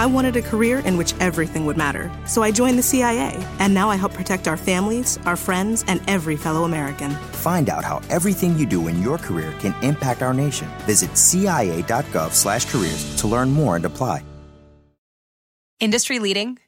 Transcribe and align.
I 0.00 0.06
wanted 0.06 0.34
a 0.34 0.40
career 0.40 0.78
in 0.78 0.96
which 0.96 1.12
everything 1.20 1.66
would 1.66 1.76
matter, 1.76 2.10
so 2.26 2.42
I 2.42 2.50
joined 2.52 2.78
the 2.78 2.82
CIA, 2.82 3.36
and 3.58 3.74
now 3.74 3.90
I 3.90 3.96
help 3.96 4.14
protect 4.14 4.48
our 4.48 4.56
families, 4.56 5.18
our 5.26 5.36
friends, 5.36 5.84
and 5.88 6.00
every 6.08 6.38
fellow 6.38 6.64
American. 6.64 7.10
Find 7.42 7.68
out 7.68 7.84
how 7.84 8.00
everything 8.08 8.58
you 8.58 8.64
do 8.64 8.88
in 8.88 9.02
your 9.02 9.18
career 9.18 9.52
can 9.60 9.74
impact 9.82 10.22
our 10.22 10.32
nation. 10.32 10.68
Visit 10.86 11.18
cia.gov/careers 11.18 13.16
to 13.20 13.26
learn 13.28 13.50
more 13.50 13.76
and 13.76 13.84
apply. 13.84 14.24
Industry 15.80 16.18
leading, 16.18 16.58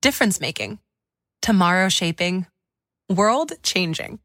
difference 0.00 0.40
making, 0.40 0.78
tomorrow 1.42 1.90
shaping, 1.90 2.46
world 3.10 3.52
changing. 3.62 4.20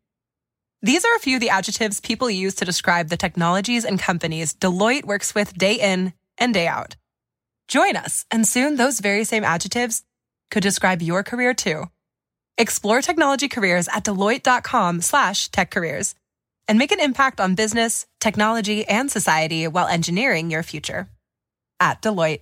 These 0.82 1.04
are 1.04 1.16
a 1.18 1.20
few 1.20 1.36
of 1.36 1.42
the 1.42 1.50
adjectives 1.50 2.00
people 2.00 2.30
use 2.30 2.56
to 2.56 2.64
describe 2.64 3.10
the 3.10 3.18
technologies 3.18 3.84
and 3.84 4.00
companies 4.00 4.54
Deloitte 4.54 5.04
works 5.04 5.36
with 5.36 5.58
day 5.58 5.74
in 5.74 6.14
and 6.38 6.54
day 6.54 6.68
out. 6.68 6.96
Join 7.68 7.96
us, 7.96 8.26
and 8.30 8.48
soon 8.48 8.76
those 8.76 9.00
very 9.00 9.24
same 9.24 9.44
adjectives 9.44 10.04
could 10.52 10.64
describe 10.64 11.02
your 11.02 11.24
career 11.24 11.54
too. 11.54 11.86
Explore 12.58 13.02
technology 13.02 13.48
careers 13.48 13.88
at 13.88 14.06
deloitte.com 14.06 15.02
slash 15.02 15.50
tech 15.50 15.72
careers 15.72 16.16
and 16.68 16.80
make 16.80 16.92
an 16.92 17.00
impact 17.00 17.40
on 17.40 17.56
business, 17.56 18.06
technology, 18.20 18.88
and 18.88 19.12
society 19.12 19.68
while 19.68 19.88
engineering 19.88 20.50
your 20.50 20.64
future. 20.64 21.10
At 21.80 22.02
Deloitte. 22.02 22.42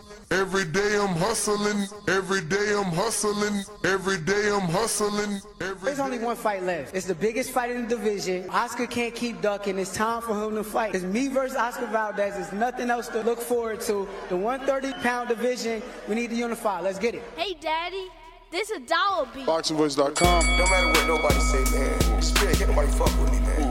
Every 0.31 0.63
day 0.63 0.97
I'm 0.97 1.13
hustling, 1.17 1.87
every 2.07 2.39
day 2.39 2.73
I'm 2.73 2.85
hustling, 2.85 3.65
every 3.83 4.17
day 4.17 4.49
I'm 4.49 4.61
hustling. 4.61 5.41
There's 5.83 5.99
only 5.99 6.19
one 6.19 6.37
fight 6.37 6.63
left. 6.63 6.95
It's 6.95 7.05
the 7.05 7.15
biggest 7.15 7.51
fight 7.51 7.69
in 7.69 7.81
the 7.81 7.97
division. 7.97 8.49
Oscar 8.49 8.87
can't 8.87 9.13
keep 9.13 9.41
ducking. 9.41 9.77
It's 9.77 9.93
time 9.93 10.21
for 10.21 10.33
him 10.33 10.55
to 10.55 10.63
fight. 10.63 10.95
It's 10.95 11.03
me 11.03 11.27
versus 11.27 11.57
Oscar 11.57 11.87
Valdez. 11.87 12.35
There's 12.35 12.53
nothing 12.53 12.89
else 12.89 13.09
to 13.09 13.21
look 13.23 13.39
forward 13.39 13.81
to. 13.81 14.07
The 14.29 14.37
130 14.37 14.93
pound 15.01 15.27
division, 15.27 15.83
we 16.07 16.15
need 16.15 16.29
to 16.29 16.35
unify. 16.37 16.79
Let's 16.79 16.97
get 16.97 17.13
it. 17.13 17.23
Hey, 17.35 17.53
Daddy. 17.59 18.07
This 18.51 18.69
a 18.71 18.79
dollar 18.79 19.27
beat. 19.33 19.45
BoxingVoice.com. 19.45 20.45
No 20.57 20.65
matter 20.69 20.87
what 20.87 21.07
nobody 21.07 21.39
say, 21.41 21.77
man. 21.77 22.21
Spirit, 22.21 22.57
can't 22.57 22.69
nobody 22.69 22.91
fuck 22.91 23.07
with 23.21 23.33
me, 23.33 23.39
man. 23.39 23.70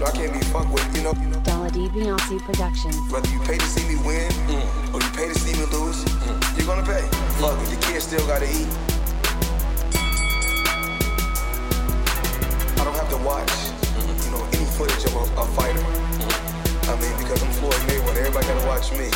You 0.00 0.06
know, 0.06 0.12
I 0.12 0.16
can't 0.16 0.32
be 0.32 0.40
fucked 0.48 0.72
with, 0.72 0.96
you 0.96 1.02
know. 1.04 1.12
Dollar 1.44 1.68
D 1.68 1.86
Beyonce 1.92 2.40
Productions. 2.40 2.96
Whether 3.12 3.28
you 3.28 3.38
pay 3.40 3.58
to 3.58 3.66
see 3.66 3.84
me 3.84 4.00
win 4.00 4.32
mm. 4.48 4.94
or 4.94 4.96
you 4.96 5.10
pay 5.12 5.28
to 5.28 5.36
see 5.36 5.52
me 5.52 5.68
lose, 5.68 6.00
mm. 6.24 6.56
you're 6.56 6.64
gonna 6.64 6.88
pay. 6.88 7.04
Fuck 7.36 7.60
it, 7.60 7.68
the 7.68 7.76
kids 7.84 8.08
still 8.08 8.26
gotta 8.26 8.48
eat. 8.48 8.64
I 12.80 12.84
don't 12.88 12.96
have 12.96 13.12
to 13.12 13.20
watch, 13.20 13.44
mm-hmm. 13.44 14.16
you 14.24 14.30
know, 14.32 14.40
any 14.56 14.64
footage 14.72 15.04
of 15.04 15.20
a, 15.20 15.24
a 15.36 15.44
fighter. 15.52 15.84
Mm-hmm. 15.84 16.88
I 16.88 16.96
mean, 16.96 17.12
because 17.20 17.44
I'm 17.44 17.52
Floyd 17.60 17.76
Mayweather, 17.84 18.24
everybody 18.24 18.46
gotta 18.48 18.66
watch 18.72 18.88
me. 18.96 19.12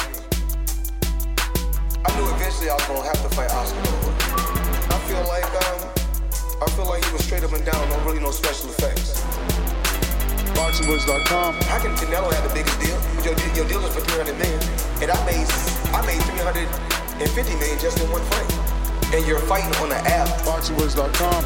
I 2.05 2.13
knew 2.13 2.29
eventually 2.37 2.69
I 2.69 2.77
was 2.77 2.85
gonna 2.85 3.09
have 3.09 3.23
to 3.25 3.31
fight 3.33 3.49
Oscar 3.57 3.81
I 4.93 4.99
feel 5.09 5.25
like 5.33 5.49
um, 5.49 5.81
I 6.61 6.69
feel 6.77 6.85
like 6.85 7.03
he 7.07 7.11
was 7.11 7.25
straight 7.25 7.43
up 7.43 7.55
and 7.55 7.65
down, 7.65 7.89
no 7.89 7.97
really 8.05 8.21
no 8.21 8.31
special 8.31 8.69
effects. 8.69 9.25
BoxingVoice.com. 10.55 11.55
How 11.67 11.79
can 11.79 11.95
Canelo 11.99 12.33
have 12.33 12.47
the 12.47 12.55
biggest 12.55 12.79
deal? 12.79 12.97
Your, 13.27 13.35
your 13.55 13.67
deal 13.67 13.83
is 13.87 13.95
for 13.95 14.01
300 14.01 14.39
million, 14.39 14.61
and 15.03 15.11
I 15.11 15.19
made 15.27 15.47
I 15.91 16.01
made 16.07 16.23
350 16.23 17.55
million 17.59 17.79
just 17.79 17.99
in 17.99 18.11
one 18.11 18.23
fight. 18.31 18.51
And 19.15 19.27
you're 19.27 19.43
fighting 19.51 19.75
on 19.83 19.89
the 19.91 20.01
app. 20.07 20.29
BoxingVoice.com. 20.47 21.43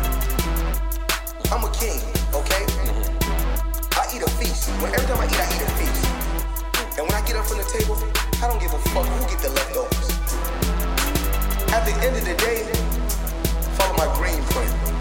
I'm 1.53 1.65
a 1.65 1.73
king, 1.73 2.01
okay? 2.37 2.65
Mm-hmm. 2.69 3.97
I 3.97 4.05
eat 4.13 4.23
a 4.23 4.31
feast. 4.37 4.69
When 4.81 4.93
every 4.93 5.09
time 5.09 5.21
I 5.21 5.27
eat, 5.27 5.41
I 5.41 5.49
eat 5.57 5.65
a 5.65 5.71
feast. 5.81 6.05
And 6.99 7.07
when 7.09 7.15
I 7.17 7.25
get 7.25 7.37
up 7.37 7.47
from 7.47 7.59
the 7.59 7.69
table, 7.69 7.97
I 8.43 8.49
don't 8.49 8.61
give 8.61 8.73
a 8.73 8.81
fuck 8.93 9.07
who 9.07 9.25
get 9.29 9.41
the 9.41 9.51
leftovers. 9.51 10.09
At 11.73 11.85
the 11.85 11.95
end 12.05 12.17
of 12.17 12.25
the 12.25 12.37
day, 12.37 12.65
follow 13.77 13.97
my 13.97 14.09
green 14.17 14.43
print. 14.53 14.98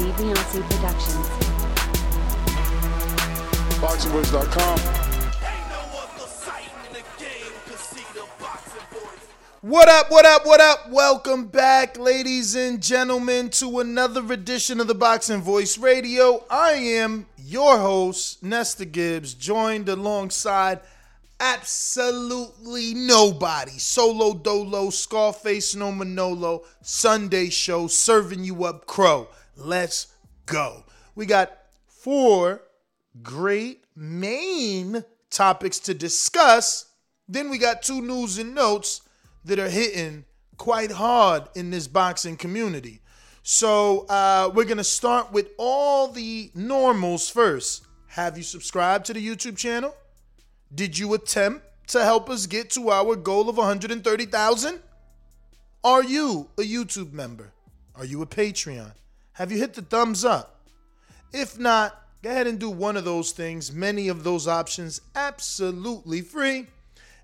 Dollar 0.00 0.12
D 0.16 0.22
Beyonce 0.22 0.62
Productions. 0.70 1.26
BoxingVoice.com. 3.80 4.78
What 9.62 9.88
up, 9.90 10.10
what 10.10 10.24
up, 10.24 10.46
what 10.46 10.60
up? 10.60 10.90
Welcome 10.90 11.48
back, 11.48 11.98
ladies 11.98 12.54
and 12.54 12.82
gentlemen, 12.82 13.50
to 13.50 13.80
another 13.80 14.32
edition 14.32 14.80
of 14.80 14.86
the 14.86 14.94
Boxing 14.94 15.42
Voice 15.42 15.76
Radio. 15.76 16.44
I 16.50 16.72
am 16.72 17.26
your 17.36 17.76
host, 17.78 18.42
Nesta 18.42 18.86
Gibbs, 18.86 19.34
joined 19.34 19.90
alongside 19.90 20.80
absolutely 21.40 22.94
nobody. 22.94 23.72
Solo 23.72 24.32
Dolo, 24.32 24.88
Scarface 24.88 25.74
No 25.74 25.92
Manolo, 25.92 26.64
Sunday 26.80 27.50
show, 27.50 27.86
serving 27.86 28.44
you 28.44 28.64
up 28.64 28.86
crow. 28.86 29.28
Let's 29.60 30.08
go. 30.46 30.84
We 31.14 31.26
got 31.26 31.52
four 31.86 32.62
great 33.22 33.84
main 33.94 35.04
topics 35.30 35.78
to 35.80 35.94
discuss. 35.94 36.86
Then 37.28 37.50
we 37.50 37.58
got 37.58 37.82
two 37.82 38.00
news 38.00 38.38
and 38.38 38.54
notes 38.54 39.02
that 39.44 39.58
are 39.58 39.68
hitting 39.68 40.24
quite 40.56 40.90
hard 40.90 41.44
in 41.54 41.70
this 41.70 41.86
boxing 41.86 42.36
community. 42.36 43.00
So 43.42 44.06
uh, 44.08 44.50
we're 44.54 44.64
gonna 44.64 44.84
start 44.84 45.32
with 45.32 45.50
all 45.58 46.08
the 46.08 46.50
normals 46.54 47.28
first. 47.28 47.86
Have 48.08 48.36
you 48.36 48.42
subscribed 48.42 49.06
to 49.06 49.12
the 49.12 49.26
YouTube 49.26 49.56
channel? 49.56 49.94
Did 50.74 50.98
you 50.98 51.14
attempt 51.14 51.66
to 51.88 52.02
help 52.02 52.30
us 52.30 52.46
get 52.46 52.70
to 52.70 52.90
our 52.90 53.16
goal 53.16 53.48
of 53.48 53.56
130,000? 53.56 54.80
Are 55.82 56.04
you 56.04 56.48
a 56.58 56.62
YouTube 56.62 57.12
member? 57.12 57.52
Are 57.94 58.04
you 58.04 58.22
a 58.22 58.26
Patreon? 58.26 58.92
Have 59.40 59.50
you 59.50 59.56
hit 59.56 59.72
the 59.72 59.80
thumbs 59.80 60.22
up? 60.22 60.60
If 61.32 61.58
not, 61.58 61.98
go 62.20 62.28
ahead 62.28 62.46
and 62.46 62.58
do 62.58 62.68
one 62.68 62.98
of 62.98 63.06
those 63.06 63.32
things. 63.32 63.72
Many 63.72 64.08
of 64.08 64.22
those 64.22 64.46
options 64.46 65.00
absolutely 65.14 66.20
free. 66.20 66.66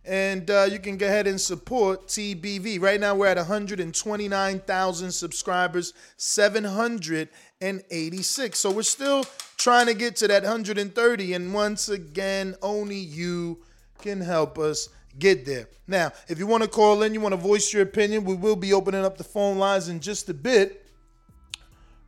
And 0.02 0.50
uh, 0.50 0.66
you 0.70 0.78
can 0.78 0.96
go 0.96 1.04
ahead 1.04 1.26
and 1.26 1.38
support 1.38 2.06
TBV. 2.06 2.80
Right 2.80 2.98
now, 2.98 3.14
we're 3.14 3.26
at 3.26 3.36
129,000 3.36 5.12
subscribers, 5.12 5.92
786. 6.16 8.58
So 8.58 8.70
we're 8.70 8.82
still 8.82 9.26
trying 9.58 9.84
to 9.84 9.92
get 9.92 10.16
to 10.16 10.26
that 10.28 10.42
130. 10.42 11.34
And 11.34 11.52
once 11.52 11.90
again, 11.90 12.54
only 12.62 12.96
you 12.96 13.62
can 13.98 14.22
help 14.22 14.58
us 14.58 14.88
get 15.18 15.44
there. 15.44 15.68
Now, 15.86 16.12
if 16.28 16.38
you 16.38 16.46
want 16.46 16.62
to 16.62 16.68
call 16.70 17.02
in, 17.02 17.12
you 17.12 17.20
want 17.20 17.34
to 17.34 17.40
voice 17.40 17.74
your 17.74 17.82
opinion, 17.82 18.24
we 18.24 18.36
will 18.36 18.56
be 18.56 18.72
opening 18.72 19.04
up 19.04 19.18
the 19.18 19.24
phone 19.24 19.58
lines 19.58 19.90
in 19.90 20.00
just 20.00 20.30
a 20.30 20.34
bit. 20.34 20.85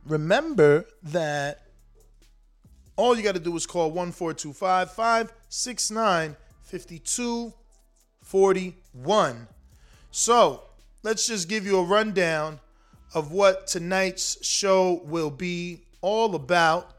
Remember 0.05 0.85
that 1.03 1.63
all 2.95 3.15
you 3.15 3.23
got 3.23 3.35
to 3.35 3.39
do 3.39 3.55
is 3.55 3.65
call 3.65 3.91
1425 3.91 4.91
569 4.91 6.35
41. 8.21 9.47
So 10.11 10.63
let's 11.03 11.27
just 11.27 11.49
give 11.49 11.65
you 11.65 11.79
a 11.79 11.83
rundown 11.83 12.59
of 13.13 13.31
what 13.31 13.67
tonight's 13.67 14.45
show 14.45 15.01
will 15.05 15.31
be 15.31 15.81
all 16.01 16.35
about. 16.35 16.91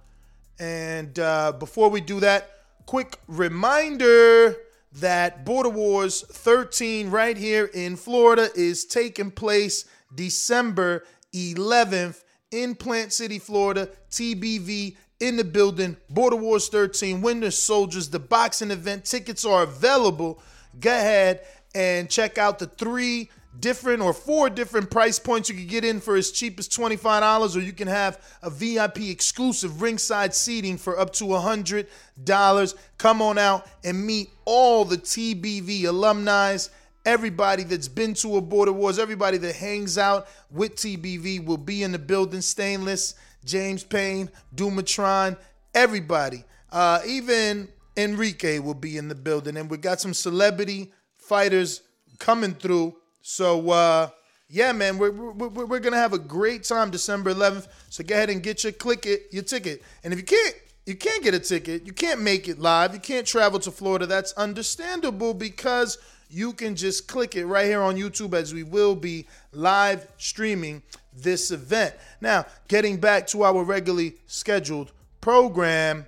And 0.58 1.18
uh, 1.18 1.52
before 1.52 1.88
we 1.88 2.00
do 2.00 2.20
that, 2.20 2.50
quick 2.86 3.18
reminder 3.28 4.56
that 4.94 5.44
Border 5.44 5.68
Wars 5.68 6.22
13 6.22 7.10
right 7.10 7.36
here 7.36 7.70
in 7.72 7.96
Florida 7.96 8.48
is 8.56 8.84
taking 8.84 9.30
place 9.30 9.84
December 10.14 11.04
11th 11.32 12.22
in 12.50 12.74
Plant 12.74 13.12
City, 13.12 13.38
Florida. 13.38 13.88
TBV 14.10 14.96
in 15.20 15.36
the 15.36 15.44
building. 15.44 15.96
Border 16.08 16.36
Wars 16.36 16.68
13, 16.68 17.20
Winter 17.20 17.50
Soldiers, 17.50 18.08
the 18.08 18.18
boxing 18.18 18.70
event. 18.70 19.04
Tickets 19.04 19.44
are 19.44 19.62
available 19.62 20.42
go 20.78 20.90
ahead 20.90 21.40
and 21.74 22.08
check 22.08 22.38
out 22.38 22.58
the 22.58 22.66
three 22.66 23.30
different 23.58 24.00
or 24.00 24.12
four 24.12 24.48
different 24.48 24.90
price 24.90 25.18
points. 25.18 25.48
You 25.48 25.56
can 25.56 25.66
get 25.66 25.84
in 25.84 26.00
for 26.00 26.16
as 26.16 26.30
cheap 26.30 26.58
as 26.58 26.68
$25, 26.68 27.56
or 27.56 27.60
you 27.60 27.72
can 27.72 27.88
have 27.88 28.22
a 28.42 28.50
VIP 28.50 29.00
exclusive 29.02 29.82
ringside 29.82 30.34
seating 30.34 30.78
for 30.78 30.98
up 30.98 31.12
to 31.14 31.24
$100. 31.24 32.74
Come 32.98 33.22
on 33.22 33.38
out 33.38 33.66
and 33.84 34.06
meet 34.06 34.30
all 34.44 34.84
the 34.84 34.98
TBV 34.98 35.84
alumni. 35.86 36.56
Everybody 37.04 37.62
that's 37.62 37.88
been 37.88 38.14
to 38.14 38.36
a 38.36 38.40
Border 38.40 38.72
Wars, 38.72 38.98
everybody 38.98 39.38
that 39.38 39.56
hangs 39.56 39.96
out 39.96 40.28
with 40.50 40.76
TBV 40.76 41.44
will 41.44 41.56
be 41.56 41.82
in 41.82 41.92
the 41.92 41.98
building. 41.98 42.40
Stainless, 42.42 43.14
James 43.44 43.82
Payne, 43.82 44.30
Dumatron, 44.54 45.38
everybody. 45.74 46.44
Uh, 46.70 47.00
even 47.06 47.68
Enrique 47.96 48.58
will 48.58 48.74
be 48.74 48.96
in 48.96 49.08
the 49.08 49.14
building. 49.14 49.56
And 49.56 49.70
we 49.70 49.78
got 49.78 50.00
some 50.00 50.14
celebrity 50.14 50.92
fighters 51.16 51.82
coming 52.18 52.54
through. 52.54 52.96
So, 53.22 53.70
uh, 53.70 54.10
yeah, 54.48 54.72
man, 54.72 54.98
we're, 54.98 55.10
we're, 55.10 55.48
we're 55.48 55.80
going 55.80 55.92
to 55.92 55.98
have 55.98 56.12
a 56.12 56.18
great 56.18 56.64
time 56.64 56.90
December 56.90 57.32
11th. 57.32 57.68
So 57.88 58.04
go 58.04 58.14
ahead 58.14 58.30
and 58.30 58.42
get 58.42 58.64
your 58.64 58.72
click 58.72 59.06
it, 59.06 59.22
your 59.30 59.42
ticket. 59.42 59.82
And 60.02 60.12
if 60.12 60.18
you 60.18 60.26
can't, 60.26 60.54
you 60.86 60.96
can't 60.96 61.22
get 61.22 61.34
a 61.34 61.38
ticket, 61.38 61.86
you 61.86 61.92
can't 61.92 62.20
make 62.20 62.48
it 62.48 62.58
live, 62.58 62.94
you 62.94 63.00
can't 63.00 63.26
travel 63.26 63.60
to 63.60 63.70
Florida, 63.70 64.06
that's 64.06 64.32
understandable 64.32 65.34
because 65.34 65.98
you 66.30 66.52
can 66.52 66.76
just 66.76 67.08
click 67.08 67.34
it 67.34 67.44
right 67.46 67.66
here 67.66 67.82
on 67.82 67.96
YouTube 67.96 68.34
as 68.34 68.54
we 68.54 68.62
will 68.62 68.94
be 68.94 69.26
live 69.52 70.06
streaming 70.16 70.82
this 71.16 71.50
event. 71.50 71.94
Now, 72.20 72.46
getting 72.68 72.98
back 72.98 73.26
to 73.28 73.42
our 73.42 73.64
regularly 73.64 74.14
scheduled 74.26 74.92
program, 75.20 76.06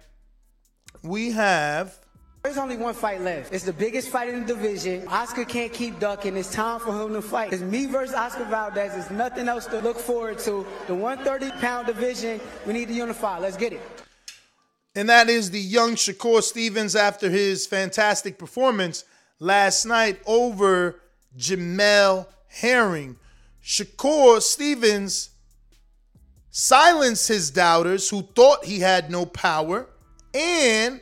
we 1.03 1.33
have. 1.33 1.99
There's 2.45 2.59
only 2.59 2.77
one 2.77 2.95
fight 2.95 3.21
left. 3.21 3.53
It's 3.53 3.65
the 3.65 3.73
biggest 3.73 4.09
fight 4.09 4.29
in 4.29 4.41
the 4.41 4.55
division. 4.55 5.07
Oscar 5.09 5.45
can't 5.45 5.73
keep 5.73 5.99
ducking. 6.01 6.37
It's 6.37 6.53
time 6.53 6.81
for 6.81 6.93
him 6.93 7.13
to 7.15 7.23
fight. 7.23 7.53
It's 7.53 7.63
me 7.63 7.87
versus 7.87 8.15
Oscar 8.15 8.45
Valdez. 8.45 8.93
There's 8.93 9.11
nothing 9.11 9.49
else 9.49 9.67
to 9.67 9.79
look 9.81 9.99
forward 9.99 10.39
to. 10.41 10.67
The 10.87 10.95
130 10.95 11.57
pound 11.61 11.87
division, 11.87 12.41
we 12.67 12.73
need 12.73 12.89
to 12.89 12.95
unify. 12.95 13.39
Let's 13.39 13.57
get 13.57 13.73
it. 13.73 13.81
And 14.95 15.09
that 15.09 15.29
is 15.29 15.51
the 15.51 15.61
young 15.61 15.95
Shakur 15.95 16.43
Stevenson 16.43 17.01
after 17.01 17.31
his 17.31 17.67
fantastic 17.67 18.39
performance 18.39 19.05
last 19.43 19.85
night 19.87 20.21
over 20.25 21.01
Jamel 21.37 22.27
Herring. 22.47 23.17
Shakur 23.63 24.41
Stevenson 24.41 25.33
silenced 26.51 27.29
his 27.29 27.51
doubters 27.51 28.09
who 28.09 28.23
thought 28.23 28.65
he 28.65 28.79
had 28.79 29.11
no 29.11 29.27
power 29.27 29.89
and 30.33 31.01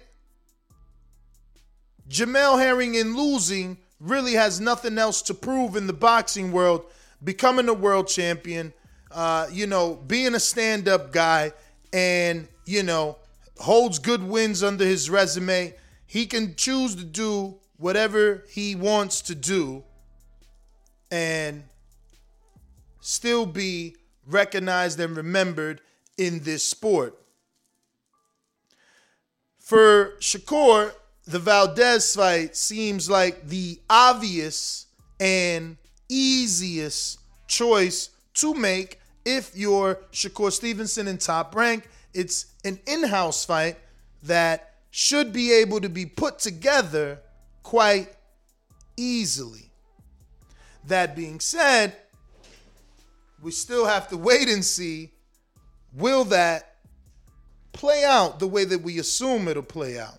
Jamel 2.08 2.58
Herring 2.58 2.94
in 2.94 3.14
losing 3.14 3.76
really 4.00 4.32
has 4.32 4.58
nothing 4.58 4.96
else 4.96 5.20
to 5.22 5.34
prove 5.34 5.76
in 5.76 5.86
the 5.86 5.92
boxing 5.92 6.50
world. 6.50 6.86
Becoming 7.22 7.68
a 7.68 7.74
world 7.74 8.08
champion, 8.08 8.72
uh, 9.10 9.48
you 9.52 9.66
know, 9.66 9.96
being 10.06 10.34
a 10.34 10.40
stand 10.40 10.88
up 10.88 11.12
guy, 11.12 11.52
and, 11.92 12.48
you 12.64 12.82
know, 12.82 13.18
holds 13.58 13.98
good 13.98 14.22
wins 14.22 14.62
under 14.62 14.86
his 14.86 15.10
resume. 15.10 15.74
He 16.06 16.24
can 16.24 16.56
choose 16.56 16.96
to 16.96 17.04
do 17.04 17.59
whatever 17.80 18.44
he 18.50 18.74
wants 18.74 19.22
to 19.22 19.34
do 19.34 19.82
and 21.10 21.64
still 23.00 23.46
be 23.46 23.96
recognized 24.26 25.00
and 25.00 25.16
remembered 25.16 25.80
in 26.18 26.40
this 26.40 26.62
sport. 26.62 27.18
For 29.58 30.16
Shakur, 30.20 30.92
the 31.26 31.38
Valdez 31.38 32.14
fight 32.14 32.54
seems 32.54 33.08
like 33.08 33.48
the 33.48 33.80
obvious 33.88 34.86
and 35.18 35.78
easiest 36.08 37.18
choice 37.48 38.10
to 38.34 38.52
make 38.52 39.00
if 39.24 39.56
you're 39.56 39.96
Shakur 40.12 40.52
Stevenson 40.52 41.08
in 41.08 41.16
top 41.16 41.54
rank. 41.54 41.88
It's 42.12 42.46
an 42.64 42.78
in 42.86 43.04
house 43.04 43.44
fight 43.44 43.78
that 44.24 44.74
should 44.90 45.32
be 45.32 45.52
able 45.52 45.80
to 45.80 45.88
be 45.88 46.04
put 46.04 46.38
together 46.38 47.20
quite 47.70 48.08
easily. 48.96 49.70
That 50.88 51.14
being 51.14 51.38
said, 51.38 51.94
we 53.40 53.52
still 53.52 53.86
have 53.86 54.08
to 54.08 54.16
wait 54.16 54.48
and 54.48 54.64
see 54.64 55.12
will 55.94 56.24
that 56.24 56.78
play 57.72 58.02
out 58.02 58.40
the 58.40 58.48
way 58.48 58.64
that 58.64 58.82
we 58.82 58.98
assume 58.98 59.46
it'll 59.46 59.62
play 59.62 60.00
out. 60.00 60.18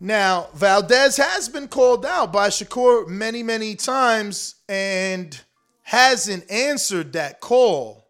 Now, 0.00 0.48
Valdez 0.54 1.16
has 1.18 1.48
been 1.48 1.68
called 1.68 2.04
out 2.04 2.32
by 2.32 2.48
Shakur 2.48 3.06
many, 3.06 3.44
many 3.44 3.76
times 3.76 4.56
and 4.68 5.40
hasn't 5.82 6.50
answered 6.50 7.12
that 7.12 7.38
call. 7.38 8.08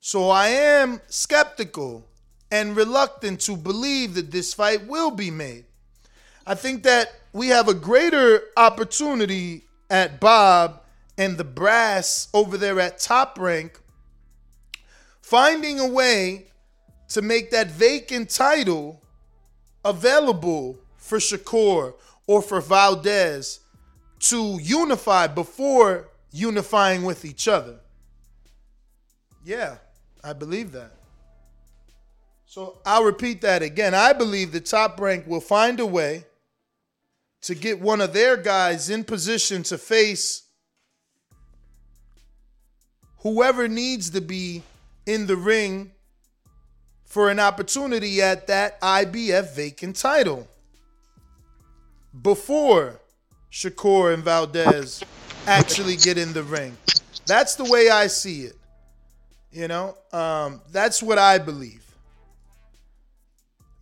So 0.00 0.30
I 0.30 0.48
am 0.48 1.02
skeptical 1.08 2.08
and 2.50 2.74
reluctant 2.74 3.40
to 3.40 3.58
believe 3.58 4.14
that 4.14 4.30
this 4.30 4.54
fight 4.54 4.86
will 4.86 5.10
be 5.10 5.30
made. 5.30 5.66
I 6.48 6.54
think 6.54 6.84
that 6.84 7.12
we 7.34 7.48
have 7.48 7.68
a 7.68 7.74
greater 7.74 8.40
opportunity 8.56 9.64
at 9.90 10.18
Bob 10.18 10.80
and 11.18 11.36
the 11.36 11.44
brass 11.44 12.28
over 12.32 12.56
there 12.56 12.80
at 12.80 12.98
Top 12.98 13.38
Rank 13.38 13.78
finding 15.20 15.78
a 15.78 15.86
way 15.86 16.46
to 17.08 17.20
make 17.20 17.50
that 17.50 17.70
vacant 17.70 18.30
title 18.30 19.02
available 19.84 20.78
for 20.96 21.18
Shakur 21.18 21.92
or 22.26 22.40
for 22.40 22.62
Valdez 22.62 23.60
to 24.20 24.58
unify 24.62 25.26
before 25.26 26.08
unifying 26.32 27.02
with 27.02 27.26
each 27.26 27.46
other. 27.46 27.78
Yeah, 29.44 29.76
I 30.24 30.32
believe 30.32 30.72
that. 30.72 30.92
So 32.46 32.78
I'll 32.86 33.04
repeat 33.04 33.42
that 33.42 33.60
again. 33.60 33.94
I 33.94 34.14
believe 34.14 34.52
the 34.52 34.60
top 34.60 34.98
rank 34.98 35.26
will 35.26 35.42
find 35.42 35.78
a 35.78 35.86
way 35.86 36.24
to 37.42 37.54
get 37.54 37.80
one 37.80 38.00
of 38.00 38.12
their 38.12 38.36
guys 38.36 38.90
in 38.90 39.04
position 39.04 39.62
to 39.64 39.78
face 39.78 40.42
whoever 43.18 43.68
needs 43.68 44.10
to 44.10 44.20
be 44.20 44.62
in 45.06 45.26
the 45.26 45.36
ring 45.36 45.92
for 47.04 47.30
an 47.30 47.40
opportunity 47.40 48.20
at 48.20 48.46
that 48.46 48.80
IBF 48.80 49.54
vacant 49.54 49.96
title 49.96 50.46
before 52.22 53.00
Shakur 53.50 54.12
and 54.12 54.22
Valdez 54.22 55.02
actually 55.46 55.96
get 55.96 56.18
in 56.18 56.32
the 56.32 56.42
ring. 56.42 56.76
That's 57.26 57.54
the 57.54 57.64
way 57.64 57.88
I 57.90 58.06
see 58.06 58.42
it. 58.42 58.56
You 59.50 59.68
know, 59.68 59.96
um, 60.12 60.60
that's 60.70 61.02
what 61.02 61.18
I 61.18 61.38
believe. 61.38 61.84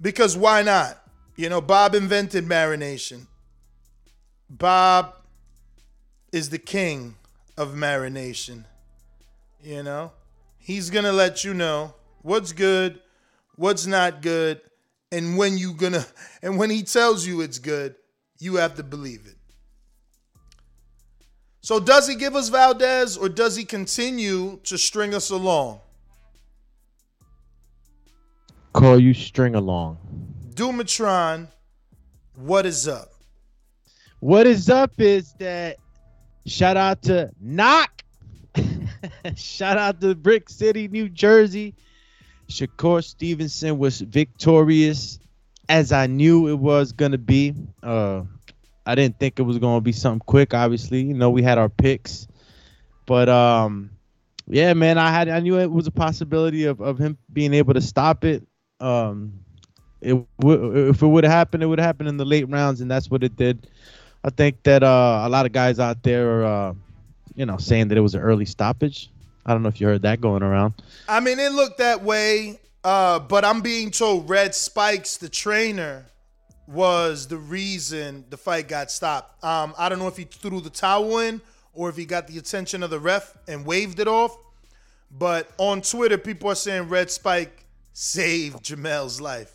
Because 0.00 0.36
why 0.36 0.62
not? 0.62 1.02
You 1.34 1.48
know, 1.48 1.60
Bob 1.60 1.94
invented 1.94 2.44
marination. 2.44 3.26
Bob 4.48 5.14
is 6.32 6.50
the 6.50 6.58
king 6.58 7.16
of 7.56 7.74
marination. 7.74 8.64
You 9.62 9.82
know, 9.82 10.12
he's 10.58 10.90
going 10.90 11.04
to 11.04 11.12
let 11.12 11.44
you 11.44 11.54
know 11.54 11.94
what's 12.22 12.52
good, 12.52 13.00
what's 13.56 13.86
not 13.86 14.22
good, 14.22 14.60
and 15.10 15.36
when 15.36 15.58
you 15.58 15.72
going 15.72 15.92
to 15.94 16.06
and 16.42 16.58
when 16.58 16.70
he 16.70 16.82
tells 16.82 17.26
you 17.26 17.40
it's 17.40 17.58
good, 17.58 17.96
you 18.38 18.56
have 18.56 18.76
to 18.76 18.82
believe 18.82 19.26
it. 19.26 19.36
So 21.60 21.80
does 21.80 22.06
he 22.06 22.14
give 22.14 22.36
us 22.36 22.48
Valdez 22.48 23.16
or 23.16 23.28
does 23.28 23.56
he 23.56 23.64
continue 23.64 24.60
to 24.64 24.78
string 24.78 25.14
us 25.14 25.30
along? 25.30 25.80
Call 28.72 29.00
you 29.00 29.14
string 29.14 29.56
along. 29.56 29.98
Dumatron, 30.54 31.48
what 32.36 32.66
is 32.66 32.86
up? 32.86 33.15
What 34.20 34.46
is 34.46 34.70
up 34.70 34.92
is 34.98 35.34
that 35.34 35.76
shout 36.46 36.76
out 36.76 37.02
to 37.02 37.30
Knock. 37.40 38.02
shout 39.36 39.76
out 39.76 40.00
to 40.00 40.14
Brick 40.14 40.48
City, 40.48 40.88
New 40.88 41.08
Jersey. 41.08 41.74
Shakur 42.48 43.04
Stevenson 43.04 43.78
was 43.78 44.00
victorious 44.00 45.18
as 45.68 45.92
I 45.92 46.06
knew 46.06 46.48
it 46.48 46.58
was 46.58 46.92
gonna 46.92 47.18
be. 47.18 47.54
Uh, 47.82 48.22
I 48.86 48.94
didn't 48.94 49.18
think 49.18 49.38
it 49.38 49.42
was 49.42 49.58
gonna 49.58 49.80
be 49.80 49.92
something 49.92 50.24
quick. 50.26 50.54
Obviously, 50.54 51.02
you 51.02 51.14
know 51.14 51.30
we 51.30 51.42
had 51.42 51.58
our 51.58 51.68
picks, 51.68 52.26
but 53.04 53.28
um, 53.28 53.90
yeah, 54.46 54.72
man, 54.74 54.96
I 54.96 55.10
had 55.10 55.28
I 55.28 55.40
knew 55.40 55.58
it 55.58 55.70
was 55.70 55.86
a 55.86 55.92
possibility 55.92 56.64
of 56.64 56.80
of 56.80 56.98
him 56.98 57.18
being 57.32 57.52
able 57.52 57.74
to 57.74 57.80
stop 57.80 58.24
it. 58.24 58.46
Um, 58.80 59.40
it 60.00 60.16
w- 60.38 60.88
if 60.88 61.02
it 61.02 61.06
would 61.06 61.24
have 61.24 61.32
happened, 61.32 61.62
it 61.62 61.66
would 61.66 61.80
have 61.80 61.86
happened 61.86 62.08
in 62.08 62.16
the 62.16 62.24
late 62.24 62.48
rounds, 62.48 62.80
and 62.80 62.90
that's 62.90 63.10
what 63.10 63.24
it 63.24 63.36
did. 63.36 63.68
I 64.26 64.30
think 64.30 64.64
that 64.64 64.82
uh, 64.82 65.22
a 65.24 65.28
lot 65.28 65.46
of 65.46 65.52
guys 65.52 65.78
out 65.78 66.02
there 66.02 66.42
are, 66.42 66.70
uh, 66.70 66.74
you 67.36 67.46
know, 67.46 67.58
saying 67.58 67.88
that 67.88 67.98
it 67.98 68.00
was 68.00 68.16
an 68.16 68.22
early 68.22 68.44
stoppage. 68.44 69.08
I 69.46 69.52
don't 69.52 69.62
know 69.62 69.68
if 69.68 69.80
you 69.80 69.86
heard 69.86 70.02
that 70.02 70.20
going 70.20 70.42
around. 70.42 70.74
I 71.08 71.20
mean, 71.20 71.38
it 71.38 71.52
looked 71.52 71.78
that 71.78 72.02
way, 72.02 72.58
uh, 72.82 73.20
but 73.20 73.44
I'm 73.44 73.60
being 73.60 73.92
told 73.92 74.28
Red 74.28 74.56
Spikes, 74.56 75.18
the 75.18 75.28
trainer, 75.28 76.06
was 76.66 77.28
the 77.28 77.36
reason 77.36 78.24
the 78.28 78.36
fight 78.36 78.66
got 78.66 78.90
stopped. 78.90 79.44
Um, 79.44 79.72
I 79.78 79.88
don't 79.88 80.00
know 80.00 80.08
if 80.08 80.16
he 80.16 80.24
threw 80.24 80.60
the 80.60 80.70
towel 80.70 81.20
in 81.20 81.40
or 81.72 81.88
if 81.88 81.96
he 81.96 82.04
got 82.04 82.26
the 82.26 82.36
attention 82.36 82.82
of 82.82 82.90
the 82.90 82.98
ref 82.98 83.32
and 83.46 83.64
waved 83.64 84.00
it 84.00 84.08
off. 84.08 84.36
But 85.16 85.48
on 85.56 85.82
Twitter, 85.82 86.18
people 86.18 86.50
are 86.50 86.56
saying 86.56 86.88
Red 86.88 87.12
Spike 87.12 87.64
saved 87.92 88.64
Jamel's 88.64 89.20
life. 89.20 89.52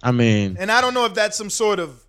I 0.00 0.12
mean, 0.12 0.56
And 0.60 0.70
I 0.70 0.80
don't 0.80 0.94
know 0.94 1.06
if 1.06 1.14
that's 1.14 1.36
some 1.36 1.50
sort 1.50 1.80
of 1.80 2.05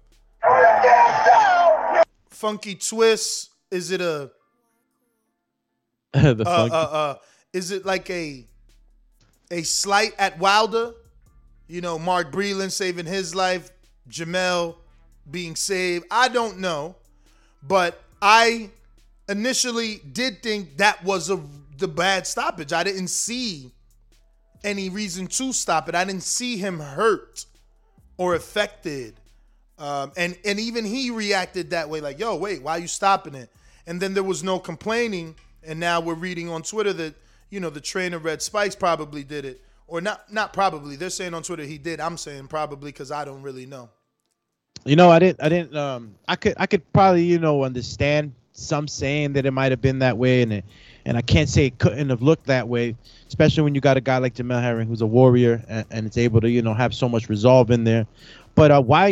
funky 2.38 2.76
twist. 2.76 3.50
Is 3.72 3.92
it 3.92 4.02
a 4.02 4.32
the 6.14 6.44
uh, 6.46 6.46
funky- 6.46 6.74
uh, 6.74 6.78
uh, 6.78 7.16
is 7.54 7.72
it 7.72 7.86
like 7.86 8.10
a 8.10 8.46
a 9.52 9.64
slight 9.64 10.14
at 10.18 10.38
Wilder? 10.40 10.94
You 11.68 11.82
know, 11.82 12.00
Mark 12.00 12.32
Breland 12.32 12.72
saving 12.72 13.06
his 13.06 13.36
life, 13.36 13.72
Jamel 14.10 14.76
being 15.30 15.56
saved. 15.56 16.06
I 16.10 16.30
don't 16.30 16.60
know, 16.60 16.96
but 17.62 18.02
I 18.22 18.70
initially 19.28 20.00
did 20.14 20.42
think 20.42 20.78
that 20.78 21.04
was 21.04 21.30
a 21.30 21.42
the 21.78 21.88
bad 21.88 22.26
stoppage. 22.26 22.74
I 22.74 22.84
didn't 22.84 23.10
see 23.10 23.72
any 24.64 24.90
reason 24.90 25.28
to 25.28 25.54
stop 25.54 25.90
it. 25.90 25.96
I 25.96 26.04
didn't 26.06 26.24
see 26.24 26.58
him 26.58 26.80
hurt 26.80 27.46
or 28.18 28.36
affected. 28.36 29.20
Um, 29.80 30.12
and 30.18 30.38
and 30.44 30.60
even 30.60 30.86
he 30.86 31.12
reacted 31.12 31.70
that 31.72 31.90
way, 31.90 32.02
like, 32.02 32.20
"Yo, 32.20 32.36
wait, 32.36 32.64
why 32.64 32.78
are 32.78 32.80
you 32.80 32.88
stopping 32.88 33.36
it?" 33.36 33.50
And 33.86 34.02
then 34.02 34.14
there 34.14 34.24
was 34.24 34.44
no 34.44 34.60
complaining. 34.60 35.36
And 35.64 35.80
now 35.80 36.00
we're 36.00 36.14
reading 36.14 36.50
on 36.50 36.64
Twitter 36.64 36.94
that 36.94 37.16
you 37.50 37.60
know 37.60 37.70
the 37.70 37.82
trainer 37.82 38.20
Red 38.20 38.42
Spikes 38.42 38.76
probably 38.76 39.24
did 39.24 39.46
it, 39.46 39.62
or 39.88 40.02
not. 40.02 40.32
Not 40.32 40.54
probably. 40.54 40.96
They're 40.96 41.10
saying 41.10 41.34
on 41.34 41.44
Twitter 41.44 41.64
he 41.64 41.78
did. 41.78 42.00
I'm 42.00 42.18
saying 42.18 42.48
probably 42.48 42.92
because 42.92 43.12
I 43.12 43.26
don't 43.26 43.42
really 43.42 43.66
know. 43.66 43.90
You 44.86 44.96
know, 44.96 45.12
I 45.12 45.20
didn't. 45.20 45.44
I 45.44 45.50
didn't. 45.50 45.76
Um, 45.76 46.16
I 46.28 46.36
could. 46.36 46.54
I 46.58 46.66
could 46.66 46.92
probably, 46.94 47.24
you 47.24 47.40
know, 47.40 47.64
understand 47.64 48.34
some 48.54 48.88
saying 48.88 49.34
that 49.34 49.46
it 49.46 49.52
might 49.52 49.72
have 49.72 49.82
been 49.82 50.00
that 50.00 50.18
way, 50.18 50.42
and 50.42 50.54
it, 50.54 50.66
and 51.06 51.18
I 51.18 51.22
can't 51.22 51.48
say 51.48 51.68
it 51.68 51.78
couldn't 51.78 52.10
have 52.10 52.22
looked 52.22 52.48
that 52.48 52.68
way, 52.68 52.96
especially 53.28 53.64
when 53.64 53.76
you 53.76 53.82
got 53.82 53.98
a 53.98 54.02
guy 54.02 54.18
like 54.18 54.34
Jamel 54.34 54.62
Herring 54.62 54.88
who's 54.88 55.02
a 55.02 55.06
warrior 55.06 55.64
and, 55.70 55.86
and 55.92 56.06
it's 56.06 56.18
able 56.18 56.42
to, 56.42 56.50
you 56.50 56.62
know, 56.62 56.74
have 56.74 56.94
so 56.94 57.08
much 57.08 57.30
resolve 57.30 57.72
in 57.72 57.84
there. 57.84 58.06
But 58.56 58.72
uh, 58.72 58.82
why? 58.82 59.12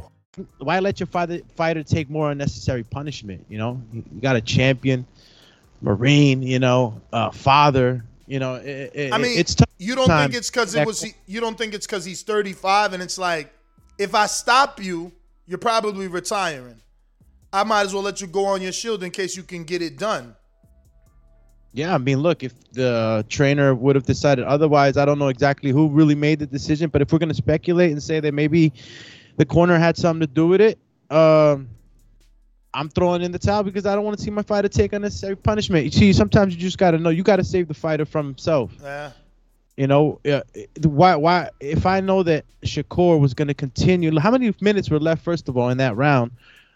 Why 0.59 0.79
let 0.79 0.99
your 0.99 1.07
father, 1.07 1.41
fighter 1.55 1.83
take 1.83 2.09
more 2.09 2.31
unnecessary 2.31 2.83
punishment? 2.83 3.45
You 3.49 3.57
know, 3.57 3.81
you, 3.91 4.03
you 4.13 4.21
got 4.21 4.35
a 4.35 4.41
champion, 4.41 5.05
marine. 5.81 6.41
You 6.41 6.59
know, 6.59 7.01
uh, 7.11 7.31
father. 7.31 8.05
You 8.27 8.39
know, 8.39 8.55
it, 8.55 8.91
it, 8.93 9.13
I 9.13 9.17
mean, 9.17 9.37
it's 9.37 9.55
tough 9.55 9.67
you 9.77 9.95
don't 9.95 10.07
think 10.07 10.35
it's 10.35 10.49
because 10.49 10.75
it 10.75 10.85
was 10.85 11.05
you 11.25 11.41
don't 11.41 11.57
think 11.57 11.73
it's 11.73 11.87
because 11.87 12.05
he's 12.05 12.21
35 12.21 12.93
and 12.93 13.01
it's 13.01 13.17
like 13.17 13.51
if 13.97 14.13
I 14.15 14.27
stop 14.27 14.81
you, 14.81 15.11
you're 15.47 15.57
probably 15.57 16.07
retiring. 16.07 16.79
I 17.51 17.63
might 17.63 17.81
as 17.81 17.93
well 17.93 18.03
let 18.03 18.21
you 18.21 18.27
go 18.27 18.45
on 18.45 18.61
your 18.61 18.71
shield 18.71 19.03
in 19.03 19.11
case 19.11 19.35
you 19.35 19.43
can 19.43 19.63
get 19.63 19.81
it 19.81 19.97
done. 19.97 20.35
Yeah, 21.73 21.95
I 21.95 21.97
mean, 21.97 22.19
look, 22.19 22.43
if 22.43 22.53
the 22.71 23.25
trainer 23.27 23.73
would 23.73 23.95
have 23.95 24.05
decided 24.05 24.45
otherwise, 24.45 24.97
I 24.97 25.05
don't 25.05 25.19
know 25.19 25.29
exactly 25.29 25.71
who 25.71 25.89
really 25.89 26.15
made 26.15 26.39
the 26.39 26.45
decision. 26.45 26.89
But 26.89 27.01
if 27.01 27.11
we're 27.11 27.19
going 27.19 27.29
to 27.29 27.35
speculate 27.35 27.91
and 27.91 28.01
say 28.01 28.19
that 28.19 28.33
maybe 28.33 28.71
the 29.41 29.45
corner 29.47 29.75
had 29.79 29.97
something 29.97 30.19
to 30.19 30.31
do 30.31 30.45
with 30.45 30.61
it, 30.61 30.77
um, 31.09 31.67
I'm 32.75 32.89
throwing 32.89 33.23
in 33.23 33.31
the 33.31 33.39
towel 33.39 33.63
because 33.63 33.87
I 33.87 33.95
don't 33.95 34.05
want 34.05 34.15
to 34.19 34.23
see 34.23 34.29
my 34.29 34.43
fighter 34.43 34.67
take 34.67 34.93
unnecessary 34.93 35.35
punishment. 35.35 35.83
You 35.83 35.89
see, 35.89 36.13
sometimes 36.13 36.53
you 36.53 36.61
just 36.61 36.77
got 36.77 36.91
to 36.91 36.99
know 36.99 37.09
you 37.09 37.23
got 37.23 37.37
to 37.37 37.43
save 37.43 37.67
the 37.67 37.73
fighter 37.73 38.05
from 38.05 38.27
himself. 38.27 38.71
Yeah. 38.79 39.13
You 39.77 39.87
know, 39.87 40.19
uh, 40.31 40.41
why? 40.83 41.15
Why? 41.15 41.49
If 41.59 41.87
I 41.87 42.01
know 42.01 42.21
that 42.21 42.45
Shakur 42.63 43.19
was 43.19 43.33
going 43.33 43.47
to 43.47 43.55
continue, 43.55 44.15
how 44.19 44.29
many 44.29 44.53
minutes 44.61 44.91
were 44.91 44.99
left? 44.99 45.23
First 45.23 45.49
of 45.49 45.57
all, 45.57 45.69
in 45.69 45.79
that 45.79 45.95
round, 45.95 46.33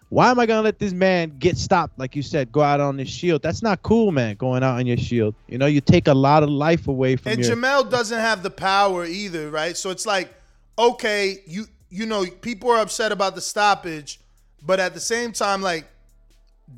why 0.10 0.32
am 0.32 0.40
I 0.40 0.48
going 0.48 0.58
to 0.58 0.64
let 0.64 0.80
this 0.80 0.92
man 0.92 1.36
get 1.38 1.60
stopped? 1.60 2.00
Like 2.00 2.16
you 2.16 2.24
said, 2.24 2.52
go 2.52 2.62
out 2.62 2.80
on 2.80 2.98
his 2.98 3.12
shield. 3.12 3.44
That's 3.44 3.62
not 3.62 3.84
cool, 3.84 4.12
man. 4.12 4.38
Going 4.38 4.64
out 4.64 4.80
on 4.80 4.88
your 4.88 4.98
shield. 4.98 5.36
You 5.48 5.60
know, 5.60 5.68
you 5.68 5.82
take 5.82 6.08
a 6.08 6.16
lot 6.16 6.42
of 6.42 6.50
life 6.50 6.88
away 6.88 7.16
from 7.16 7.34
And 7.34 7.46
your. 7.46 7.56
Jamel 7.56 7.92
doesn't 7.92 8.20
have 8.20 8.42
the 8.42 8.50
power 8.50 9.06
either, 9.06 9.52
right? 9.52 9.78
So 9.78 9.92
it's 9.92 10.08
like, 10.08 10.34
okay, 10.80 11.44
you 11.46 11.68
you 11.96 12.06
know, 12.06 12.26
people 12.26 12.70
are 12.72 12.82
upset 12.82 13.14
about 13.14 13.36
the 13.36 13.42
stoppage, 13.42 14.20
but 14.62 14.82
at 14.82 14.94
the 14.94 15.00
same 15.00 15.32
time, 15.32 15.62
like, 15.62 15.86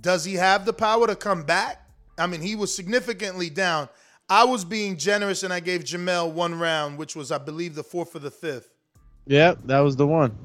does 0.01 0.23
he 0.23 0.35
have 0.35 0.65
the 0.65 0.73
power 0.73 1.07
to 1.07 1.15
come 1.15 1.41
back? 1.41 1.81
I 2.19 2.27
mean, 2.27 2.41
he 2.41 2.55
was 2.55 2.73
significantly 2.73 3.49
down. 3.49 3.89
I 4.29 4.43
was 4.43 4.63
being 4.63 4.95
generous 4.97 5.41
and 5.41 5.51
I 5.51 5.59
gave 5.59 5.83
Jamel 5.83 6.31
one 6.31 6.59
round, 6.59 6.99
which 6.99 7.15
was, 7.15 7.31
I 7.31 7.39
believe, 7.39 7.73
the 7.73 7.83
fourth 7.83 8.15
or 8.15 8.19
the 8.19 8.29
fifth. 8.29 8.69
Yeah, 9.25 9.55
that 9.65 9.79
was 9.79 9.95
the 9.95 10.05
one. 10.05 10.37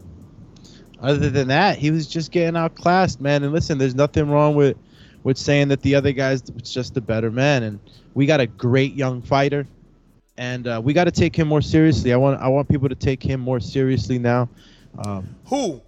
Other 1.01 1.29
than 1.29 1.49
that, 1.49 1.77
he 1.77 1.91
was 1.91 2.07
just 2.07 2.31
getting 2.31 2.57
outclassed, 2.57 3.21
man. 3.21 3.43
And 3.43 3.53
listen, 3.53 3.77
there's 3.77 3.95
nothing 3.95 4.31
wrong 4.31 4.55
with 4.55 4.77
with 5.25 5.37
saying 5.37 5.69
that 5.69 5.83
the 5.83 5.95
other 5.95 6.13
guy's 6.13 6.43
just 6.63 6.97
a 6.97 7.01
better 7.01 7.31
man. 7.31 7.63
And 7.63 7.79
we 8.15 8.25
got 8.27 8.41
a 8.41 8.47
great 8.47 8.95
young 8.95 9.21
fighter, 9.21 9.67
and 10.37 10.67
uh, 10.67 10.81
we 10.83 10.93
got 10.93 11.05
to 11.05 11.11
take 11.11 11.37
him 11.37 11.49
more 11.49 11.63
seriously. 11.63 12.13
I 12.13 12.17
want 12.17 12.41
I 12.41 12.49
want 12.49 12.69
people 12.69 12.89
to 12.89 12.95
take 12.95 13.23
him 13.23 13.41
more 13.41 13.61
seriously 13.61 14.19
now. 14.19 14.49
Um, 15.05 15.35
Who? 15.47 15.81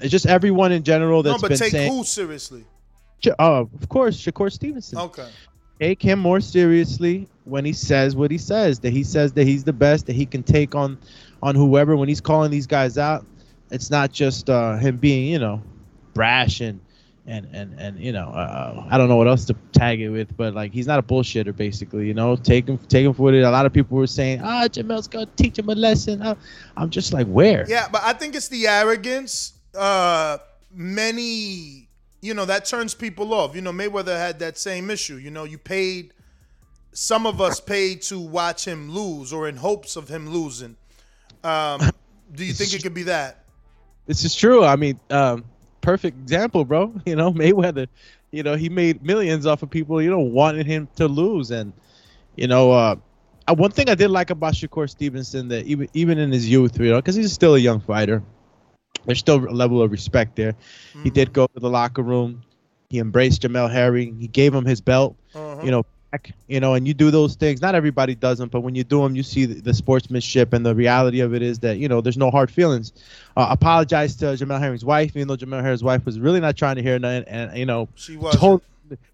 it's 0.00 0.10
just 0.10 0.26
everyone 0.26 0.72
in 0.72 0.82
general 0.82 1.22
that's 1.22 1.36
no, 1.36 1.40
but 1.40 1.48
been 1.50 1.58
take 1.58 1.72
saying. 1.72 1.92
who 1.92 2.04
seriously? 2.04 2.64
Oh, 3.38 3.68
of 3.80 3.88
course, 3.88 4.16
Shakur 4.16 4.52
Stevenson. 4.52 4.98
Okay. 4.98 5.28
Take 5.80 6.00
him 6.02 6.18
more 6.18 6.40
seriously 6.40 7.28
when 7.44 7.64
he 7.64 7.72
says 7.72 8.14
what 8.14 8.30
he 8.30 8.38
says. 8.38 8.80
That 8.80 8.92
he 8.92 9.02
says 9.02 9.32
that 9.32 9.44
he's 9.44 9.64
the 9.64 9.72
best. 9.72 10.06
That 10.06 10.14
he 10.14 10.26
can 10.26 10.42
take 10.42 10.74
on 10.74 10.98
on 11.42 11.54
whoever 11.54 11.96
when 11.96 12.08
he's 12.08 12.20
calling 12.20 12.50
these 12.50 12.66
guys 12.66 12.96
out. 12.98 13.24
It's 13.70 13.90
not 13.90 14.12
just 14.12 14.48
uh, 14.48 14.76
him 14.76 14.96
being, 14.96 15.28
you 15.28 15.38
know, 15.38 15.62
brash 16.14 16.60
and 16.60 16.80
and 17.28 17.46
and 17.52 17.74
and 17.78 17.98
you 17.98 18.12
know, 18.12 18.28
uh, 18.30 18.86
I 18.90 18.98
don't 18.98 19.08
know 19.08 19.16
what 19.16 19.28
else 19.28 19.44
to 19.46 19.54
tag 19.72 20.00
it 20.00 20.08
with, 20.08 20.36
but 20.36 20.54
like 20.54 20.72
he's 20.72 20.86
not 20.86 20.98
a 20.98 21.02
bullshitter. 21.02 21.54
Basically, 21.54 22.06
you 22.06 22.14
know, 22.14 22.34
take 22.36 22.66
him 22.66 22.78
take 22.88 23.04
him 23.04 23.12
for 23.12 23.22
what 23.22 23.34
it. 23.34 23.42
A 23.42 23.50
lot 23.50 23.66
of 23.66 23.72
people 23.72 23.98
were 23.98 24.06
saying, 24.06 24.40
ah, 24.42 24.66
Jamel's 24.66 25.06
gonna 25.06 25.26
teach 25.36 25.58
him 25.58 25.68
a 25.68 25.74
lesson. 25.74 26.22
Uh, 26.22 26.34
I'm 26.76 26.90
just 26.90 27.12
like, 27.12 27.26
where? 27.26 27.66
Yeah, 27.68 27.88
but 27.92 28.02
I 28.02 28.14
think 28.14 28.34
it's 28.34 28.48
the 28.48 28.66
arrogance. 28.66 29.52
Uh, 29.76 30.38
many, 30.72 31.88
you 32.22 32.34
know, 32.34 32.46
that 32.46 32.64
turns 32.64 32.94
people 32.94 33.34
off. 33.34 33.54
You 33.54 33.60
know, 33.60 33.72
Mayweather 33.72 34.16
had 34.16 34.38
that 34.38 34.58
same 34.58 34.90
issue. 34.90 35.16
You 35.16 35.30
know, 35.30 35.44
you 35.44 35.58
paid, 35.58 36.14
some 36.92 37.26
of 37.26 37.40
us 37.40 37.60
paid 37.60 38.02
to 38.02 38.18
watch 38.18 38.66
him 38.66 38.90
lose 38.90 39.32
or 39.32 39.48
in 39.48 39.56
hopes 39.56 39.96
of 39.96 40.08
him 40.08 40.30
losing. 40.30 40.76
Um, 41.44 41.80
do 42.34 42.44
you 42.44 42.52
think 42.52 42.74
it 42.74 42.82
could 42.82 42.94
be 42.94 43.04
that? 43.04 43.44
This 44.06 44.24
is 44.24 44.34
true. 44.34 44.64
I 44.64 44.76
mean, 44.76 44.98
um, 45.10 45.44
perfect 45.88 46.18
example, 46.18 46.64
bro. 46.64 46.92
You 47.06 47.16
know, 47.16 47.32
Mayweather. 47.32 47.88
You 48.30 48.42
know, 48.42 48.56
he 48.56 48.68
made 48.68 49.02
millions 49.02 49.46
off 49.46 49.62
of 49.62 49.70
people, 49.70 50.02
you 50.02 50.10
know, 50.10 50.20
wanting 50.20 50.66
him 50.66 50.88
to 50.96 51.08
lose, 51.08 51.50
and 51.50 51.72
you 52.36 52.46
know, 52.46 52.72
uh, 52.72 52.96
uh, 53.48 53.54
one 53.54 53.70
thing 53.70 53.88
I 53.88 53.94
did 53.94 54.10
like 54.10 54.30
about 54.30 54.54
Shakur 54.54 54.88
Stevenson 54.88 55.48
that 55.48 55.64
even 55.66 55.88
even 55.94 56.18
in 56.18 56.30
his 56.30 56.48
youth, 56.50 56.78
you 56.78 56.90
know, 56.90 56.98
because 56.98 57.16
he's 57.16 57.32
still 57.32 57.54
a 57.54 57.58
young 57.58 57.80
fighter, 57.80 58.22
there's 59.06 59.18
still 59.18 59.38
a 59.48 59.56
level 59.62 59.82
of 59.82 59.90
respect 59.90 60.36
there. 60.36 60.54
He 61.02 61.10
did 61.10 61.32
go 61.32 61.46
to 61.46 61.60
the 61.60 61.70
locker 61.70 62.02
room. 62.02 62.42
He 62.90 62.98
embraced 62.98 63.42
Jamel 63.42 63.70
Herring. 63.70 64.18
He 64.20 64.28
gave 64.28 64.54
him 64.54 64.66
his 64.66 64.80
belt. 64.80 65.16
You 65.62 65.70
know, 65.70 65.82
back, 66.10 66.32
you 66.46 66.60
know, 66.60 66.74
and 66.74 66.86
you 66.86 66.94
do 66.94 67.10
those 67.10 67.34
things. 67.34 67.60
Not 67.60 67.74
everybody 67.74 68.14
does 68.14 68.38
them, 68.38 68.48
but 68.48 68.60
when 68.60 68.74
you 68.74 68.84
do 68.84 69.02
them, 69.02 69.16
you 69.16 69.22
see 69.22 69.44
the, 69.44 69.60
the 69.60 69.74
sportsmanship. 69.74 70.52
And 70.52 70.64
the 70.64 70.74
reality 70.74 71.20
of 71.20 71.34
it 71.34 71.42
is 71.42 71.58
that 71.60 71.78
you 71.78 71.88
know 71.88 72.00
there's 72.00 72.16
no 72.16 72.30
hard 72.30 72.50
feelings. 72.50 72.92
Uh, 73.36 73.48
apologize 73.50 74.16
to 74.16 74.26
Jamel 74.26 74.60
Herring's 74.60 74.84
wife, 74.84 75.16
even 75.16 75.28
though 75.28 75.36
Jamel 75.36 75.62
Herring's 75.62 75.84
wife 75.84 76.04
was 76.04 76.18
really 76.18 76.40
not 76.40 76.56
trying 76.56 76.76
to 76.76 76.82
hear 76.82 76.98
nothing, 76.98 77.24
and 77.28 77.56
you 77.56 77.66
know 77.66 77.88
she 77.94 78.16
was 78.16 78.36
totally, 78.36 78.62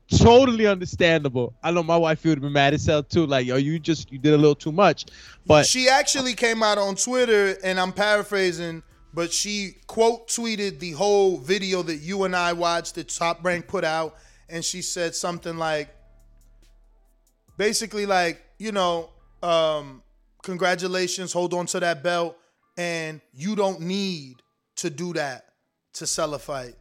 totally 0.08 0.66
understandable. 0.66 1.54
I 1.62 1.70
know 1.70 1.82
my 1.82 1.96
wife 1.96 2.24
would 2.24 2.30
have 2.30 2.42
been 2.42 2.52
mad 2.52 2.74
as 2.74 2.86
hell 2.86 3.02
too. 3.02 3.26
Like, 3.26 3.46
yo, 3.46 3.56
you 3.56 3.78
just 3.78 4.12
you 4.12 4.18
did 4.18 4.34
a 4.34 4.38
little 4.38 4.54
too 4.54 4.72
much. 4.72 5.06
But 5.46 5.66
she 5.66 5.88
actually 5.88 6.34
came 6.34 6.62
out 6.62 6.78
on 6.78 6.96
Twitter, 6.96 7.56
and 7.62 7.78
I'm 7.80 7.92
paraphrasing, 7.92 8.82
but 9.12 9.32
she 9.32 9.76
quote 9.86 10.28
tweeted 10.28 10.78
the 10.78 10.92
whole 10.92 11.38
video 11.38 11.82
that 11.82 11.96
you 11.96 12.24
and 12.24 12.34
I 12.34 12.52
watched 12.52 12.94
that 12.96 13.08
Top 13.08 13.44
Rank 13.44 13.66
put 13.66 13.84
out, 13.84 14.16
and 14.48 14.64
she 14.64 14.80
said 14.80 15.14
something 15.14 15.58
like, 15.58 15.94
basically 17.56 18.06
like, 18.06 18.42
you 18.58 18.73
know, 18.73 19.11
um, 19.42 20.02
congratulations, 20.42 21.32
hold 21.32 21.54
on 21.54 21.66
to 21.66 21.80
that 21.80 22.02
belt, 22.02 22.37
and 22.76 23.20
you 23.34 23.54
don't 23.56 23.80
need 23.80 24.37
to 24.76 24.90
do 24.90 25.12
that 25.14 25.46
to 25.94 26.06
sell 26.06 26.34
a 26.34 26.38
fight 26.38 26.75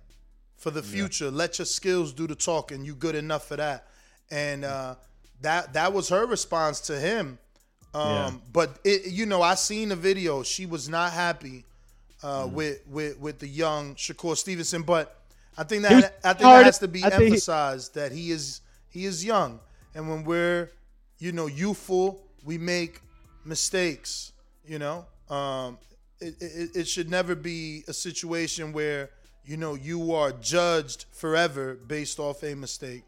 for 0.57 0.71
the 0.71 0.81
future. 0.81 1.29
Let 1.29 1.59
your 1.59 1.65
skills 1.65 2.13
do 2.13 2.25
the 2.27 2.35
talking. 2.35 2.83
You 2.85 2.95
good 2.95 3.15
enough 3.15 3.47
for 3.47 3.57
that. 3.57 3.87
And 4.31 4.63
uh, 4.65 4.95
that 5.41 5.73
that 5.73 5.93
was 5.93 6.09
her 6.09 6.25
response 6.25 6.79
to 6.81 6.99
him. 6.99 7.37
Um, 7.93 8.03
Yeah. 8.03 8.31
But 8.51 8.79
it, 8.83 9.11
you 9.11 9.25
know, 9.25 9.41
I 9.41 9.55
seen 9.55 9.89
the 9.89 9.95
video. 9.95 10.41
She 10.43 10.65
was 10.65 10.89
not 10.89 11.11
happy 11.11 11.65
uh, 12.23 12.45
Mm. 12.45 12.51
with 12.53 12.87
with 12.87 13.19
with 13.19 13.39
the 13.39 13.47
young 13.47 13.95
Shakur 13.95 14.35
Stevenson. 14.37 14.81
But 14.83 15.15
I 15.57 15.63
think 15.63 15.83
that 15.83 16.17
I 16.23 16.33
think 16.33 16.39
that 16.43 16.65
has 16.65 16.79
to 16.79 16.87
be 16.87 17.03
emphasized 17.03 17.93
that 17.95 18.11
he 18.11 18.31
is 18.31 18.61
he 18.89 19.05
is 19.05 19.23
young, 19.23 19.59
and 19.95 20.09
when 20.09 20.23
we're 20.23 20.71
you 21.19 21.31
know 21.31 21.47
youthful, 21.47 22.23
we 22.43 22.57
make 22.57 23.01
mistakes. 23.45 24.31
You 24.65 24.79
know, 24.79 25.05
um, 25.29 25.77
it, 26.19 26.35
it, 26.39 26.69
it 26.75 26.87
should 26.87 27.09
never 27.09 27.35
be 27.35 27.83
a 27.87 27.93
situation 27.93 28.71
where 28.73 29.09
you 29.45 29.57
know 29.57 29.75
you 29.75 30.13
are 30.13 30.31
judged 30.31 31.05
forever 31.11 31.75
based 31.87 32.19
off 32.19 32.43
a 32.43 32.55
mistake. 32.55 33.03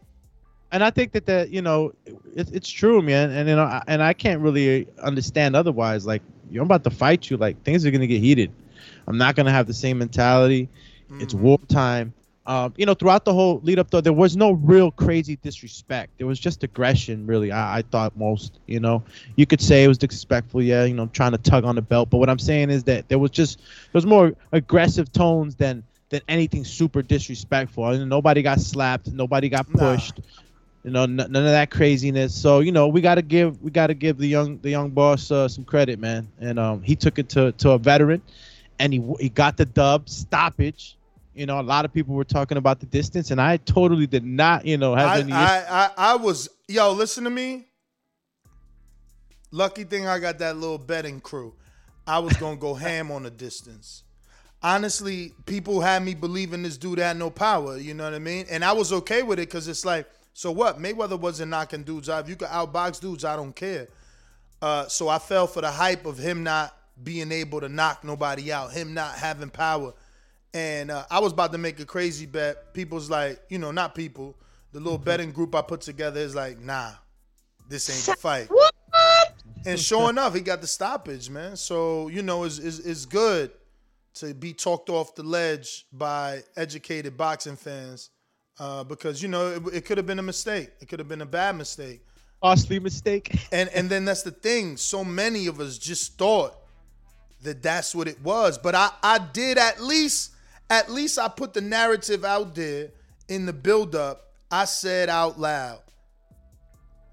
and 0.72 0.84
I 0.84 0.90
think 0.90 1.12
that 1.14 1.26
that 1.28 1.50
you 1.50 1.62
know 1.62 1.94
it, 2.36 2.50
it's 2.52 2.70
true, 2.70 3.02
man. 3.02 3.32
And 3.32 3.48
you 3.50 3.56
know, 3.56 3.64
I- 3.64 3.84
and 3.88 4.02
I 4.04 4.14
can't 4.14 4.42
really 4.42 4.88
understand 5.02 5.56
otherwise. 5.56 6.06
Like, 6.06 6.22
you're 6.52 6.64
about 6.64 6.84
to 6.84 6.90
fight 6.90 7.30
you. 7.30 7.38
Like, 7.38 7.62
things 7.64 7.86
are 7.86 7.92
gonna 7.92 8.08
get 8.08 8.20
heated. 8.22 8.52
I'm 9.08 9.18
not 9.18 9.36
gonna 9.36 9.52
have 9.52 9.68
the 9.68 9.74
same 9.74 9.98
mentality. 10.00 10.68
It's 11.20 11.34
wartime. 11.34 12.14
Um, 12.48 12.74
you 12.78 12.86
know, 12.86 12.94
throughout 12.94 13.26
the 13.26 13.34
whole 13.34 13.60
lead 13.64 13.80
up, 13.80 13.90
though, 13.90 14.02
there 14.02 14.14
was 14.14 14.36
no 14.38 14.52
real 14.52 14.92
crazy 14.92 15.36
disrespect. 15.38 16.18
There 16.18 16.28
was 16.28 16.40
just 16.40 16.64
aggression, 16.64 17.26
really. 17.26 17.52
I, 17.52 17.80
I 17.80 17.82
thought 17.82 18.16
most. 18.18 18.60
You 18.68 18.80
know, 18.80 19.04
you 19.36 19.46
could 19.46 19.62
say 19.62 19.84
it 19.84 19.88
was 19.88 19.98
disrespectful. 19.98 20.62
Yeah, 20.62 20.84
you 20.86 20.94
know, 20.94 21.08
trying 21.08 21.32
to 21.32 21.38
tug 21.38 21.66
on 21.66 21.76
the 21.76 21.82
belt. 21.82 22.10
But 22.10 22.18
what 22.18 22.30
I'm 22.30 22.40
saying 22.40 22.70
is 22.70 22.84
that 22.86 23.10
there 23.10 23.20
was 23.20 23.32
just 23.32 23.60
there 23.60 23.94
was 23.94 24.06
more 24.06 24.34
aggressive 24.52 25.12
tones 25.12 25.56
than 25.56 25.84
than 26.10 26.22
anything 26.28 26.64
super 26.64 27.02
disrespectful. 27.02 27.88
And 27.88 28.10
nobody 28.10 28.42
got 28.42 28.60
slapped. 28.60 29.12
Nobody 29.12 29.50
got 29.50 29.72
pushed 29.72 30.20
you 30.84 30.92
know 30.92 31.04
n- 31.04 31.16
none 31.16 31.36
of 31.36 31.44
that 31.46 31.70
craziness 31.72 32.34
so 32.34 32.60
you 32.60 32.72
know 32.72 32.88
we 32.88 33.02
got 33.02 33.16
to 33.16 33.22
give 33.22 33.62
we 33.62 33.72
got 33.72 33.88
to 33.88 33.94
give 33.94 34.18
the 34.18 34.28
young 34.28 34.60
the 34.60 34.70
young 34.70 34.92
boss 34.92 35.32
uh, 35.32 35.48
some 35.48 35.64
credit 35.66 36.00
man 36.00 36.28
and 36.40 36.60
um 36.60 36.82
he 36.84 36.96
took 36.96 37.18
it 37.18 37.28
to 37.30 37.52
to 37.54 37.72
a 37.72 37.78
veteran 37.78 38.22
and 38.80 38.94
he 38.94 39.02
he 39.20 39.30
got 39.30 39.58
the 39.58 39.66
dub 39.66 40.08
stoppage 40.08 40.98
you 41.36 41.46
know 41.46 41.60
a 41.60 41.62
lot 41.62 41.86
of 41.86 41.94
people 41.94 42.16
were 42.16 42.24
talking 42.24 42.58
about 42.58 42.80
the 42.80 42.86
distance 42.86 43.30
and 43.30 43.42
i 43.42 43.58
totally 43.58 44.08
did 44.08 44.26
not 44.26 44.66
you 44.66 44.78
know 44.78 44.96
have 44.96 45.10
I, 45.10 45.20
any 45.20 45.32
I, 45.32 45.86
I 45.86 45.92
I 45.98 46.16
was 46.16 46.50
yo. 46.68 46.92
Listen 46.94 47.24
to 47.26 47.30
me. 47.30 47.66
Lucky 49.52 49.84
thing 49.84 50.08
I 50.08 50.20
got 50.20 50.40
that 50.40 50.58
little 50.58 50.78
betting 50.78 51.22
crew. 51.22 51.54
I 52.08 52.20
was 52.20 52.34
gonna 52.34 52.58
go 52.58 52.74
ham 52.74 53.12
on 53.12 53.24
the 53.24 53.32
distance. 53.32 54.04
Honestly, 54.62 55.34
people 55.46 55.82
had 55.82 56.04
me 56.04 56.16
believing 56.16 56.64
this 56.64 56.78
dude 56.78 57.00
had 57.00 57.18
no 57.18 57.30
power. 57.30 57.78
You 57.78 57.94
know 57.94 58.04
what 58.04 58.14
I 58.14 58.20
mean? 58.20 58.46
And 58.50 58.66
I 58.66 58.74
was 58.74 58.92
okay 58.92 59.22
with 59.22 59.38
it 59.40 59.48
because 59.48 59.68
it's 59.68 59.86
like, 59.86 60.08
so 60.34 60.52
what? 60.52 60.80
Mayweather 60.80 61.20
wasn't 61.20 61.52
knocking 61.52 61.84
dudes 61.84 62.10
out. 62.10 62.24
If 62.24 62.30
you 62.30 62.36
could 62.36 62.48
outbox 62.48 63.00
dudes, 63.00 63.24
I 63.24 63.36
don't 63.36 63.56
care. 63.56 63.88
Uh, 64.62 64.88
so 64.88 65.08
I 65.08 65.20
fell 65.20 65.46
for 65.46 65.62
the 65.62 65.70
hype 65.70 66.06
of 66.06 66.18
him 66.18 66.44
not 66.44 66.76
being 67.04 67.32
able 67.32 67.62
to 67.62 67.70
knock 67.70 68.04
nobody 68.04 68.52
out, 68.52 68.72
him 68.72 68.94
not 68.94 69.16
having 69.16 69.50
power. 69.50 69.94
And 70.56 70.90
uh, 70.90 71.04
I 71.12 71.20
was 71.20 71.34
about 71.34 71.52
to 71.52 71.58
make 71.58 71.82
a 71.82 71.86
crazy 71.86 72.26
bet. 72.26 72.74
People's 72.74 73.10
like, 73.10 73.42
you 73.50 73.58
know, 73.58 73.72
not 73.72 73.94
people. 73.94 74.38
The 74.72 74.80
little 74.80 74.98
betting 74.98 75.32
group 75.32 75.54
I 75.54 75.62
put 75.62 75.82
together 75.82 76.22
is 76.22 76.34
like, 76.34 76.60
nah, 76.60 76.92
this 77.68 77.90
ain't 77.90 78.18
the 78.18 78.22
fight. 78.22 78.48
What? 78.50 78.74
And 79.66 79.78
sure 79.78 80.10
enough, 80.10 80.34
he 80.34 80.40
got 80.40 80.62
the 80.62 80.68
stoppage, 80.68 81.30
man. 81.30 81.58
So 81.58 82.08
you 82.08 82.22
know, 82.22 82.46
it's, 82.46 82.58
it's, 82.60 82.80
it's 82.80 83.06
good 83.06 83.52
to 84.16 84.34
be 84.34 84.54
talked 84.54 84.90
off 84.90 85.14
the 85.16 85.24
ledge 85.24 85.86
by 85.92 86.42
educated 86.56 87.18
boxing 87.18 87.58
fans 87.58 88.12
uh, 88.58 88.86
because 88.86 89.22
you 89.22 89.28
know 89.28 89.56
it, 89.56 89.62
it 89.74 89.86
could 89.86 89.98
have 89.98 90.08
been 90.08 90.20
a 90.20 90.24
mistake. 90.24 90.70
It 90.80 90.88
could 90.88 91.00
have 91.00 91.10
been 91.10 91.22
a 91.22 91.26
bad 91.26 91.58
mistake. 91.58 92.02
costly 92.42 92.80
mistake 92.80 93.36
And 93.52 93.68
and 93.70 93.90
then 93.90 94.06
that's 94.06 94.24
the 94.24 94.32
thing. 94.32 94.78
So 94.78 95.04
many 95.04 95.48
of 95.48 95.60
us 95.60 95.78
just 95.78 96.18
thought 96.18 96.56
that 97.42 97.62
that's 97.62 97.94
what 97.94 98.08
it 98.08 98.22
was. 98.22 98.58
But 98.58 98.74
I 98.74 98.90
I 99.04 99.18
did 99.18 99.58
at 99.58 99.82
least 99.82 100.32
at 100.70 100.90
least 100.92 101.20
I 101.20 101.28
put 101.28 101.54
the 101.54 101.62
narrative 101.62 102.26
out 102.26 102.56
there 102.56 102.90
in 103.28 103.46
the 103.46 103.54
build 103.54 103.96
up. 103.96 104.22
I 104.52 104.66
said 104.66 105.10
out 105.10 105.40
loud, 105.40 105.80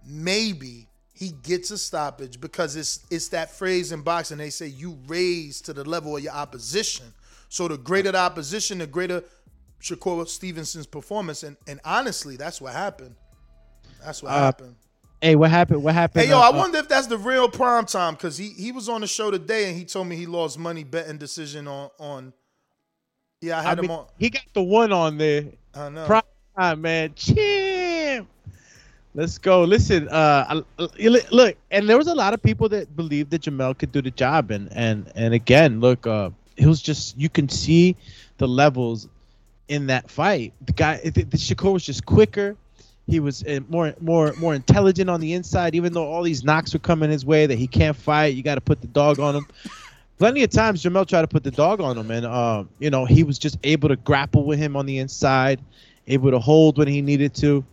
maybe 0.07 0.87
he 1.15 1.31
gets 1.43 1.71
a 1.71 1.79
stoppage 1.79 2.41
because 2.41 2.77
it's 2.77 3.07
it's 3.11 3.29
that 3.29 3.51
phrase 3.51 3.93
in 3.93 4.03
boxing. 4.03 4.39
They 4.39 4.51
say 4.51 4.67
you 4.67 4.99
raise 5.07 5.61
to 5.63 5.73
the 5.73 5.85
level 5.85 6.17
of 6.17 6.23
your 6.23 6.33
opposition. 6.33 7.07
So 7.49 7.69
the 7.69 7.77
greater 7.79 8.13
the 8.13 8.19
opposition, 8.19 8.79
the 8.79 8.87
greater 8.87 9.23
Shakur 9.81 10.27
Stevenson's 10.29 10.87
performance. 10.87 11.43
And 11.43 11.57
and 11.67 11.81
honestly, 11.85 12.37
that's 12.37 12.61
what 12.61 12.73
happened. 12.73 13.15
That's 14.05 14.23
what 14.23 14.33
Uh, 14.33 14.39
happened. 14.41 14.75
hey 15.21 15.37
what 15.37 15.51
happened 15.51 15.83
what 15.83 15.95
happened 15.95 16.25
Hey 16.25 16.31
yo, 16.31 16.39
uh, 16.39 16.43
I 16.43 16.49
uh, 16.49 16.57
wonder 16.59 16.79
if 16.79 16.89
that's 16.89 17.07
the 17.07 17.19
real 17.19 17.49
prime 17.49 17.87
time 17.87 18.15
because 18.15 18.37
he 18.37 18.49
he 18.49 18.73
was 18.73 18.89
on 18.89 19.01
the 19.01 19.07
show 19.07 19.31
today 19.31 19.69
and 19.69 19.79
he 19.79 19.85
told 19.85 20.09
me 20.09 20.17
he 20.17 20.27
lost 20.27 20.59
money 20.59 20.85
betting 20.85 21.19
decision 21.19 21.69
on 21.69 21.91
on. 21.99 22.33
Yeah, 23.43 23.59
I 23.61 23.63
I 23.65 23.75
had 23.75 23.81
him 23.81 23.91
mean, 23.91 23.91
on. 23.91 24.07
he 24.19 24.31
got 24.31 24.45
the 24.55 24.63
one 24.63 24.93
on 24.93 25.19
there 25.19 25.45
I 25.75 25.91
know. 25.91 26.07
Prime 26.07 26.23
time, 26.59 26.83
man. 26.83 27.15
Champ. 27.15 28.29
Let's 29.15 29.39
go. 29.39 29.65
Listen, 29.65 30.09
uh, 30.09 30.47
I- 30.79 30.83
I- 30.85 31.21
look, 31.31 31.57
and 31.71 31.89
there 31.89 31.99
was 31.99 32.09
a 32.09 32.15
lot 32.15 32.35
of 32.35 32.43
people 32.43 32.69
that 32.71 32.97
believed 32.97 33.31
that 33.31 33.43
Jamel 33.43 33.77
could 33.79 33.93
do 33.93 34.03
the 34.03 34.11
job, 34.11 34.51
and 34.51 34.69
and 34.73 35.11
and 35.15 35.35
again, 35.35 35.81
look, 35.81 36.07
uh, 36.07 36.31
it 36.57 36.67
was 36.67 36.81
just 36.83 37.19
you 37.19 37.29
can 37.29 37.49
see 37.49 37.97
the 38.39 38.49
levels 38.49 39.09
in 39.69 39.87
that 39.89 40.11
fight. 40.11 40.55
The 40.65 40.73
guy, 40.73 40.99
the, 41.05 41.23
the 41.25 41.37
Shakur 41.37 41.73
was 41.73 41.85
just 41.85 42.07
quicker. 42.07 42.57
He 43.07 43.21
was 43.21 43.43
uh, 43.45 43.61
more 43.69 43.95
more 44.01 44.35
more 44.37 44.55
intelligent 44.55 45.11
on 45.11 45.21
the 45.21 45.33
inside, 45.35 45.75
even 45.75 45.93
though 45.93 46.07
all 46.07 46.23
these 46.23 46.45
knocks 46.45 46.73
were 46.73 46.81
coming 46.81 47.11
his 47.11 47.25
way 47.25 47.47
that 47.47 47.59
he 47.59 47.67
can't 47.67 47.97
fight. 47.97 48.35
You 48.35 48.43
got 48.43 48.57
to 48.57 48.61
put 48.63 48.81
the 48.81 48.89
dog 48.89 49.21
on 49.21 49.35
him. 49.37 49.47
Plenty 50.19 50.43
of 50.45 50.51
times 50.51 50.83
Jamel 50.83 51.07
tried 51.07 51.23
to 51.23 51.29
put 51.29 51.43
the 51.43 51.51
dog 51.51 51.81
on 51.81 51.99
him, 51.99 52.11
and 52.11 52.27
um, 52.27 52.69
you 52.79 52.91
know 52.91 53.05
he 53.05 53.25
was 53.25 53.39
just 53.39 53.59
able 53.65 53.89
to 53.89 53.97
grapple 53.97 54.45
with 54.45 54.59
him 54.59 54.77
on 54.77 54.87
the 54.87 54.99
inside, 54.99 55.61
able 56.07 56.31
to 56.31 56.39
hold 56.39 56.79
when 56.79 56.89
he 56.89 57.03
needed 57.03 57.35
to. 57.37 57.65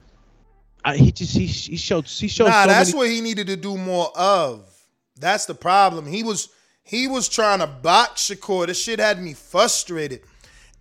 I, 0.84 0.96
he 0.98 1.12
just 1.12 1.36
he, 1.36 1.46
he 1.46 1.78
showed 1.78 2.06
he 2.06 2.28
showed 2.28 2.48
Nah, 2.48 2.64
so 2.64 2.70
that's 2.70 2.90
many, 2.90 2.98
what 2.98 3.10
he 3.10 3.22
needed 3.22 3.48
to 3.48 3.56
do 3.56 3.78
more 3.78 4.12
of. 4.18 4.66
That's 5.20 5.46
the 5.46 5.56
problem. 5.56 6.08
He 6.08 6.24
was 6.24 6.50
he 6.84 7.08
was 7.08 7.30
trying 7.30 7.60
to 7.60 7.68
box 7.68 8.30
Shakur. 8.30 8.68
This 8.68 8.82
shit 8.82 9.00
had 9.00 9.22
me 9.22 9.34
frustrated. 9.34 10.22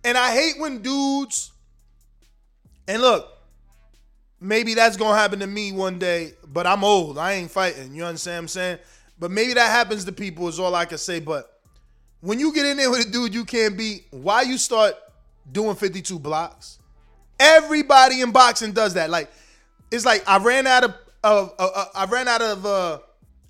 And 0.03 0.17
I 0.17 0.31
hate 0.31 0.59
when 0.59 0.81
dudes 0.81 1.51
and 2.87 3.03
look, 3.03 3.31
maybe 4.39 4.73
that's 4.73 4.97
gonna 4.97 5.15
happen 5.15 5.39
to 5.39 5.47
me 5.47 5.71
one 5.71 5.99
day, 5.99 6.33
but 6.47 6.65
I'm 6.65 6.83
old. 6.83 7.19
I 7.19 7.33
ain't 7.33 7.51
fighting. 7.51 7.93
You 7.93 8.05
understand 8.05 8.35
what 8.35 8.41
I'm 8.41 8.47
saying? 8.47 8.79
But 9.19 9.31
maybe 9.31 9.53
that 9.53 9.69
happens 9.69 10.05
to 10.05 10.11
people 10.11 10.47
is 10.47 10.59
all 10.59 10.73
I 10.75 10.85
can 10.85 10.97
say. 10.97 11.19
But 11.19 11.59
when 12.21 12.39
you 12.39 12.53
get 12.53 12.65
in 12.65 12.77
there 12.77 12.89
with 12.89 13.07
a 13.07 13.11
dude 13.11 13.33
you 13.33 13.45
can't 13.45 13.77
beat, 13.77 14.05
why 14.11 14.43
you 14.43 14.57
start 14.57 14.95
doing 15.51 15.75
52 15.75 16.19
blocks? 16.19 16.79
Everybody 17.39 18.21
in 18.21 18.31
boxing 18.31 18.71
does 18.71 18.93
that. 18.95 19.09
Like 19.09 19.29
it's 19.91 20.05
like 20.05 20.23
I 20.27 20.37
ran 20.37 20.67
out 20.67 20.83
of 20.83 20.95
of 21.23 21.53
I 21.95 22.05
ran 22.09 22.27
out 22.27 22.41
of 22.41 22.65
uh, 22.65 22.99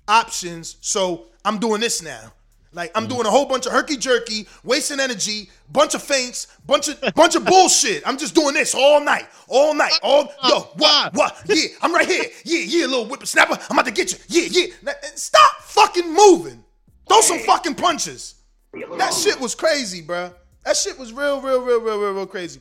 options, 0.08 0.76
so 0.80 1.26
I'm 1.44 1.58
doing 1.58 1.80
this 1.80 2.02
now. 2.02 2.32
Like 2.72 2.92
I'm 2.94 3.08
doing 3.08 3.26
a 3.26 3.30
whole 3.30 3.46
bunch 3.46 3.66
of 3.66 3.72
herky 3.72 3.96
jerky, 3.96 4.46
wasting 4.62 5.00
energy, 5.00 5.50
bunch 5.72 5.94
of 5.94 6.02
feints, 6.02 6.46
bunch 6.66 6.88
of 6.88 7.14
bunch 7.14 7.34
of 7.34 7.44
bullshit. 7.44 8.06
I'm 8.06 8.16
just 8.16 8.32
doing 8.32 8.54
this 8.54 8.76
all 8.76 9.00
night, 9.00 9.26
all 9.48 9.74
night, 9.74 9.98
all 10.04 10.32
yo 10.44 10.60
what 10.76 11.12
what 11.14 11.42
yeah 11.46 11.66
I'm 11.82 11.92
right 11.92 12.06
here 12.06 12.24
yeah 12.44 12.60
yeah 12.60 12.86
little 12.86 13.06
whippersnapper 13.06 13.58
I'm 13.68 13.76
about 13.76 13.86
to 13.86 13.90
get 13.90 14.12
you 14.12 14.18
yeah 14.28 14.48
yeah 14.52 14.74
Now, 14.82 14.92
stop 15.16 15.50
fucking 15.62 16.14
moving, 16.14 16.62
throw 17.08 17.20
some 17.22 17.40
fucking 17.40 17.74
punches. 17.74 18.36
That 18.72 19.12
shit 19.14 19.40
was 19.40 19.56
crazy, 19.56 20.00
bruh. 20.00 20.32
That 20.64 20.76
shit 20.76 20.96
was 20.96 21.12
real 21.12 21.40
real 21.40 21.62
real 21.62 21.80
real 21.80 21.98
real 21.98 22.12
real 22.12 22.26
crazy, 22.26 22.60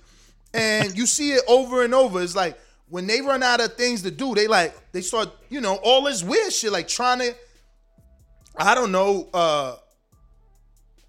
and 0.56 0.98
you 0.98 1.06
see 1.06 1.34
it 1.34 1.44
over 1.48 1.84
and 1.84 1.94
over. 1.94 2.20
It's 2.24 2.36
like 2.36 2.58
when 2.88 3.06
they 3.06 3.22
run 3.22 3.44
out 3.44 3.62
of 3.62 3.76
things 3.76 4.02
to 4.02 4.10
do, 4.10 4.34
they 4.34 4.48
like 4.48 4.74
they 4.92 5.02
start, 5.02 5.30
you 5.50 5.62
know, 5.62 5.76
all 5.84 6.04
this 6.06 6.24
weird 6.24 6.52
shit, 6.52 6.72
like 6.72 6.88
trying 6.88 7.20
to, 7.20 7.36
I 8.58 8.74
don't 8.74 8.92
know, 8.92 9.30
uh 9.36 9.76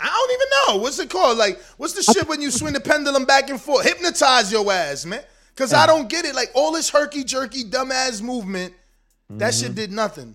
I 0.00 0.06
don't 0.06 0.32
even 0.32 0.76
know. 0.78 0.82
What's 0.82 0.98
it 0.98 1.10
called? 1.10 1.38
Like, 1.38 1.60
what's 1.76 1.92
the 1.92 2.02
shit 2.02 2.28
when 2.28 2.40
you 2.40 2.50
swing 2.50 2.72
the 2.72 2.80
pendulum 2.80 3.24
back 3.24 3.50
and 3.50 3.60
forth? 3.60 3.84
Hypnotize 3.84 4.50
your 4.50 4.70
ass, 4.72 5.04
man. 5.04 5.22
Cause 5.56 5.74
I 5.74 5.86
don't 5.86 6.08
get 6.08 6.24
it. 6.24 6.34
Like 6.34 6.50
all 6.54 6.72
this 6.72 6.88
herky 6.88 7.22
jerky 7.22 7.64
dumbass 7.64 8.22
movement, 8.22 8.72
that 9.28 9.52
shit 9.52 9.66
mm-hmm. 9.66 9.74
did 9.74 9.92
nothing. 9.92 10.34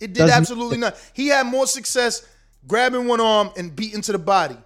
It 0.00 0.08
did 0.08 0.20
Doesn't- 0.20 0.36
absolutely 0.36 0.78
nothing. 0.78 1.00
He 1.12 1.28
had 1.28 1.46
more 1.46 1.66
success 1.66 2.26
grabbing 2.66 3.06
one 3.06 3.20
arm 3.20 3.50
and 3.56 3.74
beating 3.74 4.00
to 4.02 4.12
the 4.12 4.18
body. 4.18 4.56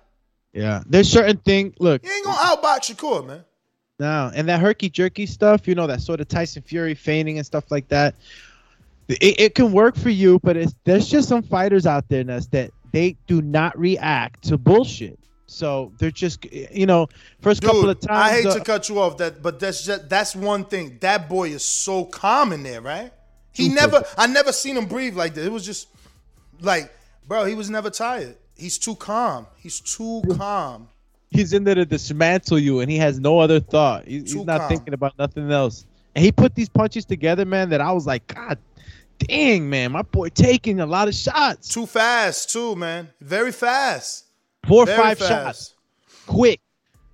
Yeah, 0.55 0.83
there's 0.87 1.11
certain 1.11 1.37
thing. 1.37 1.75
Look, 1.79 2.05
He 2.05 2.11
ain't 2.11 2.25
gonna 2.25 2.39
outbox 2.39 2.89
your 2.89 2.97
Shakur, 2.97 3.27
man. 3.27 3.45
No, 4.01 4.31
and 4.35 4.49
that 4.49 4.61
herky 4.61 4.89
jerky 4.89 5.27
stuff, 5.27 5.69
you 5.69 5.75
know, 5.75 5.87
that 5.87 6.01
sort 6.01 6.21
of 6.21 6.29
Tyson 6.29 6.63
Fury 6.63 6.95
feigning 6.95 7.37
and 7.37 7.47
stuff 7.47 7.71
like 7.71 7.89
that. 7.89 8.15
It, 9.09 9.41
it 9.41 9.55
can 9.55 9.73
work 9.73 9.97
for 9.97 10.11
you, 10.11 10.39
but 10.43 10.57
it's 10.57 10.75
there's 10.85 11.09
just 11.09 11.29
some 11.29 11.43
fighters 11.43 11.87
out 11.87 12.09
there 12.09 12.25
Ness, 12.25 12.47
that 12.49 12.71
they 12.93 13.17
do 13.27 13.43
not 13.43 13.79
react 13.79 14.45
to 14.45 14.59
bullshit. 14.59 15.19
So 15.47 15.93
they're 15.99 16.11
just, 16.11 16.45
you 16.53 16.85
know, 16.85 17.09
first 17.41 17.63
couple 17.63 17.89
of 17.89 17.99
times. 18.01 18.33
I 18.33 18.35
hate 18.35 18.47
uh, 18.47 18.55
to 18.55 18.61
cut 18.61 18.89
you 18.89 19.01
off, 19.01 19.17
that 19.17 19.43
but 19.43 19.59
that's 19.59 19.85
just 19.85 20.09
that's 20.09 20.37
one 20.37 20.65
thing. 20.67 20.99
That 21.01 21.29
boy 21.29 21.49
is 21.51 21.65
so 21.65 22.05
calm 22.05 22.53
in 22.53 22.63
there, 22.63 22.83
right? 22.83 23.11
He 23.53 23.71
Super. 23.71 23.75
never 23.81 24.05
I 24.19 24.27
never 24.27 24.53
seen 24.53 24.77
him 24.77 24.87
breathe 24.87 25.17
like 25.17 25.35
that. 25.35 25.45
It 25.47 25.53
was 25.53 25.65
just 25.65 25.89
like, 26.61 26.93
bro, 27.27 27.47
he 27.47 27.55
was 27.55 27.71
never 27.71 27.89
tired. 27.89 28.37
He's 28.57 28.77
too 28.77 28.95
calm. 28.97 29.47
He's 29.57 29.81
too 29.81 30.23
calm. 30.37 30.89
he's 31.31 31.53
in 31.53 31.65
there 31.65 31.77
to 31.77 31.87
dismantle 31.87 32.59
you, 32.59 32.81
and 32.81 32.91
he 32.91 32.99
has 32.99 33.19
no 33.19 33.39
other 33.39 33.61
thought. 33.61 34.07
He- 34.07 34.21
he's 34.21 34.35
not 34.35 34.61
calm. 34.61 34.69
thinking 34.69 34.95
about 34.95 35.17
nothing 35.19 35.51
else. 35.51 35.87
And 36.15 36.25
he 36.25 36.33
put 36.33 36.55
these 36.55 36.69
punches 36.69 37.05
together, 37.05 37.45
man. 37.45 37.71
That 37.71 37.81
I 37.81 37.93
was 37.93 38.07
like, 38.07 38.27
God, 38.27 38.59
dang, 39.19 39.69
man, 39.69 39.93
my 39.93 40.03
boy 40.03 40.29
taking 40.29 40.81
a 40.81 40.87
lot 40.87 41.09
of 41.09 41.15
shots. 41.15 41.69
Too 41.69 41.87
fast, 41.87 42.51
too, 42.51 42.77
man. 42.77 43.09
Very 43.21 43.53
fast. 43.53 44.27
Four 44.67 44.83
or 44.83 44.87
Very 44.87 44.99
five 44.99 45.19
fast. 45.19 45.31
shots, 45.31 45.75
quick, 46.27 46.61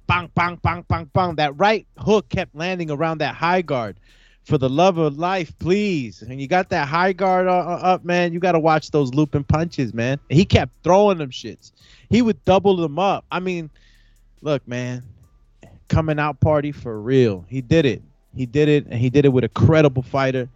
bang, 0.06 0.30
bang, 0.34 0.58
bang, 0.62 0.84
bang, 0.88 1.10
bang. 1.12 1.34
That 1.36 1.56
right 1.58 1.86
hook 1.98 2.28
kept 2.28 2.54
landing 2.54 2.90
around 2.90 3.18
that 3.18 3.34
high 3.34 3.62
guard. 3.62 3.98
For 4.44 4.58
the 4.58 4.68
love 4.68 4.98
of 4.98 5.16
life, 5.16 5.58
please. 5.58 6.20
And 6.20 6.38
you 6.38 6.46
got 6.46 6.68
that 6.68 6.86
high 6.86 7.14
guard 7.14 7.46
uh, 7.46 7.50
uh, 7.50 7.80
up, 7.82 8.04
man. 8.04 8.34
You 8.34 8.40
got 8.40 8.52
to 8.52 8.58
watch 8.58 8.90
those 8.90 9.14
looping 9.14 9.44
punches, 9.44 9.94
man. 9.94 10.20
He 10.28 10.44
kept 10.44 10.74
throwing 10.84 11.16
them 11.16 11.30
shits. 11.30 11.72
He 12.10 12.20
would 12.20 12.44
double 12.44 12.76
them 12.76 12.98
up. 12.98 13.24
I 13.30 13.40
mean, 13.40 13.70
look, 14.42 14.68
man, 14.68 15.02
coming 15.88 16.18
out 16.18 16.40
party 16.40 16.72
for 16.72 17.00
real. 17.00 17.46
He 17.48 17.62
did 17.62 17.86
it. 17.86 18.02
He 18.36 18.44
did 18.44 18.68
it, 18.68 18.84
and 18.84 19.00
he 19.00 19.08
did 19.08 19.24
it 19.24 19.30
with 19.30 19.44
a 19.44 19.48
credible 19.48 20.02
fighter. 20.02 20.46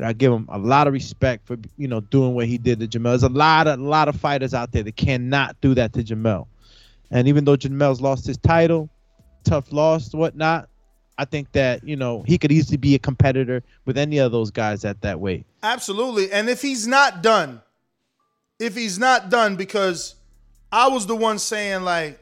That 0.00 0.08
I 0.08 0.12
give 0.14 0.32
him 0.32 0.48
a 0.50 0.58
lot 0.58 0.86
of 0.86 0.94
respect 0.94 1.46
for, 1.46 1.58
you 1.76 1.86
know, 1.86 2.00
doing 2.00 2.34
what 2.34 2.46
he 2.46 2.56
did 2.56 2.80
to 2.80 2.86
Jamel. 2.86 3.10
There's 3.10 3.22
a 3.22 3.28
lot 3.28 3.66
of, 3.66 3.78
a 3.78 3.82
lot 3.82 4.08
of 4.08 4.16
fighters 4.16 4.54
out 4.54 4.72
there 4.72 4.82
that 4.82 4.96
cannot 4.96 5.60
do 5.60 5.74
that 5.74 5.92
to 5.92 6.02
Jamel. 6.02 6.46
And 7.10 7.28
even 7.28 7.44
though 7.44 7.56
Jamel's 7.56 8.00
lost 8.00 8.26
his 8.26 8.38
title, 8.38 8.88
tough 9.44 9.70
loss, 9.72 10.14
whatnot, 10.14 10.70
I 11.18 11.26
think 11.26 11.52
that 11.52 11.84
you 11.86 11.96
know 11.96 12.22
he 12.22 12.38
could 12.38 12.50
easily 12.50 12.78
be 12.78 12.94
a 12.94 12.98
competitor 12.98 13.62
with 13.84 13.98
any 13.98 14.16
of 14.16 14.32
those 14.32 14.50
guys 14.50 14.86
at 14.86 15.02
that 15.02 15.20
weight. 15.20 15.44
Absolutely. 15.62 16.32
And 16.32 16.48
if 16.48 16.62
he's 16.62 16.86
not 16.86 17.22
done, 17.22 17.60
if 18.58 18.74
he's 18.74 18.98
not 18.98 19.28
done, 19.28 19.56
because 19.56 20.14
I 20.72 20.88
was 20.88 21.06
the 21.06 21.16
one 21.16 21.38
saying, 21.38 21.82
like, 21.82 22.18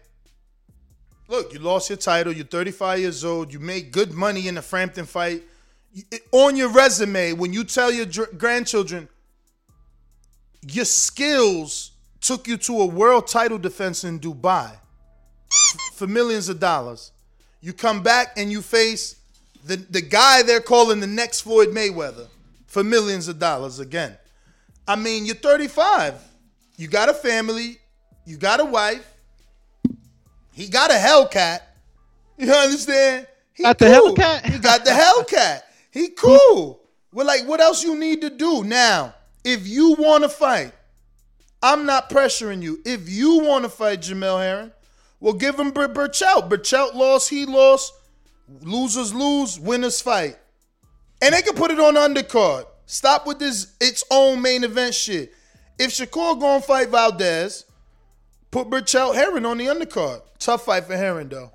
look, 1.28 1.52
you 1.52 1.60
lost 1.60 1.90
your 1.90 1.96
title, 1.96 2.32
you're 2.32 2.44
35 2.44 2.98
years 2.98 3.24
old, 3.24 3.52
you 3.52 3.60
made 3.60 3.92
good 3.92 4.12
money 4.12 4.48
in 4.48 4.56
the 4.56 4.62
Frampton 4.62 5.06
fight. 5.06 5.44
On 6.32 6.56
your 6.56 6.68
resume, 6.68 7.32
when 7.32 7.52
you 7.52 7.64
tell 7.64 7.90
your 7.90 8.06
dr- 8.06 8.36
grandchildren, 8.38 9.08
your 10.62 10.84
skills 10.84 11.92
took 12.20 12.46
you 12.46 12.56
to 12.58 12.80
a 12.80 12.86
world 12.86 13.26
title 13.26 13.58
defense 13.58 14.04
in 14.04 14.20
Dubai 14.20 14.70
for 15.94 16.06
millions 16.06 16.48
of 16.48 16.60
dollars. 16.60 17.12
You 17.60 17.72
come 17.72 18.02
back 18.02 18.34
and 18.36 18.50
you 18.52 18.62
face 18.62 19.16
the, 19.64 19.76
the 19.76 20.00
guy 20.00 20.42
they're 20.42 20.60
calling 20.60 21.00
the 21.00 21.06
next 21.06 21.42
Floyd 21.42 21.68
Mayweather 21.68 22.28
for 22.66 22.84
millions 22.84 23.28
of 23.28 23.38
dollars 23.38 23.80
again. 23.80 24.16
I 24.86 24.96
mean, 24.96 25.26
you're 25.26 25.34
35. 25.34 26.14
You 26.76 26.88
got 26.88 27.08
a 27.08 27.14
family. 27.14 27.78
You 28.24 28.36
got 28.36 28.60
a 28.60 28.64
wife. 28.64 29.06
He 30.52 30.68
got 30.68 30.90
a 30.90 30.94
Hellcat. 30.94 31.60
You 32.36 32.52
understand? 32.52 33.26
He 33.52 33.64
Got 33.64 33.78
the 33.78 33.86
Hellcat? 33.86 34.44
He 34.44 34.58
got 34.58 34.84
the 34.84 34.90
Hellcat. 34.92 35.62
He 35.98 36.10
cool. 36.10 36.80
Well, 37.12 37.26
like, 37.26 37.48
what 37.48 37.60
else 37.60 37.82
you 37.82 37.96
need 37.96 38.20
to 38.20 38.30
do 38.30 38.62
now? 38.62 39.14
If 39.42 39.66
you 39.66 39.94
want 39.94 40.22
to 40.22 40.28
fight, 40.28 40.72
I'm 41.60 41.86
not 41.86 42.08
pressuring 42.08 42.62
you. 42.62 42.80
If 42.84 43.08
you 43.08 43.40
want 43.40 43.64
to 43.64 43.68
fight 43.68 44.02
Jamel 44.02 44.40
Herring, 44.40 44.70
well, 45.18 45.32
give 45.32 45.58
him 45.58 45.72
Bur- 45.72 45.88
Berchelt. 45.88 46.48
Berchelt 46.48 46.94
lost, 46.94 47.30
he 47.30 47.46
lost. 47.46 47.92
Losers 48.60 49.12
lose, 49.12 49.58
winners 49.58 50.00
fight. 50.00 50.36
And 51.20 51.34
they 51.34 51.42
can 51.42 51.56
put 51.56 51.72
it 51.72 51.80
on 51.80 51.94
the 51.94 52.00
undercard. 52.00 52.66
Stop 52.86 53.26
with 53.26 53.40
this 53.40 53.74
its 53.80 54.04
own 54.08 54.40
main 54.40 54.62
event 54.62 54.94
shit. 54.94 55.32
If 55.80 55.90
Shakur 55.90 56.38
gonna 56.38 56.60
fight 56.60 56.90
Valdez, 56.90 57.64
put 58.52 58.70
Berchelt 58.70 59.16
Herring 59.16 59.44
on 59.44 59.58
the 59.58 59.66
undercard. 59.66 60.22
Tough 60.38 60.64
fight 60.64 60.84
for 60.84 60.96
Herring 60.96 61.28
though. 61.28 61.50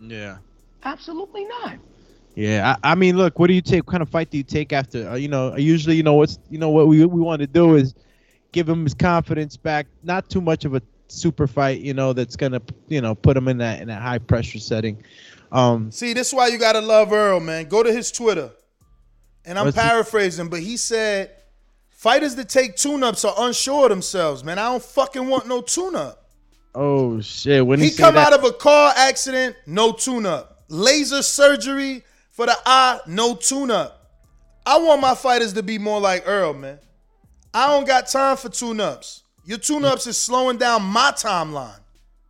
Yeah. 0.00 0.36
Absolutely 0.84 1.44
not. 1.46 1.78
Yeah, 2.34 2.76
I, 2.82 2.92
I 2.92 2.94
mean, 2.94 3.16
look, 3.16 3.38
what 3.38 3.48
do 3.48 3.54
you 3.54 3.60
take? 3.60 3.86
What 3.86 3.92
kind 3.92 4.02
of 4.02 4.08
fight 4.08 4.30
do 4.30 4.38
you 4.38 4.44
take 4.44 4.72
after? 4.72 5.08
Uh, 5.10 5.14
you 5.16 5.28
know, 5.28 5.56
usually, 5.56 5.96
you 5.96 6.02
know, 6.02 6.14
what's 6.14 6.38
you 6.48 6.58
know 6.58 6.70
what 6.70 6.86
we 6.86 7.04
we 7.04 7.20
want 7.20 7.40
to 7.40 7.46
do 7.46 7.74
is 7.74 7.94
give 8.52 8.68
him 8.68 8.84
his 8.84 8.94
confidence 8.94 9.56
back. 9.56 9.86
Not 10.02 10.30
too 10.30 10.40
much 10.40 10.64
of 10.64 10.74
a 10.74 10.82
super 11.08 11.46
fight, 11.46 11.80
you 11.80 11.92
know, 11.92 12.12
that's 12.12 12.36
gonna 12.36 12.62
you 12.88 13.00
know 13.00 13.14
put 13.14 13.36
him 13.36 13.48
in 13.48 13.58
that 13.58 13.80
in 13.80 13.88
that 13.88 14.00
high 14.00 14.18
pressure 14.18 14.60
setting. 14.60 15.02
Um, 15.52 15.90
See, 15.90 16.12
this 16.12 16.28
is 16.28 16.34
why 16.34 16.46
you 16.46 16.58
gotta 16.58 16.80
love 16.80 17.12
Earl, 17.12 17.40
man. 17.40 17.66
Go 17.66 17.82
to 17.82 17.92
his 17.92 18.12
Twitter. 18.12 18.50
And 19.44 19.58
I'm 19.58 19.66
he- 19.66 19.72
paraphrasing, 19.72 20.48
but 20.48 20.60
he 20.60 20.76
said 20.76 21.32
fighters 21.88 22.36
that 22.36 22.48
take 22.48 22.76
tune-ups 22.76 23.24
are 23.24 23.34
unsure 23.38 23.84
of 23.84 23.90
themselves, 23.90 24.44
man. 24.44 24.58
I 24.58 24.70
don't 24.70 24.82
fucking 24.82 25.26
want 25.26 25.48
no 25.48 25.60
tune-up. 25.62 26.30
oh 26.74 27.20
shit, 27.20 27.66
when 27.66 27.80
he, 27.80 27.88
He 27.88 27.96
come 27.96 28.14
that, 28.14 28.32
out 28.32 28.38
of 28.38 28.44
a 28.44 28.52
car 28.52 28.92
accident, 28.96 29.56
no 29.66 29.92
tune-up. 29.92 30.64
Laser 30.68 31.22
surgery 31.22 32.04
for 32.40 32.46
the 32.46 32.56
eye, 32.64 32.98
no 33.06 33.34
tune-up. 33.34 34.02
I 34.64 34.78
want 34.78 35.02
my 35.02 35.14
fighters 35.14 35.52
to 35.52 35.62
be 35.62 35.76
more 35.76 36.00
like 36.00 36.22
Earl, 36.26 36.54
man. 36.54 36.78
I 37.52 37.66
don't 37.66 37.86
got 37.86 38.08
time 38.08 38.38
for 38.38 38.48
tune-ups. 38.48 39.24
Your 39.44 39.58
tune-ups 39.58 40.06
is 40.06 40.16
slowing 40.16 40.56
down 40.56 40.82
my 40.82 41.12
timeline. 41.14 41.78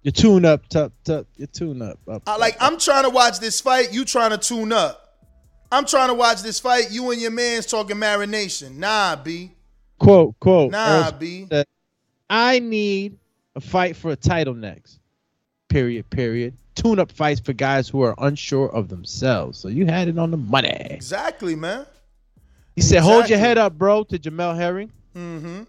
your 0.03 0.11
tune 0.11 0.45
up, 0.45 0.69
tup, 0.69 0.93
tup, 1.05 1.29
your 1.37 1.47
tune 1.47 1.81
up, 1.81 2.01
up. 2.09 2.25
I, 2.27 2.39
like 2.39 2.57
I'm 2.59 2.77
trying 2.77 3.05
to 3.05 3.11
watch 3.11 3.39
this 3.39 3.61
fight, 3.61 3.93
you 3.93 4.05
trying 4.05 4.31
to 4.31 4.39
tune 4.39 4.73
up. 4.73 5.17
I'm 5.71 5.87
trying 5.87 6.09
to 6.09 6.15
watch 6.15 6.43
this 6.43 6.59
fight, 6.59 6.91
you 6.91 7.13
and 7.13 7.21
your 7.21 7.31
man's 7.31 7.67
talking 7.67 7.95
marination. 7.95 8.79
Nah, 8.79 9.15
B. 9.15 9.53
quote 10.01 10.35
quote. 10.41 10.73
Nah, 10.73 11.05
Earl 11.05 11.13
B. 11.13 11.47
said, 11.49 11.67
I 12.29 12.59
need 12.59 13.17
a 13.55 13.61
fight 13.61 13.95
for 13.95 14.11
a 14.11 14.17
title 14.17 14.55
next. 14.55 14.99
Period. 15.69 16.11
Period. 16.11 16.55
Tune 16.75 16.99
up 16.99 17.13
fights 17.13 17.41
for 17.41 17.53
guys 17.53 17.89
who 17.89 18.03
are 18.03 18.15
unsure 18.19 18.71
of 18.71 18.89
themselves. 18.89 19.59
So 19.59 19.69
you 19.69 19.87
had 19.87 20.09
it 20.09 20.19
on 20.19 20.31
the 20.31 20.37
money. 20.37 20.87
Exactly, 20.91 21.55
man. 21.55 21.87
He 22.77 22.83
said, 22.83 23.03
"Hold 23.03 23.29
your 23.29 23.39
head 23.39 23.59
up, 23.59 23.77
bro." 23.77 24.05
To 24.05 24.19
Jamel 24.19 24.57
Herring. 24.57 24.91
Mm-hmm. 25.15 25.63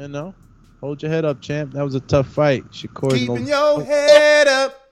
You 0.00 0.08
know, 0.08 0.34
hold 0.80 1.02
your 1.02 1.10
head 1.10 1.24
up, 1.24 1.40
champ. 1.40 1.72
That 1.72 1.84
was 1.84 1.94
a 1.94 2.00
tough 2.00 2.28
fight. 2.28 2.64
Shakur's 2.70 3.14
Keeping 3.14 3.46
your 3.46 3.82
head 3.82 4.48
up. 4.48 4.82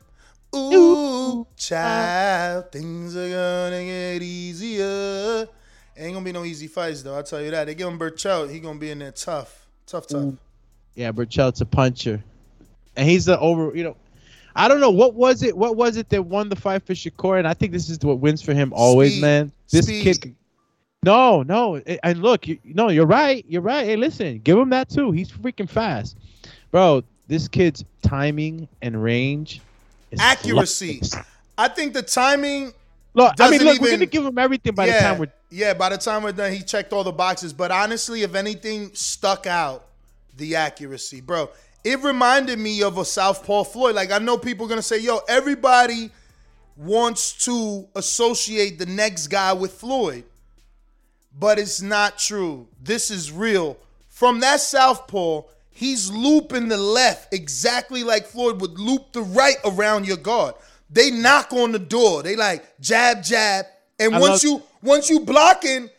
Ooh, 0.54 1.46
child, 1.56 2.70
things 2.70 3.16
are 3.16 3.28
gonna 3.28 3.84
get 3.84 4.22
easier. 4.22 5.48
Ain't 5.96 6.12
gonna 6.12 6.24
be 6.24 6.32
no 6.32 6.44
easy 6.44 6.68
fights 6.68 7.02
though. 7.02 7.16
I'll 7.16 7.24
tell 7.24 7.42
you 7.42 7.50
that. 7.50 7.64
They 7.66 7.74
give 7.74 7.88
him 7.88 7.98
Berchelt, 7.98 8.50
he 8.50 8.60
gonna 8.60 8.78
be 8.78 8.90
in 8.90 9.00
there 9.00 9.10
tough, 9.10 9.66
tough, 9.86 10.06
tough. 10.06 10.34
Yeah, 10.94 11.10
Berchelt's 11.10 11.60
a 11.60 11.66
puncher, 11.66 12.22
and 12.96 13.08
he's 13.08 13.24
the 13.24 13.38
over. 13.38 13.76
You 13.76 13.84
know, 13.84 13.96
I 14.56 14.68
don't 14.68 14.80
know 14.80 14.90
what 14.90 15.14
was 15.14 15.42
it. 15.42 15.56
What 15.56 15.76
was 15.76 15.96
it 15.96 16.08
that 16.10 16.22
won 16.22 16.48
the 16.48 16.56
fight 16.56 16.86
for 16.86 16.92
Shakur? 16.92 17.38
And 17.38 17.48
I 17.48 17.54
think 17.54 17.72
this 17.72 17.90
is 17.90 17.98
what 18.00 18.20
wins 18.20 18.42
for 18.42 18.54
him 18.54 18.72
always, 18.72 19.12
Speed. 19.12 19.22
man. 19.22 19.52
This 19.70 19.86
Speed. 19.86 20.02
kid. 20.02 20.34
No, 21.02 21.42
no, 21.42 21.76
and 21.76 22.22
look, 22.22 22.48
you, 22.48 22.58
no, 22.64 22.88
you're 22.88 23.04
right. 23.04 23.44
You're 23.46 23.60
right. 23.60 23.84
Hey, 23.84 23.96
listen, 23.96 24.38
give 24.38 24.56
him 24.56 24.70
that 24.70 24.88
too. 24.88 25.10
He's 25.10 25.30
freaking 25.30 25.68
fast, 25.68 26.16
bro. 26.70 27.02
This 27.28 27.46
kid's 27.46 27.84
timing 28.00 28.68
and 28.80 29.02
range, 29.02 29.60
is 30.10 30.18
Accuracy. 30.18 31.00
flawless. 31.00 31.28
I 31.58 31.68
think 31.68 31.92
the 31.92 32.02
timing. 32.02 32.72
Look, 33.12 33.34
I 33.38 33.50
mean, 33.50 33.62
look, 33.62 33.80
we're 33.80 33.90
gonna 33.90 34.06
give 34.06 34.24
him 34.24 34.38
everything 34.38 34.74
by 34.74 34.86
yeah, 34.86 34.92
the 34.94 34.98
time 35.00 35.18
we're 35.18 35.32
yeah. 35.50 35.74
By 35.74 35.90
the 35.90 35.98
time 35.98 36.22
we're 36.22 36.32
done, 36.32 36.52
he 36.52 36.62
checked 36.62 36.92
all 36.94 37.04
the 37.04 37.12
boxes. 37.12 37.52
But 37.52 37.70
honestly, 37.70 38.22
if 38.22 38.34
anything 38.34 38.90
stuck 38.94 39.46
out, 39.46 39.84
the 40.38 40.56
accuracy, 40.56 41.20
bro. 41.20 41.50
It 41.84 42.02
reminded 42.02 42.58
me 42.58 42.82
of 42.82 42.96
a 42.96 43.04
Southpaw 43.04 43.64
Floyd. 43.64 43.94
Like 43.94 44.10
I 44.10 44.18
know 44.18 44.38
people 44.38 44.64
are 44.66 44.68
gonna 44.68 44.82
say, 44.82 44.98
"Yo, 44.98 45.18
everybody 45.28 46.10
wants 46.76 47.32
to 47.44 47.86
associate 47.94 48.78
the 48.78 48.86
next 48.86 49.28
guy 49.28 49.52
with 49.52 49.72
Floyd, 49.72 50.24
but 51.38 51.58
it's 51.58 51.80
not 51.82 52.18
true. 52.18 52.66
This 52.82 53.10
is 53.10 53.30
real. 53.30 53.76
From 54.08 54.40
that 54.40 54.60
southpaw, 54.60 55.42
he's 55.70 56.10
looping 56.10 56.68
the 56.68 56.76
left 56.76 57.32
exactly 57.34 58.02
like 58.02 58.26
Floyd 58.26 58.60
would 58.60 58.78
loop 58.78 59.12
the 59.12 59.22
right 59.22 59.56
around 59.64 60.06
your 60.06 60.16
guard. 60.16 60.54
They 60.90 61.10
knock 61.10 61.52
on 61.52 61.72
the 61.72 61.78
door. 61.78 62.22
They 62.22 62.36
like 62.36 62.80
jab, 62.80 63.22
jab, 63.22 63.66
and 63.98 64.14
I 64.14 64.20
once 64.20 64.42
love- 64.44 64.52
you 64.60 64.62
once 64.82 65.10
you 65.10 65.20
blocking, 65.20 65.90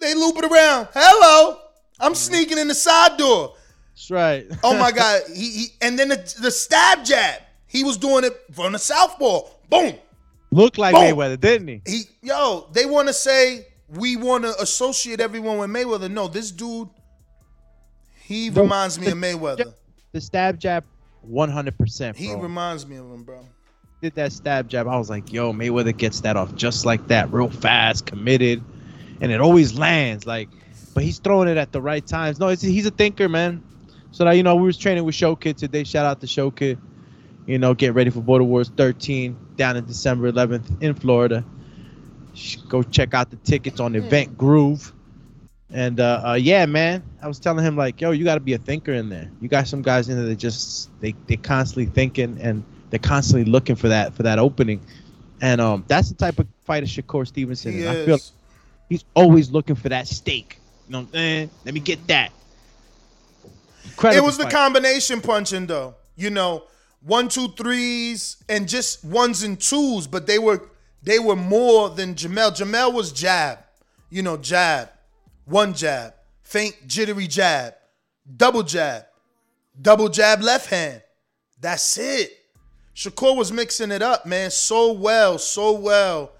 they 0.00 0.14
loop 0.14 0.36
it 0.36 0.44
around. 0.44 0.88
Hello, 0.92 1.58
I'm 1.98 2.14
sneaking 2.14 2.58
in 2.58 2.68
the 2.68 2.74
side 2.74 3.16
door. 3.16 3.54
That's 3.94 4.10
right. 4.10 4.46
Oh 4.62 4.78
my 4.78 4.90
god! 5.00 5.22
He, 5.34 5.50
he 5.50 5.66
and 5.80 5.98
then 5.98 6.08
the, 6.08 6.36
the 6.40 6.50
stab 6.50 7.04
jab. 7.04 7.40
He 7.66 7.82
was 7.84 7.96
doing 7.96 8.24
it 8.24 8.32
from 8.52 8.72
the 8.72 8.78
southpaw. 8.78 9.42
Boom. 9.68 9.94
Looked 10.52 10.78
like 10.78 10.94
Boom. 10.94 11.02
Mayweather, 11.02 11.40
didn't 11.40 11.68
he? 11.68 11.82
He 11.86 12.02
yo. 12.22 12.68
They 12.72 12.86
want 12.86 13.08
to 13.08 13.14
say 13.14 13.66
we 13.88 14.16
want 14.16 14.44
to 14.44 14.54
associate 14.60 15.20
everyone 15.20 15.58
with 15.58 15.70
Mayweather. 15.70 16.10
No, 16.10 16.28
this 16.28 16.50
dude. 16.50 16.88
He 18.22 18.48
The- 18.48 18.62
reminds 18.62 18.98
me 18.98 19.08
of 19.08 19.14
Mayweather. 19.14 19.74
The 20.12 20.20
stab 20.20 20.58
jab, 20.60 20.84
100%. 21.28 22.14
He 22.16 22.32
reminds 22.34 22.86
me 22.86 22.96
of 22.96 23.06
him, 23.06 23.24
bro. 23.24 23.40
did 24.00 24.14
that 24.14 24.32
stab 24.32 24.68
jab, 24.68 24.86
I 24.86 24.96
was 24.96 25.10
like, 25.10 25.32
yo, 25.32 25.52
Mayweather 25.52 25.96
gets 25.96 26.20
that 26.20 26.36
off 26.36 26.54
just 26.54 26.86
like 26.86 27.08
that, 27.08 27.32
real 27.32 27.50
fast, 27.50 28.06
committed, 28.06 28.62
and 29.20 29.32
it 29.32 29.40
always 29.40 29.76
lands. 29.76 30.24
Like, 30.26 30.48
but 30.94 31.02
he's 31.02 31.18
throwing 31.18 31.48
it 31.48 31.56
at 31.56 31.72
the 31.72 31.82
right 31.82 32.06
times. 32.06 32.38
No, 32.38 32.48
it's, 32.48 32.62
he's 32.62 32.86
a 32.86 32.90
thinker, 32.92 33.28
man. 33.28 33.62
So 34.14 34.24
that 34.24 34.36
you 34.36 34.44
know, 34.44 34.54
we 34.54 34.62
was 34.62 34.78
training 34.78 35.02
with 35.02 35.16
Show 35.16 35.34
Kid 35.34 35.58
today. 35.58 35.82
Shout 35.82 36.06
out 36.06 36.20
to 36.20 36.28
Show 36.28 36.52
Kid. 36.52 36.78
You 37.46 37.58
know, 37.58 37.74
get 37.74 37.94
ready 37.94 38.10
for 38.10 38.20
Border 38.20 38.44
Wars 38.44 38.70
13 38.76 39.36
down 39.56 39.76
in 39.76 39.86
December 39.86 40.30
11th 40.30 40.80
in 40.80 40.94
Florida. 40.94 41.44
Go 42.68 42.84
check 42.84 43.12
out 43.12 43.30
the 43.30 43.36
tickets 43.38 43.80
on 43.80 43.96
Event 43.96 44.38
Groove. 44.38 44.92
And 45.68 45.98
uh, 45.98 46.22
uh, 46.24 46.34
yeah, 46.34 46.64
man, 46.66 47.02
I 47.20 47.26
was 47.26 47.40
telling 47.40 47.64
him 47.64 47.76
like, 47.76 48.00
yo, 48.00 48.12
you 48.12 48.22
got 48.22 48.34
to 48.34 48.40
be 48.40 48.52
a 48.52 48.58
thinker 48.58 48.92
in 48.92 49.08
there. 49.08 49.28
You 49.40 49.48
got 49.48 49.66
some 49.66 49.82
guys 49.82 50.08
in 50.08 50.16
there 50.16 50.26
that 50.26 50.36
just 50.36 50.90
they 51.00 51.16
they 51.26 51.34
constantly 51.34 51.86
thinking 51.86 52.38
and 52.40 52.62
they're 52.90 53.00
constantly 53.00 53.50
looking 53.50 53.74
for 53.74 53.88
that 53.88 54.14
for 54.14 54.22
that 54.22 54.38
opening. 54.38 54.80
And 55.40 55.60
um, 55.60 55.84
that's 55.88 56.08
the 56.08 56.14
type 56.14 56.38
of 56.38 56.46
fighter 56.62 56.86
Shakur 56.86 57.26
Stevenson 57.26 57.74
is. 57.74 57.86
I 57.88 58.04
feel 58.04 58.14
is. 58.14 58.32
he's 58.88 59.04
always 59.14 59.50
looking 59.50 59.74
for 59.74 59.88
that 59.88 60.06
steak. 60.06 60.60
You 60.86 60.92
know 60.92 60.98
what 61.00 61.06
I'm 61.06 61.12
saying? 61.14 61.50
Let 61.64 61.74
me 61.74 61.80
get 61.80 62.06
that. 62.06 62.30
Incredible 63.84 64.22
it 64.22 64.26
was 64.26 64.38
the 64.38 64.48
combination 64.48 65.20
punching 65.20 65.66
though. 65.66 65.94
You 66.16 66.30
know, 66.30 66.64
one, 67.02 67.28
two, 67.28 67.48
threes, 67.48 68.42
and 68.48 68.68
just 68.68 69.04
ones 69.04 69.42
and 69.42 69.60
twos, 69.60 70.06
but 70.06 70.26
they 70.26 70.38
were 70.38 70.62
they 71.02 71.18
were 71.18 71.36
more 71.36 71.90
than 71.90 72.14
Jamel. 72.14 72.56
Jamel 72.56 72.92
was 72.92 73.12
jab, 73.12 73.58
you 74.10 74.22
know, 74.22 74.36
jab, 74.36 74.90
one 75.44 75.74
jab, 75.74 76.14
faint 76.42 76.74
jittery 76.86 77.26
jab, 77.26 77.74
double 78.36 78.62
jab, 78.62 79.04
double 79.80 80.08
jab 80.08 80.40
left 80.40 80.70
hand. 80.70 81.02
That's 81.60 81.98
it. 81.98 82.32
Shakur 82.94 83.36
was 83.36 83.50
mixing 83.50 83.90
it 83.90 84.02
up, 84.02 84.24
man, 84.24 84.50
so 84.50 84.92
well, 84.92 85.38
so 85.38 85.72
well. 85.72 86.32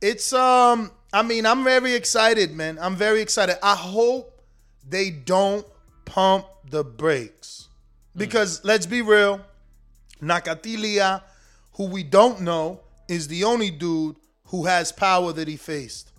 It's 0.00 0.32
um, 0.32 0.92
I 1.12 1.22
mean, 1.22 1.44
I'm 1.44 1.64
very 1.64 1.94
excited, 1.94 2.52
man. 2.54 2.78
I'm 2.80 2.94
very 2.96 3.20
excited. 3.20 3.58
I 3.62 3.74
hope 3.74 4.40
they 4.88 5.10
don't 5.10 5.66
pump 6.08 6.46
the 6.70 6.82
brakes. 6.82 7.68
Because 8.16 8.64
let's 8.64 8.86
be 8.86 9.02
real, 9.02 9.40
Nakathila, 10.22 11.22
who 11.74 11.84
we 11.86 12.02
don't 12.02 12.40
know, 12.40 12.80
is 13.08 13.28
the 13.28 13.44
only 13.44 13.70
dude 13.70 14.16
who 14.46 14.64
has 14.64 14.90
power 14.90 15.32
that 15.34 15.46
he 15.46 15.56
faced. 15.56 16.10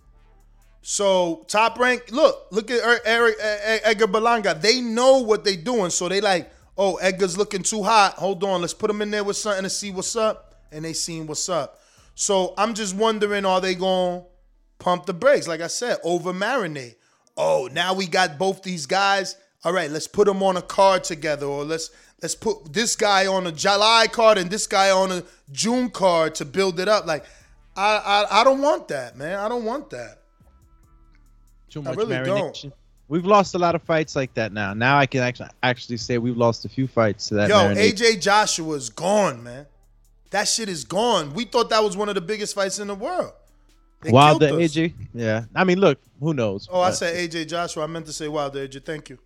So 0.82 1.46
top 1.48 1.78
rank, 1.80 2.12
look, 2.12 2.48
look 2.52 2.72
at 2.72 2.82
Er- 2.82 3.02
Eric 3.04 3.36
E- 3.40 3.80
Edgar 3.84 4.08
Berlanga. 4.08 4.60
They 4.62 4.80
know 4.80 5.18
what 5.18 5.44
they're 5.44 5.56
doing, 5.56 5.90
so 5.90 6.08
they 6.08 6.22
like, 6.22 6.52
oh, 6.78 6.96
Edgar's 6.98 7.38
looking 7.38 7.64
too 7.64 7.84
hot. 7.84 8.14
Hold 8.14 8.44
on, 8.44 8.62
let's 8.62 8.74
put 8.74 8.90
him 8.90 9.02
in 9.02 9.12
there 9.12 9.24
with 9.24 9.38
something 9.38 9.64
to 9.64 9.70
see 9.70 9.92
what's 9.92 10.16
up, 10.16 10.56
and 10.72 10.86
they 10.86 10.94
seen 10.94 11.28
what's 11.28 11.50
up. 11.50 11.82
So 12.16 12.54
I'm 12.58 12.76
just 12.76 12.96
wondering, 12.96 13.44
are 13.44 13.60
they 13.60 13.76
going 13.76 14.22
to 14.22 14.26
pump 14.78 15.06
the 15.08 15.14
brakes? 15.14 15.48
Like 15.48 15.62
I 15.62 15.68
said, 15.68 15.98
over 16.04 16.32
marinate. 16.32 16.96
Oh, 17.36 17.70
now 17.72 17.94
we 17.94 18.08
got 18.08 18.38
both 18.38 18.64
these 18.64 18.86
guys. 18.86 19.36
All 19.66 19.74
right, 19.74 19.92
let's 19.92 20.08
put 20.08 20.26
them 20.26 20.42
on 20.42 20.56
a 20.56 20.62
card 20.62 21.04
together, 21.04 21.46
or 21.46 21.66
let's 21.66 21.90
let's 22.22 22.36
put 22.36 22.72
this 22.72 22.96
guy 22.96 23.28
on 23.28 23.46
a 23.48 23.52
July 23.52 24.08
card 24.10 24.38
and 24.38 24.50
this 24.50 24.68
guy 24.68 24.90
on 24.92 25.12
a 25.12 25.24
June 25.52 25.90
card 25.90 26.36
to 26.36 26.46
build 26.46 26.80
it 26.80 26.88
up. 26.88 27.06
Like, 27.06 27.26
I 27.76 27.98
I, 28.32 28.42
I 28.42 28.44
don't 28.44 28.62
want 28.62 28.88
that, 28.88 29.18
man. 29.18 29.38
I 29.38 29.50
don't 29.50 29.66
want 29.66 29.90
that. 29.90 30.20
Too 31.70 31.82
I 31.82 31.84
much 31.84 31.98
really 31.98 32.16
marination. 32.16 32.72
We've 33.10 33.26
lost 33.26 33.56
a 33.56 33.58
lot 33.58 33.74
of 33.76 33.82
fights 33.82 34.16
like 34.16 34.34
that 34.36 34.54
now. 34.54 34.74
Now 34.74 34.98
I 34.98 35.08
can 35.08 35.22
actually 35.22 35.50
actually 35.64 35.98
say 35.98 36.18
we've 36.20 36.38
lost 36.38 36.64
a 36.64 36.70
few 36.70 36.88
fights 36.88 37.28
to 37.30 37.36
that. 37.36 37.50
Yo, 37.50 37.56
marinade. 37.56 37.94
AJ 37.94 38.22
Joshua 38.22 38.76
is 38.76 38.90
gone, 38.90 39.44
man. 39.44 39.66
That 40.30 40.48
shit 40.48 40.70
is 40.70 40.86
gone. 40.86 41.34
We 41.34 41.46
thought 41.46 41.70
that 41.72 41.84
was 41.84 41.98
one 41.98 42.08
of 42.08 42.16
the 42.16 42.22
biggest 42.22 42.54
fights 42.56 42.80
in 42.80 42.88
the 42.88 42.96
world. 42.96 43.34
They 44.02 44.12
Wilder. 44.12 44.50
AJ. 44.52 44.94
Yeah. 45.14 45.46
I 45.56 45.64
mean, 45.64 45.80
look, 45.80 46.00
who 46.20 46.34
knows? 46.34 46.70
Oh, 46.72 46.80
I 46.80 46.90
But 46.90 46.96
said 46.96 47.30
AJ 47.30 47.50
Joshua. 47.50 47.84
I 47.84 47.88
meant 47.88 48.06
to 48.06 48.14
say 48.14 48.28
Wilder 48.28 48.66
AJ. 48.68 48.86
Thank 48.86 49.10
you. 49.10 49.18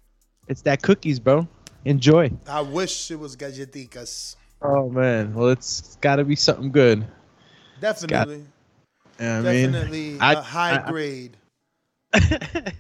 It's 0.48 0.62
that 0.64 0.82
cookies, 0.82 1.20
bro. 1.20 1.48
Enjoy. 1.86 2.32
I 2.48 2.62
wish 2.62 3.12
it 3.12 3.20
was 3.20 3.36
galletitas. 3.36 4.36
Oh 4.62 4.90
man. 4.90 5.34
Well, 5.34 5.50
it's 5.50 5.98
got 6.02 6.18
to 6.18 6.24
be 6.24 6.36
something 6.36 6.72
good. 6.72 7.06
Definitely. 7.82 8.44
Yeah, 9.20 9.40
I 9.40 9.42
mean, 9.42 9.72
Definitely 9.72 10.20
I- 10.20 10.34
a 10.34 10.42
high 10.42 10.76
I- 10.78 10.88
I- 10.88 10.92
grade. 10.92 11.38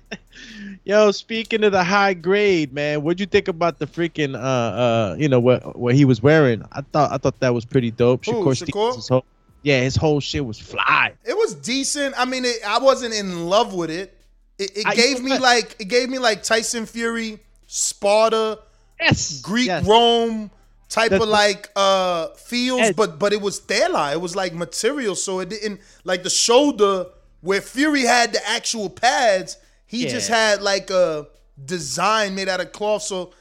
Yo, 0.86 1.12
speaking 1.12 1.63
of 1.63 1.71
the 1.71 1.84
high 1.84 2.13
grade, 2.13 2.73
man, 2.73 3.02
what'd 3.04 3.19
you 3.19 3.26
think 3.26 3.47
about 3.47 3.80
the 3.80 3.86
freaking 3.88 4.36
uh 4.36 4.39
uh 4.39 5.15
you 5.17 5.30
know 5.30 5.39
what 5.39 5.78
what 5.78 5.95
he 5.95 6.06
was 6.06 6.21
wearing? 6.21 6.63
I 6.71 6.82
thought 6.82 7.12
I 7.12 7.17
thought 7.17 7.39
that 7.39 7.54
was 7.54 7.65
pretty 7.65 7.91
dope. 7.91 8.26
Who, 8.26 8.32
Shakur 8.34 8.45
Shakur? 8.54 8.56
Stevenson's 8.67 9.08
whole, 9.08 9.26
yeah, 9.63 9.82
his 9.82 9.95
whole 9.95 10.19
shit 10.19 10.45
was 10.45 10.60
fly. 10.60 11.13
It 11.23 11.38
was 11.38 11.54
decent. 11.56 12.15
I 12.17 12.26
mean, 12.26 12.45
it, 12.45 12.58
I 12.67 12.80
wasn't 12.80 13.13
in 13.13 13.47
love 13.47 13.73
with 13.73 13.89
it. 13.89 14.17
It, 14.60 14.71
it 14.76 14.95
gave 14.95 15.23
me 15.23 15.38
like 15.38 15.76
it 15.80 15.86
gave 15.86 16.10
me 16.10 16.19
like 16.19 16.43
Tyson 16.43 16.86
Fury, 16.86 17.39
Sparta, 17.73 18.59
yes, 18.99 19.41
Greek 19.41 19.71
Rome 19.83 20.51
type 20.89 21.09
That's- 21.09 21.23
of 21.23 21.27
like 21.29 21.69
uh 21.75 22.27
feels, 22.36 22.81
Ed. 22.81 22.95
but 22.95 23.17
but 23.17 23.33
it 23.33 23.41
was 23.41 23.59
tela. 23.59 24.12
It 24.12 24.21
was 24.21 24.36
like 24.36 24.53
material, 24.53 25.15
so 25.15 25.39
it 25.39 25.49
didn't 25.49 25.81
like 26.03 26.21
the 26.21 26.29
shoulder 26.29 27.07
where 27.41 27.62
Fury 27.62 28.01
had 28.03 28.31
the 28.31 28.47
actual 28.47 28.89
pads. 28.91 29.57
He 29.88 30.07
just 30.07 30.29
had 30.29 30.62
like 30.62 30.89
a 30.91 31.27
design 31.65 32.36
made 32.36 32.47
out 32.47 32.59
of 32.62 32.71
cloth. 32.71 33.01
So 33.01 33.31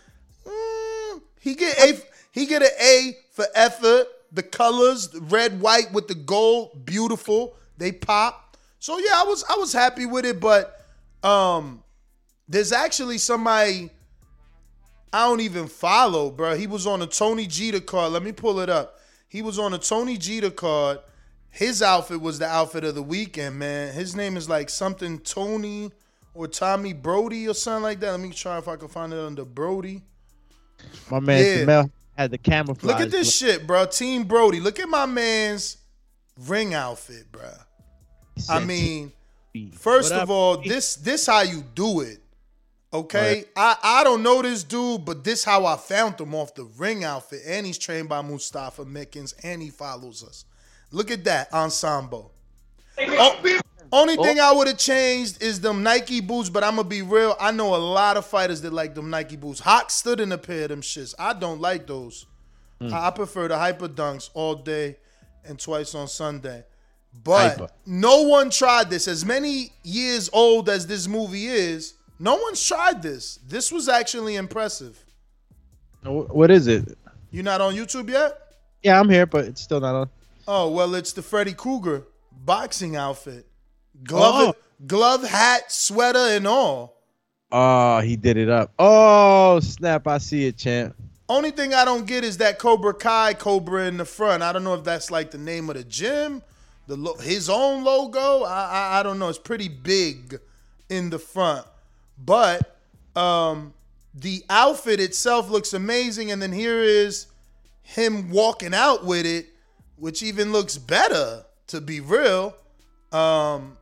mm, 0.47 1.21
he 1.41 1.55
get 1.55 1.79
a 1.79 2.01
he 2.33 2.47
get 2.47 2.63
an 2.63 2.69
A 2.81 3.17
for 3.33 3.45
effort. 3.55 4.07
The 4.33 4.43
colors, 4.43 5.15
red, 5.15 5.61
white 5.61 5.93
with 5.93 6.09
the 6.09 6.15
gold, 6.15 6.87
beautiful. 6.87 7.55
They 7.77 7.93
pop. 7.93 8.57
So 8.81 8.99
yeah, 8.99 9.13
I 9.17 9.25
was 9.25 9.45
I 9.49 9.57
was 9.57 9.75
happy 9.75 10.07
with 10.07 10.25
it, 10.25 10.41
but 10.41 10.81
um, 11.23 11.83
there's 12.49 12.73
actually 12.73 13.19
somebody 13.19 13.91
I 15.13 15.27
don't 15.27 15.41
even 15.41 15.69
follow, 15.69 16.31
bro. 16.31 16.57
He 16.57 16.67
was 16.67 16.87
on 16.87 17.03
a 17.03 17.07
Tony 17.07 17.47
Jeter 17.47 17.81
card. 17.81 18.13
Let 18.13 18.23
me 18.23 18.33
pull 18.33 18.61
it 18.61 18.71
up. 18.71 18.99
He 19.29 19.43
was 19.43 19.59
on 19.59 19.75
a 19.75 19.79
Tony 19.79 20.17
Jeter 20.17 20.51
card. 20.51 21.01
His 21.51 21.83
outfit 21.83 22.21
was 22.21 22.39
the 22.39 22.47
outfit 22.47 22.85
of 22.85 22.95
the 22.95 23.03
weekend, 23.03 23.59
man. 23.59 23.93
His 23.93 24.17
name 24.17 24.39
is 24.39 24.49
like 24.49 24.71
something 24.71 25.19
Tony 25.19 25.91
or 26.33 26.49
Tommy 26.49 26.95
Brody 26.95 27.47
or 27.47 27.55
something 27.55 27.83
like 27.83 28.01
that. 28.01 28.13
Let 28.13 28.21
me 28.21 28.31
try 28.31 28.57
if 28.57 28.69
I 28.69 28.77
can 28.77 28.89
find 28.89 29.13
it 29.13 29.19
under 29.19 29.45
Brody. 29.45 30.03
My 31.11 31.21
man 31.21 31.45
Yeah. 31.45 31.65
Jamel 31.65 31.91
had 32.17 32.31
the 32.31 32.39
camouflage. 32.39 32.85
Look 32.85 33.01
at 33.01 33.11
this 33.11 33.35
shit, 33.37 33.67
bro. 33.67 33.85
Team 33.85 34.25
Brody. 34.25 34.61
Look 34.61 34.81
at 34.81 34.89
my 34.89 35.05
man's 35.05 35.77
ring 36.47 36.73
outfit, 36.73 37.31
bro. 37.31 37.51
I 38.49 38.61
mean, 38.65 39.13
first 39.75 40.11
of 40.13 40.31
all, 40.31 40.57
this 40.57 40.97
this 40.97 41.27
how 41.27 41.43
you 41.43 41.63
do 41.75 42.01
it. 42.01 42.22
Okay, 42.95 43.45
I, 43.57 43.77
I 43.83 44.05
don't 44.05 44.23
know 44.23 44.43
this 44.43 44.65
dude, 44.65 45.07
but 45.07 45.25
this 45.25 45.45
how 45.45 45.65
I 45.65 45.77
found 45.77 46.21
him 46.21 46.35
off 46.35 46.55
the 46.55 46.65
ring 46.65 47.05
outfit, 47.05 47.41
and 47.47 47.65
he's 47.65 47.79
trained 47.79 48.09
by 48.09 48.21
Mustafa 48.21 48.85
Mickens, 48.85 49.35
and 49.43 49.63
he 49.63 49.71
follows 49.71 50.23
us. 50.23 50.45
Look 50.91 51.11
at 51.11 51.25
that 51.25 51.51
ensemble. 51.55 52.33
Oh, 52.99 53.61
only 53.93 54.17
thing 54.17 54.41
oh. 54.41 54.51
I 54.51 54.53
would 54.57 54.69
have 54.69 54.79
changed 54.79 55.43
is 55.43 55.61
them 55.61 55.83
Nike 55.83 56.21
boots, 56.21 56.51
but 56.51 56.63
I'm 56.63 56.77
gonna 56.77 56.89
be 56.89 57.03
real. 57.03 57.35
I 57.41 57.51
know 57.51 57.75
a 57.75 57.77
lot 57.77 58.17
of 58.17 58.27
fighters 58.27 58.61
that 58.63 58.73
like 58.73 58.95
them 58.95 59.11
Nike 59.11 59.37
boots. 59.37 59.61
Hawk 59.61 59.91
stood 59.91 60.21
in 60.21 60.33
a 60.33 60.39
pair 60.39 60.65
of 60.65 60.69
them 60.69 60.83
shits. 60.83 61.15
I 61.19 61.33
don't 61.33 61.61
like 61.61 61.87
those. 61.87 62.27
Hmm. 62.81 62.93
I, 62.93 63.09
I 63.09 63.11
prefer 63.11 63.49
the 63.49 63.57
hyper 63.59 63.89
dunks 63.89 64.31
all 64.35 64.55
day 64.55 64.97
and 65.45 65.59
twice 65.59 65.95
on 65.95 66.09
Sunday. 66.09 66.65
But 67.25 67.59
Hyper. 67.59 67.69
no 67.85 68.23
one 68.23 68.51
tried 68.51 68.89
this. 68.89 69.07
As 69.07 69.25
many 69.25 69.73
years 69.83 70.31
old 70.33 70.69
as 70.71 70.87
this 70.87 71.07
movie 71.07 71.47
is, 71.47 71.95
no 72.23 72.37
one's 72.37 72.65
tried 72.67 73.03
this. 73.03 73.39
This 73.47 73.73
was 73.73 73.89
actually 73.89 74.37
impressive. 74.37 74.99
What 76.05 76.51
is 76.51 76.67
it? 76.67 76.97
You're 77.31 77.45
not 77.45 77.61
on 77.61 77.75
YouTube 77.75 78.09
yet? 78.09 78.39
Yeah, 78.83 78.99
I'm 78.99 79.09
here, 79.09 79.27
but 79.27 79.45
it's 79.45 79.61
still 79.61 79.81
not 79.81 79.95
on. 79.95 80.11
Oh 80.49 80.71
well, 80.71 80.95
it's 80.95 81.13
the 81.13 81.23
Freddy 81.23 81.53
Krueger 81.53 82.05
boxing 82.45 82.97
outfit, 82.97 83.47
glove, 84.05 84.55
Oh. 84.57 84.87
glove, 84.87 85.23
hat, 85.25 85.71
sweater, 85.71 86.19
and 86.37 86.47
all. 86.47 86.97
Oh, 87.53 88.01
he 88.01 88.17
did 88.17 88.37
it 88.37 88.49
up. 88.49 88.73
Oh, 88.79 89.61
snap. 89.61 90.07
I 90.09 90.19
see 90.19 90.47
it, 90.47 90.57
champ. 90.57 90.97
Only 91.29 91.51
thing 91.51 91.75
I 91.75 91.85
don't 91.85 92.07
get 92.07 92.25
is 92.25 92.39
that 92.39 92.59
Cobra 92.59 92.93
Kai 92.95 93.35
Cobra 93.35 93.87
in 93.87 93.97
the 93.99 94.05
front. 94.05 94.43
I 94.43 94.53
don't 94.53 94.65
know 94.65 94.75
if 94.75 94.85
that's 94.85 95.11
like 95.11 95.31
the 95.31 95.39
name 95.39 95.71
of 95.71 95.77
the 95.77 95.85
gym, 95.85 96.43
the 96.89 96.97
lo- 96.97 97.17
his 97.19 97.49
own 97.49 97.85
logo. 97.85 98.43
I, 98.43 98.65
I 98.65 99.01
I 99.01 99.03
don't 99.03 99.19
know. 99.19 99.29
It's 99.29 99.39
pretty 99.39 99.69
big 99.69 100.41
in 100.89 101.11
the 101.11 101.19
front, 101.19 101.65
but 102.25 102.79
um, 103.17 103.75
the 104.15 104.45
outfit 104.49 105.01
itself 105.01 105.51
looks 105.51 105.73
amazing. 105.73 106.31
And 106.31 106.41
then 106.41 106.53
here 106.53 106.81
is 106.81 107.27
him 107.83 108.31
walking 108.31 108.75
out 108.75 109.05
with 109.05 109.27
it, 109.27 109.47
which 109.97 110.23
even 110.23 110.53
looks 110.53 110.79
better. 110.79 111.45
To 111.69 111.81
be 111.81 112.01
real, 112.01 112.55
um, 113.13 113.79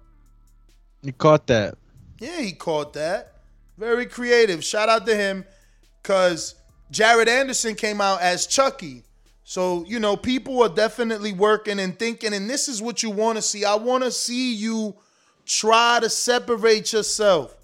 You 1.03 1.13
caught 1.13 1.49
that. 1.49 1.75
yeah, 2.21 2.41
he 2.41 2.53
caught 2.53 2.93
that. 2.93 3.33
Very 3.77 4.07
creative. 4.07 4.63
Shout 4.63 4.89
out 4.89 5.07
to 5.07 5.17
him 5.17 5.45
because 6.01 6.55
Jared 6.93 7.29
Anderson 7.29 7.75
came 7.75 8.01
out 8.01 8.21
as 8.21 8.47
Chucky. 8.47 9.03
So, 9.43 9.85
you 9.89 9.99
know, 9.99 10.17
people 10.17 10.63
are 10.63 10.69
definitely 10.69 11.33
working 11.33 11.81
and 11.81 11.99
thinking, 11.99 12.33
and 12.33 12.49
this 12.49 12.69
is 12.69 12.81
what 12.81 13.03
you 13.03 13.11
want 13.11 13.37
to 13.39 13.43
see. 13.43 13.65
I 13.65 13.75
want 13.75 14.05
to 14.05 14.13
see 14.13 14.55
you 14.55 14.95
try 15.47 15.99
to 16.01 16.09
separate 16.09 16.93
yourself. 16.93 17.57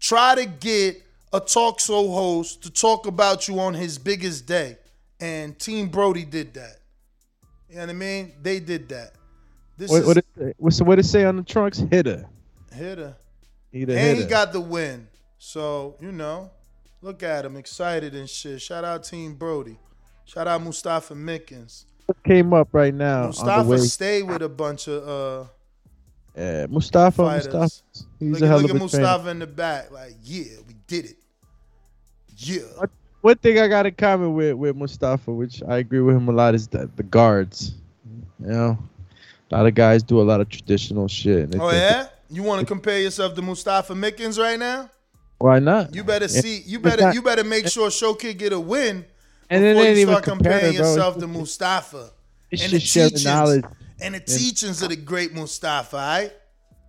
Try 0.00 0.34
to 0.36 0.46
get 0.46 1.02
a 1.32 1.40
talk 1.40 1.80
show 1.80 2.10
host 2.10 2.62
to 2.62 2.70
talk 2.70 3.06
about 3.06 3.48
you 3.48 3.58
on 3.60 3.74
his 3.74 3.98
biggest 3.98 4.46
day. 4.46 4.78
And 5.20 5.58
Team 5.58 5.88
Brody 5.88 6.24
did 6.24 6.54
that. 6.54 6.76
You 7.68 7.76
know 7.76 7.80
what 7.82 7.90
I 7.90 7.94
mean? 7.94 8.32
They 8.40 8.60
did 8.60 8.88
that. 8.90 9.12
This 9.76 9.90
What, 9.90 10.00
is 10.00 10.06
what, 10.06 10.16
it, 10.16 10.56
what's 10.58 10.80
what 10.80 10.98
it 10.98 11.04
say 11.04 11.24
on 11.24 11.36
the 11.36 11.42
trunks? 11.42 11.78
Hitter. 11.78 12.26
hitter. 12.72 13.16
He 13.70 13.84
the 13.84 13.92
and 13.98 14.00
hitter. 14.00 14.20
he 14.22 14.26
got 14.26 14.52
the 14.52 14.60
win. 14.60 15.08
So, 15.38 15.96
you 16.00 16.12
know, 16.12 16.50
look 17.02 17.22
at 17.22 17.44
him, 17.44 17.56
excited 17.56 18.14
and 18.14 18.28
shit. 18.28 18.60
Shout 18.62 18.84
out 18.84 19.04
Team 19.04 19.34
Brody. 19.34 19.78
Shout 20.24 20.46
out 20.48 20.62
Mustafa 20.62 21.14
Mickens. 21.14 21.84
came 22.24 22.52
up 22.52 22.68
right 22.72 22.94
now. 22.94 23.26
Mustafa 23.26 23.68
the 23.68 23.78
stayed 23.78 24.22
with 24.24 24.42
a 24.42 24.48
bunch 24.48 24.88
of 24.88 25.08
uh 25.08 25.48
Yeah, 26.38 26.66
Mustafa. 26.68 27.16
fighters. 27.24 27.52
Mustafa. 27.52 28.06
He's 28.20 28.30
look 28.32 28.42
a 28.42 28.46
hell 28.46 28.60
look 28.60 28.70
of 28.70 28.76
at 28.76 28.82
a 28.82 28.88
trainer. 28.88 29.02
Mustafa 29.04 29.28
in 29.30 29.38
the 29.40 29.46
back. 29.46 29.90
Like, 29.90 30.12
yeah, 30.22 30.44
we 30.68 30.74
did 30.86 31.06
it. 31.06 31.16
Yeah. 32.36 32.60
One 33.20 33.36
thing 33.36 33.58
I 33.58 33.66
got 33.66 33.84
in 33.86 33.94
common 33.94 34.34
with 34.34 34.54
with 34.54 34.76
Mustafa, 34.76 35.32
which 35.32 35.62
I 35.66 35.78
agree 35.78 36.00
with 36.00 36.14
him 36.16 36.28
a 36.28 36.32
lot, 36.32 36.54
is 36.54 36.68
that 36.68 36.96
the 36.96 37.02
guards. 37.02 37.72
You 38.40 38.46
know, 38.46 38.78
a 39.50 39.56
lot 39.56 39.66
of 39.66 39.74
guys 39.74 40.04
do 40.04 40.20
a 40.20 40.22
lot 40.22 40.40
of 40.40 40.48
traditional 40.48 41.08
shit. 41.08 41.54
Oh 41.58 41.70
yeah? 41.72 42.06
You 42.30 42.44
want 42.44 42.60
to 42.60 42.66
compare 42.66 43.00
yourself 43.00 43.34
to 43.34 43.42
Mustafa 43.42 43.94
Mickens 43.94 44.38
right 44.38 44.58
now? 44.58 44.88
Why 45.38 45.58
not? 45.58 45.92
You 45.94 46.04
better 46.04 46.26
Yeah. 46.26 46.40
see. 46.40 46.62
You 46.64 46.78
better 46.78 47.02
not- 47.02 47.14
you 47.14 47.22
better 47.22 47.42
make 47.42 47.66
sure 47.66 47.88
Showkid 47.88 48.38
get 48.38 48.52
a 48.52 48.60
win 48.60 49.04
And 49.50 49.62
before 49.64 49.82
ain't 49.84 49.96
you 49.96 50.02
even 50.02 50.14
start 50.14 50.24
comparing 50.24 50.76
bro. 50.76 50.86
Yourself 50.88 51.18
to 51.18 51.26
Mustafa. 51.26 52.10
It's 52.50 52.62
and 52.62 52.70
just 52.70 52.94
the 52.94 53.18
sharing 53.18 53.24
knowledge. 53.24 53.64
And 54.00 54.14
the 54.14 54.20
teachings 54.20 54.82
of 54.82 54.90
the 54.90 54.96
great 54.96 55.34
Mustafa, 55.34 55.96
Right? 55.96 56.32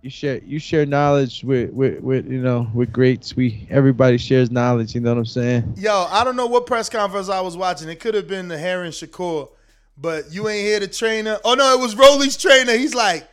You 0.02 0.10
share 0.10 0.38
you 0.38 0.58
share 0.58 0.86
knowledge 0.86 1.44
with, 1.44 1.70
with 1.72 2.00
with 2.00 2.26
you 2.26 2.40
know 2.40 2.70
with 2.74 2.92
greats. 2.92 3.36
We 3.36 3.66
everybody 3.70 4.16
shares 4.16 4.50
knowledge. 4.50 4.94
You 4.94 5.00
know 5.02 5.10
what 5.12 5.18
I'm 5.18 5.26
saying? 5.26 5.76
Yo, 5.76 6.06
I 6.10 6.24
don't 6.24 6.36
know 6.36 6.46
what 6.46 6.66
press 6.66 6.88
conference 6.88 7.28
I 7.28 7.40
was 7.40 7.56
watching. 7.56 7.88
It 7.88 8.00
could 8.00 8.14
have 8.14 8.28
been 8.28 8.48
the 8.48 8.58
Herring 8.58 8.92
Shakur, 8.92 9.50
but 9.96 10.32
you 10.32 10.48
ain't 10.48 10.66
hear 10.66 10.80
the 10.80 10.88
trainer. 10.88 11.38
Oh 11.44 11.54
no, 11.54 11.74
it 11.74 11.80
was 11.80 11.94
Rolly's 11.96 12.36
trainer. 12.36 12.72
He's 12.72 12.94
like, 12.94 13.28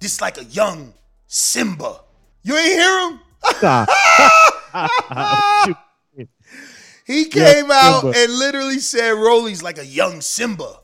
this 0.00 0.20
like 0.20 0.38
a 0.38 0.44
young 0.44 0.94
Simba. 1.26 2.00
You 2.42 2.56
ain't 2.56 2.66
hear 2.80 3.10
him? 3.10 3.20
He 7.04 7.26
Yeah, 7.32 7.54
came 7.54 7.70
out 7.70 8.14
and 8.14 8.32
literally 8.32 8.78
said 8.78 9.10
Rolly's 9.12 9.62
like 9.62 9.78
a 9.78 9.86
young 9.86 10.20
Simba. 10.20 10.81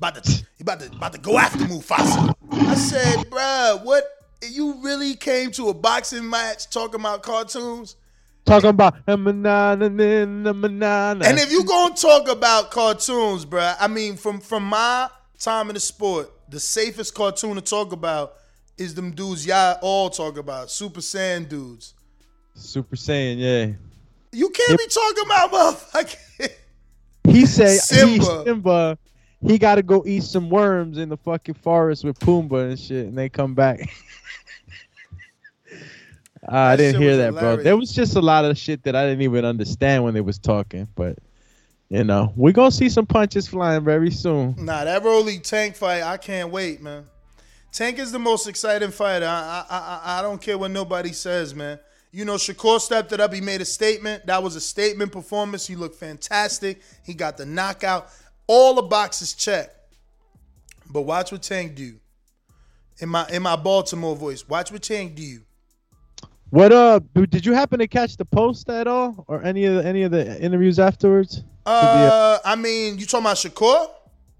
About 0.00 0.24
to 0.24 0.44
about 0.58 0.80
to 0.80 0.86
about 0.86 1.12
to 1.12 1.18
go 1.18 1.36
after 1.36 1.58
Mufasa. 1.58 2.34
I 2.52 2.74
said, 2.74 3.18
bruh, 3.26 3.84
what 3.84 4.02
you 4.50 4.80
really 4.82 5.14
came 5.14 5.50
to 5.50 5.68
a 5.68 5.74
boxing 5.74 6.26
match 6.26 6.70
talking 6.70 7.00
about 7.00 7.22
cartoons? 7.22 7.96
Talking 8.46 8.70
about 8.70 8.96
a 9.06 9.18
banana, 9.18 9.84
a 9.84 10.54
banana. 10.54 11.26
And 11.26 11.38
if 11.38 11.52
you 11.52 11.64
gonna 11.64 11.94
talk 11.94 12.28
about 12.28 12.70
cartoons, 12.70 13.44
bruh, 13.44 13.76
I 13.78 13.88
mean, 13.88 14.16
from 14.16 14.40
from 14.40 14.64
my 14.64 15.10
time 15.38 15.68
in 15.68 15.74
the 15.74 15.80
sport, 15.80 16.32
the 16.48 16.60
safest 16.60 17.14
cartoon 17.14 17.56
to 17.56 17.60
talk 17.60 17.92
about 17.92 18.36
is 18.78 18.94
them 18.94 19.10
dudes 19.10 19.44
y'all 19.44 19.76
all 19.82 20.08
talk 20.08 20.38
about, 20.38 20.70
Super 20.70 21.00
Saiyan 21.00 21.46
dudes. 21.46 21.92
Super 22.54 22.96
Saiyan, 22.96 23.36
yeah. 23.38 23.74
You 24.32 24.48
can't 24.48 24.78
be 24.78 24.86
talking 24.86 25.24
about 25.26 25.52
motherfucking. 25.52 26.52
He 27.24 27.44
said. 27.44 27.80
Simba. 27.80 28.38
He, 28.38 28.44
Simba, 28.44 28.98
he 29.46 29.58
got 29.58 29.76
to 29.76 29.82
go 29.82 30.04
eat 30.06 30.22
some 30.22 30.50
worms 30.50 30.98
in 30.98 31.08
the 31.08 31.16
fucking 31.16 31.54
forest 31.54 32.04
with 32.04 32.18
Pumbaa 32.18 32.70
and 32.70 32.78
shit, 32.78 33.06
and 33.06 33.16
they 33.16 33.28
come 33.28 33.54
back. 33.54 33.88
Ah, 36.48 36.68
I 36.68 36.76
didn't 36.76 37.00
hear 37.00 37.18
that, 37.18 37.34
bro. 37.34 37.56
There 37.56 37.76
was 37.76 37.92
just 37.92 38.16
a 38.16 38.20
lot 38.20 38.46
of 38.46 38.56
shit 38.56 38.82
that 38.84 38.96
I 38.96 39.04
didn't 39.04 39.22
even 39.22 39.44
understand 39.44 40.04
when 40.04 40.14
they 40.14 40.22
was 40.22 40.38
talking, 40.38 40.88
but 40.94 41.18
you 41.90 42.02
know, 42.02 42.32
we're 42.34 42.52
gonna 42.52 42.70
see 42.70 42.88
some 42.88 43.04
punches 43.04 43.46
flying 43.46 43.84
very 43.84 44.10
soon. 44.10 44.54
Nah, 44.56 44.84
that 44.84 45.04
Rolly 45.04 45.38
Tank 45.38 45.76
fight, 45.76 46.02
I 46.02 46.16
can't 46.16 46.50
wait, 46.50 46.80
man. 46.80 47.04
Tank 47.72 47.98
is 47.98 48.10
the 48.10 48.18
most 48.18 48.48
exciting 48.48 48.90
fighter. 48.90 49.26
I, 49.26 49.64
I, 49.68 49.76
I, 49.76 50.18
I 50.18 50.22
don't 50.22 50.40
care 50.40 50.56
what 50.56 50.70
nobody 50.70 51.12
says, 51.12 51.54
man. 51.54 51.78
You 52.12 52.24
know, 52.24 52.34
Shakur 52.34 52.80
stepped 52.80 53.12
it 53.12 53.20
up. 53.20 53.32
He 53.32 53.40
made 53.40 53.60
a 53.60 53.64
statement. 53.64 54.26
That 54.26 54.42
was 54.42 54.56
a 54.56 54.60
statement 54.60 55.12
performance. 55.12 55.66
He 55.66 55.76
looked 55.76 55.96
fantastic. 55.96 56.80
He 57.04 57.14
got 57.14 57.36
the 57.36 57.46
knockout. 57.46 58.10
All 58.52 58.74
the 58.74 58.82
boxes 58.82 59.32
checked. 59.32 59.76
But 60.90 61.02
watch 61.02 61.30
what 61.30 61.40
Tank 61.40 61.76
do. 61.76 61.94
In 62.98 63.08
my 63.08 63.24
in 63.28 63.44
my 63.44 63.54
Baltimore 63.54 64.16
voice, 64.16 64.48
watch 64.48 64.72
what 64.72 64.82
Tank 64.82 65.14
do. 65.14 65.42
What 66.48 66.72
uh? 66.72 66.98
Did 67.14 67.46
you 67.46 67.52
happen 67.52 67.78
to 67.78 67.86
catch 67.86 68.16
the 68.16 68.24
post 68.24 68.68
at 68.68 68.88
all, 68.88 69.24
or 69.28 69.40
any 69.44 69.66
of 69.66 69.76
the, 69.76 69.88
any 69.88 70.02
of 70.02 70.10
the 70.10 70.42
interviews 70.42 70.80
afterwards? 70.80 71.44
Uh, 71.64 72.40
I 72.44 72.56
mean, 72.56 72.98
you 72.98 73.06
talking 73.06 73.24
about 73.24 73.36
Shakur? 73.36 73.88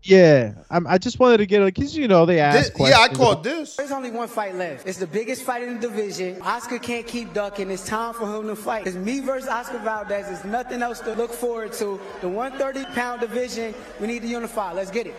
Yeah, 0.03 0.55
I'm, 0.71 0.87
I 0.87 0.97
just 0.97 1.19
wanted 1.19 1.39
to 1.39 1.47
get 1.47 1.63
because 1.63 1.95
you 1.95 2.09
know 2.09 2.25
they 2.25 2.41
asked. 2.41 2.73
This- 2.73 2.89
yeah, 2.89 2.97
I 2.97 3.09
questions. 3.09 3.19
caught 3.19 3.43
this. 3.45 3.77
There's 3.77 3.91
only 3.91 4.11
one 4.11 4.29
fight 4.29 4.55
left. 4.55 4.87
It's 4.87 4.99
the 4.99 5.07
biggest 5.07 5.43
fight 5.43 5.63
in 5.63 5.75
the 5.75 5.81
division. 5.89 6.41
Oscar 6.41 6.79
can't 6.79 7.07
keep 7.07 7.35
ducking. 7.35 7.71
It's 7.71 7.85
time 7.85 8.15
for 8.15 8.25
him 8.25 8.47
to 8.47 8.57
fight. 8.57 8.87
It's 8.87 8.97
me 8.97 9.21
versus 9.21 9.49
Oscar 9.49 9.79
Valdez. 9.79 10.27
There's 10.27 10.45
nothing 10.45 10.81
else 10.81 11.01
to 11.01 11.13
look 11.15 11.31
forward 11.33 11.73
to. 11.75 12.01
The 12.23 12.29
130 12.29 12.91
pound 12.95 13.21
division, 13.21 13.75
we 14.01 14.07
need 14.07 14.23
to 14.23 14.29
unify. 14.29 14.73
Let's 14.73 14.91
get 14.91 15.07
it. 15.07 15.15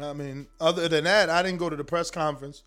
I 0.00 0.12
mean, 0.14 0.46
other 0.60 0.88
than 0.88 1.04
that, 1.04 1.30
I 1.30 1.42
didn't 1.42 1.58
go 1.58 1.70
to 1.70 1.76
the 1.76 1.84
press 1.84 2.10
conference. 2.10 2.64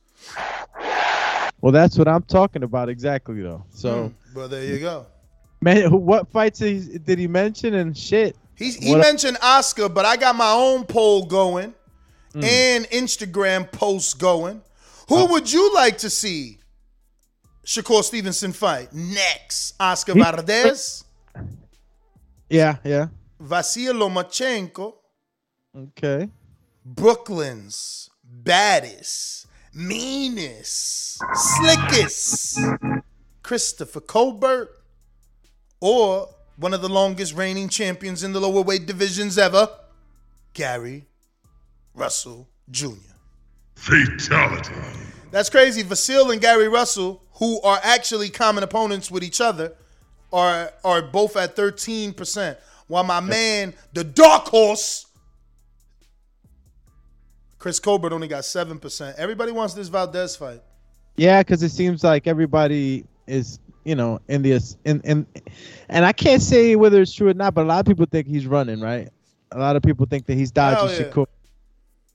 Well, 1.60 1.72
that's 1.72 1.98
what 1.98 2.08
I'm 2.08 2.24
talking 2.24 2.64
about 2.64 2.88
exactly 2.90 3.42
though. 3.42 3.66
So, 3.72 4.08
hmm. 4.08 4.34
But 4.34 4.52
there 4.52 4.64
you 4.64 4.80
go. 4.80 5.06
man, 5.62 5.92
what 5.92 6.30
fights 6.32 6.60
did 6.60 7.18
he 7.20 7.28
mention 7.28 7.74
and 7.74 7.98
shit? 7.98 8.38
He's, 8.56 8.76
he 8.76 8.92
What- 8.92 9.02
mentioned 9.02 9.38
Oscar, 9.42 9.90
but 9.90 10.06
I 10.06 10.16
got 10.18 10.36
my 10.36 10.52
own 10.52 10.86
poll 10.86 11.26
going 11.26 11.74
Hmm. 12.34 12.44
and 12.44 12.86
Instagram 12.90 13.72
posts 13.72 14.14
going. 14.14 14.62
Who 15.10 15.18
Oh. 15.18 15.26
would 15.28 15.52
you 15.52 15.74
like 15.74 15.98
to 16.00 16.10
see 16.10 16.60
Shakur 17.66 18.04
Stevenson 18.04 18.54
fight 18.54 18.92
next? 18.94 19.74
Oscar 19.80 20.14
He- 20.14 20.22
Valdez, 20.22 21.04
Yeah, 22.50 22.78
yeah. 22.84 23.08
Vasil 23.42 23.94
Lomachenko, 23.94 24.94
Okay. 25.76 26.30
Brooklyn's 26.86 28.10
baddest, 28.24 29.48
meanest, 29.74 31.20
slickest, 31.34 32.60
Christopher 33.44 34.02
Colbert, 34.02 34.70
or 35.82 36.35
one 36.58 36.74
of 36.74 36.82
the 36.82 36.90
longest 36.90 37.36
reigning 37.36 37.70
champions 37.70 38.24
in 38.24 38.34
the 38.34 38.40
lower 38.40 38.62
weight 38.62 38.86
divisions 38.86 39.38
ever, 39.38 39.70
Gary 40.54 41.06
Russell 41.94 42.48
Jr. 42.72 42.92
Fatality. 43.76 44.74
That's 45.32 45.50
crazy. 45.50 45.84
Vasil 45.84 46.32
and 46.32 46.42
Gary 46.42 46.70
Russell, 46.70 47.22
who 47.34 47.62
are 47.62 47.80
actually 47.84 48.30
common 48.30 48.64
opponents 48.64 49.12
with 49.12 49.24
each 49.24 49.42
other, 49.42 49.74
are 50.32 50.72
are 50.84 51.02
both 51.02 51.36
at 51.36 51.56
13%. 51.56 52.58
While 52.88 53.04
my 53.04 53.20
man, 53.20 53.74
the 53.94 54.04
dark 54.04 54.48
horse, 54.48 55.08
Chris 57.58 57.80
Colbert 57.80 58.14
only 58.14 58.28
got 58.28 58.44
7%. 58.44 59.16
Everybody 59.16 59.52
wants 59.52 59.74
this 59.74 59.88
Valdez 59.88 60.36
fight. 60.36 60.62
Yeah, 61.16 61.42
because 61.42 61.64
it 61.64 61.70
seems 61.70 62.04
like 62.04 62.28
everybody 62.28 63.06
is, 63.26 63.60
you 63.86 63.96
know, 63.96 64.20
in 64.28 64.42
the 64.42 64.60
in 64.84 65.00
in, 65.02 65.26
and 65.88 66.04
I 66.06 66.12
can't 66.12 66.42
say 66.42 66.76
whether 66.76 67.02
it's 67.02 67.14
true 67.14 67.30
or 67.30 67.34
not, 67.34 67.54
but 67.54 67.64
a 67.64 67.68
lot 67.68 67.80
of 67.80 67.86
people 67.86 68.06
think 68.12 68.28
he's 68.28 68.48
running, 68.48 68.82
right? 68.82 69.10
A 69.52 69.60
lot 69.60 69.76
of 69.76 69.84
people 69.84 70.06
think 70.08 70.26
that 70.26 70.34
he's 70.34 70.52
dodging 70.52 70.90
Hell 70.90 71.08
yeah. 71.08 71.14
Shakur. 71.14 71.28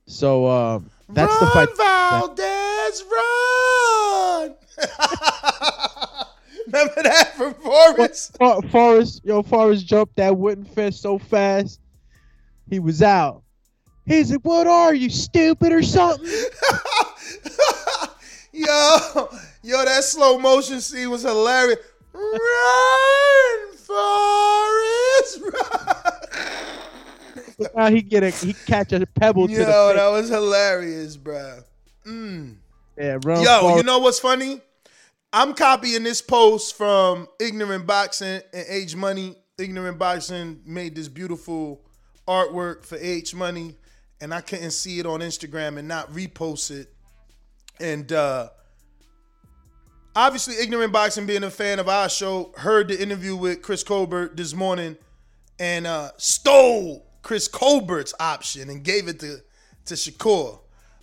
So, 0.06 0.44
uh, 0.46 0.80
That's 1.08 1.32
run, 1.32 1.40
the 1.40 1.46
fight. 1.52 1.68
Valdez, 1.76 3.04
run! 3.10 4.56
Remember 6.66 7.02
that 7.02 7.34
from 7.36 7.54
Forrest? 7.54 8.36
For- 8.36 8.62
Forrest, 8.62 9.20
yo, 9.24 9.42
Forrest 9.42 9.86
jumped 9.86 10.16
that 10.16 10.36
wooden 10.36 10.64
fence 10.64 10.98
so 10.98 11.18
fast, 11.18 11.80
he 12.68 12.80
was 12.80 13.02
out. 13.02 13.42
He's 14.06 14.32
like, 14.32 14.40
"What 14.44 14.66
are 14.66 14.94
you, 14.94 15.08
stupid 15.10 15.72
or 15.72 15.82
something?" 15.82 16.26
Yo, 18.52 19.28
yo, 19.62 19.84
that 19.84 20.04
slow 20.04 20.38
motion 20.38 20.80
scene 20.80 21.10
was 21.10 21.22
hilarious. 21.22 21.78
Run, 22.12 23.76
Forrest, 23.76 25.40
run! 25.42 26.00
now 27.76 27.90
he 27.90 28.02
get 28.02 28.22
a 28.22 28.30
he 28.30 28.52
catch 28.66 28.92
a 28.92 29.06
pebble 29.06 29.46
to 29.48 29.52
Yo, 29.52 29.64
that 29.94 30.08
was 30.08 30.28
hilarious, 30.28 31.16
bro. 31.16 31.60
Mm. 32.06 32.56
Yeah, 32.96 33.18
run, 33.24 33.42
Yo, 33.42 33.76
you 33.76 33.82
know 33.82 33.98
what's 33.98 34.18
funny? 34.18 34.60
I'm 35.32 35.54
copying 35.54 36.02
this 36.02 36.20
post 36.20 36.76
from 36.76 37.28
Ignorant 37.38 37.86
Boxing 37.86 38.40
and 38.52 38.66
Age 38.68 38.96
Money. 38.96 39.36
Ignorant 39.58 39.98
Boxing 39.98 40.60
made 40.66 40.96
this 40.96 41.06
beautiful 41.06 41.82
artwork 42.26 42.84
for 42.84 42.98
Age 42.98 43.34
Money, 43.34 43.76
and 44.20 44.34
I 44.34 44.40
couldn't 44.40 44.72
see 44.72 44.98
it 44.98 45.06
on 45.06 45.20
Instagram 45.20 45.78
and 45.78 45.86
not 45.86 46.12
repost 46.12 46.70
it. 46.72 46.92
And 47.78 48.10
uh 48.12 48.48
obviously, 50.14 50.56
Ignorant 50.60 50.92
Boxing, 50.92 51.26
being 51.26 51.44
a 51.44 51.50
fan 51.50 51.78
of 51.78 51.88
our 51.88 52.08
show, 52.08 52.52
heard 52.56 52.88
the 52.88 53.00
interview 53.00 53.36
with 53.36 53.62
Chris 53.62 53.82
Colbert 53.82 54.36
this 54.36 54.54
morning 54.54 54.96
and 55.58 55.86
uh 55.86 56.10
stole 56.16 57.06
Chris 57.22 57.46
Colbert's 57.46 58.14
option 58.18 58.70
and 58.70 58.82
gave 58.82 59.08
it 59.08 59.20
to 59.20 59.38
to 59.86 59.94
Shakur, 59.94 60.58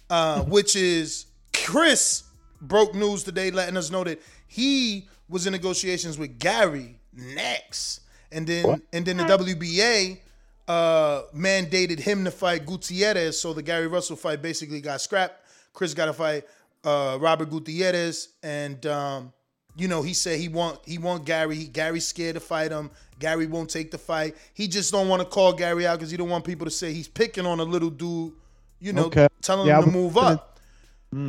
uh, 0.10 0.41
which 0.45 0.76
is 0.76 1.28
Chris 1.53 2.24
broke 2.62 2.95
news 2.95 3.24
today, 3.24 3.51
letting 3.51 3.78
us 3.78 3.91
know 3.91 4.03
that 4.03 4.22
he 4.47 5.08
was 5.30 5.45
in 5.45 5.51
negotiations 5.51 6.18
with 6.18 6.39
Gary 6.39 6.99
next, 7.14 8.01
and 8.32 8.47
then 8.47 8.82
and 8.93 9.05
then 9.05 9.18
the 9.18 9.24
WBA 9.24 10.20
uh, 10.68 11.22
mandated 11.36 11.99
him 11.99 12.24
to 12.26 12.32
fight 12.32 12.66
Gutierrez, 12.66 13.39
so 13.39 13.53
the 13.53 13.62
Gary 13.64 13.88
Russell 13.88 14.16
fight 14.16 14.41
basically 14.41 14.82
got 14.82 15.01
scrapped. 15.01 15.45
Chris 15.74 15.93
got 15.93 16.08
to 16.08 16.14
fight 16.14 16.45
uh, 16.84 17.17
Robert 17.19 17.49
Gutierrez, 17.49 18.30
and 18.43 18.86
um, 18.86 19.34
you 19.75 19.88
know 19.88 20.01
he 20.01 20.13
said 20.13 20.39
he 20.39 20.47
want 20.49 20.80
he 20.86 20.97
want 20.97 21.25
Gary. 21.25 21.65
Gary's 21.65 22.07
scared 22.07 22.36
to 22.36 22.39
fight 22.39 22.71
him. 22.71 22.89
Gary 23.19 23.47
won't 23.47 23.69
take 23.69 23.89
the 23.91 23.97
fight. 23.97 24.36
He 24.53 24.67
just 24.67 24.91
don't 24.91 25.07
want 25.07 25.21
to 25.21 25.28
call 25.28 25.53
Gary 25.53 25.88
out 25.88 25.97
because 25.97 26.11
he 26.11 26.17
don't 26.17 26.30
want 26.30 26.43
people 26.45 26.65
to 26.65 26.71
say 26.71 26.93
he's 26.93 27.07
picking 27.07 27.45
on 27.45 27.59
a 27.59 27.63
little 27.63 27.89
dude. 27.89 28.34
You 28.80 28.93
know, 28.93 29.05
Okay. 29.05 29.28
telling 29.41 29.67
Yeah, 29.67 29.80
him 29.80 29.86
to 29.86 29.91
move 29.91 30.13
gonna- 30.13 30.36
up. 30.36 30.59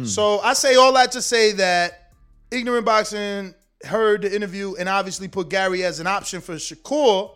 So 0.04 0.40
I 0.40 0.52
say 0.54 0.74
all 0.74 0.92
that 0.94 1.12
to 1.12 1.22
say 1.22 1.52
that 1.52 2.10
Ignorant 2.50 2.84
Boxing 2.84 3.54
heard 3.84 4.22
the 4.22 4.34
interview 4.34 4.74
and 4.74 4.88
obviously 4.88 5.28
put 5.28 5.48
Gary 5.48 5.84
as 5.84 6.00
an 6.00 6.06
option 6.06 6.40
for 6.42 6.54
Shakur, 6.56 7.30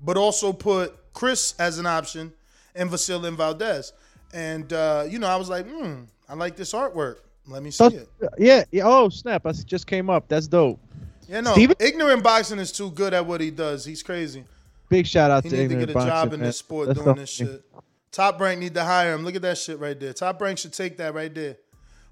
but 0.00 0.16
also 0.16 0.52
put 0.52 0.94
Chris 1.14 1.54
as 1.58 1.78
an 1.78 1.86
option 1.86 2.32
and 2.74 2.90
Vasil 2.90 3.26
and 3.26 3.36
Valdez. 3.36 3.92
And 4.32 4.70
uh, 4.72 5.06
you 5.08 5.18
know, 5.18 5.26
I 5.26 5.36
was 5.36 5.48
like, 5.48 5.66
hmm, 5.66 6.02
I 6.28 6.34
like 6.34 6.54
this 6.56 6.72
artwork. 6.72 7.16
Let 7.48 7.62
me 7.62 7.70
see 7.70 7.76
So- 7.76 7.86
it. 7.86 8.08
yeah, 8.38 8.64
yeah. 8.72 8.82
Oh 8.84 9.08
snap! 9.08 9.46
I 9.46 9.52
just 9.52 9.86
came 9.86 10.10
up. 10.10 10.28
That's 10.28 10.46
dope. 10.48 10.80
Yeah, 11.28 11.40
no, 11.40 11.52
Steven? 11.52 11.76
Ignorant 11.80 12.22
Boxing 12.22 12.58
is 12.58 12.70
too 12.72 12.90
good 12.90 13.12
at 13.14 13.24
what 13.26 13.40
he 13.40 13.50
does. 13.50 13.84
He's 13.84 14.02
crazy. 14.02 14.44
Big 14.88 15.06
shout 15.06 15.30
out 15.30 15.42
He 15.44 15.50
to 15.50 15.56
need 15.56 15.58
to 15.58 15.64
Ignorant 15.64 15.86
get 15.88 15.90
a 15.90 15.94
Boxing, 15.94 16.10
job 16.10 16.32
in 16.34 16.40
man. 16.40 16.48
this 16.48 16.58
sport 16.58 16.86
That's 16.88 17.00
doing 17.00 17.16
this 17.16 17.30
shit. 17.30 17.64
Top 18.12 18.40
Rank 18.40 18.60
need 18.60 18.74
to 18.74 18.84
hire 18.84 19.12
him. 19.12 19.24
Look 19.24 19.34
at 19.34 19.42
that 19.42 19.58
shit 19.58 19.78
right 19.80 19.98
there. 19.98 20.12
Top 20.12 20.40
Rank 20.40 20.58
should 20.58 20.72
take 20.72 20.96
that 20.98 21.14
right 21.14 21.34
there. 21.34 21.56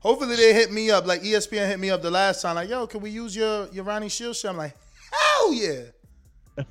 Hopefully 0.01 0.35
they 0.37 0.53
hit 0.53 0.71
me 0.73 0.91
up 0.91 1.07
like 1.07 1.23
ESPN 1.23 1.67
hit 1.69 1.79
me 1.79 1.91
up 1.91 2.03
the 2.03 2.11
last 2.11 2.43
time. 2.43 2.57
Like, 2.57 2.69
yo, 2.69 2.87
can 2.87 3.01
we 3.01 3.11
use 3.11 3.35
your 3.35 3.69
your 3.69 3.85
Ronnie 3.85 4.09
Shields 4.09 4.41
shit? 4.41 4.51
I'm 4.51 4.57
like, 4.57 4.75
hell 5.13 5.53
yeah. 5.53 5.83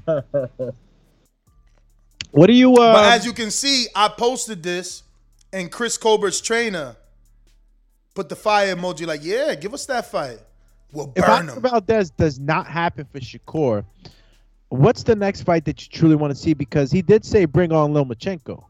What 2.31 2.47
do 2.47 2.53
you? 2.53 2.73
Uh, 2.73 2.93
but 2.93 3.05
as 3.13 3.25
you 3.25 3.33
can 3.33 3.51
see, 3.51 3.87
I 3.95 4.07
posted 4.07 4.63
this, 4.63 5.03
and 5.51 5.71
Chris 5.71 5.97
Colbert's 5.97 6.41
trainer 6.41 6.95
put 8.13 8.29
the 8.29 8.35
fire 8.35 8.75
emoji. 8.75 9.05
Like, 9.05 9.23
yeah, 9.23 9.55
give 9.55 9.73
us 9.73 9.85
that 9.87 10.09
fight. 10.09 10.39
We'll 10.91 11.11
if 11.15 11.25
burn 11.25 11.49
Oscar 11.49 11.55
him. 11.55 11.61
Valdez 11.61 12.11
does 12.11 12.39
not 12.39 12.67
happen 12.67 13.07
for 13.11 13.19
Shakur, 13.19 13.83
what's 14.69 15.03
the 15.03 15.15
next 15.15 15.41
fight 15.41 15.65
that 15.65 15.81
you 15.81 15.89
truly 15.91 16.15
want 16.15 16.31
to 16.31 16.39
see? 16.39 16.53
Because 16.53 16.91
he 16.91 17.01
did 17.01 17.25
say 17.25 17.45
bring 17.45 17.71
on 17.71 17.93
Lomachenko. 17.93 18.63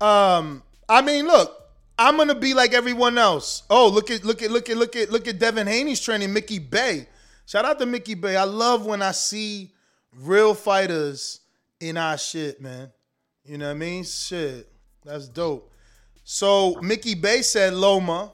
Um, 0.00 0.62
I 0.88 1.02
mean, 1.02 1.26
look, 1.26 1.68
I'm 1.98 2.16
gonna 2.16 2.34
be 2.34 2.54
like 2.54 2.72
everyone 2.72 3.18
else. 3.18 3.64
Oh, 3.68 3.88
look 3.88 4.10
at 4.10 4.24
look 4.24 4.42
at 4.42 4.50
look 4.50 4.70
at 4.70 4.76
look 4.76 4.94
at 4.96 5.10
look 5.10 5.26
at 5.26 5.38
Devin 5.38 5.66
Haney's 5.66 6.00
training 6.00 6.32
Mickey 6.32 6.58
Bey. 6.60 7.08
Shout 7.46 7.64
out 7.64 7.78
to 7.80 7.86
Mickey 7.86 8.14
Bey. 8.14 8.36
I 8.36 8.44
love 8.44 8.86
when 8.86 9.02
I 9.02 9.10
see 9.12 9.72
real 10.14 10.54
fighters 10.54 11.40
in 11.80 11.96
our 11.96 12.16
shit, 12.16 12.60
man. 12.60 12.92
You 13.44 13.58
know 13.58 13.66
what 13.66 13.72
I 13.72 13.74
mean? 13.74 14.04
Shit, 14.04 14.70
that's 15.04 15.28
dope. 15.28 15.72
So 16.30 16.74
Mickey 16.82 17.14
Bey 17.14 17.40
said 17.40 17.72
Loma, 17.72 18.32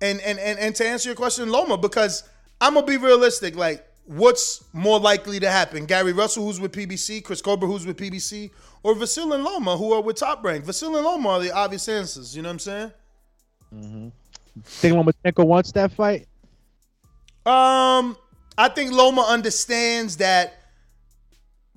and 0.00 0.18
and 0.22 0.38
and 0.38 0.58
and 0.58 0.74
to 0.76 0.88
answer 0.88 1.10
your 1.10 1.14
question, 1.14 1.50
Loma, 1.50 1.76
because 1.76 2.22
I'm 2.58 2.72
gonna 2.72 2.86
be 2.86 2.96
realistic. 2.96 3.54
Like, 3.54 3.86
what's 4.06 4.64
more 4.72 4.98
likely 4.98 5.38
to 5.40 5.50
happen? 5.50 5.84
Gary 5.84 6.14
Russell, 6.14 6.46
who's 6.46 6.58
with 6.58 6.72
PBC, 6.72 7.22
Chris 7.22 7.42
Colbert, 7.42 7.66
who's 7.66 7.84
with 7.84 7.98
PBC, 7.98 8.50
or 8.82 8.94
Vasil 8.94 9.34
and 9.34 9.44
Loma, 9.44 9.76
who 9.76 9.92
are 9.92 10.00
with 10.00 10.16
Top 10.16 10.42
Rank? 10.42 10.64
Vasil 10.64 10.96
and 10.96 11.04
Loma 11.04 11.28
are 11.28 11.40
the 11.40 11.52
obvious 11.52 11.86
answers. 11.86 12.34
You 12.34 12.40
know 12.40 12.48
what 12.48 12.52
I'm 12.54 12.58
saying? 12.60 12.92
Mm-hmm. 13.74 14.08
Think 14.62 14.96
Lomachenko 14.96 15.46
wants 15.46 15.70
that 15.72 15.92
fight? 15.92 16.26
Um, 17.44 18.16
I 18.56 18.70
think 18.74 18.90
Loma 18.90 19.20
understands 19.20 20.16
that 20.16 20.62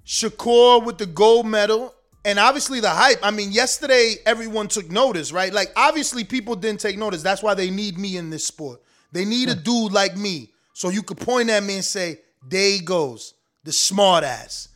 Shakur 0.05 0.85
with 0.85 0.97
the 0.97 1.07
gold 1.07 1.45
medal 1.45 1.93
and 2.27 2.39
obviously 2.39 2.81
the 2.81 2.89
hype. 2.89 3.19
I 3.23 3.31
mean, 3.31 3.53
yesterday 3.53 4.15
everyone 4.25 4.67
took 4.67 4.91
notice, 4.91 5.31
right? 5.31 5.53
Like 5.53 5.71
obviously 5.77 6.25
people 6.25 6.57
didn't 6.57 6.81
take 6.81 6.97
notice. 6.97 7.23
That's 7.23 7.41
why 7.41 7.53
they 7.53 7.69
need 7.69 7.97
me 7.97 8.17
in 8.17 8.29
this 8.29 8.45
sport. 8.45 8.81
They 9.13 9.23
need 9.23 9.47
a 9.47 9.55
hmm. 9.55 9.61
dude 9.63 9.93
like 9.93 10.17
me. 10.17 10.51
So 10.73 10.89
you 10.89 11.03
could 11.03 11.17
point 11.17 11.49
at 11.49 11.63
me 11.63 11.75
and 11.75 11.85
say, 11.85 12.19
there 12.45 12.69
he 12.69 12.79
goes, 12.79 13.33
the 13.63 13.71
smart 13.71 14.25
ass. 14.25 14.67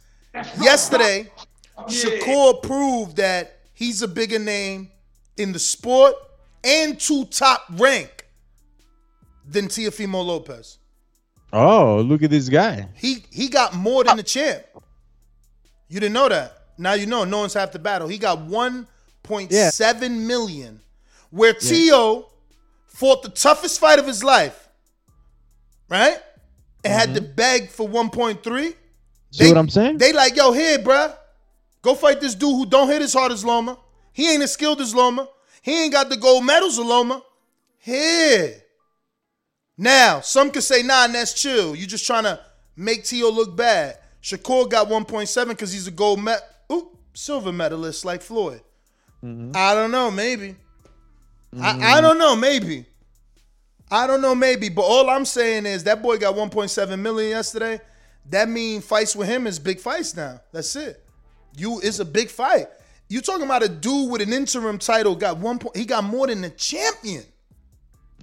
Yesterday, 0.61 1.29
Shakur 1.77 2.63
proved 2.63 3.17
that 3.17 3.59
he's 3.73 4.01
a 4.01 4.07
bigger 4.07 4.39
name 4.39 4.89
in 5.35 5.51
the 5.51 5.59
sport 5.59 6.15
and 6.63 6.97
to 7.01 7.25
top 7.25 7.65
rank 7.71 8.27
than 9.45 9.67
Teofimo 9.67 10.25
Lopez. 10.25 10.77
Oh, 11.51 11.99
look 11.99 12.23
at 12.23 12.29
this 12.29 12.47
guy. 12.47 12.87
He 12.95 13.25
he 13.29 13.49
got 13.49 13.73
more 13.73 14.05
than 14.05 14.13
uh, 14.13 14.15
the 14.15 14.23
champ. 14.23 14.63
You 15.89 15.99
didn't 15.99 16.13
know 16.13 16.29
that. 16.29 16.60
Now 16.77 16.93
you 16.93 17.05
know. 17.05 17.23
No 17.23 17.39
one's 17.39 17.53
half 17.53 17.71
the 17.71 17.79
battle. 17.79 18.07
He 18.07 18.17
got 18.17 18.39
1.7 18.39 20.11
million, 20.25 20.79
where 21.29 21.53
Teo 21.53 22.27
fought 22.87 23.23
the 23.23 23.29
toughest 23.29 23.79
fight 23.79 23.99
of 23.99 24.07
his 24.07 24.23
life, 24.23 24.69
right? 25.89 26.17
And 26.83 26.93
had 26.93 27.15
to 27.15 27.21
mm-hmm. 27.21 27.35
beg 27.35 27.69
for 27.69 27.87
1.3. 27.87 28.75
See 29.31 29.47
what 29.47 29.57
I'm 29.57 29.69
saying? 29.69 29.97
They 29.97 30.13
like, 30.13 30.35
yo, 30.35 30.51
here, 30.51 30.79
bruh. 30.79 31.15
Go 31.81 31.95
fight 31.95 32.21
this 32.21 32.35
dude 32.35 32.49
who 32.49 32.65
don't 32.65 32.89
hit 32.89 33.01
as 33.01 33.13
hard 33.13 33.31
as 33.31 33.43
Loma. 33.43 33.77
He 34.13 34.31
ain't 34.31 34.43
as 34.43 34.53
skilled 34.53 34.81
as 34.81 34.93
Loma. 34.93 35.27
He 35.61 35.83
ain't 35.83 35.93
got 35.93 36.09
the 36.09 36.17
gold 36.17 36.45
medals 36.45 36.77
of 36.77 36.85
Loma. 36.85 37.21
Here. 37.77 38.61
Now, 39.77 40.19
some 40.19 40.51
could 40.51 40.63
say, 40.63 40.83
nah, 40.83 41.07
that's 41.07 41.33
chill. 41.33 41.75
You 41.75 41.87
just 41.87 42.05
trying 42.05 42.23
to 42.23 42.39
make 42.75 43.03
Teo 43.03 43.31
look 43.31 43.55
bad. 43.55 43.97
Shakur 44.21 44.69
got 44.69 44.87
1.7 44.87 45.47
because 45.47 45.73
he's 45.73 45.87
a 45.87 45.91
gold 45.91 46.19
med 46.19 46.39
Ooh, 46.71 46.97
silver 47.13 47.51
medalist 47.51 48.05
like 48.05 48.21
Floyd. 48.21 48.61
I 49.23 49.75
don't 49.75 49.91
know, 49.91 50.09
maybe. 50.09 50.55
I, 51.59 51.97
I 51.97 52.01
don't 52.01 52.17
know, 52.17 52.35
maybe. 52.35 52.85
I 53.91 54.07
don't 54.07 54.21
know, 54.21 54.33
maybe. 54.33 54.69
But 54.69 54.83
all 54.83 55.09
I'm 55.09 55.25
saying 55.25 55.65
is 55.65 55.83
that 55.83 56.01
boy 56.01 56.17
got 56.17 56.35
1.7 56.35 56.99
million 56.99 57.29
yesterday. 57.31 57.79
That 58.29 58.49
mean 58.49 58.81
fights 58.81 59.15
with 59.15 59.27
him 59.27 59.45
is 59.45 59.59
big 59.59 59.79
fights 59.79 60.15
now. 60.15 60.39
That's 60.51 60.75
it. 60.75 61.03
You 61.57 61.81
it's 61.83 61.99
a 61.99 62.05
big 62.05 62.29
fight. 62.29 62.67
You 63.09 63.19
talking 63.19 63.43
about 63.43 63.63
a 63.63 63.67
dude 63.67 64.09
with 64.09 64.21
an 64.21 64.31
interim 64.31 64.77
title 64.77 65.15
got 65.15 65.37
one 65.37 65.59
point. 65.59 65.75
He 65.75 65.85
got 65.85 66.03
more 66.03 66.27
than 66.27 66.41
the 66.41 66.49
champion. 66.51 67.23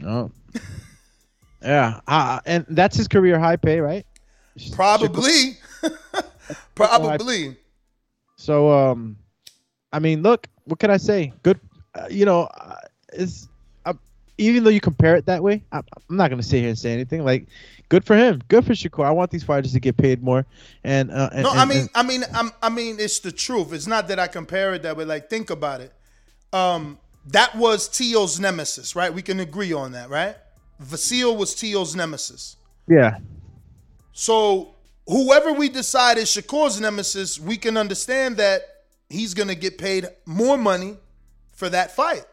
Oh. 0.05 0.31
yeah, 1.63 2.01
uh, 2.09 2.41
and 2.47 2.65
that's 2.71 2.97
his 2.97 3.07
career 3.07 3.39
high 3.39 3.57
pay, 3.57 3.81
right? 3.81 4.07
Probably. 4.73 5.59
Probably. 6.75 7.57
So, 8.39 8.71
um, 8.71 9.17
I 9.93 9.99
mean, 9.99 10.23
look, 10.23 10.47
what 10.65 10.79
can 10.79 10.91
I 10.91 10.97
say? 10.97 11.33
Good, 11.43 11.61
uh, 11.95 12.07
you 12.09 12.25
know, 12.25 12.43
uh, 12.45 12.77
it's 13.13 13.49
uh, 13.85 13.95
even 14.39 14.63
though 14.65 14.71
you 14.71 14.81
compare 14.81 15.17
it 15.17 15.27
that 15.27 15.43
way, 15.43 15.65
I, 15.73 15.79
I'm 15.79 16.17
not 16.17 16.31
gonna 16.31 16.43
sit 16.43 16.61
here 16.61 16.69
and 16.69 16.79
say 16.79 16.93
anything. 16.93 17.25
Like, 17.25 17.49
good 17.89 18.05
for 18.05 18.17
him, 18.17 18.41
good 18.49 18.65
for 18.65 18.73
Shakur. 18.75 19.05
I 19.05 19.11
want 19.11 19.31
these 19.33 19.43
fighters 19.43 19.73
to 19.73 19.81
get 19.81 19.97
paid 19.97 20.23
more. 20.23 20.47
And, 20.85 21.11
uh, 21.11 21.31
and 21.33 21.43
No, 21.43 21.51
and- 21.51 21.61
I 21.61 21.65
mean, 21.65 21.79
and- 21.79 21.91
I 21.97 22.03
mean, 22.05 22.25
I'm, 22.33 22.51
I 22.63 22.69
mean, 22.69 22.97
it's 23.01 23.19
the 23.19 23.33
truth. 23.33 23.73
It's 23.73 23.89
not 23.89 24.07
that 24.09 24.19
I 24.21 24.29
compare 24.29 24.73
it 24.75 24.83
that 24.83 24.97
way. 24.97 25.05
Like, 25.05 25.29
think 25.29 25.51
about 25.51 25.81
it. 25.81 25.93
Um, 26.53 26.99
that 27.27 27.57
was 27.57 27.89
Teo's 27.89 28.39
nemesis, 28.39 28.95
right? 28.95 29.13
We 29.13 29.21
can 29.21 29.41
agree 29.41 29.73
on 29.73 29.93
that, 29.93 30.09
right? 30.11 30.37
Vasil 30.83 31.37
was 31.37 31.55
Teo's 31.55 31.97
nemesis. 31.97 32.57
Yeah. 32.87 33.19
So 34.13 34.75
whoever 35.09 35.53
we 35.53 35.69
decide 35.69 36.19
is 36.19 36.29
Shakur's 36.29 36.81
nemesis, 36.81 37.41
we 37.41 37.57
can 37.57 37.77
understand 37.77 38.37
that 38.37 38.63
he's 39.09 39.35
gonna 39.35 39.55
get 39.55 39.79
paid 39.79 40.07
more 40.27 40.57
money 40.57 40.97
for 41.53 41.69
that 41.71 41.97
fight. 41.97 42.25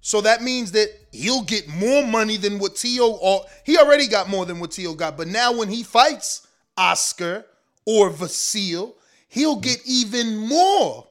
So 0.00 0.20
that 0.22 0.42
means 0.42 0.72
that 0.72 0.88
he'll 1.12 1.42
get 1.42 1.68
more 1.68 2.04
money 2.04 2.36
than 2.36 2.58
what 2.58 2.74
Teo 2.74 3.06
or 3.06 3.44
he 3.64 3.78
already 3.78 4.08
got 4.08 4.28
more 4.28 4.44
than 4.44 4.58
what 4.58 4.72
Teo 4.72 4.94
got. 4.94 5.16
But 5.16 5.28
now 5.28 5.56
when 5.56 5.68
he 5.68 5.84
fights 5.84 6.46
Oscar 6.76 7.46
or 7.86 8.10
Vasil, 8.10 8.94
he'll 9.28 9.60
get 9.60 9.80
even 9.86 10.36
more. 10.36 11.06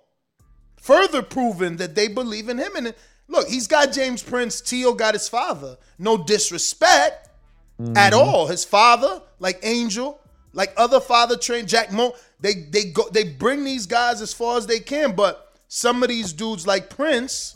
Further 0.76 1.22
proven 1.22 1.78
that 1.78 1.96
they 1.96 2.10
believe 2.10 2.50
in 2.50 2.58
him. 2.58 2.76
And 2.76 2.94
look, 3.30 3.48
he's 3.48 3.68
got 3.68 3.94
James 3.94 4.22
Prince. 4.22 4.60
Teo 4.60 4.94
got 4.94 5.14
his 5.14 5.30
father. 5.30 5.78
No 5.98 6.18
disrespect 6.18 7.30
at 7.80 8.12
mm-hmm. 8.12 8.16
all. 8.16 8.48
His 8.48 8.66
father, 8.66 9.22
like 9.40 9.60
Angel, 9.64 10.20
like 10.54 10.74
other 10.78 11.00
father 11.00 11.38
trained 11.38 11.68
Jack 11.68 11.92
Mo, 11.92 12.14
they 12.40 12.54
they 12.54 12.86
go 12.86 13.08
they 13.10 13.24
bring 13.24 13.64
these 13.64 13.86
guys 13.86 14.22
as 14.22 14.34
far 14.34 14.58
as 14.58 14.68
they 14.68 14.80
can. 14.80 15.16
But 15.16 15.54
some 15.68 16.04
of 16.04 16.10
these 16.10 16.34
dudes 16.34 16.68
like 16.68 16.90
Prince, 16.90 17.56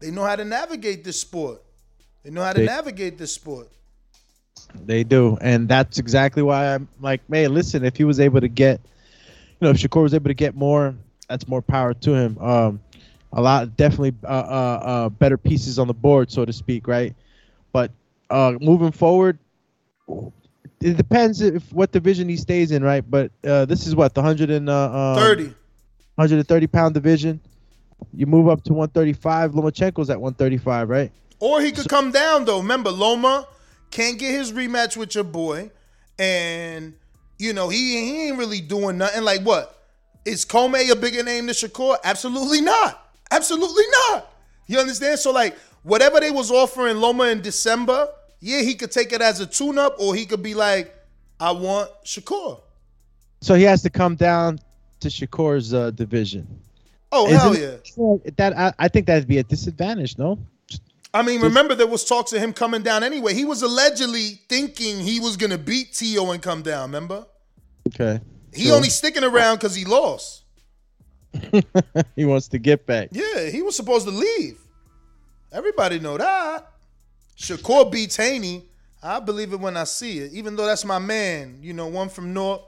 they 0.00 0.10
know 0.10 0.24
how 0.24 0.36
to 0.36 0.44
navigate 0.44 1.04
this 1.04 1.20
sport. 1.20 1.62
They 2.22 2.30
know 2.30 2.42
how 2.42 2.52
to 2.52 2.60
They- 2.60 2.66
navigate 2.66 3.18
this 3.18 3.34
sport. 3.34 3.68
They 4.86 5.04
do, 5.04 5.36
and 5.40 5.68
that's 5.68 5.98
exactly 5.98 6.42
why 6.42 6.74
I'm 6.74 6.86
like, 7.00 7.28
man, 7.28 7.54
listen, 7.54 7.84
if 7.84 7.96
he 7.96 8.04
was 8.04 8.20
able 8.20 8.40
to 8.40 8.48
get, 8.48 8.80
you 9.60 9.66
know, 9.66 9.70
if 9.70 9.78
Shakur 9.78 10.02
was 10.02 10.14
able 10.14 10.28
to 10.28 10.34
get 10.34 10.54
more, 10.54 10.94
that's 11.28 11.48
more 11.48 11.62
power 11.62 11.92
to 11.94 12.14
him. 12.14 12.38
Um, 12.38 12.80
a 13.32 13.40
lot, 13.40 13.76
definitely, 13.76 14.14
uh, 14.22 14.26
uh, 14.26 14.80
uh, 14.82 15.08
better 15.08 15.36
pieces 15.36 15.78
on 15.78 15.86
the 15.88 15.94
board, 15.94 16.30
so 16.30 16.44
to 16.44 16.52
speak, 16.52 16.86
right? 16.86 17.14
But 17.72 17.90
uh, 18.28 18.54
moving 18.60 18.92
forward, 18.92 19.38
it 20.80 20.96
depends 20.96 21.40
if 21.40 21.72
what 21.72 21.92
division 21.92 22.28
he 22.28 22.36
stays 22.36 22.70
in, 22.70 22.82
right? 22.82 23.08
But 23.08 23.30
uh, 23.44 23.64
this 23.66 23.86
is 23.86 23.94
what 23.94 24.14
the 24.14 24.22
hundred 24.22 24.50
and 24.50 24.68
uh, 24.68 25.12
um, 25.12 25.16
30. 25.16 25.44
130 26.16 26.66
pound 26.66 26.94
division. 26.94 27.40
You 28.14 28.26
move 28.26 28.48
up 28.48 28.62
to 28.64 28.72
135. 28.72 29.52
Lomachenko's 29.52 30.10
at 30.10 30.20
135, 30.20 30.88
right? 30.88 31.12
Or 31.38 31.60
he 31.60 31.72
could 31.72 31.88
come 31.88 32.10
down 32.10 32.44
though. 32.44 32.58
Remember, 32.58 32.90
Loma 32.90 33.46
can't 33.90 34.18
get 34.18 34.32
his 34.32 34.52
rematch 34.52 34.96
with 34.96 35.14
your 35.14 35.24
boy, 35.24 35.70
and 36.18 36.94
you 37.38 37.52
know 37.52 37.68
he 37.68 37.96
he 38.00 38.28
ain't 38.28 38.38
really 38.38 38.60
doing 38.60 38.98
nothing. 38.98 39.22
Like 39.22 39.42
what? 39.42 39.76
Is 40.24 40.44
Commey 40.44 40.90
a 40.90 40.96
bigger 40.96 41.22
name 41.22 41.46
than 41.46 41.54
Shakur? 41.54 41.96
Absolutely 42.04 42.60
not. 42.60 43.12
Absolutely 43.30 43.84
not. 44.08 44.30
You 44.66 44.78
understand? 44.78 45.18
So 45.18 45.32
like 45.32 45.56
whatever 45.82 46.20
they 46.20 46.30
was 46.30 46.50
offering 46.50 46.98
Loma 46.98 47.24
in 47.24 47.40
December, 47.40 48.08
yeah, 48.40 48.60
he 48.62 48.74
could 48.74 48.90
take 48.90 49.12
it 49.12 49.20
as 49.20 49.40
a 49.40 49.46
tune-up, 49.46 49.96
or 49.98 50.14
he 50.14 50.26
could 50.26 50.42
be 50.42 50.54
like, 50.54 50.94
I 51.38 51.52
want 51.52 51.90
Shakur. 52.04 52.60
So 53.40 53.54
he 53.54 53.62
has 53.64 53.82
to 53.82 53.90
come 53.90 54.16
down 54.16 54.58
to 55.00 55.08
Shakur's 55.08 55.72
uh, 55.72 55.90
division. 55.90 56.46
Oh 57.12 57.26
Isn't 57.26 57.38
hell 57.40 57.52
it- 57.54 57.90
yeah. 58.24 58.30
That 58.36 58.56
I, 58.56 58.72
I 58.78 58.88
think 58.88 59.06
that'd 59.06 59.26
be 59.26 59.38
a 59.38 59.42
disadvantage, 59.42 60.16
no? 60.18 60.38
I 61.12 61.22
mean, 61.22 61.40
remember 61.40 61.74
there 61.74 61.88
was 61.88 62.04
talks 62.04 62.32
of 62.32 62.40
him 62.40 62.52
coming 62.52 62.82
down 62.82 63.02
anyway. 63.02 63.34
He 63.34 63.44
was 63.44 63.62
allegedly 63.62 64.38
thinking 64.48 65.00
he 65.00 65.18
was 65.18 65.36
gonna 65.36 65.58
beat 65.58 65.92
Teo 65.92 66.30
and 66.30 66.40
come 66.40 66.62
down. 66.62 66.82
Remember? 66.90 67.26
Okay. 67.88 68.20
He 68.54 68.66
True. 68.66 68.74
only 68.74 68.90
sticking 68.90 69.24
around 69.24 69.56
because 69.56 69.74
he 69.74 69.84
lost. 69.84 70.44
he 72.16 72.24
wants 72.24 72.46
to 72.48 72.58
get 72.58 72.86
back. 72.86 73.08
Yeah, 73.12 73.48
he 73.48 73.62
was 73.62 73.74
supposed 73.74 74.06
to 74.06 74.12
leave. 74.12 74.58
Everybody 75.52 75.98
know 75.98 76.16
that. 76.18 76.70
Shakur 77.40 77.90
beats 77.90 78.16
Haney. 78.16 78.66
I 79.02 79.18
believe 79.18 79.54
it 79.54 79.60
when 79.60 79.76
I 79.76 79.84
see 79.84 80.18
it. 80.18 80.32
Even 80.32 80.56
though 80.56 80.66
that's 80.66 80.84
my 80.84 80.98
man, 80.98 81.58
you 81.62 81.72
know, 81.72 81.86
one 81.86 82.10
from 82.10 82.34
North 82.34 82.60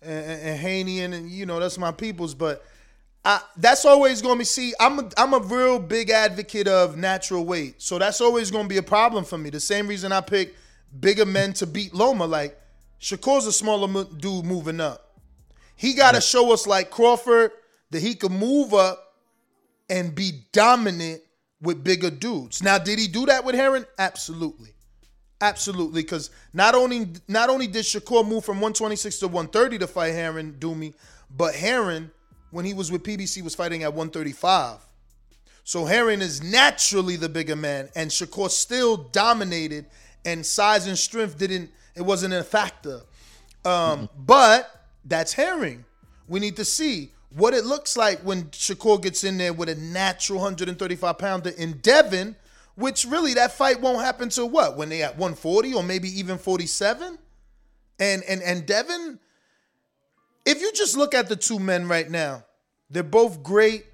and, 0.00 0.24
and, 0.24 0.42
and 0.42 0.58
Haney, 0.60 1.00
and, 1.00 1.12
and, 1.12 1.28
you 1.28 1.46
know 1.46 1.58
that's 1.58 1.78
my 1.78 1.90
people's. 1.90 2.32
But 2.32 2.64
I, 3.24 3.40
that's 3.56 3.84
always 3.84 4.22
going 4.22 4.36
to 4.36 4.38
be. 4.38 4.44
See, 4.44 4.72
I'm 4.78 5.00
a, 5.00 5.10
I'm 5.16 5.34
a 5.34 5.40
real 5.40 5.80
big 5.80 6.10
advocate 6.10 6.68
of 6.68 6.96
natural 6.96 7.44
weight, 7.44 7.82
so 7.82 7.98
that's 7.98 8.20
always 8.20 8.52
going 8.52 8.66
to 8.66 8.68
be 8.68 8.76
a 8.76 8.84
problem 8.84 9.24
for 9.24 9.36
me. 9.36 9.50
The 9.50 9.58
same 9.58 9.88
reason 9.88 10.12
I 10.12 10.20
pick 10.20 10.54
bigger 11.00 11.26
men 11.26 11.52
to 11.54 11.66
beat 11.66 11.92
Loma. 11.92 12.26
Like 12.26 12.56
Shakur's 13.00 13.46
a 13.46 13.52
smaller 13.52 13.88
mo- 13.88 14.04
dude 14.04 14.44
moving 14.44 14.80
up. 14.80 15.18
He 15.74 15.92
got 15.92 16.14
to 16.14 16.20
show 16.20 16.52
us 16.52 16.68
like 16.68 16.88
Crawford 16.90 17.50
that 17.90 18.00
he 18.00 18.14
can 18.14 18.32
move 18.32 18.74
up 18.74 19.16
and 19.90 20.14
be 20.14 20.44
dominant 20.52 21.20
with 21.64 21.82
bigger 21.82 22.10
dudes. 22.10 22.62
Now, 22.62 22.78
did 22.78 22.98
he 22.98 23.08
do 23.08 23.26
that 23.26 23.44
with 23.44 23.54
Herring? 23.54 23.84
Absolutely. 23.98 24.70
Absolutely, 25.40 26.02
because 26.02 26.30
not 26.52 26.74
only 26.74 27.08
not 27.28 27.50
only 27.50 27.66
did 27.66 27.84
Shakur 27.84 28.26
move 28.26 28.44
from 28.44 28.56
126 28.56 29.18
to 29.18 29.26
130 29.26 29.78
to 29.78 29.86
fight 29.86 30.12
Herring 30.12 30.54
Doomy, 30.54 30.94
but 31.36 31.54
Herring, 31.54 32.10
when 32.50 32.64
he 32.64 32.72
was 32.72 32.90
with 32.90 33.02
PBC, 33.02 33.42
was 33.42 33.54
fighting 33.54 33.82
at 33.82 33.92
135. 33.92 34.78
So 35.64 35.84
Herring 35.84 36.20
is 36.20 36.42
naturally 36.42 37.16
the 37.16 37.28
bigger 37.28 37.56
man, 37.56 37.88
and 37.96 38.10
Shakur 38.10 38.48
still 38.48 38.96
dominated, 38.96 39.86
and 40.24 40.46
size 40.46 40.86
and 40.86 40.96
strength 40.96 41.36
didn't. 41.36 41.70
It 41.96 42.02
wasn't 42.02 42.34
a 42.34 42.44
factor. 42.44 43.00
Um, 43.64 44.08
but 44.16 44.86
that's 45.04 45.32
Herring. 45.32 45.84
We 46.28 46.40
need 46.40 46.56
to 46.56 46.64
see 46.64 47.10
what 47.34 47.52
it 47.52 47.64
looks 47.64 47.96
like 47.96 48.20
when 48.20 48.44
Shakur 48.44 49.02
gets 49.02 49.24
in 49.24 49.38
there 49.38 49.52
with 49.52 49.68
a 49.68 49.74
natural 49.74 50.38
135 50.38 51.18
pounder 51.18 51.50
in 51.50 51.78
Devin, 51.78 52.36
which 52.76 53.04
really 53.04 53.34
that 53.34 53.52
fight 53.52 53.80
won't 53.80 54.04
happen 54.04 54.28
till 54.28 54.48
what? 54.48 54.76
When 54.76 54.88
they 54.88 55.02
at 55.02 55.18
140 55.18 55.74
or 55.74 55.82
maybe 55.82 56.08
even 56.08 56.38
47? 56.38 57.18
And 57.98 58.22
and 58.24 58.42
and 58.42 58.66
Devin, 58.66 59.18
if 60.46 60.60
you 60.60 60.72
just 60.72 60.96
look 60.96 61.14
at 61.14 61.28
the 61.28 61.36
two 61.36 61.58
men 61.58 61.88
right 61.88 62.08
now, 62.08 62.44
they're 62.88 63.02
both 63.02 63.42
great 63.42 63.84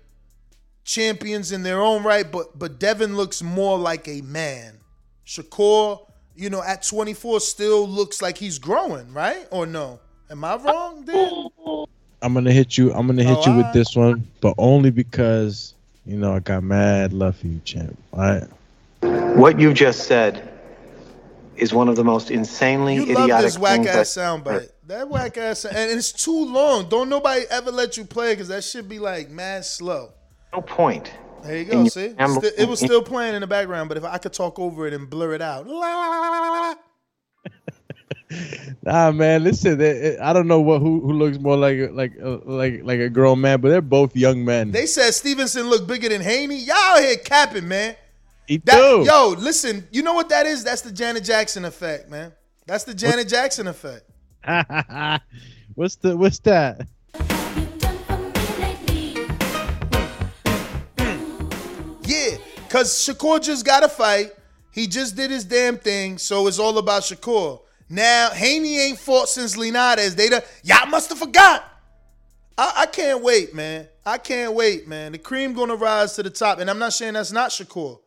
champions 0.85 1.53
in 1.53 1.63
their 1.63 1.81
own 1.81 2.03
right, 2.03 2.31
but 2.31 2.59
but 2.59 2.79
Devin 2.79 3.17
looks 3.17 3.43
more 3.43 3.79
like 3.79 4.07
a 4.07 4.21
man. 4.23 4.79
Shakur, 5.27 6.07
you 6.35 6.51
know, 6.51 6.63
at 6.63 6.83
24 6.83 7.41
still 7.41 7.89
looks 7.89 8.21
like 8.21 8.37
he's 8.37 8.59
growing, 8.59 9.13
right? 9.13 9.47
Or 9.51 9.65
no? 9.65 10.01
Am 10.31 10.45
I 10.45 10.57
wrong 10.57 11.05
then? 11.05 11.87
I'm 12.23 12.35
gonna 12.35 12.53
hit 12.53 12.77
you. 12.77 12.93
I'm 12.93 13.07
gonna 13.07 13.23
oh, 13.23 13.27
hit 13.27 13.39
Oh, 13.47 13.51
you 13.51 13.57
with 13.57 13.73
this 13.73 13.97
one, 13.97 14.27
but 14.41 14.55
only 14.59 14.91
because 14.91 15.75
you 16.05 16.17
know 16.17 16.35
I 16.35 16.41
got 16.41 16.63
mad 16.63 17.13
love 17.13 17.37
for 17.37 17.47
you, 17.47 17.61
champ. 17.65 17.97
All 18.13 18.21
right. 18.21 19.37
What 19.37 19.59
you 19.59 19.73
just 19.73 20.07
said 20.07 20.47
is 21.57 21.73
one 21.73 21.89
of 21.89 21.97
the 21.97 22.05
most 22.05 22.31
insanely 22.31 22.97
You 22.97 23.03
idiotic 23.03 23.29
love 23.29 23.43
this 23.43 23.59
whack 23.59 23.77
things 23.77 23.89
ass 23.89 24.17
I- 24.17 24.21
soundbite. 24.23 24.71
That 24.87 25.09
whack 25.09 25.39
ass, 25.39 25.65
and 25.65 25.77
it's 25.77 26.11
too 26.11 26.47
long. 26.47 26.89
Don't 26.89 27.09
nobody 27.09 27.45
ever 27.49 27.71
let 27.71 27.97
you 27.97 28.05
play 28.05 28.33
because 28.33 28.49
that 28.49 28.65
should 28.65 28.89
be 28.89 28.99
like 28.99 29.31
mad 29.31 29.65
slow. 29.65 30.13
No 30.53 30.63
point. 30.63 31.13
There 31.45 31.57
you 31.57 31.65
go. 31.65 31.81
your 31.83 31.91
See, 31.91 32.13
am- 32.19 32.35
Sti- 32.35 32.51
it 32.59 32.69
was 32.69 32.81
still 32.81 33.01
playing 33.03 33.35
in 33.37 33.41
the 33.41 33.47
background, 33.47 33.89
but 33.89 33.99
if 33.99 34.05
I 34.05 34.19
could 34.19 34.33
talk 34.33 34.59
over 34.59 34.87
it 34.89 34.93
and 34.93 35.09
blur 35.09 35.33
it 35.35 35.41
out, 35.43 35.65
Nah, 38.83 39.11
man. 39.13 39.43
Listen, 39.43 39.81
it- 39.81 40.21
I 40.21 40.33
don't 40.33 40.47
know 40.47 40.61
what 40.61 40.81
who 40.81 41.01
who 41.01 41.13
looks 41.13 41.39
more 41.39 41.57
like 41.57 41.79
a- 41.79 41.91
like 41.93 42.13
a, 42.21 42.29
like 42.45 42.81
like 42.85 43.01
a 43.01 43.09
grown 43.09 43.41
man, 43.41 43.61
but 43.61 43.71
they're 43.71 43.81
both 43.83 44.15
young 44.15 44.45
men. 44.45 44.71
They 44.71 44.87
said 44.87 45.13
Stevenson 45.13 45.69
looked 45.69 45.87
bigger 45.89 46.09
than 46.09 46.21
Haney. 46.21 46.57
Y'all 46.59 46.99
here 46.99 47.17
capping, 47.17 47.67
man. 47.67 47.97
He 48.47 48.59
That, 48.59 48.77
do. 48.77 49.05
yo, 49.07 49.35
listen, 49.39 49.87
you 49.93 50.03
know 50.03 50.15
what 50.15 50.29
that 50.31 50.47
is? 50.47 50.63
That's 50.65 50.83
the 50.83 50.93
Janet 50.93 51.25
Jackson 51.25 51.65
effect, 51.65 52.09
man. 52.11 52.33
That's 52.67 52.85
the 52.85 52.95
Janet 52.95 53.29
Jackson 53.29 53.67
effect. 53.67 54.05
what's 55.75 55.97
the 55.97 56.17
what's 56.17 56.39
that? 56.41 56.87
Yeah, 62.03 62.37
because 62.67 62.93
Shakur 62.93 63.41
just 63.41 63.65
got 63.65 63.85
a 63.85 63.89
fight. 63.89 64.33
He 64.73 64.87
just 64.87 65.17
did 65.17 65.31
his 65.31 65.45
damn 65.45 65.77
thing, 65.77 66.19
so 66.19 66.47
it's 66.47 66.59
all 66.59 66.79
about 66.79 67.03
Shakur. 67.03 67.61
Now, 67.93 68.31
Haney 68.31 68.79
ain't 68.79 68.99
fought 68.99 69.29
since 69.29 69.57
Linares. 69.57 70.15
They 70.15 70.29
done, 70.29 70.43
y'all 70.63 70.87
must 70.87 71.09
have 71.09 71.19
forgot. 71.19 71.65
I, 72.57 72.73
I 72.79 72.87
can't 72.87 73.23
wait, 73.23 73.53
man. 73.53 73.89
I 74.07 74.17
can't 74.19 74.55
wait, 74.55 74.87
man. 74.87 75.13
The 75.13 75.19
cream 75.19 75.55
gonna 75.55 75.75
rise 75.75 76.15
to 76.15 76.23
the 76.23 76.31
top. 76.31 76.61
And 76.61 76.71
I'm 76.71 76.79
not 76.79 76.93
saying 76.93 77.15
that's 77.15 77.33
not 77.33 77.51
Shakur. 77.51 77.99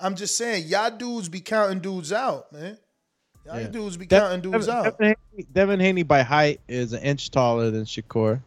I'm 0.00 0.16
just 0.16 0.36
saying, 0.36 0.66
y'all 0.66 0.90
dudes 0.90 1.28
be 1.28 1.40
counting 1.40 1.78
dudes 1.78 2.12
out, 2.12 2.52
man. 2.52 2.76
Y'all 3.46 3.60
Yeah. 3.60 3.68
dudes 3.68 3.96
be 3.96 4.06
counting 4.06 4.40
dudes 4.40 4.66
Devin, 4.66 4.86
out. 4.86 4.98
Devin 4.98 5.16
Haney, 5.32 5.46
Devin 5.52 5.80
Haney 5.80 6.02
by 6.02 6.22
height 6.22 6.60
is 6.68 6.92
an 6.92 7.02
inch 7.02 7.30
taller 7.30 7.70
than 7.70 7.84
Shakur. 7.84 8.40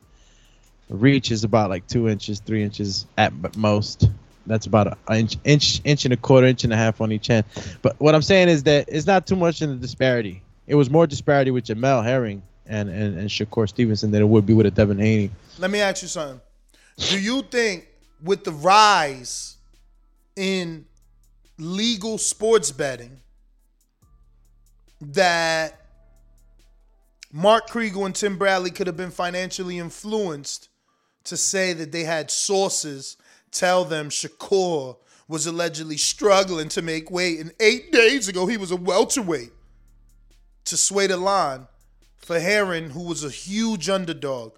Reach 0.89 1.31
is 1.31 1.43
about 1.45 1.69
like 1.69 1.88
two 1.88 2.09
inches, 2.09 2.39
three 2.39 2.61
inches 2.61 3.05
at 3.17 3.31
most. 3.55 4.09
That's 4.45 4.65
about 4.65 4.97
an 5.07 5.17
inch, 5.17 5.38
inch, 5.45 5.81
inch 5.86 6.03
and 6.05 6.13
a 6.13 6.17
quarter, 6.17 6.45
inch 6.47 6.65
and 6.65 6.73
a 6.73 6.75
half 6.75 6.99
on 6.99 7.11
each 7.13 7.27
hand. 7.27 7.45
But 7.81 7.97
what 7.99 8.13
I'm 8.13 8.21
saying 8.21 8.49
is 8.49 8.63
that 8.63 8.86
it's 8.89 9.07
not 9.07 9.25
too 9.25 9.38
much 9.38 9.61
in 9.61 9.69
the 9.69 9.75
disparity. 9.77 10.41
It 10.68 10.76
was 10.76 10.89
more 10.89 11.07
disparity 11.07 11.51
with 11.51 11.66
Jamel 11.66 12.03
Herring 12.03 12.41
and, 12.66 12.89
and, 12.89 13.18
and 13.18 13.30
Shakur 13.30 13.68
Stevenson 13.68 14.11
than 14.11 14.22
it 14.22 14.28
would 14.28 14.45
be 14.45 14.53
with 14.53 14.66
a 14.66 14.72
Devin 14.72 14.99
Haney. 14.99 15.32
Let 15.59 15.72
me 15.72 15.82
ask 15.82 16.01
you 16.01 16.07
something. 16.07 16.39
Do 16.97 17.20
you 17.20 17.41
think 17.41 17.88
with 18.24 18.43
the 18.43 18.51
rise 18.51 19.57
in 20.36 20.86
legal 21.57 22.18
sports 22.18 22.72
betting 22.72 23.20
that 25.01 25.82
Mark 27.32 27.68
Kriegel 27.68 28.05
and 28.05 28.16
Tim 28.16 28.38
Bradley 28.38 28.72
could 28.72 28.88
have 28.88 28.97
been 28.97 29.11
financially 29.11 29.80
influenced 29.80 30.70
to 31.26 31.36
say 31.36 31.74
that 31.74 31.91
they 31.91 32.03
had 32.03 32.30
sources 32.30 33.18
tell 33.51 33.86
them 33.86 34.09
Shakur 34.09 34.97
was 35.28 35.47
allegedly 35.47 35.97
struggling 35.97 36.70
to 36.70 36.82
make 36.82 37.09
weight. 37.09 37.39
And 37.39 37.51
eight 37.59 37.91
days 37.91 38.28
ago, 38.28 38.45
he 38.45 38.57
was 38.57 38.72
a 38.72 38.76
welterweight 38.76 39.51
to 40.66 40.78
sway 40.78 41.07
the 41.07 41.18
line 41.18 41.68
for 42.18 42.39
Herring, 42.39 42.89
who 42.89 43.03
was 43.03 43.24
a 43.24 43.30
huge 43.30 43.89
underdog. 43.89 44.53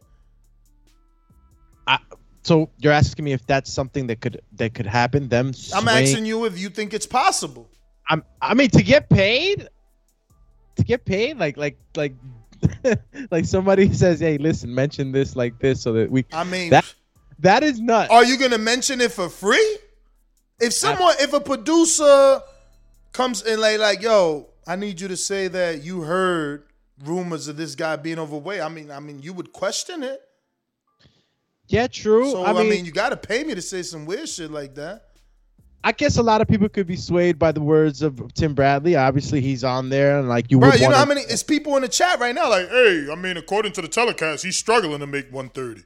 I, 1.88 2.00
so 2.44 2.70
you're 2.78 2.94
asking 2.94 3.26
me 3.26 3.34
if 3.34 3.46
that's 3.48 3.72
something 3.72 4.08
that 4.08 4.22
could 4.22 4.42
that 4.54 4.74
could 4.74 4.86
happen? 4.86 5.28
Them. 5.30 5.54
I'm 5.74 5.88
asking 5.88 6.26
you 6.26 6.46
if 6.46 6.60
you 6.60 6.70
think 6.70 6.94
it's 6.94 7.08
possible. 7.08 7.68
I'm. 8.10 8.24
I 8.42 8.54
mean, 8.54 8.70
to 8.70 8.84
get 8.84 9.10
paid, 9.10 9.68
to 10.76 10.84
get 10.84 11.06
paid, 11.06 11.40
like 11.40 11.58
like 11.58 11.78
like 11.96 12.14
like 13.32 13.46
somebody 13.46 13.92
says, 13.94 14.20
"Hey, 14.20 14.38
listen, 14.38 14.74
mention 14.74 15.12
this 15.12 15.36
like 15.36 15.58
this," 15.60 15.82
so 15.82 15.94
that 15.94 16.12
we. 16.12 16.26
I 16.34 16.44
mean, 16.44 16.70
that 16.70 16.86
that 17.40 17.64
is 17.64 17.80
nuts. 17.80 18.12
Are 18.12 18.24
you 18.24 18.38
gonna 18.38 18.58
mention 18.58 19.02
it 19.02 19.12
for 19.12 19.30
free? 19.30 19.78
If 20.60 20.74
someone, 20.74 21.16
if 21.20 21.34
a 21.34 21.40
producer 21.40 22.42
comes 23.12 23.42
in 23.42 23.60
like 23.60 23.80
like, 23.80 24.02
yo, 24.02 24.50
I 24.68 24.76
need 24.76 25.00
you 25.00 25.08
to 25.08 25.18
say 25.18 25.48
that 25.50 25.84
you 25.84 26.02
heard 26.02 26.64
rumors 27.04 27.48
of 27.48 27.58
this 27.58 27.76
guy 27.76 27.96
being 27.98 28.20
overweight. 28.20 28.62
I 28.62 28.70
mean, 28.70 28.90
I 28.92 29.00
mean, 29.00 29.22
you 29.22 29.34
would 29.34 29.52
question 29.54 30.04
it. 30.04 30.22
Yeah, 31.68 31.88
true. 31.88 32.32
So 32.32 32.46
I 32.46 32.54
mean, 32.64 32.86
you 32.86 32.92
got 32.92 33.10
to 33.10 33.18
pay 33.18 33.44
me 33.44 33.56
to 33.56 33.62
say 33.62 33.82
some 33.82 34.06
weird 34.06 34.30
shit 34.30 34.52
like 34.52 34.76
that. 34.76 35.04
I 35.84 35.92
guess 35.92 36.18
a 36.18 36.24
lot 36.24 36.42
of 36.42 36.48
people 36.48 36.68
could 36.68 36.88
be 36.88 36.96
swayed 36.96 37.38
by 37.38 37.52
the 37.52 37.62
words 37.62 38.02
of 38.02 38.34
Tim 38.34 38.56
Bradley. 38.56 38.96
Obviously, 38.96 39.40
he's 39.40 39.64
on 39.64 39.90
there, 39.90 40.18
and 40.20 40.28
like 40.28 40.50
you 40.50 40.58
Bro, 40.60 40.70
would 40.72 40.76
you 40.80 40.82
know 40.82 40.88
wanna- 40.88 40.98
how 40.98 41.06
many? 41.06 41.22
It's 41.22 41.44
people 41.44 41.76
in 41.76 41.84
the 41.84 41.88
chat 41.88 42.20
right 42.20 42.34
now. 42.34 42.50
Like, 42.50 42.70
hey, 42.70 43.08
I 43.12 43.16
mean, 43.16 43.38
according 43.38 43.74
to 43.74 43.82
the 43.84 43.88
telecast, 43.88 44.44
he's 44.44 44.58
struggling 44.58 45.00
to 45.00 45.08
make 45.08 45.32
130. 45.32 45.84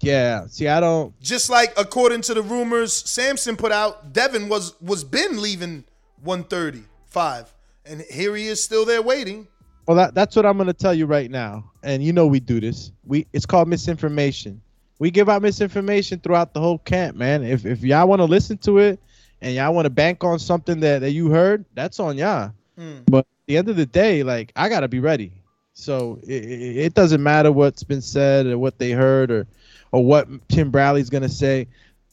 Yeah. 0.00 0.46
See, 0.48 0.66
I 0.66 0.80
don't. 0.80 1.18
Just 1.20 1.48
like 1.48 1.72
according 1.76 2.22
to 2.22 2.34
the 2.34 2.42
rumors, 2.42 2.92
Samson 2.92 3.56
put 3.56 3.70
out, 3.70 4.12
Devin 4.12 4.48
was 4.48 4.74
was 4.80 5.04
been 5.04 5.40
leaving 5.40 5.84
135, 6.24 7.52
and 7.84 8.00
here 8.02 8.34
he 8.36 8.46
is 8.46 8.62
still 8.62 8.84
there 8.84 9.02
waiting. 9.02 9.46
Well, 9.86 9.96
that, 9.96 10.14
that's 10.14 10.36
what 10.36 10.46
I'm 10.46 10.56
going 10.56 10.68
to 10.68 10.72
tell 10.72 10.94
you 10.94 11.06
right 11.06 11.30
now. 11.30 11.70
And 11.82 12.02
you 12.02 12.12
know 12.12 12.26
we 12.26 12.40
do 12.40 12.60
this. 12.60 12.92
We 13.04 13.26
it's 13.32 13.46
called 13.46 13.68
misinformation. 13.68 14.60
We 14.98 15.10
give 15.10 15.28
out 15.28 15.42
misinformation 15.42 16.20
throughout 16.20 16.52
the 16.52 16.60
whole 16.60 16.78
camp, 16.78 17.16
man. 17.16 17.42
If 17.42 17.64
if 17.64 17.82
y'all 17.82 18.06
want 18.06 18.20
to 18.20 18.26
listen 18.26 18.58
to 18.58 18.78
it 18.78 19.00
and 19.40 19.54
y'all 19.54 19.74
want 19.74 19.86
to 19.86 19.90
bank 19.90 20.22
on 20.22 20.38
something 20.38 20.80
that, 20.80 21.00
that 21.00 21.12
you 21.12 21.30
heard, 21.30 21.64
that's 21.74 21.98
on 21.98 22.18
y'all. 22.18 22.52
Mm. 22.78 23.04
But 23.06 23.20
at 23.20 23.26
the 23.46 23.56
end 23.56 23.68
of 23.68 23.76
the 23.76 23.86
day, 23.86 24.22
like 24.22 24.52
I 24.54 24.68
gotta 24.68 24.88
be 24.88 25.00
ready. 25.00 25.32
So 25.72 26.20
it, 26.22 26.44
it 26.44 26.76
it 26.76 26.94
doesn't 26.94 27.22
matter 27.22 27.50
what's 27.50 27.82
been 27.82 28.02
said 28.02 28.46
or 28.46 28.58
what 28.58 28.78
they 28.78 28.90
heard 28.90 29.30
or 29.30 29.46
or 29.92 30.04
what 30.04 30.28
Tim 30.48 30.70
Bradley's 30.70 31.10
gonna 31.10 31.28
say. 31.28 31.66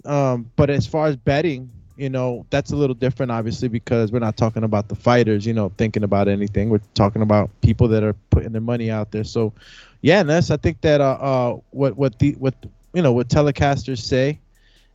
Um, 0.05 0.49
but 0.55 0.70
as 0.70 0.88
far 0.88 1.07
as 1.07 1.18
betting, 1.18 1.70
you 1.98 2.10
know, 2.10 2.45
that's 2.50 2.72
a 2.72 2.76
little 2.76 2.93
different, 2.93 3.32
obviously, 3.32 3.68
because 3.68 4.12
we're 4.12 4.20
not 4.20 4.38
talking 4.38 4.64
about 4.64 4.88
the 4.88 4.95
fighters, 4.95 5.45
you 5.45 5.54
know, 5.54 5.72
thinking 5.78 6.04
about 6.04 6.28
anything. 6.28 6.70
We're 6.70 6.82
talking 6.93 7.22
about 7.22 7.50
people 7.62 7.88
that 7.89 8.04
are 8.04 8.14
putting 8.30 8.52
their 8.52 8.62
money 8.62 8.91
out 8.91 9.12
there. 9.12 9.24
So, 9.24 9.52
yeah, 10.02 10.22
Ness, 10.24 10.52
I 10.52 10.58
think 10.58 10.82
that 10.82 11.02
uh, 11.02 11.18
uh 11.20 11.60
what 11.72 11.98
what 11.98 12.20
the 12.20 12.34
what 12.34 12.54
you 12.93 13.02
know 13.02 13.12
what 13.12 13.30
telecasters 13.30 14.00
say 14.00 14.39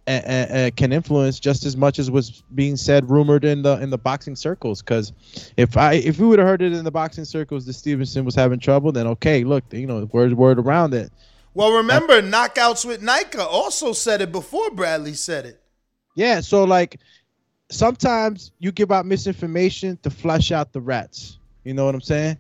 uh, 0.07 0.71
can 0.77 0.93
influence 0.93 1.39
just 1.39 1.65
as 1.65 1.77
much 1.77 1.99
as 1.99 2.11
was 2.11 2.43
being 2.55 2.77
said, 2.77 3.09
rumored 3.09 3.45
in 3.45 3.63
the 3.63 3.81
in 3.81 3.91
the 3.91 3.99
boxing 3.99 4.37
circles. 4.37 4.83
Because 4.83 5.13
if 5.57 5.77
I 5.77 5.95
if 5.95 6.19
we 6.19 6.27
would 6.27 6.39
have 6.39 6.49
heard 6.49 6.63
it 6.63 6.73
in 6.73 6.85
the 6.85 6.91
boxing 6.91 7.25
circles 7.25 7.67
that 7.67 7.75
Stevenson 7.75 8.25
was 8.25 8.35
having 8.35 8.59
trouble, 8.59 8.93
then 8.93 9.07
okay, 9.09 9.45
look, 9.45 9.65
you 9.71 9.87
know, 9.87 10.09
word 10.13 10.35
word 10.35 10.59
around 10.59 10.95
it. 10.95 11.13
Well, 11.55 11.73
remember, 11.73 12.23
knockouts 12.23 12.85
with 12.85 13.03
Nika 13.03 13.47
also 13.47 13.93
said 13.93 14.23
it 14.23 14.33
before 14.33 14.71
Bradley 14.71 15.15
said 15.15 15.45
it. 15.45 15.62
Yeah, 16.15 16.41
so 16.41 16.65
like 16.65 17.01
sometimes 17.71 18.53
you 18.59 18.71
give 18.73 18.93
out 18.93 19.07
misinformation 19.07 19.99
to 20.03 20.11
flush 20.11 20.53
out 20.53 20.73
the 20.73 20.81
rats. 20.81 21.39
You 21.65 21.75
know 21.75 21.85
what 21.87 21.95
I'm 21.95 22.01
saying? 22.01 22.39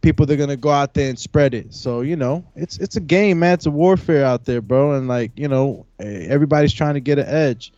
People 0.00 0.26
that 0.26 0.34
are 0.34 0.36
gonna 0.36 0.56
go 0.56 0.70
out 0.70 0.94
there 0.94 1.08
and 1.08 1.18
spread 1.18 1.54
it. 1.54 1.74
So 1.74 2.00
you 2.00 2.16
know, 2.16 2.44
it's 2.54 2.78
it's 2.78 2.96
a 2.96 3.00
game, 3.00 3.40
man. 3.40 3.54
It's 3.54 3.66
a 3.66 3.70
warfare 3.70 4.24
out 4.24 4.44
there, 4.44 4.60
bro. 4.60 4.92
And 4.92 5.08
like 5.08 5.32
you 5.36 5.48
know, 5.48 5.86
eh, 5.98 6.26
everybody's 6.28 6.72
trying 6.72 6.94
to 6.94 7.00
get 7.00 7.18
an 7.18 7.26
edge. 7.26 7.72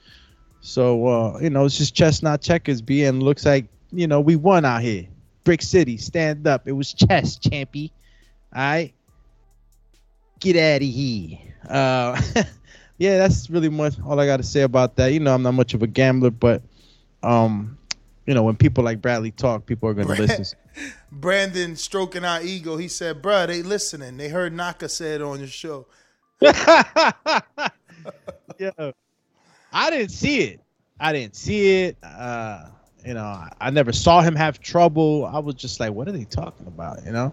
So 0.60 1.06
uh, 1.06 1.38
you 1.40 1.50
know, 1.50 1.64
it's 1.64 1.78
just 1.78 1.94
chess, 1.94 2.22
not 2.22 2.40
checkers. 2.42 2.82
B 2.82 3.04
and 3.04 3.22
looks 3.22 3.44
like 3.46 3.66
you 3.90 4.06
know 4.06 4.20
we 4.20 4.36
won 4.36 4.64
out 4.64 4.82
here. 4.82 5.06
Brick 5.44 5.62
City, 5.62 5.96
stand 5.96 6.46
up. 6.46 6.68
It 6.68 6.72
was 6.72 6.92
chess, 6.92 7.38
champy. 7.38 7.90
All 8.54 8.60
right, 8.62 8.92
get 10.40 10.56
out 10.56 10.82
of 10.82 10.88
here. 10.88 11.38
Uh, 11.68 12.20
yeah, 13.00 13.16
that's 13.16 13.48
really 13.50 13.70
much 13.70 13.94
all 14.04 14.20
I 14.20 14.26
got 14.26 14.36
to 14.36 14.42
say 14.42 14.60
about 14.60 14.94
that. 14.96 15.12
You 15.12 15.20
know, 15.20 15.34
I'm 15.34 15.42
not 15.42 15.54
much 15.54 15.72
of 15.74 15.82
a 15.82 15.86
gambler, 15.86 16.30
but 16.30 16.62
um, 17.22 17.78
you 18.26 18.34
know, 18.34 18.42
when 18.42 18.54
people 18.56 18.84
like 18.84 19.00
Bradley 19.02 19.30
talk, 19.32 19.64
people 19.66 19.88
are 19.88 19.94
gonna 19.94 20.14
listen. 20.14 20.44
Brandon 21.12 21.74
stroking 21.76 22.24
our 22.24 22.42
ego. 22.42 22.76
He 22.76 22.88
said, 22.88 23.22
"Bruh, 23.22 23.46
they 23.46 23.62
listening. 23.62 24.18
They 24.18 24.28
heard 24.28 24.52
Naka 24.52 24.88
say 24.88 25.14
it 25.14 25.22
on 25.22 25.38
your 25.38 25.48
show." 25.48 25.86
yeah, 26.42 26.52
I 29.72 29.90
didn't 29.90 30.10
see 30.10 30.42
it. 30.42 30.60
I 31.00 31.12
didn't 31.12 31.36
see 31.36 31.84
it. 31.84 31.96
Uh, 32.02 32.66
you 33.04 33.14
know, 33.14 33.24
I, 33.24 33.50
I 33.60 33.70
never 33.70 33.92
saw 33.92 34.20
him 34.20 34.36
have 34.36 34.60
trouble. 34.60 35.24
I 35.26 35.38
was 35.38 35.54
just 35.54 35.80
like, 35.80 35.92
what 35.92 36.06
are 36.08 36.12
they 36.12 36.24
talking 36.24 36.66
about? 36.66 37.04
You 37.04 37.12
know, 37.12 37.32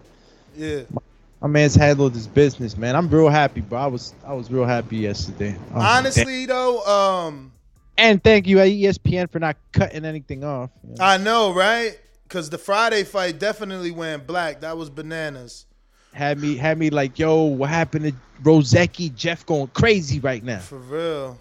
Yeah. 0.56 0.82
my 0.90 1.02
man's 1.46 1.74
handled 1.74 2.14
his 2.14 2.26
business, 2.26 2.76
man. 2.76 2.96
I'm 2.96 3.08
real 3.08 3.28
happy, 3.28 3.60
bro. 3.60 3.78
I 3.78 3.86
was 3.86 4.14
I 4.26 4.32
was 4.34 4.50
real 4.50 4.64
happy 4.64 4.96
yesterday. 4.96 5.56
Um, 5.72 5.82
Honestly, 5.82 6.46
though, 6.46 6.84
um, 6.84 7.52
and 7.96 8.22
thank 8.22 8.46
you 8.46 8.56
ESPN 8.56 9.30
for 9.30 9.38
not 9.38 9.56
cutting 9.72 10.04
anything 10.04 10.44
off. 10.44 10.70
you 10.82 10.94
know. 10.96 11.04
I 11.04 11.16
know, 11.16 11.52
right? 11.52 11.98
Because 12.24 12.50
the 12.50 12.58
Friday 12.58 13.04
fight 13.04 13.38
definitely 13.38 13.90
went 13.90 14.26
black. 14.26 14.60
That 14.60 14.76
was 14.76 14.90
bananas. 14.90 15.66
had 16.12 16.40
me 16.40 16.56
had 16.56 16.78
me 16.78 16.90
like, 16.90 17.18
yo, 17.18 17.44
what 17.44 17.70
happened 17.70 18.04
to 18.06 18.14
Rozicki? 18.42 19.14
Jeff 19.14 19.46
going 19.46 19.68
crazy 19.68 20.20
right 20.20 20.42
now. 20.42 20.58
For 20.58 20.78
real. 20.78 21.38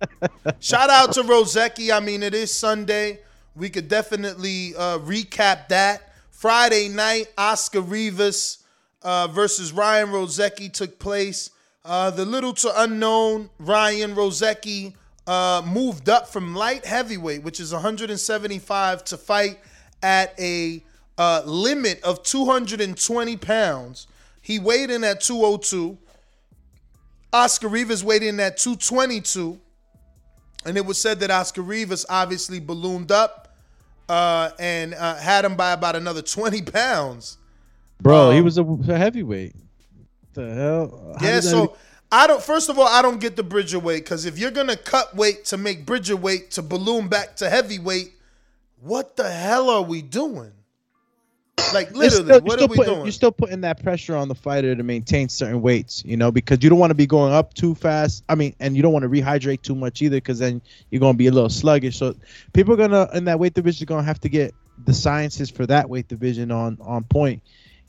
Shout 0.60 0.90
out 0.90 1.12
to 1.12 1.22
Rozicki. 1.22 1.94
I 1.94 2.00
mean, 2.00 2.22
it 2.22 2.34
is 2.34 2.52
Sunday. 2.52 3.20
We 3.54 3.70
could 3.70 3.88
definitely 3.88 4.74
uh, 4.76 4.98
recap 4.98 5.68
that. 5.68 6.14
Friday 6.30 6.88
night, 6.88 7.26
Oscar 7.38 7.80
Rivas 7.80 8.61
uh, 9.04 9.28
versus 9.28 9.72
Ryan 9.72 10.08
Rozicki 10.08 10.72
took 10.72 10.98
place. 10.98 11.50
Uh, 11.84 12.10
the 12.10 12.24
little 12.24 12.52
to 12.54 12.82
unknown 12.82 13.50
Ryan 13.58 14.14
Rozicki 14.14 14.94
uh, 15.26 15.62
moved 15.66 16.08
up 16.08 16.28
from 16.28 16.54
light 16.54 16.84
heavyweight, 16.84 17.42
which 17.42 17.60
is 17.60 17.72
175, 17.72 19.04
to 19.04 19.16
fight 19.16 19.58
at 20.02 20.38
a 20.38 20.82
uh, 21.18 21.42
limit 21.44 22.02
of 22.02 22.22
220 22.22 23.36
pounds. 23.36 24.06
He 24.40 24.58
weighed 24.58 24.90
in 24.90 25.04
at 25.04 25.20
202. 25.20 25.98
Oscar 27.32 27.68
Rivas 27.68 28.04
weighed 28.04 28.22
in 28.22 28.38
at 28.40 28.58
222. 28.58 29.58
And 30.64 30.76
it 30.76 30.84
was 30.84 31.00
said 31.00 31.20
that 31.20 31.30
Oscar 31.30 31.62
Rivas 31.62 32.06
obviously 32.08 32.60
ballooned 32.60 33.10
up 33.10 33.56
uh, 34.08 34.50
and 34.58 34.94
uh, 34.94 35.16
had 35.16 35.44
him 35.44 35.56
by 35.56 35.72
about 35.72 35.96
another 35.96 36.22
20 36.22 36.62
pounds. 36.72 37.38
Bro, 38.02 38.32
he 38.32 38.38
Um, 38.38 38.44
was 38.44 38.58
a, 38.58 38.64
heavyweight. 38.98 39.54
The 40.34 40.52
hell? 40.52 41.16
How 41.20 41.26
yeah, 41.26 41.40
so 41.40 41.76
I 42.10 42.26
don't. 42.26 42.42
First 42.42 42.68
of 42.68 42.78
all, 42.78 42.88
I 42.88 43.00
don't 43.00 43.20
get 43.20 43.36
the 43.36 43.42
Bridger 43.42 43.78
weight 43.78 44.04
because 44.04 44.24
if 44.24 44.38
you're 44.38 44.50
gonna 44.50 44.76
cut 44.76 45.14
weight 45.14 45.44
to 45.46 45.56
make 45.56 45.86
Bridger 45.86 46.16
weight 46.16 46.50
to 46.52 46.62
balloon 46.62 47.08
back 47.08 47.36
to 47.36 47.48
heavyweight, 47.48 48.12
what 48.80 49.16
the 49.16 49.30
hell 49.30 49.70
are 49.70 49.82
we 49.82 50.02
doing? 50.02 50.52
Like 51.72 51.94
literally, 51.94 52.24
still- 52.24 52.40
what 52.40 52.58
you're 52.58 52.68
we 52.68 52.76
putting, 52.76 52.94
doing? 52.94 53.06
You're 53.06 53.12
still 53.12 53.30
putting 53.30 53.60
that 53.60 53.82
pressure 53.82 54.16
on 54.16 54.26
the 54.28 54.34
fighter 54.34 54.74
to 54.74 54.82
maintain 54.82 55.28
certain 55.28 55.62
weights, 55.62 56.02
you 56.04 56.16
know, 56.16 56.32
because 56.32 56.58
you 56.62 56.68
don't 56.70 56.78
want 56.78 56.90
to 56.90 56.94
be 56.94 57.06
going 57.06 57.32
up 57.32 57.54
too 57.54 57.74
fast. 57.74 58.24
I 58.28 58.34
mean, 58.34 58.54
and 58.58 58.74
you 58.76 58.82
don't 58.82 58.92
want 58.92 59.04
to 59.04 59.08
rehydrate 59.08 59.62
too 59.62 59.74
much 59.74 60.02
either, 60.02 60.16
because 60.16 60.38
then 60.38 60.60
you're 60.90 61.00
going 61.00 61.14
to 61.14 61.18
be 61.18 61.28
a 61.28 61.30
little 61.30 61.48
sluggish. 61.50 61.98
So 61.98 62.14
people 62.52 62.74
are 62.74 62.76
gonna 62.78 63.08
in 63.14 63.26
that 63.26 63.38
weight 63.38 63.54
division 63.54 63.84
are 63.84 63.86
going 63.86 64.02
to 64.02 64.06
have 64.06 64.20
to 64.22 64.28
get 64.28 64.54
the 64.86 64.92
sciences 64.94 65.50
for 65.50 65.66
that 65.66 65.88
weight 65.88 66.08
division 66.08 66.50
on 66.50 66.78
on 66.80 67.04
point. 67.04 67.42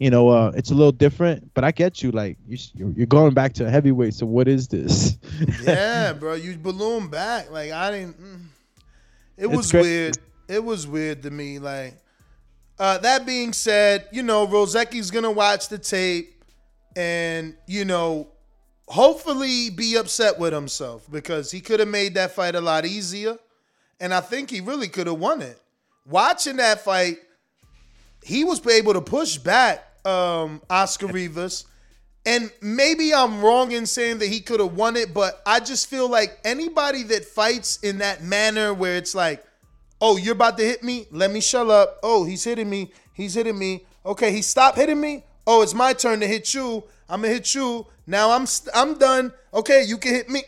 You 0.04 0.10
know, 0.10 0.28
uh, 0.28 0.52
it's 0.54 0.70
a 0.70 0.74
little 0.74 0.92
different, 0.92 1.54
but 1.54 1.64
I 1.64 1.72
get 1.72 2.04
you. 2.04 2.12
Like 2.12 2.38
you, 2.46 2.58
you're 2.76 3.06
going 3.08 3.34
back 3.34 3.54
to 3.54 3.70
heavyweight. 3.70 4.14
So 4.14 4.26
what 4.26 4.50
is 4.50 4.68
this? 4.68 5.18
yeah, 5.64 6.12
bro, 6.12 6.34
you 6.34 6.58
balloon 6.58 7.08
back. 7.08 7.50
Like 7.50 7.72
I 7.72 7.90
didn't. 7.92 8.22
mm. 8.22 8.42
It 9.38 9.46
It's 9.46 9.56
was 9.56 9.72
crazy. 9.72 9.88
weird. 9.90 10.18
It 10.50 10.62
was 10.62 10.86
weird 10.86 11.24
to 11.24 11.32
me. 11.32 11.58
Like 11.58 11.96
uh, 12.78 12.98
that 12.98 13.26
being 13.26 13.54
said, 13.54 14.10
you 14.12 14.24
know, 14.24 14.46
Rozicki's 14.46 15.10
gonna 15.10 15.32
watch 15.32 15.70
the 15.70 15.78
tape, 15.78 16.44
and 16.98 17.56
you 17.66 17.86
know, 17.86 18.28
hopefully 18.90 19.70
be 19.70 19.96
upset 19.96 20.38
with 20.38 20.52
himself 20.52 21.10
because 21.10 21.50
he 21.50 21.62
could 21.62 21.80
have 21.80 21.88
made 21.88 22.16
that 22.16 22.32
fight 22.32 22.56
a 22.56 22.62
lot 22.62 22.86
easier, 22.86 23.38
and 24.02 24.14
I 24.14 24.20
think 24.20 24.50
he 24.50 24.60
really 24.60 24.90
could 24.90 25.08
have 25.08 25.18
won 25.20 25.42
it. 25.42 25.62
Watching 26.06 26.58
that 26.58 26.82
fight, 26.84 27.20
he 28.22 28.44
was 28.44 28.68
able 28.68 28.92
to 28.92 29.02
push 29.02 29.38
back 29.38 29.92
um, 30.06 30.62
Oscar 30.70 31.08
Rivas. 31.08 31.66
And 32.26 32.52
maybe 32.62 33.14
I'm 33.14 33.42
wrong 33.42 33.72
in 33.72 33.86
saying 33.86 34.20
that 34.20 34.28
he 34.28 34.40
could 34.40 34.62
have 34.62 34.74
won 34.74 34.96
it, 34.96 35.14
but 35.14 35.42
I 35.46 35.60
just 35.60 35.90
feel 35.90 36.10
like 36.10 36.40
anybody 36.46 37.04
that 37.04 37.26
fights 37.26 37.80
in 37.84 37.98
that 37.98 38.24
manner 38.24 38.74
where 38.74 38.96
it's 38.96 39.14
like, 39.14 39.44
oh, 40.00 40.16
you're 40.18 40.34
about 40.34 40.58
to 40.60 40.64
hit 40.64 40.84
me? 40.84 41.06
Let 41.12 41.32
me 41.32 41.42
shut 41.42 41.70
up. 41.70 42.00
Oh, 42.02 42.24
he's 42.24 42.44
hitting 42.44 42.70
me. 42.70 42.92
He's 43.14 43.34
hitting 43.34 43.58
me. 43.58 43.86
Okay, 44.06 44.32
he 44.32 44.42
stopped 44.42 44.78
hitting 44.78 45.02
me. 45.02 45.24
Oh, 45.46 45.62
it's 45.62 45.74
my 45.74 45.94
turn 45.94 46.22
to 46.22 46.28
hit 46.28 46.54
you. 46.54 46.84
I'm 47.10 47.22
gonna 47.22 47.34
hit 47.34 47.54
you. 47.54 47.86
Now 48.08 48.32
I'm 48.32 48.46
st- 48.46 48.76
I'm 48.76 48.98
done. 48.98 49.34
Okay, 49.54 49.84
you 49.84 49.98
can 49.98 50.14
hit 50.14 50.30
me. 50.30 50.44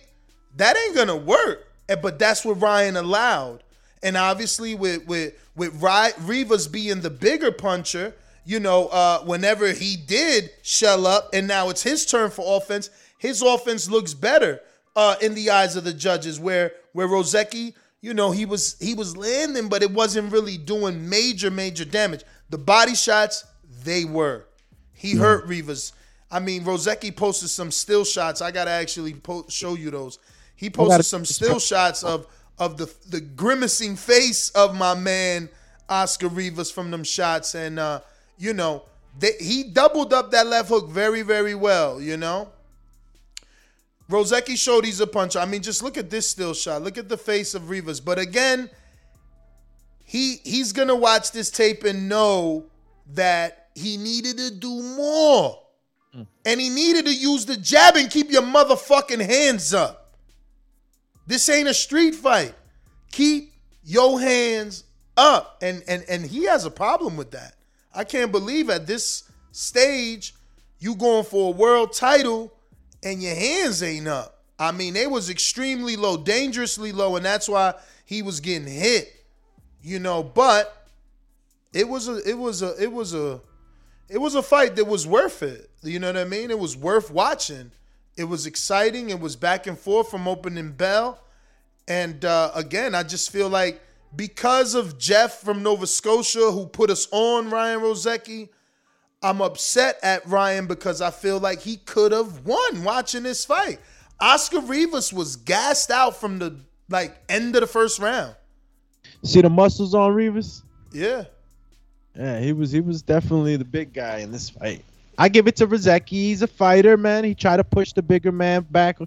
That 0.56 0.78
ain't 0.78 0.96
gonna 0.96 1.16
work. 1.16 1.68
But 1.88 2.18
that's 2.18 2.44
what 2.44 2.62
Ryan 2.62 2.98
allowed. 2.98 3.64
And 4.02 4.18
obviously, 4.18 4.76
with 4.76 5.06
with 5.08 5.34
with 5.56 5.74
Rivas 5.82 6.68
being 6.68 7.02
the 7.02 7.10
bigger 7.10 7.52
puncher, 7.52 8.14
you 8.46 8.60
know, 8.60 8.88
uh, 8.88 9.20
whenever 9.22 9.74
he 9.74 9.98
did 9.98 10.52
shell 10.62 11.08
up, 11.08 11.30
and 11.34 11.48
now 11.48 11.70
it's 11.70 11.84
his 11.84 12.06
turn 12.06 12.30
for 12.30 12.58
offense, 12.58 12.90
his 13.18 13.42
offense 13.42 13.90
looks 13.90 14.14
better 14.14 14.62
uh, 14.96 15.16
in 15.22 15.34
the 15.34 15.50
eyes 15.50 15.76
of 15.76 15.84
the 15.84 15.94
judges. 15.94 16.40
Where 16.40 16.72
where 16.94 17.08
Rozicki, 17.08 17.74
you 18.02 18.14
know, 18.14 18.32
he 18.32 18.46
was 18.46 18.78
he 18.80 18.94
was 18.94 19.18
landing, 19.18 19.68
but 19.68 19.82
it 19.82 19.92
wasn't 19.92 20.32
really 20.32 20.58
doing 20.58 21.10
major 21.10 21.50
major 21.50 21.86
damage. 21.86 22.24
The 22.50 22.60
body 22.60 22.96
shots, 22.96 23.46
they 23.84 24.06
were. 24.06 24.46
He 24.94 25.16
hurt 25.16 25.46
Rivas. 25.48 25.94
I 26.32 26.40
mean, 26.40 26.64
Rozicki 26.64 27.16
posted 27.16 27.50
some 27.50 27.72
still 27.72 28.06
shots. 28.06 28.42
I 28.42 28.52
gotta 28.52 28.72
actually 28.72 29.14
po- 29.14 29.46
show 29.50 29.76
you 29.76 29.92
those. 29.92 30.20
He 30.56 30.70
posted 30.70 31.06
some 31.06 31.26
still 31.26 31.60
shots 31.60 32.04
of 32.04 32.28
of 32.58 32.78
the 32.78 32.94
the 33.10 33.22
grimacing 33.22 33.96
face 33.96 34.50
of 34.52 34.76
my 34.76 34.94
man 34.94 35.50
Oscar 35.90 36.28
Rivas 36.28 36.72
from 36.72 36.92
them 36.92 37.04
shots, 37.04 37.56
and 37.56 37.80
uh, 37.80 38.02
you 38.38 38.54
know 38.54 38.84
they, 39.18 39.34
he 39.40 39.64
doubled 39.64 40.14
up 40.14 40.32
that 40.32 40.48
left 40.48 40.70
hook 40.70 40.90
very 40.90 41.22
very 41.22 41.56
well. 41.56 42.02
You 42.02 42.18
know, 42.18 42.50
Rozicki 44.10 44.58
showed 44.58 44.86
he's 44.86 45.00
a 45.00 45.08
puncher. 45.08 45.40
I 45.40 45.46
mean, 45.46 45.62
just 45.62 45.82
look 45.82 45.98
at 45.98 46.10
this 46.10 46.30
still 46.30 46.54
shot. 46.54 46.82
Look 46.82 46.98
at 46.98 47.10
the 47.10 47.18
face 47.18 47.56
of 47.56 47.70
Rivas. 47.70 48.00
But 48.00 48.20
again, 48.20 48.70
he 50.04 50.38
he's 50.44 50.72
gonna 50.72 50.96
watch 50.96 51.32
this 51.32 51.50
tape 51.50 51.84
and 51.84 52.08
know 52.08 52.66
that 53.14 53.70
he 53.76 53.98
needed 53.98 54.38
to 54.38 54.52
do 54.52 54.82
more. 54.82 55.62
Mm. 56.16 56.28
And 56.46 56.62
he 56.62 56.70
needed 56.70 57.06
to 57.06 57.14
use 57.14 57.46
the 57.46 57.58
jab 57.58 57.96
and 57.96 58.10
keep 58.10 58.32
your 58.32 58.44
motherfucking 58.44 59.22
hands 59.26 59.74
up. 59.74 60.14
This 61.28 61.50
ain't 61.50 61.68
a 61.68 61.74
street 61.74 62.16
fight. 62.16 62.54
Keep 63.12 63.54
your 63.84 64.20
hands 64.20 64.84
up. 65.18 65.58
And 65.62 65.84
and 65.88 66.06
and 66.08 66.26
he 66.26 66.46
has 66.46 66.66
a 66.66 66.72
problem 66.72 67.18
with 67.18 67.32
that. 67.32 67.55
I 67.96 68.04
can't 68.04 68.32
believe 68.32 68.70
at 68.70 68.88
this 68.88 69.24
stage 69.52 70.36
you 70.80 70.96
going 70.96 71.24
for 71.24 71.54
a 71.54 71.56
world 71.56 71.94
title 71.94 72.54
and 73.04 73.22
your 73.24 73.36
hands 73.36 73.82
ain't 73.82 74.08
up. 74.08 74.44
I 74.58 74.72
mean, 74.72 74.94
they 74.94 75.08
was 75.08 75.30
extremely 75.30 75.96
low, 75.96 76.18
dangerously 76.18 76.92
low, 76.92 77.16
and 77.16 77.26
that's 77.26 77.48
why 77.50 77.76
he 78.06 78.22
was 78.22 78.40
getting 78.40 78.68
hit. 78.68 79.12
You 79.82 80.00
know, 80.00 80.24
but 80.24 80.88
it 81.74 81.88
was 81.88 82.08
a 82.08 82.18
it 82.28 82.38
was 82.38 82.62
a 82.62 82.82
it 82.82 82.92
was 82.92 83.14
a 83.14 83.42
it 84.10 84.18
was 84.18 84.36
a 84.36 84.42
fight 84.42 84.76
that 84.78 84.86
was 84.86 85.06
worth 85.06 85.44
it. 85.44 85.70
You 85.84 86.00
know 86.00 86.08
what 86.08 86.18
I 86.18 86.24
mean? 86.24 86.52
It 86.52 86.58
was 86.58 86.76
worth 86.76 87.12
watching. 87.12 87.72
It 88.18 88.24
was 88.24 88.46
exciting. 88.46 89.10
It 89.10 89.20
was 89.20 89.36
back 89.36 89.68
and 89.68 89.78
forth 89.78 90.10
from 90.10 90.28
opening 90.28 90.72
bell. 90.72 91.20
And 91.88 92.24
uh, 92.24 92.52
again, 92.56 92.96
I 92.96 93.04
just 93.04 93.32
feel 93.32 93.50
like 93.50 93.82
because 94.16 94.76
of 94.76 94.98
Jeff 94.98 95.42
from 95.42 95.64
Nova 95.64 95.88
Scotia 95.88 96.52
who 96.52 96.66
put 96.68 96.90
us 96.90 97.08
on 97.12 97.50
Ryan 97.50 97.80
Rozicki, 97.80 98.50
I'm 99.22 99.42
upset 99.42 99.98
at 100.04 100.26
Ryan 100.28 100.68
because 100.68 101.02
I 101.02 101.12
feel 101.12 101.40
like 101.40 101.62
he 101.62 101.78
could 101.78 102.12
have 102.12 102.46
won 102.46 102.84
watching 102.84 103.24
this 103.24 103.46
fight. 103.46 103.80
Oscar 104.20 104.62
Rivas 104.62 105.12
was 105.12 105.36
gassed 105.36 105.92
out 105.92 106.16
from 106.16 106.40
the 106.40 106.56
like 106.90 107.18
end 107.30 107.56
of 107.56 107.62
the 107.62 107.68
first 107.68 108.00
round. 108.00 108.36
See 109.24 109.42
the 109.42 109.50
muscles 109.50 109.94
on 109.94 110.14
Rivas? 110.14 110.64
Yeah. 110.94 111.26
Yeah, 112.16 112.40
he 112.40 112.54
was 112.54 112.72
he 112.72 112.82
was 112.82 113.02
definitely 113.02 113.58
the 113.58 113.66
big 113.66 113.94
guy 113.94 114.20
in 114.20 114.32
this 114.32 114.50
fight. 114.50 114.86
I 115.18 115.30
give 115.30 115.48
it 115.48 115.56
to 115.58 115.68
Rozicki. 115.68 116.10
He's 116.10 116.42
a 116.42 116.48
fighter, 116.48 116.98
man. 116.98 117.24
He 117.24 117.34
tried 117.34 117.58
to 117.58 117.64
push 117.64 117.94
the 117.94 118.02
bigger 118.02 118.32
man 118.32 118.66
back. 118.70 119.00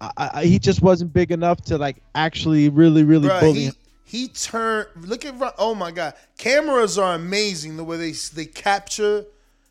I, 0.00 0.10
I, 0.16 0.44
he 0.44 0.58
just 0.58 0.82
wasn't 0.82 1.12
big 1.12 1.30
enough 1.30 1.62
to 1.62 1.78
like 1.78 2.02
actually 2.14 2.68
really 2.68 3.02
really 3.02 3.28
Bruh, 3.28 3.40
bully 3.40 3.54
he, 3.54 3.64
him. 3.66 3.74
He 4.10 4.26
turned. 4.26 4.88
Look 4.96 5.24
at 5.24 5.36
oh 5.56 5.72
my 5.72 5.92
god, 5.92 6.14
cameras 6.36 6.98
are 6.98 7.14
amazing 7.14 7.76
the 7.76 7.84
way 7.84 7.96
they 7.96 8.10
they 8.10 8.44
capture. 8.44 9.24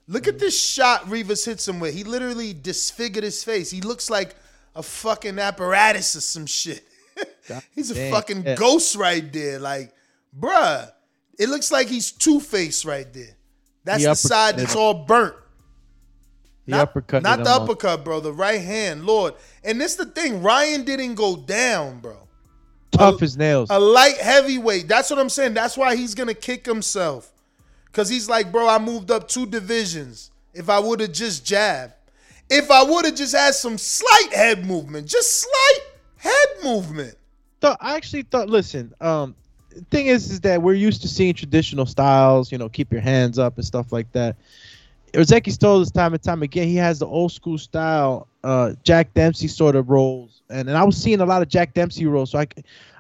Look 0.08 0.30
at 0.30 0.36
mm. 0.36 0.40
this 0.40 0.58
shot 0.58 1.10
Rivas 1.10 1.44
hits 1.44 1.68
him 1.68 1.82
with. 1.82 1.94
He 1.94 2.06
literally 2.06 2.54
disfigured 2.54 3.26
his 3.26 3.44
face. 3.44 3.70
He 3.70 3.82
looks 3.82 4.10
like 4.10 4.38
a 4.76 4.82
fucking 4.82 5.40
apparatus 5.40 6.16
or 6.16 6.22
some 6.22 6.46
shit. 6.46 6.88
he's 7.76 7.92
a 7.92 7.96
damn, 7.96 8.14
fucking 8.14 8.44
yeah. 8.44 8.56
ghost 8.56 8.96
right 8.96 9.32
there. 9.34 9.60
Like, 9.60 9.92
bruh, 10.40 10.90
it 11.38 11.50
looks 11.50 11.70
like 11.70 11.88
he's 11.88 12.10
Two 12.14 12.40
Face 12.40 12.86
right 12.86 13.12
there. 13.12 13.36
That's 13.84 14.04
He 14.04 14.08
the 14.08 14.16
side 14.16 14.58
that's 14.58 14.74
all 14.74 15.04
burnt. 15.04 15.36
He 16.66 16.72
Not, 16.72 16.94
uppercutted 16.94 17.24
not 17.24 17.44
the 17.44 17.50
uppercut, 17.50 18.06
bro. 18.06 18.22
The 18.22 18.32
right 18.32 18.62
hand, 18.62 19.06
Lord. 19.06 19.34
And 19.66 19.82
this 19.82 19.96
the 19.96 20.06
thing. 20.06 20.42
Ryan 20.42 20.86
didn't 20.86 21.16
go 21.16 21.36
down, 21.36 22.00
bro 22.00 22.19
tough 23.00 23.22
as 23.22 23.38
nails. 23.38 23.70
a 23.72 23.80
light 23.80 24.18
heavyweight. 24.18 24.88
That's 24.88 25.10
what 25.10 25.20
I'm 25.20 25.30
saying. 25.30 25.54
That's 25.54 25.78
why 25.78 25.96
he's 25.96 26.16
gonna 26.16 26.34
kick 26.34 26.66
himself. 26.66 27.32
Cause 27.92 28.08
he's 28.08 28.30
like, 28.30 28.52
bro, 28.52 28.68
I 28.68 28.78
moved 28.78 29.10
up 29.10 29.28
two 29.28 29.46
divisions. 29.46 30.32
If 30.54 30.70
I 30.70 30.80
would 30.80 31.00
have 31.00 31.12
just 31.12 31.46
jabbed, 31.46 31.94
if 32.50 32.70
I 32.72 32.84
would 32.84 33.06
have 33.06 33.16
just 33.16 33.36
had 33.36 33.56
some 33.56 33.78
slight 33.78 34.34
head 34.34 34.66
movement, 34.66 35.08
just 35.08 35.42
slight 35.42 35.80
head 36.18 36.64
movement. 36.64 37.16
thought 37.62 37.78
I 37.82 37.96
actually 37.96 38.24
thought. 38.24 38.50
Listen, 38.50 38.94
um, 39.02 39.36
thing 39.92 40.08
is, 40.08 40.32
is 40.32 40.42
that 40.42 40.62
we're 40.62 40.74
used 40.74 41.02
to 41.02 41.08
seeing 41.08 41.34
traditional 41.34 41.86
styles. 41.86 42.52
You 42.52 42.58
know, 42.58 42.70
keep 42.70 42.92
your 42.92 43.02
hands 43.02 43.40
up 43.40 43.58
and 43.58 43.66
stuff 43.66 43.92
like 43.92 44.12
that. 44.14 44.36
Ozeki 45.14 45.58
told 45.58 45.82
us 45.82 45.92
time 45.92 46.14
and 46.14 46.22
time 46.22 46.44
again 46.44 46.68
he 46.68 46.76
has 46.76 47.00
the 47.00 47.08
old 47.08 47.32
school 47.32 47.58
style, 47.58 48.28
uh, 48.44 48.74
Jack 48.84 49.14
Dempsey 49.14 49.48
sort 49.48 49.76
of 49.76 49.90
rolls, 49.90 50.42
and 50.50 50.68
and 50.70 50.78
I 50.78 50.84
was 50.84 50.98
seeing 50.98 51.22
a 51.22 51.26
lot 51.26 51.42
of 51.42 51.48
Jack 51.48 51.74
Dempsey 51.74 52.06
rolls. 52.06 52.32
So 52.32 52.40
I, 52.40 52.48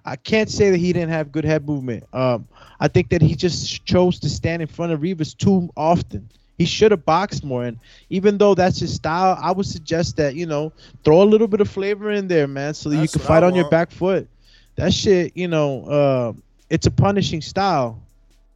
I 0.06 0.16
can't 0.16 0.50
say 0.50 0.72
that 0.72 0.78
he 0.78 0.94
didn't 0.94 1.10
have 1.10 1.32
good 1.32 1.46
head 1.46 1.68
movement. 1.68 2.06
Um, 2.14 2.48
I 2.80 2.88
think 2.88 3.10
that 3.10 3.22
he 3.22 3.36
just 3.36 3.86
chose 3.86 4.20
to 4.20 4.30
stand 4.30 4.62
in 4.62 4.68
front 4.68 4.92
of 4.92 5.02
Rivas 5.02 5.34
too 5.34 5.70
often. 5.76 6.30
He 6.58 6.66
should 6.66 6.92
have 6.92 7.06
boxed 7.06 7.46
more, 7.46 7.64
and 7.64 7.78
even 8.10 8.38
though 8.38 8.54
that's 8.54 8.80
his 8.80 8.94
style, 8.94 9.40
I 9.42 9.52
would 9.52 9.66
suggest 9.66 10.18
that 10.18 10.36
you 10.36 10.46
know 10.46 10.74
throw 11.06 11.22
a 11.22 11.24
little 11.24 11.48
bit 11.48 11.62
of 11.62 11.70
flavor 11.70 12.12
in 12.12 12.28
there, 12.28 12.48
man, 12.48 12.74
so 12.74 12.90
that 12.90 12.98
you 12.98 13.08
can 13.08 13.22
fight 13.22 13.44
on 13.44 13.56
your 13.56 13.70
back 13.70 13.92
foot. 13.92 14.28
That 14.76 14.94
shit, 14.94 15.36
you 15.36 15.48
know, 15.48 15.86
uh, 15.86 16.34
it's 16.70 16.86
a 16.86 16.92
punishing 16.92 17.40
style, 17.40 18.02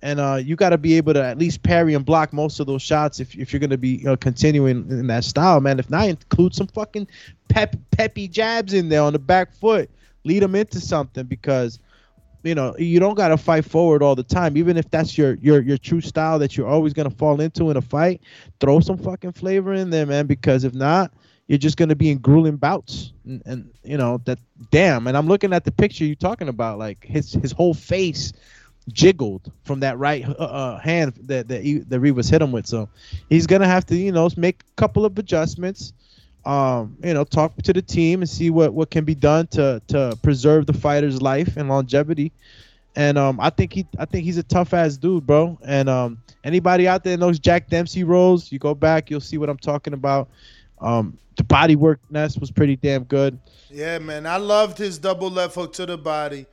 and 0.01 0.19
uh, 0.19 0.35
you 0.35 0.57
got 0.57 0.71
to 0.71 0.77
be 0.77 0.95
able 0.95 1.13
to 1.13 1.23
at 1.23 1.37
least 1.37 1.63
parry 1.63 1.93
and 1.93 2.05
block 2.05 2.33
most 2.33 2.59
of 2.59 2.67
those 2.67 2.81
shots 2.81 3.21
if, 3.21 3.37
if 3.37 3.53
you're 3.53 3.61
gonna 3.61 3.77
be 3.77 4.05
uh, 4.05 4.17
continuing 4.17 4.85
in 4.89 5.07
that 5.07 5.23
style, 5.23 5.61
man. 5.61 5.79
If 5.79 5.89
not, 5.89 6.09
include 6.09 6.53
some 6.53 6.67
fucking 6.67 7.07
pep 7.47 7.77
peppy 7.91 8.27
jabs 8.27 8.73
in 8.73 8.89
there 8.89 9.01
on 9.01 9.13
the 9.13 9.19
back 9.19 9.53
foot, 9.53 9.89
lead 10.23 10.41
them 10.41 10.55
into 10.55 10.79
something 10.79 11.25
because 11.25 11.79
you 12.43 12.55
know 12.55 12.75
you 12.77 12.99
don't 12.99 13.15
got 13.15 13.29
to 13.29 13.37
fight 13.37 13.65
forward 13.65 14.03
all 14.03 14.15
the 14.15 14.23
time. 14.23 14.57
Even 14.57 14.77
if 14.77 14.89
that's 14.89 15.17
your 15.17 15.35
your 15.35 15.61
your 15.61 15.77
true 15.77 16.01
style 16.01 16.39
that 16.39 16.57
you're 16.57 16.67
always 16.67 16.93
going 16.93 17.09
to 17.09 17.15
fall 17.15 17.39
into 17.41 17.69
in 17.71 17.77
a 17.77 17.81
fight 17.81 18.21
throw 18.59 18.79
some 18.79 18.97
fucking 18.97 19.33
flavor 19.33 19.73
in 19.73 19.89
there 19.89 20.05
man 20.05 20.25
because 20.27 20.63
if 20.63 20.73
not 20.73 21.13
you're 21.47 21.57
just 21.57 21.77
going 21.77 21.89
to 21.89 21.95
be 21.95 22.09
in 22.09 22.17
grueling 22.19 22.55
bouts. 22.55 23.11
And, 23.25 23.41
and 23.45 23.73
you 23.83 23.97
know 23.97 24.19
that 24.25 24.39
damn 24.71 25.07
and 25.07 25.15
i'm 25.15 25.27
looking 25.27 25.53
at 25.53 25.63
the 25.63 25.71
picture 25.71 26.03
you're 26.03 26.15
talking 26.15 26.49
about 26.49 26.77
like 26.77 27.05
his 27.05 27.33
his 27.33 27.53
whole 27.53 27.73
face 27.73 28.33
jiggled 28.91 29.51
from 29.63 29.79
that 29.79 29.97
right 29.97 30.27
uh, 30.27 30.33
uh, 30.33 30.79
hand 30.79 31.13
that 31.23 31.47
that, 31.47 31.63
he, 31.63 31.79
that 31.79 31.99
Rivas 31.99 32.29
hit 32.29 32.41
him 32.41 32.51
with. 32.51 32.67
So 32.67 32.89
he's 33.29 33.47
going 33.47 33.61
to 33.61 33.67
have 33.67 33.85
to 33.87 33.95
you 33.95 34.11
know 34.11 34.29
make 34.35 34.61
a 34.61 34.75
couple 34.75 35.05
of 35.05 35.17
adjustments 35.17 35.93
um, 36.45 36.97
you 37.03 37.13
know, 37.13 37.23
talk 37.23 37.55
to 37.61 37.73
the 37.73 37.81
team 37.81 38.21
and 38.21 38.29
see 38.29 38.49
what, 38.49 38.73
what 38.73 38.89
can 38.89 39.05
be 39.05 39.15
done 39.15 39.47
to 39.47 39.81
to 39.87 40.17
preserve 40.21 40.65
the 40.65 40.73
fighter's 40.73 41.21
life 41.21 41.57
and 41.57 41.69
longevity. 41.69 42.31
And 42.95 43.17
um, 43.17 43.39
I 43.39 43.49
think 43.49 43.73
he 43.73 43.87
I 43.97 44.05
think 44.05 44.25
he's 44.25 44.37
a 44.37 44.43
tough 44.43 44.73
ass 44.73 44.97
dude, 44.97 45.25
bro. 45.25 45.57
And 45.65 45.89
um, 45.89 46.21
anybody 46.43 46.87
out 46.87 47.03
there 47.03 47.17
knows 47.17 47.39
Jack 47.39 47.69
Dempsey 47.69 48.03
rolls, 48.03 48.51
you 48.51 48.59
go 48.59 48.75
back, 48.75 49.09
you'll 49.09 49.21
see 49.21 49.37
what 49.37 49.49
I'm 49.49 49.57
talking 49.57 49.93
about. 49.93 50.29
Um, 50.79 51.17
the 51.37 51.43
body 51.43 51.75
work 51.75 51.99
nest 52.11 52.39
was 52.39 52.51
pretty 52.51 52.75
damn 52.75 53.05
good. 53.05 53.39
Yeah, 53.71 53.97
man. 53.99 54.27
I 54.27 54.37
loved 54.37 54.77
his 54.77 54.99
double 54.99 55.31
left 55.31 55.55
hook 55.55 55.73
to 55.73 55.85
the 55.85 55.97
body. 55.97 56.45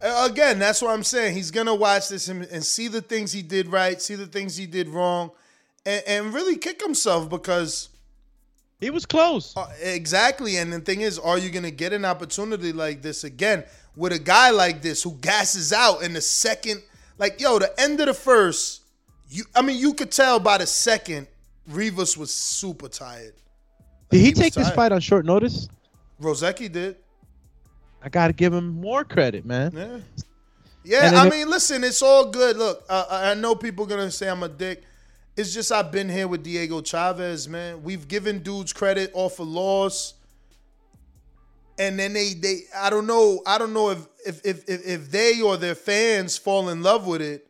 Again, 0.00 0.60
that's 0.60 0.80
what 0.80 0.92
I'm 0.92 1.02
saying. 1.02 1.34
He's 1.34 1.50
gonna 1.50 1.74
watch 1.74 2.08
this 2.08 2.28
and, 2.28 2.44
and 2.44 2.64
see 2.64 2.86
the 2.86 3.00
things 3.00 3.32
he 3.32 3.42
did 3.42 3.66
right, 3.66 4.00
see 4.00 4.14
the 4.14 4.26
things 4.26 4.56
he 4.56 4.66
did 4.66 4.88
wrong, 4.88 5.32
and, 5.84 6.02
and 6.06 6.34
really 6.34 6.56
kick 6.56 6.80
himself 6.80 7.28
because 7.28 7.88
He 8.80 8.90
was 8.90 9.04
close. 9.06 9.56
Uh, 9.56 9.66
exactly. 9.82 10.56
And 10.56 10.72
the 10.72 10.80
thing 10.80 11.00
is, 11.00 11.18
are 11.18 11.36
you 11.38 11.50
going 11.50 11.64
to 11.64 11.70
get 11.70 11.92
an 11.92 12.04
opportunity 12.04 12.72
like 12.72 13.02
this 13.02 13.24
again 13.24 13.64
with 13.96 14.12
a 14.12 14.18
guy 14.18 14.50
like 14.50 14.82
this 14.82 15.02
who 15.02 15.12
gasses 15.20 15.72
out 15.72 16.02
in 16.02 16.12
the 16.12 16.20
second? 16.20 16.82
Like, 17.18 17.40
yo, 17.40 17.58
the 17.58 17.72
end 17.80 17.98
of 18.00 18.06
the 18.06 18.14
first, 18.14 18.82
you 19.30 19.44
I 19.54 19.62
mean, 19.62 19.78
you 19.78 19.94
could 19.94 20.12
tell 20.12 20.38
by 20.38 20.58
the 20.58 20.66
second, 20.66 21.26
Rivas 21.68 22.16
was 22.16 22.32
super 22.32 22.88
tired. 22.88 23.34
Did 24.10 24.18
he, 24.18 24.24
he 24.26 24.30
was 24.30 24.38
take 24.38 24.54
this 24.54 24.70
fight 24.70 24.92
on 24.92 25.00
short 25.00 25.24
notice? 25.26 25.68
Rozicki 26.22 26.70
did. 26.70 26.96
I 28.00 28.08
got 28.08 28.28
to 28.28 28.32
give 28.32 28.54
him 28.54 28.68
more 28.80 29.02
credit, 29.04 29.44
man. 29.44 29.72
Yeah. 29.74 29.98
Yeah, 30.84 31.08
And 31.08 31.16
I 31.16 31.26
if- 31.26 31.32
mean, 31.34 31.50
listen, 31.50 31.82
it's 31.84 32.00
all 32.00 32.30
good. 32.30 32.56
Look, 32.56 32.84
uh, 32.88 33.04
I 33.10 33.30
I 33.32 33.34
know 33.34 33.54
people 33.56 33.84
gonna 33.84 34.10
say 34.10 34.28
I'm 34.30 34.42
a 34.44 34.48
dick. 34.48 34.84
It's 35.38 35.54
just 35.54 35.70
I've 35.70 35.92
been 35.92 36.08
here 36.08 36.26
with 36.26 36.42
Diego 36.42 36.82
Chavez, 36.82 37.48
man. 37.48 37.84
We've 37.84 38.08
given 38.08 38.40
dudes 38.42 38.72
credit 38.72 39.12
off 39.14 39.38
a 39.38 39.44
loss, 39.44 40.14
and 41.78 41.96
then 41.96 42.12
they 42.12 42.34
they 42.34 42.62
I 42.76 42.90
don't 42.90 43.06
know 43.06 43.40
I 43.46 43.56
don't 43.56 43.72
know 43.72 43.90
if 43.90 44.04
if 44.26 44.44
if 44.44 44.64
if, 44.68 45.10
they 45.12 45.40
or 45.40 45.56
their 45.56 45.76
fans 45.76 46.36
fall 46.36 46.68
in 46.70 46.82
love 46.82 47.06
with 47.06 47.22
it. 47.22 47.46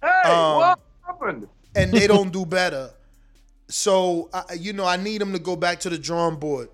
Hey, 0.00 0.30
Um, 0.30 0.56
what 0.58 0.80
happened? 1.04 1.48
and 1.74 1.90
they 1.90 2.06
don't 2.06 2.32
do 2.38 2.46
better. 2.46 2.90
So 3.66 4.30
I, 4.32 4.52
you 4.52 4.72
know, 4.74 4.84
I 4.84 4.98
need 4.98 5.20
them 5.20 5.32
to 5.32 5.40
go 5.40 5.56
back 5.56 5.80
to 5.80 5.90
the 5.90 5.98
drawing 5.98 6.36
board. 6.36 6.68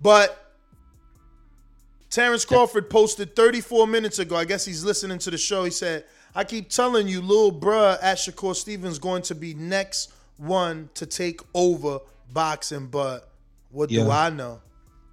But 0.00 0.56
Terence 2.10 2.44
Crawford 2.44 2.90
posted 2.90 3.36
34 3.36 3.86
minutes 3.86 4.18
ago. 4.18 4.34
I 4.34 4.44
guess 4.44 4.64
he's 4.64 4.82
listening 4.84 5.18
to 5.20 5.30
the 5.30 5.38
show. 5.38 5.62
He 5.62 5.70
said, 5.70 6.04
"I 6.34 6.44
keep 6.44 6.70
telling 6.70 7.08
you, 7.08 7.20
little 7.20 7.52
bruh 7.52 7.98
at 8.02 8.18
Shakur 8.18 8.54
Stevens 8.54 8.98
going 8.98 9.22
to 9.22 9.34
be 9.34 9.54
next 9.54 10.12
one 10.36 10.90
to 10.94 11.06
take 11.06 11.40
over 11.54 12.00
boxing, 12.32 12.86
but 12.86 13.28
what 13.70 13.90
do 13.90 14.10
I 14.10 14.30
know?" 14.30 14.60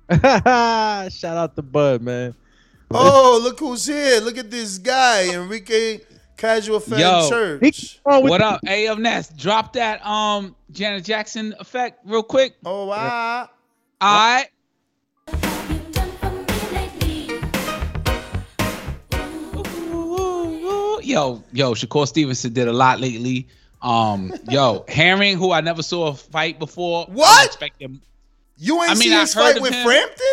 Shout 1.09 1.37
out 1.37 1.55
to 1.55 1.61
Bud, 1.61 2.01
man. 2.01 2.33
Oh, 2.91 3.39
look 3.43 3.59
who's 3.59 3.85
here! 3.85 4.19
Look 4.19 4.37
at 4.37 4.49
this 4.49 4.77
guy, 4.79 5.29
Enrique 5.33 5.99
Casual 6.37 6.79
Fan 6.79 6.99
Yo, 6.99 7.29
Church. 7.29 7.99
what 8.03 8.41
up, 8.41 8.61
AF 8.65 8.97
Nest? 8.97 9.37
Drop 9.37 9.73
that 9.73 10.03
um 10.05 10.55
Janet 10.71 11.03
Jackson 11.03 11.53
effect 11.59 11.99
real 12.05 12.23
quick. 12.23 12.55
Oh 12.65 12.85
wow! 12.85 13.49
All 14.01 14.35
right. 14.35 14.47
Yo, 21.09 21.43
yo, 21.51 21.73
Shakur 21.73 22.07
Stevenson 22.07 22.53
did 22.53 22.67
a 22.67 22.73
lot 22.73 22.99
lately. 22.99 23.47
Um, 23.81 24.31
yo, 24.47 24.85
Herring, 24.87 25.37
who 25.37 25.51
I 25.51 25.61
never 25.61 25.81
saw 25.81 26.07
a 26.09 26.13
fight 26.13 26.59
before. 26.59 27.05
What? 27.07 27.45
expect. 27.47 27.81
You 28.57 28.81
ain't 28.83 28.91
I 28.91 28.93
mean, 28.93 29.01
see 29.09 29.13
I 29.15 29.21
his 29.21 29.33
heard 29.33 29.53
fight 29.53 29.61
with 29.61 29.73
him. 29.73 29.85
Frampton? 29.85 30.25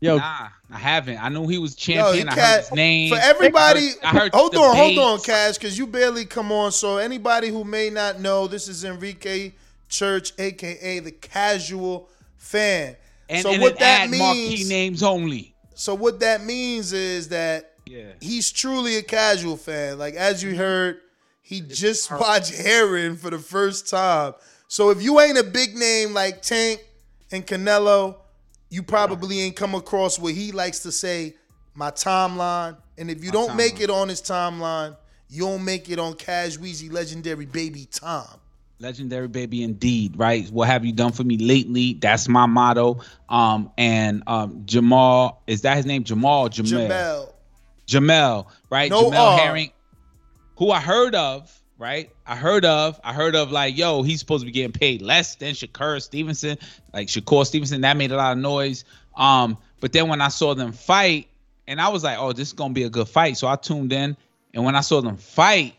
Yo, 0.00 0.16
Nah, 0.18 0.48
I 0.70 0.78
haven't. 0.78 1.18
I 1.22 1.28
knew 1.28 1.48
he 1.48 1.58
was 1.58 1.72
Yo, 1.88 1.94
champion. 1.94 2.28
he 2.28 2.32
I 2.32 2.34
ca- 2.36 2.40
heard 2.40 2.60
his 2.60 2.72
name. 2.72 3.08
For 3.14 3.20
everybody, 3.20 3.90
I 4.02 4.08
heard, 4.08 4.16
I 4.16 4.20
heard 4.20 4.34
hold 4.34 4.54
on, 4.56 4.76
hold 4.76 4.98
on. 4.98 5.20
Cash, 5.20 5.58
because 5.58 5.76
you 5.76 5.86
barely 5.86 6.24
come 6.24 6.52
on. 6.52 6.70
So 6.70 6.98
anybody 6.98 7.48
who 7.48 7.64
may 7.64 7.90
not 7.90 8.20
know, 8.20 8.46
this 8.46 8.68
is 8.68 8.84
Enrique 8.84 9.52
Church, 9.88 10.32
aka 10.38 10.98
the 11.00 11.12
casual 11.12 12.08
fan. 12.36 12.96
And, 13.28 13.42
so 13.42 13.52
and 13.52 13.62
what 13.62 13.72
it 13.72 13.78
that 13.78 14.10
means? 14.10 14.20
marquee 14.22 14.64
names 14.68 15.02
only. 15.02 15.54
So 15.74 15.94
what 15.94 16.20
that 16.20 16.44
means 16.44 16.92
is 16.92 17.28
that 17.28 17.71
Yeah. 17.92 18.12
he's 18.20 18.50
truly 18.50 18.96
a 18.96 19.02
casual 19.02 19.56
fan. 19.56 19.98
Like 19.98 20.14
as 20.14 20.42
you 20.42 20.56
heard, 20.56 21.00
he 21.42 21.60
just 21.60 22.10
watched 22.10 22.54
Herring 22.54 23.16
for 23.16 23.30
the 23.30 23.38
first 23.38 23.88
time. 23.88 24.32
So 24.68 24.88
if 24.90 25.02
you 25.02 25.20
ain't 25.20 25.36
a 25.36 25.44
big 25.44 25.76
name 25.76 26.14
like 26.14 26.40
Tank 26.40 26.82
and 27.30 27.46
Canelo, 27.46 28.16
you 28.70 28.82
probably 28.82 29.40
ain't 29.40 29.56
come 29.56 29.74
across 29.74 30.18
what 30.18 30.32
he 30.32 30.50
likes 30.52 30.78
to 30.80 30.92
say, 30.92 31.34
my 31.74 31.90
timeline. 31.90 32.78
And 32.96 33.10
if 33.10 33.22
you 33.22 33.30
don't 33.30 33.54
make 33.56 33.80
it 33.80 33.90
on 33.90 34.08
his 34.08 34.22
timeline, 34.22 34.96
you 35.28 35.42
don't 35.42 35.62
make 35.62 35.90
it 35.90 35.98
on 35.98 36.14
Cash 36.14 36.56
Weezy 36.56 36.90
legendary 36.90 37.44
baby 37.44 37.86
Tom. 37.90 38.26
Legendary 38.78 39.28
baby 39.28 39.62
indeed, 39.62 40.16
right? 40.16 40.48
What 40.50 40.68
have 40.68 40.84
you 40.86 40.92
done 40.92 41.12
for 41.12 41.22
me 41.24 41.36
lately? 41.36 41.94
That's 41.94 42.28
my 42.28 42.46
motto. 42.46 43.00
Um, 43.28 43.70
and 43.76 44.22
um, 44.26 44.62
Jamal, 44.64 45.42
is 45.46 45.60
that 45.62 45.76
his 45.76 45.84
name? 45.84 46.02
Jamal, 46.04 46.48
Jamel. 46.48 46.88
Jamel. 46.88 47.31
Jamel, 47.92 48.46
right? 48.70 48.90
No 48.90 49.10
Jamel 49.10 49.18
R. 49.32 49.38
Herring, 49.38 49.70
who 50.56 50.70
I 50.70 50.80
heard 50.80 51.14
of, 51.14 51.52
right? 51.78 52.10
I 52.26 52.36
heard 52.36 52.64
of, 52.64 53.00
I 53.04 53.12
heard 53.12 53.34
of 53.36 53.50
like, 53.52 53.76
yo, 53.76 54.02
he's 54.02 54.20
supposed 54.20 54.42
to 54.42 54.46
be 54.46 54.52
getting 54.52 54.72
paid 54.72 55.02
less 55.02 55.34
than 55.36 55.54
Shakur 55.54 56.00
Stevenson, 56.00 56.58
like 56.92 57.08
Shakur 57.08 57.44
Stevenson. 57.46 57.80
That 57.82 57.96
made 57.96 58.12
a 58.12 58.16
lot 58.16 58.32
of 58.32 58.38
noise. 58.38 58.84
Um, 59.16 59.58
but 59.80 59.92
then 59.92 60.08
when 60.08 60.20
I 60.20 60.28
saw 60.28 60.54
them 60.54 60.72
fight, 60.72 61.28
and 61.66 61.80
I 61.80 61.88
was 61.88 62.02
like, 62.04 62.18
oh, 62.18 62.32
this 62.32 62.48
is 62.48 62.52
gonna 62.54 62.74
be 62.74 62.84
a 62.84 62.90
good 62.90 63.08
fight. 63.08 63.36
So 63.36 63.46
I 63.48 63.56
tuned 63.56 63.92
in, 63.92 64.16
and 64.54 64.64
when 64.64 64.74
I 64.76 64.80
saw 64.80 65.00
them 65.00 65.16
fight, 65.16 65.74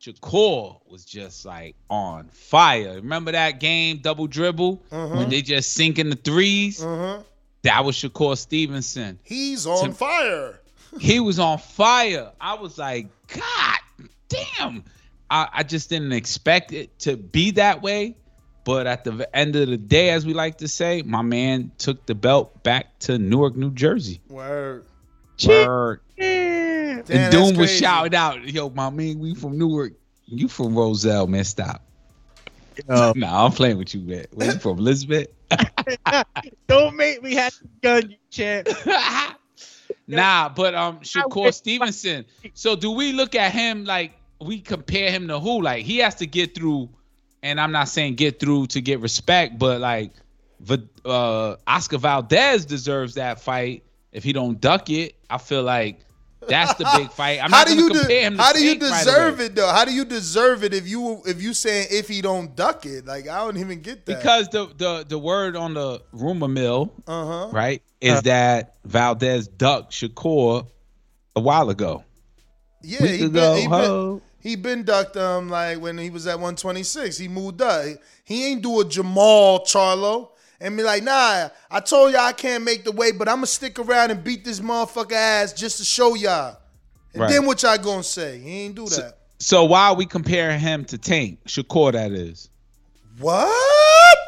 Shakur 0.00 0.78
was 0.88 1.04
just 1.04 1.44
like 1.44 1.74
on 1.90 2.28
fire. 2.28 2.94
Remember 2.96 3.32
that 3.32 3.58
game, 3.60 3.98
double 3.98 4.26
dribble, 4.26 4.82
Uh-huh. 4.92 5.16
when 5.16 5.28
they 5.30 5.42
just 5.42 5.72
sink 5.72 5.98
in 5.98 6.10
the 6.10 6.16
3s 6.16 6.82
Uh-huh. 6.82 7.22
That 7.62 7.84
was 7.84 7.96
Shakur 7.96 8.36
Stevenson 8.38 9.18
He's 9.24 9.66
on 9.66 9.88
To- 9.88 9.92
fire. 9.94 10.60
He 11.00 11.20
was 11.20 11.38
on 11.38 11.58
fire. 11.58 12.32
I 12.40 12.54
was 12.54 12.78
like, 12.78 13.08
God 13.28 13.78
damn. 14.28 14.84
I, 15.30 15.48
I 15.52 15.62
just 15.62 15.88
didn't 15.90 16.12
expect 16.12 16.72
it 16.72 16.98
to 17.00 17.16
be 17.16 17.52
that 17.52 17.82
way. 17.82 18.16
But 18.64 18.88
at 18.88 19.04
the 19.04 19.28
end 19.32 19.54
of 19.54 19.68
the 19.68 19.76
day, 19.76 20.10
as 20.10 20.26
we 20.26 20.34
like 20.34 20.58
to 20.58 20.66
say, 20.66 21.02
my 21.02 21.22
man 21.22 21.70
took 21.78 22.04
the 22.06 22.16
belt 22.16 22.64
back 22.64 22.98
to 23.00 23.16
Newark, 23.16 23.54
New 23.54 23.70
Jersey. 23.70 24.20
Word. 24.28 24.84
Word. 25.46 26.00
Damn, 26.16 27.04
and 27.08 27.32
Doom 27.32 27.56
was 27.56 27.70
shouted 27.70 28.14
out, 28.14 28.42
yo, 28.42 28.70
my 28.70 28.90
man, 28.90 29.20
we 29.20 29.34
from 29.34 29.56
Newark. 29.56 29.92
You 30.24 30.48
from 30.48 30.76
Roselle, 30.76 31.28
man. 31.28 31.44
Stop. 31.44 31.82
No, 32.88 33.12
nah, 33.16 33.44
I'm 33.44 33.52
playing 33.52 33.78
with 33.78 33.94
you, 33.94 34.00
man. 34.00 34.26
Where 34.32 34.52
you 34.52 34.58
from, 34.58 34.78
Elizabeth? 34.78 35.28
Don't 36.66 36.96
make 36.96 37.22
me 37.22 37.34
have 37.34 37.56
to 37.58 37.68
gun 37.82 38.10
you, 38.10 38.16
champ. 38.30 38.68
Nah, 40.06 40.48
but 40.48 40.74
um 40.74 41.00
Shakur 41.00 41.52
Stevenson. 41.52 42.24
So 42.54 42.76
do 42.76 42.90
we 42.92 43.12
look 43.12 43.34
at 43.34 43.52
him 43.52 43.84
like 43.84 44.12
we 44.40 44.60
compare 44.60 45.10
him 45.10 45.28
to 45.28 45.40
who? 45.40 45.62
Like 45.62 45.84
he 45.84 45.98
has 45.98 46.16
to 46.16 46.26
get 46.26 46.54
through, 46.54 46.88
and 47.42 47.60
I'm 47.60 47.72
not 47.72 47.88
saying 47.88 48.14
get 48.14 48.38
through 48.38 48.68
to 48.68 48.80
get 48.80 49.00
respect, 49.00 49.58
but 49.58 49.80
like 49.80 50.12
uh 51.04 51.56
Oscar 51.66 51.98
Valdez 51.98 52.64
deserves 52.64 53.14
that 53.14 53.40
fight 53.40 53.82
if 54.12 54.24
he 54.24 54.32
don't 54.32 54.60
duck 54.60 54.90
it. 54.90 55.14
I 55.28 55.38
feel 55.38 55.62
like 55.62 56.00
that's 56.48 56.74
the 56.74 56.88
big 56.96 57.10
fight. 57.10 57.42
I'm 57.42 57.50
how 57.50 57.58
not 57.58 57.66
do 57.66 57.74
gonna 57.74 57.82
you 57.82 57.92
de- 57.92 57.98
compare 58.00 58.20
him 58.22 58.36
to 58.36 58.42
how 58.42 58.52
do 58.52 58.64
you 58.64 58.78
Tank 58.78 58.92
right 58.92 59.04
deserve 59.04 59.40
it 59.40 59.54
though? 59.54 59.68
How 59.68 59.84
do 59.84 59.92
you 59.92 60.04
deserve 60.04 60.64
it 60.64 60.74
if 60.74 60.88
you 60.88 61.22
if 61.26 61.42
you 61.42 61.54
saying 61.54 61.88
if 61.90 62.08
he 62.08 62.22
don't 62.22 62.54
duck 62.56 62.86
it? 62.86 63.06
Like 63.06 63.28
I 63.28 63.44
don't 63.44 63.56
even 63.56 63.80
get 63.80 64.06
that. 64.06 64.18
Because 64.18 64.48
the 64.48 64.66
the 64.76 65.04
the 65.08 65.18
word 65.18 65.56
on 65.56 65.74
the 65.74 66.02
rumor 66.12 66.48
mill, 66.48 66.92
uh-huh. 67.06 67.50
right, 67.52 67.82
is 68.00 68.22
that 68.22 68.74
Valdez 68.84 69.48
ducked 69.48 69.92
Shakur 69.92 70.66
a 71.34 71.40
while 71.40 71.70
ago. 71.70 72.04
Yeah, 72.82 73.02
Week 73.02 73.20
he 73.20 73.26
ago, 73.26 73.54
been, 73.54 73.62
he 73.62 73.68
been 73.68 74.20
he 74.38 74.56
been 74.56 74.84
ducked 74.84 75.16
um 75.16 75.48
like 75.48 75.80
when 75.80 75.98
he 75.98 76.10
was 76.10 76.26
at 76.26 76.34
126. 76.34 77.18
He 77.18 77.28
moved 77.28 77.60
up. 77.62 77.84
He, 77.84 77.94
he 78.24 78.46
ain't 78.46 78.62
do 78.62 78.80
a 78.80 78.84
Jamal 78.84 79.60
Charlo 79.60 80.30
and 80.60 80.76
be 80.76 80.82
like, 80.82 81.02
nah, 81.02 81.48
I 81.70 81.80
told 81.80 82.12
y'all 82.12 82.20
I 82.22 82.32
can't 82.32 82.64
make 82.64 82.84
the 82.84 82.92
weight, 82.92 83.18
but 83.18 83.28
I'm 83.28 83.36
gonna 83.36 83.46
stick 83.46 83.78
around 83.78 84.10
and 84.10 84.22
beat 84.24 84.44
this 84.44 84.60
motherfucker 84.60 85.12
ass 85.12 85.52
just 85.52 85.78
to 85.78 85.84
show 85.84 86.14
y'all. 86.14 86.56
And 87.12 87.22
Right. 87.22 87.30
then 87.30 87.46
what 87.46 87.62
y'all 87.62 87.78
gonna 87.78 88.02
say? 88.02 88.38
He 88.38 88.50
ain't 88.62 88.74
do 88.74 88.86
that. 88.88 89.18
So 89.38 89.64
why 89.64 89.88
are 89.88 89.94
we 89.94 90.06
comparing 90.06 90.58
him 90.60 90.84
to 90.86 90.98
Tank 90.98 91.40
Shakur? 91.46 91.92
That 91.92 92.12
is. 92.12 92.48
What? 93.18 94.18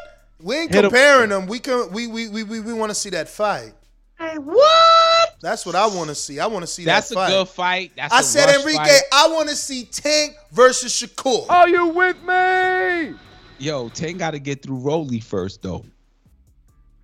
We 0.41 0.55
ain't 0.55 0.73
Hit 0.73 0.85
him. 0.85 0.91
comparing 0.91 1.29
them. 1.29 1.47
We 1.47 1.59
can 1.59 1.91
we 1.91 2.07
we 2.07 2.29
we 2.29 2.43
we, 2.43 2.59
we 2.61 2.73
want 2.73 2.89
to 2.91 2.95
see 2.95 3.09
that 3.11 3.27
fight. 3.29 3.73
Hey, 4.17 4.37
what? 4.37 5.37
That's 5.41 5.65
what 5.65 5.75
I 5.75 5.87
want 5.87 6.09
to 6.09 6.15
see. 6.15 6.39
I 6.39 6.47
want 6.47 6.63
to 6.63 6.67
see 6.67 6.83
That's 6.83 7.09
that 7.09 7.15
fight. 7.15 7.21
That's 7.29 7.33
a 7.33 7.37
good 7.39 7.47
fight. 7.49 7.91
That's 7.95 8.13
I 8.13 8.19
a 8.19 8.23
said, 8.23 8.45
rush 8.47 8.55
Enrique, 8.59 8.77
fight. 8.77 9.01
I 9.13 9.27
want 9.29 9.49
to 9.49 9.55
see 9.55 9.85
Tank 9.85 10.35
versus 10.51 10.91
Shakur. 10.91 11.49
Are 11.49 11.69
you 11.69 11.87
with 11.87 12.21
me? 12.23 13.17
Yo, 13.59 13.87
Tank 13.89 14.17
got 14.17 14.31
to 14.31 14.39
get 14.39 14.61
through 14.61 14.77
Roly 14.79 15.19
first, 15.21 15.61
though. 15.61 15.85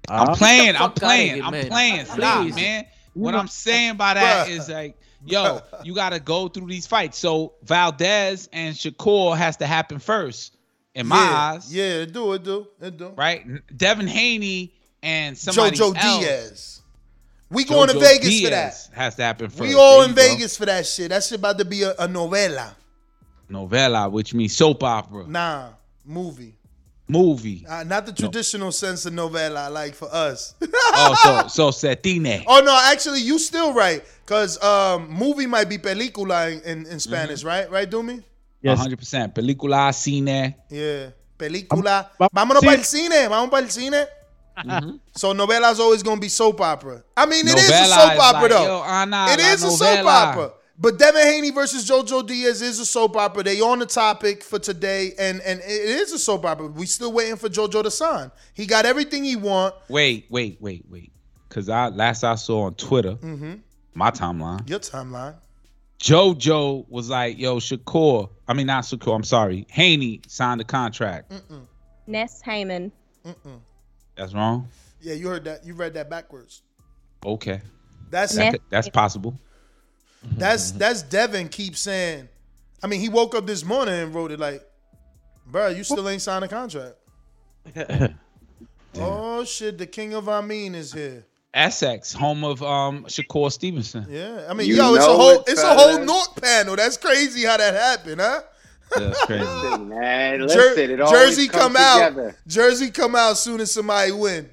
Uh, 0.10 0.26
I'm 0.30 0.36
playing. 0.36 0.76
I'm 0.76 0.92
playing. 0.92 1.44
I'm 1.44 1.52
man. 1.52 1.68
playing. 1.68 2.06
Stop, 2.06 2.44
Please. 2.44 2.56
man. 2.56 2.86
What 3.14 3.34
I'm 3.36 3.48
saying 3.48 3.96
by 3.96 4.16
that 4.16 4.48
Bruh. 4.48 4.52
is 4.52 4.70
like, 4.70 4.98
yo, 5.26 5.62
you 5.84 5.96
got 5.96 6.10
to 6.12 6.20
go 6.20 6.48
through 6.48 6.68
these 6.68 6.86
fights. 6.86 7.18
So 7.18 7.54
Valdez 7.64 8.50
and 8.52 8.76
Shakur 8.76 9.38
has 9.38 9.58
to 9.58 9.66
happen 9.66 10.00
first, 10.00 10.56
in 10.94 11.08
my 11.08 11.16
yeah, 11.16 11.38
eyes, 11.38 11.74
Yeah, 11.74 11.84
it 12.04 12.14
do, 12.14 12.34
it 12.34 12.44
do, 12.44 12.68
it 12.82 12.98
do. 12.98 13.14
right? 13.16 13.46
Devin 13.78 14.08
Haney 14.08 14.74
and 15.02 15.38
somebody 15.38 15.78
Jojo 15.78 15.96
else. 15.98 16.20
Diaz. 16.20 16.82
We 17.50 17.64
going 17.64 17.90
to 17.90 17.96
Jojo 17.96 18.00
Vegas 18.02 18.42
for 18.42 18.50
that. 18.50 18.90
Has 18.94 19.16
to 19.16 19.24
happen 19.24 19.50
first. 19.50 19.62
We 19.62 19.76
all 19.76 20.00
There 20.00 20.10
in 20.10 20.16
go. 20.16 20.22
Vegas 20.22 20.58
for 20.58 20.66
that 20.66 20.86
shit. 20.86 21.10
That 21.10 21.24
shit 21.24 21.40
about 21.40 21.58
to 21.60 21.66
be 21.66 21.84
a, 21.84 21.92
a 21.92 22.08
novela. 22.08 22.74
Novella, 23.48 24.10
which 24.10 24.34
means 24.34 24.56
soap 24.56 24.84
opera. 24.84 25.28
Nah, 25.28 25.70
movie. 26.04 26.55
Movie. 27.08 27.66
Uh, 27.68 27.84
not 27.84 28.06
the 28.06 28.12
traditional 28.14 28.72
sense 28.72 29.06
of 29.06 29.14
novela, 29.14 29.72
like 29.72 29.94
for 29.96 30.10
us. 30.12 30.56
oh, 30.62 31.16
so 31.48 31.48
so 31.48 31.70
Setine. 31.88 32.44
Oh 32.48 32.62
no, 32.64 32.78
actually, 32.92 33.22
you 33.22 33.38
still 33.40 33.74
right. 33.74 34.04
Cause 34.26 34.62
um, 34.64 35.10
movie 35.12 35.46
might 35.46 35.70
be 35.70 35.78
película 35.78 36.52
in, 36.52 36.62
in, 36.64 36.86
in 36.88 37.00
Spanish, 37.00 37.40
Mm-hmm. 37.40 37.48
right? 37.48 37.72
Right, 37.72 37.90
Doomy? 37.90 38.24
Yes. 38.62 38.80
100%. 38.80 39.34
Película, 39.36 39.94
cine. 39.94 40.56
Yeah. 40.72 41.10
Película. 41.38 42.10
Vámonos 42.34 42.62
para 42.64 42.74
el 42.78 42.84
cine. 42.84 43.28
Vamos 43.30 43.50
para 43.52 43.62
el 43.64 43.70
cine. 43.70 44.08
Mm-hmm. 44.58 44.96
So 45.16 45.34
novela's 45.34 45.80
always 45.80 46.02
gonna 46.02 46.20
be 46.20 46.30
soap 46.30 46.62
opera. 46.62 47.04
I 47.16 47.26
mean, 47.28 47.46
it 47.48 47.56
is 47.58 47.70
a 47.70 47.86
soap 47.86 48.18
opera 48.20 48.42
like, 48.42 48.50
though. 48.52 48.64
yo, 48.64 48.84
Ana, 48.84 49.28
it 49.30 49.40
la 49.40 49.46
is 49.54 49.64
a 49.64 49.70
soap 49.72 50.06
opera. 50.06 50.52
But 50.78 51.00
Devin 51.00 51.22
Haney 51.22 51.52
versus 51.52 51.90
JoJo 51.90 52.28
Diaz 52.28 52.62
is 52.62 52.80
a 52.80 52.86
soap 52.86 53.16
opera. 53.16 53.44
They 53.44 53.62
on 53.62 53.80
the 53.80 53.86
topic 53.86 54.44
for 54.44 54.60
today, 54.60 55.14
and 55.18 55.40
and 55.42 55.62
it 55.62 55.66
is 55.66 56.12
a 56.12 56.20
soap 56.20 56.46
opera. 56.46 56.68
We 56.68 56.86
still 56.86 57.14
waiting 57.14 57.38
for 57.38 57.48
JoJo 57.48 57.84
to 57.84 57.92
sign. 57.92 58.30
He 58.54 58.66
got 58.66 58.86
everything 58.86 59.24
he 59.24 59.38
want. 59.38 59.74
Wait, 59.88 60.26
wait, 60.30 60.58
wait, 60.62 60.84
wait. 60.90 61.12
Cause 61.50 61.70
I 61.70 61.88
last 61.88 62.24
I 62.26 62.36
saw 62.36 62.64
on 62.64 62.76
Twitter, 62.76 63.14
Mm-hmm. 63.14 63.54
my 63.94 64.12
timeline, 64.12 64.68
Your 64.70 64.80
timeline. 64.80 65.36
JoJo 66.00 66.90
was 66.90 67.10
like, 67.10 67.40
"Yo, 67.40 67.58
Shakur. 67.60 68.30
I 68.48 68.54
mean, 68.54 68.68
not 68.68 68.84
Shakur. 68.84 69.16
I'm 69.16 69.24
sorry. 69.24 69.66
Haney 69.70 70.22
signed 70.28 70.60
the 70.60 70.66
contract. 70.66 71.32
Ness 72.06 72.42
Heyman. 72.46 72.92
That's 74.16 74.34
wrong. 74.34 74.68
Yeah, 75.02 75.14
you 75.14 75.28
heard 75.30 75.46
that. 75.46 75.66
You 75.66 75.74
read 75.74 75.94
that 75.94 76.10
backwards. 76.10 76.62
Okay, 77.26 77.62
That's 78.12 78.36
That 78.36 78.60
that's 78.70 78.90
possible. 78.90 79.40
That's 80.32 80.72
that's 80.72 81.02
Devin 81.02 81.50
keeps 81.50 81.80
saying. 81.80 82.28
I 82.84 82.88
mean, 82.88 83.00
he 83.00 83.10
woke 83.10 83.36
up 83.36 83.46
this 83.46 83.64
morning 83.64 83.96
and 83.96 84.14
wrote 84.14 84.32
it 84.32 84.40
like, 84.40 84.62
"Bro, 85.46 85.70
you 85.70 85.84
still 85.84 86.08
ain't 86.10 86.22
signed 86.22 86.44
a 86.44 86.48
contract." 86.48 86.96
oh 88.96 89.44
shit! 89.44 89.78
The 89.78 89.88
king 89.88 90.14
of 90.14 90.30
Amin 90.30 90.76
is 90.76 90.94
here. 90.94 91.26
Essex, 91.54 92.12
home 92.12 92.44
of 92.44 92.62
um 92.62 93.06
Shakur 93.06 93.52
Stevenson. 93.52 94.06
Yeah, 94.10 94.46
I 94.50 94.54
mean, 94.54 94.68
You 94.68 94.76
yo, 94.76 94.94
it's 94.96 95.06
a 95.06 95.08
whole 95.08 95.40
it, 95.40 95.44
it's 95.48 95.64
a 95.64 95.74
whole 95.74 96.04
North 96.04 96.42
panel. 96.42 96.76
That's 96.76 96.98
crazy 96.98 97.46
how 97.46 97.58
that 97.58 97.74
happened, 97.74 98.20
huh? 98.20 98.42
That's 98.96 99.26
crazy. 99.26 99.46
Listen, 99.64 99.90
man. 99.90 100.40
Jer- 100.40 100.46
Listen, 100.46 100.92
it 100.92 100.98
Jersey 101.10 101.48
comes 101.48 101.64
come 101.64 101.76
out. 101.78 102.34
Jersey 102.46 102.92
come 102.92 103.16
out 103.16 103.38
soon 103.38 103.62
as 103.62 103.72
somebody 103.72 104.12
win. 104.12 104.50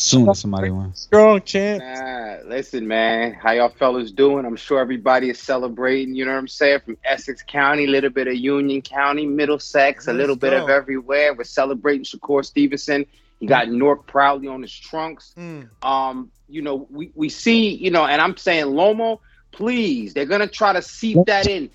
Soon 0.00 0.28
as 0.28 0.40
somebody 0.40 0.70
wins. 0.70 1.00
Strong 1.00 1.42
chance. 1.42 1.82
Nah, 1.82 2.48
listen, 2.48 2.88
man. 2.88 3.34
How 3.34 3.52
y'all 3.52 3.68
fellas 3.68 4.10
doing? 4.10 4.46
I'm 4.46 4.56
sure 4.56 4.80
everybody 4.80 5.28
is 5.30 5.38
celebrating, 5.38 6.14
you 6.14 6.24
know 6.24 6.32
what 6.32 6.38
I'm 6.38 6.48
saying? 6.48 6.80
From 6.84 6.96
Essex 7.04 7.42
County, 7.46 7.84
a 7.84 7.88
little 7.88 8.10
bit 8.10 8.26
of 8.26 8.34
Union 8.34 8.80
County, 8.80 9.26
Middlesex, 9.26 10.06
a 10.06 10.12
Let's 10.12 10.18
little 10.18 10.36
bit 10.36 10.54
of 10.54 10.68
everywhere. 10.70 11.34
We're 11.34 11.44
celebrating 11.44 12.04
Shakur 12.04 12.44
Stevenson. 12.44 13.04
He 13.40 13.46
got 13.46 13.68
Newark 13.68 14.06
proudly 14.06 14.48
on 14.48 14.62
his 14.62 14.72
trunks. 14.72 15.34
Mm. 15.36 15.68
Um, 15.82 16.30
you 16.48 16.62
know, 16.62 16.86
we, 16.90 17.10
we 17.14 17.28
see, 17.28 17.74
you 17.74 17.90
know, 17.90 18.06
and 18.06 18.20
I'm 18.20 18.36
saying 18.36 18.66
Loma, 18.66 19.18
please, 19.52 20.14
they're 20.14 20.26
gonna 20.26 20.46
try 20.46 20.72
to 20.72 20.82
seep 20.82 21.18
that 21.26 21.46
in. 21.46 21.70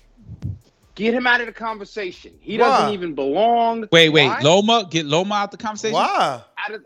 Get 0.94 1.12
him 1.12 1.26
out 1.26 1.40
of 1.40 1.46
the 1.46 1.52
conversation. 1.52 2.32
He 2.40 2.56
doesn't 2.56 2.94
even 2.94 3.14
belong. 3.14 3.86
Wait, 3.92 4.08
wait. 4.08 4.28
Why? 4.28 4.40
Loma, 4.40 4.86
get 4.90 5.04
Loma 5.04 5.34
out 5.34 5.50
the 5.50 5.58
conversation. 5.58 5.94
Why? 5.94 6.42
out 6.58 6.74
of, 6.74 6.84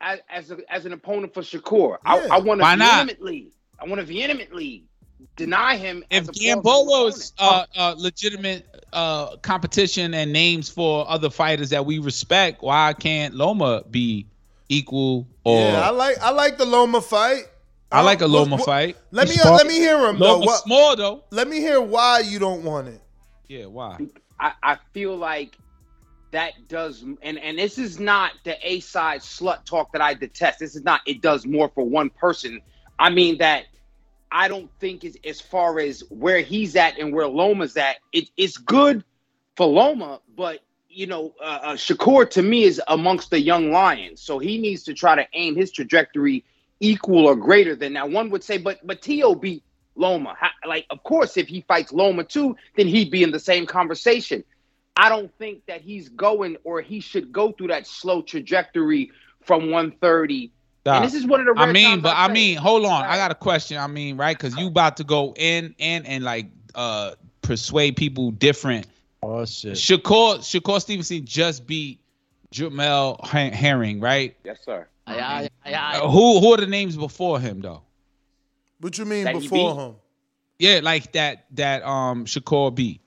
as 0.00 0.20
as, 0.28 0.50
a, 0.50 0.58
as 0.72 0.86
an 0.86 0.92
opponent 0.92 1.34
for 1.34 1.42
Shakur. 1.42 1.98
I, 2.04 2.18
I 2.30 2.38
want 2.38 2.60
to 2.60 2.62
Why 2.62 2.74
not? 2.74 2.92
vehemently, 3.06 3.52
I 3.78 3.86
want 3.86 4.00
to 4.00 4.06
vehemently 4.06 4.84
deny 5.36 5.76
him. 5.76 6.04
If 6.10 6.22
as 6.22 6.28
a 6.28 6.32
plausible 6.32 6.62
Gamboa 6.62 7.06
is 7.08 7.32
uh, 7.38 7.64
uh, 7.76 7.94
legitimate 7.98 8.66
uh, 8.92 9.36
competition 9.36 10.14
and 10.14 10.32
names 10.32 10.68
for 10.68 11.08
other 11.08 11.30
fighters 11.30 11.70
that 11.70 11.84
we 11.84 11.98
respect, 11.98 12.62
why 12.62 12.92
can't 12.94 13.34
Loma 13.34 13.82
be 13.90 14.26
equal? 14.68 15.26
Or 15.44 15.60
yeah, 15.60 15.80
I 15.80 15.90
like 15.90 16.18
I 16.20 16.30
like 16.30 16.58
the 16.58 16.66
Loma 16.66 17.00
fight. 17.00 17.44
I 17.90 18.02
like 18.02 18.20
a 18.20 18.26
Loma 18.26 18.56
what- 18.56 18.66
fight. 18.66 18.96
Let 19.10 19.28
me 19.28 19.36
uh, 19.42 19.52
let 19.52 19.66
me 19.66 19.74
hear 19.74 19.98
him 20.08 20.18
though. 20.18 20.32
Loma's 20.34 20.46
What- 20.46 20.62
small 20.62 20.96
though. 20.96 21.24
Let 21.30 21.48
me 21.48 21.58
hear 21.60 21.80
why 21.80 22.20
you 22.20 22.38
don't 22.38 22.62
want 22.62 22.88
it. 22.88 23.00
Yeah, 23.48 23.64
why? 23.66 23.98
I, 24.38 24.52
I 24.62 24.76
feel 24.92 25.16
like 25.16 25.56
that 26.30 26.68
does, 26.68 27.02
and 27.02 27.38
and 27.38 27.58
this 27.58 27.78
is 27.78 27.98
not 27.98 28.32
the 28.44 28.56
A 28.62 28.80
side 28.80 29.20
slut 29.20 29.64
talk 29.64 29.92
that 29.92 30.02
I 30.02 30.14
detest. 30.14 30.58
This 30.58 30.76
is 30.76 30.84
not. 30.84 31.00
It 31.06 31.20
does 31.20 31.46
more 31.46 31.68
for 31.68 31.84
one 31.84 32.10
person. 32.10 32.60
I 32.98 33.10
mean 33.10 33.38
that. 33.38 33.66
I 34.30 34.48
don't 34.48 34.70
think 34.78 35.04
is 35.04 35.16
as 35.24 35.40
far 35.40 35.80
as 35.80 36.02
where 36.10 36.42
he's 36.42 36.76
at 36.76 36.98
and 36.98 37.14
where 37.14 37.26
Loma's 37.26 37.78
at. 37.78 37.96
It, 38.12 38.28
it's 38.36 38.58
good 38.58 39.02
for 39.56 39.66
Loma, 39.66 40.20
but 40.36 40.60
you 40.90 41.06
know, 41.06 41.34
uh, 41.40 41.58
uh, 41.62 41.72
Shakur 41.74 42.28
to 42.30 42.42
me 42.42 42.64
is 42.64 42.80
amongst 42.88 43.30
the 43.30 43.40
young 43.40 43.70
lions, 43.70 44.20
so 44.20 44.38
he 44.38 44.58
needs 44.58 44.82
to 44.84 44.94
try 44.94 45.14
to 45.14 45.26
aim 45.32 45.56
his 45.56 45.70
trajectory 45.70 46.44
equal 46.80 47.26
or 47.26 47.36
greater 47.36 47.74
than 47.74 47.94
that. 47.94 48.10
One 48.10 48.30
would 48.30 48.44
say, 48.44 48.58
but 48.58 48.86
but 48.86 49.00
Teo 49.00 49.34
beat 49.34 49.62
Loma. 49.96 50.34
How, 50.38 50.50
like, 50.66 50.86
of 50.90 51.02
course, 51.02 51.36
if 51.36 51.48
he 51.48 51.62
fights 51.62 51.92
Loma 51.92 52.24
too, 52.24 52.56
then 52.76 52.86
he'd 52.86 53.10
be 53.10 53.22
in 53.22 53.30
the 53.30 53.40
same 53.40 53.66
conversation. 53.66 54.44
I 54.98 55.08
don't 55.08 55.32
think 55.38 55.64
that 55.66 55.80
he's 55.80 56.08
going 56.08 56.56
or 56.64 56.82
he 56.82 56.98
should 56.98 57.32
go 57.32 57.52
through 57.52 57.68
that 57.68 57.86
slow 57.86 58.20
trajectory 58.20 59.12
from 59.42 59.70
130. 59.70 60.50
And 60.84 61.04
this 61.04 61.14
is 61.14 61.24
one 61.24 61.40
of 61.40 61.54
the 61.54 61.62
I 61.62 61.70
mean, 61.70 62.00
but 62.00 62.16
I 62.16 62.24
I 62.24 62.32
mean, 62.32 62.56
hold 62.56 62.84
on. 62.84 63.04
I 63.04 63.16
got 63.16 63.30
a 63.30 63.34
question. 63.34 63.78
I 63.78 63.86
mean, 63.86 64.16
right? 64.16 64.36
Because 64.36 64.56
you 64.56 64.66
about 64.66 64.96
to 64.96 65.04
go 65.04 65.34
in 65.36 65.74
and 65.78 66.06
and 66.06 66.24
like 66.24 66.46
uh 66.74 67.12
persuade 67.42 67.96
people 67.96 68.30
different. 68.32 68.86
Oh 69.22 69.44
shit. 69.44 69.74
Shakur 69.74 70.38
Shakur 70.38 70.80
Stevenson 70.80 71.24
just 71.24 71.66
beat 71.66 72.00
Jamel 72.52 73.24
Herring, 73.24 74.00
right? 74.00 74.34
Yes, 74.44 74.58
sir. 74.64 74.88
Uh, 75.06 75.46
who 76.08 76.40
who 76.40 76.54
are 76.54 76.58
the 76.58 76.66
names 76.66 76.96
before 76.96 77.38
him 77.38 77.60
though? 77.60 77.82
What 78.80 78.96
you 78.98 79.04
mean 79.04 79.24
That 79.24 79.34
before 79.34 79.74
him? 79.74 79.94
Yeah, 80.58 80.80
like 80.82 81.12
that 81.12 81.44
that 81.52 81.84
um 81.84 82.24
Shakur 82.24 82.74
beat. 82.74 83.00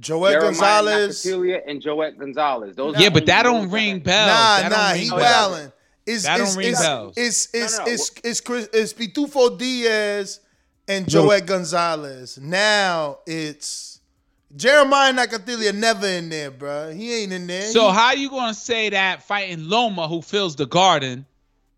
Joel 0.00 0.30
Jeremiah 0.32 0.50
Gonzalez. 0.50 1.24
Nakathila 1.24 1.60
and 1.68 1.80
Joet 1.82 2.18
Gonzalez. 2.18 2.76
Those 2.76 2.98
Yeah, 2.98 3.10
but 3.10 3.26
that 3.26 3.42
don't 3.44 3.70
ring 3.70 3.96
that- 3.96 4.04
bells. 4.04 4.28
Nah, 4.28 4.68
That 4.68 4.70
nah, 4.70 4.90
ring 4.92 5.02
he 5.02 5.10
bells. 5.10 5.22
wildin'. 5.58 5.72
It's, 6.06 6.22
That 6.24 6.40
it's, 6.40 6.50
don't 6.54 6.58
ring 6.58 6.68
it's, 6.72 6.80
bells. 6.80 7.14
It's 7.16 7.48
it's 7.54 7.78
No, 7.78 7.84
no, 7.84 7.90
it's 7.92 8.10
it's 8.24 8.40
Chris 8.40 8.68
it's 8.72 8.92
Pitufo 8.92 9.56
Diaz 9.58 10.40
and 10.88 11.08
Joet 11.08 11.46
Gonzalez. 11.46 12.38
Now 12.38 13.18
it's 13.26 14.00
Jeremiah 14.56 15.12
Nakathila 15.12 15.74
never 15.74 16.06
in 16.06 16.28
there, 16.28 16.50
bro. 16.50 16.92
He 16.92 17.22
ain't 17.22 17.32
in 17.32 17.46
there. 17.46 17.62
So 17.72 17.88
He- 17.88 17.94
how 17.94 18.12
you 18.12 18.28
gonna 18.30 18.52
say 18.54 18.90
that 18.90 19.22
fighting 19.22 19.68
Loma, 19.68 20.06
who 20.08 20.20
fills 20.22 20.56
the 20.56 20.66
garden, 20.66 21.24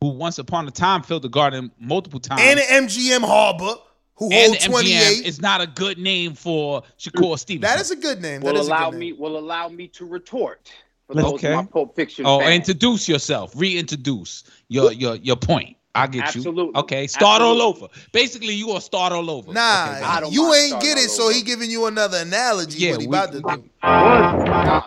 who 0.00 0.08
once 0.08 0.38
upon 0.38 0.66
a 0.66 0.70
time 0.70 1.02
filled 1.02 1.22
the 1.22 1.28
garden 1.28 1.70
multiple 1.78 2.18
times, 2.20 2.40
and 2.42 2.58
an 2.58 2.66
MGM 2.88 3.22
Harbor 3.22 3.76
who 4.16 4.30
and 4.32 4.52
hold 4.52 4.60
the 4.60 4.66
twenty 4.68 4.90
MGM 4.92 5.24
is 5.24 5.40
not 5.40 5.60
a 5.60 5.66
good 5.66 5.98
name 5.98 6.34
for 6.34 6.82
Shakur 6.98 7.38
Stevenson. 7.38 7.60
That 7.60 7.80
is 7.80 7.90
a 7.90 7.96
good 7.96 8.20
name. 8.22 8.40
That 8.40 8.54
will 8.54 8.60
is 8.60 8.66
a 8.68 8.70
allow 8.70 8.90
good 8.90 8.98
me 9.00 9.12
will 9.12 9.38
allow 9.38 9.68
me 9.68 9.88
to 9.88 10.04
retort. 10.06 10.70
For 11.06 11.14
Let's- 11.14 11.24
those 11.30 11.34
okay. 11.34 11.52
of 11.52 11.56
my 11.56 11.70
Pulp 11.70 11.94
Fiction 11.94 12.26
Oh, 12.26 12.40
fans. 12.40 12.56
introduce 12.56 13.08
yourself. 13.08 13.52
Reintroduce 13.54 14.44
your 14.68 14.92
your 14.92 15.16
your 15.16 15.36
point. 15.36 15.76
I 15.94 16.06
get 16.08 16.24
Absolutely. 16.24 16.64
you. 16.64 16.72
Okay, 16.80 17.06
start 17.06 17.40
all 17.40 17.62
over. 17.62 17.86
Basically, 18.12 18.52
you 18.54 18.66
gonna 18.66 18.80
start 18.82 19.12
all 19.14 19.30
over. 19.30 19.50
Nah, 19.52 19.84
Okay, 19.94 20.02
I 20.04 20.20
don't 20.20 20.32
you 20.32 20.52
ain't 20.52 20.80
get 20.82 20.98
it, 20.98 21.08
so 21.10 21.30
he 21.30 21.42
giving 21.42 21.70
you 21.70 21.86
another 21.86 22.18
analogy. 22.18 22.78
Yeah, 22.80 22.92
what 22.92 23.00
he 23.00 23.06
we- 23.06 23.16
about 23.16 23.32
to 23.32 23.40
do. 23.40 23.70
I 23.82 24.82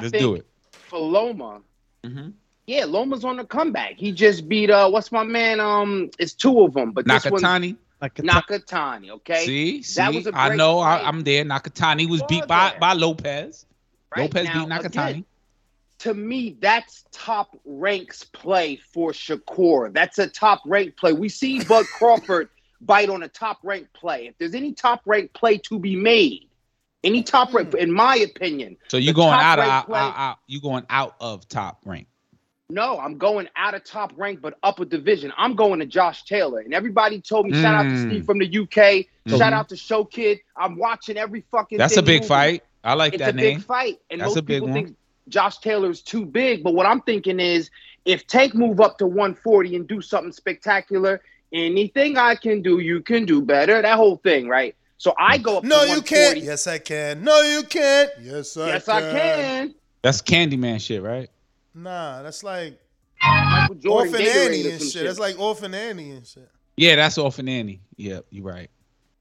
Let's 0.00 0.10
think 0.10 0.22
do 0.22 0.34
it. 0.34 0.46
for 0.70 0.98
Loma, 1.00 1.60
Mhm. 2.04 2.32
yeah, 2.66 2.84
Loma's 2.84 3.24
on 3.24 3.36
the 3.36 3.44
comeback. 3.44 3.94
He 3.96 4.12
just 4.12 4.48
beat 4.48 4.70
uh, 4.70 4.88
what's 4.90 5.10
my 5.10 5.24
man? 5.24 5.58
Um, 5.60 6.10
it's 6.18 6.34
two 6.34 6.60
of 6.62 6.74
them, 6.74 6.92
but 6.92 7.04
this 7.06 7.24
one 7.24 7.40
Nakatani. 8.02 8.28
Nakatani. 8.30 9.10
Okay, 9.10 9.44
See, 9.44 9.82
see, 9.82 10.00
that 10.00 10.14
was 10.14 10.26
a 10.26 10.32
I 10.36 10.54
know. 10.54 10.80
fight. 10.80 11.02
I, 11.02 11.08
I'm 11.08 11.22
there. 11.24 11.44
Nakatani 11.44 12.08
was 12.08 12.22
beat 12.28 12.40
Was 12.40 12.46
by 12.46 12.70
there? 12.70 12.80
by 12.80 12.92
Lopez. 12.92 13.66
Right 14.16 14.22
Lopez 14.22 14.44
now, 14.46 14.64
beat 14.64 14.72
Nakatani. 14.72 15.10
again, 15.10 15.24
to 15.98 16.14
me, 16.14 16.56
that's 16.60 17.04
top 17.10 17.58
ranks 17.64 18.22
play 18.24 18.76
for 18.76 19.10
Shakur. 19.10 19.92
That's 19.92 20.18
a 20.18 20.28
top 20.28 20.62
rank 20.64 20.96
play. 20.96 21.12
We 21.12 21.28
see 21.28 21.62
Bud 21.64 21.86
Crawford 21.98 22.48
bite 22.80 23.08
on 23.08 23.22
a 23.24 23.28
top 23.28 23.58
rank 23.64 23.88
play. 23.92 24.28
If 24.28 24.38
there's 24.38 24.54
any 24.54 24.72
top 24.72 25.02
rank 25.04 25.32
play 25.32 25.58
to 25.58 25.78
be 25.78 25.96
made, 25.96 26.48
any 27.02 27.22
top 27.22 27.52
rank, 27.52 27.72
hmm. 27.72 27.78
in 27.78 27.92
my 27.92 28.16
opinion. 28.16 28.76
So 28.88 28.96
you 28.96 29.08
the 29.08 29.14
going 29.14 29.34
out 29.34 29.58
of 29.58 29.64
rank 29.64 29.72
out, 29.72 29.86
play- 29.86 29.98
out, 29.98 30.14
out- 30.16 30.38
you 30.46 30.60
going 30.60 30.86
out 30.88 31.16
of 31.20 31.48
top 31.48 31.80
rank. 31.84 32.06
No, 32.70 32.98
I'm 32.98 33.16
going 33.16 33.48
out 33.56 33.72
of 33.74 33.82
top 33.84 34.12
rank, 34.16 34.40
but 34.42 34.58
up 34.62 34.78
a 34.78 34.84
division. 34.84 35.32
I'm 35.38 35.54
going 35.56 35.80
to 35.80 35.86
Josh 35.86 36.24
Taylor. 36.24 36.58
And 36.60 36.74
everybody 36.74 37.18
told 37.18 37.46
me, 37.46 37.54
shout 37.62 37.74
out 37.74 37.84
to 37.84 37.88
Mm. 37.88 38.08
Steve 38.10 38.26
from 38.26 38.38
the 38.38 38.46
UK. 38.46 39.08
Mhm. 39.26 39.38
Shout 39.38 39.54
out 39.54 39.70
to 39.70 39.76
Show 39.76 40.04
Kid. 40.04 40.40
I'm 40.54 40.76
watching 40.76 41.16
every 41.16 41.44
fucking 41.50 41.78
That's 41.78 41.96
a 41.96 42.02
big 42.02 42.16
moving. 42.22 42.28
fight. 42.28 42.62
I 42.84 42.92
like 42.92 43.14
it's 43.14 43.22
that 43.22 43.32
a 43.32 43.36
name. 43.36 43.56
big 43.58 43.64
fight, 43.64 43.98
and 44.10 44.20
That's 44.20 44.30
most 44.30 44.36
a 44.38 44.42
big 44.42 44.56
people 44.56 44.68
one. 44.68 44.74
think 44.84 44.96
Josh 45.30 45.58
Taylor's 45.58 46.02
too 46.02 46.26
big. 46.26 46.62
But 46.62 46.74
what 46.74 46.84
I'm 46.84 47.00
thinking 47.00 47.40
is, 47.40 47.70
if 48.04 48.26
Tank 48.26 48.54
move 48.54 48.80
up 48.82 48.98
to 48.98 49.06
140 49.06 49.74
and 49.74 49.88
do 49.88 50.02
something 50.02 50.32
spectacular, 50.32 51.22
anything 51.54 52.18
I 52.18 52.34
can 52.34 52.60
do, 52.60 52.80
you 52.80 53.00
can 53.00 53.24
do 53.24 53.40
better. 53.40 53.80
That 53.80 53.96
whole 53.96 54.16
thing, 54.16 54.46
right? 54.46 54.74
So 54.98 55.14
I 55.18 55.38
go 55.38 55.56
up. 55.58 55.64
No, 55.64 55.86
to 55.86 55.90
you 55.90 56.02
can't. 56.02 56.36
Yes, 56.42 56.66
I 56.66 56.76
can. 56.78 57.24
No, 57.24 57.40
you 57.40 57.62
can't. 57.62 58.10
Yes, 58.22 58.56
I 58.58 58.66
Yes, 58.68 58.84
can. 58.84 58.94
I 58.94 59.00
can. 59.12 59.74
That's 60.02 60.20
Candyman 60.20 60.80
shit, 60.82 61.02
right? 61.02 61.30
Nah, 61.74 62.22
that's 62.22 62.42
like 62.42 62.78
Michael 63.22 63.74
Jordan 63.76 64.12
Orphan 64.14 64.26
Gatorade 64.26 64.46
Annie 64.46 64.70
and 64.70 64.80
some 64.80 64.90
shit. 64.90 65.04
That's 65.04 65.18
like 65.18 65.38
Orphan 65.38 65.74
Annie 65.74 66.10
and 66.12 66.26
shit. 66.26 66.48
Yeah, 66.76 66.96
that's 66.96 67.18
Orphan 67.18 67.48
Annie. 67.48 67.80
Yep, 67.96 68.26
you're 68.30 68.44
right. 68.44 68.70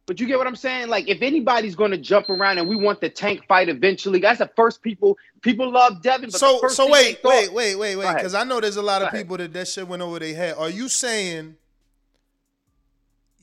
But 0.05 0.21
you 0.21 0.25
get 0.27 0.37
what 0.37 0.47
I'm 0.47 0.55
saying? 0.55 0.87
Like, 0.87 1.09
if 1.09 1.21
anybody's 1.21 1.75
going 1.75 1.91
to 1.91 1.97
jump 1.97 2.29
around 2.29 2.59
and 2.59 2.67
we 2.69 2.77
want 2.77 3.01
the 3.01 3.09
tank 3.09 3.45
fight 3.45 3.67
eventually, 3.67 4.19
that's 4.19 4.39
the 4.39 4.49
first 4.55 4.81
people. 4.81 5.17
People 5.41 5.69
love 5.69 6.01
Devin. 6.01 6.29
But 6.29 6.39
So 6.39 6.53
the 6.53 6.59
first 6.59 6.75
so 6.77 6.89
wait, 6.89 7.21
thought- 7.21 7.31
wait, 7.33 7.51
wait, 7.51 7.75
wait, 7.75 7.95
wait, 7.97 8.15
because 8.15 8.33
I 8.33 8.43
know 8.45 8.61
there's 8.61 8.77
a 8.77 8.81
lot 8.81 9.01
of 9.01 9.11
people 9.11 9.35
that 9.37 9.51
that 9.53 9.67
shit 9.67 9.85
went 9.87 10.01
over 10.01 10.17
their 10.19 10.33
head. 10.33 10.55
Are 10.57 10.69
you 10.69 10.87
saying 10.87 11.55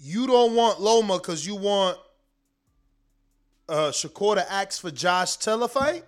you 0.01 0.27
don't 0.27 0.55
want 0.55 0.81
Loma 0.81 1.19
because 1.19 1.47
you 1.47 1.55
want 1.55 1.99
uh 3.69 3.91
Shakur 3.91 4.37
to 4.37 4.53
ask 4.53 4.81
for 4.81 4.91
Josh 4.91 5.37
Taylor 5.37 5.69
fight? 5.69 6.05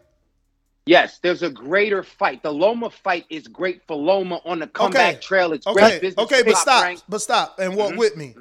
Yes, 0.86 1.18
there's 1.18 1.42
a 1.42 1.50
greater 1.50 2.04
fight. 2.04 2.42
The 2.44 2.52
Loma 2.52 2.90
fight 2.90 3.26
is 3.28 3.48
great 3.48 3.82
for 3.88 3.96
Loma 3.96 4.40
on 4.44 4.60
the 4.60 4.68
comeback 4.68 5.20
trail. 5.20 5.52
It's 5.52 5.66
great 5.66 5.84
Okay, 5.84 5.98
business. 6.00 6.24
okay, 6.24 6.42
but 6.44 6.56
stop, 6.56 6.84
Rank. 6.84 7.00
but 7.08 7.20
stop, 7.20 7.58
and 7.58 7.74
walk 7.76 7.92
Mhm. 7.94 7.98
with 7.98 8.16
me. 8.16 8.34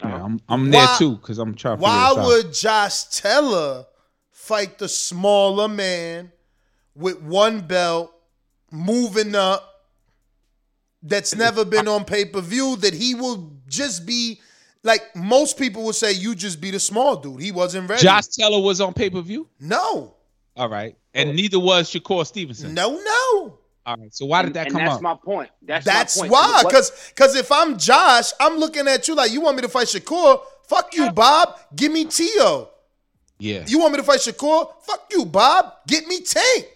Yeah, 0.00 0.22
I'm 0.24 0.38
I'm 0.50 0.70
there 0.70 0.84
Why- 0.84 0.96
too 0.98 1.16
because 1.16 1.38
I'm 1.38 1.54
trying 1.54 1.78
Why 1.78 2.08
figure 2.10 2.24
would 2.24 2.52
Josh 2.52 3.04
Taylor 3.04 3.86
fight 4.30 4.76
the 4.78 4.88
smaller 4.88 5.66
man 5.68 6.30
with 6.94 7.22
one 7.22 7.62
belt, 7.62 8.12
moving 8.70 9.34
up, 9.34 9.86
that's 11.02 11.34
never 11.34 11.64
been 11.64 11.88
on 11.88 12.04
pay 12.04 12.26
per 12.26 12.42
view? 12.42 12.76
That 12.76 12.92
he 12.92 13.14
will 13.14 13.52
just 13.66 14.04
be 14.04 14.42
like 14.82 15.16
most 15.16 15.56
people 15.56 15.84
would 15.84 15.94
say, 15.94 16.12
you 16.12 16.34
just 16.34 16.60
be 16.60 16.70
the 16.70 16.78
small 16.80 17.16
dude. 17.16 17.40
He 17.40 17.50
wasn't 17.50 17.88
ready. 17.88 18.02
Josh 18.02 18.26
Taylor 18.26 18.60
was 18.60 18.82
on 18.82 18.92
pay 18.92 19.08
per 19.08 19.22
view. 19.22 19.48
no, 19.58 20.12
All 20.58 20.68
right, 20.68 20.96
and 21.16 21.34
neither 21.36 21.58
was 21.58 21.90
Shakur 21.90 22.26
Stevenson. 22.26 22.74
no, 22.74 22.90
no. 23.02 23.58
All 23.86 23.96
right, 23.96 24.12
so 24.12 24.26
why 24.26 24.42
did 24.42 24.54
that 24.54 24.66
and 24.66 24.74
come 24.74 24.84
that's 24.84 24.96
up? 24.96 25.02
That's 25.02 25.02
my 25.02 25.14
point. 25.34 25.50
That's, 25.62 25.84
That's 25.84 26.16
my 26.16 26.22
point. 26.22 26.32
why. 26.32 26.62
Because 26.66 26.90
because 27.14 27.36
if 27.36 27.52
I'm 27.52 27.78
Josh, 27.78 28.32
I'm 28.40 28.56
looking 28.58 28.88
at 28.88 29.06
you 29.06 29.14
like 29.14 29.30
you 29.32 29.40
want 29.40 29.54
me 29.56 29.62
to 29.62 29.68
fight 29.68 29.86
Shakur. 29.86 30.40
Fuck 30.68 30.94
you, 30.96 31.10
Bob. 31.12 31.56
Give 31.76 31.92
me 31.92 32.04
Teo. 32.06 32.70
yeah, 33.38 33.64
You 33.68 33.78
want 33.78 33.92
me 33.92 33.98
to 33.98 34.02
fight 34.02 34.18
Shakur? 34.18 34.72
Fuck 34.82 35.06
you, 35.12 35.24
Bob. 35.24 35.72
Get 35.86 36.04
me 36.08 36.20
Tank. 36.22 36.66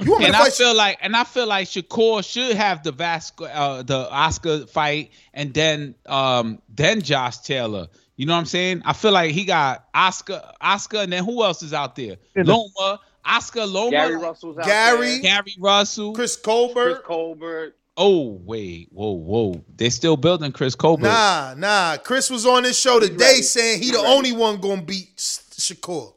You 0.00 0.10
want 0.10 0.20
me 0.20 0.26
and 0.26 0.34
to 0.34 0.40
I 0.40 0.44
fight? 0.44 0.52
feel 0.52 0.74
like, 0.76 0.98
and 1.00 1.16
I 1.16 1.24
feel 1.24 1.46
like 1.46 1.68
Shakur 1.68 2.22
should 2.22 2.54
have 2.54 2.82
the 2.82 2.92
Vasco, 2.92 3.46
uh, 3.46 3.82
the 3.82 3.96
Oscar 4.10 4.66
fight, 4.66 5.12
and 5.32 5.54
then, 5.54 5.94
um, 6.04 6.60
then 6.68 7.00
Josh 7.00 7.38
Taylor. 7.38 7.86
You 8.16 8.26
know 8.26 8.34
what 8.34 8.40
I'm 8.40 8.44
saying? 8.46 8.82
I 8.84 8.92
feel 8.92 9.12
like 9.12 9.30
he 9.30 9.46
got 9.46 9.86
Oscar, 9.94 10.42
Oscar, 10.60 10.98
and 10.98 11.10
then 11.12 11.24
who 11.24 11.42
else 11.42 11.62
is 11.62 11.72
out 11.72 11.96
there? 11.96 12.16
Loma, 12.36 13.00
Oscar, 13.26 13.66
Loma, 13.66 13.90
Gary 13.90 14.16
Russell's 14.16 14.58
out 14.58 14.64
Gary, 14.66 15.18
there. 15.18 15.22
Gary 15.22 15.54
Russell. 15.58 16.12
Chris 16.14 16.36
Colbert. 16.36 16.94
Chris 16.94 17.06
Colbert. 17.06 17.76
Oh 17.98 18.38
wait, 18.44 18.88
whoa, 18.92 19.12
whoa! 19.12 19.64
They're 19.74 19.90
still 19.90 20.18
building 20.18 20.52
Chris 20.52 20.74
Colbert. 20.74 21.04
Nah, 21.04 21.54
nah. 21.56 21.96
Chris 21.96 22.28
was 22.28 22.44
on 22.44 22.64
this 22.64 22.78
show 22.78 23.00
today 23.00 23.16
ready. 23.24 23.42
saying 23.42 23.80
he 23.80 23.86
He 23.86 23.90
the 23.92 23.98
ready. 23.98 24.12
only 24.12 24.32
one 24.32 24.60
gonna 24.60 24.82
beat 24.82 25.16
Shakur. 25.16 26.12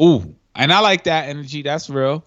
Ooh, 0.00 0.34
and 0.54 0.72
I 0.72 0.80
like 0.80 1.04
that 1.04 1.28
energy. 1.28 1.60
That's 1.62 1.90
real. 1.90 2.24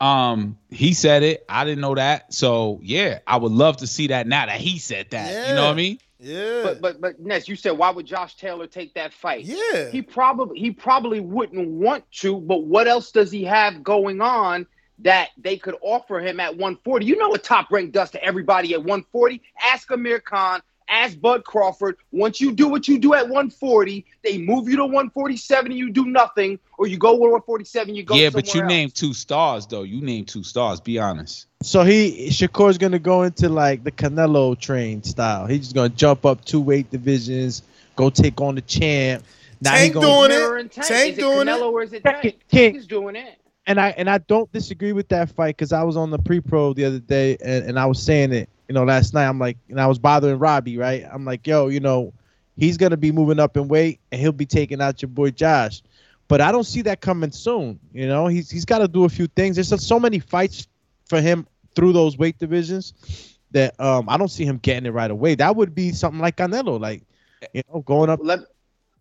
Um, 0.00 0.58
he 0.70 0.92
said 0.94 1.22
it. 1.22 1.44
I 1.48 1.64
didn't 1.64 1.80
know 1.82 1.94
that. 1.94 2.34
So 2.34 2.80
yeah, 2.82 3.20
I 3.28 3.36
would 3.36 3.52
love 3.52 3.76
to 3.78 3.86
see 3.86 4.08
that 4.08 4.26
now 4.26 4.46
that 4.46 4.60
he 4.60 4.78
said 4.78 5.10
that. 5.10 5.48
You 5.48 5.54
know 5.54 5.66
what 5.66 5.70
I 5.72 5.74
mean? 5.74 5.98
Yeah. 6.22 6.62
But 6.62 6.80
but 6.80 7.00
but 7.00 7.20
Ness, 7.20 7.48
you 7.48 7.56
said 7.56 7.72
why 7.72 7.90
would 7.90 8.06
Josh 8.06 8.36
Taylor 8.36 8.66
take 8.66 8.94
that 8.94 9.12
fight? 9.12 9.44
Yeah. 9.44 9.90
He 9.90 10.02
probably 10.02 10.58
he 10.58 10.70
probably 10.70 11.20
wouldn't 11.20 11.68
want 11.68 12.10
to, 12.20 12.40
but 12.40 12.64
what 12.64 12.86
else 12.86 13.10
does 13.10 13.30
he 13.30 13.44
have 13.44 13.82
going 13.82 14.20
on 14.20 14.66
that 15.00 15.30
they 15.36 15.56
could 15.56 15.76
offer 15.82 16.20
him 16.20 16.38
at 16.38 16.52
140? 16.52 17.04
You 17.04 17.16
know 17.16 17.28
what 17.28 17.42
top 17.42 17.70
rank 17.70 17.92
does 17.92 18.12
to 18.12 18.22
everybody 18.22 18.72
at 18.72 18.80
140? 18.80 19.42
Ask 19.60 19.90
Amir 19.90 20.20
Khan, 20.20 20.62
ask 20.92 21.18
Bud 21.20 21.44
Crawford. 21.44 21.96
Once 22.12 22.40
you 22.40 22.52
do 22.52 22.68
what 22.68 22.86
you 22.86 22.98
do 22.98 23.14
at 23.14 23.22
140, 23.22 24.04
they 24.22 24.38
move 24.38 24.68
you 24.68 24.76
to 24.76 24.84
147 24.84 25.72
and 25.72 25.78
you 25.78 25.90
do 25.90 26.06
nothing, 26.06 26.58
or 26.78 26.86
you 26.86 26.98
go 26.98 27.12
to 27.12 27.18
147, 27.18 27.94
you 27.94 28.02
go 28.04 28.14
yeah, 28.14 28.30
but 28.30 28.44
you 28.46 28.52
somewhere 28.52 28.64
else. 28.66 28.70
named 28.70 28.94
two 28.94 29.14
stars 29.14 29.66
though. 29.66 29.82
You 29.82 30.00
named 30.02 30.28
two 30.28 30.42
stars. 30.44 30.80
Be 30.80 30.98
honest. 30.98 31.46
So 31.62 31.82
he 31.84 32.28
Shakur's 32.30 32.78
gonna 32.78 32.98
go 32.98 33.22
into 33.22 33.48
like 33.48 33.84
the 33.84 33.90
Canelo 33.92 34.58
train 34.58 35.02
style. 35.02 35.46
He's 35.46 35.60
just 35.60 35.74
gonna 35.74 35.88
jump 35.88 36.24
up 36.26 36.44
two 36.44 36.60
weight 36.60 36.90
divisions, 36.90 37.62
go 37.96 38.10
take 38.10 38.40
on 38.40 38.54
the 38.56 38.60
champ. 38.62 39.24
Now 39.60 39.72
he 39.74 39.90
Tank 39.90 39.94
gonna, 39.94 40.06
doing 40.06 40.28
Mirror 40.30 40.56
it. 40.56 40.60
and 40.62 40.70
Tank. 40.72 40.86
Tank 40.88 41.12
is 41.12 41.18
it 41.18 41.20
doing 41.20 41.46
Canelo 41.46 41.58
it. 41.58 41.62
or 41.72 41.82
is 41.82 41.92
it 41.92 42.02
Tank- 42.02 42.22
Tank? 42.22 42.22
Tank. 42.22 42.48
Tank 42.50 42.76
is 42.76 42.86
doing 42.86 43.16
it. 43.16 43.38
And 43.66 43.80
I 43.80 43.90
and 43.90 44.08
I 44.10 44.18
don't 44.18 44.50
disagree 44.52 44.92
with 44.92 45.08
that 45.08 45.30
fight 45.30 45.56
because 45.56 45.72
I 45.72 45.82
was 45.82 45.96
on 45.96 46.10
the 46.10 46.18
pre-pro 46.18 46.72
the 46.72 46.84
other 46.84 46.98
day 46.98 47.36
and, 47.44 47.64
and 47.64 47.78
I 47.78 47.86
was 47.86 48.02
saying 48.02 48.32
it, 48.32 48.48
you 48.68 48.74
know, 48.74 48.84
last 48.84 49.14
night. 49.14 49.26
I'm 49.26 49.38
like, 49.38 49.56
and 49.68 49.80
I 49.80 49.86
was 49.86 49.98
bothering 49.98 50.38
Robbie, 50.38 50.78
right? 50.78 51.04
I'm 51.10 51.24
like, 51.24 51.46
yo, 51.46 51.68
you 51.68 51.80
know, 51.80 52.12
he's 52.56 52.76
gonna 52.76 52.96
be 52.96 53.12
moving 53.12 53.38
up 53.38 53.56
in 53.56 53.68
weight 53.68 54.00
and 54.10 54.20
he'll 54.20 54.32
be 54.32 54.46
taking 54.46 54.80
out 54.80 55.02
your 55.02 55.08
boy 55.08 55.30
Josh. 55.30 55.82
But 56.28 56.40
I 56.40 56.50
don't 56.50 56.64
see 56.64 56.82
that 56.82 57.00
coming 57.00 57.30
soon. 57.30 57.78
You 57.92 58.06
know, 58.06 58.26
he's 58.26 58.50
he's 58.50 58.64
got 58.64 58.78
to 58.78 58.88
do 58.88 59.04
a 59.04 59.08
few 59.08 59.26
things. 59.26 59.56
There's 59.56 59.86
so 59.86 60.00
many 60.00 60.18
fights 60.18 60.66
for 61.06 61.20
him 61.20 61.46
through 61.74 61.92
those 61.92 62.16
weight 62.16 62.38
divisions 62.38 63.38
that 63.50 63.78
um 63.78 64.08
I 64.08 64.16
don't 64.16 64.30
see 64.30 64.44
him 64.44 64.58
getting 64.58 64.86
it 64.86 64.90
right 64.92 65.10
away. 65.10 65.34
That 65.34 65.54
would 65.56 65.74
be 65.74 65.92
something 65.92 66.20
like 66.20 66.36
Canelo, 66.36 66.80
like 66.80 67.02
you 67.52 67.62
know, 67.72 67.80
going 67.82 68.08
up 68.08 68.20
Let, 68.22 68.40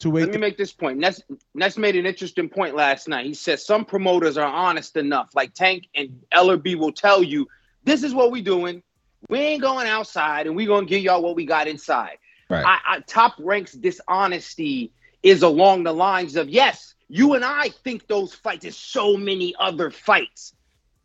to 0.02 0.10
weight. 0.10 0.26
Let 0.26 0.34
me 0.34 0.38
make 0.39 0.58
this 0.58 0.74
point. 0.74 0.99
Ness, 0.99 1.22
Ness 1.54 1.78
made 1.78 1.95
an 1.95 2.06
interesting 2.06 2.49
point 2.49 2.76
last 2.76 3.08
night. 3.08 3.26
He 3.26 3.34
said 3.34 3.60
some 3.60 3.86
promoters 3.86 4.38
are 4.38 4.47
honest 4.47 4.97
enough, 4.97 5.30
like 5.34 5.54
Tank 5.54 5.88
and 5.95 6.22
Ellerbe 6.34 6.76
will 6.76 6.91
tell 6.91 7.24
you, 7.24 7.47
this 7.84 8.04
is 8.04 8.14
what 8.14 8.32
we're 8.32 8.43
doing. 8.43 8.84
We 9.30 9.39
ain't 9.39 9.62
going 9.62 9.88
outside, 9.88 10.47
and 10.47 10.56
we're 10.56 10.68
gonna 10.68 10.86
give 10.86 11.02
y'all 11.02 11.22
what 11.22 11.36
we 11.36 11.45
got 11.45 11.68
inside. 11.68 12.18
Right. 12.49 12.66
I, 12.66 12.80
I, 12.86 12.99
top 13.02 13.36
ranks 13.39 13.72
dishonesty 13.72 14.91
is 15.24 15.43
along 15.43 15.84
the 15.84 15.93
lines 15.93 16.36
of 16.36 16.49
yes, 16.49 16.95
you 17.08 17.34
and 17.36 17.45
I 17.45 17.70
think 17.70 18.08
those 18.08 18.34
fights 18.34 18.66
is 18.66 18.76
so 18.76 19.16
many 19.16 19.54
other 19.60 19.91
fights, 19.91 20.54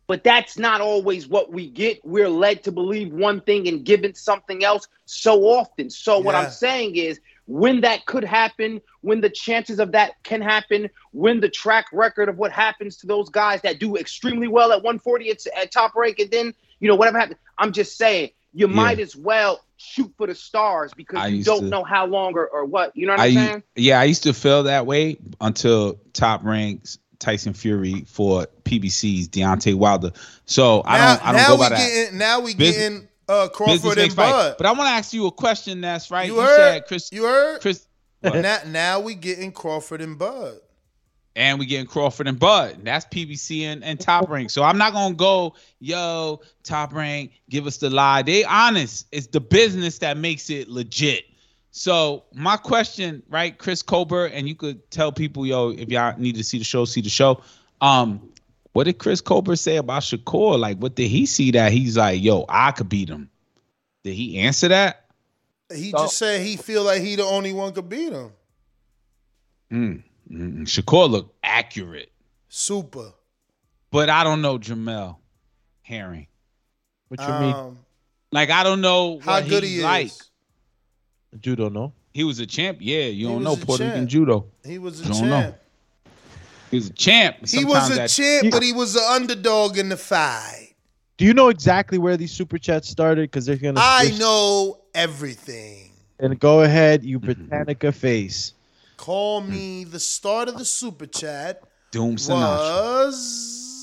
but 0.07 0.23
that's 0.23 0.57
not 0.57 0.81
always 0.81 1.27
what 1.27 1.51
we 1.51 1.69
get. 1.69 2.03
We're 2.03 2.29
led 2.29 2.63
to 2.63 2.71
believe 2.71 3.13
one 3.13 3.41
thing 3.41 3.67
and 3.67 3.85
given 3.85 4.15
something 4.15 4.63
else 4.63 4.87
so 5.05 5.43
often. 5.43 5.89
So 5.89 6.19
what 6.19 6.33
I'm 6.33 6.49
saying 6.49 6.95
is 6.95 7.19
when 7.47 7.81
that 7.81 8.05
could 8.05 8.23
happen, 8.23 8.79
when 9.01 9.21
the 9.21 9.29
chances 9.29 9.79
of 9.79 9.91
that 9.93 10.21
can 10.23 10.41
happen, 10.41 10.89
when 11.11 11.39
the 11.39 11.49
track 11.49 11.85
record 11.91 12.29
of 12.29 12.37
what 12.37 12.51
happens 12.51 12.97
to 12.97 13.07
those 13.07 13.29
guys 13.29 13.61
that 13.63 13.79
do 13.79 13.95
extremely 13.95 14.47
well 14.47 14.71
at 14.71 14.83
140 14.83 15.25
it's 15.25 15.47
at 15.57 15.71
top 15.71 15.95
rank, 15.95 16.19
and 16.19 16.29
then 16.29 16.53
you 16.79 16.87
know 16.87 16.95
whatever 16.95 17.17
happens. 17.19 17.39
I'm 17.57 17.71
just 17.71 17.97
saying 17.97 18.29
you 18.53 18.67
might 18.67 18.99
as 18.99 19.15
well 19.15 19.61
shoot 19.77 20.11
for 20.17 20.27
the 20.27 20.35
stars 20.35 20.91
because 20.95 21.19
I 21.19 21.27
you 21.27 21.43
don't 21.43 21.61
to- 21.63 21.69
know 21.69 21.83
how 21.83 22.05
long 22.05 22.33
or, 22.35 22.47
or 22.47 22.65
what. 22.65 22.95
You 22.95 23.05
know 23.07 23.13
what 23.13 23.19
I 23.21 23.25
I'm 23.27 23.33
saying? 23.33 23.63
yeah, 23.75 23.99
I 23.99 24.03
used 24.05 24.23
to 24.23 24.33
feel 24.33 24.63
that 24.63 24.85
way 24.85 25.17
until 25.39 25.99
top 26.13 26.43
ranks 26.43 26.97
Tyson 27.19 27.53
Fury 27.53 28.03
for 28.07 28.47
PBC's 28.63 29.29
Deontay 29.29 29.73
Wilder. 29.75 30.11
So 30.45 30.81
I 30.85 30.97
now, 30.97 31.15
don't 31.15 31.25
I 31.25 31.31
don't 31.31 31.41
now 31.41 31.47
go 31.47 31.53
we 31.55 31.59
by 31.59 31.69
that. 31.69 31.77
getting 31.87 32.17
now 32.17 32.39
we 32.41 32.55
Bus- 32.55 32.75
getting 32.75 33.07
uh 33.29 33.47
Crawford 33.49 33.83
makes 33.83 33.99
and 33.99 34.13
fight. 34.13 34.31
Bud. 34.31 34.55
But 34.57 34.65
I 34.67 34.71
want 34.71 34.87
to 34.87 34.91
ask 34.91 35.13
you 35.13 35.27
a 35.27 35.31
question. 35.31 35.81
That's 35.81 36.09
right. 36.11 36.27
You 36.27 36.39
heard? 36.39 36.57
said 36.57 36.85
Chris. 36.87 37.09
You 37.11 37.23
heard? 37.23 37.61
Chris. 37.61 37.85
now, 38.23 38.59
now 38.65 38.99
we 38.99 39.15
getting 39.15 39.51
Crawford 39.51 40.01
and 40.01 40.17
Bud. 40.17 40.57
and 41.35 41.59
we 41.59 41.65
getting 41.67 41.85
Crawford 41.85 42.27
and 42.27 42.39
Bud. 42.39 42.79
That's 42.83 43.05
PBC 43.05 43.61
and, 43.61 43.83
and 43.83 43.99
Top 43.99 44.29
Rank. 44.29 44.49
So 44.49 44.63
I'm 44.63 44.77
not 44.77 44.93
gonna 44.93 45.13
go, 45.15 45.53
yo, 45.79 46.41
Top 46.63 46.93
Rank, 46.93 47.31
give 47.49 47.67
us 47.67 47.77
the 47.77 47.89
lie. 47.89 48.23
They 48.23 48.43
honest. 48.43 49.05
It's 49.11 49.27
the 49.27 49.39
business 49.41 49.99
that 49.99 50.17
makes 50.17 50.49
it 50.49 50.67
legit. 50.67 51.25
So 51.71 52.23
my 52.33 52.57
question, 52.57 53.21
right, 53.29 53.55
Chris 53.55 53.83
Colbert, 53.83 54.27
and 54.27 54.47
you 54.47 54.55
could 54.55 54.89
tell 54.89 55.11
people, 55.11 55.45
yo, 55.45 55.69
if 55.69 55.89
y'all 55.89 56.17
need 56.17 56.35
to 56.35 56.43
see 56.43 56.57
the 56.57 56.63
show, 56.63 56.85
see 56.85 57.01
the 57.01 57.09
show. 57.09 57.41
Um, 57.81 58.31
what 58.77 58.83
did 58.83 58.99
Chris 58.99 59.21
Colbert 59.21 59.55
say 59.55 59.77
about 59.77 60.03
Shakur? 60.03 60.59
Like, 60.59 60.77
what 60.77 60.93
did 60.93 61.07
he 61.07 61.25
see 61.25 61.49
that 61.49 61.71
he's 61.71 61.97
like, 61.97 62.21
yo, 62.21 62.45
I 62.47 62.69
could 62.69 62.87
beat 62.87 63.09
him? 63.09 63.27
Did 64.03 64.13
he 64.13 64.37
answer 64.37 64.67
that? 64.67 65.03
He 65.73 65.89
So- 65.89 65.97
just 66.03 66.15
said 66.19 66.41
he 66.45 66.57
feel 66.57 66.83
like 66.83 67.01
he 67.01 67.15
the 67.15 67.23
only 67.23 67.53
one 67.53 67.73
could 67.73 67.89
beat 67.89 68.13
him. 68.13 68.31
Mm, 69.73 70.03
mm, 70.31 70.61
Shakur 70.67 71.09
looked 71.09 71.35
accurate, 71.43 72.11
Super. 72.49 73.13
but 73.89 74.11
I 74.11 74.23
don't 74.23 74.43
know 74.43 74.59
Jamel 74.59 75.15
Herring. 75.81 76.27
What 77.07 77.19
you 77.19 77.27
mean? 77.27 77.53
Um, 77.55 77.79
Like 78.31 78.51
I 78.51 78.61
don't 78.61 78.81
know 78.81 79.17
how 79.19 79.39
what 79.39 79.49
good 79.49 79.63
he's 79.63 79.77
he 79.77 79.83
like. 79.83 80.05
is. 80.05 80.21
Judo, 81.39 81.69
no. 81.69 81.93
He 82.13 82.23
was 82.23 82.37
a 82.37 82.45
champ. 82.45 82.77
Yeah, 82.79 83.05
you 83.05 83.27
He 83.27 83.33
don't 83.33 83.43
know 83.43 83.55
Puerto 83.55 83.83
champ. 83.83 83.93
Rican 83.95 84.07
judo. 84.07 84.45
He 84.63 84.77
was 84.77 84.99
a 84.99 85.03
Don't 85.05 85.13
champ. 85.13 85.29
know. 85.29 85.55
He 86.71 86.77
was 86.77 86.89
a 86.89 86.93
champ. 86.93 87.47
Sometimes 87.47 87.51
he 87.51 87.65
was 87.65 87.97
a 87.97 88.07
champ, 88.07 88.51
but 88.51 88.63
he 88.63 88.73
was 88.73 88.95
an 88.95 89.03
underdog 89.09 89.77
in 89.77 89.89
the 89.89 89.97
fight. 89.97 90.75
Do 91.17 91.25
you 91.25 91.33
know 91.33 91.49
exactly 91.49 91.97
where 91.97 92.17
these 92.17 92.31
super 92.31 92.57
chats 92.57 92.89
started? 92.89 93.23
Because 93.23 93.45
they're 93.45 93.55
gonna. 93.55 93.79
I 93.81 94.15
know 94.19 94.81
everything. 94.93 95.91
And 96.19 96.39
go 96.39 96.61
ahead, 96.61 97.03
you 97.03 97.19
mm-hmm. 97.19 97.47
Britannica 97.47 97.91
face. 97.91 98.53
Call 98.97 99.41
me. 99.41 99.83
The 99.83 99.99
start 99.99 100.49
of 100.49 100.57
the 100.57 100.65
super 100.65 101.05
chat 101.05 101.61
Doom 101.91 102.13
was. 102.13 102.27
Sinatra. 102.27 103.77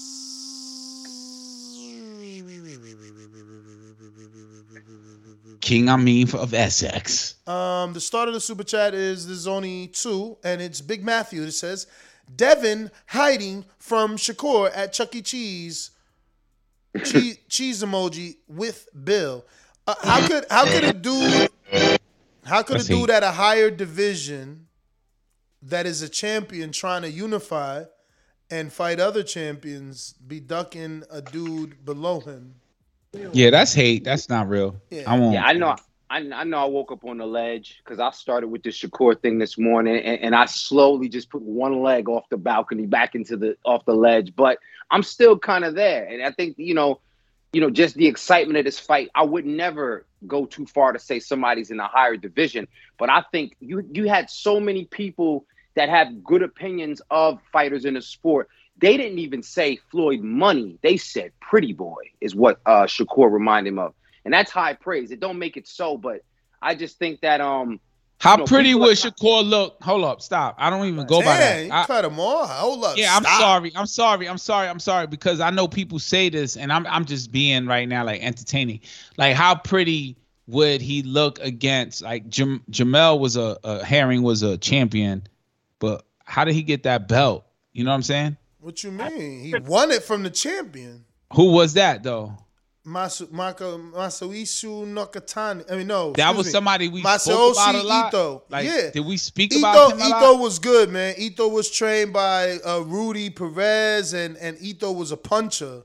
King 5.64 5.88
Amin 5.88 6.28
of 6.34 6.52
Essex. 6.52 7.36
Um, 7.46 7.94
the 7.94 8.00
start 8.00 8.28
of 8.28 8.34
the 8.34 8.40
super 8.40 8.64
chat 8.64 8.92
is 8.92 9.26
there's 9.26 9.46
only 9.46 9.86
two, 9.86 10.36
and 10.44 10.60
it's 10.60 10.82
Big 10.82 11.02
Matthew 11.02 11.42
It 11.42 11.52
says, 11.52 11.86
Devin 12.34 12.90
hiding 13.06 13.64
from 13.78 14.16
Shakur 14.16 14.70
at 14.74 14.92
Chuck 14.92 15.14
E. 15.14 15.22
Cheese. 15.22 15.90
Cheese, 17.04 17.38
cheese 17.48 17.82
emoji 17.82 18.36
with 18.48 18.88
Bill. 19.04 19.44
Uh, 19.86 19.94
how 20.02 20.26
could 20.26 20.44
how 20.50 20.64
could 20.64 20.84
a 20.84 20.92
dude 20.92 21.50
how 22.44 22.62
could 22.62 22.80
a 22.80 22.84
dude 22.84 23.10
at 23.10 23.22
a 23.22 23.30
higher 23.30 23.70
division 23.70 24.66
that 25.62 25.86
is 25.86 26.02
a 26.02 26.08
champion 26.08 26.72
trying 26.72 27.02
to 27.02 27.10
unify 27.10 27.84
and 28.50 28.72
fight 28.72 29.00
other 29.00 29.22
champions 29.22 30.14
be 30.26 30.40
ducking 30.40 31.02
a 31.10 31.20
dude 31.20 31.84
below 31.84 32.20
him? 32.20 32.54
Yeah, 33.32 33.50
that's 33.50 33.72
hate. 33.74 34.04
That's 34.04 34.28
not 34.28 34.48
real. 34.48 34.80
I 35.06 35.18
won't. 35.18 35.34
Yeah, 35.34 35.44
I 35.44 35.52
know. 35.52 35.76
I, 36.14 36.18
I 36.32 36.44
know 36.44 36.58
I 36.58 36.66
woke 36.66 36.92
up 36.92 37.04
on 37.04 37.18
the 37.18 37.26
ledge 37.26 37.82
because 37.82 37.98
I 37.98 38.08
started 38.12 38.46
with 38.46 38.62
the 38.62 38.70
Shakur 38.70 39.20
thing 39.20 39.38
this 39.38 39.58
morning, 39.58 39.96
and, 39.96 40.20
and 40.20 40.34
I 40.34 40.44
slowly 40.44 41.08
just 41.08 41.28
put 41.28 41.42
one 41.42 41.82
leg 41.82 42.08
off 42.08 42.28
the 42.28 42.36
balcony 42.36 42.86
back 42.86 43.16
into 43.16 43.36
the 43.36 43.56
off 43.64 43.84
the 43.84 43.96
ledge. 43.96 44.36
But 44.36 44.58
I'm 44.92 45.02
still 45.02 45.36
kind 45.36 45.64
of 45.64 45.74
there, 45.74 46.04
and 46.06 46.22
I 46.22 46.30
think 46.30 46.56
you 46.56 46.72
know, 46.72 47.00
you 47.52 47.60
know, 47.60 47.68
just 47.68 47.96
the 47.96 48.06
excitement 48.06 48.58
of 48.58 48.64
this 48.64 48.78
fight. 48.78 49.10
I 49.16 49.24
would 49.24 49.44
never 49.44 50.06
go 50.24 50.46
too 50.46 50.66
far 50.66 50.92
to 50.92 51.00
say 51.00 51.18
somebody's 51.18 51.72
in 51.72 51.80
a 51.80 51.88
higher 51.88 52.16
division, 52.16 52.68
but 52.96 53.10
I 53.10 53.24
think 53.32 53.56
you 53.58 53.84
you 53.92 54.04
had 54.04 54.30
so 54.30 54.60
many 54.60 54.84
people 54.84 55.46
that 55.74 55.88
have 55.88 56.22
good 56.22 56.42
opinions 56.42 57.02
of 57.10 57.40
fighters 57.52 57.84
in 57.84 57.94
the 57.94 58.02
sport. 58.02 58.48
They 58.78 58.96
didn't 58.96 59.18
even 59.18 59.42
say 59.42 59.80
Floyd 59.90 60.20
Money. 60.20 60.78
They 60.80 60.96
said 60.96 61.32
Pretty 61.40 61.72
Boy 61.72 62.12
is 62.20 62.36
what 62.36 62.60
uh, 62.66 62.84
Shakur 62.84 63.32
reminded 63.32 63.70
him 63.70 63.78
of, 63.80 63.94
and 64.24 64.32
that's 64.34 64.50
high 64.50 64.74
praise. 64.74 65.10
It 65.10 65.20
don't 65.20 65.38
make 65.38 65.56
it 65.56 65.66
so, 65.68 65.96
but 65.96 66.22
I 66.62 66.74
just 66.74 66.98
think 66.98 67.20
that 67.20 67.40
um. 67.40 67.80
How 68.20 68.32
you 68.34 68.38
know, 68.38 68.44
pretty 68.46 68.74
would 68.74 68.92
are- 68.92 69.10
Shakur 69.10 69.46
look? 69.46 69.76
Hold 69.82 70.04
up, 70.04 70.22
stop. 70.22 70.54
I 70.56 70.70
don't 70.70 70.86
even 70.86 71.04
go 71.06 71.18
by 71.20 71.36
that. 71.36 71.66
you 71.66 71.72
I- 71.72 71.84
cut 71.84 72.04
him 72.04 72.18
off. 72.20 72.48
Hold 72.48 72.84
up. 72.84 72.96
yeah, 72.96 73.14
I'm 73.14 73.22
stop. 73.22 73.40
sorry. 73.40 73.72
I'm 73.74 73.86
sorry. 73.86 74.28
I'm 74.28 74.38
sorry. 74.38 74.68
I'm 74.68 74.78
sorry 74.80 75.06
because 75.08 75.40
I 75.40 75.50
know 75.50 75.66
people 75.68 75.98
say 75.98 76.28
this, 76.28 76.56
and 76.56 76.72
I'm 76.72 76.86
I'm 76.86 77.04
just 77.04 77.32
being 77.32 77.66
right 77.66 77.88
now 77.88 78.04
like 78.04 78.22
entertaining. 78.22 78.80
Like 79.18 79.34
how 79.34 79.56
pretty 79.56 80.16
would 80.46 80.80
he 80.80 81.02
look 81.02 81.38
against 81.40 82.02
like 82.02 82.28
Jam- 82.28 82.62
Jamel 82.70 83.18
was 83.18 83.36
a, 83.36 83.58
a 83.64 83.84
Herring 83.84 84.22
was 84.22 84.42
a 84.42 84.56
champion, 84.58 85.26
but 85.80 86.04
how 86.24 86.44
did 86.44 86.54
he 86.54 86.62
get 86.62 86.84
that 86.84 87.08
belt? 87.08 87.44
You 87.72 87.82
know 87.84 87.90
what 87.90 87.96
I'm 87.96 88.02
saying? 88.02 88.36
What 88.60 88.82
you 88.84 88.92
mean? 88.92 89.40
He 89.44 89.54
won 89.66 89.90
it 89.90 90.02
from 90.04 90.22
the 90.22 90.30
champion. 90.30 91.04
Who 91.34 91.50
was 91.52 91.74
that 91.74 92.02
though? 92.04 92.38
Masu, 92.86 93.30
Maka, 93.32 93.64
Masaisu 93.64 94.86
Nakatani. 94.86 95.70
I 95.70 95.76
mean, 95.76 95.86
no. 95.86 96.12
That 96.12 96.36
was 96.36 96.46
me. 96.46 96.52
somebody 96.52 96.88
we 96.88 97.02
Masaoshi 97.02 97.22
spoke 97.22 97.52
about 97.54 97.74
a 97.74 97.82
lot. 97.82 98.08
Ito. 98.08 98.42
Like, 98.50 98.66
yeah. 98.66 98.90
did 98.90 99.06
we 99.06 99.16
speak 99.16 99.52
Ito, 99.52 99.58
about 99.60 99.92
him 99.92 100.00
a 100.02 100.08
lot? 100.08 100.22
Ito 100.22 100.38
was 100.38 100.58
good, 100.58 100.90
man. 100.90 101.14
Ito 101.16 101.48
was 101.48 101.70
trained 101.70 102.12
by 102.12 102.58
uh, 102.58 102.80
Rudy 102.80 103.30
Perez, 103.30 104.12
and, 104.12 104.36
and 104.36 104.58
Ito 104.60 104.92
was 104.92 105.12
a 105.12 105.16
puncher. 105.16 105.82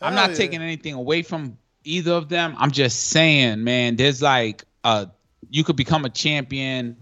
I'm 0.00 0.14
not 0.14 0.30
yeah. 0.30 0.36
taking 0.36 0.62
anything 0.62 0.94
away 0.94 1.22
from 1.22 1.58
either 1.84 2.12
of 2.12 2.28
them. 2.28 2.54
I'm 2.58 2.70
just 2.70 3.08
saying, 3.08 3.62
man, 3.62 3.96
there's 3.96 4.22
like 4.22 4.64
uh 4.84 5.06
you 5.50 5.64
could 5.64 5.76
become 5.76 6.04
a 6.04 6.10
champion, 6.10 6.96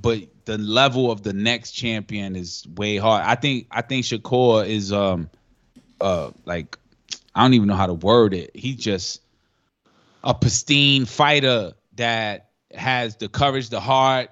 but 0.00 0.20
the 0.44 0.58
level 0.58 1.10
of 1.10 1.22
the 1.22 1.32
next 1.32 1.72
champion 1.72 2.36
is 2.36 2.66
way 2.76 2.96
hard. 2.96 3.24
I 3.24 3.34
think 3.34 3.66
I 3.70 3.82
think 3.82 4.04
Shakur 4.04 4.66
is 4.66 4.92
um 4.92 5.28
uh 6.00 6.30
like 6.44 6.78
I 7.34 7.42
don't 7.42 7.54
even 7.54 7.68
know 7.68 7.74
how 7.74 7.86
to 7.86 7.94
word 7.94 8.34
it. 8.34 8.50
He's 8.54 8.76
just 8.76 9.22
a 10.24 10.34
pristine 10.34 11.04
fighter 11.04 11.72
that 11.96 12.50
has 12.74 13.16
the 13.16 13.28
courage, 13.28 13.68
the 13.68 13.80
heart, 13.80 14.30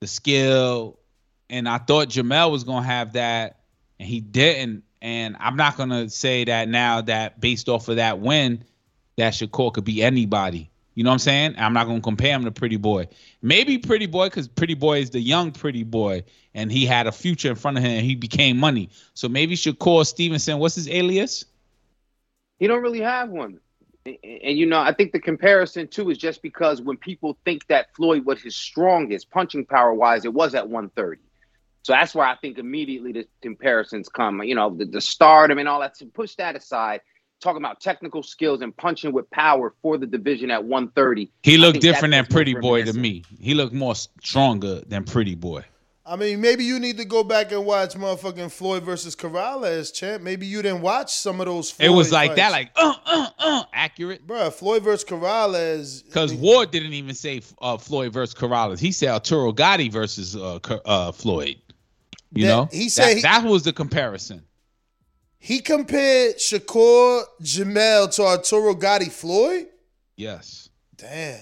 the 0.00 0.06
skill, 0.06 0.98
and 1.48 1.68
I 1.68 1.78
thought 1.78 2.08
Jamel 2.08 2.50
was 2.50 2.64
gonna 2.64 2.86
have 2.86 3.14
that, 3.14 3.60
and 3.98 4.08
he 4.08 4.20
didn't. 4.20 4.84
And 5.02 5.36
I'm 5.40 5.56
not 5.56 5.76
gonna 5.76 6.08
say 6.08 6.44
that 6.44 6.68
now 6.68 7.00
that 7.02 7.40
based 7.40 7.68
off 7.68 7.88
of 7.88 7.96
that 7.96 8.20
win, 8.20 8.64
that 9.16 9.34
Shakur 9.34 9.72
could 9.72 9.84
be 9.84 10.02
anybody. 10.02 10.70
You 10.94 11.04
know 11.04 11.10
what 11.10 11.14
I'm 11.14 11.18
saying? 11.20 11.54
I'm 11.58 11.72
not 11.72 11.86
gonna 11.86 12.00
compare 12.00 12.34
him 12.34 12.44
to 12.44 12.50
Pretty 12.50 12.76
Boy. 12.76 13.08
Maybe 13.42 13.78
Pretty 13.78 14.06
Boy, 14.06 14.26
because 14.26 14.48
Pretty 14.48 14.74
Boy 14.74 15.00
is 15.00 15.10
the 15.10 15.20
young 15.20 15.50
Pretty 15.50 15.82
Boy, 15.82 16.24
and 16.54 16.70
he 16.70 16.84
had 16.86 17.06
a 17.06 17.12
future 17.12 17.50
in 17.50 17.56
front 17.56 17.78
of 17.78 17.82
him, 17.82 17.92
and 17.92 18.06
he 18.06 18.14
became 18.14 18.58
money. 18.58 18.90
So 19.14 19.28
maybe 19.28 19.56
Shakur 19.56 20.06
Stevenson, 20.06 20.58
what's 20.58 20.74
his 20.74 20.88
alias? 20.88 21.44
He 22.60 22.68
don't 22.68 22.82
really 22.82 23.00
have 23.00 23.30
one. 23.30 23.58
And, 24.06 24.16
and, 24.22 24.58
you 24.58 24.66
know, 24.66 24.78
I 24.78 24.94
think 24.94 25.12
the 25.12 25.18
comparison 25.18 25.88
too 25.88 26.10
is 26.10 26.18
just 26.18 26.42
because 26.42 26.80
when 26.80 26.96
people 26.96 27.36
think 27.44 27.66
that 27.66 27.94
Floyd 27.96 28.24
was 28.24 28.40
his 28.40 28.54
strongest 28.54 29.30
punching 29.30 29.66
power 29.66 29.92
wise, 29.92 30.24
it 30.24 30.32
was 30.32 30.54
at 30.54 30.68
130. 30.68 31.20
So 31.82 31.94
that's 31.94 32.14
why 32.14 32.30
I 32.30 32.36
think 32.36 32.58
immediately 32.58 33.12
the 33.12 33.26
comparisons 33.40 34.08
come. 34.08 34.42
You 34.42 34.54
know, 34.54 34.70
the, 34.70 34.84
the 34.84 35.00
stardom 35.00 35.58
and 35.58 35.66
all 35.66 35.80
that. 35.80 35.94
To 35.96 36.06
push 36.06 36.34
that 36.36 36.54
aside, 36.54 37.00
talking 37.40 37.62
about 37.62 37.80
technical 37.80 38.22
skills 38.22 38.60
and 38.60 38.76
punching 38.76 39.12
with 39.12 39.30
power 39.30 39.74
for 39.80 39.96
the 39.96 40.06
division 40.06 40.50
at 40.50 40.62
130. 40.62 41.30
He 41.42 41.56
looked 41.56 41.80
different 41.80 42.12
than 42.12 42.26
Pretty 42.26 42.54
Boy 42.54 42.84
to 42.84 42.92
me. 42.92 43.24
He 43.40 43.54
looked 43.54 43.72
more 43.72 43.94
stronger 43.94 44.82
than 44.82 45.04
Pretty 45.04 45.34
Boy. 45.34 45.64
I 46.10 46.16
mean, 46.16 46.40
maybe 46.40 46.64
you 46.64 46.80
need 46.80 46.96
to 46.96 47.04
go 47.04 47.22
back 47.22 47.52
and 47.52 47.64
watch 47.64 47.94
motherfucking 47.94 48.50
Floyd 48.50 48.82
versus 48.82 49.14
Corrales, 49.14 49.94
champ. 49.94 50.24
Maybe 50.24 50.44
you 50.44 50.60
didn't 50.60 50.80
watch 50.80 51.14
some 51.14 51.40
of 51.40 51.46
those. 51.46 51.72
It 51.78 51.88
was 51.88 52.08
Floyd 52.08 52.28
like 52.30 52.36
that, 52.36 52.50
like 52.50 52.72
uh 52.74 52.94
uh 53.06 53.30
uh, 53.38 53.62
accurate. 53.72 54.26
Bruh, 54.26 54.52
Floyd 54.52 54.82
versus 54.82 55.08
Corrales. 55.08 56.04
Because 56.04 56.34
Ward 56.34 56.72
didn't 56.72 56.94
even 56.94 57.14
say 57.14 57.42
uh, 57.62 57.76
Floyd 57.76 58.12
versus 58.12 58.34
Corrales. 58.34 58.80
He 58.80 58.90
said 58.90 59.10
Arturo 59.10 59.52
Gatti 59.52 59.88
versus 59.88 60.34
uh, 60.34 60.58
uh, 60.84 61.12
Floyd. 61.12 61.56
You 62.32 62.46
know, 62.46 62.68
he 62.72 62.88
said 62.88 63.04
that, 63.10 63.14
he- 63.16 63.22
that 63.22 63.44
was 63.44 63.62
the 63.62 63.72
comparison. 63.72 64.42
He 65.38 65.60
compared 65.60 66.38
Shakur 66.38 67.22
Jamel 67.40 68.12
to 68.16 68.24
Arturo 68.24 68.74
Gatti 68.74 69.08
Floyd. 69.10 69.68
Yes. 70.16 70.68
Damn. 70.96 71.40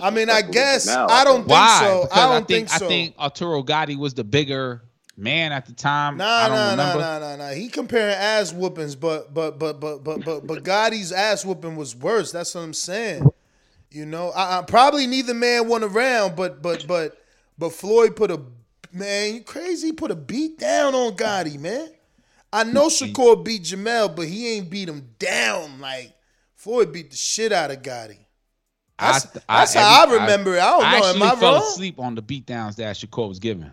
I 0.00 0.10
mean, 0.10 0.30
I 0.30 0.42
guess 0.42 0.88
Jamel, 0.88 1.08
I 1.08 1.20
I 1.20 1.24
don't 1.24 1.36
think. 1.36 1.48
think 1.48 1.58
Why? 1.58 1.80
so. 1.80 2.02
Because 2.02 2.18
I 2.18 2.32
don't 2.32 2.48
think, 2.48 2.68
think, 2.68 2.80
so. 2.80 2.86
I 2.86 2.88
think 2.88 3.18
Arturo 3.18 3.62
Gatti 3.62 3.96
was 3.96 4.14
the 4.14 4.24
bigger 4.24 4.82
man 5.16 5.52
at 5.52 5.66
the 5.66 5.72
time. 5.72 6.16
Nah, 6.16 6.26
I 6.26 6.48
don't 6.48 6.56
nah, 6.56 6.64
nah, 6.64 6.70
remember. 6.70 7.00
nah, 7.00 7.18
nah, 7.18 7.36
nah. 7.36 7.54
He 7.54 7.68
comparing 7.68 8.14
ass 8.14 8.52
whoopings, 8.52 8.96
but 8.96 9.32
but 9.32 9.58
but 9.58 9.80
but 9.80 10.04
but 10.04 10.24
but 10.24 10.46
but 10.46 10.64
Gatti's 10.64 11.12
ass 11.12 11.44
whooping 11.44 11.76
was 11.76 11.94
worse. 11.94 12.32
That's 12.32 12.54
what 12.54 12.62
I'm 12.62 12.74
saying. 12.74 13.30
You 13.90 14.06
know, 14.06 14.30
I, 14.30 14.58
I 14.58 14.62
probably 14.62 15.06
neither 15.06 15.34
man 15.34 15.68
won 15.68 15.84
around, 15.84 16.36
but 16.36 16.62
but 16.62 16.86
but 16.86 17.16
but 17.58 17.70
Floyd 17.70 18.16
put 18.16 18.30
a 18.30 18.40
man, 18.92 19.34
you 19.34 19.42
crazy, 19.42 19.88
he 19.88 19.92
put 19.92 20.10
a 20.10 20.16
beat 20.16 20.58
down 20.58 20.94
on 20.94 21.14
Gatti, 21.14 21.58
man. 21.58 21.90
I 22.52 22.64
know 22.64 22.86
Shakur 22.88 23.44
beat 23.44 23.62
Jamel, 23.62 24.14
but 24.14 24.26
he 24.26 24.56
ain't 24.56 24.70
beat 24.70 24.88
him 24.88 25.10
down 25.18 25.80
like 25.80 26.12
Floyd 26.56 26.92
beat 26.92 27.10
the 27.10 27.16
shit 27.16 27.52
out 27.52 27.70
of 27.70 27.82
Gatti. 27.82 28.23
That's, 28.98 29.26
I- 29.48 29.58
that's 29.60 29.74
how 29.74 30.02
every- 30.04 30.18
I 30.18 30.22
remember 30.22 30.54
it. 30.56 30.60
I 30.60 30.70
don't 30.70 30.80
know. 30.80 30.86
actually 30.86 31.22
Am 31.22 31.22
I 31.22 31.36
fell 31.40 31.52
wrong? 31.54 31.62
asleep 31.62 31.98
on 31.98 32.14
the 32.14 32.22
beatdowns 32.22 32.76
that 32.76 32.96
Shakur 32.96 33.28
was 33.28 33.38
giving. 33.38 33.72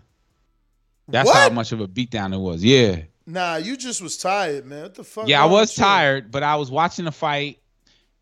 That's 1.08 1.30
how 1.30 1.50
much 1.50 1.72
of 1.72 1.80
a 1.80 1.88
beatdown 1.88 2.32
it 2.34 2.38
was. 2.38 2.62
Yeah. 2.64 3.02
Nah, 3.26 3.56
you 3.56 3.76
just 3.76 4.00
was 4.02 4.16
tired, 4.16 4.66
man. 4.66 4.82
What 4.82 4.94
the 4.94 5.04
fuck? 5.04 5.28
Yeah, 5.28 5.42
I 5.42 5.46
was 5.46 5.74
tired, 5.74 6.30
but 6.30 6.42
I 6.42 6.56
was 6.56 6.70
watching 6.70 7.04
the 7.04 7.12
fight. 7.12 7.58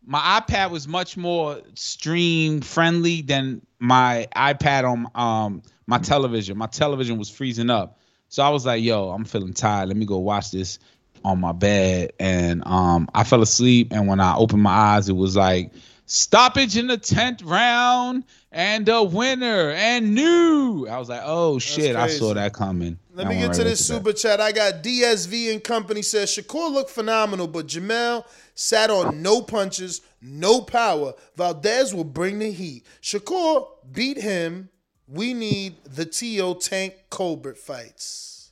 My 0.05 0.41
iPad 0.41 0.71
was 0.71 0.87
much 0.87 1.15
more 1.17 1.61
stream 1.75 2.61
friendly 2.61 3.21
than 3.21 3.61
my 3.79 4.27
iPad 4.35 4.83
on 4.89 5.07
um 5.15 5.61
my 5.87 5.97
television. 5.99 6.57
My 6.57 6.65
television 6.67 7.17
was 7.17 7.29
freezing 7.29 7.69
up. 7.69 7.99
So 8.29 8.43
I 8.43 8.49
was 8.49 8.65
like, 8.65 8.83
yo, 8.83 9.09
I'm 9.09 9.25
feeling 9.25 9.53
tired. 9.53 9.87
Let 9.89 9.97
me 9.97 10.05
go 10.05 10.17
watch 10.17 10.51
this 10.51 10.79
on 11.23 11.39
my 11.39 11.51
bed. 11.51 12.13
And 12.19 12.65
um 12.65 13.09
I 13.13 13.23
fell 13.23 13.41
asleep 13.41 13.89
and 13.91 14.07
when 14.07 14.19
I 14.19 14.35
opened 14.35 14.63
my 14.63 14.71
eyes, 14.71 15.07
it 15.09 15.15
was 15.15 15.35
like 15.35 15.71
stoppage 16.11 16.75
in 16.75 16.87
the 16.87 16.97
10th 16.97 17.41
round 17.45 18.25
and 18.51 18.87
a 18.89 19.01
winner 19.01 19.71
and 19.71 20.13
new. 20.13 20.85
I 20.87 20.97
was 20.99 21.07
like, 21.07 21.21
oh 21.23 21.57
shit, 21.57 21.95
I 21.95 22.07
saw 22.07 22.33
that 22.33 22.53
coming. 22.53 22.99
Let 23.13 23.27
me 23.27 23.35
get 23.35 23.47
right 23.47 23.55
to 23.55 23.63
this 23.63 23.85
super 23.85 24.11
chat. 24.11 24.41
I 24.41 24.51
got 24.51 24.83
DSV 24.83 25.53
and 25.53 25.63
company 25.63 26.01
says 26.01 26.29
Shakur 26.29 26.71
looked 26.71 26.89
phenomenal, 26.89 27.47
but 27.47 27.67
Jamel 27.67 28.25
sat 28.55 28.89
on 28.89 29.21
no 29.21 29.41
punches, 29.41 30.01
no 30.21 30.61
power. 30.61 31.13
Valdez 31.37 31.93
will 31.95 32.03
bring 32.03 32.39
the 32.39 32.51
heat. 32.51 32.85
Shakur 33.01 33.67
beat 33.91 34.17
him. 34.17 34.69
We 35.07 35.33
need 35.33 35.83
the 35.85 36.05
Teo 36.05 36.53
Tank 36.53 36.95
Colbert 37.09 37.57
fights. 37.57 38.49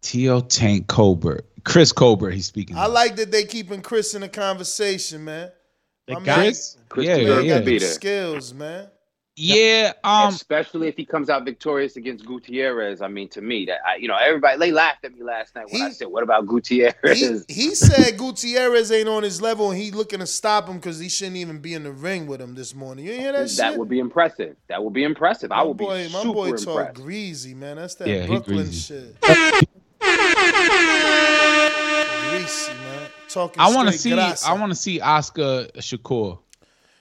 Teo 0.00 0.40
Tank 0.40 0.86
Colbert. 0.86 1.46
Chris 1.64 1.92
Colbert, 1.92 2.30
he's 2.30 2.46
speaking. 2.46 2.76
I 2.76 2.86
like 2.86 3.16
that 3.16 3.30
they 3.30 3.44
keeping 3.44 3.82
Chris 3.82 4.14
in 4.14 4.20
the 4.20 4.28
conversation, 4.28 5.24
man. 5.24 5.50
My 6.08 6.18
man- 6.18 6.40
Chris? 6.40 6.76
Chris 6.88 7.06
yeah, 7.06 7.16
yeah, 7.16 7.40
yeah. 7.40 7.58
to 7.58 7.64
beat 7.64 7.82
skills, 7.82 8.52
man. 8.52 8.88
Yeah, 9.34 9.94
um, 10.04 10.28
especially 10.28 10.88
if 10.88 10.96
he 10.96 11.06
comes 11.06 11.30
out 11.30 11.46
victorious 11.46 11.96
against 11.96 12.26
Gutierrez. 12.26 13.00
I 13.00 13.08
mean, 13.08 13.30
to 13.30 13.40
me, 13.40 13.64
that 13.64 13.78
I, 13.86 13.96
you 13.96 14.06
know, 14.06 14.16
everybody 14.16 14.58
they 14.58 14.72
laughed 14.72 15.06
at 15.06 15.14
me 15.14 15.22
last 15.22 15.54
night 15.54 15.68
when 15.70 15.80
I 15.80 15.90
said, 15.90 16.08
"What 16.08 16.22
about 16.22 16.46
Gutierrez?" 16.46 17.46
he 17.48 17.74
said 17.74 18.18
Gutierrez 18.18 18.92
ain't 18.92 19.08
on 19.08 19.22
his 19.22 19.40
level 19.40 19.70
and 19.70 19.80
he 19.80 19.90
looking 19.90 20.18
to 20.18 20.26
stop 20.26 20.68
him 20.68 20.76
because 20.76 20.98
he 20.98 21.08
shouldn't 21.08 21.38
even 21.38 21.60
be 21.60 21.72
in 21.72 21.82
the 21.82 21.92
ring 21.92 22.26
with 22.26 22.42
him 22.42 22.54
this 22.54 22.74
morning. 22.74 23.06
You 23.06 23.12
hear 23.12 23.32
that, 23.32 23.48
that 23.48 23.70
shit? 23.70 23.78
would 23.78 23.88
be 23.88 24.00
impressive. 24.00 24.54
That 24.68 24.84
would 24.84 24.92
be 24.92 25.04
impressive. 25.04 25.50
I 25.50 25.56
my 25.56 25.62
would 25.62 25.78
boy, 25.78 26.08
be 26.08 26.12
my 26.12 26.24
boy 26.24 26.44
impressed. 26.48 26.64
talk 26.66 26.92
greasy, 26.92 27.54
man. 27.54 27.76
That's 27.76 27.94
that 27.94 28.08
Yeah, 28.08 28.26
Brooklyn 28.26 28.70
shit. 28.70 29.18
greasy, 29.22 29.66
man. 32.74 33.08
Talking 33.32 33.60
I 33.60 33.74
want 33.74 33.88
to 33.88 33.96
see. 33.98 34.10
grasa. 34.10 34.46
I 34.46 34.52
want 34.54 34.70
to 34.72 34.76
see 34.76 35.00
Oscar 35.00 35.66
Shakur. 35.78 36.38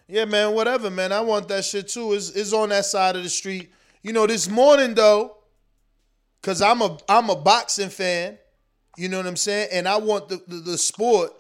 Yeah, 0.08 0.26
man, 0.26 0.54
whatever, 0.54 0.90
man. 0.90 1.12
I 1.12 1.22
want 1.22 1.48
that 1.50 1.64
shit 1.66 1.88
too. 1.90 2.14
Is 2.14 2.32
is 2.32 2.54
on 2.54 2.70
that 2.70 2.86
side 2.86 3.16
of 3.16 3.24
the 3.24 3.30
street. 3.30 3.72
You 4.02 4.14
know, 4.14 4.26
this 4.28 4.50
morning 4.50 4.94
though, 4.94 5.38
cause 6.42 6.62
I'm 6.62 6.82
a 6.82 6.98
I'm 7.08 7.30
a 7.30 7.36
boxing 7.36 7.90
fan. 7.90 8.38
You 8.98 9.10
know 9.10 9.18
what 9.18 9.28
I'm 9.28 9.38
saying? 9.38 9.70
And 9.72 9.88
I 9.88 9.98
want 9.98 10.28
the, 10.30 10.42
the, 10.48 10.56
the 10.58 10.78
sport 10.78 11.32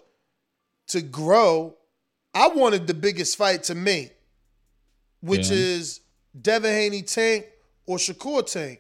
to 0.88 1.02
grow. 1.02 1.76
I 2.34 2.48
wanted 2.48 2.88
the 2.88 2.94
biggest 2.94 3.38
fight 3.38 3.64
to 3.64 3.76
me, 3.76 4.10
which 5.20 5.50
Yeah. 5.50 5.58
is 5.58 6.00
Devin 6.40 6.72
Haney 6.72 7.02
Tank 7.02 7.46
or 7.86 7.98
Shakur 7.98 8.50
Tank. 8.50 8.80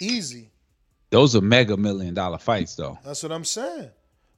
Easy. 0.00 0.50
Those 1.10 1.36
are 1.36 1.40
mega 1.40 1.76
million 1.76 2.12
dollar 2.12 2.38
fights, 2.38 2.74
though. 2.74 2.98
That's 3.04 3.22
what 3.22 3.30
I'm 3.30 3.44
saying. 3.44 3.90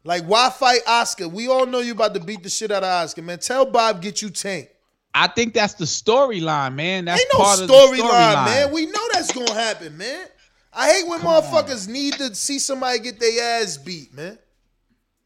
Like, 0.07 0.25
why 0.25 0.51
fight 0.51 0.81
Oscar? 0.87 1.29
We 1.29 1.49
all 1.49 1.67
know 1.67 1.81
you 1.81 1.93
about 1.93 2.15
to 2.15 2.21
beat 2.21 2.43
the 2.43 2.49
shit 2.49 2.71
out 2.71 2.83
of 2.85 2.89
Oscar, 2.89 3.23
man. 3.23 3.39
Tell 3.41 3.67
Bob 3.67 4.01
get 4.01 4.23
you 4.23 4.31
Tank. 4.31 4.69
I 5.13 5.27
think 5.29 5.53
that's 5.55 5.75
the 5.75 5.85
storyline, 5.87 6.75
man. 6.75 7.07
That's 7.07 7.21
Ain't 7.21 7.31
no 7.33 7.39
part 7.41 7.61
of 7.61 7.69
the 7.69 7.75
storyline, 7.75 8.45
man. 8.45 8.73
We 8.73 8.87
know 8.87 9.09
that's 9.13 9.33
gonna 9.33 9.53
happen, 9.55 9.97
man. 9.97 10.27
I 10.73 10.91
hate 10.93 11.09
when 11.09 11.21
Come 11.21 11.29
on. 11.29 11.43
motherfuckers 11.43 11.89
need 11.89 12.15
to 12.15 12.35
see 12.35 12.59
somebody 12.59 12.99
get 12.99 13.19
their 13.19 13.63
ass 13.63 13.79
beat, 13.79 14.13
man. 14.15 14.39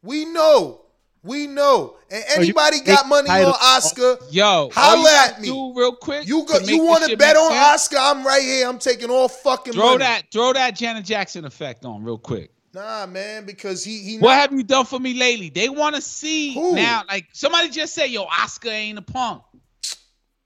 We 0.01 0.25
know. 0.25 0.81
We 1.23 1.45
know. 1.45 1.97
And 2.09 2.23
Oh, 2.29 2.41
anybody 2.41 2.77
take 2.77 2.87
got 2.87 3.07
money 3.07 3.29
on 3.29 3.53
Oscar, 3.61 4.17
Yo, 4.31 4.43
all 4.45 4.71
holla 4.73 5.11
at 5.27 5.39
me. 5.41 5.49
do 5.49 5.73
real 5.75 5.93
quick. 5.95 6.25
You 6.25 6.45
go, 6.47 6.57
you 6.59 6.83
want 6.83 7.03
to 7.07 7.15
bet 7.15 7.35
on 7.37 7.51
sense, 7.51 7.63
Oscar? 7.63 7.97
I'm 7.99 8.25
right 8.25 8.41
here. 8.41 8.67
I'm 8.67 8.79
taking 8.79 9.11
all 9.11 9.27
fucking 9.27 9.73
Throw 9.73 9.83
money. 9.91 9.97
that, 9.99 10.23
throw 10.33 10.53
that 10.53 10.75
Janet 10.75 11.05
Jackson 11.05 11.45
effect 11.45 11.85
on 11.85 12.03
real 12.03 12.17
quick. 12.17 12.49
Nah, 12.73 13.05
man, 13.05 13.45
because 13.45 13.83
he 13.83 13.97
he 13.99 14.17
What 14.17 14.29
not- 14.31 14.39
have 14.41 14.53
you 14.53 14.63
done 14.63 14.85
for 14.85 14.99
me 14.99 15.13
lately? 15.13 15.49
They 15.49 15.67
want 15.69 15.95
to 15.95 16.01
see 16.01 16.55
now. 16.73 17.03
Like 17.07 17.27
somebody 17.33 17.69
just 17.69 17.93
said, 17.93 18.09
"Yo, 18.09 18.23
Oscar 18.23 18.69
ain't 18.69 18.97
a 18.97 19.01
punk." 19.01 19.43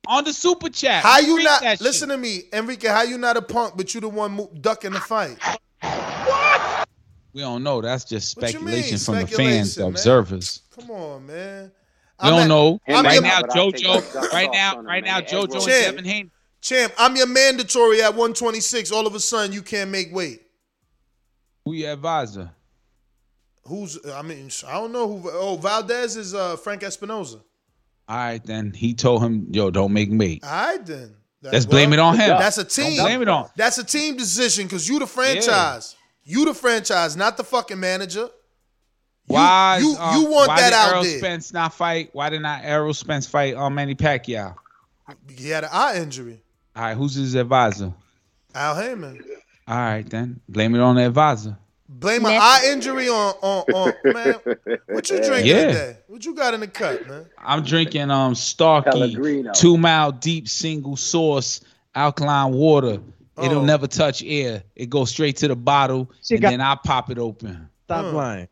On 0.08 0.24
the 0.24 0.34
super 0.34 0.70
chat, 0.70 1.04
How 1.04 1.20
you 1.20 1.42
not 1.44 1.62
that 1.62 1.82
listen 1.82 2.10
to 2.10 2.18
me, 2.18 2.44
Enrique? 2.54 2.88
How 2.88 3.02
you 3.04 3.18
not 3.18 3.38
a 3.38 3.42
punk, 3.42 3.74
but 3.76 3.94
you 3.96 4.02
the 4.02 4.10
one 4.10 4.34
mo- 4.34 4.52
ducking 4.62 4.92
the 4.92 5.00
fight? 5.00 5.38
What? 5.82 6.88
We 7.34 7.42
don't 7.42 7.64
know. 7.64 7.82
That's 7.82 8.06
just 8.06 8.38
What 8.38 8.44
you 8.54 8.60
speculation 8.60 8.98
from 9.00 9.16
the 9.22 9.28
fans, 9.28 9.76
the 9.76 9.82
man? 9.82 9.90
observers. 9.92 10.62
Come 10.76 10.92
on, 10.92 11.26
man. 11.28 11.72
We 12.24 12.30
don't 12.30 12.48
know. 12.48 12.80
I'm 12.88 13.04
right 13.04 13.22
now, 13.22 13.42
But 13.42 13.58
I'll 13.58 13.72
JoJo. 13.72 14.32
Right 14.32 14.50
now, 14.54 14.78
on 14.78 14.86
right 14.86 15.04
now, 15.04 15.20
JoJo 15.22 15.54
and 15.56 15.64
Champ. 15.64 15.66
Devin 15.96 16.06
Haney. 16.06 16.30
Champ, 16.62 16.94
I'm 16.98 17.16
your 17.16 17.28
mandatory 17.28 18.02
at 18.02 18.10
126. 18.16 18.92
All 18.92 19.06
of 19.06 19.16
a 19.16 19.20
sudden, 19.20 19.52
you 19.54 19.62
can't 19.62 19.90
make 19.90 20.14
weight. 20.14 20.42
Who 21.66 21.74
your 21.74 21.92
advisor? 21.94 22.52
Who's? 23.64 23.98
I 24.06 24.22
mean, 24.22 24.50
I 24.68 24.74
don't 24.74 24.92
know 24.92 25.18
who. 25.18 25.30
Oh, 25.32 25.56
Valdez 25.58 26.16
is 26.16 26.34
uh, 26.36 26.56
Frank 26.58 26.82
Espinoza. 26.84 27.42
All 28.08 28.16
right, 28.18 28.44
then 28.44 28.72
he 28.72 28.94
told 28.94 29.24
him, 29.24 29.48
"Yo, 29.52 29.72
don't 29.72 29.92
make 29.92 30.12
me." 30.12 30.40
All 30.44 30.50
right, 30.50 30.86
then. 30.86 31.16
That- 31.42 31.54
Let's 31.54 31.66
blame 31.66 31.92
it 31.94 32.00
on 32.00 32.16
him. 32.16 32.30
That's 32.30 32.58
a 32.60 32.64
team. 32.64 32.98
Don't 32.98 33.06
blame 33.06 33.22
it 33.24 33.28
on- 33.28 33.50
That's 33.56 33.78
a 33.80 33.84
team 33.84 34.16
decision 34.18 34.66
because 34.66 34.88
you 34.88 35.00
the 35.00 35.08
franchise. 35.08 35.96
You 36.24 36.46
the 36.46 36.54
franchise, 36.56 37.16
not 37.18 37.38
the 37.38 37.44
fucking 37.44 37.80
manager. 37.80 38.30
Why? 39.28 39.80
you- 39.82 39.92
is, 39.94 39.98
um, 40.00 40.16
you 40.22 40.30
want 40.30 40.48
why 40.50 40.62
that 40.62 40.70
did 40.70 40.74
out 40.76 40.90
Errol 40.92 41.04
there. 41.04 41.18
Spence 41.18 41.54
not 41.54 41.74
fight? 41.74 42.10
Why 42.14 42.30
did 42.30 42.42
not 42.42 42.62
Errol 42.64 42.94
Spence 42.94 43.26
fight 43.28 43.56
um, 43.56 43.74
Manny 43.76 43.96
Pacquiao? 43.96 44.56
He 45.36 45.50
had 45.50 45.64
an 45.64 45.70
eye 45.74 45.98
injury. 45.98 46.42
All 46.76 46.84
right, 46.84 46.98
who's 46.98 47.16
his 47.16 47.34
advisor? 47.36 47.94
Al 48.54 48.76
Haymon. 48.76 49.24
All 49.68 49.78
right, 49.78 50.08
then 50.08 50.40
blame 50.48 50.76
it 50.76 50.80
on 50.82 50.96
the 50.96 51.06
advisor. 51.08 51.58
Blame 51.88 52.26
an 52.26 52.34
eye 52.40 52.70
injury 52.72 53.08
on 53.10 53.34
on, 53.42 53.64
on 53.74 53.94
man. 54.14 54.36
What 54.90 55.10
you 55.10 55.18
drinking 55.24 55.48
Yeah. 55.56 55.68
today? 55.68 55.98
What 56.08 56.26
you 56.26 56.36
got 56.36 56.54
in 56.54 56.60
the 56.60 56.68
cup, 56.68 57.08
man? 57.08 57.26
I'm 57.38 57.64
drinking 57.64 58.12
um 58.12 58.36
Starkey 58.36 58.90
Pellegrino. 58.92 59.54
two 59.54 59.78
mile 59.78 60.12
deep 60.12 60.48
single 60.48 60.98
source 60.98 61.62
alkaline 61.96 62.54
water. 62.54 63.00
It'll 63.42 63.60
Oh. 63.60 63.66
never 63.66 63.88
touch 63.88 64.24
air. 64.24 64.64
It 64.76 64.90
goes 64.90 65.10
straight 65.12 65.38
to 65.38 65.48
the 65.48 65.56
bottle, 65.56 66.10
She 66.22 66.36
and 66.36 66.42
got- 66.42 66.50
then 66.52 66.62
I 66.62 66.76
pop 66.76 67.10
it 67.12 67.18
open. 67.18 67.70
Stop 67.86 68.06
Huh. 68.06 68.12
lying. 68.14 68.48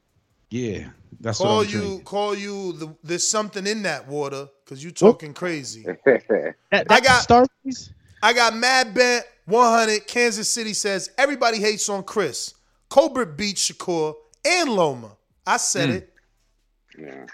Yeah, 0.49 0.90
that's 1.19 1.38
call 1.40 1.57
what 1.57 1.68
I'm 1.68 1.73
you, 1.73 1.80
drinking. 1.80 2.03
call 2.03 2.35
you. 2.35 2.73
The, 2.73 2.95
there's 3.03 3.27
something 3.27 3.65
in 3.65 3.84
that 3.84 4.07
water 4.07 4.48
because 4.64 4.84
you 4.84 4.91
talking 4.91 5.34
crazy. 5.34 5.85
That, 6.06 6.88
I 6.90 6.99
got 7.02 7.27
Starkeys? 7.27 7.91
I 8.22 8.34
got 8.34 8.56
Mad 8.56 8.94
Bent 8.94 9.26
100. 9.45 10.07
Kansas 10.07 10.48
City 10.49 10.74
says 10.74 11.10
everybody 11.18 11.60
hates 11.60 11.90
on 11.90 12.03
Chris. 12.03 12.53
Colbert 12.90 13.38
beat 13.38 13.56
Shakur 13.57 14.14
and 14.45 14.70
Loma. 14.70 15.15
I 15.45 15.57
said 15.57 15.90
Mm. 15.90 15.95
it. 15.95 17.30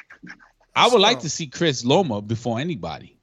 I 0.76 0.88
would 0.88 1.02
like 1.02 1.20
to 1.22 1.30
see 1.30 1.48
Chris 1.48 1.84
Loma 1.84 2.22
before 2.22 2.60
anybody. 2.60 3.18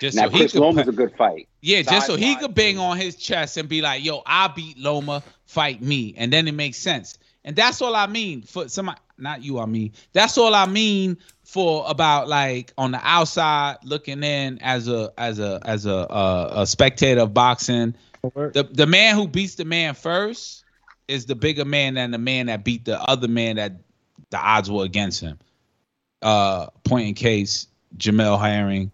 Just 0.00 0.16
now, 0.16 0.24
so 0.24 0.30
he 0.30 0.38
Chris 0.38 0.52
could 0.52 0.60
Loma's 0.60 0.84
pa- 0.84 0.90
a 0.90 0.92
good 0.92 1.16
fight. 1.16 1.48
Yeah, 1.60 1.82
just 1.82 2.06
so 2.06 2.14
he 2.16 2.22
Size-wise. 2.26 2.42
could 2.42 2.54
bang 2.54 2.78
on 2.78 2.96
his 2.96 3.16
chest 3.16 3.56
and 3.56 3.68
be 3.68 3.80
like, 3.82 4.04
"Yo, 4.04 4.22
I 4.26 4.46
beat 4.48 4.78
Loma, 4.78 5.22
fight 5.46 5.82
me," 5.82 6.14
and 6.16 6.32
then 6.32 6.46
it 6.46 6.52
makes 6.54 6.78
sense. 6.78 7.18
And 7.44 7.56
that's 7.56 7.80
all 7.82 7.96
I 7.96 8.06
mean 8.06 8.42
for 8.42 8.68
somebody, 8.68 9.00
not 9.18 9.42
you. 9.42 9.58
I 9.58 9.66
mean, 9.66 9.92
that's 10.12 10.38
all 10.38 10.54
I 10.54 10.66
mean 10.66 11.16
for 11.48 11.82
about 11.88 12.28
like 12.28 12.74
on 12.76 12.90
the 12.90 13.00
outside 13.02 13.78
looking 13.82 14.22
in 14.22 14.58
as 14.58 14.86
a 14.86 15.10
as 15.16 15.38
a 15.38 15.58
as 15.64 15.86
a 15.86 16.06
a, 16.10 16.50
a 16.56 16.66
spectator 16.66 17.22
of 17.22 17.32
boxing. 17.32 17.94
The 18.22 18.68
the 18.70 18.86
man 18.86 19.14
who 19.14 19.26
beats 19.26 19.54
the 19.54 19.64
man 19.64 19.94
first 19.94 20.62
is 21.08 21.24
the 21.24 21.34
bigger 21.34 21.64
man 21.64 21.94
than 21.94 22.10
the 22.10 22.18
man 22.18 22.46
that 22.46 22.64
beat 22.64 22.84
the 22.84 23.00
other 23.00 23.28
man 23.28 23.56
that 23.56 23.80
the 24.28 24.36
odds 24.38 24.70
were 24.70 24.84
against 24.84 25.22
him. 25.22 25.38
Uh, 26.20 26.66
point 26.84 27.08
in 27.08 27.14
case, 27.14 27.66
Jamel 27.96 28.38
Herring, 28.38 28.90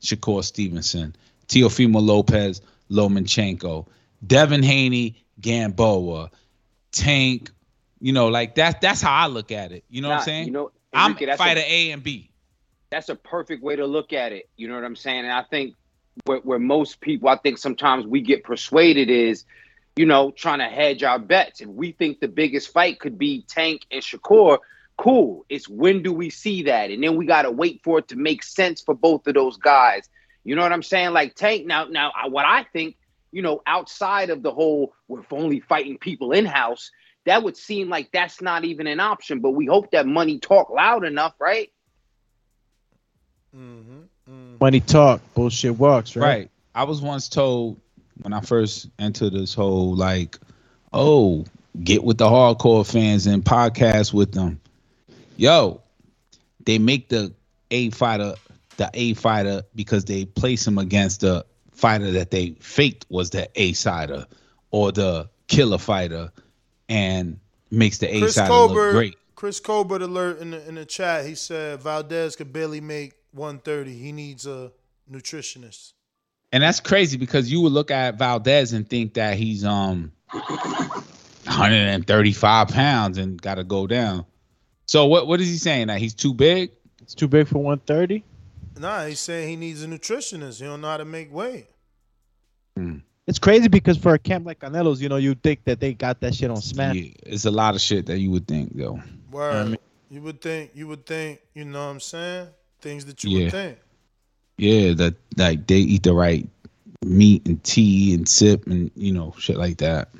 Shakur 0.00 0.42
Stevenson, 0.42 1.14
Teofimo 1.46 2.02
Lopez, 2.02 2.62
Lomachenko, 2.90 3.86
Devin 4.26 4.64
Haney, 4.64 5.22
Gamboa, 5.40 6.32
Tank. 6.90 7.52
You 8.00 8.12
know, 8.12 8.26
like 8.26 8.56
that. 8.56 8.80
That's 8.80 9.00
how 9.00 9.14
I 9.14 9.28
look 9.28 9.52
at 9.52 9.70
it. 9.70 9.84
You 9.88 10.02
know 10.02 10.08
what 10.08 10.18
I'm 10.18 10.24
saying? 10.24 10.46
you 10.46 10.52
know, 10.52 10.66
I'm 10.66 10.81
Enrique, 10.94 11.26
that's 11.26 11.38
fighter 11.38 11.60
a- 11.60 11.88
A 11.88 11.90
and 11.92 12.02
B. 12.02 12.30
that's 12.90 13.08
a 13.08 13.14
perfect 13.14 13.62
way 13.62 13.76
to 13.76 13.86
look 13.86 14.12
at 14.12 14.32
it. 14.32 14.48
You 14.56 14.68
know 14.68 14.74
what 14.74 14.84
I'm 14.84 14.96
saying? 14.96 15.20
And 15.20 15.32
I 15.32 15.42
think 15.42 15.74
where, 16.24 16.38
where 16.38 16.58
most 16.58 17.00
people, 17.00 17.28
I 17.28 17.36
think 17.36 17.58
sometimes 17.58 18.06
we 18.06 18.20
get 18.20 18.44
persuaded 18.44 19.08
is, 19.10 19.44
you 19.96 20.06
know, 20.06 20.30
trying 20.30 20.58
to 20.58 20.66
hedge 20.66 21.02
our 21.02 21.18
bets. 21.18 21.60
And 21.60 21.74
we 21.74 21.92
think 21.92 22.20
the 22.20 22.28
biggest 22.28 22.72
fight 22.72 23.00
could 23.00 23.18
be 23.18 23.42
Tank 23.48 23.86
and 23.90 24.02
Shakur. 24.02 24.58
Cool. 24.98 25.44
It's 25.48 25.68
when 25.68 26.02
do 26.02 26.12
we 26.12 26.28
see 26.30 26.64
that? 26.64 26.90
And 26.90 27.02
then 27.02 27.16
we 27.16 27.24
got 27.26 27.42
to 27.42 27.50
wait 27.50 27.80
for 27.82 27.98
it 27.98 28.08
to 28.08 28.16
make 28.16 28.42
sense 28.42 28.82
for 28.82 28.94
both 28.94 29.26
of 29.26 29.34
those 29.34 29.56
guys. 29.56 30.08
You 30.44 30.54
know 30.54 30.62
what 30.62 30.72
I'm 30.72 30.82
saying? 30.82 31.12
Like 31.12 31.34
Tank. 31.34 31.66
Now, 31.66 31.84
now, 31.84 32.12
what 32.28 32.44
I 32.44 32.64
think, 32.64 32.96
you 33.32 33.40
know, 33.40 33.62
outside 33.66 34.28
of 34.28 34.42
the 34.42 34.52
whole 34.52 34.92
we're 35.08 35.22
only 35.30 35.60
fighting 35.60 35.96
people 35.96 36.32
in 36.32 36.44
house, 36.44 36.90
that 37.24 37.42
would 37.42 37.56
seem 37.56 37.88
like 37.88 38.10
that's 38.12 38.40
not 38.40 38.64
even 38.64 38.86
an 38.86 39.00
option. 39.00 39.40
But 39.40 39.50
we 39.50 39.66
hope 39.66 39.90
that 39.92 40.06
money 40.06 40.38
talk 40.38 40.70
loud 40.70 41.04
enough, 41.04 41.34
right? 41.40 41.70
Mm-hmm, 43.56 44.00
mm-hmm. 44.30 44.56
Money 44.60 44.80
talk, 44.80 45.20
bullshit 45.34 45.78
walks, 45.78 46.16
right? 46.16 46.26
Right. 46.26 46.50
I 46.74 46.84
was 46.84 47.00
once 47.00 47.28
told 47.28 47.80
when 48.22 48.32
I 48.32 48.40
first 48.40 48.88
entered 48.98 49.34
this 49.34 49.54
whole 49.54 49.94
like, 49.94 50.38
oh, 50.92 51.44
get 51.82 52.02
with 52.02 52.18
the 52.18 52.26
hardcore 52.26 52.90
fans 52.90 53.26
and 53.26 53.44
podcast 53.44 54.12
with 54.12 54.32
them. 54.32 54.60
Yo, 55.36 55.80
they 56.64 56.78
make 56.78 57.08
the 57.08 57.32
A 57.70 57.90
fighter 57.90 58.34
the 58.76 58.90
A 58.94 59.14
fighter 59.14 59.62
because 59.74 60.04
they 60.04 60.24
place 60.24 60.66
him 60.66 60.78
against 60.78 61.20
the 61.20 61.44
fighter 61.72 62.12
that 62.12 62.30
they 62.30 62.50
faked 62.60 63.06
was 63.08 63.30
the 63.30 63.48
A 63.54 63.72
sider 63.72 64.26
or 64.70 64.92
the 64.92 65.28
killer 65.46 65.78
fighter 65.78 66.32
and 66.92 67.40
makes 67.70 67.98
the 67.98 68.14
A 68.14 68.20
Chris 68.20 68.34
sider 68.34 68.52
look 68.52 68.68
Colbert. 68.68 68.92
great. 68.92 69.16
Chris 69.34 69.58
Colbert 69.58 70.02
alert 70.02 70.40
in 70.40 70.50
the 70.50 70.68
in 70.68 70.74
the 70.74 70.84
chat. 70.84 71.24
He 71.24 71.34
said 71.34 71.82
Valdez 71.82 72.36
could 72.36 72.52
barely 72.52 72.80
make 72.80 73.14
130. 73.32 73.96
He 73.96 74.12
needs 74.12 74.46
a 74.46 74.70
nutritionist. 75.10 75.94
And 76.52 76.62
that's 76.62 76.80
crazy 76.80 77.16
because 77.16 77.50
you 77.50 77.62
would 77.62 77.72
look 77.72 77.90
at 77.90 78.18
Valdez 78.18 78.74
and 78.74 78.88
think 78.88 79.14
that 79.14 79.38
he's 79.38 79.64
um 79.64 80.12
135 80.32 82.68
pounds 82.68 83.16
and 83.16 83.40
got 83.40 83.54
to 83.54 83.64
go 83.64 83.86
down. 83.86 84.26
So 84.86 85.06
what 85.06 85.26
what 85.26 85.40
is 85.40 85.48
he 85.48 85.56
saying? 85.56 85.86
That 85.86 85.98
he's 85.98 86.14
too 86.14 86.34
big? 86.34 86.72
It's 87.00 87.14
too 87.14 87.26
big 87.26 87.48
for 87.48 87.58
130. 87.58 88.22
Nah, 88.78 89.06
he's 89.06 89.20
saying 89.20 89.48
he 89.48 89.56
needs 89.56 89.82
a 89.82 89.86
nutritionist. 89.86 90.60
He 90.60 90.66
don't 90.66 90.82
know 90.82 90.88
how 90.88 90.98
to 90.98 91.04
make 91.04 91.32
weight. 91.32 91.66
It's 93.26 93.38
crazy 93.38 93.68
because 93.68 93.96
for 93.96 94.14
a 94.14 94.18
camp 94.18 94.46
like 94.46 94.58
Canelo's, 94.58 95.00
you 95.00 95.08
know, 95.08 95.16
you 95.16 95.34
think 95.34 95.64
that 95.64 95.78
they 95.78 95.94
got 95.94 96.20
that 96.20 96.34
shit 96.34 96.50
on 96.50 96.60
Smack. 96.60 96.96
Yeah, 96.96 97.10
it's 97.24 97.44
a 97.44 97.50
lot 97.50 97.74
of 97.74 97.80
shit 97.80 98.06
that 98.06 98.18
you 98.18 98.30
would 98.32 98.48
think 98.48 98.76
though. 98.76 99.00
Word. 99.30 99.54
I 99.54 99.64
mean- 99.64 99.76
you 100.10 100.20
would 100.20 100.42
think. 100.42 100.72
You 100.74 100.88
would 100.88 101.06
think. 101.06 101.40
You 101.54 101.64
know 101.64 101.86
what 101.86 101.92
I'm 101.92 102.00
saying? 102.00 102.48
Things 102.82 103.06
that 103.06 103.24
you 103.24 103.30
Yeah. 103.30 103.44
would 103.44 103.52
think. 103.52 103.78
Yeah, 104.58 104.92
that 104.94 105.14
like 105.38 105.66
they 105.66 105.78
eat 105.78 106.02
the 106.02 106.12
right 106.12 106.46
meat 107.04 107.46
and 107.46 107.62
tea 107.64 108.12
and 108.14 108.28
sip 108.28 108.66
and 108.66 108.90
you 108.94 109.12
know 109.12 109.34
shit 109.38 109.56
like 109.56 109.78
that. 109.78 110.10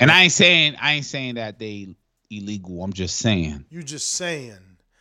And 0.00 0.10
I 0.10 0.22
ain't 0.22 0.32
saying 0.32 0.76
I 0.80 0.94
ain't 0.94 1.04
saying 1.04 1.34
that 1.34 1.58
they 1.58 1.94
illegal. 2.30 2.82
I'm 2.82 2.92
just 2.92 3.16
saying. 3.18 3.66
You 3.68 3.82
just 3.82 4.12
saying. 4.12 4.56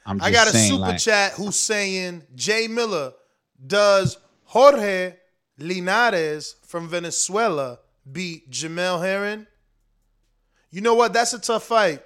I'm 0.05 0.19
just 0.19 0.27
I 0.27 0.31
got 0.31 0.47
a 0.53 0.57
super 0.57 0.79
like, 0.81 0.99
chat 0.99 1.31
who's 1.33 1.55
saying 1.57 2.23
Jay 2.35 2.67
Miller 2.67 3.13
does 3.65 4.17
Jorge 4.43 5.13
Linares 5.57 6.55
from 6.65 6.87
Venezuela 6.87 7.79
beat 8.11 8.49
Jamel 8.49 9.01
Herring? 9.01 9.47
You 10.71 10.81
know 10.81 10.95
what? 10.95 11.13
That's 11.13 11.33
a 11.33 11.39
tough 11.39 11.63
fight. 11.63 12.01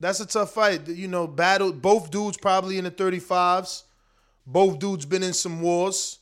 That's 0.00 0.20
a 0.20 0.26
tough 0.26 0.52
fight. 0.52 0.86
You 0.88 1.08
know, 1.08 1.26
battle 1.26 1.72
both 1.72 2.10
dudes 2.10 2.36
probably 2.36 2.78
in 2.78 2.84
the 2.84 2.90
35s. 2.90 3.84
Both 4.46 4.78
dudes 4.78 5.06
been 5.06 5.22
in 5.22 5.32
some 5.32 5.60
wars. 5.62 6.18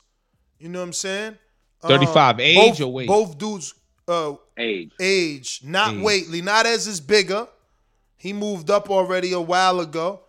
You 0.59 0.69
know 0.69 0.79
what 0.79 0.85
I'm 0.85 0.93
saying? 0.93 1.37
35 1.81 2.39
age 2.39 2.55
both, 2.55 2.81
or 2.81 2.93
weight? 2.93 3.07
Both 3.07 3.37
dudes 3.37 3.73
uh 4.07 4.35
age. 4.57 4.91
age, 5.01 5.61
not 5.65 5.93
Age. 5.95 6.01
weight. 6.01 6.29
Linares 6.29 6.87
is 6.87 7.01
bigger. 7.01 7.47
He 8.15 8.31
moved 8.31 8.69
up 8.69 8.89
already 8.89 9.33
a 9.33 9.41
while 9.41 9.81
ago. 9.81 10.21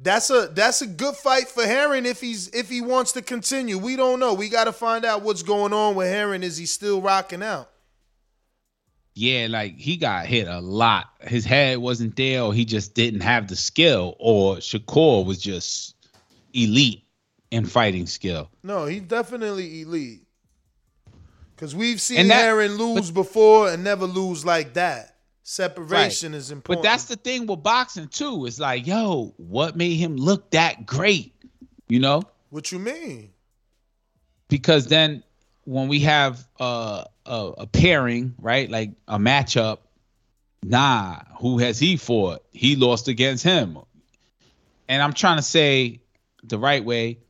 That's 0.00 0.30
a 0.30 0.46
that's 0.52 0.80
a 0.80 0.86
good 0.86 1.16
fight 1.16 1.48
for 1.48 1.64
Herring 1.64 2.06
if 2.06 2.20
he's 2.20 2.48
if 2.48 2.68
he 2.68 2.80
wants 2.80 3.12
to 3.12 3.22
continue. 3.22 3.76
We 3.78 3.96
don't 3.96 4.20
know. 4.20 4.32
We 4.32 4.48
got 4.48 4.64
to 4.64 4.72
find 4.72 5.04
out 5.04 5.22
what's 5.22 5.42
going 5.42 5.72
on 5.72 5.96
with 5.96 6.08
Herring. 6.08 6.44
Is 6.44 6.56
he 6.56 6.66
still 6.66 7.00
rocking 7.00 7.42
out? 7.42 7.68
Yeah, 9.14 9.48
like 9.50 9.76
he 9.76 9.96
got 9.96 10.26
hit 10.26 10.46
a 10.46 10.60
lot. 10.60 11.06
His 11.22 11.44
head 11.44 11.78
wasn't 11.78 12.14
there, 12.14 12.42
or 12.42 12.54
he 12.54 12.64
just 12.64 12.94
didn't 12.94 13.22
have 13.22 13.48
the 13.48 13.56
skill, 13.56 14.14
or 14.20 14.56
Shakur 14.56 15.26
was 15.26 15.38
just 15.38 15.96
elite 16.54 17.02
in 17.50 17.66
fighting 17.66 18.06
skill. 18.06 18.48
No, 18.62 18.84
he's 18.86 19.02
definitely 19.02 19.82
elite. 19.82 20.22
Cause 21.56 21.74
we've 21.74 22.00
seen 22.00 22.28
that- 22.28 22.70
lose 22.70 23.10
before 23.10 23.70
and 23.70 23.82
never 23.82 24.06
lose 24.06 24.44
like 24.44 24.74
that. 24.74 25.16
Separation 25.50 26.34
is 26.34 26.50
important. 26.50 26.82
But 26.82 26.86
that's 26.86 27.04
the 27.04 27.16
thing 27.16 27.46
with 27.46 27.62
boxing 27.62 28.08
too. 28.08 28.44
It's 28.44 28.60
like, 28.60 28.86
yo, 28.86 29.32
what 29.38 29.76
made 29.76 29.94
him 29.94 30.14
look 30.14 30.50
that 30.50 30.84
great? 30.84 31.34
You 31.88 32.00
know? 32.00 32.22
what 32.50 32.70
you 32.70 32.78
mean. 32.78 33.30
Because 34.48 34.88
then 34.88 35.22
when 35.64 35.88
we 35.88 36.00
have 36.00 36.46
uh, 36.60 37.04
a 37.24 37.52
a 37.60 37.66
pairing, 37.66 38.34
right? 38.38 38.70
Like 38.70 38.90
a 39.08 39.18
matchup, 39.18 39.78
nah, 40.62 41.20
who 41.40 41.56
has 41.56 41.78
he 41.78 41.96
fought? 41.96 42.44
He 42.52 42.76
lost 42.76 43.08
against 43.08 43.42
him. 43.42 43.78
And 44.86 45.02
I'm 45.02 45.14
trying 45.14 45.38
to 45.38 45.42
say 45.42 46.02
the 46.44 46.58
right 46.58 46.84
way 46.84 47.20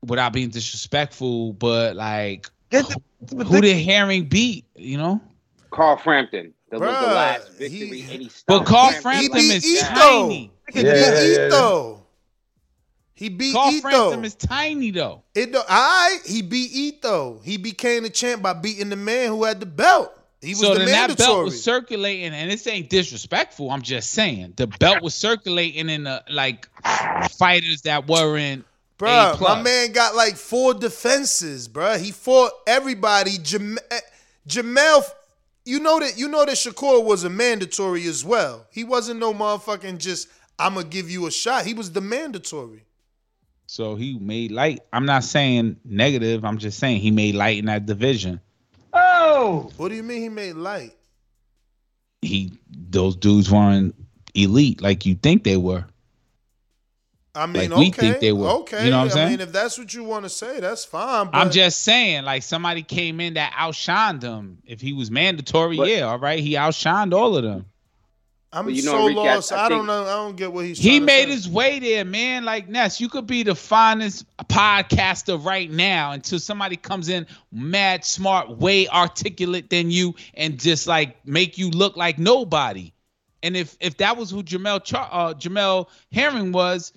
without 0.00 0.32
being 0.32 0.50
disrespectful, 0.50 1.54
but 1.54 1.96
like 1.96 2.46
who 2.70 3.60
did 3.60 3.84
Herring 3.84 4.26
beat, 4.26 4.64
you 4.76 4.96
know? 4.96 5.20
Carl 5.76 5.96
Frampton, 5.98 6.54
the, 6.70 6.78
the 6.78 6.84
last 6.84 7.52
victory, 7.52 8.00
and 8.10 8.22
he 8.22 8.30
But 8.46 8.64
Carl 8.64 8.92
Frampton. 8.92 9.02
Frampton 9.30 9.40
He 9.40 9.48
is 9.56 9.62
beat 9.64 9.78
Ito. 9.82 9.88
tiny. 9.88 10.50
He 10.72 10.80
Yeah, 10.80 10.92
beat 10.92 11.00
yeah, 11.00 11.20
yeah. 11.22 11.46
Ito. 11.48 12.02
He 13.12 13.28
beat 13.28 13.52
Carl 13.54 13.70
Ito. 13.72 13.80
Frampton 13.82 14.24
is 14.24 14.34
tiny 14.34 14.90
though. 14.90 15.22
It 15.34 15.52
do- 15.52 15.60
I 15.68 16.18
he 16.24 16.40
beat 16.42 16.70
Ito. 16.72 17.40
He 17.44 17.58
became 17.58 18.04
the 18.04 18.10
champ 18.10 18.42
by 18.42 18.54
beating 18.54 18.88
the 18.88 18.96
man 18.96 19.28
who 19.28 19.44
had 19.44 19.60
the 19.60 19.66
belt. 19.66 20.12
He 20.40 20.50
was 20.50 20.60
so 20.60 20.72
the 20.72 20.80
then 20.80 20.88
that 20.88 21.08
mandatory. 21.08 21.26
belt 21.34 21.44
was 21.44 21.62
circulating, 21.62 22.32
and 22.32 22.50
this 22.50 22.66
ain't 22.66 22.88
disrespectful. 22.90 23.70
I'm 23.70 23.82
just 23.82 24.10
saying 24.12 24.54
the 24.56 24.66
belt 24.66 25.02
was 25.02 25.14
circulating 25.14 25.88
in 25.90 26.04
the 26.04 26.22
like 26.30 26.68
fighters 27.38 27.82
that 27.82 28.08
were 28.08 28.36
in 28.38 28.64
A 29.00 29.02
Bruh, 29.02 29.40
my 29.40 29.62
man 29.62 29.92
got 29.92 30.14
like 30.14 30.36
four 30.36 30.72
defenses, 30.74 31.68
bruh. 31.68 31.98
He 32.00 32.12
fought 32.12 32.52
everybody. 32.66 33.36
Jam- 33.38 33.78
Jamel, 34.48 35.04
you 35.66 35.80
know 35.80 35.98
that 35.98 36.16
you 36.16 36.28
know 36.28 36.44
that 36.44 36.54
Shakur 36.54 37.04
was 37.04 37.24
a 37.24 37.30
mandatory 37.30 38.06
as 38.06 38.24
well. 38.24 38.66
He 38.70 38.84
wasn't 38.84 39.20
no 39.20 39.34
motherfucking 39.34 39.98
just 39.98 40.28
I'ma 40.58 40.82
give 40.82 41.10
you 41.10 41.26
a 41.26 41.30
shot. 41.30 41.66
He 41.66 41.74
was 41.74 41.92
the 41.92 42.00
mandatory. 42.00 42.84
So 43.66 43.96
he 43.96 44.18
made 44.18 44.52
light. 44.52 44.80
I'm 44.92 45.06
not 45.06 45.24
saying 45.24 45.76
negative. 45.84 46.44
I'm 46.44 46.58
just 46.58 46.78
saying 46.78 47.00
he 47.00 47.10
made 47.10 47.34
light 47.34 47.58
in 47.58 47.66
that 47.66 47.84
division. 47.84 48.40
Oh! 48.92 49.70
What 49.76 49.88
do 49.88 49.96
you 49.96 50.04
mean 50.04 50.22
he 50.22 50.28
made 50.28 50.54
light? 50.54 50.94
He 52.22 52.52
those 52.70 53.16
dudes 53.16 53.50
weren't 53.50 53.94
elite 54.34 54.80
like 54.80 55.04
you 55.04 55.16
think 55.16 55.42
they 55.42 55.56
were. 55.56 55.84
I 57.36 57.46
mean, 57.46 57.70
Like 57.70 57.78
we 57.78 57.88
okay, 57.88 58.00
think 58.00 58.20
they 58.20 58.32
were. 58.32 58.48
okay. 58.48 58.84
You 58.86 58.90
know 58.90 59.04
what 59.04 59.16
I'm 59.16 59.26
I 59.26 59.30
mean, 59.30 59.40
if 59.40 59.52
that's 59.52 59.78
what 59.78 59.92
you 59.92 60.02
want 60.04 60.24
to 60.24 60.28
say, 60.30 60.58
that's 60.60 60.84
fine. 60.84 61.26
But 61.26 61.36
I'm 61.36 61.50
just 61.50 61.82
saying, 61.82 62.24
like 62.24 62.42
somebody 62.42 62.82
came 62.82 63.20
in 63.20 63.34
that 63.34 63.52
outshined 63.52 64.22
him. 64.22 64.58
If 64.66 64.80
he 64.80 64.92
was 64.92 65.10
mandatory, 65.10 65.76
But- 65.76 65.88
yeah, 65.88 66.00
all 66.02 66.18
right. 66.18 66.38
He 66.40 66.54
outshined 66.54 67.12
all 67.12 67.36
of 67.36 67.42
them. 67.44 67.66
I'm 68.52 68.70
you 68.70 68.84
know, 68.84 68.92
so 68.92 69.00
Enrique, 69.08 69.20
I- 69.20 69.34
lost. 69.34 69.52
I 69.52 69.66
I, 69.66 69.68
don't 69.68 69.78
think- 69.80 69.86
know. 69.88 70.02
I 70.04 70.14
don't 70.14 70.36
get 70.36 70.50
what 70.52 70.64
he's. 70.64 70.78
He 70.78 70.88
trying 70.90 71.00
to 71.00 71.06
made 71.06 71.24
say. 71.26 71.30
his 71.32 71.48
way 71.48 71.78
there, 71.78 72.04
man. 72.06 72.44
Like 72.44 72.68
Ness, 72.68 73.00
you 73.00 73.08
could 73.10 73.26
be 73.26 73.42
the 73.42 73.54
finest 73.54 74.24
podcaster 74.46 75.44
right 75.44 75.70
now 75.70 76.12
until 76.12 76.38
somebody 76.38 76.76
comes 76.76 77.08
in 77.08 77.26
mad, 77.52 78.04
smart, 78.04 78.48
way 78.56 78.88
articulate 78.88 79.68
than 79.68 79.90
you, 79.90 80.14
and 80.34 80.58
just 80.58 80.86
like 80.86 81.16
make 81.26 81.58
you 81.58 81.70
look 81.70 81.96
like 81.96 82.18
nobody. 82.18 82.92
And 83.42 83.56
if 83.56 83.76
if 83.80 83.98
that 83.98 84.16
was 84.16 84.30
who 84.30 84.42
Jamel 84.42 84.82
Char- 84.82 85.08
uh, 85.12 85.34
Jamel 85.34 85.88
Herring 86.12 86.52
was, 86.52 86.92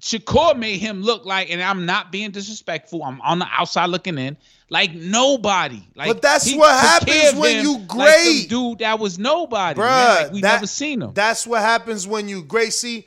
Shakur 0.00 0.56
made 0.56 0.78
him 0.78 1.02
look 1.02 1.24
like, 1.24 1.50
and 1.50 1.62
I'm 1.62 1.84
not 1.84 2.12
being 2.12 2.30
disrespectful. 2.30 3.02
I'm 3.02 3.20
on 3.20 3.40
the 3.40 3.48
outside 3.50 3.86
looking 3.86 4.16
in, 4.16 4.36
like 4.70 4.94
nobody. 4.94 5.82
Like, 5.94 6.08
But 6.08 6.22
that's 6.22 6.54
what 6.54 6.70
happens 6.70 7.34
when 7.34 7.56
him 7.56 7.64
you 7.64 7.78
like 7.94 8.48
dude 8.48 8.78
that 8.78 8.98
was 8.98 9.18
nobody. 9.18 9.80
Bruh, 9.80 9.86
man. 9.86 10.22
Like 10.24 10.32
we 10.32 10.40
that- 10.42 10.54
never 10.54 10.66
seen 10.66 11.02
him. 11.02 11.12
That's 11.14 11.46
what 11.46 11.62
happens 11.62 12.06
when 12.06 12.28
you 12.28 12.42
great. 12.42 12.72
See, 12.72 13.06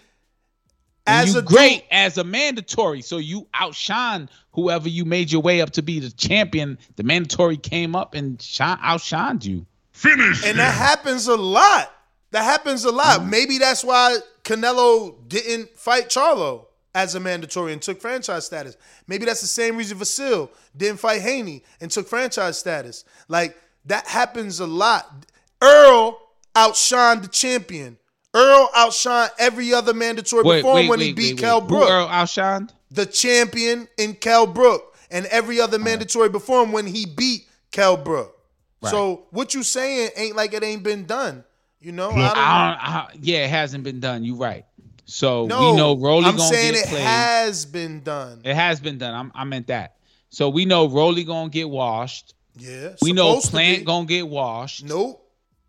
as 1.07 1.33
you 1.33 1.39
a 1.39 1.41
great 1.41 1.85
as 1.91 2.17
a 2.17 2.23
mandatory, 2.23 3.01
so 3.01 3.17
you 3.17 3.47
outshine 3.53 4.29
whoever 4.51 4.89
you 4.89 5.05
made 5.05 5.31
your 5.31 5.41
way 5.41 5.61
up 5.61 5.71
to 5.71 5.81
be 5.81 5.99
the 5.99 6.11
champion. 6.11 6.77
The 6.97 7.03
mandatory 7.03 7.57
came 7.57 7.95
up 7.95 8.15
and 8.15 8.41
shine, 8.41 8.77
outshined 8.79 9.45
you. 9.45 9.65
Finish. 9.93 10.45
And 10.45 10.59
that 10.59 10.73
happens 10.73 11.27
a 11.27 11.35
lot. 11.37 11.93
That 12.31 12.43
happens 12.43 12.85
a 12.85 12.91
lot. 12.91 13.21
Mm-hmm. 13.21 13.29
Maybe 13.29 13.57
that's 13.57 13.83
why 13.83 14.17
Canelo 14.43 15.15
didn't 15.27 15.69
fight 15.77 16.09
Charlo 16.09 16.65
as 16.93 17.15
a 17.15 17.19
mandatory 17.19 17.73
and 17.73 17.81
took 17.81 18.01
franchise 18.01 18.45
status. 18.45 18.77
Maybe 19.07 19.25
that's 19.25 19.41
the 19.41 19.47
same 19.47 19.77
reason 19.77 19.97
Vasil 19.97 20.49
didn't 20.75 20.99
fight 20.99 21.21
Haney 21.21 21.63
and 21.79 21.89
took 21.89 22.07
franchise 22.07 22.57
status. 22.57 23.05
Like 23.27 23.57
that 23.85 24.07
happens 24.07 24.59
a 24.59 24.67
lot. 24.67 25.25
Earl 25.61 26.19
outshined 26.55 27.23
the 27.23 27.27
champion. 27.27 27.97
Earl 28.33 28.69
outshined 28.75 29.29
every 29.39 29.73
other 29.73 29.93
mandatory 29.93 30.43
Wait, 30.43 30.61
before 30.61 30.79
him 30.79 30.83
wait, 30.85 30.89
when 30.89 30.99
wait, 30.99 31.05
he 31.07 31.13
beat 31.13 31.41
wait. 31.41 31.67
Brook. 31.67 31.83
Who 31.83 31.89
Earl 31.89 32.07
outshined? 32.07 32.71
the 32.91 33.05
champion 33.05 33.87
in 33.97 34.13
Kel 34.13 34.45
Brook 34.45 34.95
and 35.09 35.25
every 35.27 35.59
other 35.59 35.79
mandatory 35.79 36.29
before 36.29 36.63
him 36.63 36.71
when 36.71 36.85
he 36.85 37.05
beat 37.05 37.47
Kel 37.71 37.97
Brook. 37.97 38.37
So 38.83 39.25
what 39.29 39.53
you 39.53 39.63
saying 39.63 40.09
ain't 40.15 40.35
like 40.35 40.53
it 40.53 40.63
ain't 40.63 40.83
been 40.83 41.05
done. 41.05 41.43
You 41.79 41.91
know, 41.91 42.11
I 42.11 42.15
don't. 42.15 42.19
I 42.19 42.29
don't, 42.29 42.37
I, 42.37 43.07
yeah, 43.21 43.45
it 43.45 43.49
hasn't 43.49 43.83
been 43.83 43.99
done. 43.99 44.23
You 44.23 44.35
right. 44.35 44.65
So 45.05 45.45
No, 45.45 45.71
we 45.71 45.77
know 45.77 45.97
Rolly 45.97 46.25
I'm 46.25 46.37
gonna 46.37 46.49
saying 46.53 46.73
get 46.73 46.85
it 46.85 46.89
played. 46.89 47.01
has 47.03 47.65
been 47.65 48.01
done. 48.01 48.41
it 48.43 48.55
has 48.55 48.79
been 48.79 48.97
done. 48.97 49.13
I'm, 49.13 49.31
I 49.35 49.43
meant 49.43 49.67
that. 49.67 49.95
So 50.29 50.49
we 50.49 50.65
know 50.65 50.87
Rolly 50.87 51.23
gonna 51.23 51.49
get 51.49 51.69
washed. 51.69 52.33
Yeah, 52.57 52.89
We 53.01 53.13
know 53.13 53.29
supposed 53.31 53.45
to 53.47 53.51
Plant 53.51 53.85
gonna 53.85 54.05
get 54.05 54.27
washed. 54.27 54.83
Nope. 54.85 55.17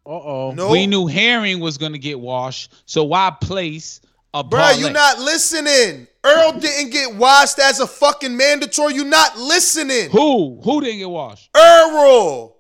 Uh 0.04 0.10
oh. 0.10 0.52
No. 0.54 0.68
We 0.70 0.86
knew 0.86 1.06
Herring 1.06 1.60
was 1.60 1.78
gonna 1.78 1.98
get 1.98 2.18
washed. 2.18 2.72
So 2.86 3.04
why 3.04 3.32
place 3.40 4.00
a 4.34 4.42
Bruh, 4.42 4.74
you 4.76 4.84
parlay? 4.86 4.92
not 4.92 5.18
listening. 5.20 6.06
Earl 6.24 6.52
didn't 6.58 6.90
get 6.90 7.14
washed 7.16 7.58
as 7.58 7.80
a 7.80 7.86
fucking 7.86 8.36
mandatory. 8.36 8.94
You 8.94 9.04
not 9.04 9.36
listening. 9.38 10.10
Who? 10.10 10.60
Who 10.62 10.80
didn't 10.80 10.98
get 10.98 11.10
washed? 11.10 11.50
Earl. 11.56 12.56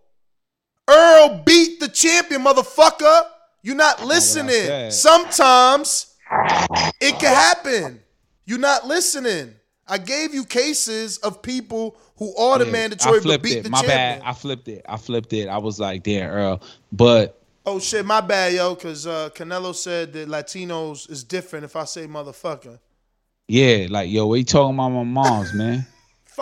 Earl 0.88 1.42
beat 1.46 1.78
the 1.80 1.88
champion, 1.88 2.42
motherfucker. 2.42 3.22
You 3.62 3.74
not 3.74 4.04
listening. 4.04 4.90
Sometimes 4.90 6.11
it 7.00 7.18
can 7.18 7.34
happen. 7.34 8.00
You're 8.44 8.58
not 8.58 8.86
listening. 8.86 9.54
I 9.86 9.98
gave 9.98 10.32
you 10.34 10.44
cases 10.44 11.18
of 11.18 11.42
people 11.42 11.96
who 12.16 12.34
are 12.36 12.58
the 12.58 12.66
Yeah, 12.66 12.72
mandatory 12.72 13.18
I 13.18 13.22
flipped 13.22 13.44
beat 13.44 13.58
it. 13.66 13.70
My 13.70 13.80
champion. 13.80 14.20
bad. 14.20 14.22
I 14.24 14.32
flipped 14.32 14.68
it. 14.68 14.84
I 14.88 14.96
flipped 14.96 15.32
it. 15.32 15.48
I 15.48 15.58
was 15.58 15.78
like, 15.80 16.02
damn, 16.02 16.30
Earl. 16.30 16.62
But 16.92 17.38
Oh 17.64 17.78
shit, 17.78 18.04
my 18.04 18.20
bad, 18.20 18.54
yo, 18.54 18.74
because 18.74 19.06
uh, 19.06 19.30
Canelo 19.34 19.72
said 19.74 20.12
that 20.14 20.28
Latinos 20.28 21.08
is 21.10 21.22
different 21.22 21.64
if 21.64 21.76
I 21.76 21.84
say 21.84 22.06
motherfucker. 22.06 22.78
Yeah, 23.48 23.86
like 23.90 24.10
yo, 24.10 24.26
what 24.26 24.36
you 24.36 24.44
talking 24.44 24.74
about 24.74 24.88
my 24.90 25.02
mom's 25.04 25.52
man? 25.52 25.86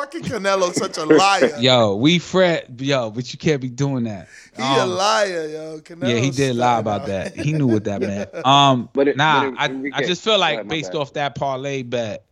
Fucking 0.00 0.22
Canelo, 0.22 0.72
such 0.72 0.96
a 0.96 1.04
liar. 1.04 1.56
yo, 1.60 1.94
we 1.94 2.18
fret, 2.18 2.70
yo, 2.80 3.10
but 3.10 3.30
you 3.34 3.38
can't 3.38 3.60
be 3.60 3.68
doing 3.68 4.04
that. 4.04 4.28
He 4.56 4.62
a 4.62 4.64
Um, 4.84 4.90
liar, 4.90 5.46
yo. 5.46 5.80
Canelo 5.80 6.08
yeah, 6.08 6.16
he 6.20 6.30
did 6.30 6.56
lie 6.56 6.78
about 6.78 7.04
that. 7.06 7.36
He 7.36 7.52
knew 7.52 7.66
what 7.66 7.84
that 7.84 8.00
meant. 8.00 8.30
Um, 8.46 8.88
But 8.94 9.08
it- 9.08 9.16
nah, 9.18 9.42
but 9.42 9.48
it- 9.52 9.54
I, 9.58 9.66
Enrique- 9.66 9.96
I 9.96 10.06
just 10.06 10.24
feel 10.24 10.38
like 10.38 10.54
ahead, 10.54 10.68
based 10.68 10.92
bad. 10.92 10.98
off 11.00 11.12
that 11.14 11.34
parlay 11.34 11.82
bet, 11.82 12.24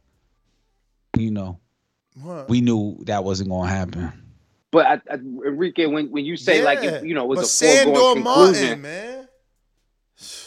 you 1.18 1.30
know, 1.30 1.58
What? 2.22 2.48
we 2.48 2.62
knew 2.62 2.96
that 3.04 3.22
wasn't 3.22 3.50
gonna 3.50 3.68
happen. 3.70 4.12
But 4.70 4.86
I, 4.86 4.92
I, 5.10 5.14
Enrique, 5.16 5.84
when 5.86 6.10
when 6.10 6.24
you 6.24 6.36
say 6.38 6.62
like 6.62 6.82
if, 6.82 7.02
you 7.04 7.12
know 7.14 7.24
it 7.24 7.28
was 7.28 7.40
a 7.42 7.44
Sandor 7.46 7.92
foregone 8.00 8.22
Martin, 8.22 8.54
conclusion, 8.54 8.82
man. 8.82 9.28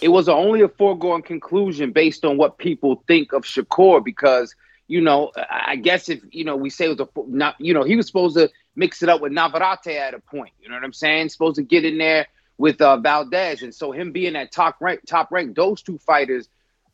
it 0.01 0.07
was 0.09 0.27
only 0.27 0.61
a 0.61 0.67
foregone 0.69 1.21
conclusion 1.21 1.91
based 1.91 2.25
on 2.25 2.37
what 2.37 2.57
people 2.57 3.03
think 3.07 3.31
of 3.31 3.43
Shakur 3.43 4.03
because 4.03 4.55
you 4.91 4.99
know 5.01 5.31
I 5.49 5.77
guess 5.77 6.09
if 6.09 6.21
you 6.31 6.43
know 6.43 6.57
we 6.57 6.69
say 6.69 6.85
it 6.85 6.99
was 6.99 6.99
a 6.99 7.07
not 7.27 7.55
you 7.59 7.73
know 7.73 7.83
he 7.83 7.95
was 7.95 8.07
supposed 8.07 8.35
to 8.35 8.49
mix 8.75 9.01
it 9.01 9.09
up 9.09 9.21
with 9.21 9.31
Navarrete 9.31 9.87
at 9.87 10.13
a 10.13 10.19
point. 10.19 10.53
You 10.61 10.69
know 10.69 10.75
what 10.75 10.83
I'm 10.83 10.93
saying? 10.93 11.29
Supposed 11.29 11.55
to 11.55 11.63
get 11.63 11.85
in 11.85 11.97
there 11.97 12.27
with 12.57 12.81
uh, 12.81 12.97
Valdez, 12.97 13.63
and 13.63 13.73
so 13.73 13.91
him 13.91 14.11
being 14.11 14.35
at 14.35 14.51
top 14.51 14.77
rank, 14.81 15.01
top 15.07 15.31
rank, 15.31 15.55
those 15.55 15.81
two 15.81 15.97
fighters. 15.97 16.49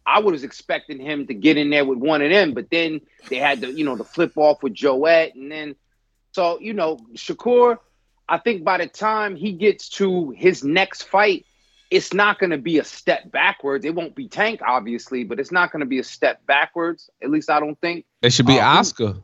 I 0.05 0.19
was 0.19 0.45
expecting 0.45 1.01
him 1.01 1.27
to 1.27 1.33
get 1.33 1.57
in 1.57 1.69
there 1.69 1.83
with 1.83 1.97
one 1.97 2.21
of 2.21 2.29
them, 2.29 2.53
but 2.53 2.69
then 2.69 3.01
they 3.27 3.35
had 3.35 3.59
to, 3.61 3.73
you 3.73 3.83
know, 3.83 3.97
the 3.97 4.05
flip 4.05 4.37
off 4.37 4.63
with 4.63 4.73
Joet, 4.73 5.35
and 5.35 5.51
then 5.51 5.75
so 6.33 6.59
you 6.59 6.73
know, 6.73 6.99
Shakur. 7.15 7.79
I 8.29 8.37
think 8.37 8.63
by 8.63 8.77
the 8.77 8.87
time 8.87 9.35
he 9.35 9.53
gets 9.53 9.89
to 10.01 10.29
his 10.31 10.63
next 10.63 11.03
fight, 11.03 11.46
it's 11.89 12.13
not 12.13 12.39
going 12.39 12.49
to 12.49 12.57
be 12.57 12.79
a 12.79 12.83
step 12.83 13.31
backwards. 13.31 13.85
It 13.85 13.95
won't 13.95 14.15
be 14.15 14.27
Tank, 14.27 14.61
obviously, 14.65 15.23
but 15.23 15.39
it's 15.39 15.51
not 15.51 15.71
going 15.71 15.79
to 15.81 15.85
be 15.85 15.99
a 15.99 16.03
step 16.03 16.45
backwards. 16.45 17.09
At 17.21 17.29
least 17.29 17.49
I 17.49 17.59
don't 17.59 17.79
think. 17.79 18.05
It 18.21 18.31
should 18.31 18.45
be 18.45 18.59
Uh, 18.59 18.65
Oscar. 18.65 19.15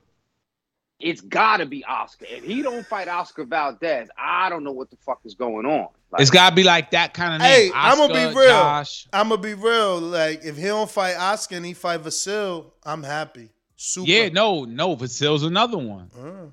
It's 1.00 1.22
got 1.22 1.58
to 1.58 1.66
be 1.66 1.84
Oscar. 1.84 2.26
If 2.30 2.46
he 2.46 2.62
don't 2.62 2.86
fight 2.86 3.10
Oscar 3.10 3.44
Valdez, 3.44 4.08
I 4.18 4.50
don't 4.50 4.64
know 4.64 4.72
what 4.72 4.90
the 4.90 4.96
fuck 5.06 5.20
is 5.26 5.36
going 5.36 5.66
on. 5.66 5.90
Like, 6.12 6.22
It's 6.22 6.32
gotta 6.32 6.56
be 6.56 6.64
like 6.64 6.92
that 6.92 7.14
kind 7.14 7.34
of 7.34 7.42
name. 7.42 7.50
Hey, 7.50 7.64
name. 7.66 7.74
I'm 7.76 7.98
gonna 7.98 8.14
be 8.30 8.36
real. 8.36 8.50
Josh. 8.50 9.08
I'm 9.12 9.30
gonna 9.30 9.42
be 9.42 9.56
real. 9.56 10.00
Like, 10.00 10.46
if 10.46 10.56
he 10.56 10.64
don't 10.64 10.90
fight 10.90 11.16
Oscar 11.18 11.56
and 11.56 11.66
he 11.66 11.74
fight 11.74 12.04
Vasil, 12.04 12.72
I'm 12.84 13.04
happy. 13.04 13.50
Super. 13.76 14.10
Yeah, 14.10 14.30
no, 14.30 14.64
no, 14.64 14.96
Vasil's 14.96 15.44
another 15.44 15.78
one. 15.80 16.12
Uh. 16.18 16.52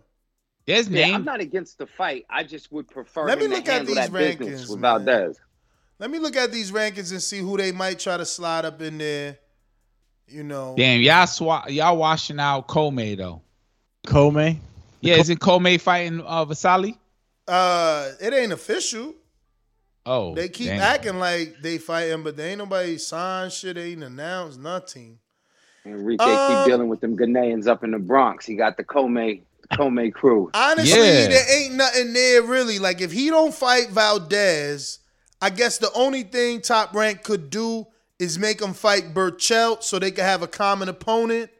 His 0.67 0.89
yeah, 0.89 1.07
name. 1.07 1.15
I'm 1.17 1.25
not 1.25 1.41
against 1.41 1.79
the 1.79 1.87
fight. 1.87 2.27
I 2.31 2.43
just 2.43 2.73
would 2.73 2.89
prefer 2.89 3.27
Let 3.27 3.39
me 3.39 3.49
look 3.49 3.69
at 3.69 3.87
these 3.87 3.97
that 3.97 4.13
business 4.13 4.63
rankings, 4.63 4.71
with 4.71 4.81
man. 4.81 5.35
Valdez. 6.01 6.11
Let 6.11 6.11
me 6.11 6.19
look 6.19 6.37
at 6.37 6.53
these 6.53 6.73
rankings 6.73 7.11
and 7.13 7.23
see 7.23 7.39
who 7.39 7.57
they 7.57 7.73
might 7.73 7.99
try 7.99 8.17
to 8.17 8.25
slide 8.27 8.65
up 8.65 8.81
in 8.83 8.99
there. 8.99 9.39
You 10.27 10.45
know. 10.45 10.75
Damn, 10.77 11.01
y'all 11.01 11.27
swa- 11.27 11.69
y'all 11.69 11.97
washing 11.97 12.39
out 12.41 12.69
Commey 12.69 13.17
though. 13.17 13.43
Commey. 14.07 14.59
Yeah, 15.01 15.17
isn't 15.17 15.41
Commey 15.41 15.81
fighting 15.81 16.21
uh, 16.21 16.45
Vasali? 16.45 16.97
Uh, 17.49 18.11
it 18.21 18.33
ain't 18.33 18.53
official. 18.53 19.15
Oh, 20.07 20.35
They 20.35 20.49
keep 20.49 20.69
damn. 20.69 20.81
acting 20.81 21.19
like 21.19 21.57
they 21.61 21.79
fighting, 21.79 22.23
but 22.23 22.37
they 22.37 22.51
ain't 22.51 22.59
nobody 22.59 22.97
signed 22.97 23.53
shit. 23.53 23.75
They 23.77 23.93
ain't 23.93 24.03
announced 24.05 24.59
nothing. 24.61 25.19
Enrique 25.85 26.23
Um, 26.25 26.65
keep 26.65 26.73
dealing 26.73 26.89
with 26.89 27.01
them 27.01 27.17
Ghanaians 27.17 27.67
up 27.67 27.83
in 27.85 27.91
the 27.91 27.99
Bronx. 27.99 28.47
He 28.47 28.55
got 28.55 28.77
the 28.77 28.85
Commey, 28.85 29.43
the 29.69 29.77
Commey 29.77 30.13
crew. 30.13 30.51
Honestly, 30.55 30.99
Yeah. 30.99 31.29
there 31.29 31.61
ain't 31.63 31.75
nothing 31.75 32.13
there 32.13 32.43
really. 32.43 32.79
Like 32.79 33.01
if 33.01 33.11
he 33.13 33.29
don't 33.31 33.53
fight 33.55 33.91
Valdez, 33.91 35.00
I 35.41 35.51
guess 35.51 35.79
the 35.79 35.91
only 35.95 36.23
thing 36.23 36.61
Top 36.61 36.95
Rank 36.95 37.23
could 37.23 37.51
do 37.51 37.87
is 38.19 38.39
make 38.39 38.61
him 38.61 38.75
fight 38.75 39.15
Berchelt 39.15 39.83
so 39.83 39.99
they 39.99 40.11
could 40.11 40.25
have 40.25 40.43
a 40.43 40.47
common 40.47 40.89
opponent. 40.89 41.51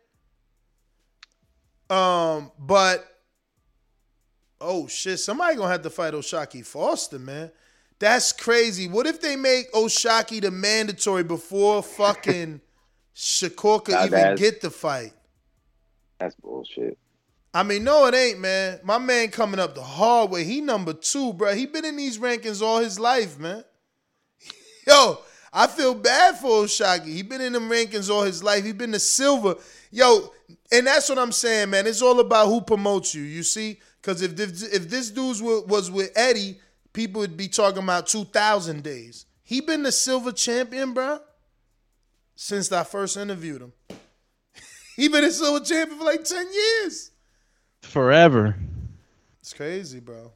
Um, 1.89 2.53
but 2.59 3.05
oh 4.61 4.87
shit, 4.87 5.19
somebody 5.19 5.57
gonna 5.57 5.73
have 5.73 5.83
to 5.83 5.91
fight 5.91 6.15
O'Shaquie 6.15 6.65
Foster, 6.65 7.19
man. 7.19 7.51
That's 7.99 8.33
crazy. 8.33 8.89
What 8.89 9.07
if 9.07 9.21
they 9.21 9.37
make 9.37 9.75
O'Shaquie 9.75 10.41
the 10.41 10.51
mandatory 10.51 11.25
before 11.25 11.83
fucking 11.83 12.61
Shakur 13.17 13.85
could 13.85 14.07
even 14.07 14.37
get 14.37 14.61
the 14.61 14.71
fight? 14.71 15.13
That's 16.19 16.35
bullshit. 16.37 16.99
I 17.53 17.63
mean, 17.65 17.83
no, 17.83 18.07
it 18.07 18.15
ain't, 18.15 18.39
man. 18.39 18.81
My 18.85 18.99
man 18.99 19.29
coming 19.31 19.59
up 19.59 19.75
the 19.75 19.83
hard 19.83 20.31
way. 20.31 20.45
He 20.45 20.61
number 20.61 20.93
two, 20.93 21.33
bro. 21.33 21.55
He 21.55 21.67
been 21.67 21.85
in 21.85 21.97
these 21.97 22.19
rankings 22.19 22.63
all 22.63 22.79
his 22.79 23.01
life, 23.01 23.39
man. 23.39 23.65
Yo, 24.91 25.21
I 25.53 25.69
feel 25.69 25.95
bad 25.95 26.37
for 26.39 26.65
O'Shaquie. 26.65 27.15
He 27.15 27.23
been 27.23 27.41
in 27.41 27.53
them 27.53 27.69
rankings 27.69 28.11
all 28.11 28.23
his 28.23 28.43
life. 28.43 28.65
He 28.65 28.73
been 28.73 28.91
the 28.91 28.99
silver. 28.99 29.55
Yo, 29.93 30.33
and 30.73 30.87
that's 30.87 31.09
what 31.09 31.19
I'm 31.19 31.31
saying, 31.31 31.71
man. 31.71 31.87
It's 31.87 32.03
all 32.03 32.19
about 32.19 32.49
who 32.49 32.61
promotes 32.61 33.15
you. 33.15 33.23
You 33.23 33.45
see, 33.45 33.79
because 34.03 34.21
if 34.21 34.35
this, 34.35 34.63
if 34.63 34.89
this 34.89 35.11
dude 35.11 35.41
was 35.41 35.93
with 35.93 36.11
Eddie, 36.17 36.59
people 36.93 37.21
would 37.21 37.37
be 37.37 37.47
talking 37.47 37.85
about 37.85 38.09
2,000 38.09 38.83
days. 38.83 39.27
He 39.45 39.61
been 39.61 39.85
the 39.85 39.93
silver 39.93 40.33
champion, 40.33 40.93
bro, 40.93 41.21
since 42.35 42.73
I 42.73 42.83
first 42.83 43.17
interviewed 43.17 43.63
him. 43.63 43.73
he 44.97 45.07
been 45.09 45.25
a 45.25 45.31
silver 45.31 45.65
champion 45.65 45.99
for 46.01 46.05
like 46.05 46.25
10 46.25 46.47
years. 46.53 47.13
Forever. 47.83 48.57
It's 49.41 49.55
crazy, 49.55 50.01
bro. 50.01 50.33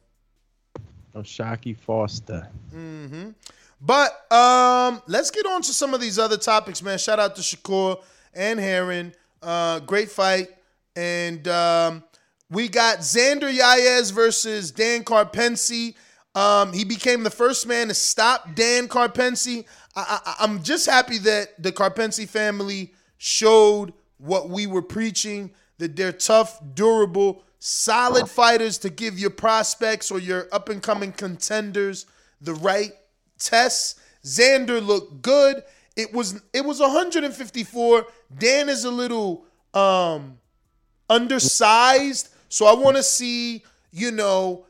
O'Shaquie 1.13 1.77
Foster. 1.77 2.47
hmm 2.71 3.31
But 3.81 4.31
um, 4.31 5.01
let's 5.07 5.31
get 5.31 5.45
on 5.45 5.61
to 5.63 5.73
some 5.73 5.93
of 5.93 6.01
these 6.01 6.17
other 6.17 6.37
topics, 6.37 6.81
man. 6.81 6.97
Shout 6.97 7.19
out 7.19 7.35
to 7.35 7.41
Shakur 7.41 8.01
and 8.33 8.59
Herring. 8.59 9.13
Uh, 9.41 9.79
great 9.79 10.09
fight. 10.09 10.49
And 10.95 11.47
um, 11.47 12.03
we 12.49 12.67
got 12.67 12.99
Xander 12.99 13.53
Zayas 13.53 14.11
versus 14.11 14.71
Dan 14.71 15.03
Karpency. 15.03 15.95
Um, 16.33 16.73
he 16.73 16.83
became 16.83 17.23
the 17.23 17.29
first 17.29 17.67
man 17.67 17.87
to 17.89 17.93
stop 17.93 18.55
Dan 18.55 18.87
Karpency. 18.87 19.65
I, 19.95 20.35
I'm 20.39 20.63
just 20.63 20.85
happy 20.85 21.17
that 21.19 21.61
the 21.61 21.71
Karpency 21.71 22.27
family 22.27 22.93
showed 23.17 23.93
what 24.17 24.49
we 24.49 24.67
were 24.67 24.81
preaching 24.81 25.51
that 25.77 25.95
they're 25.95 26.11
tough, 26.11 26.59
durable, 26.73 27.43
solid 27.59 28.29
fighters 28.29 28.77
to 28.79 28.89
give 28.89 29.19
your 29.19 29.29
prospects 29.29 30.11
or 30.11 30.19
your 30.19 30.47
up 30.51 30.69
and 30.69 30.81
coming 30.81 31.11
contenders 31.11 32.05
the 32.41 32.53
right 32.53 32.91
tests. 33.39 33.95
Xander 34.23 34.85
looked 34.85 35.21
good. 35.21 35.63
It 35.95 36.13
was 36.13 36.41
it 36.53 36.65
was 36.65 36.79
154. 36.79 38.05
Dan 38.37 38.69
is 38.69 38.83
a 38.83 38.91
little 38.91 39.45
um 39.73 40.37
undersized, 41.09 42.29
so 42.49 42.65
I 42.65 42.73
want 42.73 42.97
to 42.97 43.03
see, 43.03 43.63
you 43.91 44.11
know, 44.11 44.65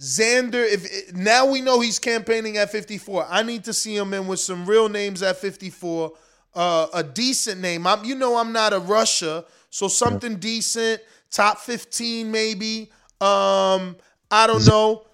Xander 0.00 0.64
if 0.66 1.14
now 1.14 1.46
we 1.46 1.60
know 1.60 1.80
he's 1.80 1.98
campaigning 1.98 2.56
at 2.56 2.70
54. 2.70 3.26
I 3.28 3.42
need 3.42 3.64
to 3.64 3.72
see 3.72 3.96
him 3.96 4.12
in 4.14 4.26
with 4.26 4.40
some 4.40 4.66
real 4.66 4.88
names 4.88 5.22
at 5.22 5.36
54. 5.36 6.12
Uh, 6.54 6.86
a 6.92 7.02
decent 7.02 7.60
name. 7.60 7.86
I'm 7.86 8.04
you 8.04 8.14
know 8.14 8.36
I'm 8.36 8.52
not 8.52 8.72
a 8.72 8.78
Russia, 8.78 9.44
so 9.70 9.86
something 9.88 10.36
decent, 10.36 11.00
top 11.30 11.58
15 11.58 12.30
maybe. 12.30 12.90
Um 13.20 13.96
I 14.30 14.46
don't 14.46 14.66
know. 14.66 15.04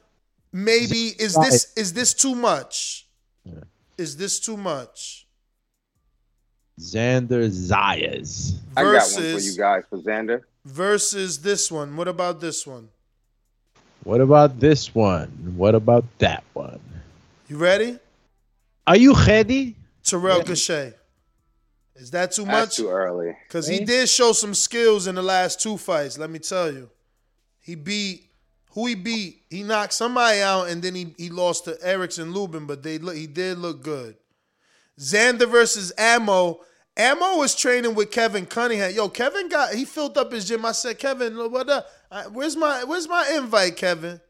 Maybe 0.55 1.09
is 1.18 1.35
this 1.35 1.72
is 1.76 1.93
this 1.94 2.14
too 2.14 2.36
much? 2.36 3.09
Is 3.98 4.16
this 4.16 4.39
too 4.39 4.56
much? 4.56 5.26
Xander 6.78 7.48
Zayas. 7.51 8.55
I 8.76 8.85
got 8.85 9.02
one 9.12 9.32
for 9.35 9.40
you 9.40 9.56
guys 9.56 9.82
for 9.90 9.98
Xander. 9.98 10.43
Versus 10.64 11.40
this 11.43 11.72
one. 11.72 11.97
What 11.97 12.06
about 12.06 12.40
this 12.40 12.64
one? 12.64 12.89
What 14.05 14.20
about 14.20 14.60
this 14.60 14.94
one? 14.94 15.55
What 15.56 15.74
about 15.74 16.05
that 16.18 16.44
one? 16.52 16.81
You 17.48 17.56
ready? 17.56 17.98
Are 18.86 18.97
you 18.97 19.14
ready? 19.26 19.74
Terrell 20.05 20.43
Gausha. 20.43 20.94
Is 21.97 22.12
that 22.12 22.31
too 22.31 22.44
That's 22.44 22.66
much? 22.68 22.76
too 22.76 22.90
early. 22.90 23.36
Because 23.48 23.66
he 23.66 23.85
did 23.85 24.09
show 24.09 24.31
some 24.31 24.55
skills 24.55 25.09
in 25.09 25.16
the 25.16 25.22
last 25.22 25.60
two 25.60 25.76
fights, 25.76 26.16
let 26.16 26.31
me 26.31 26.39
tell 26.39 26.72
you. 26.72 26.90
He 27.60 27.74
beat 27.74 28.31
who 28.74 28.86
he 28.86 28.94
beat. 28.94 29.42
He 29.48 29.62
knocked 29.62 29.94
somebody 29.94 30.40
out 30.40 30.68
and 30.68 30.82
then 30.82 30.94
he, 30.94 31.14
he 31.16 31.30
lost 31.30 31.64
to 31.64 31.78
Erickson 31.82 32.32
Lubin, 32.32 32.66
but 32.66 32.82
they 32.82 32.98
look 32.98 33.16
he 33.16 33.26
did 33.26 33.59
look 33.59 33.82
good. 33.82 34.16
Xander 34.98 35.51
versus 35.51 35.92
Ammo. 35.96 36.60
Ammo 36.96 37.38
was 37.38 37.56
training 37.56 37.94
with 37.94 38.10
Kevin 38.10 38.46
Cunningham. 38.46 38.94
Yo, 38.94 39.09
Kevin 39.09 39.48
got 39.48 39.74
he 39.74 39.84
filled 39.84 40.18
up 40.18 40.32
his 40.32 40.46
gym. 40.46 40.64
I 40.64 40.72
said, 40.72 40.98
Kevin, 40.98 41.36
what 41.51 41.68
up? 41.68 41.88
Where's 42.32 42.56
my 42.56 42.84
where's 42.84 43.09
my 43.09 43.32
invite, 43.36 43.76
Kevin? 43.76 44.20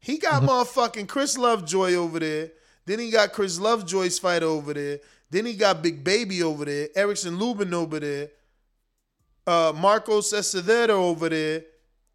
He 0.00 0.18
got 0.18 0.42
motherfucking 0.42 1.08
Chris 1.08 1.36
Lovejoy 1.36 1.94
over 1.94 2.18
there. 2.18 2.50
Then 2.86 2.98
he 2.98 3.10
got 3.10 3.32
Chris 3.32 3.58
Lovejoy's 3.58 4.18
fight 4.18 4.42
over 4.42 4.72
there. 4.72 5.00
Then 5.30 5.44
he 5.44 5.54
got 5.54 5.82
Big 5.82 6.02
Baby 6.02 6.42
over 6.42 6.64
there. 6.64 6.88
Erickson 6.94 7.38
Lubin 7.38 7.74
over 7.74 8.00
there. 8.00 8.30
Uh, 9.46 9.72
Marcos 9.76 10.32
Escudero 10.32 10.90
over 10.90 11.28
there. 11.28 11.64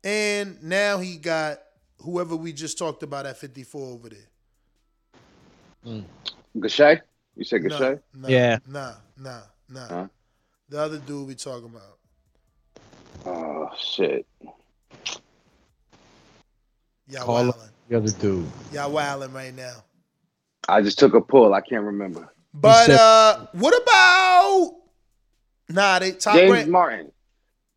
And 0.03 0.61
now 0.64 0.97
he 0.97 1.18
got 1.18 1.60
whoever 2.03 2.35
we 2.35 2.53
just 2.53 2.77
talked 2.77 3.03
about 3.03 3.25
at 3.25 3.38
54 3.38 3.81
over 3.93 4.09
there. 4.09 6.03
Gausha? 6.57 7.01
You 7.35 7.43
said 7.43 7.63
Nah, 7.63 7.95
Nah, 8.13 8.27
Yeah. 8.27 8.57
Nah, 8.67 8.93
nah, 9.17 9.41
nah. 9.69 9.88
Huh? 9.88 10.07
The 10.69 10.80
other 10.80 10.99
dude 10.99 11.27
we 11.27 11.35
talking 11.35 11.69
about. 11.69 11.97
Oh 13.25 13.69
shit. 13.77 14.25
Y'all 17.07 17.25
Call 17.25 17.43
wildin'. 17.45 17.69
the 17.89 17.97
other 17.97 18.11
dude. 18.11 18.47
Y'all 18.71 18.91
wilding 18.91 19.34
right 19.34 19.53
now. 19.53 19.84
I 20.67 20.81
just 20.81 20.99
took 20.99 21.13
a 21.13 21.21
pull. 21.21 21.53
I 21.53 21.61
can't 21.61 21.84
remember. 21.84 22.34
But 22.53 22.85
said- 22.85 22.99
uh, 22.99 23.47
what 23.53 23.81
about? 23.81 24.75
Nah, 25.69 25.99
they 25.99 26.11
top 26.11 26.35
James 26.35 26.51
rank. 26.51 26.69
Martin. 26.69 27.11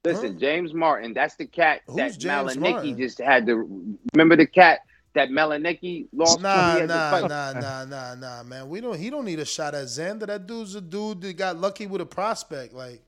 Listen, 0.06 0.38
James 0.38 0.72
Martin. 0.74 1.12
That's 1.12 1.36
the 1.36 1.46
cat 1.46 1.82
Who's 1.86 1.96
that 1.96 2.18
James 2.18 2.56
Martin? 2.56 2.96
just 2.96 3.18
had 3.18 3.46
to. 3.46 3.98
Remember 4.14 4.36
the 4.36 4.46
cat 4.46 4.80
that 5.14 5.30
Melanicki 5.30 6.06
lost? 6.12 6.40
Nah, 6.40 6.74
he 6.74 6.80
had 6.80 6.88
to 6.88 6.94
nah, 6.94 7.20
nah, 7.20 7.52
nah, 7.52 7.84
nah, 7.84 8.14
nah, 8.14 8.42
man. 8.42 8.68
We 8.68 8.80
don't. 8.80 8.98
He 8.98 9.10
don't 9.10 9.24
need 9.24 9.40
a 9.40 9.44
shot 9.44 9.74
at 9.74 9.86
Xander. 9.86 10.26
That 10.26 10.46
dude's 10.46 10.74
a 10.74 10.80
dude 10.80 11.20
that 11.22 11.36
got 11.36 11.56
lucky 11.56 11.86
with 11.86 12.00
a 12.00 12.06
prospect. 12.06 12.72
Like, 12.72 13.02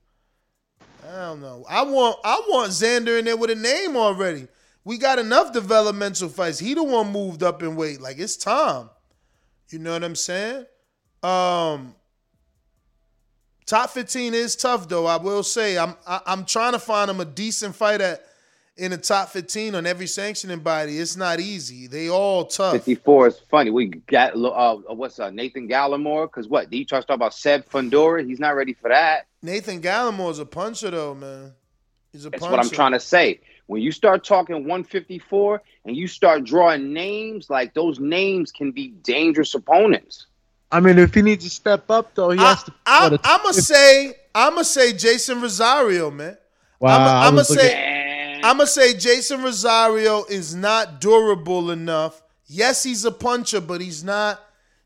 I 1.09 1.17
don't 1.17 1.41
know. 1.41 1.65
I 1.69 1.83
want. 1.83 2.19
I 2.25 2.43
want 2.49 2.73
Xander 2.73 3.19
in 3.19 3.25
there 3.25 3.37
with 3.37 3.51
a 3.51 3.55
name 3.55 3.97
already. 3.97 4.49
We 4.85 4.99
got 4.99 5.19
enough 5.19 5.53
developmental 5.53 6.29
fights. 6.29 6.59
He 6.59 6.75
the 6.75 6.83
one 6.83 7.13
moved 7.13 7.43
up 7.43 7.63
in 7.63 7.77
weight. 7.77 8.01
Like 8.01 8.19
it's 8.19 8.37
time. 8.37 8.91
You 9.71 9.79
know 9.79 9.93
what 9.93 10.05
I'm 10.05 10.17
saying? 10.17 10.67
Um. 11.23 11.95
Top 13.69 13.91
15 13.91 14.33
is 14.33 14.57
tough 14.57 14.89
though. 14.89 15.05
I 15.05 15.19
will 15.19 15.43
say 15.43 15.77
I'm 15.77 15.95
I, 16.07 16.23
I'm 16.25 16.47
trying 16.47 16.73
to 16.73 16.79
find 16.79 17.11
him 17.11 17.21
a 17.21 17.27
decent 17.27 17.75
fight 17.75 18.01
at 18.01 18.25
in 18.79 18.93
the 18.93 18.97
top 18.97 19.29
15 19.29 19.75
on 19.75 19.85
every 19.85 20.07
sanctioning 20.07 20.61
body. 20.61 20.99
It's 20.99 21.17
not 21.17 21.39
easy. 21.39 21.87
They 21.87 22.09
all 22.09 22.47
tough. 22.47 22.73
54 22.73 23.27
is 23.27 23.41
funny. 23.51 23.71
We 23.71 23.89
got 23.89 24.35
uh, 24.35 24.77
what's 24.95 25.21
uh, 25.21 25.29
Nathan 25.29 25.69
Gallimore? 25.69 26.29
Because 26.31 26.49
what? 26.49 26.73
You 26.73 26.87
try 26.87 27.01
to 27.01 27.07
talk 27.07 27.17
about 27.17 27.35
Seb 27.35 27.69
Fundora? 27.69 28.27
He's 28.27 28.41
not 28.41 28.57
ready 28.57 28.73
for 28.73 28.89
that. 28.89 29.27
Nathan 29.43 29.83
Gallimore's 29.83 30.39
a 30.39 30.47
puncher 30.47 30.91
though, 30.91 31.15
man. 31.15 31.53
He's 32.11 32.25
a 32.25 32.31
That's 32.31 32.41
puncher. 32.41 32.57
what 32.57 32.65
I'm 32.65 32.71
trying 32.71 32.93
to 32.93 33.01
say. 33.01 33.39
When 33.67 33.83
you 33.83 33.93
start 33.93 34.25
talking 34.25 34.57
154 34.57 35.63
and 35.85 35.95
you 35.95 36.09
start 36.09 36.45
drawing 36.45 36.95
names, 36.95 37.51
like 37.51 37.75
those 37.75 38.01
names 38.01 38.51
can 38.51 38.71
be 38.71 38.89
dangerous 39.03 39.55
opponents. 39.55 40.27
I 40.71 40.81
mean, 40.81 40.99
if 40.99 41.15
he 41.15 41.23
needs 41.23 41.45
to 41.45 41.51
step 41.51 41.91
up, 41.91 42.15
though, 42.15 42.31
he 42.31 42.39
has 42.39 42.63
to. 42.65 42.75
I, 42.85 43.09
what, 43.09 43.21
a- 43.25 43.29
I'm 43.29 43.41
gonna 43.43 43.55
say 43.55 44.15
I'm 44.35 44.53
gonna 44.55 44.65
say 44.65 44.93
Jeison 44.93 45.41
Rosario, 45.41 46.11
man. 46.11 46.37
Wow, 46.81 47.23
I'm 47.27 47.33
gonna 47.35 47.45
say 47.45 48.41
I'm 48.45 48.57
gonna 48.59 48.67
say 48.67 48.95
Jeison 48.95 49.43
Rosario 49.43 50.25
is 50.25 50.55
not 50.55 51.01
durable 51.01 51.71
enough. 51.71 52.23
Yes, 52.47 52.83
he's 52.83 53.05
a 53.05 53.11
puncher, 53.11 53.61
but 53.61 53.81
he's 53.81 54.05
not. 54.05 54.41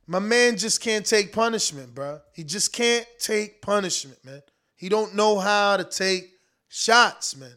My 0.06 0.18
man 0.18 0.56
just 0.56 0.80
can't 0.80 1.06
take 1.06 1.32
punishment, 1.32 1.94
bro. 1.94 2.20
He 2.32 2.44
just 2.44 2.72
can't 2.72 3.06
take 3.18 3.60
punishment, 3.62 4.18
man. 4.24 4.42
He 4.76 4.88
don't 4.88 5.14
know 5.14 5.38
how 5.38 5.76
to 5.76 5.84
take 5.84 6.30
shots, 6.68 7.36
man. 7.36 7.54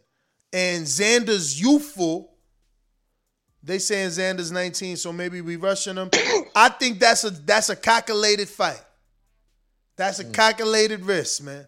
And 0.54 0.86
Xander's 0.86 1.60
youthful. 1.60 2.35
They 3.66 3.80
saying 3.80 4.10
Xander's 4.10 4.52
19, 4.52 4.96
so 4.96 5.12
maybe 5.12 5.42
we 5.42 5.56
rushing 5.56 5.96
him. 5.96 6.12
I 6.56 6.70
think 6.70 7.00
that's 7.00 7.24
a 7.24 7.32
that's 7.32 7.70
a 7.70 7.76
calculated 7.76 8.48
fight. 8.48 8.82
That's 9.98 10.20
a 10.20 10.24
hmm. 10.24 10.32
calculated 10.32 11.02
risk, 11.02 11.44
man. 11.44 11.68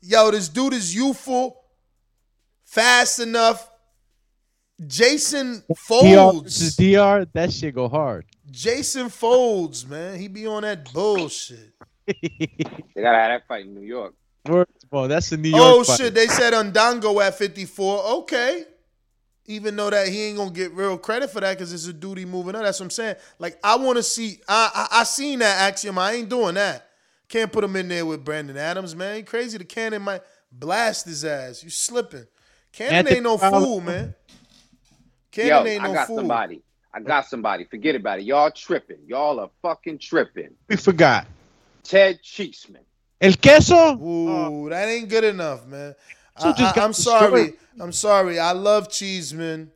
Yo, 0.00 0.30
this 0.30 0.48
dude 0.48 0.72
is 0.72 0.94
youthful, 0.94 1.64
fast 2.64 3.18
enough. 3.18 3.68
Jason 4.86 5.62
folds. 5.76 6.42
versus 6.42 6.76
DR, 6.76 7.26
that 7.32 7.52
shit 7.52 7.74
go 7.74 7.88
hard. 7.88 8.24
Jason 8.50 9.08
folds, 9.08 9.86
man. 9.86 10.18
He 10.18 10.28
be 10.28 10.46
on 10.46 10.62
that 10.62 10.92
bullshit. 10.92 11.72
They 12.06 13.02
gotta 13.02 13.18
have 13.18 13.30
that 13.30 13.48
fight 13.48 13.64
in 13.64 13.74
New 13.74 13.86
York. 13.86 14.14
First 14.44 14.84
of 14.84 14.88
all, 14.92 15.08
that's 15.08 15.30
the 15.30 15.36
New 15.36 15.52
oh, 15.54 15.56
York. 15.56 15.80
Oh 15.80 15.84
fight. 15.84 15.98
shit, 15.98 16.14
they 16.14 16.26
said 16.28 16.52
Undango 16.52 17.20
at 17.20 17.36
54. 17.36 18.04
Okay. 18.04 18.64
Even 19.46 19.74
though 19.74 19.90
that 19.90 20.08
he 20.08 20.22
ain't 20.22 20.36
gonna 20.36 20.50
get 20.50 20.72
real 20.72 20.96
credit 20.96 21.30
for 21.30 21.40
that 21.40 21.56
because 21.56 21.72
it's 21.72 21.86
a 21.86 21.92
duty 21.92 22.24
moving 22.24 22.54
up. 22.54 22.62
That's 22.62 22.78
what 22.78 22.86
I'm 22.86 22.90
saying. 22.90 23.16
Like 23.38 23.58
I 23.64 23.76
want 23.76 23.96
to 23.96 24.02
see. 24.02 24.38
I, 24.48 24.88
I 24.92 25.00
I 25.00 25.04
seen 25.04 25.40
that 25.40 25.60
axiom. 25.68 25.98
I 25.98 26.12
ain't 26.12 26.28
doing 26.28 26.54
that. 26.54 26.88
Can't 27.28 27.50
put 27.50 27.64
him 27.64 27.74
in 27.76 27.88
there 27.88 28.06
with 28.06 28.24
Brandon 28.24 28.56
Adams, 28.56 28.94
man. 28.94 29.16
He 29.16 29.22
crazy. 29.22 29.58
The 29.58 29.64
cannon 29.64 30.02
might 30.02 30.22
blast 30.52 31.06
his 31.06 31.24
ass. 31.24 31.64
You 31.64 31.70
slipping. 31.70 32.26
Cannon 32.72 32.94
Anthony 32.94 33.16
ain't 33.16 33.24
no 33.24 33.38
fool, 33.38 33.80
man. 33.80 34.14
Cannon 35.30 35.66
Yo, 35.66 35.72
ain't 35.72 35.82
no 35.82 35.88
fool. 35.88 35.90
I 35.90 35.94
got 35.94 36.06
fool. 36.06 36.16
somebody. 36.16 36.62
I 36.94 37.00
got 37.00 37.26
somebody. 37.26 37.64
Forget 37.64 37.96
about 37.96 38.18
it. 38.18 38.24
Y'all 38.24 38.50
tripping. 38.50 38.98
Y'all 39.06 39.40
are 39.40 39.50
fucking 39.62 39.98
tripping. 39.98 40.50
We 40.68 40.76
forgot. 40.76 41.26
Ted 41.82 42.22
Cheeseman. 42.22 42.82
El 43.20 43.34
queso. 43.34 43.96
Ooh, 43.96 44.68
that 44.68 44.88
ain't 44.88 45.08
good 45.08 45.24
enough, 45.24 45.66
man. 45.66 45.94
So 46.38 46.48
I, 46.48 46.52
just 46.52 46.74
got 46.74 46.84
am 46.84 46.92
sorry. 46.92 47.30
destroyed. 47.44 47.58
I'm 47.80 47.92
sorry. 47.92 48.38
I 48.38 48.52
love 48.52 48.90
Cheeseman, 48.90 49.70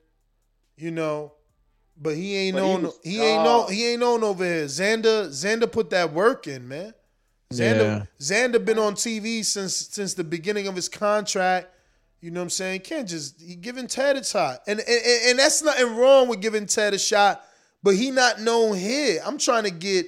you 0.77 0.91
know, 0.91 1.33
but 1.97 2.15
he 2.17 2.37
ain't 2.37 2.57
But 2.57 2.65
he 2.65 2.77
was- 2.77 2.99
He, 3.05 3.23
ain't 3.23 3.45
known. 3.45 3.65
oh. 3.67 3.71
He 3.71 3.87
ain't 3.89 4.01
known 4.01 4.25
over 4.25 4.45
here. 4.45 4.65
Xander. 4.67 5.29
Xander 5.29 5.71
put 5.71 5.91
that 5.91 6.13
work 6.13 6.47
in, 6.47 6.67
man. 6.69 6.95
Xander. 7.53 8.09
Xander 8.21 8.65
been 8.65 8.79
on 8.79 8.95
TV 8.95 9.45
since 9.45 9.75
since 9.77 10.15
the 10.15 10.25
beginning 10.25 10.67
of 10.67 10.75
his 10.75 10.89
contract. 10.89 11.69
You 12.21 12.31
know 12.31 12.41
what 12.41 12.45
I'm 12.45 12.51
saying? 12.51 12.81
Can't 12.81 13.09
just 13.09 13.41
he 13.41 13.55
giving 13.55 13.87
Ted 13.87 14.17
a 14.17 14.25
shot, 14.25 14.61
and 14.67 14.81
and, 14.81 14.89
and 14.89 15.21
and 15.31 15.39
that's 15.39 15.63
nothing 15.63 15.95
wrong 15.97 16.29
with 16.29 16.41
giving 16.41 16.67
Ted 16.67 16.93
a 16.95 16.99
shot, 16.99 17.45
but 17.83 17.95
he 17.95 18.11
not 18.11 18.41
known 18.41 18.77
here. 18.77 19.21
I'm 19.25 19.39
trying 19.39 19.63
to 19.65 19.71
get. 19.71 20.07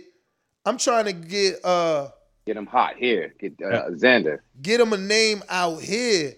I'm 0.64 0.78
trying 0.78 1.04
to 1.04 1.12
get. 1.12 1.64
uh 1.64 2.08
Get 2.48 2.56
him 2.56 2.64
hot 2.64 2.96
here. 2.96 3.34
Get 3.38 3.60
uh, 3.62 3.90
Xander. 3.90 4.38
get 4.62 4.80
him 4.80 4.94
a 4.94 4.96
name 4.96 5.42
out 5.50 5.82
here. 5.82 6.32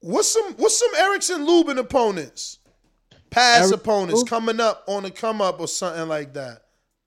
What's 0.00 0.26
some 0.26 0.54
what's 0.54 0.76
some 0.76 0.90
Erickson 0.98 1.46
Lubin 1.46 1.78
opponents? 1.78 2.58
Past 3.30 3.66
Eric- 3.70 3.74
opponents 3.76 4.22
who? 4.22 4.26
coming 4.26 4.58
up 4.58 4.82
on 4.88 5.04
the 5.04 5.12
come 5.12 5.40
up 5.40 5.60
or 5.60 5.68
something 5.68 6.08
like 6.08 6.32
that. 6.34 6.62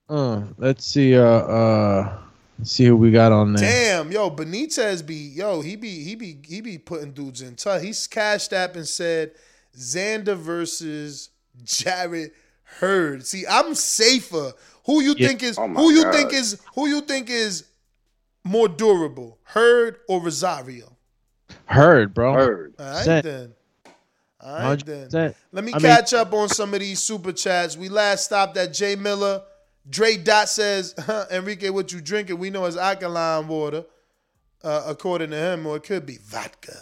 Uh, 0.08 0.44
let's 0.56 0.86
see. 0.86 1.14
Uh, 1.14 1.22
uh, 1.22 2.18
let's 2.58 2.70
see 2.72 2.86
who 2.86 2.96
we 2.96 3.10
got 3.10 3.30
on 3.30 3.52
there. 3.52 3.70
Damn, 3.98 4.10
yo, 4.10 4.30
Benitez 4.30 5.04
be 5.06 5.16
yo, 5.16 5.60
he 5.60 5.76
be 5.76 6.02
he 6.02 6.14
be 6.14 6.38
he 6.42 6.62
be 6.62 6.78
putting 6.78 7.12
dudes 7.12 7.42
in 7.42 7.56
touch. 7.56 7.82
He's 7.82 8.06
cashed 8.06 8.54
app 8.54 8.74
and 8.74 8.88
said 8.88 9.32
Xander 9.76 10.34
versus 10.34 11.28
Jarrett 11.62 12.32
Hurd. 12.64 13.26
See, 13.26 13.44
I'm 13.46 13.74
safer. 13.74 14.54
Who 14.86 15.02
you 15.02 15.14
Yeah. 15.18 15.28
think 15.28 15.42
is 15.42 15.58
Oh 15.58 15.68
who 15.68 15.90
you 15.92 16.04
God. 16.04 16.14
think 16.14 16.32
is 16.32 16.58
who 16.74 16.86
you 16.86 17.02
think 17.02 17.28
is 17.28 17.64
more 18.46 18.68
durable, 18.68 19.38
Hurd 19.42 19.98
or 20.08 20.22
Rosario? 20.22 20.96
Hurd, 21.66 22.14
bro. 22.14 22.32
Hurd. 22.32 22.74
All 22.78 22.86
right 22.86 23.04
Set. 23.04 23.24
then. 23.24 23.52
All 24.40 24.54
right 24.54 24.86
then. 24.86 25.08
100%. 25.08 25.34
Let 25.52 25.64
me 25.64 25.72
I 25.72 25.76
mean- 25.76 25.80
catch 25.82 26.14
up 26.14 26.32
on 26.32 26.48
some 26.48 26.72
of 26.74 26.80
these 26.80 27.00
super 27.00 27.32
chats. 27.32 27.76
We 27.76 27.88
last 27.88 28.24
stopped 28.24 28.56
at 28.56 28.72
Jay 28.72 28.94
Miller. 28.96 29.42
Dre 29.88 30.16
Dot 30.16 30.48
says, 30.48 30.94
Enrique, 31.30 31.70
what 31.70 31.92
you 31.92 32.00
drinking? 32.00 32.38
We 32.38 32.50
know 32.50 32.64
it's 32.64 32.76
alkaline 32.76 33.46
water, 33.48 33.84
uh, 34.64 34.84
according 34.86 35.30
to 35.30 35.36
him, 35.36 35.66
or 35.66 35.76
it 35.76 35.84
could 35.84 36.04
be 36.06 36.18
vodka. 36.22 36.76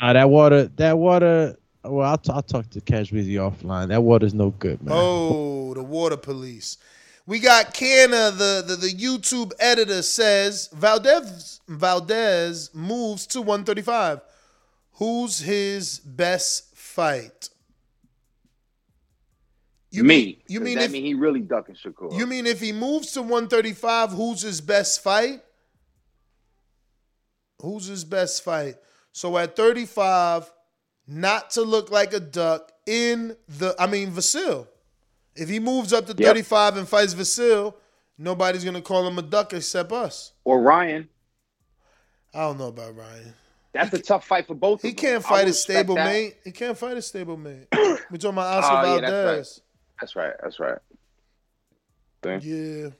Uh, 0.00 0.12
that 0.12 0.28
water. 0.30 0.66
That 0.76 0.98
water. 0.98 1.56
Well, 1.84 2.08
I'll, 2.08 2.18
t- 2.18 2.32
I'll 2.32 2.42
talk 2.42 2.70
to 2.70 2.80
Cash 2.80 3.10
Weezy 3.10 3.34
offline. 3.34 3.88
That 3.88 4.02
water's 4.02 4.34
no 4.34 4.50
good, 4.50 4.82
man. 4.82 4.94
Oh, 4.96 5.74
the 5.74 5.82
water 5.82 6.16
police. 6.16 6.78
We 7.26 7.38
got 7.38 7.72
Canna, 7.72 8.30
the, 8.30 8.62
the, 8.66 8.76
the 8.76 8.92
YouTube 8.92 9.52
editor 9.58 10.02
says 10.02 10.68
Valdez 10.72 11.60
Valdez 11.66 12.70
moves 12.74 13.26
to 13.28 13.40
135. 13.40 14.20
Who's 14.94 15.38
his 15.38 15.98
best 16.00 16.76
fight? 16.76 17.48
You 19.90 20.04
Me. 20.04 20.16
mean 20.16 20.36
you 20.48 20.60
mean 20.60 20.78
that 20.78 20.84
if 20.86 20.92
mean 20.92 21.04
he 21.04 21.14
really 21.14 21.40
ducking 21.40 21.76
Shakur? 21.76 22.16
you 22.16 22.26
mean 22.26 22.46
if 22.46 22.60
he 22.60 22.72
moves 22.72 23.12
to 23.12 23.22
135, 23.22 24.10
who's 24.10 24.42
his 24.42 24.60
best 24.60 25.02
fight? 25.02 25.40
Who's 27.62 27.86
his 27.86 28.04
best 28.04 28.42
fight? 28.42 28.74
So 29.12 29.38
at 29.38 29.56
35, 29.56 30.52
not 31.06 31.50
to 31.50 31.62
look 31.62 31.90
like 31.90 32.12
a 32.12 32.20
duck 32.20 32.72
in 32.86 33.36
the 33.48 33.74
I 33.78 33.86
mean 33.86 34.10
Vasil. 34.10 34.66
If 35.36 35.48
he 35.48 35.58
moves 35.60 35.92
up 35.92 36.06
to 36.06 36.14
Yep. 36.16 36.26
35 36.28 36.76
and 36.76 36.88
fights 36.88 37.14
Vasil, 37.14 37.74
nobody's 38.18 38.64
gonna 38.64 38.80
call 38.82 39.06
him 39.06 39.18
a 39.18 39.22
duck 39.22 39.52
except 39.52 39.92
us. 39.92 40.32
or 40.44 40.60
Ryan? 40.60 41.08
I 42.32 42.40
don't 42.40 42.58
know 42.58 42.68
about 42.68 42.96
Ryan. 42.96 43.32
That's 43.72 43.92
a 43.94 43.98
tough 43.98 44.24
fight 44.26 44.46
for 44.46 44.54
both. 44.54 44.82
He 44.82 44.90
of 44.90 44.96
them. 44.96 45.04
can't 45.04 45.22
fight 45.24 45.30
would 45.38 45.42
a 45.42 45.46
respect 45.46 45.78
stable 45.78 45.94
that. 45.96 46.06
mate. 46.12 46.36
He 46.44 46.52
can't 46.52 46.78
fight 46.78 46.96
a 46.96 47.02
stable 47.02 47.36
mate. 47.36 47.66
We're 47.72 47.96
talking 48.18 48.30
about 48.30 48.38
ah, 48.38 48.58
Oscar 48.58 48.76
Oh, 48.88 48.94
yeah, 48.94 49.00
that's 49.00 49.12
Valdez. 49.12 49.60
That's 50.00 50.16
right. 50.16 50.32
That's 50.42 50.60
right. 50.60 50.78
See? 52.24 52.82
Yeah. 52.82 52.90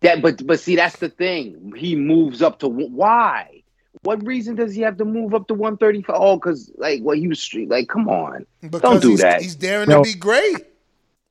That, 0.00 0.20
but 0.22 0.44
but 0.46 0.58
see, 0.58 0.74
that's 0.76 0.96
the 0.96 1.08
thing. 1.08 1.72
He 1.76 1.94
moves 1.94 2.42
up 2.42 2.58
to 2.60 2.68
why? 2.68 3.62
What 4.02 4.26
reason 4.26 4.56
does 4.56 4.74
he 4.74 4.80
have 4.82 4.96
to 4.98 5.04
move 5.04 5.32
up 5.34 5.46
to 5.48 5.54
one 5.54 5.76
thirty 5.76 6.02
five? 6.02 6.16
Oh, 6.18 6.36
because 6.36 6.72
like 6.76 7.02
what 7.02 7.18
he 7.18 7.28
was 7.28 7.38
street. 7.38 7.68
Like, 7.68 7.88
come 7.88 8.08
on, 8.08 8.44
Because 8.60 8.80
don't 8.80 9.00
do 9.02 9.10
he's, 9.10 9.20
that. 9.20 9.42
he's 9.42 9.54
daring 9.54 9.88
No. 9.88 10.02
to 10.02 10.12
be 10.12 10.18
great. 10.18 10.56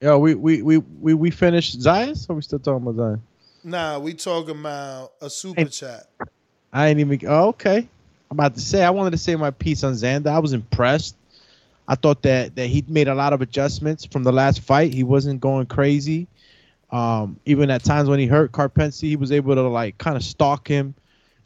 Yo, 0.01 0.17
we 0.17 0.33
we 0.33 0.63
we 0.63 0.77
we, 0.79 1.13
we 1.13 1.29
finished 1.29 1.79
Zion, 1.79 2.15
or 2.27 2.35
we 2.35 2.41
still 2.41 2.57
talking 2.57 2.87
about 2.87 2.95
Zion? 2.95 3.21
Nah, 3.63 3.99
we 3.99 4.15
talking 4.15 4.59
about 4.59 5.11
a 5.21 5.29
super 5.29 5.61
Hey. 5.61 5.65
chat. 5.69 6.07
I 6.73 6.87
ain't 6.87 6.99
even. 6.99 7.19
Oh, 7.27 7.49
okay. 7.49 7.77
I'm 8.31 8.35
about 8.39 8.55
to 8.55 8.61
say. 8.61 8.83
I 8.83 8.89
wanted 8.89 9.11
to 9.11 9.17
say 9.19 9.35
my 9.35 9.51
piece 9.51 9.83
on 9.83 9.93
Xander. 9.93 10.27
I 10.27 10.39
was 10.39 10.53
impressed. 10.53 11.15
I 11.87 11.93
thought 11.95 12.23
that 12.23 12.55
that 12.55 12.67
he 12.67 12.83
made 12.87 13.09
a 13.09 13.13
lot 13.15 13.33
of 13.33 13.41
adjustments 13.41 14.05
from 14.05 14.23
the 14.23 14.31
last 14.31 14.61
fight. 14.61 14.93
He 14.93 15.03
wasn't 15.03 15.39
going 15.39 15.67
crazy. 15.67 16.27
Um, 16.89 17.39
even 17.45 17.69
at 17.69 17.83
times 17.83 18.09
when 18.09 18.19
he 18.19 18.25
hurt 18.25 18.51
Karpency, 18.51 19.03
he 19.09 19.15
was 19.15 19.31
able 19.31 19.53
to 19.53 19.61
like 19.67 19.97
kind 19.99 20.17
of 20.17 20.23
stalk 20.23 20.67
him 20.67 20.95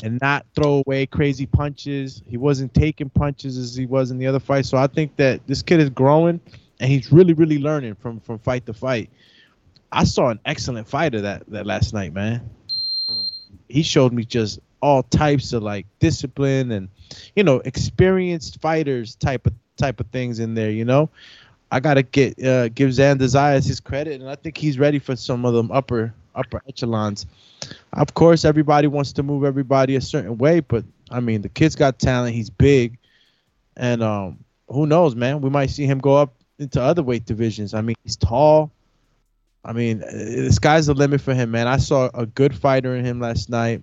and 0.02 0.18
not 0.22 0.45
throw 0.56 0.82
away 0.86 1.06
crazy 1.07 1.45
punches. 1.45 2.22
He 2.27 2.38
wasn't 2.38 2.73
taking 2.73 3.10
punches 3.10 3.57
as 3.57 3.76
he 3.76 3.86
was 3.86 4.11
in 4.11 4.18
the 4.18 4.27
other 4.27 4.40
fight. 4.40 4.65
So 4.65 4.77
I 4.77 4.88
think 4.88 5.15
that 5.18 5.45
this 5.45 5.61
kid 5.61 5.80
is 5.82 5.90
growing 5.90 6.40
and 6.80 6.91
he's 6.91 7.11
really, 7.11 7.34
really 7.34 7.60
learning 7.60 7.95
from 7.95 8.19
from 8.19 8.39
fight 8.39 8.65
to 8.65 8.73
fight. 8.73 9.10
I 9.91 10.03
saw 10.03 10.30
an 10.30 10.39
excellent 10.45 10.88
fighter 10.88 11.22
that 11.22 11.43
that 11.47 11.65
last 11.65 11.93
night, 11.93 12.14
man. 12.14 12.49
He 13.68 13.81
showed 13.81 14.14
me 14.14 14.26
just 14.26 14.60
all 14.81 15.03
types 15.03 15.53
of 15.53 15.64
like 15.64 15.88
discipline 15.99 16.72
and 16.72 16.89
you 17.35 17.43
know 17.43 17.61
experienced 17.65 18.61
fighters 18.61 19.15
type 19.15 19.47
of 19.47 19.53
type 19.77 19.99
of 19.99 20.07
things 20.07 20.39
in 20.39 20.53
there. 20.53 20.69
You 20.69 20.85
know, 20.85 21.10
I 21.72 21.80
gotta 21.80 22.03
get 22.03 22.43
uh, 22.43 22.69
give 22.69 22.89
Xander 22.89 23.23
Zayas 23.23 23.68
his 23.68 23.80
credit, 23.80 24.22
and 24.22 24.30
I 24.30 24.35
think 24.35 24.57
he's 24.57 24.77
ready 24.77 24.99
for 24.99 25.15
some 25.15 25.45
of 25.45 25.53
them 25.53 25.72
upper 25.72 26.14
upper 26.35 26.61
echelons. 26.68 27.26
Of 27.93 28.14
course, 28.14 28.45
everybody 28.45 28.88
wants 28.88 29.14
to 29.14 29.23
move 29.23 29.43
everybody 29.43 29.95
a 29.95 30.02
certain 30.02 30.38
way, 30.38 30.60
but 30.60 30.84
I 31.10 31.19
mean, 31.19 31.41
the 31.41 31.49
kid's 31.49 31.76
got 31.76 31.97
talent. 31.99 32.35
He's 32.35 32.49
big, 32.49 32.97
and 33.77 34.03
um, 34.03 34.43
who 34.68 34.85
knows, 34.85 35.15
man? 35.15 35.41
We 35.41 35.49
might 35.49 35.69
see 35.69 35.85
him 35.85 35.99
go 35.99 36.15
up 36.15 36.34
into 36.60 36.82
other 36.82 37.03
weight 37.03 37.26
divisions. 37.26 37.73
I 37.73 37.82
mean, 37.82 37.95
he's 38.03 38.15
tall. 38.15 38.72
I 39.64 39.73
mean, 39.73 40.03
uh, 40.03 40.11
the 40.11 40.52
sky's 40.52 40.86
the 40.86 40.94
limit 40.94 41.22
for 41.22 41.34
him, 41.34 41.52
man. 41.52 41.68
I 41.68 41.77
saw 41.77 42.10
a 42.14 42.26
good 42.26 42.56
fighter 42.56 42.95
in 42.95 43.03
him 43.03 43.19
last 43.19 43.49
night. 43.49 43.82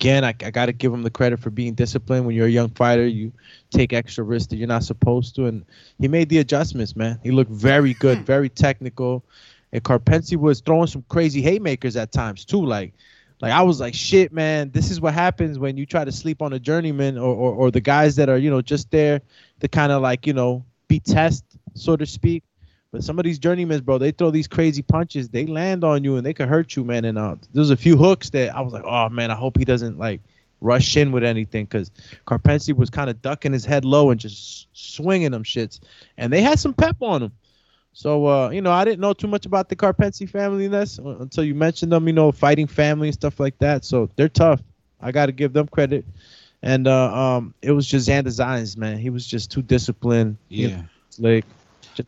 Again, 0.00 0.24
I, 0.24 0.28
I 0.28 0.50
got 0.50 0.66
to 0.66 0.72
give 0.72 0.92
him 0.92 1.02
the 1.02 1.10
credit 1.10 1.40
for 1.40 1.50
being 1.50 1.74
disciplined. 1.74 2.26
When 2.26 2.34
you're 2.34 2.46
a 2.46 2.50
young 2.50 2.70
fighter, 2.70 3.06
you 3.06 3.32
take 3.70 3.92
extra 3.92 4.24
risks 4.24 4.48
that 4.48 4.56
you're 4.56 4.68
not 4.68 4.84
supposed 4.84 5.36
to, 5.36 5.46
and 5.46 5.64
he 5.98 6.08
made 6.08 6.28
the 6.28 6.38
adjustments, 6.38 6.96
man. 6.96 7.18
He 7.22 7.30
looked 7.30 7.50
very 7.50 7.94
good, 7.94 8.18
very 8.26 8.48
technical. 8.48 9.24
And 9.72 9.82
Karpency 9.82 10.36
was 10.36 10.60
throwing 10.60 10.86
some 10.86 11.04
crazy 11.08 11.40
haymakers 11.40 11.96
at 11.96 12.12
times 12.12 12.44
too. 12.44 12.64
Like, 12.64 12.92
like 13.40 13.52
I 13.52 13.62
was 13.62 13.80
like, 13.80 13.94
shit, 13.94 14.32
man. 14.32 14.70
This 14.70 14.90
is 14.90 15.00
what 15.00 15.14
happens 15.14 15.58
when 15.58 15.76
you 15.76 15.86
try 15.86 16.04
to 16.04 16.12
sleep 16.12 16.42
on 16.42 16.52
a 16.52 16.58
journeyman 16.58 17.18
or 17.18 17.34
or, 17.34 17.54
or 17.54 17.70
the 17.70 17.80
guys 17.80 18.16
that 18.16 18.28
are 18.28 18.38
you 18.38 18.50
know 18.50 18.62
just 18.62 18.90
there 18.90 19.20
to 19.60 19.68
kind 19.68 19.92
of 19.92 20.02
like 20.02 20.26
you 20.26 20.32
know 20.32 20.64
be 20.92 21.00
test, 21.00 21.44
so 21.74 21.96
to 21.96 22.06
speak. 22.06 22.44
But 22.90 23.02
some 23.02 23.18
of 23.18 23.24
these 23.24 23.38
journeymen, 23.38 23.80
bro, 23.80 23.96
they 23.98 24.10
throw 24.10 24.30
these 24.30 24.46
crazy 24.46 24.82
punches. 24.82 25.30
They 25.30 25.46
land 25.46 25.82
on 25.82 26.04
you 26.04 26.16
and 26.16 26.26
they 26.26 26.34
could 26.34 26.48
hurt 26.48 26.76
you, 26.76 26.84
man. 26.84 27.06
And 27.06 27.18
uh, 27.18 27.36
there's 27.54 27.70
a 27.70 27.76
few 27.76 27.96
hooks 27.96 28.28
that 28.30 28.54
I 28.54 28.60
was 28.60 28.72
like, 28.72 28.84
oh 28.84 29.08
man, 29.08 29.30
I 29.30 29.34
hope 29.34 29.56
he 29.56 29.64
doesn't 29.64 29.98
like 29.98 30.20
rush 30.60 30.96
in 30.96 31.10
with 31.10 31.24
anything 31.24 31.64
because 31.64 31.90
Karpency 32.26 32.76
was 32.76 32.90
kind 32.90 33.08
of 33.08 33.22
ducking 33.22 33.52
his 33.52 33.64
head 33.64 33.84
low 33.84 34.10
and 34.10 34.20
just 34.20 34.68
swinging 34.74 35.30
them 35.30 35.42
shits. 35.42 35.80
And 36.18 36.30
they 36.32 36.42
had 36.42 36.58
some 36.58 36.74
pep 36.74 36.96
on 37.00 37.22
him. 37.22 37.32
So 37.94 38.26
uh, 38.26 38.50
you 38.50 38.60
know, 38.60 38.72
I 38.72 38.84
didn't 38.84 39.00
know 39.00 39.14
too 39.14 39.26
much 39.26 39.46
about 39.46 39.70
the 39.70 39.76
Karpency 39.76 40.28
family 40.28 40.68
Ness, 40.68 40.98
until 40.98 41.44
you 41.44 41.54
mentioned 41.54 41.92
them. 41.92 42.06
You 42.06 42.12
know, 42.12 42.30
fighting 42.30 42.66
family 42.66 43.08
and 43.08 43.14
stuff 43.14 43.40
like 43.40 43.58
that. 43.58 43.84
So 43.84 44.10
they're 44.16 44.28
tough. 44.28 44.60
I 45.00 45.12
got 45.12 45.26
to 45.26 45.32
give 45.32 45.52
them 45.52 45.66
credit. 45.66 46.04
And 46.62 46.86
uh, 46.86 47.12
um, 47.14 47.54
it 47.60 47.72
was 47.72 47.86
just 47.86 48.08
Xander 48.08 48.28
Zayas, 48.28 48.76
man. 48.76 48.98
He 48.98 49.10
was 49.10 49.26
just 49.26 49.50
too 49.50 49.62
disciplined. 49.62 50.36
Yeah. 50.48 50.82
Like, 51.18 51.44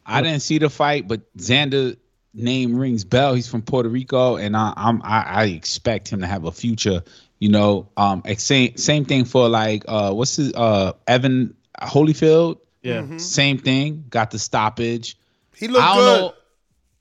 I 0.07 0.23
didn't 0.23 0.41
see 0.41 0.59
the 0.59 0.71
fight, 0.71 1.07
but 1.09 1.21
Xander 1.37 1.97
name 2.33 2.77
rings 2.77 3.05
bell. 3.05 3.35
He's 3.35 3.49
from 3.49 3.63
Puerto 3.63 3.89
Rico, 3.89 4.37
and 4.37 4.57
I, 4.57 4.73
I'm 4.77 5.01
I, 5.03 5.23
I 5.23 5.45
expect 5.47 6.09
him 6.09 6.21
to 6.21 6.27
have 6.27 6.45
a 6.45 6.53
future. 6.53 7.03
You 7.39 7.51
know, 7.51 7.89
um, 7.97 8.23
same 8.37 8.77
same 8.77 9.05
thing 9.05 9.25
for 9.25 9.49
like 9.49 9.85
uh, 9.89 10.13
what's 10.13 10.37
his 10.37 10.53
uh 10.55 10.93
Evan 11.07 11.55
Holyfield. 11.81 12.59
Yeah. 12.83 13.03
Mhm. 13.03 13.21
Same 13.21 13.59
thing. 13.59 14.05
Got 14.11 14.31
the 14.31 14.39
stoppage. 14.39 15.17
He 15.57 15.69
looked 15.69 15.87
good. 15.95 16.21
know. 16.21 16.35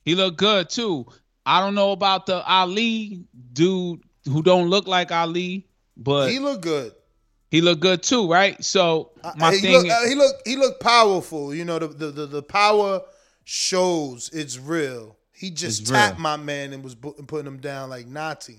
He 0.06 0.16
looked 0.16 0.38
good 0.38 0.70
too. 0.70 1.06
I 1.46 1.60
don't 1.60 1.76
know 1.76 1.92
about 1.92 2.26
the 2.26 2.44
Ali 2.46 3.24
dude 3.54 4.02
who 4.26 4.42
don't 4.42 4.70
look 4.70 4.88
like 4.88 5.12
Ali, 5.12 5.68
but 5.98 6.30
he 6.32 6.40
looked 6.40 6.62
good. 6.62 6.94
He 7.54 7.62
looked 7.62 7.82
good 7.82 8.02
too, 8.02 8.28
right? 8.32 8.62
So 8.66 9.12
my 9.38 9.50
Uh, 9.50 9.52
he 9.52 9.62
thing, 9.62 9.72
look, 9.74 9.86
uh, 9.88 10.08
he 10.08 10.16
looked 10.16 10.48
he 10.48 10.56
looked 10.56 10.82
powerful. 10.82 11.54
You 11.54 11.64
know, 11.66 11.78
the 11.78 11.88
the 11.88 12.08
the, 12.08 12.26
the 12.26 12.42
power 12.42 13.04
shows 13.44 14.32
it's 14.34 14.58
real. 14.58 15.16
He 15.34 15.52
just 15.52 15.86
tapped 15.86 16.16
real. 16.16 16.24
my 16.24 16.38
man 16.38 16.74
and 16.74 16.84
was 16.84 16.96
bu- 16.96 17.14
putting 17.28 17.46
him 17.46 17.60
down 17.60 17.92
like 17.92 18.08
Nazi. 18.08 18.58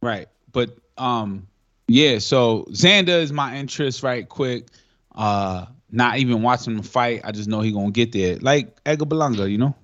right? 0.00 0.26
But 0.50 0.76
um, 0.98 1.46
yeah. 1.86 2.18
So 2.18 2.64
Xander 2.72 3.22
is 3.22 3.32
my 3.32 3.54
interest, 3.56 4.02
right? 4.02 4.28
Quick. 4.28 4.66
Uh, 5.14 5.66
not 5.92 6.18
even 6.18 6.42
watching 6.42 6.74
him 6.74 6.82
fight. 6.82 7.20
I 7.22 7.30
just 7.30 7.48
know 7.48 7.60
he 7.60 7.70
gonna 7.70 7.92
get 7.92 8.10
there, 8.10 8.36
like 8.38 8.80
Edgar 8.84 9.04
Berlanga, 9.04 9.48
you 9.48 9.58
know. 9.58 9.76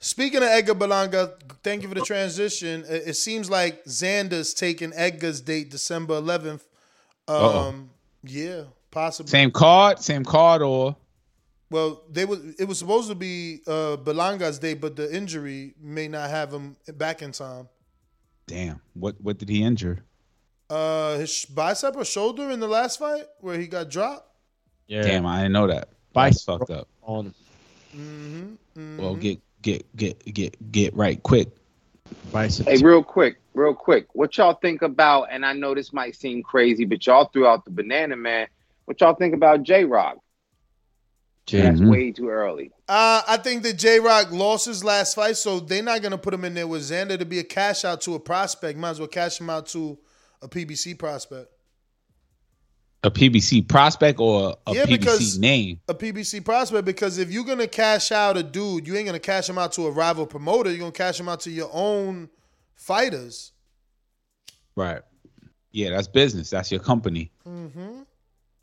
Speaking 0.00 0.42
of 0.42 0.50
Edgar 0.50 0.74
Berlanga, 0.74 1.32
thank 1.62 1.80
you 1.80 1.88
for 1.88 1.94
the 1.94 2.02
transition. 2.02 2.84
It, 2.86 3.04
it 3.06 3.14
seems 3.14 3.48
like 3.48 3.82
Xander's 3.86 4.52
taking 4.52 4.92
Edgar's 4.94 5.40
date 5.40 5.70
December 5.70 6.20
11th. 6.20 6.60
Uh-oh. 7.28 7.68
Um, 7.68 7.90
yeah, 8.22 8.64
possibly. 8.90 9.30
Same 9.30 9.50
card, 9.50 9.98
same 10.00 10.24
card, 10.24 10.62
or 10.62 10.96
Well, 11.70 12.02
they 12.10 12.24
was 12.24 12.40
it 12.58 12.66
was 12.68 12.78
supposed 12.78 13.08
to 13.08 13.14
be 13.14 13.60
uh, 13.66 13.96
Berlanga's 13.96 14.58
day, 14.58 14.74
but 14.74 14.96
the 14.96 15.14
injury 15.14 15.74
may 15.80 16.08
not 16.08 16.30
have 16.30 16.52
him 16.52 16.76
back 16.94 17.22
in 17.22 17.32
time. 17.32 17.68
damn, 18.46 18.80
what 18.94 19.16
what 19.20 19.38
did 19.38 19.48
he 19.48 19.62
injure? 19.62 20.04
Uh, 20.70 21.18
his 21.18 21.30
sh- 21.32 21.44
bicep 21.46 21.94
or 21.96 22.04
shoulder 22.04 22.50
in 22.50 22.58
the 22.60 22.66
last 22.68 22.98
fight 22.98 23.24
where 23.40 23.58
he 23.58 23.66
got 23.66 23.90
dropped. 23.90 24.28
Yeah. 24.86 25.02
Damn, 25.02 25.26
I 25.26 25.38
didn't 25.42 25.52
know 25.52 25.66
that. 25.66 25.88
That's 26.14 26.42
fucked 26.42 26.70
up. 26.70 26.88
on 27.02 27.34
Well, 28.76 29.14
get 29.16 29.40
get 29.62 29.84
get 29.96 30.24
get 30.32 30.72
get 30.72 30.94
right 30.94 31.22
quick. 31.22 31.48
bicep. 32.32 32.66
Hey, 32.66 32.78
real 32.82 33.02
quick, 33.02 33.36
real 33.54 33.74
quick. 33.74 34.06
What 34.12 34.36
y'all 34.36 34.54
think 34.54 34.82
about? 34.82 35.28
And 35.30 35.46
I 35.46 35.52
know 35.52 35.74
this 35.74 35.92
might 35.92 36.16
seem 36.16 36.42
crazy, 36.42 36.84
but 36.84 37.06
y'all 37.06 37.26
threw 37.32 37.46
out 37.46 37.64
the 37.64 37.70
banana 37.70 38.16
man. 38.16 38.48
What 38.84 39.00
y'all 39.00 39.14
think 39.14 39.34
about 39.34 39.62
J 39.62 39.84
Rock? 39.84 40.18
That's 41.50 41.78
Mhm. 41.80 41.90
way 41.90 42.10
too 42.10 42.30
early. 42.30 42.70
Uh, 42.88 43.20
I 43.28 43.36
think 43.36 43.62
that 43.64 43.74
J 43.74 44.00
Rock 44.00 44.30
lost 44.32 44.64
his 44.66 44.82
last 44.82 45.14
fight, 45.14 45.36
so 45.36 45.60
they're 45.60 45.82
not 45.82 46.00
gonna 46.02 46.18
put 46.18 46.32
him 46.34 46.44
in 46.44 46.54
there 46.54 46.66
with 46.66 46.82
Xander 46.82 47.18
to 47.18 47.24
be 47.26 47.38
a 47.38 47.44
cash 47.44 47.84
out 47.84 48.00
to 48.02 48.14
a 48.14 48.20
prospect. 48.20 48.78
Might 48.78 48.90
as 48.90 48.98
well 48.98 49.08
cash 49.08 49.40
him 49.40 49.50
out 49.50 49.66
to 49.68 49.98
a 50.40 50.48
PBC 50.48 50.94
prospect. 50.94 51.50
A 53.02 53.10
PBC 53.10 53.60
prospect 53.60 54.18
or 54.18 54.56
a 54.66 54.74
Yeah, 54.74 54.86
PBC 54.86 54.98
because- 54.98 55.38
name? 55.38 55.80
A 55.88 55.94
PBC 55.94 56.40
prospect 56.40 56.86
because 56.86 57.18
if 57.18 57.30
you're 57.30 57.44
gonna 57.44 57.66
cash 57.68 58.10
out 58.10 58.38
a 58.38 58.42
dude, 58.42 58.86
you 58.86 58.96
ain't 58.96 59.04
gonna 59.04 59.18
cash 59.18 59.46
him 59.46 59.58
out 59.58 59.72
to 59.72 59.86
a 59.86 59.90
rival 59.90 60.26
promoter. 60.26 60.70
You're 60.70 60.78
gonna 60.80 60.92
cash 60.92 61.20
him 61.20 61.28
out 61.28 61.40
to 61.40 61.50
your 61.50 61.68
own 61.74 62.30
fighters. 62.76 63.52
Right. 64.76 65.02
Yeah, 65.72 65.90
that's 65.90 66.08
business. 66.08 66.50
That's 66.50 66.70
your 66.70 66.80
company. 66.80 67.30
Mm-hmm. 67.46 68.02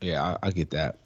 Yeah, 0.00 0.22
I, 0.42 0.48
I 0.48 0.50
get 0.50 0.70
that. 0.70 0.98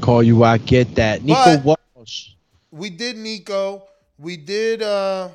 Call 0.00 0.22
you, 0.22 0.42
I 0.44 0.58
get 0.58 0.94
that. 0.96 1.22
Nico 1.24 1.58
But- 1.58 1.78
Walsh, 1.94 2.30
We 2.70 2.90
did 2.90 3.16
Nico. 3.16 3.84
We 4.18 4.36
did 4.36 4.82
uh 4.82 5.28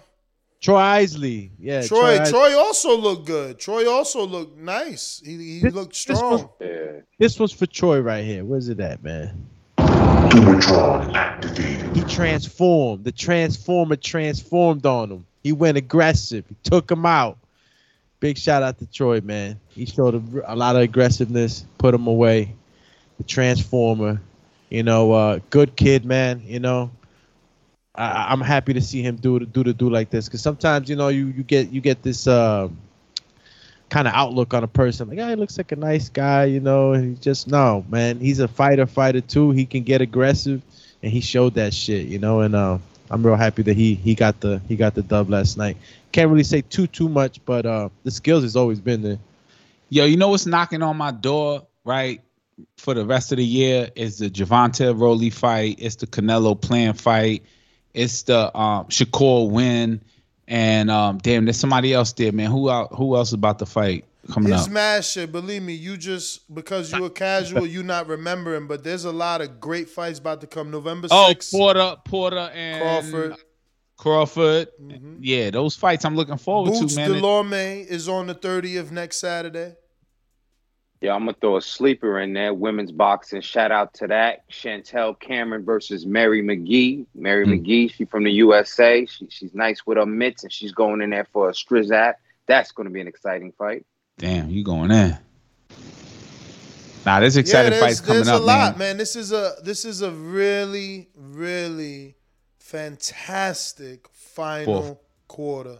Troy 0.62 0.78
Isley. 0.78 1.52
Yeah, 1.60 1.82
Troy. 1.86 2.20
Isley. 2.20 2.32
Troy 2.32 2.58
also 2.58 2.96
looked 2.98 3.26
good. 3.26 3.60
Troy 3.60 3.90
also 3.90 4.26
looked 4.26 4.58
nice. 4.58 5.22
He, 5.26 5.38
he 5.38 5.60
This- 5.60 5.74
looked 5.74 6.08
this 6.08 6.22
was- 6.22 6.42
strong. 6.42 6.50
This 7.20 7.40
was 7.40 7.52
for 7.52 7.66
Troy 7.68 8.00
right 8.00 8.24
here. 8.24 8.44
Where's 8.46 8.70
it 8.70 8.80
at, 8.80 9.04
man? 9.04 9.48
He 10.32 12.02
transformed. 12.04 13.04
The 13.04 13.12
transformer 13.12 13.98
transformed 13.98 14.86
on 14.86 15.12
him. 15.12 15.26
He 15.44 15.52
went 15.52 15.78
aggressive. 15.78 16.46
He 16.48 16.56
took 16.64 16.90
him 16.90 17.06
out. 17.06 17.38
Big 18.22 18.38
shout 18.38 18.64
out 18.64 18.78
to 18.80 18.86
Troy, 18.86 19.20
man. 19.20 19.60
He 19.70 19.86
showed 19.86 20.16
a, 20.16 20.54
a 20.54 20.56
lot 20.56 20.76
of 20.78 20.84
aggressiveness, 20.84 21.66
put 21.78 21.94
him 21.94 22.08
away. 22.08 22.56
The 23.18 23.24
transformer, 23.24 24.22
you 24.70 24.84
know, 24.84 25.12
uh, 25.12 25.40
good 25.50 25.76
kid, 25.76 26.06
man. 26.06 26.42
You 26.46 26.60
know, 26.60 26.92
I, 27.94 28.28
I'm 28.30 28.42
happy 28.42 28.74
to 28.74 28.82
see 28.82 29.02
him 29.02 29.18
do 29.18 29.40
to 29.40 29.46
do 29.46 29.64
to 29.64 29.74
do 29.74 29.90
like 29.90 30.12
this 30.12 30.28
because 30.28 30.42
sometimes 30.42 30.90
you 30.90 30.96
know 30.96 31.10
you 31.10 31.28
you 31.28 31.44
get 31.44 31.72
you 31.72 31.82
get 31.82 32.04
this 32.04 32.26
um 32.28 32.78
kind 33.92 34.08
of 34.08 34.14
outlook 34.14 34.54
on 34.54 34.64
a 34.64 34.68
person 34.68 35.10
like, 35.10 35.20
oh, 35.20 35.28
he 35.28 35.36
looks 35.36 35.58
like 35.58 35.72
a 35.74 35.76
nice 35.76 36.08
guy, 36.08 36.46
you 36.46 36.62
know, 36.62 36.94
and 36.94 37.18
he 37.18 37.22
just 37.22 37.48
no, 37.48 37.86
man, 37.90 38.20
he's 38.20 38.40
a 38.40 38.48
fighter, 38.48 38.88
fighter 38.88 39.22
too. 39.22 39.52
He 39.52 39.66
can 39.66 39.84
get 39.84 40.02
aggressive, 40.02 40.62
and 41.04 41.12
he 41.12 41.20
showed 41.20 41.54
that 41.56 41.74
shit, 41.74 42.08
you 42.08 42.18
know. 42.18 42.40
And 42.40 42.56
uh, 42.56 42.80
I'm 43.12 43.24
real 43.24 43.36
happy 43.36 43.62
that 43.64 43.76
he 43.76 43.94
he 43.94 44.16
got 44.16 44.40
the 44.40 44.62
he 44.68 44.78
got 44.78 44.96
the 44.96 45.04
dub 45.04 45.30
last 45.30 45.58
night. 45.58 45.78
Can't 46.14 46.32
really 46.32 46.46
say 46.46 46.62
too 46.62 46.88
too 46.88 47.10
much, 47.10 47.44
but 47.46 47.66
uh, 47.66 47.90
the 48.04 48.12
skills 48.12 48.44
has 48.44 48.56
always 48.56 48.80
been 48.80 49.04
there. 49.04 49.20
Yo, 49.90 50.06
you 50.06 50.16
know 50.16 50.30
what's 50.30 50.46
knocking 50.46 50.82
on 50.82 50.96
my 50.96 51.12
door, 51.12 51.68
right? 51.84 52.22
For 52.78 52.94
the 52.94 53.06
rest 53.06 53.34
of 53.34 53.40
the 53.40 53.46
year 53.46 53.90
is 53.96 54.20
the 54.20 54.30
Javante 54.30 54.98
Rowley 54.98 55.32
fight. 55.32 55.76
It's 55.80 55.96
the 55.96 56.08
Canelo 56.08 56.60
Plant 56.60 57.00
fight. 57.00 57.44
It's 57.94 58.24
the 58.24 58.58
um, 58.58 58.86
Shakur 58.86 59.50
win. 59.50 60.00
And 60.52 60.92
um, 60.92 61.18
damn, 61.18 61.46
there's 61.46 61.56
somebody 61.58 61.94
else 61.94 62.12
there, 62.12 62.34
man. 62.34 62.52
Who 62.52 62.70
out, 62.70 62.94
who 62.94 63.16
else 63.16 63.30
is 63.30 63.34
about 63.36 63.60
to 63.60 63.66
fight? 63.66 64.04
coming 64.32 64.52
It's 64.54 64.66
up. 64.66 64.72
mad 64.72 65.06
shit. 65.06 65.32
Believe 65.32 65.64
me, 65.64 65.74
you 65.74 65.96
just 65.98 66.54
because 66.54 66.92
you 66.92 67.06
a 67.06 67.10
casual, 67.10 67.66
you 67.66 67.84
not 67.84 68.08
remembering. 68.08 68.68
But 68.68 68.84
there's 68.84 69.06
a 69.06 69.12
lot 69.14 69.40
of 69.40 69.62
great 69.62 69.90
fights 69.90 70.20
about 70.20 70.42
to 70.42 70.48
come. 70.48 70.70
November 70.70 71.08
Oh, 71.10 71.34
6th. 71.34 71.52
Porter, 71.52 71.96
Porter, 72.06 72.52
and 72.54 72.82
Crawford. 72.82 73.36
Crawford. 73.96 74.68
Yeah, 75.22 75.52
those 75.52 75.76
fights 75.76 76.04
I'm 76.04 76.16
looking 76.18 76.38
forward 76.38 76.72
Boots 76.72 76.96
to, 76.96 77.00
man. 77.00 77.12
Delorme 77.22 77.86
is 77.88 78.10
on 78.10 78.28
the 78.28 78.36
30th 78.36 78.92
next 78.92 79.18
Saturday. 79.18 79.76
Yeah, 81.02 81.16
I'm 81.16 81.22
gonna 81.26 81.36
throw 81.42 81.58
a 81.58 81.62
sleeper 81.62 82.20
in 82.20 82.34
there. 82.34 82.54
Women's 82.54 82.92
boxing. 82.92 83.42
Shout 83.42 83.72
out 83.72 83.92
to 83.96 84.08
that. 84.08 84.44
Chantelle 84.50 85.16
Cameron 85.16 85.66
versus 85.66 86.06
Mary 86.06 86.44
McGee. 86.44 87.08
Mary 87.16 87.44
Hmm. 87.46 87.54
McGee, 87.54 87.92
she 87.92 88.06
from 88.06 88.24
the 88.24 88.32
USA. 88.34 89.06
She, 89.08 89.28
she's 89.30 89.54
nice 89.56 89.86
with 89.86 89.98
her 89.98 90.06
mitts, 90.06 90.44
and 90.44 90.54
she's 90.54 90.72
going 90.72 91.02
in 91.02 91.10
there 91.10 91.26
for 91.34 91.50
a 91.50 91.54
strizat. 91.54 92.16
That's 92.46 92.72
gonna 92.72 92.92
be 92.92 93.02
an 93.02 93.08
exciting 93.08 93.52
fight. 93.52 93.84
Damn, 94.20 94.52
you 94.52 94.64
going 94.64 94.92
in? 94.92 95.18
Nah, 97.04 97.20
there's 97.20 97.36
exciting 97.36 97.74
yeah, 97.74 97.80
fights 97.80 98.00
there's, 98.00 98.08
coming 98.08 98.24
there's 98.26 98.36
up, 98.36 98.42
a 98.42 98.46
lot, 98.46 98.78
man. 98.78 98.90
man. 98.90 98.98
This 98.98 99.16
is 99.16 99.32
a 99.32 99.56
this 99.64 99.86
is 99.86 100.04
a 100.04 100.12
really 100.12 101.10
really 101.16 102.16
fantastic 102.60 104.08
final 104.12 104.82
Fourth. 104.84 104.98
quarter. 105.28 105.78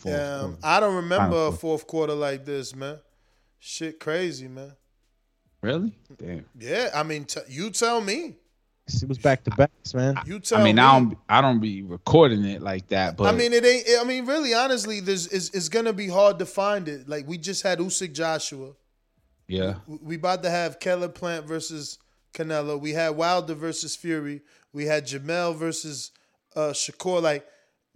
Fourth 0.00 0.14
um, 0.20 0.40
quarter. 0.40 0.56
I 0.64 0.80
don't 0.80 0.96
remember 0.96 1.36
Final 1.36 1.48
a 1.48 1.52
fourth 1.52 1.86
quarter 1.86 2.14
like 2.14 2.44
this, 2.44 2.74
man. 2.74 2.98
Shit, 3.68 3.98
crazy, 3.98 4.46
man. 4.46 4.70
Really? 5.60 5.92
Damn. 6.16 6.44
Yeah, 6.56 6.90
I 6.94 7.02
mean, 7.02 7.24
t- 7.24 7.40
you 7.48 7.70
tell 7.70 8.00
me. 8.00 8.36
It 8.86 9.08
was 9.08 9.18
back 9.18 9.42
to 9.42 9.50
backs, 9.50 9.92
man. 9.92 10.14
You 10.24 10.38
tell 10.38 10.60
I 10.60 10.62
mean, 10.62 10.76
me. 10.76 10.82
I 10.82 10.92
don't, 10.92 11.18
I 11.28 11.40
don't 11.40 11.58
be 11.58 11.82
recording 11.82 12.44
it 12.44 12.62
like 12.62 12.86
that, 12.88 13.16
but 13.16 13.24
I 13.24 13.36
mean, 13.36 13.52
it 13.52 13.64
ain't. 13.64 13.84
I 14.00 14.04
mean, 14.04 14.24
really, 14.24 14.54
honestly, 14.54 15.00
there's 15.00 15.26
it's, 15.26 15.50
it's 15.50 15.68
gonna 15.68 15.92
be 15.92 16.06
hard 16.06 16.38
to 16.38 16.46
find 16.46 16.86
it. 16.86 17.08
Like 17.08 17.26
we 17.26 17.38
just 17.38 17.64
had 17.64 17.80
Usyk 17.80 18.12
Joshua. 18.12 18.74
yeah, 19.48 19.74
We 19.88 20.14
about 20.14 20.44
to 20.44 20.50
have 20.50 20.78
Caleb 20.78 21.16
Plant 21.16 21.46
versus 21.46 21.98
Canelo. 22.34 22.80
We 22.80 22.92
had 22.92 23.16
Wilder 23.16 23.54
versus 23.54 23.96
Fury. 23.96 24.42
We 24.72 24.84
had 24.84 25.08
Jamel 25.08 25.56
versus 25.56 26.12
uh, 26.54 26.70
Shakur. 26.70 27.20
Like 27.20 27.44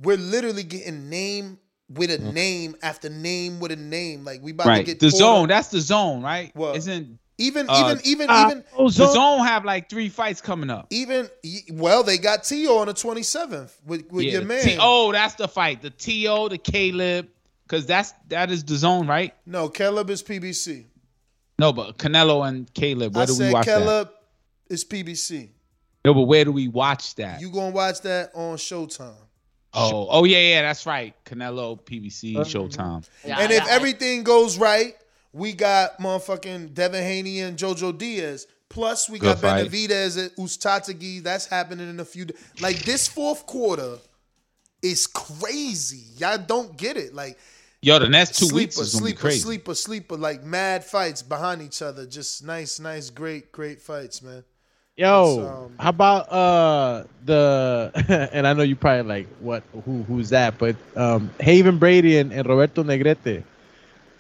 we're 0.01 0.17
literally 0.17 0.65
getting 0.65 1.09
name 1.09 1.61
with 1.91 2.11
a 2.11 2.19
name 2.19 2.77
after 2.83 3.09
name 3.11 3.61
with 3.61 3.73
a 3.73 3.77
name. 3.77 4.25
Like 4.25 4.41
we 4.43 4.53
about 4.53 4.65
to 4.65 4.69
right. 4.71 4.87
get 4.87 5.01
The 5.01 5.07
Porter- 5.11 5.17
zone, 5.17 5.49
that's 5.49 5.69
the 5.69 5.81
zone, 5.81 6.23
right? 6.23 6.53
Well, 6.55 6.75
isn't 6.75 7.19
Even 7.39 7.67
uh, 7.69 7.83
even 7.93 8.07
even 8.07 8.31
uh, 8.31 8.45
even 8.51 8.65
oh, 8.77 8.85
the 8.89 8.93
zone- 8.93 9.15
zone 9.15 9.47
have 9.47 9.65
like 9.65 9.89
three 9.91 10.09
fights 10.09 10.41
coming 10.41 10.71
up? 10.71 10.87
even 10.91 11.29
well, 11.73 12.03
they 12.03 12.19
got 12.19 12.45
Teo 12.45 12.77
on 12.79 12.87
the 12.87 12.95
twenty 12.95 13.23
seventh 13.23 13.77
with 13.85 14.11
with 14.13 14.25
Yeah, 14.27 14.33
your 14.33 14.45
man. 14.45 14.63
T- 14.63 14.79
oh, 14.81 15.11
that's 15.13 15.35
the 15.35 15.49
fight. 15.49 15.83
The 15.83 15.91
To, 15.91 16.49
the 16.49 16.59
Caleb, 16.59 17.29
because 17.67 17.87
that's 17.87 18.13
that 18.29 18.51
is 18.51 18.63
the 18.65 18.77
zone, 18.77 19.07
right? 19.07 19.35
No, 19.47 19.69
Caleb 19.69 20.11
is 20.11 20.23
PBC. 20.23 20.85
No, 21.59 21.73
but 21.73 21.99
Canelo 21.99 22.47
and 22.49 22.73
Caleb. 22.73 23.15
Where 23.15 23.23
I 23.25 23.27
do 23.27 23.39
we 23.39 23.53
watch 23.53 23.67
that? 23.67 23.79
Caleb 23.81 24.11
is 24.69 24.85
PBC. 24.85 25.51
No, 26.05 26.15
but 26.15 26.23
where 26.23 26.45
do 26.45 26.53
we 26.53 26.69
watch 26.69 27.15
that? 27.17 27.41
You 27.41 27.51
gonna 27.51 27.71
watch 27.71 28.01
that 28.03 28.31
on 28.35 28.57
Showtime. 28.57 29.13
Oh, 29.75 30.07
oh 30.11 30.25
yeah, 30.25 30.39
yeah, 30.39 30.63
that's 30.63 30.87
right. 30.87 31.15
Canelo, 31.25 31.81
PBC, 31.81 32.37
Uh, 32.37 32.41
Showtime. 32.41 33.07
and 33.25 33.53
if 33.53 33.67
everything 33.69 34.23
goes 34.25 34.59
right, 34.59 34.95
we 35.33 35.53
got 35.53 35.99
motherfucking 35.99 36.75
Devin 36.75 37.03
Haney 37.03 37.41
and 37.41 37.57
JoJo 37.59 37.97
Diaz. 37.97 38.47
Plus, 38.69 39.09
we 39.11 39.19
Good 39.19 39.27
got 39.27 39.39
fight. 39.41 39.67
Benavidez 39.69 40.17
and 40.19 40.31
Ustatagi. 40.37 41.23
That's 41.23 41.47
happening 41.47 41.89
in 41.91 41.99
a 42.01 42.05
few. 42.05 42.25
days. 42.27 42.37
Like 42.61 42.79
this 42.85 43.09
fourth 43.09 43.45
quarter 43.47 43.99
is 44.83 45.07
crazy. 45.09 46.05
Y'all 46.17 46.39
don't 46.39 46.77
get 46.77 46.97
it. 46.97 47.13
Like 47.15 47.37
Yo, 47.83 47.99
the 47.99 48.09
next 48.09 48.39
two 48.39 48.47
sleeper, 48.47 48.57
weeks 48.57 48.79
is 48.79 48.93
gonna 48.93 49.05
be 49.05 49.09
sleeper, 49.11 49.21
crazy. 49.23 49.41
sleeper, 49.41 49.75
sleeper. 49.75 50.17
Like 50.17 50.45
mad 50.45 50.85
fights 50.85 51.23
behind 51.23 51.63
each 51.63 51.83
other. 51.83 52.07
Just 52.07 52.45
nice, 52.45 52.79
nice, 52.79 53.11
great, 53.11 53.51
great 53.53 53.81
fights, 53.83 54.23
man. 54.23 54.45
Yo, 55.01 55.65
um, 55.67 55.75
how 55.79 55.89
about 55.91 56.31
uh 56.31 57.05
the 57.25 58.29
and 58.33 58.47
I 58.47 58.53
know 58.53 58.63
you 58.63 58.77
probably 58.77 59.03
like 59.03 59.27
what 59.41 59.63
who 59.85 60.03
who's 60.03 60.29
that, 60.31 60.59
but 60.59 60.77
um 60.95 61.31
Haven 61.41 61.79
Brady 61.79 62.19
and, 62.19 62.33
and 62.33 62.47
Roberto 62.47 62.83
Negrete. 62.83 63.43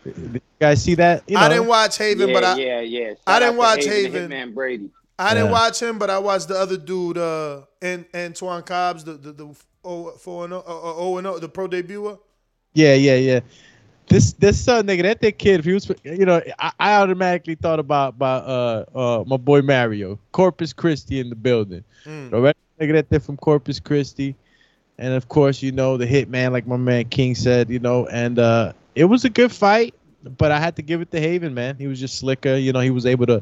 Did 0.04 0.32
you 0.34 0.40
guys 0.58 0.82
see 0.82 0.94
that? 0.94 1.22
You 1.28 1.36
I 1.36 1.48
didn't 1.50 1.66
watch 1.66 1.98
Haven, 1.98 2.28
yeah, 2.28 2.34
but 2.34 2.44
I 2.44 2.56
yeah, 2.58 2.80
yeah. 2.80 3.08
Shout 3.10 3.18
I 3.26 3.38
didn't 3.40 3.56
watch 3.58 3.84
Haven, 3.84 4.12
Haven. 4.12 4.32
and 4.32 4.52
Hitman 4.52 4.54
Brady. 4.54 4.90
I 5.18 5.34
didn't 5.34 5.48
Yeah. 5.48 5.52
watch 5.52 5.82
him, 5.82 5.98
but 5.98 6.08
I 6.08 6.18
watched 6.18 6.48
the 6.48 6.58
other 6.58 6.78
dude, 6.78 7.18
uh, 7.18 7.60
An- 7.82 8.06
Antoine 8.14 8.62
Cobbs, 8.62 9.04
the 9.04 9.12
the 9.14 9.32
the 9.32 9.54
O 9.84 10.12
four 10.12 10.44
and 10.44 10.54
O, 10.54 10.58
uh, 10.58 10.70
uh, 10.70 10.94
O 10.96 11.18
and 11.18 11.26
O, 11.26 11.38
the 11.38 11.48
pro 11.48 11.68
debuter. 11.68 12.18
Yeah, 12.72 12.94
yeah, 12.94 13.16
yeah. 13.16 13.40
This 14.10 14.32
this 14.32 14.66
uh, 14.66 14.82
Negrete 14.82 15.38
kid, 15.38 15.60
if 15.60 15.64
he 15.64 15.72
was, 15.72 15.88
you 16.02 16.26
know, 16.26 16.42
I, 16.58 16.72
I 16.80 16.94
automatically 16.96 17.54
thought 17.54 17.78
about 17.78 18.14
about 18.14 18.44
uh 18.44 18.98
uh 18.98 19.24
my 19.24 19.36
boy 19.36 19.62
Mario, 19.62 20.18
Corpus 20.32 20.72
Christi 20.72 21.20
in 21.20 21.28
the 21.30 21.36
building. 21.36 21.84
Mm. 22.04 22.32
Roberto 22.32 22.58
Negrete 22.80 23.22
from 23.22 23.36
Corpus 23.36 23.78
Christi, 23.78 24.34
and 24.98 25.14
of 25.14 25.28
course, 25.28 25.62
you 25.62 25.70
know 25.70 25.96
the 25.96 26.06
hitman, 26.06 26.50
like 26.50 26.66
my 26.66 26.76
man 26.76 27.04
King 27.08 27.36
said, 27.36 27.70
you 27.70 27.78
know, 27.78 28.08
and 28.08 28.40
uh 28.40 28.72
it 28.96 29.04
was 29.04 29.24
a 29.24 29.30
good 29.30 29.52
fight, 29.52 29.94
but 30.24 30.50
I 30.50 30.58
had 30.58 30.74
to 30.76 30.82
give 30.82 31.00
it 31.00 31.12
to 31.12 31.20
Haven, 31.20 31.54
man. 31.54 31.76
He 31.78 31.86
was 31.86 32.00
just 32.00 32.18
slicker, 32.18 32.56
you 32.56 32.72
know. 32.72 32.80
He 32.80 32.90
was 32.90 33.06
able 33.06 33.26
to 33.26 33.40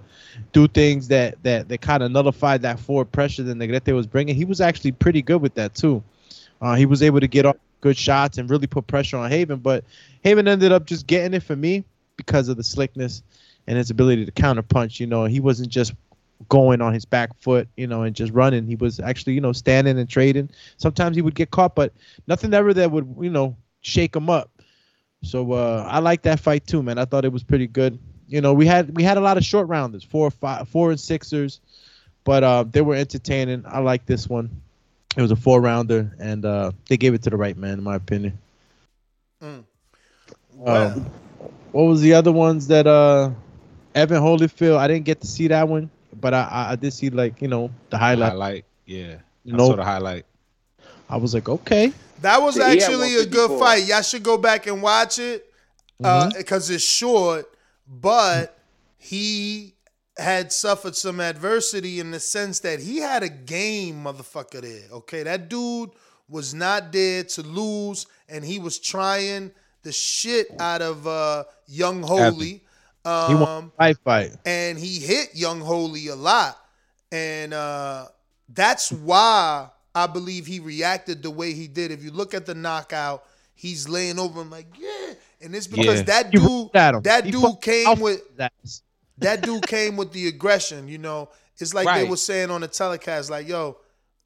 do 0.53 0.69
things 0.69 1.09
that 1.09 1.43
that 1.45 1.71
that 1.71 1.81
kind 1.81 2.03
of 2.03 2.13
nullified 2.13 2.61
that 2.61 2.79
forward 2.79 3.11
pressure 3.11 3.43
that 3.43 3.57
Negrete 3.57 3.95
was 3.95 4.07
bringing. 4.07 4.35
He 4.35 4.45
was 4.45 4.61
actually 4.61 4.93
pretty 4.93 5.23
good 5.23 5.41
with 5.41 5.55
that 5.55 5.75
too. 5.75 6.03
Uh, 6.61 6.75
he 6.75 6.85
was 6.85 7.03
able 7.03 7.21
to 7.21 7.29
get 7.29 7.47
off 7.47 7.57
good 7.81 7.97
shots 7.97 8.39
and 8.39 8.51
really 8.51 8.67
put 8.67 8.87
pressure 8.87 9.17
on 9.17 9.31
Haven, 9.31 9.59
but 9.59 9.85
Haven 10.23 10.49
ended 10.49 10.73
up 10.73 10.87
just 10.87 11.07
getting 11.07 11.35
it 11.35 11.43
for 11.43 11.57
me 11.57 11.85
because 12.17 12.49
of 12.49 12.57
the 12.57 12.65
slickness 12.65 13.23
and 13.67 13.77
his 13.77 13.91
ability 13.91 14.25
to 14.25 14.33
counter 14.33 14.63
punch. 14.63 15.01
You 15.01 15.07
know, 15.07 15.25
he 15.25 15.41
wasn't 15.41 15.69
just 15.69 15.95
going 16.49 16.81
on 16.81 16.95
his 16.95 17.05
back 17.05 17.31
foot, 17.41 17.69
you 17.77 17.87
know, 17.87 18.03
and 18.03 18.15
just 18.15 18.33
running. 18.33 18.67
He 18.67 18.77
was 18.77 19.01
actually, 19.01 19.35
you 19.35 19.41
know, 19.41 19.53
standing 19.53 19.99
and 19.99 20.09
trading. 20.09 20.51
Sometimes 20.77 21.17
he 21.17 21.23
would 21.23 21.35
get 21.35 21.51
caught, 21.51 21.75
but 21.75 21.93
nothing 22.27 22.55
ever 22.55 22.73
that 22.75 22.91
would, 22.91 23.17
you 23.21 23.31
know, 23.31 23.57
shake 23.81 24.15
him 24.15 24.31
up. 24.31 24.51
So 25.23 25.53
uh, 25.53 25.87
I 25.89 25.99
like 25.99 26.23
that 26.23 26.41
fight 26.41 26.67
too, 26.67 26.83
man. 26.83 26.99
I 26.99 27.05
thought 27.05 27.25
it 27.25 27.33
was 27.33 27.43
pretty 27.43 27.67
good. 27.67 27.99
You 28.29 28.41
know, 28.41 28.53
we 28.53 28.67
had 28.67 28.95
we 28.97 29.03
had 29.03 29.17
a 29.17 29.21
lot 29.21 29.37
of 29.37 29.45
short 29.45 29.69
rounders, 29.69 30.05
four, 30.05 30.31
five, 30.31 30.69
four 30.69 30.91
and 30.91 31.01
sixers, 31.01 31.61
but 32.25 32.45
uh, 32.45 32.65
they 32.65 32.83
were 32.83 32.95
entertaining. 32.95 33.65
I 33.67 33.81
like 33.81 34.07
this 34.07 34.29
one. 34.29 34.63
It 35.19 35.23
was 35.23 35.33
a 35.33 35.37
four 35.37 35.61
rounder, 35.61 36.15
and 36.21 36.47
uh, 36.47 36.71
they 36.89 36.97
gave 36.97 37.13
it 37.13 37.25
to 37.25 37.31
the 37.31 37.37
right 37.37 37.57
man, 37.59 37.79
in 37.79 37.83
my 37.83 37.97
opinion. 37.97 38.39
Mm. 39.43 39.65
Uh, 40.65 40.95
what 41.73 41.85
was 41.85 42.01
the 42.01 42.15
other 42.15 42.33
ones 42.33 42.69
that 42.69 42.87
uh 42.87 43.31
Evan 43.95 44.23
Holyfield? 44.23 44.77
I 44.79 44.87
didn't 44.87 45.05
get 45.07 45.21
to 45.21 45.27
see 45.27 45.49
that 45.49 45.69
one, 45.69 45.91
but 46.21 46.35
I 46.35 46.43
I, 46.45 46.73
I 46.73 46.77
did 46.77 46.93
see 46.93 47.11
like 47.11 47.43
you 47.43 47.49
know 47.49 47.71
the 47.91 47.99
highlight. 47.99 48.33
Highlight, 48.33 48.65
yeah. 48.87 49.17
I 49.53 49.57
Nope. 49.57 49.71
saw 49.71 49.77
the 49.77 49.85
highlight. 49.85 50.25
I 51.09 51.17
was 51.17 51.35
like, 51.35 51.49
okay, 51.49 51.93
That 52.23 52.43
was 52.43 52.59
Yeah, 52.59 52.65
he 52.67 52.79
had 52.79 52.93
actually 52.93 53.17
a 53.17 53.27
good 53.27 53.51
fight. 53.59 53.87
Y'all 53.87 54.03
should 54.03 54.23
go 54.23 54.39
back 54.39 54.67
and 54.67 54.83
watch 54.83 55.19
it 55.19 55.47
because 55.99 56.71
Mm-hmm. 56.71 56.75
it's 56.75 56.85
short, 56.85 57.47
but 57.89 58.57
he 58.99 59.75
had 60.19 60.53
suffered 60.53 60.97
some 60.97 61.21
adversity 61.21 62.01
in 62.01 62.11
the 62.11 62.21
sense 62.21 62.61
that 62.61 62.81
he 62.81 62.99
had 62.99 63.23
a 63.23 63.29
game, 63.29 64.05
motherfucker. 64.05 64.61
There, 64.61 64.83
okay, 64.99 65.23
that 65.23 65.49
dude 65.49 65.91
was 66.29 66.53
not 66.55 66.93
there 66.93 67.25
to 67.25 67.43
lose, 67.43 68.07
and 68.29 68.45
he 68.45 68.59
was 68.59 68.79
trying 68.79 69.53
the 69.83 69.93
shit 69.93 70.49
out 70.61 70.83
of 70.83 71.07
uh, 71.07 71.45
Young 71.67 72.03
Holy. 72.03 72.45
he 72.47 72.63
Um, 73.05 73.41
won 73.41 73.73
fight 73.79 73.97
fight. 74.05 74.33
and 74.45 74.79
he 74.79 74.99
hit 74.99 75.31
Young 75.35 75.61
Holy 75.61 76.09
a 76.09 76.17
lot, 76.17 76.59
and 77.13 77.55
uh, 77.55 78.09
that's 78.49 78.91
why 78.93 79.69
I 79.95 80.07
believe 80.07 80.47
he 80.47 80.61
reacted 80.61 81.23
the 81.23 81.31
way 81.31 81.55
he 81.55 81.69
did. 81.69 81.91
If 81.93 82.03
you 82.05 82.11
look 82.11 82.35
at 82.35 82.45
the 82.45 82.55
knockout, 82.55 83.25
he's 83.55 83.89
laying 83.89 84.19
over 84.19 84.41
him 84.43 84.51
like 84.51 84.67
yeah, 84.79 85.15
and 85.41 85.55
it's 85.55 85.67
because 85.69 86.01
Yeah. 86.01 86.03
that 86.07 86.31
dude 86.33 86.43
rolled 86.43 87.05
that 87.05 87.25
dude 87.25 87.61
came 87.63 88.01
with 88.01 88.37
that. 88.37 88.53
That 89.19 89.43
dude 89.43 89.67
came 89.67 89.97
with 89.97 90.13
the 90.13 90.29
aggression. 90.29 90.89
You 90.89 90.99
know, 90.99 91.29
it's 91.59 91.75
like 91.75 91.87
they 91.95 92.09
were 92.09 92.17
saying 92.17 92.51
on 92.51 92.61
the 92.61 92.69
telecast, 92.69 93.31
like 93.31 93.49
yo, 93.49 93.79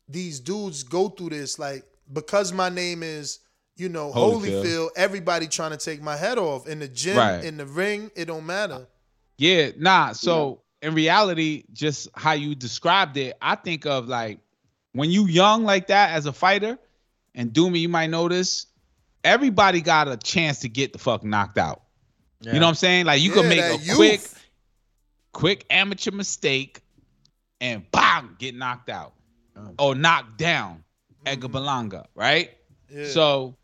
these 0.09 0.41
dudes 0.41 0.83
go 0.83 1.09
through 1.09 1.31
this 1.31 1.59
like 1.59 1.85
because 2.13 2.53
my 2.53 2.69
name 2.69 3.03
is. 3.03 3.39
You 3.75 3.89
know, 3.89 4.13
Holyfield. 4.13 4.63
Holyfield. 4.65 4.89
Everybody 4.97 5.47
trying 5.49 5.71
to 5.71 5.79
take 5.79 6.03
my 6.03 6.15
head 6.15 6.37
off 6.37 6.69
in 6.69 6.79
the 6.79 6.87
gym, 6.87 7.17
Right. 7.17 7.43
in 7.43 7.57
the 7.57 7.65
ring. 7.65 8.11
It 8.15 8.27
don't 8.27 8.45
matter. 8.45 8.87
Yeah, 9.39 9.71
nah. 9.79 10.13
So 10.13 10.61
in 10.83 10.95
reality, 10.95 11.65
just 11.73 12.09
how 12.15 12.33
you 12.33 12.55
described 12.55 13.17
it, 13.17 13.35
I 13.41 13.55
think 13.55 13.87
of 13.87 14.09
like 14.09 14.41
when 14.93 15.11
you 15.11 15.27
young 15.27 15.65
like 15.65 15.87
that 15.87 16.11
as 16.11 16.27
a 16.27 16.35
fighter, 16.35 16.79
and 17.35 17.51
Doomy, 17.51 17.81
you 17.81 17.89
might 17.89 18.11
notice, 18.11 18.67
everybody 19.25 19.81
got 19.81 20.07
a 20.07 20.19
chance 20.19 20.61
to 20.61 20.69
get 20.69 20.93
the 20.93 20.99
fuck 20.99 21.25
knocked 21.25 21.57
out. 21.57 21.83
You 22.43 22.53
know 22.53 22.61
what 22.61 22.69
I'm 22.69 22.75
saying? 22.75 23.07
Like 23.07 23.23
you 23.23 23.31
Yeah, 23.31 23.35
could 23.37 23.49
make 23.49 23.61
a 23.63 23.77
youth. 23.79 23.97
quick, 23.97 24.21
quick 25.33 25.65
amateur 25.71 26.11
mistake, 26.11 26.81
and 27.61 27.89
bang, 27.91 28.37
get 28.39 28.55
knocked 28.55 28.91
out 28.91 29.15
or 29.79 29.95
knocked 29.95 30.39
down. 30.39 30.77
Mm-hmm. 30.77 31.29
Edgar 31.29 31.49
Berlanga, 31.49 32.07
right? 32.15 32.51
Yeah. 32.91 33.07
So 33.07 33.57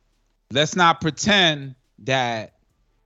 let's 0.51 0.77
not 0.77 1.01
pretend 1.01 1.75
that 2.01 2.55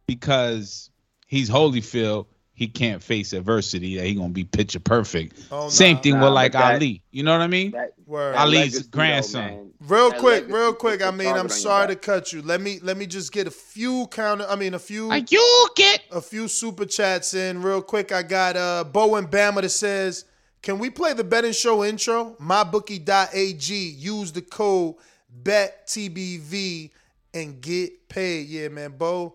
because 0.07 0.91
he's 1.27 1.49
Holyfield, 1.49 2.27
he 2.63 2.69
can't 2.69 3.03
face 3.03 3.33
adversity. 3.33 3.97
That 3.97 4.07
he 4.07 4.15
gonna 4.15 4.29
be 4.29 4.45
picture 4.45 4.79
perfect. 4.81 5.41
Oh, 5.51 5.69
Same 5.69 5.99
thing 5.99 6.15
Nah, 6.15 6.27
with 6.27 6.33
like 6.35 6.53
that- 6.53 6.75
Ali. 6.75 7.03
You 7.11 7.25
know 7.25 7.33
what 7.33 7.41
I 7.41 7.49
mean? 7.49 7.75
Word. 8.07 8.37
Ali's 8.37 8.83
grandson. 8.87 9.73
Real 9.81 10.11
That 10.11 10.21
quick, 10.21 10.43
legacy 10.43 10.53
real 10.55 10.73
quick. 10.75 11.03
I 11.03 11.11
mean, 11.11 11.27
I'm 11.35 11.49
sorry 11.49 11.89
to 11.89 11.97
cut 11.97 12.33
you. 12.33 12.41
Let 12.43 12.61
me 12.61 12.79
let 12.83 12.97
me 12.97 13.07
just 13.07 13.33
get 13.33 13.49
a 13.49 13.51
few 13.51 14.07
counter. 14.13 14.47
I 14.49 14.55
mean, 14.55 14.75
a 14.75 14.79
few. 14.79 15.13
you 15.13 15.69
get 15.75 16.03
a 16.13 16.21
few 16.21 16.47
super 16.47 16.85
chats 16.85 17.35
in 17.35 17.63
real 17.63 17.83
quick. 17.83 18.13
I 18.13 18.23
got 18.23 18.57
uh 18.57 18.85
Bo 18.85 19.17
and 19.17 19.29
Bama 19.29 19.63
that 19.63 19.71
says, 19.71 20.25
"Can 20.63 20.79
we 20.79 20.89
play 20.89 21.15
the 21.15 21.25
betting 21.25 21.53
show 21.53 21.83
intro? 21.85 22.37
MyBookie.ag. 22.41 23.75
Use 23.75 24.31
the 24.31 24.43
code 24.43 24.95
BETTBV 25.43 26.91
and 27.35 27.61
get 27.61 28.09
paid." 28.09 28.47
Yeah, 28.49 28.69
man, 28.69 28.93
Bo. 28.97 29.35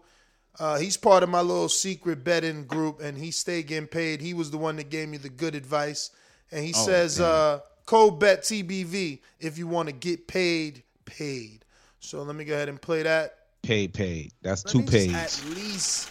Uh, 0.59 0.77
he's 0.77 0.97
part 0.97 1.21
of 1.23 1.29
my 1.29 1.41
little 1.41 1.69
secret 1.69 2.23
betting 2.23 2.65
group, 2.65 2.99
and 3.01 3.17
he 3.17 3.29
stay 3.31 3.61
getting 3.63 3.87
paid. 3.87 4.21
He 4.21 4.33
was 4.33 4.49
the 4.51 4.57
one 4.57 4.75
that 4.77 4.89
gave 4.89 5.07
me 5.09 5.17
the 5.17 5.29
good 5.29 5.53
advice, 5.55 6.09
and 6.51 6.65
he 6.65 6.73
Oh, 6.75 6.85
says, 6.85 7.17
damn. 7.17 7.25
uh, 7.25 7.59
"Code 7.85 8.19
BETTBV 8.19 9.19
if 9.39 9.57
you 9.57 9.67
want 9.67 9.87
to 9.89 9.93
get 9.93 10.27
paid, 10.27 10.83
paid." 11.05 11.63
So 11.99 12.23
let 12.23 12.35
me 12.35 12.43
go 12.43 12.53
ahead 12.55 12.69
and 12.69 12.81
play 12.81 13.03
that. 13.03 13.35
Paid, 13.61 13.93
paid. 13.93 14.31
That's 14.41 14.63
Let 14.65 14.71
two 14.71 14.79
me 14.79 14.85
just 14.85 15.07
pays. 15.07 15.15
At 15.15 15.55
least 15.55 16.09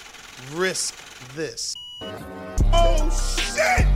risk 0.55 0.94
this. 1.35 1.74
Oh 2.73 3.09
shit! 3.10 3.86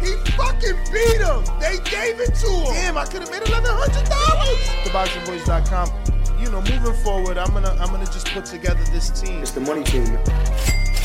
He 0.00 0.12
fucking 0.32 0.76
beat 0.92 1.20
him. 1.20 1.42
They 1.58 1.78
gave 1.88 2.20
it 2.20 2.34
to 2.34 2.48
him. 2.50 2.74
Damn, 2.74 2.98
I 2.98 3.06
could 3.06 3.22
have 3.22 3.30
made 3.30 3.42
another 3.48 3.70
hundred 3.72 4.08
dollars. 4.08 4.58
TheBoxingVoice.com. 4.84 6.13
You 6.44 6.50
know, 6.50 6.60
moving 6.60 6.92
forward, 7.02 7.38
I'm 7.38 7.54
gonna 7.54 7.70
I'm 7.80 7.88
gonna 7.88 8.04
just 8.04 8.26
put 8.26 8.44
together 8.44 8.84
this 8.92 9.08
team. 9.18 9.40
It's 9.40 9.52
the 9.52 9.60
money 9.60 9.82
team. 9.82 10.18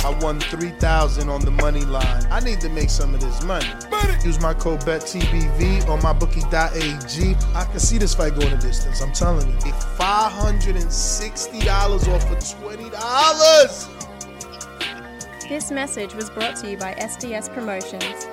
I 0.03 0.17
won 0.21 0.37
three 0.41 0.71
thousand 0.71 1.29
on 1.29 1.39
the 1.39 1.51
money 1.51 1.85
line. 1.85 2.27
I 2.29 2.41
need 2.41 2.59
to 2.59 2.67
make 2.67 2.89
some 2.89 3.15
of 3.15 3.21
this 3.21 3.41
money. 3.43 3.65
Use 4.25 4.41
my 4.41 4.53
code 4.53 4.81
BETTBV 4.81 5.87
on 5.87 6.03
my 6.03 6.11
bookie.ag. 6.11 7.35
I 7.55 7.63
can 7.63 7.79
see 7.79 7.97
this 7.97 8.13
fight 8.13 8.35
going 8.35 8.51
a 8.51 8.57
distance. 8.57 8.99
I'm 8.99 9.13
telling 9.13 9.49
you. 9.49 9.55
A 9.71 9.71
five 9.95 10.33
hundred 10.33 10.75
and 10.75 10.91
sixty 10.91 11.61
dollars 11.61 12.05
off 12.09 12.29
of 12.29 12.59
twenty 12.59 12.89
dollars. 12.89 13.87
This 15.47 15.71
message 15.71 16.15
was 16.15 16.29
brought 16.29 16.57
to 16.57 16.71
you 16.71 16.75
by 16.75 16.95
SDS 16.95 17.53
Promotions. 17.53 18.27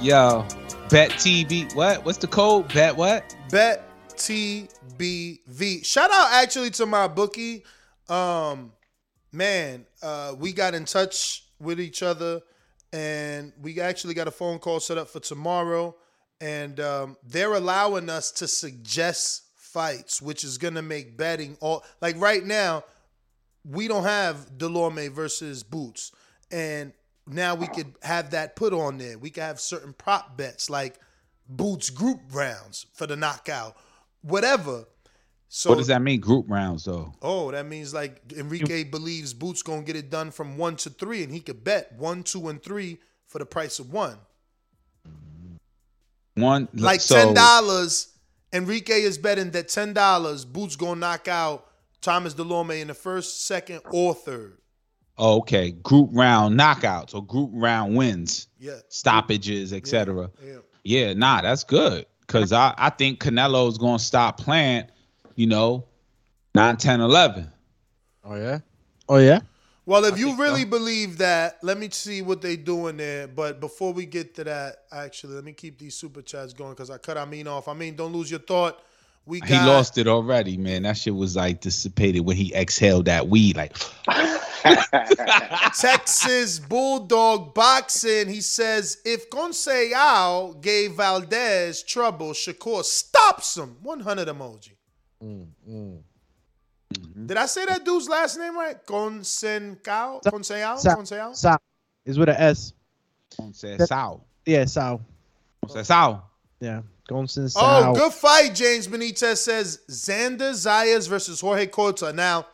Yo, 0.00 0.46
bet 0.88 1.10
TB. 1.10 1.74
What? 1.74 2.02
What's 2.06 2.16
the 2.16 2.28
code? 2.28 2.72
Bet 2.72 2.96
what? 2.96 3.36
Bet 3.50 3.87
TBV. 4.18 5.84
Shout 5.84 6.10
out 6.12 6.32
actually 6.32 6.70
to 6.70 6.86
my 6.86 7.08
bookie. 7.08 7.64
Um, 8.08 8.72
man, 9.32 9.86
uh, 10.02 10.34
we 10.38 10.52
got 10.52 10.74
in 10.74 10.84
touch 10.84 11.44
with 11.60 11.80
each 11.80 12.02
other, 12.02 12.40
and 12.92 13.52
we 13.60 13.80
actually 13.80 14.14
got 14.14 14.28
a 14.28 14.32
phone 14.32 14.58
call 14.58 14.80
set 14.80 14.98
up 14.98 15.08
for 15.08 15.20
tomorrow, 15.20 15.94
and 16.40 16.80
um, 16.80 17.16
they're 17.26 17.54
allowing 17.54 18.10
us 18.10 18.30
to 18.32 18.48
suggest 18.48 19.44
fights, 19.56 20.20
which 20.20 20.44
is 20.44 20.58
gonna 20.58 20.82
make 20.82 21.16
betting 21.16 21.56
all 21.60 21.84
like 22.00 22.20
right 22.20 22.44
now. 22.44 22.84
We 23.64 23.86
don't 23.86 24.04
have 24.04 24.50
Delorme 24.56 25.10
versus 25.10 25.62
Boots, 25.62 26.12
and 26.50 26.92
now 27.26 27.54
we 27.54 27.66
could 27.66 27.94
have 28.02 28.30
that 28.30 28.56
put 28.56 28.72
on 28.72 28.98
there. 28.98 29.18
We 29.18 29.30
could 29.30 29.42
have 29.42 29.60
certain 29.60 29.92
prop 29.92 30.36
bets 30.36 30.70
like 30.70 30.98
Boots 31.48 31.90
group 31.90 32.20
rounds 32.32 32.86
for 32.94 33.06
the 33.06 33.16
knockout, 33.16 33.76
whatever. 34.22 34.84
So 35.48 35.70
what 35.70 35.78
does 35.78 35.86
that 35.86 36.02
mean? 36.02 36.20
Group 36.20 36.46
rounds 36.48 36.84
though. 36.84 37.12
Oh, 37.22 37.50
that 37.50 37.66
means 37.66 37.94
like 37.94 38.32
Enrique 38.36 38.84
believes 38.84 39.32
Boots 39.32 39.62
gonna 39.62 39.82
get 39.82 39.96
it 39.96 40.10
done 40.10 40.30
from 40.30 40.58
one 40.58 40.76
to 40.76 40.90
three, 40.90 41.22
and 41.22 41.32
he 41.32 41.40
could 41.40 41.64
bet 41.64 41.92
one, 41.96 42.22
two, 42.22 42.48
and 42.48 42.62
three 42.62 42.98
for 43.26 43.38
the 43.38 43.46
price 43.46 43.78
of 43.78 43.92
one. 43.92 44.18
One 46.34 46.68
Like 46.74 47.00
so, 47.00 47.14
ten 47.14 47.34
dollars. 47.34 48.08
Enrique 48.52 49.02
is 49.02 49.18
betting 49.18 49.50
that 49.52 49.68
ten 49.68 49.92
dollars 49.92 50.44
Boots 50.44 50.76
gonna 50.76 51.00
knock 51.00 51.28
out 51.28 51.66
Thomas 52.00 52.34
Delorme 52.34 52.80
in 52.80 52.88
the 52.88 52.94
first, 52.94 53.46
second, 53.46 53.80
or 53.90 54.14
third. 54.14 54.58
Oh, 55.16 55.38
okay, 55.38 55.72
group 55.72 56.10
round 56.12 56.58
knockouts 56.58 57.14
or 57.14 57.24
group 57.24 57.50
round 57.52 57.96
wins. 57.96 58.46
Yeah. 58.58 58.78
Stoppages, 58.88 59.72
etc. 59.72 60.30
Yeah. 60.44 60.58
Yeah, 60.84 61.12
nah, 61.14 61.42
that's 61.42 61.64
good. 61.64 62.06
Cause 62.28 62.52
I, 62.52 62.74
I 62.76 62.90
think 62.90 63.20
Canelo's 63.20 63.78
gonna 63.78 63.98
stop 63.98 64.38
playing, 64.38 64.84
you 65.34 65.46
know, 65.46 65.84
9, 66.54 66.76
10, 66.76 67.00
11. 67.00 67.50
Oh 68.24 68.34
yeah. 68.36 68.58
Oh 69.08 69.16
yeah. 69.16 69.40
Well, 69.86 70.04
if 70.04 70.18
you 70.18 70.36
really 70.36 70.66
believe 70.66 71.16
that, 71.16 71.56
let 71.62 71.78
me 71.78 71.88
see 71.88 72.20
what 72.20 72.42
they 72.42 72.56
doing 72.56 72.98
there. 72.98 73.26
But 73.26 73.58
before 73.58 73.94
we 73.94 74.04
get 74.04 74.34
to 74.34 74.44
that, 74.44 74.82
actually, 74.92 75.32
let 75.32 75.44
me 75.44 75.54
keep 75.54 75.78
these 75.78 75.94
super 75.94 76.20
chats 76.20 76.52
going 76.52 76.72
because 76.72 76.90
I 76.90 76.98
cut 76.98 77.16
Amin 77.16 77.48
off. 77.48 77.68
I 77.68 77.72
mean, 77.72 77.96
don't 77.96 78.12
lose 78.12 78.30
your 78.30 78.40
thought. 78.40 78.82
We 79.24 79.40
got 79.40 79.48
He 79.48 79.56
lost 79.56 79.96
it 79.96 80.06
already, 80.06 80.58
man. 80.58 80.82
That 80.82 80.98
shit 80.98 81.14
was 81.14 81.36
like 81.36 81.62
dissipated 81.62 82.26
when 82.26 82.36
he 82.36 82.54
exhaled 82.54 83.06
that 83.06 83.28
weed. 83.28 83.56
Like, 83.56 83.78
Texas 85.78 86.58
Bulldog 86.58 87.54
Boxing. 87.54 88.28
He 88.28 88.40
says 88.40 88.98
if 89.04 89.28
Conceiao 89.30 90.60
gave 90.60 90.92
Valdez 90.92 91.82
trouble, 91.82 92.30
Shakur 92.32 92.84
stops 92.84 93.56
him. 93.56 93.76
100 93.82 94.28
emoji. 94.28 94.72
Mm-hmm. 95.22 95.96
Did 97.26 97.36
I 97.36 97.46
say 97.46 97.64
that 97.66 97.84
dude's 97.84 98.08
last 98.08 98.38
name 98.38 98.56
right? 98.56 98.76
Conceiao? 98.86 100.22
Conceiao? 100.22 100.78
Sa- 100.78 100.94
Conceiao? 100.96 101.36
Sa- 101.36 101.58
is 102.04 102.18
with 102.18 102.28
an 102.30 102.36
S. 102.36 102.72
Sao. 103.52 104.22
Yeah, 104.46 104.64
Sao. 104.64 105.00
Sao. 105.82 106.22
Yeah, 106.60 106.80
Gonson 107.08 107.44
Oh, 107.44 107.48
Sao. 107.48 107.94
good 107.94 108.12
fight, 108.12 108.54
James 108.54 108.88
Benitez 108.88 109.36
says. 109.38 109.80
Xander 109.90 110.52
Zayas 110.52 111.08
versus 111.08 111.40
Jorge 111.40 111.66
Cota. 111.66 112.12
Now, 112.12 112.38
Y'all 112.38 112.46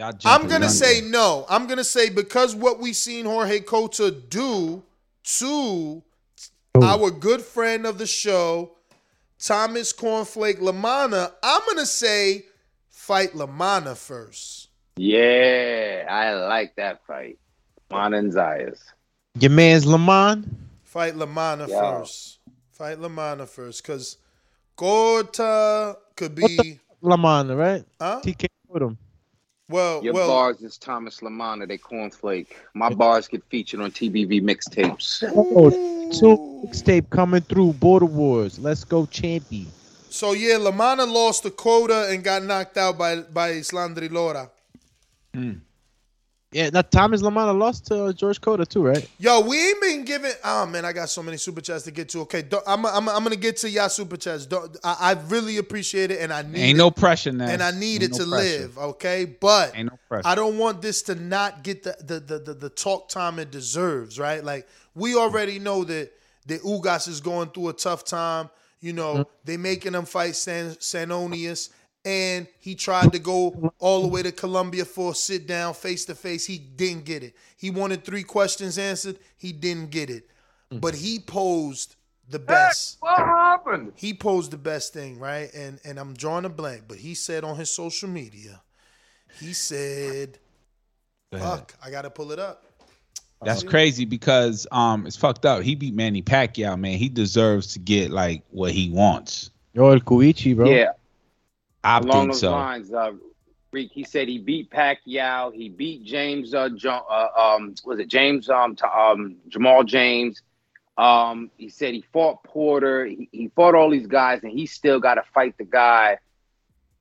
I'm 0.00 0.42
gonna 0.42 0.60
gun 0.60 0.68
say 0.70 1.00
there. 1.00 1.10
no. 1.10 1.46
I'm 1.48 1.66
gonna 1.66 1.84
say 1.84 2.10
because 2.10 2.54
what 2.54 2.80
we 2.80 2.92
seen 2.92 3.26
Jorge 3.26 3.60
Cota 3.60 4.10
do 4.10 4.82
to 5.38 6.02
our 6.82 7.10
good 7.10 7.42
friend 7.42 7.86
of 7.86 7.98
the 7.98 8.06
show, 8.06 8.72
Thomas 9.38 9.92
Cornflake 9.92 10.58
LaManna. 10.58 11.32
I'm 11.42 11.62
gonna 11.68 11.86
say 11.86 12.46
fight 12.88 13.32
LaManna 13.32 13.96
first. 13.96 14.68
Yeah, 14.96 16.06
I 16.10 16.34
like 16.34 16.76
that 16.76 17.04
fight. 17.06 17.38
Mon 17.90 18.14
and 18.14 18.32
Zayas. 18.32 18.78
Your 19.38 19.50
man's 19.50 19.86
Lamont. 19.86 20.46
Fight 20.84 21.14
LaManna 21.14 21.68
Yeah. 21.68 21.98
first. 22.00 22.38
Fight 22.72 22.98
LaManna 22.98 23.46
first, 23.48 23.82
cause 23.84 24.16
Cota 24.76 25.96
could 26.16 26.34
be 26.34 26.80
Lamont, 27.02 27.50
right? 27.50 27.84
Huh? 28.00 28.20
TK 28.24 28.46
with 28.68 28.82
him. 28.82 28.98
Well. 29.70 30.02
Your 30.02 30.14
well, 30.14 30.28
bars 30.28 30.60
is 30.62 30.76
Thomas 30.76 31.20
LaManna, 31.20 31.68
they 31.68 31.78
cornflake. 31.78 32.48
My 32.74 32.92
bars 32.92 33.28
get 33.28 33.44
featured 33.44 33.80
on 33.80 33.92
TBV 33.92 34.42
mixtapes. 34.42 35.22
Oh, 35.34 35.70
two 36.10 36.66
mixtape 36.66 37.08
coming 37.10 37.42
through. 37.42 37.74
Border 37.74 38.06
Wars. 38.06 38.58
Let's 38.58 38.84
go, 38.84 39.06
champion. 39.06 39.68
So 40.10 40.32
yeah, 40.32 40.56
LaManna 40.56 41.10
lost 41.10 41.44
the 41.44 41.52
quota 41.52 42.08
and 42.10 42.24
got 42.24 42.42
knocked 42.42 42.76
out 42.76 42.98
by 42.98 43.20
by 43.20 43.52
Erislandy 43.52 44.10
Lara. 44.10 44.50
Hmm. 45.32 45.52
Yeah, 46.52 46.68
that 46.70 46.90
Thomas 46.90 47.22
Lamont 47.22 47.56
lost 47.60 47.86
to 47.86 48.06
uh, 48.06 48.12
George 48.12 48.40
Cota 48.40 48.66
too, 48.66 48.84
right? 48.84 49.08
Yo, 49.20 49.40
we 49.42 49.68
ain't 49.68 49.80
been 49.80 50.04
giving. 50.04 50.32
Oh 50.42 50.66
man, 50.66 50.84
I 50.84 50.92
got 50.92 51.08
so 51.08 51.22
many 51.22 51.36
super 51.36 51.60
chats 51.60 51.84
to 51.84 51.92
get 51.92 52.08
to. 52.08 52.22
Okay, 52.22 52.42
don't- 52.42 52.64
I'm 52.66 52.84
I'm, 52.84 53.08
I'm 53.08 53.22
gonna 53.22 53.36
get 53.36 53.56
to 53.58 53.70
y'all 53.70 53.88
super 53.88 54.16
chats. 54.16 54.46
Don't, 54.46 54.76
I, 54.82 54.96
I 55.00 55.12
really 55.28 55.58
appreciate 55.58 56.10
it, 56.10 56.20
and 56.20 56.32
I 56.32 56.42
need 56.42 56.56
Ain't 56.58 56.76
it, 56.76 56.78
no 56.78 56.90
pressure 56.90 57.30
now. 57.30 57.46
and 57.48 57.62
I 57.62 57.70
need 57.70 58.02
Ain't 58.02 58.14
it 58.14 58.18
no 58.18 58.24
to 58.24 58.30
pressure. 58.30 58.58
live. 58.62 58.78
Okay, 58.78 59.24
but 59.26 59.76
Ain't 59.76 59.90
no 59.92 59.98
pressure. 60.08 60.26
I 60.26 60.34
don't 60.34 60.58
want 60.58 60.82
this 60.82 61.02
to 61.02 61.14
not 61.14 61.62
get 61.62 61.84
the 61.84 61.96
the, 62.00 62.18
the 62.18 62.38
the 62.40 62.54
the 62.54 62.68
talk 62.68 63.08
time 63.08 63.38
it 63.38 63.52
deserves. 63.52 64.18
Right? 64.18 64.42
Like 64.42 64.66
we 64.96 65.14
already 65.14 65.60
know 65.60 65.84
that 65.84 66.10
that 66.46 66.62
Ugas 66.62 67.06
is 67.06 67.20
going 67.20 67.50
through 67.50 67.68
a 67.68 67.72
tough 67.74 68.04
time. 68.04 68.50
You 68.80 68.92
know, 68.94 69.12
Mm-hmm. 69.14 69.30
they 69.44 69.56
making 69.56 69.94
him 69.94 70.04
fight 70.04 70.34
San 70.34 70.70
Sanonius. 70.70 71.68
And 72.04 72.46
he 72.58 72.74
tried 72.74 73.12
to 73.12 73.18
go 73.18 73.72
all 73.78 74.02
the 74.02 74.08
way 74.08 74.22
to 74.22 74.32
Colombia 74.32 74.84
for 74.86 75.12
a 75.12 75.14
sit 75.14 75.46
down 75.46 75.74
face 75.74 76.06
to 76.06 76.14
face. 76.14 76.46
He 76.46 76.56
didn't 76.58 77.04
get 77.04 77.22
it. 77.22 77.34
He 77.56 77.70
wanted 77.70 78.04
three 78.04 78.22
questions 78.22 78.78
answered. 78.78 79.18
He 79.36 79.52
didn't 79.52 79.90
get 79.90 80.08
it. 80.08 80.30
But 80.70 80.94
he 80.94 81.18
posed 81.18 81.96
the 82.28 82.38
best. 82.38 82.98
What 83.00 83.18
happened? 83.18 83.92
He 83.96 84.14
posed 84.14 84.52
the 84.52 84.56
best 84.56 84.92
thing, 84.92 85.18
right? 85.18 85.52
And 85.52 85.80
and 85.84 85.98
I'm 85.98 86.14
drawing 86.14 86.44
a 86.44 86.48
blank, 86.48 86.84
but 86.88 86.98
he 86.98 87.14
said 87.14 87.44
on 87.44 87.56
his 87.56 87.70
social 87.70 88.08
media, 88.08 88.62
he 89.40 89.52
said, 89.52 90.38
"Fuck, 91.32 91.74
I 91.84 91.90
gotta 91.90 92.10
pull 92.10 92.30
it 92.30 92.38
up." 92.38 92.64
That's 93.42 93.62
crazy 93.62 94.04
because 94.04 94.66
um 94.70 95.06
it's 95.06 95.16
fucked 95.16 95.44
up. 95.44 95.62
He 95.62 95.74
beat 95.74 95.94
Manny 95.94 96.22
Pacquiao, 96.22 96.78
man. 96.78 96.98
He 96.98 97.08
deserves 97.08 97.72
to 97.72 97.78
get 97.78 98.10
like 98.10 98.42
what 98.50 98.70
he 98.72 98.90
wants. 98.90 99.50
Yo, 99.72 99.88
El 99.88 100.00
Cuichi, 100.00 100.54
bro. 100.54 100.70
Yeah, 100.70 100.92
I 101.82 101.98
along 101.98 102.22
think 102.22 102.32
those 102.32 102.40
so. 102.40 102.50
lines, 102.52 102.92
uh, 102.92 103.12
Reek, 103.72 103.90
he 103.92 104.04
said 104.04 104.28
he 104.28 104.38
beat 104.38 104.70
Pacquiao. 104.70 105.54
He 105.54 105.68
beat 105.68 106.04
James. 106.04 106.54
Uh, 106.54 106.68
jo- 106.70 107.06
uh 107.08 107.28
um, 107.56 107.74
was 107.84 107.98
it 108.00 108.08
James? 108.08 108.50
Um, 108.50 108.74
t- 108.76 108.82
um, 108.84 109.36
Jamal 109.48 109.84
James. 109.84 110.42
Um, 110.98 111.50
he 111.56 111.68
said 111.68 111.94
he 111.94 112.04
fought 112.12 112.42
Porter. 112.44 113.06
He, 113.06 113.28
he 113.32 113.48
fought 113.48 113.74
all 113.74 113.88
these 113.90 114.06
guys, 114.08 114.40
and 114.42 114.52
he 114.52 114.66
still 114.66 115.00
got 115.00 115.14
to 115.14 115.22
fight 115.32 115.56
the 115.56 115.64
guy. 115.64 116.18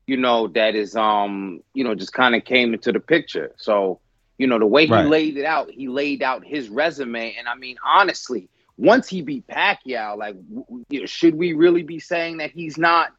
You 0.07 0.17
know 0.17 0.47
that 0.49 0.75
is 0.75 0.95
um, 0.95 1.61
you 1.73 1.83
know, 1.83 1.95
just 1.95 2.13
kind 2.13 2.35
of 2.35 2.45
came 2.45 2.73
into 2.73 2.91
the 2.91 2.99
picture. 2.99 3.51
So, 3.57 3.99
you 4.37 4.47
know, 4.47 4.57
the 4.59 4.65
way 4.65 4.85
he 4.85 4.93
Right. 4.93 5.05
laid 5.05 5.37
it 5.37 5.45
out, 5.45 5.69
he 5.71 5.87
laid 5.87 6.23
out 6.23 6.45
his 6.45 6.69
resume, 6.69 7.35
and 7.37 7.47
I 7.47 7.55
mean, 7.55 7.77
honestly, 7.85 8.47
once 8.77 9.07
he 9.09 9.21
beat 9.21 9.45
Pacquiao, 9.47 10.17
like, 10.17 10.35
w- 10.49 10.65
w- 10.89 11.07
should 11.07 11.35
we 11.35 11.53
really 11.53 11.83
be 11.83 11.99
saying 11.99 12.37
that 12.37 12.51
he's 12.51 12.77
not? 12.77 13.11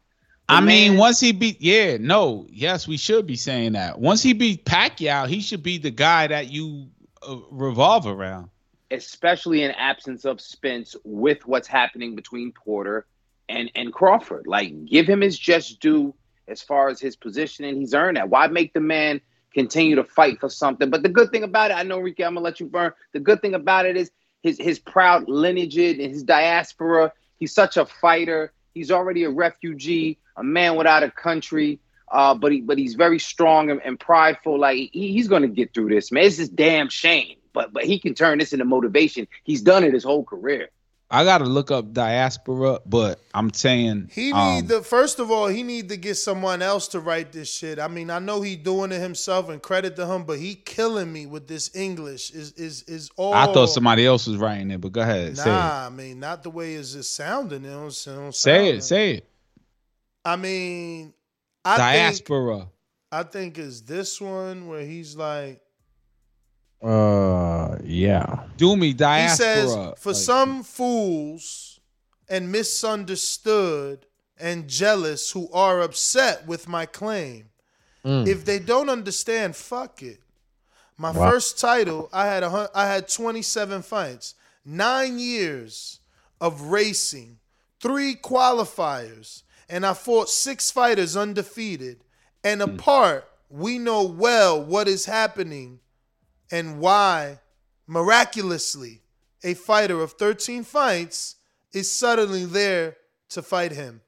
The 0.49 0.55
I 0.55 0.61
mean, 0.61 0.97
once 0.97 1.19
he 1.19 1.31
beat, 1.31 1.61
yeah, 1.61 1.97
no, 1.99 2.45
yes, 2.49 2.87
we 2.87 2.97
should 2.97 3.25
be 3.27 3.35
saying 3.37 3.73
that. 3.73 3.99
Once 3.99 4.21
he 4.21 4.33
beat 4.33 4.65
Pacquiao, 4.65 5.27
he 5.27 5.41
should 5.41 5.63
be 5.63 5.77
the 5.77 5.91
guy 5.91 6.27
that 6.27 6.49
you 6.51 6.89
uh, 7.27 7.37
revolve 7.51 8.07
around. 8.07 8.49
especially 8.91 9.63
in 9.63 9.71
absence 9.71 10.25
of 10.25 10.41
Spence 10.41 10.95
with 11.03 11.45
what's 11.47 11.67
happening 11.67 12.15
between 12.15 12.51
Porter 12.51 13.05
and 13.49 13.71
and 13.75 13.93
Crawford. 13.93 14.47
Like 14.47 14.85
give 14.85 15.07
him 15.07 15.21
his 15.21 15.37
just 15.37 15.79
due 15.79 16.13
as 16.47 16.61
far 16.61 16.89
as 16.89 16.99
his 16.99 17.15
positioning. 17.15 17.77
He's 17.77 17.93
earned 17.93 18.17
that. 18.17 18.29
Why 18.29 18.47
make 18.47 18.73
the 18.73 18.81
man 18.81 19.21
continue 19.53 19.95
to 19.95 20.03
fight 20.03 20.39
for 20.39 20.49
something? 20.49 20.89
But 20.89 21.03
the 21.03 21.09
good 21.09 21.31
thing 21.31 21.43
about 21.43 21.71
it, 21.71 21.75
I 21.75 21.83
know 21.83 21.99
Ricky, 21.99 22.25
I'm 22.25 22.33
gonna 22.33 22.43
let 22.43 22.59
you 22.59 22.65
burn. 22.67 22.91
The 23.13 23.19
good 23.19 23.41
thing 23.41 23.53
about 23.53 23.85
it 23.85 23.95
is 23.97 24.11
his 24.41 24.57
his 24.59 24.79
proud 24.79 25.29
lineage 25.29 25.77
and 25.77 26.01
his 26.01 26.23
diaspora. 26.23 27.13
He's 27.39 27.53
such 27.53 27.77
a 27.77 27.85
fighter. 27.85 28.51
He's 28.73 28.91
already 28.91 29.23
a 29.23 29.29
refugee, 29.29 30.17
a 30.37 30.43
man 30.43 30.75
without 30.75 31.03
a 31.03 31.11
country. 31.11 31.79
Uh, 32.11 32.35
but 32.35 32.51
he 32.51 32.61
but 32.61 32.77
he's 32.77 32.95
very 32.95 33.19
strong 33.19 33.71
and, 33.71 33.81
and 33.83 33.99
prideful. 33.99 34.59
Like 34.59 34.89
he, 34.91 35.13
he's 35.13 35.27
gonna 35.27 35.47
get 35.47 35.73
through 35.73 35.89
this, 35.89 36.11
man. 36.11 36.25
It's 36.25 36.37
just 36.37 36.55
damn 36.55 36.89
shame. 36.89 37.37
But 37.53 37.71
but 37.71 37.85
he 37.85 37.99
can 37.99 38.13
turn 38.13 38.39
this 38.39 38.53
into 38.53 38.65
motivation. 38.65 39.27
He's 39.43 39.61
done 39.61 39.83
it 39.83 39.93
his 39.93 40.03
whole 40.03 40.23
career. 40.23 40.69
I 41.13 41.25
gotta 41.25 41.43
look 41.43 41.71
up 41.71 41.91
diaspora, 41.91 42.79
but 42.85 43.19
I'm 43.33 43.53
saying 43.53 44.11
He 44.13 44.31
um, 44.31 44.55
need 44.55 44.69
the 44.69 44.81
first 44.81 45.19
of 45.19 45.29
all, 45.29 45.47
he 45.47 45.61
need 45.61 45.89
to 45.89 45.97
get 45.97 46.15
someone 46.15 46.61
else 46.61 46.87
to 46.89 47.01
write 47.01 47.33
this 47.33 47.53
shit. 47.53 47.79
I 47.79 47.89
mean, 47.89 48.09
I 48.09 48.19
know 48.19 48.41
he 48.41 48.55
doing 48.55 48.93
it 48.93 49.01
himself 49.01 49.49
and 49.49 49.61
credit 49.61 49.97
to 49.97 50.07
him, 50.07 50.23
but 50.23 50.39
he 50.39 50.55
killing 50.55 51.11
me 51.11 51.25
with 51.25 51.49
this 51.49 51.75
English. 51.75 52.31
Is 52.31 52.53
is 52.53 52.83
is 52.83 53.09
all 53.17 53.33
I 53.33 53.51
thought 53.51 53.67
somebody 53.67 54.05
else 54.05 54.25
was 54.25 54.37
writing 54.37 54.71
it, 54.71 54.79
but 54.79 54.93
go 54.93 55.01
ahead, 55.01 55.37
say 55.37 55.43
it. 55.43 55.53
Nah, 55.53 55.87
I 55.87 55.89
mean, 55.89 56.21
not 56.21 56.43
the 56.43 56.49
way 56.49 56.75
it's 56.75 56.93
just 56.93 57.13
sounding. 57.13 57.65
It 57.65 57.69
don't, 57.69 57.87
it 57.89 58.05
don't 58.05 58.33
Say 58.33 58.69
it, 58.69 58.81
say 58.81 59.15
it. 59.15 59.29
I 60.23 60.37
mean, 60.37 61.13
I 61.65 61.75
think 61.75 61.79
Diaspora. 61.79 62.67
I 63.11 63.23
think 63.23 63.57
is 63.57 63.81
this 63.81 64.21
one 64.21 64.67
where 64.67 64.85
he's 64.85 65.17
like 65.17 65.61
Uh, 66.81 67.77
yeah. 67.83 68.43
Do 68.57 68.75
me 68.75 68.87
he 68.87 68.97
says 69.29 69.73
for 69.97 70.11
Like, 70.13 70.21
some 70.21 70.63
fools 70.63 71.79
and 72.27 72.51
misunderstood 72.51 74.05
and 74.39 74.67
jealous 74.67 75.31
who 75.31 75.49
are 75.51 75.81
upset 75.81 76.47
with 76.47 76.67
my 76.67 76.85
claim. 76.85 77.49
Mm. 78.03 78.27
If 78.27 78.45
they 78.45 78.57
don't 78.57 78.89
understand, 78.89 79.55
fuck 79.55 80.01
it. 80.01 80.19
My 80.97 81.11
Wow. 81.11 81.29
first 81.31 81.59
title, 81.59 82.09
I 82.11 82.25
had 82.25 82.41
a 82.43 82.49
hun- 82.49 82.69
I 82.73 82.87
had 82.87 83.07
27 83.07 83.83
fights, 83.83 84.33
nine 84.65 85.19
years 85.19 85.99
of 86.39 86.61
racing, 86.61 87.37
three 87.79 88.15
qualifiers, 88.15 89.43
and 89.69 89.85
I 89.85 89.93
fought 89.93 90.29
six 90.29 90.71
fighters 90.71 91.15
undefeated. 91.15 92.03
And 92.43 92.61
apart, 92.61 93.27
we 93.49 93.77
know 93.77 94.03
well 94.03 94.59
what 94.63 94.87
is 94.87 95.05
happening 95.05 95.79
and 96.51 96.79
why, 96.79 97.39
miraculously, 97.87 99.01
a 99.43 99.53
fighter 99.53 100.01
of 100.01 100.13
13 100.13 100.63
fights 100.63 101.35
is 101.73 101.89
suddenly 101.91 102.45
there 102.45 102.97
to 103.29 103.41
fight 103.41 103.71
him. 103.71 104.01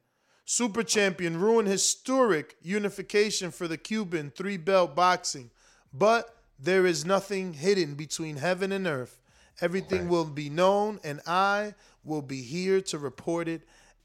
Super 0.46 0.84
champion 0.84 1.40
ruined 1.40 1.70
historic 1.70 2.56
unification 2.62 3.50
for 3.50 3.68
the 3.68 3.78
Cuban 3.78 4.32
three 4.36 4.58
belt 4.58 4.96
boxing. 4.96 5.50
But 5.94 6.36
there 6.60 6.86
is 6.86 7.06
nothing 7.06 7.54
hidden 7.54 7.96
between 7.96 8.38
heaven 8.38 8.72
and 8.72 8.86
earth. 8.86 9.20
Everything 9.62 10.10
will 10.10 10.26
be 10.26 10.50
known, 10.50 11.00
and 11.04 11.22
I 11.26 11.76
will 12.04 12.22
be 12.22 12.42
here 12.42 12.82
to 12.82 12.98
report 12.98 13.48
it 13.48 13.62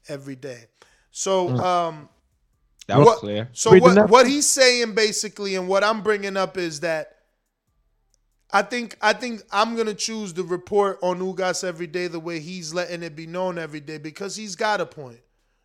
every 0.07 0.35
day. 0.35 0.65
So, 1.11 1.49
um, 1.57 2.07
That 2.87 2.99
was 2.99 3.05
what- 3.07 3.17
clear. 3.19 3.49
So 3.51 3.71
Read 3.71 3.81
what 3.81 3.93
next 3.95 4.11
what 4.11 4.27
he's 4.27 4.47
saying 4.47 4.93
basically, 4.95 5.55
and 5.55 5.67
what 5.67 5.83
I'm 5.83 6.01
bringing 6.01 6.37
up 6.37 6.57
is 6.57 6.79
that 6.79 7.17
I 8.51 8.61
think 8.63 8.97
I 9.01 9.13
think 9.13 9.43
I'm 9.51 9.75
gonna 9.75 9.93
choose 9.93 10.33
to 10.33 10.43
report 10.43 10.97
on 11.03 11.19
Ugas 11.19 11.63
every 11.63 11.87
day 11.87 12.07
the 12.07 12.19
way 12.19 12.39
he's 12.39 12.73
letting 12.73 13.03
it 13.03 13.15
be 13.15 13.27
known 13.27 13.57
every 13.59 13.79
day 13.79 13.97
because 13.99 14.35
he's 14.35 14.55
got 14.55 14.81
a 14.81 14.85
point. 14.85 15.19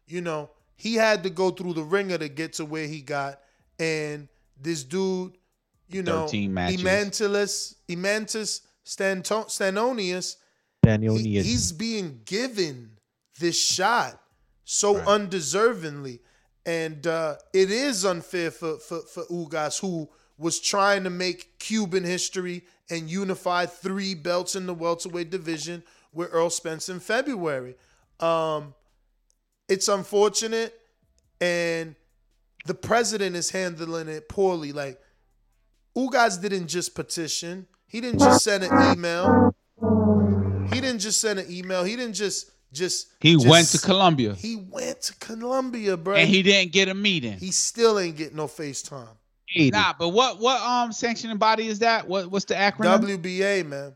You 0.07 0.21
know, 0.21 0.51
he 0.77 0.95
had 0.97 1.23
to 1.23 1.31
go 1.31 1.51
through 1.51 1.75
the 1.75 1.83
ringer 1.83 2.19
to 2.19 2.29
get 2.29 2.55
to 2.55 2.65
where 2.67 2.87
he 2.87 3.01
got, 3.01 3.41
and 3.79 4.29
this 4.61 4.85
dude, 4.85 5.33
you 5.89 6.03
know, 6.03 6.27
13 6.27 6.53
matches. 6.53 6.83
Emantilus, 6.83 7.75
Emantus 7.89 8.61
Stanto- 8.85 9.47
Stanionis, 9.47 10.37
Daniel 10.83 11.17
he- 11.17 11.41
he's 11.41 11.73
being 11.73 12.21
given 12.27 12.91
this 13.41 13.59
shot 13.61 14.21
so 14.65 14.95
undeservingly. 14.97 16.21
And 16.67 17.07
uh, 17.07 17.37
it 17.53 17.71
is 17.71 18.05
unfair 18.05 18.51
for, 18.51 18.79
for, 18.79 19.01
for 19.01 19.25
Ugas, 19.27 19.81
who 19.81 20.09
was 20.39 20.61
trying 20.61 21.05
to 21.05 21.11
make 21.11 21.59
Cuban 21.59 22.05
history 22.05 22.65
and 22.91 23.09
unify 23.11 23.67
three 23.67 24.15
belts 24.15 24.55
in 24.57 24.67
the 24.67 24.75
welterweight 24.75 25.31
division 25.31 25.83
with 26.13 26.33
Errol 26.33 26.51
Spence 26.51 26.89
in 26.89 27.01
February. 27.01 27.75
Um, 28.21 28.75
it's 29.69 29.89
unfortunate, 29.89 30.79
and 31.41 31.97
the 32.67 32.75
president 32.75 33.37
is 33.37 33.51
handling 33.51 34.09
it 34.09 34.29
poorly. 34.29 34.73
Like, 34.73 35.01
Ugas 35.97 36.41
didn't 36.41 36.69
just 36.69 36.95
petition, 36.95 37.67
he 37.87 38.01
didn't 38.01 38.19
just 38.21 38.45
send 38.45 38.65
an 38.65 38.93
email. 38.93 39.55
He 40.73 40.81
didn't 40.81 40.99
just 41.01 41.21
send 41.21 41.39
an 41.39 41.47
email. 41.51 41.85
He 41.85 41.95
didn't 41.97 42.15
just 42.15 42.51
just 42.73 43.07
He 43.21 43.35
just- 43.35 43.47
went 43.47 43.69
to 43.69 43.79
Colombia 43.79 44.35
He 44.35 44.57
went 44.57 45.01
to 45.03 45.15
Colombia, 45.21 45.97
bro. 45.97 46.17
and 46.17 46.29
he 46.29 46.43
didn't 46.43 46.73
get 46.73 46.89
a 46.89 46.95
meeting. 46.95 47.39
he 47.39 47.53
still 47.53 47.99
ain't 48.01 48.17
getting 48.17 48.37
no 48.37 48.49
FaceTime. 48.49 49.17
Nah, 49.57 49.93
but 49.99 50.09
what 50.11 50.41
what 50.41 50.61
um 50.61 50.93
sanctioning 50.93 51.37
body 51.39 51.69
is 51.69 51.79
that? 51.81 52.07
What 52.09 52.31
what's 52.31 52.45
the 52.45 52.55
acronym? 52.55 53.01
WBA, 53.19 53.67
man. 53.67 53.95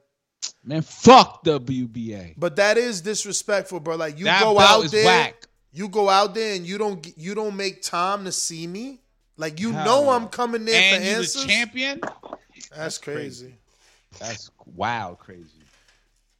Man, 0.65 0.83
fuck 0.83 1.45
WBA. 1.45 2.35
But 2.37 2.57
that 2.57 2.79
is 2.79 3.01
disrespectful, 3.01 3.81
bro. 3.81 3.97
Like 3.97 4.19
you 4.19 4.25
That 4.25 4.43
go 4.43 4.59
out 4.59 4.91
there, 4.91 5.05
whack. 5.05 5.47
you 5.73 5.89
go 5.89 6.09
out 6.09 6.35
there 6.35 6.55
and 6.55 6.65
you 6.67 6.79
don't 6.79 7.07
you 7.17 7.35
don't 7.35 7.57
make 7.57 7.83
time 7.83 8.25
to 8.25 8.33
see 8.33 8.67
me. 8.67 9.01
Like 9.37 9.61
you 9.61 9.73
Hell 9.73 9.85
know 9.85 10.05
no. 10.05 10.11
I'm 10.11 10.29
coming 10.29 10.65
there 10.65 10.81
and 10.95 11.03
for 11.03 11.09
you 11.11 11.17
answers. 11.17 11.43
the 11.45 11.49
champion? 11.49 12.01
That's 12.75 12.99
crazy. 12.99 13.55
That's 14.19 14.51
wild 14.75 15.19
crazy. 15.19 15.51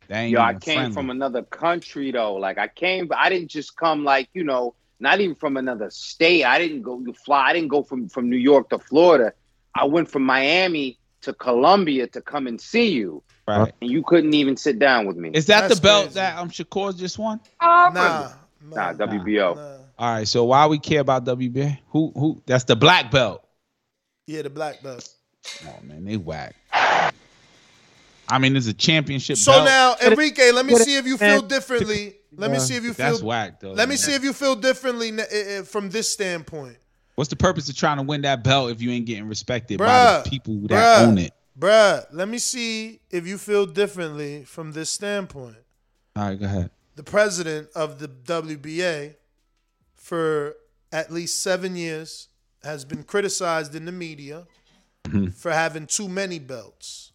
That 0.09 0.21
ain't 0.21 0.33
Yo, 0.33 0.41
I 0.41 0.55
came 0.55 0.77
friendly. 0.77 0.95
from 0.95 1.11
another 1.11 1.43
country 1.43 2.11
though. 2.11 2.35
Like 2.35 2.59
I 2.59 2.69
came, 2.69 3.07
but 3.09 3.19
I 3.19 3.29
didn't 3.29 3.49
just 3.49 3.77
come 3.77 4.05
like 4.05 4.29
you 4.33 4.43
know, 4.45 4.75
not 5.01 5.21
even 5.21 5.35
from 5.35 5.57
another 5.57 5.91
state. 5.91 6.45
I 6.45 6.59
didn't 6.59 6.83
go 6.83 7.01
you 7.01 7.13
fly. 7.13 7.49
I 7.49 7.53
didn't 7.53 7.69
go 7.69 7.83
from 7.83 8.09
from 8.09 8.29
New 8.29 8.37
York 8.37 8.71
to 8.71 8.79
Florida. 8.79 9.33
I 9.75 9.85
went 9.85 10.11
from 10.11 10.23
Miami 10.23 10.99
to 11.23 11.33
Colombia 11.33 12.07
to 12.09 12.21
come 12.21 12.47
and 12.47 12.61
see 12.61 12.91
you, 12.91 13.23
right. 13.47 13.73
and 13.81 13.91
you 13.91 14.03
couldn't 14.03 14.35
even 14.35 14.57
sit 14.57 14.79
down 14.79 15.07
with 15.07 15.17
me. 15.17 15.31
Is 15.35 15.47
that 15.47 15.63
That's 15.63 15.77
the 15.77 15.81
belt 15.81 16.05
crazy. 16.05 16.15
that 16.15 16.39
um 16.39 16.51
Shakur 16.51 16.97
just 16.97 17.19
won? 17.19 17.41
Nah, 17.61 18.33
Nah, 18.61 18.93
WBO. 18.93 19.79
All 19.99 20.15
right, 20.15 20.29
so 20.29 20.45
why 20.45 20.67
we 20.67 20.79
care 20.79 21.01
about 21.01 21.25
WBA? 21.25 21.79
Who 21.91 22.13
who? 22.15 22.43
That's 22.47 22.65
the 22.65 22.77
black 22.77 23.11
belt. 23.11 23.45
Yeah, 24.27 24.43
the 24.43 24.51
black 24.51 24.83
belt. 24.83 25.09
Oh 25.67 25.77
man, 25.83 26.05
they 26.05 26.17
whack. 26.17 26.55
I 28.31 28.39
mean, 28.39 28.57
it's 28.57 28.67
a 28.67 28.75
championship. 28.75 29.39
So 29.39 29.53
belt. 29.53 29.65
now, 29.65 29.97
Enrique, 30.03 30.53
let 30.53 30.67
me 30.67 30.75
see 30.75 30.97
if 30.97 31.07
you 31.07 31.17
feel 31.17 31.43
differently. 31.43 32.18
Let 32.37 32.51
me 32.51 32.59
see 32.59 32.77
if 32.77 32.85
you 32.85 32.93
feel. 32.95 33.11
that's 33.11 33.23
whack 33.23 33.61
though. 33.61 33.73
Let 33.73 33.89
me 33.89 33.97
see 33.97 34.15
if 34.15 34.23
you 34.23 34.33
feel 34.33 34.55
differently 34.55 35.09
n- 35.09 35.65
from 35.65 35.91
this 35.91 36.11
standpoint. 36.11 36.77
What's 37.15 37.31
the 37.31 37.37
purpose 37.37 37.69
of 37.69 37.77
trying 37.77 37.97
to 37.97 38.03
win 38.05 38.21
that 38.23 38.45
belt 38.45 38.71
if 38.71 38.81
you 38.81 38.91
ain't 38.91 39.07
getting 39.07 39.27
respected 39.27 39.79
by 39.79 40.23
the 40.23 40.31
people 40.31 40.55
that 40.69 40.71
bruh, 40.71 41.07
own 41.09 41.19
it? 41.19 41.33
Bruh, 41.59 42.05
let 42.13 42.29
me 42.29 42.39
see 42.39 43.01
if 43.11 43.27
you 43.27 43.39
feel 43.39 43.67
differently 43.67 44.45
from 44.45 44.71
this 44.73 44.91
standpoint. 44.91 45.57
All 46.15 46.29
right, 46.29 46.39
go 46.39 46.45
ahead. 46.47 46.71
The 46.95 47.03
president 47.03 47.69
of 47.75 47.99
the 47.99 48.07
WBA 48.09 49.15
for 49.95 50.55
at 50.93 51.13
least 51.13 51.43
seven 51.43 51.77
years 51.77 52.29
has 52.63 52.85
been 52.85 53.03
criticized 53.03 53.75
in 53.75 53.85
the 53.85 53.93
media 53.93 54.47
Mhm. 55.05 55.33
for 55.35 55.51
having 55.53 55.87
too 55.87 56.09
many 56.09 56.39
belts. 56.39 57.13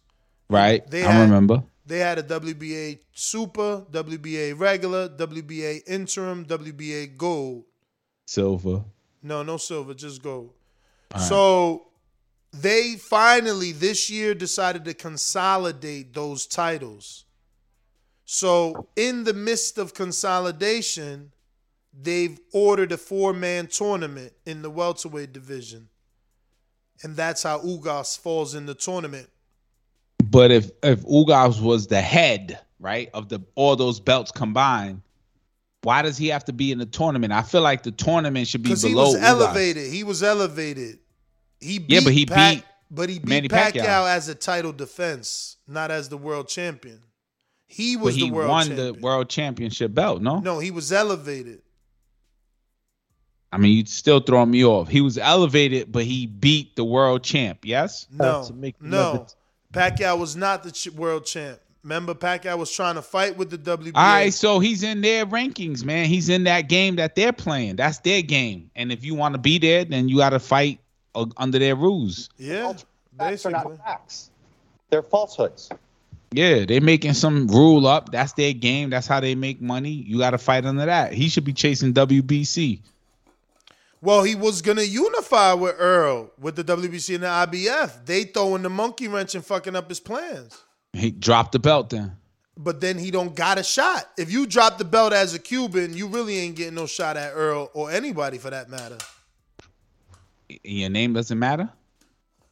Right, 0.50 0.86
They 0.90 1.04
I 1.04 1.10
had- 1.10 1.22
remember. 1.22 1.62
They 1.86 1.98
had 1.98 2.18
a 2.18 2.22
WBA 2.22 2.98
Super, 3.12 3.84
WBA 3.90 4.58
Regular, 4.58 5.08
WBA 5.08 5.82
Interim, 5.86 6.46
WBA 6.46 7.16
Gold. 7.16 7.64
Silver. 8.26 8.84
No, 9.22 9.42
no 9.42 9.56
silver, 9.56 9.94
just 9.94 10.22
gold. 10.22 10.52
All 11.14 11.20
right. 11.20 11.28
So 11.28 11.86
they 12.52 12.96
finally 12.96 13.72
this 13.72 14.08
year 14.08 14.34
decided 14.34 14.84
to 14.84 14.94
consolidate 14.94 16.14
those 16.14 16.46
titles. 16.46 17.24
So, 18.26 18.88
in 18.96 19.24
the 19.24 19.34
midst 19.34 19.76
of 19.76 19.92
consolidation, 19.92 21.32
they've 21.92 22.38
ordered 22.52 22.92
a 22.92 22.96
four-man 22.96 23.66
tournament 23.66 24.32
in 24.46 24.62
the 24.62 24.70
welterweight 24.70 25.32
division. 25.32 25.88
And 27.02 27.16
that's 27.16 27.42
how 27.42 27.58
Ugas 27.60 28.18
falls 28.18 28.54
in 28.54 28.64
the 28.64 28.74
tournament. 28.74 29.28
But 30.34 30.50
if 30.50 30.70
if 30.82 31.02
Ugas 31.04 31.60
was 31.62 31.86
the 31.86 32.00
head, 32.00 32.58
right, 32.80 33.08
of 33.14 33.28
the 33.28 33.40
all 33.54 33.76
those 33.76 34.00
belts 34.00 34.32
combined, 34.32 35.00
why 35.82 36.02
does 36.02 36.16
he 36.18 36.26
have 36.28 36.44
to 36.46 36.52
be 36.52 36.72
in 36.72 36.78
the 36.78 36.86
tournament? 36.86 37.32
I 37.32 37.42
feel 37.42 37.62
like 37.62 37.84
the 37.84 37.92
tournament 37.92 38.48
should 38.48 38.62
be 38.64 38.70
Because 38.70 38.82
below. 38.82 39.04
he 39.06 39.12
was 39.12 39.20
Ugas. 39.20 39.22
elevated. 39.22 39.92
He 39.92 40.02
was 40.02 40.22
elevated. 40.24 40.98
He 41.60 41.78
beat 41.78 41.90
Yeah, 41.90 42.00
but 42.02 42.12
he 42.12 42.26
Pac- 42.26 42.56
beat 42.56 42.64
but 42.90 43.08
he 43.08 43.20
beat 43.20 43.28
Manny 43.28 43.48
Pacquiao. 43.48 43.84
Pacquiao. 43.84 44.08
as 44.08 44.28
a 44.28 44.34
title 44.34 44.72
defense, 44.72 45.56
not 45.68 45.90
as 45.92 46.08
the 46.08 46.16
world 46.18 46.48
champion. 46.48 47.00
He 47.68 47.94
But 47.96 48.04
was 48.06 48.14
he 48.16 48.28
the 48.28 48.34
world 48.34 48.48
champion. 48.48 48.48
He 48.48 48.50
won 48.50 48.66
champion. 48.66 48.94
the 48.94 49.00
world 49.06 49.28
championship 49.28 49.94
belt. 49.94 50.20
No, 50.20 50.40
No, 50.40 50.58
he 50.58 50.72
was 50.72 50.90
elevated. 50.92 51.62
I 53.52 53.58
mean 53.58 53.76
you 53.78 53.86
still 53.86 54.18
throwing 54.18 54.50
me 54.50 54.64
off. 54.64 54.88
He 54.88 55.00
was 55.00 55.16
elevated, 55.16 55.92
but 55.92 56.04
he 56.04 56.26
beat 56.26 56.74
the 56.74 56.84
world 56.84 57.22
champ. 57.22 57.60
Yes. 57.64 58.08
No, 58.10 58.48
no. 58.80 59.26
Pacquiao 59.74 60.18
was 60.18 60.36
not 60.36 60.62
the 60.62 60.70
ch- 60.70 60.90
world 60.90 61.26
champ. 61.26 61.58
Remember, 61.82 62.14
Pacquiao 62.14 62.56
was 62.56 62.70
trying 62.70 62.94
to 62.94 63.02
fight 63.02 63.36
with 63.36 63.50
the 63.50 63.58
WBA. 63.58 63.92
All 63.94 64.02
right, 64.02 64.32
so 64.32 64.58
he's 64.58 64.82
in 64.82 65.02
their 65.02 65.26
rankings, 65.26 65.84
man. 65.84 66.06
He's 66.06 66.30
in 66.30 66.44
that 66.44 66.68
game 66.68 66.96
that 66.96 67.14
they're 67.14 67.32
playing. 67.32 67.76
That's 67.76 67.98
their 67.98 68.22
game. 68.22 68.70
And 68.74 68.90
if 68.90 69.04
you 69.04 69.14
want 69.14 69.34
to 69.34 69.38
be 69.38 69.58
there, 69.58 69.84
then 69.84 70.08
you 70.08 70.16
got 70.16 70.30
to 70.30 70.40
fight 70.40 70.80
uh, 71.14 71.26
under 71.36 71.58
their 71.58 71.76
rules. 71.76 72.30
Yeah, 72.38 72.72
Facts 73.18 73.46
are 73.46 73.50
not 73.50 73.76
facts. 73.78 74.30
They're 74.90 75.02
falsehoods. 75.02 75.70
Yeah, 76.32 76.64
they're 76.64 76.80
making 76.80 77.14
some 77.14 77.46
rule 77.46 77.86
up. 77.86 78.10
That's 78.10 78.32
their 78.32 78.52
game. 78.52 78.90
That's 78.90 79.06
how 79.06 79.20
they 79.20 79.34
make 79.34 79.60
money. 79.60 79.90
You 79.90 80.18
got 80.18 80.30
to 80.30 80.38
fight 80.38 80.64
under 80.64 80.86
that. 80.86 81.12
He 81.12 81.28
should 81.28 81.44
be 81.44 81.52
chasing 81.52 81.94
WBC. 81.94 82.80
Well, 84.04 84.22
he 84.22 84.34
was 84.34 84.60
gonna 84.60 84.82
unify 84.82 85.54
with 85.54 85.80
Errol 85.80 86.30
with 86.38 86.56
the 86.56 86.62
WBC 86.62 87.14
and 87.14 87.24
the 87.24 87.26
IBF. 87.26 88.04
They 88.04 88.24
throwing 88.24 88.60
the 88.60 88.68
monkey 88.68 89.08
wrench 89.08 89.34
and 89.34 89.42
fucking 89.42 89.74
up 89.74 89.88
his 89.88 89.98
plans. 89.98 90.62
He 90.92 91.10
dropped 91.10 91.52
the 91.52 91.58
belt 91.58 91.88
then. 91.88 92.18
But 92.54 92.82
then 92.82 92.98
he 92.98 93.10
don't 93.10 93.34
got 93.34 93.56
a 93.56 93.64
shot. 93.64 94.10
If 94.18 94.30
you 94.30 94.46
drop 94.46 94.76
the 94.76 94.84
belt 94.84 95.14
as 95.14 95.32
a 95.32 95.38
Cuban, 95.38 95.96
you 95.96 96.06
really 96.06 96.36
ain't 96.36 96.54
getting 96.54 96.74
no 96.74 96.86
shot 96.86 97.16
at 97.16 97.34
Errol 97.34 97.70
or 97.72 97.90
anybody 97.90 98.36
for 98.36 98.50
that 98.50 98.68
matter. 98.68 98.98
Your 100.62 100.90
name 100.90 101.14
doesn't 101.14 101.38
matter. 101.38 101.70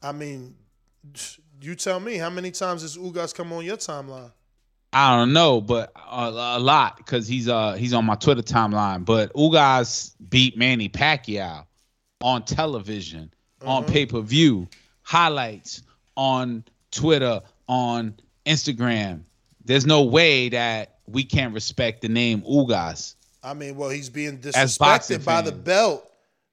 I 0.02 0.12
mean, 0.12 0.54
you 1.60 1.74
tell 1.74 2.00
me 2.00 2.16
how 2.16 2.30
many 2.30 2.50
times 2.50 2.80
has 2.80 2.96
Ugas 2.96 3.34
come 3.34 3.52
on 3.52 3.62
your 3.62 3.76
timeline? 3.76 4.32
I 4.92 5.16
don't 5.16 5.32
know, 5.32 5.60
but 5.60 5.92
a, 5.96 6.56
a 6.56 6.60
lot 6.60 6.98
because 6.98 7.26
he's 7.26 7.48
uh 7.48 7.74
he's 7.74 7.92
on 7.94 8.04
my 8.04 8.14
Twitter 8.14 8.42
timeline. 8.42 9.04
But 9.04 9.32
Ugas 9.34 10.12
beat 10.28 10.56
Manny 10.58 10.88
Pacquiao 10.88 11.64
on 12.20 12.44
television, 12.44 13.32
on 13.62 13.82
Mm-hmm. 13.84 13.92
pay 13.92 14.06
per 14.06 14.20
view, 14.20 14.68
highlights 15.02 15.82
on 16.16 16.64
Twitter, 16.90 17.40
on 17.68 18.14
Instagram. 18.44 19.22
There's 19.64 19.86
no 19.86 20.02
way 20.02 20.48
that 20.50 20.98
we 21.06 21.24
can't 21.24 21.54
respect 21.54 22.02
the 22.02 22.08
name 22.08 22.42
Ugas. 22.42 23.14
I 23.42 23.54
mean, 23.54 23.76
well, 23.76 23.88
he's 23.90 24.10
being 24.10 24.38
disrespected 24.38 25.24
by 25.24 25.40
the 25.42 25.52
belt 25.52 26.08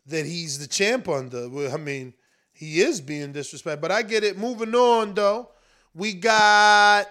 that 0.07 0.25
he's 0.25 0.59
the 0.59 0.67
champ 0.67 1.07
under. 1.07 1.45
I 1.71 1.77
mean, 1.77 2.13
he 2.53 2.81
is 2.81 3.01
being 3.01 3.33
disrespected. 3.33 3.81
But 3.81 3.91
I 3.91 4.01
get 4.01 4.23
it. 4.23 4.37
Moving 4.37 4.73
on, 4.73 5.13
though, 5.13 5.49
we 5.93 6.13
got 6.13 7.07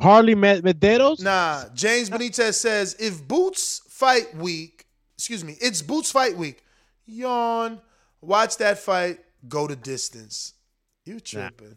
Harley 0.00 0.34
Med- 0.34 0.62
Medeiros. 0.64 1.20
Nah, 1.22 1.64
James 1.74 2.10
Benitez 2.10 2.54
says 2.54 2.96
if 2.98 3.26
Boots 3.26 3.80
fight 3.88 4.34
week, 4.36 4.86
excuse 5.16 5.44
me, 5.44 5.56
it's 5.60 5.82
Boots 5.82 6.10
fight 6.10 6.36
week. 6.36 6.64
Yawn. 7.06 7.80
Watch 8.20 8.56
that 8.58 8.78
fight. 8.78 9.18
Go 9.48 9.66
to 9.66 9.76
distance. 9.76 10.54
You 11.04 11.20
tripping? 11.20 11.76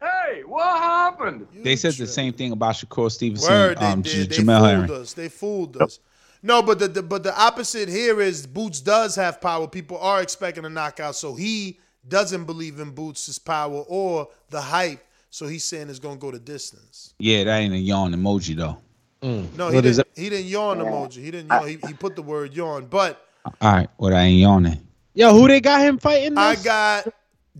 Hey, 0.00 0.42
what 0.44 0.78
happened? 0.78 1.46
They 1.54 1.76
said 1.76 1.92
the 1.94 2.06
same 2.06 2.32
thing 2.32 2.52
about 2.52 2.74
Shakur 2.76 3.10
Stevenson, 3.10 3.50
Word, 3.52 3.78
they 3.78 3.86
um, 3.86 4.02
did. 4.02 4.30
J- 4.30 4.36
They 4.36 4.42
Jamel 4.42 4.58
fooled 4.58 4.68
Herring. 4.88 5.02
us. 5.02 5.12
They 5.12 5.28
fooled 5.28 5.76
us. 5.82 5.98
No, 6.42 6.62
but 6.62 6.78
the, 6.78 6.88
the 6.88 7.02
but 7.02 7.22
the 7.22 7.38
opposite 7.38 7.88
here 7.88 8.20
is 8.20 8.46
Boots 8.46 8.80
does 8.80 9.14
have 9.16 9.40
power. 9.40 9.66
People 9.66 9.98
are 9.98 10.22
expecting 10.22 10.64
a 10.64 10.68
knockout, 10.68 11.16
so 11.16 11.34
he 11.34 11.78
doesn't 12.08 12.44
believe 12.44 12.78
in 12.78 12.90
Boots' 12.90 13.38
power 13.38 13.84
or 13.88 14.28
the 14.50 14.60
hype. 14.60 15.02
So 15.36 15.46
he's 15.46 15.64
saying 15.64 15.90
it's 15.90 15.98
gonna 15.98 16.16
go 16.16 16.30
to 16.30 16.38
distance. 16.38 17.12
Yeah, 17.18 17.44
that 17.44 17.58
ain't 17.58 17.74
a 17.74 17.76
yawn 17.76 18.14
emoji 18.14 18.56
though. 18.56 18.78
No, 19.20 19.68
he 19.68 19.82
didn't. 19.82 20.08
He 20.16 20.30
didn't 20.30 20.46
yawn 20.46 20.78
emoji. 20.78 21.22
He 21.22 21.30
didn't 21.30 21.50
yawn. 21.50 21.68
He, 21.68 21.78
he 21.86 21.92
put 21.92 22.16
the 22.16 22.22
word 22.22 22.54
yawn. 22.54 22.86
But 22.86 23.22
All 23.60 23.74
right, 23.74 23.90
well 23.98 24.16
I 24.16 24.20
ain't 24.20 24.40
yawning. 24.40 24.88
Yo, 25.12 25.34
who 25.34 25.46
they 25.46 25.60
got 25.60 25.82
him 25.82 25.98
fighting? 25.98 26.38
I 26.38 26.56
got 26.56 27.12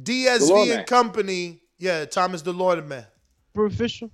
DSV 0.02 0.38
Delorme. 0.38 0.78
and 0.78 0.86
Company. 0.86 1.60
Yeah, 1.76 2.06
Thomas 2.06 2.42
Delorme. 2.42 3.04
for 3.54 3.66
official. 3.66 4.10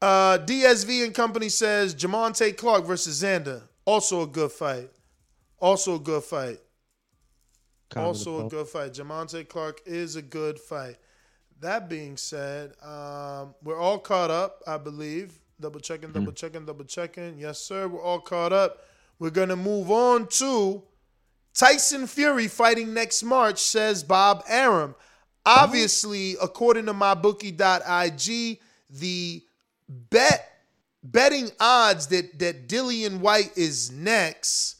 Uh, 0.00 0.38
DSV 0.38 1.04
and 1.04 1.14
Company 1.14 1.50
says 1.50 1.94
Jamontay 1.94 2.56
Clark 2.56 2.86
versus 2.86 3.22
Xander. 3.22 3.60
Also 3.84 4.22
a 4.22 4.26
good 4.26 4.50
fight. 4.50 4.88
Also 5.58 5.96
a 5.96 6.00
good 6.00 6.24
fight. 6.24 6.58
Comment 7.90 8.08
also 8.08 8.46
a 8.46 8.48
good 8.48 8.66
fight. 8.66 8.94
Jamontay 8.94 9.46
Clark 9.46 9.82
is 9.84 10.16
a 10.16 10.22
good 10.22 10.58
fight. 10.58 10.96
That 11.62 11.88
being 11.88 12.16
said, 12.16 12.72
um, 12.82 13.54
we're 13.62 13.78
all 13.78 14.00
caught 14.00 14.32
up, 14.32 14.64
I 14.66 14.78
believe. 14.78 15.38
Double 15.60 15.78
checking, 15.78 16.10
double 16.10 16.32
checking, 16.32 16.66
double 16.66 16.84
checking. 16.84 17.38
Yes, 17.38 17.60
sir. 17.60 17.86
We're 17.86 18.02
all 18.02 18.18
caught 18.18 18.52
up. 18.52 18.84
We're 19.20 19.30
gonna 19.30 19.54
move 19.54 19.88
on 19.88 20.26
to 20.26 20.82
Tyson 21.54 22.08
Fury 22.08 22.48
fighting 22.48 22.92
next 22.92 23.22
March, 23.22 23.60
says 23.60 24.02
Bob 24.02 24.42
Arum. 24.48 24.96
Obviously, 25.46 26.34
according 26.42 26.86
to 26.86 26.94
mybookie.ig, 26.94 28.60
the 28.90 29.44
bet 29.88 30.64
betting 31.04 31.48
odds 31.60 32.08
that 32.08 32.40
that 32.40 32.68
Dillian 32.68 33.20
Whyte 33.20 33.56
is 33.56 33.92
next 33.92 34.78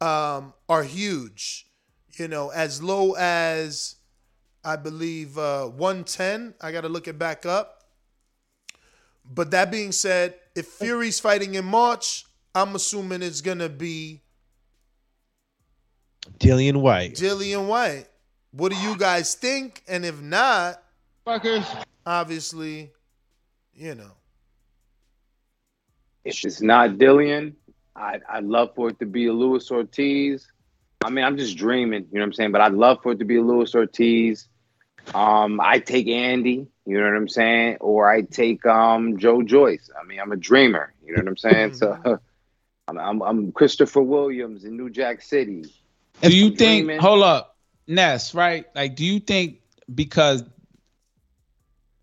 um, 0.00 0.54
are 0.66 0.82
huge. 0.82 1.66
You 2.14 2.28
know, 2.28 2.48
as 2.48 2.82
low 2.82 3.12
as 3.18 3.96
I 4.64 4.76
believe 4.76 5.38
uh, 5.38 5.66
110. 5.66 6.54
I 6.60 6.72
got 6.72 6.82
to 6.82 6.88
look 6.88 7.08
it 7.08 7.18
back 7.18 7.46
up. 7.46 7.82
But 9.24 9.50
that 9.52 9.70
being 9.70 9.92
said, 9.92 10.34
if 10.54 10.66
Fury's 10.66 11.20
fighting 11.20 11.54
in 11.54 11.64
March, 11.64 12.26
I'm 12.54 12.74
assuming 12.74 13.22
it's 13.22 13.40
gonna 13.40 13.68
be 13.68 14.20
Dillian 16.38 16.80
Whyte. 16.80 17.14
Dillian 17.14 17.66
Whyte. 17.66 18.08
What 18.50 18.72
do 18.72 18.78
you 18.78 18.96
guys 18.96 19.34
think? 19.34 19.82
And 19.88 20.04
if 20.04 20.20
not, 20.20 20.82
fuckers, 21.26 21.64
obviously, 22.04 22.90
you 23.74 23.94
know. 23.94 24.12
If 26.24 26.44
it's 26.44 26.60
not 26.60 26.90
Dillian, 26.90 27.54
I'd, 27.96 28.20
I'd 28.28 28.44
love 28.44 28.74
for 28.74 28.90
it 28.90 28.98
to 29.00 29.06
be 29.06 29.26
a 29.26 29.32
Luis 29.32 29.70
Ortiz. 29.70 30.46
I 31.04 31.10
mean, 31.10 31.24
I'm 31.24 31.36
just 31.36 31.56
dreaming, 31.56 32.06
you 32.12 32.18
know 32.18 32.20
what 32.20 32.26
I'm 32.26 32.32
saying? 32.34 32.52
But 32.52 32.60
I'd 32.60 32.74
love 32.74 32.98
for 33.02 33.12
it 33.12 33.18
to 33.18 33.24
be 33.24 33.36
a 33.36 33.42
Luis 33.42 33.74
Ortiz. 33.74 34.48
Um, 35.14 35.60
I 35.60 35.78
take 35.78 36.08
Andy, 36.08 36.66
you 36.86 36.98
know 36.98 37.04
what 37.04 37.16
I'm 37.16 37.28
saying? 37.28 37.78
Or 37.80 38.10
I 38.10 38.22
take 38.22 38.64
um 38.66 39.18
Joe 39.18 39.42
Joyce. 39.42 39.90
I 40.00 40.04
mean, 40.06 40.20
I'm 40.20 40.32
a 40.32 40.36
dreamer, 40.36 40.94
you 41.04 41.12
know 41.12 41.20
what 41.20 41.28
I'm 41.28 41.36
saying? 41.36 41.74
So 41.74 41.98
I'm, 42.88 42.98
I'm, 42.98 43.22
I'm 43.22 43.52
Christopher 43.52 44.02
Williams 44.02 44.64
in 44.64 44.76
New 44.76 44.90
Jack 44.90 45.22
City. 45.22 45.64
Do 46.22 46.36
you 46.36 46.46
I'm 46.46 46.56
think? 46.56 46.86
dreaming. 46.86 47.00
Hold 47.00 47.22
up, 47.22 47.56
Ness. 47.86 48.34
Right? 48.34 48.66
Like, 48.74 48.96
do 48.96 49.04
you 49.04 49.20
think 49.20 49.60
because 49.94 50.44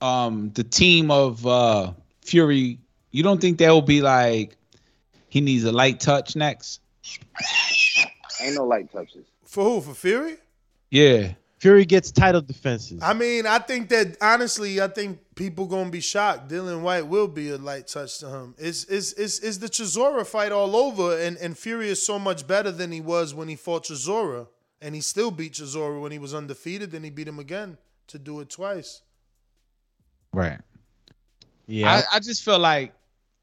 um 0.01 0.51
the 0.53 0.63
team 0.63 1.11
of 1.11 1.45
uh 1.45 1.93
Fury, 2.21 2.79
you 3.11 3.23
don't 3.23 3.41
think 3.41 3.57
they'll 3.57 3.81
be 3.81 4.01
like 4.01 4.55
he 5.29 5.41
needs 5.41 5.63
a 5.63 5.71
light 5.71 5.99
touch 5.99 6.35
next? 6.35 6.81
Ain't 8.41 8.55
no 8.55 8.65
light 8.65 8.91
touches. 8.91 9.25
For 9.45 9.63
who? 9.63 9.81
For 9.81 9.93
Fury? 9.93 10.37
Yeah. 10.91 11.33
Fury 11.59 11.83
gets 11.83 12.09
title 12.09 12.39
defenses. 12.41 13.01
I 13.03 13.13
mean, 13.13 13.45
I 13.45 13.59
think 13.59 13.89
that 13.89 14.15
honestly, 14.21 14.79
I 14.79 14.87
think 14.87 15.19
people 15.35 15.67
gonna 15.67 15.89
be 15.89 15.99
shocked. 15.99 16.49
Dillian 16.49 16.81
Whyte 16.81 17.05
will 17.05 17.27
be 17.27 17.49
a 17.49 17.57
light 17.57 17.87
touch 17.87 18.19
to 18.19 18.29
him. 18.29 18.55
It's 18.57 18.85
it's 18.85 19.11
it's, 19.13 19.39
it's 19.39 19.57
the 19.57 19.67
Chisora 19.67 20.25
fight 20.25 20.53
all 20.53 20.73
over, 20.77 21.19
and 21.19 21.37
and 21.37 21.57
Fury 21.57 21.89
is 21.89 22.03
so 22.05 22.17
much 22.17 22.47
better 22.47 22.71
than 22.71 22.93
he 22.93 23.01
was 23.01 23.33
when 23.33 23.49
he 23.49 23.57
fought 23.57 23.83
Chisora, 23.83 24.47
and 24.81 24.95
he 24.95 25.01
still 25.01 25.31
beat 25.31 25.53
Chisora 25.53 26.01
when 26.01 26.13
he 26.13 26.17
was 26.17 26.33
undefeated. 26.33 26.91
Then 26.91 27.03
he 27.03 27.09
beat 27.09 27.27
him 27.27 27.39
again 27.39 27.77
to 28.07 28.17
do 28.17 28.39
it 28.39 28.49
twice. 28.49 29.01
Right. 30.31 30.59
Yeah. 31.67 32.01
I, 32.11 32.17
I 32.17 32.19
just 32.19 32.43
feel 32.43 32.59
like 32.59 32.93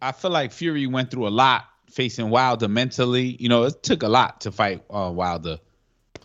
I 0.01 0.13
feel 0.13 0.31
like 0.31 0.53
Fury 0.53 0.87
went 0.87 1.11
through 1.11 1.29
a 1.29 1.31
lot 1.31 1.67
facing 1.91 2.31
Wilder 2.31 2.69
mentally. 2.69 3.37
You 3.39 3.51
know, 3.51 3.65
it 3.65 3.83
took 3.83 4.03
a 4.03 4.09
lot 4.09 4.41
to 4.43 4.53
fight 4.53 4.85
uh, 4.89 5.11
Wilder. 5.15 5.59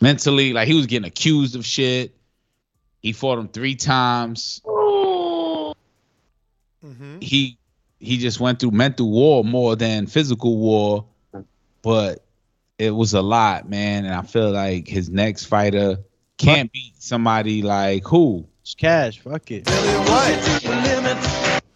Mentally. 0.01 0.53
Like 0.53 0.67
he 0.67 0.73
was 0.73 0.87
getting 0.87 1.07
accused 1.07 1.55
of 1.55 1.65
shit. 1.65 2.15
He 3.01 3.13
fought 3.13 3.39
him 3.39 3.47
three 3.47 3.75
times. 3.75 4.61
Mm-hmm. 6.83 7.19
He 7.21 7.57
he 7.99 8.17
just 8.17 8.39
went 8.39 8.59
through 8.59 8.71
mental 8.71 9.09
war 9.09 9.43
more 9.43 9.75
than 9.75 10.07
physical 10.07 10.57
war, 10.57 11.05
but 11.81 12.25
it 12.77 12.91
was 12.91 13.13
a 13.13 13.21
lot, 13.21 13.69
man. 13.69 14.05
And 14.05 14.13
I 14.13 14.23
feel 14.23 14.51
like 14.51 14.87
his 14.87 15.09
next 15.09 15.45
fighter 15.45 15.97
can't 16.37 16.71
beat 16.71 16.95
somebody 16.97 17.61
like 17.61 18.05
who? 18.05 18.47
It's 18.61 18.73
cash. 18.73 19.19
Fuck 19.19 19.51
it. 19.51 19.67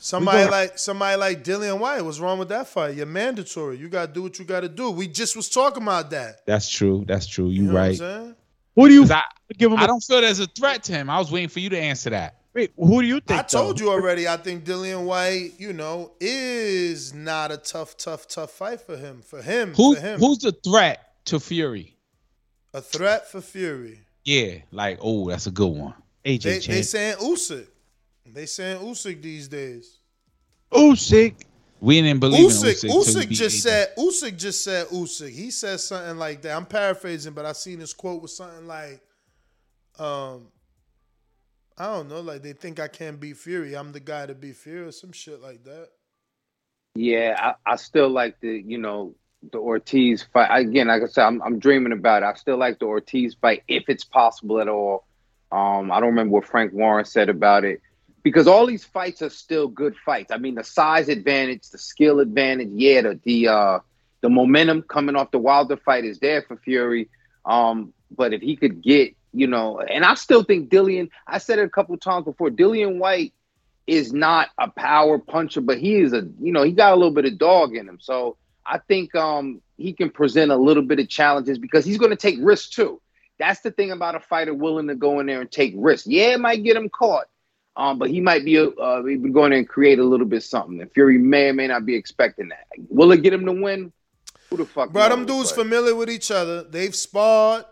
Dillian 0.06 0.12
Whyte. 0.12 0.26
Somebody 0.30 0.38
We 0.40 0.44
go- 0.46 0.52
like 0.52 0.78
somebody 0.80 1.18
like 1.18 1.44
Dillian 1.44 1.80
Whyte. 1.80 2.02
What's 2.02 2.20
wrong 2.20 2.40
with 2.40 2.50
that 2.50 2.68
fight? 2.68 2.96
You're 2.96 3.06
mandatory. 3.06 3.78
You 3.78 3.90
gotta 3.90 4.12
do 4.12 4.22
what 4.24 4.38
you 4.40 4.46
gotta 4.46 4.70
do. 4.70 4.92
We 4.92 5.08
just 5.08 5.36
was 5.36 5.50
talking 5.50 5.84
about 5.84 6.10
that. 6.12 6.46
That's 6.46 6.70
true. 6.70 7.04
That's 7.08 7.26
true. 7.28 7.50
You, 7.50 7.64
You 7.64 7.68
know 7.70 7.74
what 7.74 8.02
I'm 8.02 8.28
right. 8.28 8.36
Who 8.76 8.88
do 8.90 8.94
you 8.94 9.06
I, 9.12 9.24
give 9.58 9.72
him? 9.72 9.78
I 9.80 9.86
a- 9.86 9.88
don't 9.88 10.02
feel 10.02 10.22
there's 10.22 10.40
a 10.40 10.48
threat 10.48 10.84
to 10.86 10.92
him. 10.94 11.10
I 11.10 11.18
was 11.18 11.32
waiting 11.32 11.50
for 11.50 11.60
you 11.60 11.70
to 11.70 11.80
answer 11.80 12.10
that. 12.12 12.42
Wait, 12.54 12.72
who 12.78 13.02
do 13.02 13.08
you 13.08 13.20
think? 13.20 13.38
I 13.40 13.44
told 13.44 13.80
you 13.82 13.90
already. 13.90 14.28
I 14.30 14.38
think 14.38 14.64
Dillian 14.64 15.04
Whyte, 15.06 15.52
you 15.58 15.74
know, 15.74 16.14
is 16.22 17.14
not 17.14 17.52
a 17.52 17.58
tough, 17.58 17.98
tough, 17.98 18.28
tough 18.30 18.52
fight 18.52 18.80
for 18.82 18.96
him. 18.96 19.22
For 19.22 19.42
him, 19.42 19.74
Who 19.76 19.96
for 19.96 20.02
him, 20.02 20.20
who's 20.20 20.38
the 20.40 20.54
threat 20.54 21.00
to 21.26 21.40
Fury? 21.40 21.98
a 22.74 22.82
threat 22.82 23.30
for 23.30 23.42
Fury. 23.42 24.02
Yeah, 24.24 24.56
like 24.72 25.00
oh, 25.02 25.30
that's 25.30 25.48
a 25.48 25.52
good 25.52 25.68
one. 25.68 25.94
AJ 26.26 26.42
They, 26.44 26.60
Chan. 26.60 26.76
they 26.76 26.82
saying 26.82 27.16
Usyk. 27.18 27.68
They 28.26 28.46
saying 28.46 28.82
Usyk 28.82 29.22
these 29.22 29.48
days. 29.48 30.00
Usyk. 30.72 31.36
We 31.80 32.02
didn't 32.02 32.20
believe 32.20 32.50
Usyk, 32.50 32.84
in 32.84 32.90
Usyk. 32.90 33.24
Usyk 33.24 33.30
just 33.30 33.62
said 33.62 33.96
Usyk 33.98 34.38
just 34.38 34.64
said 34.64 34.88
Usyk. 34.88 35.30
He 35.30 35.52
said 35.52 35.80
something 35.80 36.18
like 36.18 36.42
that. 36.42 36.56
I'm 36.56 36.66
paraphrasing, 36.66 37.34
but 37.34 37.46
I 37.46 37.52
seen 37.52 37.80
this 37.80 37.94
quote 37.94 38.22
with 38.22 38.32
something 38.32 38.66
like, 38.66 39.02
um, 40.00 40.48
I 41.78 41.86
don't 41.86 42.10
know, 42.10 42.22
like 42.22 42.42
they 42.42 42.54
think 42.54 42.80
I 42.80 42.88
can't 42.88 43.20
beat 43.20 43.38
Fury. 43.38 43.76
I'm 43.76 43.92
the 43.92 44.00
guy 44.00 44.26
to 44.26 44.34
beat 44.34 44.56
Fury, 44.56 44.88
or 44.88 44.92
some 44.92 45.12
shit 45.12 45.42
like 45.42 45.64
that. 45.66 45.90
Yeah, 46.96 47.36
I, 47.38 47.74
I 47.74 47.76
still 47.76 48.10
like 48.10 48.40
the 48.40 48.64
you 48.66 48.78
know 48.78 49.16
the 49.52 49.60
Ortiz 49.60 50.26
fight 50.34 50.58
again. 50.58 50.88
Like 50.88 51.04
I 51.04 51.08
said, 51.08 51.26
I'm, 51.26 51.42
I'm 51.44 51.60
dreaming 51.60 51.92
about 51.92 52.24
it. 52.24 52.26
I 52.26 52.34
still 52.34 52.58
like 52.58 52.80
the 52.80 52.86
Ortiz 52.86 53.36
fight 53.36 53.64
if 53.68 53.84
it's 53.90 54.06
possible 54.06 54.60
at 54.60 54.70
all. 54.70 55.06
Um, 55.52 55.92
I 55.92 56.00
don't 56.00 56.10
remember 56.10 56.34
what 56.34 56.46
Frank 56.46 56.74
Warren 56.74 57.06
said 57.06 57.30
about 57.30 57.64
it 57.66 57.82
because 58.26 58.48
all 58.48 58.66
these 58.66 58.84
fights 58.84 59.22
are 59.22 59.30
still 59.30 59.68
good 59.68 59.96
fights. 60.04 60.32
I 60.32 60.38
mean, 60.38 60.56
the 60.56 60.64
size 60.64 61.10
advantage, 61.10 61.70
the 61.70 61.78
skill 61.78 62.20
advantage, 62.20 62.70
yeah, 62.74 63.02
the 63.02 63.20
the 63.24 63.48
uh, 63.48 63.80
the 64.22 64.30
momentum 64.30 64.82
coming 64.82 65.16
off 65.16 65.30
the 65.30 65.38
Wilder 65.38 65.78
fight 65.78 66.06
is 66.06 66.18
there 66.18 66.42
for 66.42 66.58
Fury. 66.58 67.08
Um, 67.46 67.94
but 68.10 68.34
if 68.34 68.42
he 68.42 68.56
could 68.56 68.82
get, 68.82 69.16
you 69.32 69.46
know, 69.46 69.80
and 69.80 70.04
I 70.04 70.16
still 70.16 70.44
think 70.44 70.72
Dillian. 70.72 71.12
I 71.28 71.38
said 71.38 71.60
it 71.60 71.66
a 71.66 71.70
couple 71.70 71.96
times 71.98 72.26
before. 72.26 72.50
Dillian 72.50 72.98
Whyte 72.98 73.32
is 73.86 74.12
not 74.12 74.50
a 74.58 74.72
power 74.72 75.20
puncher, 75.20 75.62
but 75.62 75.78
he 75.78 75.98
is 75.98 76.12
a 76.12 76.28
you 76.42 76.52
know 76.52 76.64
he 76.64 76.72
got 76.72 76.94
a 76.94 76.96
little 76.96 77.14
bit 77.14 77.26
of 77.26 77.38
dog 77.38 77.76
in 77.76 77.88
him. 77.88 78.00
So 78.02 78.38
I 78.66 78.80
think 78.80 79.14
um 79.14 79.62
he 79.78 79.94
can 79.94 80.10
present 80.10 80.50
a 80.50 80.58
little 80.58 80.82
bit 80.82 81.00
of 81.00 81.08
challenges 81.08 81.60
because 81.60 81.86
he's 81.86 82.00
going 82.00 82.10
to 82.10 82.18
take 82.18 82.40
risks 82.42 82.70
too. 82.70 83.00
That's 83.38 83.60
the 83.60 83.70
thing 83.70 83.92
about 83.92 84.16
a 84.16 84.20
fighter 84.20 84.56
willing 84.56 84.88
to 84.88 84.96
go 84.96 85.20
in 85.20 85.28
there 85.28 85.42
and 85.42 85.52
take 85.52 85.76
risks. 85.78 86.08
Yeah, 86.08 86.34
it 86.34 86.40
might 86.40 86.64
get 86.64 86.76
him 86.76 86.90
caught, 86.90 87.28
um, 87.78 88.00
but 88.00 88.10
he 88.10 88.22
might 88.22 88.46
be 88.46 88.58
uh, 88.58 88.70
going 89.02 89.52
in 89.52 89.60
and 89.60 89.70
create 89.70 90.00
a 90.00 90.04
little 90.04 90.26
bit 90.26 90.44
something. 90.44 90.82
And 90.82 90.92
Fury 90.92 91.18
may 91.18 91.50
or 91.50 91.54
may 91.54 91.68
not 91.68 91.86
be 91.86 91.96
expecting 91.96 92.50
that. 92.50 92.68
Will 92.90 93.12
it 93.12 93.22
get 93.22 93.34
him 93.34 93.46
to 93.46 93.52
win? 93.52 93.92
Who 94.50 94.58
the 94.58 94.66
fuck? 94.66 94.92
Bro, 94.92 95.10
them 95.10 95.26
dudes 95.26 95.52
but- 95.52 95.64
familiar 95.64 95.96
with 95.96 96.10
each 96.10 96.32
other. 96.32 96.64
They've 96.64 96.96
sparred. 96.96 97.66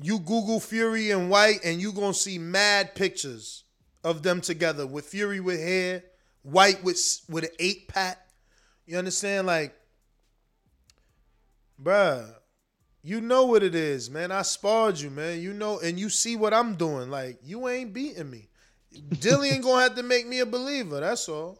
You 0.00 0.20
Google 0.20 0.60
Fury 0.60 1.10
and 1.10 1.28
Whyte, 1.28 1.60
and 1.64 1.80
you 1.80 1.92
gonna 1.92 2.14
see 2.14 2.38
mad 2.38 2.94
pictures 2.94 3.64
of 4.04 4.22
them 4.22 4.40
together 4.40 4.86
with 4.86 5.06
Fury 5.06 5.40
with 5.40 5.58
hair, 5.58 6.04
Whyte 6.44 6.84
with 6.84 7.20
with 7.28 7.44
an 7.44 7.50
eight 7.58 7.88
pack. 7.88 8.18
You 8.86 8.96
understand? 8.96 9.48
Like, 9.48 9.74
bruh, 11.82 12.32
you 13.02 13.20
know 13.20 13.46
what 13.46 13.64
it 13.64 13.74
is, 13.74 14.08
man. 14.08 14.30
I 14.30 14.42
sparred 14.42 15.00
you, 15.00 15.10
man. 15.10 15.42
You 15.42 15.52
know, 15.52 15.80
and 15.80 15.98
you 15.98 16.08
see 16.08 16.36
what 16.36 16.54
I'm 16.54 16.76
doing. 16.76 17.10
Like, 17.10 17.40
you 17.42 17.68
ain't 17.68 17.92
beating 17.92 18.30
me. 18.30 18.47
Dillian 19.10 19.62
gonna 19.62 19.82
have 19.82 19.94
to 19.96 20.02
make 20.02 20.26
me 20.26 20.40
a 20.40 20.46
believer. 20.46 21.00
That's 21.00 21.28
all. 21.28 21.58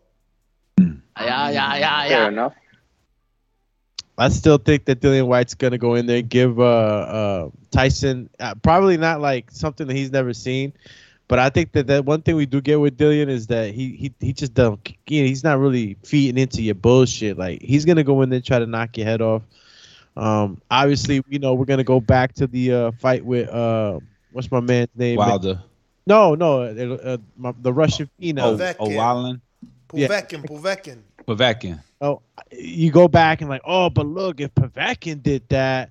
Yeah, 0.78 1.50
yeah, 1.50 1.50
yeah, 1.50 1.76
yeah. 1.76 2.08
Fair 2.08 2.28
enough. 2.28 2.54
I 4.16 4.28
still 4.30 4.58
think 4.58 4.84
that 4.86 5.00
Dillian 5.00 5.28
Whyte's 5.28 5.54
gonna 5.54 5.78
go 5.78 5.94
in 5.94 6.06
there 6.06 6.18
and 6.18 6.28
give 6.28 6.58
uh, 6.58 6.62
uh, 6.64 7.50
Tyson 7.70 8.28
uh, 8.40 8.54
probably 8.56 8.96
not 8.96 9.20
like 9.20 9.50
something 9.50 9.86
that 9.86 9.96
he's 9.96 10.10
never 10.10 10.32
seen, 10.34 10.72
but 11.28 11.38
I 11.38 11.50
think 11.50 11.72
that 11.72 11.86
that 11.86 12.04
one 12.04 12.22
thing 12.22 12.34
we 12.34 12.46
do 12.46 12.60
get 12.60 12.80
with 12.80 12.98
Dillian 12.98 13.28
is 13.28 13.46
that 13.46 13.72
he 13.72 13.90
he 13.90 14.12
he 14.18 14.32
just 14.32 14.54
don't 14.54 14.80
you 15.06 15.22
know, 15.22 15.28
he's 15.28 15.44
not 15.44 15.58
really 15.58 15.96
feeding 16.02 16.40
into 16.40 16.62
your 16.62 16.74
bullshit. 16.74 17.38
Like 17.38 17.62
he's 17.62 17.84
gonna 17.84 18.02
go 18.02 18.22
in 18.22 18.30
there 18.30 18.38
and 18.38 18.44
try 18.44 18.58
to 18.58 18.66
knock 18.66 18.96
your 18.96 19.06
head 19.06 19.22
off. 19.22 19.42
Um, 20.16 20.60
obviously, 20.68 21.22
you 21.28 21.38
know 21.38 21.54
we're 21.54 21.64
gonna 21.64 21.84
go 21.84 22.00
back 22.00 22.34
to 22.34 22.48
the 22.48 22.72
uh, 22.72 22.90
fight 22.92 23.24
with 23.24 23.48
uh, 23.48 24.00
what's 24.32 24.50
my 24.50 24.60
man's 24.60 24.88
name? 24.96 25.16
Wilder. 25.16 25.62
No, 26.08 26.34
no, 26.34 26.62
uh, 26.62 26.98
uh, 27.04 27.18
my, 27.36 27.52
the 27.60 27.72
Russian 27.72 28.08
phenom. 28.18 28.40
Oh, 28.40 28.56
Povetkin. 28.56 28.76
oh, 28.80 28.96
Wallin. 28.96 29.40
Yeah. 29.92 30.08
Povetkin, 30.08 30.46
Povetkin. 30.46 30.98
Povetkin. 31.26 31.80
Oh, 32.00 32.22
you 32.50 32.90
go 32.90 33.08
back 33.08 33.42
and 33.42 33.50
like, 33.50 33.60
oh, 33.64 33.90
but 33.90 34.06
look, 34.06 34.40
if 34.40 34.54
Povetkin 34.54 35.22
did 35.22 35.46
that, 35.50 35.90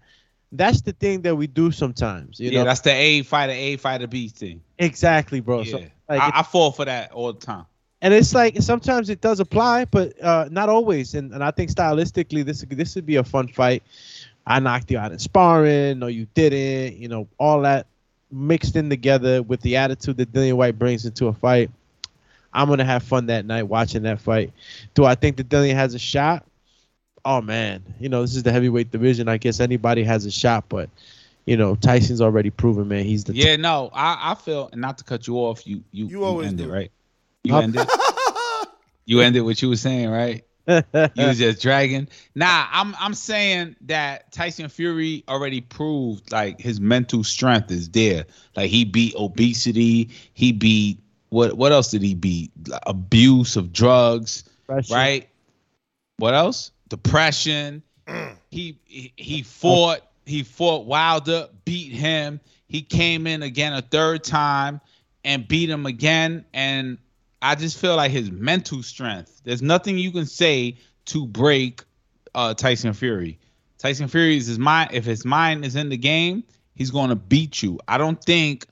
that's 0.51 0.81
the 0.81 0.93
thing 0.93 1.21
that 1.21 1.35
we 1.35 1.45
do 1.45 1.71
sometimes. 1.71 2.39
You 2.39 2.49
yeah, 2.49 2.59
know, 2.59 2.65
that's 2.65 2.81
the 2.81 2.91
A 2.91 3.21
fighter, 3.21 3.53
A 3.53 3.77
fighter 3.77 4.07
B 4.07 4.29
thing. 4.29 4.61
exactly, 4.79 5.39
bro. 5.39 5.61
Yeah. 5.61 5.71
So, 5.71 5.77
like, 6.09 6.21
I, 6.21 6.39
I 6.39 6.43
fall 6.43 6.71
for 6.71 6.85
that 6.85 7.11
all 7.11 7.31
the 7.33 7.39
time. 7.39 7.65
and 8.01 8.13
it's 8.13 8.33
like 8.33 8.59
sometimes 8.61 9.09
it 9.09 9.21
does 9.21 9.39
apply, 9.39 9.85
but 9.85 10.19
uh, 10.23 10.47
not 10.49 10.69
always. 10.69 11.13
And 11.13 11.31
and 11.31 11.43
I 11.43 11.51
think 11.51 11.69
stylistically, 11.69 12.43
this 12.43 12.65
this 12.67 12.95
would 12.95 13.05
be 13.05 13.17
a 13.17 13.23
fun 13.23 13.49
fight. 13.49 13.83
I 14.47 14.59
knocked 14.59 14.89
you 14.89 14.97
out 14.97 15.11
in 15.11 15.19
sparring. 15.19 15.99
No, 15.99 16.07
you 16.07 16.25
didn't. 16.33 16.97
You 16.97 17.07
know, 17.09 17.27
all 17.37 17.61
that 17.61 17.85
mixed 18.31 18.75
in 18.75 18.89
together 18.89 19.41
with 19.41 19.61
the 19.61 19.77
attitude 19.77 20.17
that 20.17 20.31
Dillian 20.31 20.53
Whyte 20.53 20.77
brings 20.77 21.05
into 21.05 21.27
a 21.27 21.33
fight. 21.33 21.71
I'm 22.53 22.67
gonna 22.69 22.85
have 22.85 23.03
fun 23.03 23.27
that 23.27 23.45
night 23.45 23.63
watching 23.63 24.03
that 24.03 24.19
fight. 24.19 24.51
Do 24.93 25.05
I 25.05 25.15
think 25.15 25.37
that 25.37 25.49
Dillian 25.49 25.75
has 25.75 25.93
a 25.93 25.99
shot? 25.99 26.45
Oh 27.23 27.41
man, 27.41 27.83
you 27.99 28.09
know 28.09 28.21
this 28.21 28.35
is 28.35 28.43
the 28.43 28.51
heavyweight 28.51 28.91
division. 28.91 29.27
I 29.27 29.37
guess 29.37 29.59
anybody 29.59 30.03
has 30.03 30.25
a 30.25 30.31
shot, 30.31 30.65
but 30.69 30.89
you 31.45 31.57
know 31.57 31.75
Tyson's 31.75 32.21
already 32.21 32.49
proven, 32.49 32.87
man. 32.87 33.05
He's 33.05 33.23
the 33.25 33.33
Yeah, 33.33 33.57
no, 33.57 33.89
I, 33.93 34.31
I 34.31 34.35
feel 34.35 34.69
and 34.71 34.81
not 34.81 34.97
to 34.99 35.03
cut 35.03 35.27
you 35.27 35.35
off, 35.35 35.67
you 35.67 35.83
you, 35.91 36.07
you, 36.07 36.23
always 36.23 36.47
ended 36.47 36.67
do. 36.67 36.73
right. 36.73 36.91
You 37.43 37.53
Huh? 37.53 37.61
ended. 37.61 37.87
you 39.05 39.19
ended 39.21 39.43
what 39.43 39.61
you 39.61 39.69
were 39.69 39.75
saying, 39.75 40.09
right? 40.09 40.43
You 40.67 41.27
was 41.27 41.37
just 41.37 41.61
dragging. 41.61 42.07
Nah, 42.35 42.67
I'm 42.71 42.95
I'm 42.99 43.13
saying 43.13 43.75
that 43.81 44.31
Tyson 44.31 44.67
Fury 44.69 45.23
already 45.29 45.61
proved 45.61 46.31
like 46.31 46.59
his 46.59 46.79
mental 46.81 47.23
strength 47.23 47.71
is 47.71 47.89
there. 47.89 48.25
Like 48.55 48.69
he 48.69 48.83
beat 48.85 49.15
obesity. 49.15 50.09
He 50.33 50.51
beat 50.51 50.99
what 51.29 51.53
what 51.57 51.71
else 51.71 51.91
did 51.91 52.01
he 52.03 52.13
beat? 52.15 52.51
Like, 52.67 52.81
Abuse 52.85 53.55
of 53.55 53.71
drugs, 53.71 54.43
Depression. 54.67 54.95
right? 54.95 55.29
What 56.17 56.33
else? 56.33 56.71
Depression. 56.89 57.83
Mm. 58.07 58.35
he 58.51 58.77
he- 58.85 59.13
he 59.17 59.41
fought 59.43 60.01
he 60.25 60.43
fought 60.43 60.85
Wilder, 60.85 61.47
beat 61.65 61.91
him. 61.93 62.39
He 62.67 62.81
came 62.81 63.27
in 63.27 63.43
again 63.43 63.71
a 63.73 63.81
third 63.81 64.23
time 64.25 64.81
and 65.23 65.47
beat 65.47 65.69
him 65.69 65.85
again. 65.85 66.43
And 66.53 66.97
I 67.41 67.55
just 67.55 67.77
feel 67.77 67.95
like 67.95 68.11
his 68.11 68.31
mental 68.31 68.81
strength. 68.83 69.41
There's 69.43 69.61
nothing 69.61 69.97
you 69.97 70.11
can 70.11 70.25
say 70.25 70.77
to 71.05 71.25
break 71.25 71.83
uh, 72.33 72.53
Tyson 72.53 72.93
Fury. 72.93 73.37
Tyson 73.77 74.07
Fury 74.07 74.37
is 74.37 74.47
his 74.47 74.59
mind. 74.59 74.91
If 74.93 75.05
his 75.05 75.23
mind 75.23 75.63
is 75.63 75.75
in 75.75 75.89
the 75.89 75.97
game, 75.97 76.43
he's 76.75 76.91
going 76.91 77.09
to 77.09 77.15
beat 77.15 77.61
you. 77.61 77.79
I 77.87 77.97
don't 77.97 78.21
think 78.23 78.65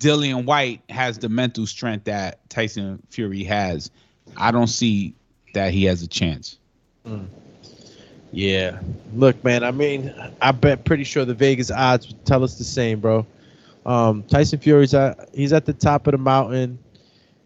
Dillian 0.00 0.44
Whyte 0.44 0.82
has 0.90 1.18
the 1.18 1.28
mental 1.28 1.66
strength 1.66 2.04
that 2.04 2.48
Tyson 2.50 3.02
Fury 3.10 3.42
has. 3.44 3.90
I 4.36 4.50
don't 4.50 4.66
see 4.66 5.14
that 5.54 5.72
he 5.72 5.84
has 5.84 6.02
a 6.02 6.06
chance. 6.06 6.58
Yeah. 8.32 8.80
Look, 9.14 9.42
man, 9.42 9.64
I 9.64 9.70
mean, 9.70 10.14
I 10.40 10.52
bet 10.52 10.84
pretty 10.84 11.04
sure 11.04 11.24
the 11.24 11.34
Vegas 11.34 11.70
odds 11.70 12.14
tell 12.24 12.44
us 12.44 12.58
the 12.58 12.64
same, 12.64 13.00
bro. 13.00 13.26
Um, 13.86 14.22
Tyson 14.24 14.58
Fury's 14.58 14.94
at, 14.94 15.30
he's 15.34 15.52
at 15.52 15.64
the 15.64 15.72
top 15.72 16.06
of 16.06 16.12
the 16.12 16.18
mountain. 16.18 16.78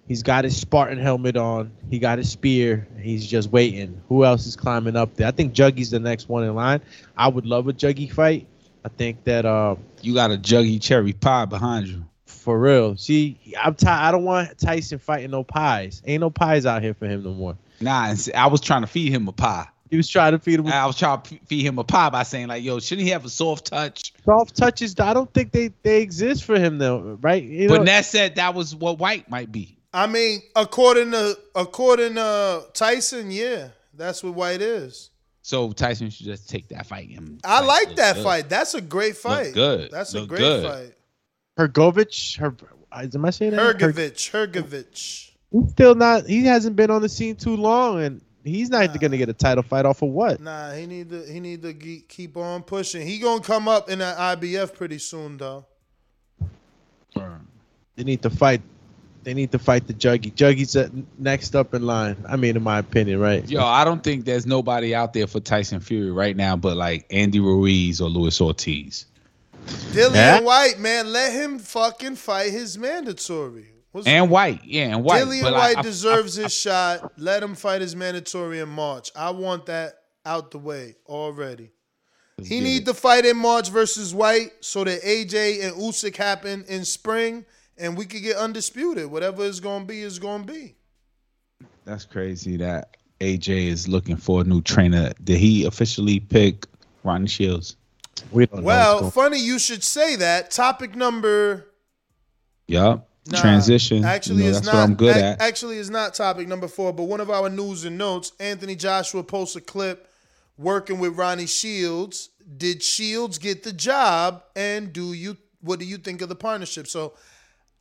He's 0.07 0.23
got 0.23 0.45
his 0.45 0.57
Spartan 0.57 0.99
helmet 0.99 1.37
on. 1.37 1.73
He 1.91 1.99
got 1.99 2.19
his 2.19 2.31
spear. 2.31 2.87
He's 3.01 3.27
just 3.27 3.51
waiting. 3.51 4.03
Who 4.09 4.25
else 4.25 4.47
is 4.47 4.55
climbing 4.57 4.97
up 4.97 5.15
there? 5.17 5.27
I 5.27 5.31
think 5.31 5.55
Juggy's 5.55 5.91
the 5.91 5.99
next 6.01 6.29
one 6.29 6.45
in 6.45 6.55
line. 6.55 6.83
I 7.17 7.29
would 7.29 7.47
love 7.47 7.69
a 7.69 7.73
Juggy 7.73 8.13
fight. 8.13 8.47
I 8.85 8.91
think 8.91 9.25
that 9.25 9.47
uh, 9.47 9.77
You 10.03 10.13
got 10.13 10.31
a 10.31 10.37
juggy 10.37 10.81
cherry 10.81 11.15
pie 11.15 11.47
behind 11.47 11.87
you. 11.89 12.05
for 12.27 12.59
real. 12.61 12.97
See, 12.99 13.39
I'm 13.59 13.75
ti 13.75 13.87
I 13.87 14.11
don't 14.13 14.25
want 14.25 14.59
Tyson 14.59 14.99
fighting 14.99 15.31
no 15.31 15.43
pies. 15.43 16.03
Ain't 16.05 16.21
no 16.21 16.29
pies 16.29 16.67
out 16.67 16.83
here 16.83 16.93
for 16.93 17.07
him 17.07 17.23
no 17.25 17.33
more. 17.33 17.57
Nah, 17.81 18.15
I 18.35 18.47
was 18.49 18.61
trying 18.61 18.83
to 18.83 18.87
feed 18.87 19.11
him 19.11 19.27
a 19.27 19.33
pie. 19.33 19.69
He 19.91 19.97
was 19.97 20.09
trying 20.09 20.33
to 20.33 20.39
feed 20.39 20.61
him. 20.61 20.67
I 20.67 20.85
was 20.87 20.99
trying 20.99 21.23
to 21.23 21.39
feed 21.47 21.65
him 21.65 21.79
a 21.79 21.85
pie 21.85 22.11
by 22.11 22.25
saying 22.25 22.49
like, 22.49 22.63
"Yo, 22.63 22.79
shouldn't 22.79 23.05
he 23.07 23.11
have 23.13 23.25
a 23.25 23.31
soft 23.31 23.67
touch?" 23.67 24.13
Soft 24.25 24.55
touches. 24.57 24.95
I 24.99 25.15
don't 25.15 25.33
think 25.33 25.53
they 25.53 25.71
they 25.83 26.03
exist 26.03 26.45
for 26.45 26.59
him 26.59 26.77
though, 26.79 27.17
right? 27.23 27.43
You 27.43 27.69
but 27.69 27.79
know, 27.79 27.83
Ness 27.85 28.11
said 28.11 28.35
that 28.37 28.55
was 28.55 28.75
what 28.75 28.99
Whyte 28.99 29.31
might 29.31 29.51
be. 29.51 29.74
I 29.95 30.09
mean, 30.09 30.43
according 30.57 31.13
to 31.13 31.39
according 31.55 32.17
to 32.17 32.67
Tyson, 32.75 33.31
yeah, 33.31 33.69
that's 33.95 34.25
what 34.25 34.35
Whyte 34.35 34.61
is. 34.61 35.11
So 35.43 35.71
Tyson 35.73 36.11
should 36.11 36.27
just 36.27 36.51
take 36.51 36.69
that 36.69 36.87
fight. 36.87 37.11
And 37.11 37.41
I 37.45 37.61
like, 37.61 37.89
like 37.89 37.97
that 37.97 38.17
good. 38.17 38.25
fight. 38.25 38.49
That's 38.49 38.75
a 38.75 38.81
great 38.81 39.17
fight. 39.17 39.55
good. 39.55 39.91
That's 39.93 40.15
a 40.15 40.27
great 40.27 40.41
good. 40.41 40.65
fight. 40.65 40.95
Hrgovic. 41.59 42.39
Her. 42.39 42.55
Am 42.93 43.25
I 43.25 43.31
saying 43.31 43.53
that? 43.53 43.61
Her- 43.61 43.75
Hrgovic, 43.75 44.51
Hrgovic. 44.51 45.31
He's 45.53 45.71
still 45.71 45.95
not. 45.95 46.27
He 46.27 46.45
hasn't 46.45 46.75
been 46.75 46.91
on 46.91 47.01
the 47.01 47.09
scene 47.09 47.37
too 47.37 47.57
long, 47.57 48.03
and 48.03 48.21
he's 48.43 48.71
not 48.71 48.99
going 48.99 49.13
to 49.13 49.19
get 49.19 49.29
a 49.29 49.33
title 49.33 49.63
fight 49.63 49.87
off 49.87 50.03
of 50.03 50.09
what? 50.09 50.41
Nah, 50.41 50.73
he 50.73 50.87
need 50.87 51.11
to 51.11 51.23
he 51.25 51.39
need 51.39 51.63
to 51.63 51.73
keep 51.73 52.37
on 52.37 52.65
pushing. 52.65 53.07
He 53.07 53.21
gonna 53.21 53.41
come 53.43 53.69
up 53.69 53.89
in 53.89 54.01
that 54.01 54.17
IBF 54.17 54.75
pretty 54.75 54.99
soon 54.99 55.37
though. 55.37 55.67
They 57.97 58.03
need 58.03 58.23
to 58.23 58.31
fight. 58.31 58.61
They 59.25 59.35
need 59.35 59.53
to 59.53 59.59
fight 59.59 59.87
the 59.87 59.95
Juggy. 59.95 60.33
Juggy's 60.33 60.77
next 61.19 61.57
up 61.57 61.73
in 61.75 61.85
line. 61.87 62.17
I 62.29 62.37
mean, 62.37 62.57
in 62.57 62.63
my 62.63 62.79
opinion, 62.79 63.19
right? 63.21 63.49
Yo, 63.49 63.65
I 63.65 63.85
don't 63.85 64.03
think 64.05 64.25
there's 64.27 64.47
nobody 64.47 64.95
out 64.95 65.13
there 65.15 65.27
for 65.27 65.41
Tyson 65.41 65.81
Fury 65.81 66.13
right 66.13 66.37
now, 66.37 66.57
but 66.57 66.77
like 66.77 67.07
Andy 67.11 67.41
Ruiz 67.41 68.01
or 68.01 68.09
Luis 68.11 68.41
Ortiz. 68.41 69.07
Dillian 69.67 70.15
Yeah. 70.15 70.41
Whyte, 70.41 70.79
man, 70.79 71.11
let 71.13 71.33
him 71.33 71.59
fucking 71.59 72.17
fight 72.17 72.51
his 72.53 72.77
mandatory. 72.77 73.69
What's- 73.93 74.07
And 74.07 74.29
Whyte, 74.29 74.61
yeah, 74.65 74.95
and 74.95 75.05
Whyte. 75.05 75.25
Dillian 75.25 75.43
but, 75.43 75.53
like, 75.53 75.77
Whyte 75.77 75.79
I- 75.79 75.83
deserves 75.83 76.35
his 76.35 76.53
shot. 76.53 77.13
Let 77.17 77.43
him 77.43 77.55
fight 77.55 77.81
his 77.81 77.95
mandatory 77.97 78.59
in 78.61 78.69
March. 78.69 79.11
I 79.17 79.31
want 79.31 79.67
that 79.67 79.95
out 80.27 80.51
the 80.51 80.59
way 80.59 80.97
already. 81.07 81.71
He 82.43 82.59
get 82.59 82.65
need 82.65 82.87
to 82.87 82.95
fight 82.95 83.25
in 83.25 83.37
March 83.37 83.71
versus 83.71 84.13
Whyte 84.13 84.51
so 84.61 84.83
that 84.85 85.01
AJ 85.05 85.63
and 85.63 85.77
Usyk 85.77 86.17
happen 86.17 86.65
in 86.69 86.85
spring, 86.85 87.45
and 87.79 87.97
we 87.97 88.07
could 88.07 88.23
get 88.23 88.37
undisputed. 88.37 89.07
Whatever 89.11 89.45
it's 89.45 89.61
gonna 89.61 89.85
be 89.85 90.01
is 90.01 90.19
gonna 90.19 90.45
be. 90.45 90.75
That's 91.85 92.05
crazy 92.05 92.57
that 92.59 92.97
AJ 93.21 93.69
is 93.69 93.89
looking 93.89 94.17
for 94.17 94.41
a 94.41 94.45
new 94.45 94.63
trainer. 94.63 95.13
Did 95.23 95.39
he 95.39 95.65
officially 95.67 96.21
pick 96.21 96.67
Ronnie 97.03 97.29
Shields? 97.29 97.77
We 98.31 98.47
don't 98.47 98.63
Well, 98.63 99.11
funny 99.11 99.39
you 99.39 99.59
should 99.59 99.83
say 99.83 100.17
that. 100.17 100.51
Topic 100.51 100.95
number 100.95 101.67
Yup. 102.67 103.09
Nah, 103.27 103.41
Transition. 103.41 104.05
Actually, 104.05 104.37
you 104.37 104.43
know, 104.45 104.49
it's 104.51 104.59
that's 104.59 104.67
not. 104.67 104.75
what 104.75 104.83
I'm 104.85 104.95
good 104.95 105.17
ac- 105.17 105.25
at. 105.25 105.41
Actually, 105.41 105.79
it's 105.79 105.89
not 105.89 106.15
topic 106.15 106.47
number 106.47 106.69
four. 106.69 106.93
But 106.93 107.05
one 107.05 107.21
of 107.21 107.31
our 107.31 107.49
news 107.49 107.85
and 107.85 107.97
notes, 107.97 108.33
Anthony 108.39 108.77
Joshua 108.77 109.23
posts 109.23 109.57
a 109.57 109.63
clip 109.63 110.11
working 110.59 110.99
with 110.99 111.17
Ronnie 111.17 111.47
Shields. 111.47 112.31
Did 112.59 112.83
Shields 112.83 113.39
get 113.39 113.63
the 113.63 113.73
job? 113.73 114.43
And 114.55 114.93
do 114.93 115.15
you? 115.15 115.39
What 115.63 115.79
do 115.79 115.87
you 115.87 115.97
think 115.97 116.21
of 116.21 116.29
the 116.29 116.35
partnership? 116.35 116.87
So, 116.87 117.15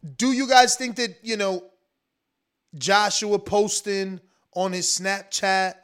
do 0.04 0.32
you 0.32 0.48
guys 0.48 0.76
think 0.76 0.96
that 0.98 1.18
you 1.22 1.38
know 1.38 1.64
Joshua 2.76 3.40
posting 3.40 4.20
on 4.56 4.72
his 4.72 4.88
Snapchat 4.88 5.76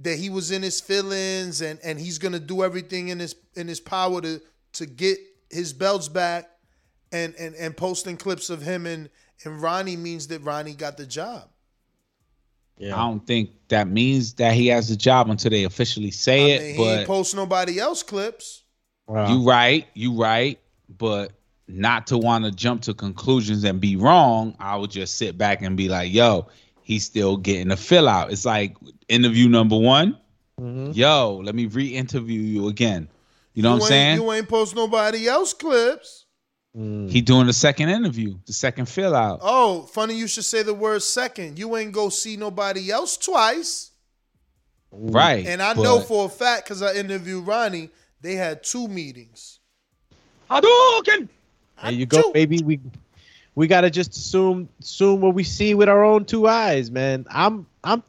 that 0.00 0.18
he 0.18 0.30
was 0.30 0.50
in 0.50 0.62
his 0.62 0.80
feelings 0.80 1.60
and 1.62 1.80
and 1.82 1.98
he's 1.98 2.18
gonna 2.18 2.40
do 2.40 2.62
everything 2.62 3.08
in 3.08 3.18
his 3.18 3.34
in 3.54 3.68
his 3.68 3.80
power 3.80 4.20
to 4.20 4.40
to 4.74 4.86
get 4.86 5.18
his 5.50 5.72
belts 5.72 6.08
back 6.08 6.50
and 7.12 7.34
and 7.36 7.54
and 7.54 7.76
posting 7.76 8.16
clips 8.16 8.50
of 8.50 8.62
him 8.62 8.86
and 8.86 9.10
and 9.44 9.60
Ronnie 9.60 9.96
means 9.96 10.28
that 10.28 10.42
Ronnie 10.42 10.74
got 10.74 10.96
the 10.96 11.06
job. 11.06 11.48
Yeah. 12.78 12.94
I 12.94 13.08
don't 13.08 13.26
think 13.26 13.50
that 13.68 13.88
means 13.88 14.34
that 14.34 14.52
he 14.52 14.66
has 14.68 14.88
the 14.88 14.96
job 14.96 15.30
until 15.30 15.50
they 15.50 15.64
officially 15.64 16.10
say 16.10 16.52
it. 16.52 16.72
He 16.72 16.76
but 16.76 16.98
ain't 16.98 17.06
post 17.06 17.34
nobody 17.34 17.78
else 17.78 18.02
clips. 18.02 18.64
You 19.08 19.44
right, 19.44 19.86
you 19.94 20.20
right, 20.20 20.58
but 20.88 21.30
not 21.68 22.06
to 22.08 22.18
want 22.18 22.44
to 22.44 22.50
jump 22.50 22.82
to 22.82 22.94
conclusions 22.94 23.64
and 23.64 23.80
be 23.80 23.96
wrong. 23.96 24.54
I 24.58 24.76
would 24.76 24.90
just 24.90 25.16
sit 25.18 25.36
back 25.36 25.62
and 25.62 25.76
be 25.76 25.88
like, 25.88 26.12
"Yo, 26.12 26.46
he's 26.82 27.04
still 27.04 27.36
getting 27.36 27.70
a 27.70 27.76
fill 27.76 28.08
out." 28.08 28.32
It's 28.32 28.44
like 28.44 28.76
interview 29.08 29.48
number 29.48 29.76
one. 29.76 30.18
Mm-hmm. 30.60 30.92
Yo, 30.92 31.40
let 31.44 31.54
me 31.54 31.66
re-interview 31.66 32.40
you 32.40 32.68
again. 32.68 33.08
You 33.52 33.62
know 33.62 33.72
what 33.72 33.82
I'm 33.82 33.88
saying? 33.88 34.20
You 34.20 34.32
ain't 34.32 34.48
post 34.48 34.74
nobody 34.74 35.28
else 35.28 35.52
clips. 35.52 36.26
Mm. 36.76 37.10
He 37.10 37.22
doing 37.22 37.46
the 37.46 37.52
second 37.52 37.88
interview, 37.88 38.36
the 38.46 38.52
second 38.52 38.86
fill 38.86 39.14
out. 39.14 39.40
Oh, 39.42 39.82
funny 39.82 40.14
you 40.14 40.26
should 40.26 40.44
say 40.44 40.62
the 40.62 40.74
word 40.74 41.02
second. 41.02 41.58
You 41.58 41.74
ain't 41.76 41.92
go 41.92 42.10
see 42.10 42.36
nobody 42.36 42.90
else 42.90 43.16
twice. 43.16 43.92
Right. 44.92 45.46
And 45.46 45.62
I 45.62 45.72
know 45.74 46.00
for 46.00 46.26
a 46.26 46.28
fact 46.28 46.64
because 46.64 46.82
I 46.82 46.94
interviewed 46.94 47.46
Ronnie, 47.46 47.90
they 48.20 48.34
had 48.34 48.62
two 48.62 48.88
meetings. 48.88 49.60
Hadouken! 50.50 51.28
There 51.82 51.92
you 51.92 52.06
go, 52.06 52.32
baby. 52.32 52.60
We 52.64 52.80
we 53.54 53.66
gotta 53.66 53.90
just 53.90 54.16
assume 54.16 54.68
assume 54.80 55.20
what 55.20 55.34
we 55.34 55.44
see 55.44 55.74
with 55.74 55.88
our 55.88 56.04
own 56.04 56.24
two 56.24 56.46
eyes, 56.46 56.90
man. 56.90 57.26
I'm 57.30 57.66
I'm 57.84 58.02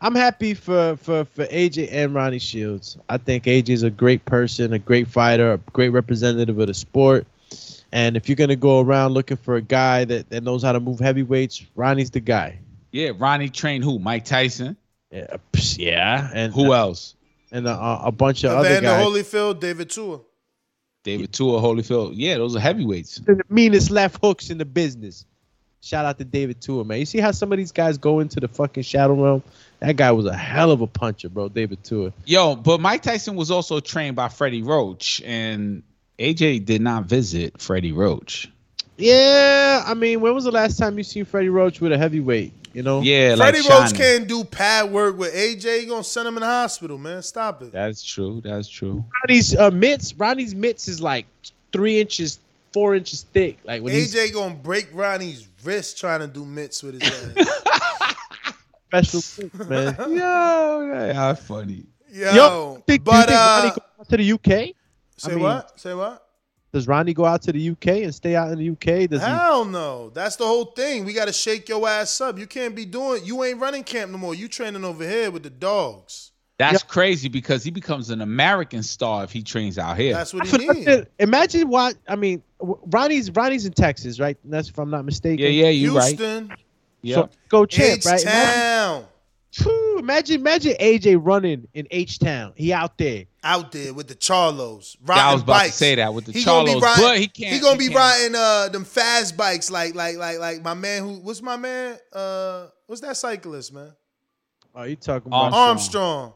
I'm 0.00 0.14
happy 0.14 0.54
for 0.54 0.96
for 0.96 1.24
for 1.24 1.46
AJ 1.46 1.88
and 1.92 2.14
Ronnie 2.14 2.38
Shields. 2.38 2.96
I 3.08 3.18
think 3.18 3.44
AJ 3.44 3.70
is 3.70 3.82
a 3.82 3.90
great 3.90 4.24
person, 4.24 4.72
a 4.72 4.78
great 4.78 5.08
fighter, 5.08 5.52
a 5.52 5.58
great 5.72 5.90
representative 5.90 6.58
of 6.58 6.66
the 6.66 6.74
sport. 6.74 7.26
And 7.90 8.16
if 8.16 8.28
you're 8.28 8.36
gonna 8.36 8.56
go 8.56 8.80
around 8.80 9.12
looking 9.12 9.36
for 9.36 9.56
a 9.56 9.62
guy 9.62 10.04
that, 10.04 10.28
that 10.30 10.42
knows 10.42 10.62
how 10.62 10.72
to 10.72 10.80
move 10.80 11.00
heavyweights, 11.00 11.64
Ronnie's 11.74 12.10
the 12.10 12.20
guy. 12.20 12.58
Yeah, 12.92 13.10
Ronnie 13.16 13.48
trained 13.48 13.84
who? 13.84 13.98
Mike 13.98 14.24
Tyson. 14.24 14.76
Yeah, 15.10 15.36
yeah. 15.76 16.30
And 16.34 16.52
Who 16.52 16.74
else? 16.74 17.14
And 17.50 17.66
a, 17.66 18.00
a 18.04 18.12
bunch 18.12 18.44
of 18.44 18.52
other 18.52 18.68
Evander 18.68 18.88
guys. 18.88 19.06
Holyfield, 19.06 19.60
David 19.60 19.88
Tua. 19.88 20.20
David 21.08 21.32
Tua, 21.32 21.58
Holyfield. 21.60 22.12
Yeah, 22.16 22.36
those 22.36 22.54
are 22.54 22.60
heavyweights. 22.60 23.16
the 23.16 23.42
meanest 23.48 23.90
left 23.90 24.18
hooks 24.22 24.50
in 24.50 24.58
the 24.58 24.66
business. 24.66 25.24
Shout 25.80 26.04
out 26.04 26.18
to 26.18 26.24
David 26.24 26.60
Tua, 26.60 26.84
man. 26.84 26.98
You 26.98 27.06
see 27.06 27.18
how 27.18 27.30
some 27.30 27.50
of 27.50 27.56
these 27.56 27.72
guys 27.72 27.96
go 27.96 28.20
into 28.20 28.40
the 28.40 28.48
fucking 28.48 28.82
shadow 28.82 29.14
realm? 29.14 29.42
That 29.80 29.96
guy 29.96 30.12
was 30.12 30.26
a 30.26 30.36
hell 30.36 30.70
of 30.70 30.82
a 30.82 30.86
puncher, 30.86 31.30
bro. 31.30 31.48
David 31.48 31.82
Tua. 31.82 32.12
Yo, 32.26 32.56
but 32.56 32.80
Mike 32.80 33.02
Tyson 33.02 33.36
was 33.36 33.50
also 33.50 33.80
trained 33.80 34.16
by 34.16 34.28
Freddie 34.28 34.62
Roach, 34.62 35.22
and 35.24 35.82
AJ 36.18 36.66
did 36.66 36.82
not 36.82 37.04
visit 37.04 37.58
Freddie 37.58 37.92
Roach. 37.92 38.50
Yeah, 38.98 39.82
I 39.86 39.94
mean, 39.94 40.20
when 40.20 40.34
was 40.34 40.44
the 40.44 40.50
last 40.50 40.78
time 40.78 40.98
you 40.98 41.04
seen 41.04 41.24
Freddie 41.24 41.48
Roach 41.48 41.80
with 41.80 41.92
a 41.92 41.96
heavyweight? 41.96 42.52
You 42.78 42.84
know? 42.84 43.00
Yeah, 43.00 43.34
Freddie 43.34 43.58
like 43.62 43.70
Roach 43.70 43.88
Shining. 43.88 43.96
can't 43.96 44.28
do 44.28 44.44
pad 44.44 44.92
work 44.92 45.18
with 45.18 45.34
AJ. 45.34 45.80
You 45.82 45.88
gonna 45.88 46.04
send 46.04 46.28
him 46.28 46.36
in 46.36 46.42
the 46.42 46.46
hospital, 46.46 46.96
man. 46.96 47.24
Stop 47.24 47.60
it. 47.62 47.72
That's 47.72 48.04
true. 48.04 48.40
That's 48.40 48.68
true. 48.68 49.04
Ronnie's 49.26 49.56
uh, 49.56 49.72
mitts. 49.72 50.14
Ronnie's 50.14 50.54
mitts 50.54 50.86
is 50.86 51.00
like 51.00 51.26
three 51.72 52.00
inches, 52.00 52.38
four 52.72 52.94
inches 52.94 53.22
thick. 53.32 53.58
Like 53.64 53.82
when 53.82 53.94
he's 53.94 54.14
AJ 54.14 54.32
gonna 54.32 54.54
break 54.54 54.90
Ronnie's 54.92 55.48
wrist 55.64 55.98
trying 55.98 56.20
to 56.20 56.28
do 56.28 56.44
mitts 56.44 56.84
with 56.84 57.02
his 57.02 57.36
ass. 58.92 59.10
special, 59.10 59.50
man. 59.66 59.96
Yo, 60.16 61.12
how 61.16 61.34
funny. 61.34 61.82
Yo, 62.12 62.32
Yo, 62.32 62.74
think, 62.74 62.86
do 62.86 62.92
you 62.92 62.98
but 63.00 63.26
think 63.26 63.40
uh, 63.40 63.60
Ronnie 63.64 63.80
go 63.98 64.04
to 64.04 64.16
the 64.16 64.32
UK? 64.34 64.74
say 65.16 65.32
I 65.32 65.34
mean, 65.34 65.42
what? 65.42 65.80
Say 65.80 65.94
what? 65.94 66.27
Does 66.78 66.86
Ronnie 66.86 67.12
go 67.12 67.24
out 67.24 67.42
to 67.42 67.50
the 67.50 67.70
UK 67.70 67.88
and 68.04 68.14
stay 68.14 68.36
out 68.36 68.52
in 68.52 68.58
the 68.58 68.70
UK? 68.70 69.10
Does 69.10 69.20
he? 69.20 69.26
Hell 69.26 69.64
no. 69.64 70.10
That's 70.10 70.36
the 70.36 70.46
whole 70.46 70.66
thing. 70.66 71.04
We 71.04 71.12
gotta 71.12 71.32
shake 71.32 71.68
your 71.68 71.88
ass 71.88 72.20
up. 72.20 72.38
You 72.38 72.46
can't 72.46 72.76
be 72.76 72.84
doing. 72.84 73.24
You 73.24 73.42
ain't 73.42 73.58
running 73.58 73.82
camp 73.82 74.12
no 74.12 74.18
more. 74.18 74.32
You 74.32 74.46
training 74.46 74.84
over 74.84 75.02
here 75.02 75.32
with 75.32 75.42
the 75.42 75.50
dogs. 75.50 76.30
That's 76.56 76.84
crazy 76.84 77.28
because 77.28 77.64
he 77.64 77.72
becomes 77.72 78.10
an 78.10 78.20
American 78.20 78.84
star 78.84 79.24
if 79.24 79.32
he 79.32 79.42
trains 79.42 79.76
out 79.76 79.98
here. 79.98 80.14
That's 80.14 80.32
what 80.32 80.44
I 80.44 80.46
he 80.46 80.68
forgot 80.68 80.76
needs. 80.76 81.06
Imagine 81.18 81.68
what 81.68 81.96
I 82.06 82.14
mean. 82.14 82.44
Ronnie's 82.60 83.32
Ronnie's 83.32 83.66
in 83.66 83.72
Texas, 83.72 84.20
right? 84.20 84.36
That's 84.44 84.68
if 84.68 84.78
I'm 84.78 84.90
not 84.90 85.04
mistaken. 85.04 85.44
Yeah, 85.44 85.50
yeah, 85.50 85.70
you 85.70 85.96
right. 85.96 86.16
Houston, 86.16 86.52
So 87.04 87.28
go 87.48 87.66
champ, 87.66 88.04
right? 88.04 88.22
Imagine, 88.22 89.06
H-Town. 89.98 90.04
Imagine, 90.04 90.40
imagine 90.40 90.72
AJ 90.80 91.18
running 91.22 91.68
in 91.74 91.86
H 91.90 92.18
Town. 92.18 92.52
He 92.56 92.72
out 92.72 92.96
there. 92.98 93.24
out 93.44 93.72
there 93.72 93.92
with 93.94 94.08
the 94.08 94.14
Charlos. 94.14 94.96
Yeah, 95.06 95.14
I 95.14 95.32
was 95.32 95.42
about 95.42 95.52
bikes. 95.54 95.72
to 95.72 95.78
say 95.78 95.94
that 95.96 96.12
with 96.14 96.26
the 96.26 96.32
He 96.32 96.44
gonna 96.44 96.64
be 96.64 96.72
Charlos, 96.74 96.82
riding, 96.82 97.04
but 97.04 97.18
he 97.18 97.26
can't. 97.28 97.52
He 97.54 97.60
gonna 97.60 97.78
be 97.78 97.86
can't. 97.88 97.96
riding 97.96 98.34
uh 98.34 98.68
them 98.68 98.84
fast 98.84 99.36
bikes 99.36 99.70
like 99.70 99.94
like 99.94 100.16
like 100.16 100.38
like 100.38 100.62
my 100.62 100.74
man 100.74 101.02
who 101.02 101.14
what's 101.20 101.42
my 101.42 101.56
man 101.56 101.98
uh 102.12 102.66
what's 102.86 103.00
that 103.02 103.16
cyclist 103.16 103.72
man 103.72 103.92
Oh, 104.74 104.84
you 104.84 104.94
talking 104.96 105.28
about 105.28 105.52
Armstrong. 105.52 106.34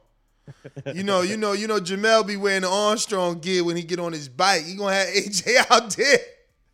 you 0.95 1.05
know 1.05 1.21
you 1.23 1.37
know 1.37 1.53
you 1.53 1.69
know 1.69 1.79
Jermell 1.79 2.27
be 2.27 2.37
wearing 2.37 2.63
the 2.63 2.69
Armstrong 2.69 3.39
gear 3.39 3.63
when 3.63 3.77
he 3.77 3.83
get 3.85 4.01
on 4.01 4.13
his 4.13 4.29
bike. 4.29 4.65
He 4.65 4.75
gonna 4.75 4.95
have 4.95 5.09
AJ 5.09 5.71
out 5.71 5.91
there. 5.97 6.19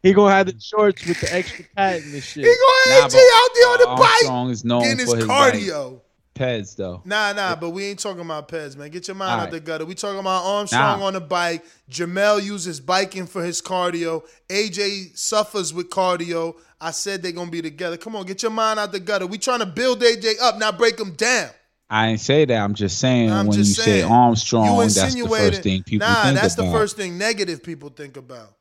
He 0.03 0.13
gonna 0.15 0.33
have 0.35 0.47
the 0.47 0.59
shorts 0.61 1.05
with 1.07 1.21
the 1.21 1.35
extra 1.35 1.65
pad 1.77 2.03
and 2.03 2.13
the 2.15 2.21
shit. 2.21 2.45
He 2.45 2.51
gonna 2.55 3.03
have 3.03 3.11
AJ 3.11 3.17
out 3.17 3.49
there 3.55 3.67
on 3.69 3.79
the 3.81 3.87
bike 4.01 4.01
Armstrong 4.01 4.51
is 4.51 4.65
known 4.65 4.83
getting 4.83 4.99
his 5.01 5.11
for 5.11 5.17
his 5.17 5.27
cardio. 5.27 5.93
Like, 5.95 6.03
PEDs 6.39 6.77
though. 6.77 7.03
Nah, 7.05 7.33
nah, 7.33 7.57
but 7.57 7.71
we 7.71 7.85
ain't 7.87 7.99
talking 7.99 8.21
about 8.21 8.49
PEDs, 8.49 8.77
man. 8.77 8.91
Get 8.91 9.09
your 9.09 9.15
mind 9.15 9.31
All 9.33 9.37
out 9.39 9.43
right. 9.45 9.51
the 9.53 9.61
gutter. 9.61 9.85
We 9.85 9.95
talking 9.95 10.21
about 10.21 10.45
Armstrong 10.45 11.01
Nah. 11.01 11.07
on 11.07 11.13
the 11.15 11.21
bike. 11.21 11.65
Jermell 11.91 12.43
uses 12.43 12.81
biking 12.81 13.27
for 13.27 13.43
his 13.45 13.61
cardio. 13.61 14.23
AJ 14.49 15.17
suffers 15.19 15.75
with 15.75 15.91
cardio. 15.91 16.55
I 16.81 16.93
said 16.93 17.23
they're 17.23 17.33
gonna 17.33 17.51
be 17.51 17.63
together. 17.63 17.97
Come 17.97 18.15
on, 18.17 18.25
get 18.27 18.43
your 18.43 18.53
mind 18.53 18.79
out 18.79 18.93
the 18.93 19.01
gutter. 19.01 19.27
We 19.27 19.39
trying 19.39 19.61
to 19.61 19.67
build 19.67 20.01
AJ 20.01 20.35
up, 20.41 20.59
not 20.59 20.79
break 20.79 20.99
him 20.99 21.13
down. 21.15 21.51
I 21.91 22.09
ain't 22.09 22.21
say 22.21 22.45
that. 22.45 22.55
I'm 22.57 22.75
just 22.75 22.99
saying 22.99 23.33
I'm 23.33 23.47
when 23.47 23.57
just 23.57 23.79
you 23.79 23.83
saying. 23.85 24.03
say 24.03 24.09
Armstrong, 24.09 24.77
You 24.77 24.83
that's 24.89 25.15
the 25.15 25.27
first 25.27 25.63
thing 25.63 25.83
people 25.83 26.07
nah, 26.07 26.23
think 26.25 26.39
that's 26.39 26.55
the 26.55 26.71
first 26.71 26.97
thing 26.97 27.17
negative 27.17 27.63
people 27.63 27.89
think 27.89 28.17
about. 28.19 28.53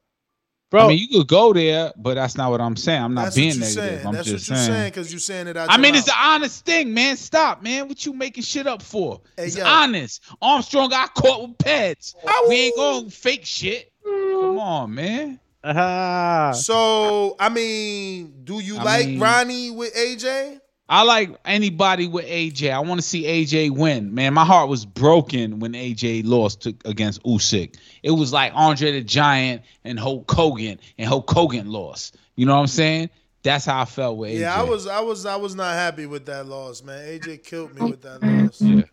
Bro, 0.69 0.85
I 0.85 0.87
mean, 0.89 0.99
you 0.99 1.07
could 1.19 1.27
go 1.29 1.53
there, 1.53 1.93
but 1.95 2.15
that's 2.15 2.35
not 2.35 2.51
what 2.51 2.59
I'm 2.59 2.75
saying. 2.75 3.01
I'm 3.01 3.13
not 3.13 3.33
being 3.33 3.51
negative. 3.59 3.67
saying. 3.69 4.05
I'm 4.07 4.13
That's 4.13 4.27
just 4.27 4.49
what 4.49 4.55
you're 4.57 4.65
saying. 4.65 4.71
saying 4.77 4.89
because 4.91 5.11
you're 5.13 5.19
saying 5.21 5.47
it 5.47 5.55
out. 5.55 5.69
I 5.69 5.77
mean, 5.77 5.93
mouth. 5.93 5.99
it's 5.99 6.09
an 6.09 6.15
honest 6.17 6.65
thing, 6.65 6.93
man. 6.93 7.15
Stop, 7.15 7.63
man. 7.63 7.87
What 7.87 8.05
you 8.05 8.11
making 8.11 8.43
shit 8.43 8.67
up 8.67 8.81
for? 8.81 9.21
Hey, 9.37 9.45
it's 9.45 9.55
yo. 9.57 9.65
honest. 9.65 10.23
Armstrong 10.41 10.89
got 10.89 11.13
caught 11.13 11.41
with 11.47 11.57
PEDs. 11.59 12.15
We 12.49 12.55
ain't 12.55 12.75
going 12.75 13.09
fake 13.09 13.45
shit. 13.45 13.93
Come 14.03 14.59
on, 14.59 14.93
man. 14.93 15.39
Ah. 15.63 16.51
So 16.55 17.35
I 17.39 17.47
mean, 17.49 18.41
do 18.43 18.59
you 18.59 18.77
I 18.77 18.83
like 18.83 19.07
mean- 19.07 19.19
Ronnie 19.21 19.71
with 19.71 19.95
AJ? 19.95 20.59
I 20.89 21.03
like 21.03 21.31
anybody 21.43 22.07
with 22.07 22.25
AJ. 22.25 22.71
I 22.71 22.79
want 22.79 23.01
to 23.01 23.05
see 23.05 23.23
AJ 23.23 23.71
win. 23.71 24.13
Man, 24.13 24.33
my 24.33 24.45
heart 24.45 24.69
was 24.69 24.85
broken 24.85 25.59
when 25.59 25.73
AJ 25.73 26.23
lost 26.25 26.61
to, 26.61 26.75
against 26.85 27.21
Usyk. 27.23 27.75
It 28.03 28.11
was 28.11 28.31
like 28.31 28.53
Andre 28.55 28.93
the 28.93 29.01
Giant 29.01 29.63
and 29.83 29.99
Hulk 29.99 30.31
Hogan, 30.31 30.79
and 30.97 31.07
Hulk 31.07 31.29
Hogan 31.29 31.69
lost. 31.69 32.15
You 32.35 32.45
know 32.45 32.55
what 32.55 32.61
I'm 32.61 32.67
saying? 32.67 33.09
That's 33.43 33.65
how 33.65 33.81
I 33.81 33.85
felt 33.85 34.17
with 34.17 34.31
AJ. 34.31 34.39
Yeah, 34.39 34.59
I 34.59 34.63
was, 34.63 34.87
I 34.87 35.01
was, 35.01 35.25
I 35.25 35.35
was 35.35 35.55
not 35.55 35.73
happy 35.73 36.05
with 36.05 36.25
that 36.27 36.45
loss, 36.45 36.81
man. 36.83 37.19
AJ 37.19 37.43
killed 37.43 37.75
me 37.75 37.89
with 37.89 38.01
that 38.03 38.23
loss. 38.23 38.61
Yeah. 38.61 38.83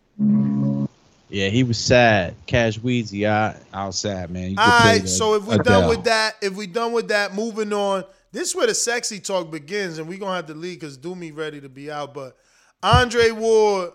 Yeah, 1.29 1.49
he 1.49 1.63
was 1.63 1.77
sad. 1.77 2.35
Cash 2.45 2.79
Weezy, 2.79 3.27
I 3.27 3.57
I 3.73 3.87
was 3.87 3.97
sad, 3.97 4.29
man. 4.29 4.51
You 4.51 4.57
All 4.57 4.65
could 4.65 4.81
play 4.81 4.91
right, 4.93 5.01
the 5.01 5.07
so 5.07 5.33
if 5.35 5.45
we're 5.45 5.55
Adele. 5.55 5.81
done 5.81 5.89
with 5.89 6.03
that, 6.05 6.35
if 6.41 6.55
we're 6.55 6.67
done 6.67 6.93
with 6.93 7.07
that, 7.09 7.33
moving 7.33 7.73
on. 7.73 8.03
This 8.35 8.49
is 8.49 8.55
where 8.55 8.67
the 8.67 8.75
sexy 8.75 9.21
talk 9.21 9.49
begins, 9.49 9.97
and 9.97 10.09
we're 10.09 10.17
gonna 10.17 10.35
have 10.35 10.47
to 10.47 10.53
leave 10.53 10.81
because 10.81 10.97
Doomy 10.97 11.33
ready 11.33 11.61
to 11.61 11.69
be 11.69 11.89
out. 11.89 12.13
But 12.13 12.35
Andre 12.83 13.31
Ward 13.31 13.91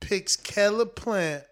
picks 0.00 0.34
Caleb 0.34 0.94
Plant 0.94 1.44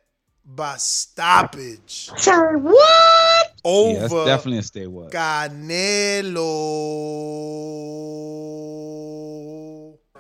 by 0.47 0.77
stoppage. 0.79 2.11
Sir, 2.17 2.57
what? 2.57 3.61
Over 3.63 3.93
yeah, 3.93 4.01
that's 4.01 4.25
definitely 4.25 4.57
a 4.57 4.63
stay 4.63 4.87
what. 4.87 5.13
Canelo. 5.13 5.99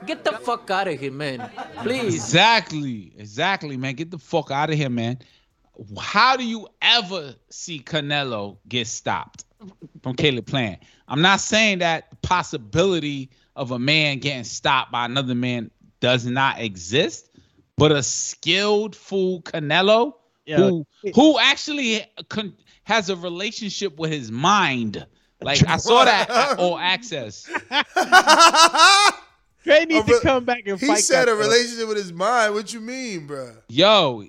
Get 0.04 0.22
the 0.22 0.32
fuck 0.32 0.70
out 0.70 0.88
of 0.88 1.00
here, 1.00 1.12
man. 1.12 1.50
Please. 1.78 2.14
Exactly, 2.14 3.14
exactly, 3.16 3.78
man. 3.78 3.94
Get 3.94 4.10
the 4.10 4.18
fuck 4.18 4.50
out 4.50 4.68
of 4.68 4.76
here, 4.76 4.90
man. 4.90 5.20
How 5.98 6.36
do 6.36 6.44
you 6.44 6.68
ever 6.82 7.34
see 7.48 7.80
Canelo 7.80 8.58
get 8.68 8.88
stopped 8.88 9.46
from 10.02 10.14
Caleb 10.16 10.44
Plant? 10.44 10.82
I'm 11.10 11.20
not 11.22 11.40
saying 11.40 11.80
that 11.80 12.08
the 12.10 12.16
possibility 12.16 13.30
of 13.56 13.72
a 13.72 13.78
man 13.78 14.20
getting 14.20 14.44
stopped 14.44 14.92
by 14.92 15.04
another 15.04 15.34
man 15.34 15.70
does 16.00 16.24
not 16.24 16.60
exist, 16.60 17.28
but 17.76 17.90
a 17.92 18.02
skilled 18.02 18.94
full 18.96 19.42
Canelo 19.42 20.14
who 20.46 20.86
who 21.14 21.38
actually 21.38 22.04
con- 22.28 22.54
has 22.84 23.10
a 23.10 23.16
relationship 23.16 23.98
with 23.98 24.10
his 24.10 24.30
mind. 24.32 25.04
Like 25.42 25.66
I 25.66 25.76
saw 25.78 26.04
that 26.04 26.30
at 26.52 26.58
All 26.58 26.78
Access. 26.78 27.48
Trey 29.64 29.84
needs 29.84 30.08
A 30.08 30.12
to 30.14 30.20
come 30.22 30.44
back 30.44 30.62
and 30.66 30.80
He 30.80 30.86
fight. 30.86 30.98
said 31.00 31.28
a 31.28 31.32
that- 31.32 31.36
relationship 31.36 31.88
with 31.88 31.98
his 31.98 32.12
mind. 32.12 32.54
What 32.54 32.72
you 32.72 32.80
mean, 32.80 33.26
bro? 33.26 33.52
Yo, 33.68 34.24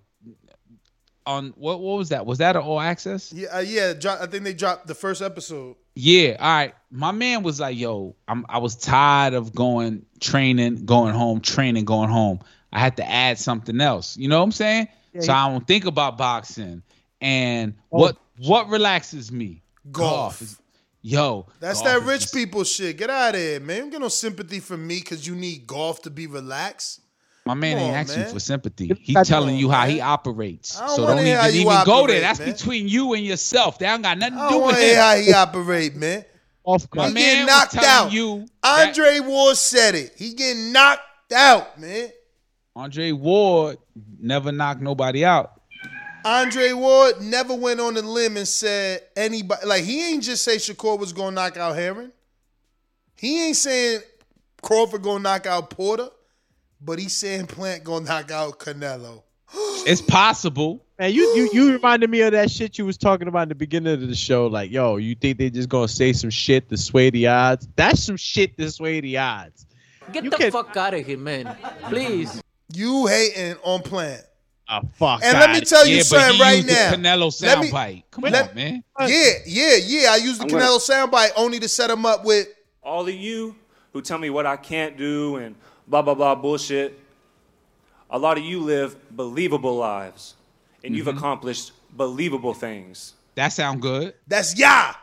on 1.26 1.54
what 1.56 1.80
what 1.80 1.98
was 1.98 2.10
that? 2.10 2.26
Was 2.26 2.40
that 2.40 2.56
an 2.56 2.64
All 2.64 2.80
Access? 2.82 3.32
Yeah, 3.32 3.48
uh, 3.56 3.60
yeah. 3.60 3.94
Dro- 3.94 4.18
I 4.20 4.26
think 4.28 4.44
they 4.44 4.54
dropped 4.54 4.88
the 4.88 4.96
first 4.96 5.22
episode. 5.22 5.76
Yeah, 5.96 6.38
all 6.40 6.48
right. 6.48 6.74
My 6.90 7.12
man 7.12 7.44
was 7.44 7.60
like, 7.60 7.78
"Yo, 7.78 8.16
I'm 8.28 8.46
I 8.50 8.58
was 8.60 8.76
tired 8.76 9.34
of 9.34 9.54
going 9.56 10.06
training, 10.20 10.86
going 10.86 11.14
home, 11.14 11.42
training, 11.42 11.86
going 11.86 12.10
home. 12.10 12.40
I 12.74 12.80
had 12.80 12.98
to 12.98 13.10
add 13.10 13.38
something 13.38 13.80
else. 13.82 14.16
You 14.18 14.28
know 14.30 14.38
what 14.40 14.46
I'm 14.46 14.52
saying? 14.52 14.88
Yeah, 15.14 15.22
so 15.22 15.28
he- 15.28 15.38
I 15.38 15.50
don't 15.50 15.68
think 15.68 15.86
about 15.86 16.18
boxing. 16.18 16.84
And 17.20 17.74
Oh. 17.92 18.00
what 18.00 18.18
what 18.38 18.70
relaxes 18.70 19.32
me? 19.32 19.62
Golf. 19.92 20.42
is- 20.42 20.58
Yo, 21.04 21.48
That's 21.60 21.80
golf 21.82 21.86
that 21.94 22.02
is 22.02 22.08
rich 22.08 22.22
just- 22.22 22.34
people 22.36 22.64
shit. 22.64 22.96
Get 22.98 23.10
out 23.10 23.34
of 23.34 23.42
here, 23.42 23.60
man. 23.60 23.76
You 23.76 23.82
don't 23.84 23.90
get 23.92 24.02
no 24.02 24.08
sympathy 24.08 24.60
from 24.60 24.86
me 24.86 25.00
because 25.00 25.26
you 25.26 25.34
need 25.36 25.66
golf 25.66 26.04
to 26.04 26.10
be 26.12 26.28
relaxed. 26.28 27.02
My 27.46 27.56
man 27.56 27.76
Come 27.78 27.84
ain't 27.84 27.94
on, 27.94 28.00
asking 28.00 28.22
man. 28.24 28.34
for 28.34 28.40
sympathy. 28.40 28.92
He 29.02 29.14
Come 29.16 29.24
telling 29.24 29.56
on, 29.56 29.60
you 29.60 29.70
how 29.72 29.82
man. 29.82 29.90
he 29.90 30.02
operates. 30.02 30.80
I 30.80 30.86
don't 30.88 30.96
so 30.96 31.08
don't 31.08 31.18
hear 31.26 31.38
how 31.40 31.48
even, 31.48 31.62
you 31.62 31.72
even 31.72 31.86
go 31.86 32.06
there. 32.06 32.22
That's 32.22 32.40
man. 32.40 32.52
between 32.52 32.88
you 32.88 33.14
and 33.14 33.26
yourself. 33.26 33.80
That 33.80 33.92
don't 33.94 34.02
got 34.04 34.18
nothing 34.20 34.36
to 34.36 34.42
I 34.42 34.50
do 34.50 34.54
don't 34.56 34.58
with 34.60 34.66
want 34.66 34.78
to 34.78 34.82
hear 34.84 34.94
him. 34.96 35.02
how 35.02 35.16
he 35.16 35.34
operate, 35.34 35.96
man. 35.96 36.26
Off 36.64 36.88
My 36.94 37.08
he 37.08 37.14
man 37.16 37.24
getting 37.24 37.46
was 37.46 37.48
knocked 37.48 37.76
out. 37.78 38.12
you 38.12 38.46
Andre 38.64 39.20
Ward 39.22 39.58
said 39.58 39.96
it. 39.96 40.14
He 40.18 40.34
getting 40.36 40.72
knocked 40.72 41.34
out, 41.34 41.80
man. 41.80 42.10
Andre 42.76 43.12
Ward 43.12 43.78
never 44.20 44.52
knocked 44.52 44.82
nobody 44.82 45.26
out. 45.26 45.60
Andre 46.24 46.72
Ward 46.74 47.22
never 47.22 47.56
went 47.56 47.80
on 47.80 47.96
the 47.96 48.04
limb 48.04 48.38
and 48.38 48.48
said 48.48 49.02
anybody 49.16 49.66
like 49.66 49.84
he 49.84 50.14
ain't 50.14 50.22
just 50.24 50.44
say 50.44 50.58
Shakur 50.58 51.00
was 51.00 51.12
gonna 51.14 51.32
knock 51.32 51.58
out 51.58 51.76
Herring. 51.76 52.12
He 53.16 53.48
ain't 53.48 53.56
saying 53.58 54.02
Crawford 54.62 55.02
gonna 55.02 55.24
knock 55.24 55.48
out 55.48 55.72
Porter, 55.72 56.10
but 56.84 57.00
he's 57.00 57.16
saying 57.16 57.48
Plant 57.48 57.84
gonna 57.84 58.06
knock 58.06 58.32
out 58.32 58.60
Canelo. 58.60 59.24
It's 59.84 60.02
possible. 60.02 60.86
Man, 61.00 61.12
you 61.12 61.24
you 61.36 61.50
you 61.52 61.72
reminded 61.74 62.10
me 62.12 62.22
of 62.22 62.34
that 62.34 62.52
shit 62.52 62.78
you 62.78 62.86
was 62.86 62.98
talking 62.98 63.28
about 63.28 63.44
in 63.44 63.50
the 63.50 63.56
beginning 63.56 63.92
of 63.94 64.08
the 64.08 64.14
show. 64.14 64.46
Like, 64.46 64.70
yo, 64.72 64.98
you 64.98 65.16
think 65.16 65.40
they 65.40 65.50
just 65.50 65.70
gonna 65.70 65.88
say 65.88 66.14
some 66.14 66.30
shit 66.30 66.70
to 66.70 66.78
sway 66.78 67.10
the 67.10 67.26
odds? 67.28 67.68
That's 67.76 68.04
some 68.04 68.16
shit 68.18 68.56
to 68.60 68.70
sway 68.70 69.02
the 69.02 69.18
odds. 69.18 69.66
Get 70.14 70.24
You 70.24 70.30
the 70.30 70.38
can- 70.38 70.52
fuck 70.52 70.78
out 70.78 70.94
of 70.94 71.04
here, 71.06 71.18
man. 71.18 71.56
Please. 71.90 72.42
You 72.74 73.08
hating 73.08 73.56
on 73.64 73.82
Plant. 73.82 74.22
Oh 74.70 74.82
fuck. 74.94 75.24
And 75.24 75.38
let 75.40 75.50
me 75.52 75.62
tell 75.62 75.86
you 75.88 75.96
Yeah, 75.96 76.02
but 76.02 76.06
something 76.06 76.36
he 76.36 76.42
right 76.42 76.56
used 76.58 76.70
the 76.70 76.74
now. 76.74 77.16
Canelo 77.16 77.42
Let 77.42 77.60
me- 77.60 77.72
soundbite. 77.72 78.04
Come 78.12 78.24
let- 78.26 78.50
on, 78.50 78.56
man. 78.56 78.84
Yeah, 79.00 79.32
yeah, 79.48 79.76
yeah. 79.84 80.12
I 80.12 80.18
used 80.18 80.40
the 80.42 80.44
I'm 80.44 80.50
gonna- 80.50 80.66
soundbite 80.66 81.32
only 81.36 81.60
to 81.60 81.68
set 81.68 81.90
him 81.90 82.06
up 82.06 82.24
with 82.24 82.48
all 82.84 83.08
of 83.08 83.14
you 83.16 83.56
who 83.94 84.02
tell 84.04 84.20
me 84.20 84.30
what 84.30 84.46
I 84.46 84.58
can't 84.58 84.96
do 84.96 85.38
and 85.38 85.56
blah 85.88 86.02
blah 86.02 86.16
blah 86.16 86.36
bullshit. 86.36 87.00
A 88.10 88.20
lot 88.20 88.38
of 88.38 88.44
you 88.44 88.60
live 88.60 88.96
believable 89.12 89.76
lives, 89.78 90.36
and 90.84 90.96
you've 90.96 91.08
mm-hmm. 91.08 91.18
accomplished 91.18 91.72
believable 91.92 92.54
things. 92.54 93.14
That 93.36 93.50
sound 93.50 93.82
good. 93.82 94.14
That's 94.28 94.58
yeah. 94.58 94.94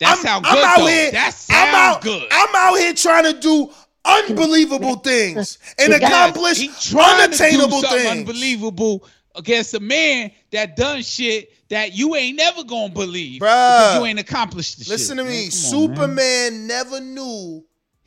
That 0.00 0.18
I'm, 0.18 0.24
sound 0.24 0.46
I'm 0.46 0.54
good 0.54 0.64
out 0.64 0.78
though. 0.78 0.86
here. 0.86 1.10
That 1.12 1.26
I'm 1.26 1.32
sound 1.32 1.74
out, 1.74 2.02
good. 2.02 2.28
I'm 2.30 2.54
out 2.54 2.78
here 2.78 2.94
trying 2.94 3.32
to 3.32 3.40
do 3.40 3.70
unbelievable 4.04 4.96
things 5.04 5.58
and 5.78 5.90
Yes, 5.90 6.02
accomplish 6.02 6.58
he 6.58 6.68
trying 6.68 7.30
to 7.30 7.36
do 7.36 7.44
unattainable 7.44 7.80
something 7.80 7.98
things. 7.98 8.18
unbelievable 8.28 9.06
against 9.34 9.74
a 9.74 9.80
man 9.80 10.30
that 10.52 10.76
done 10.76 11.02
shit 11.02 11.50
that 11.70 11.94
you 11.94 12.14
ain't 12.14 12.36
never 12.36 12.62
gonna 12.64 12.92
believe 12.92 13.40
Bruh. 13.40 13.44
because 13.46 13.98
you 13.98 14.06
ain't 14.06 14.18
accomplished 14.20 14.78
the 14.84 14.90
Listen 14.90 15.16
shit. 15.18 15.24
to 15.24 15.30
me. 15.30 15.42
man. 15.42 15.50
Come 15.50 15.58
on. 15.58 15.96
Superman 15.96 16.66
never 16.66 17.00
knew 17.00 17.64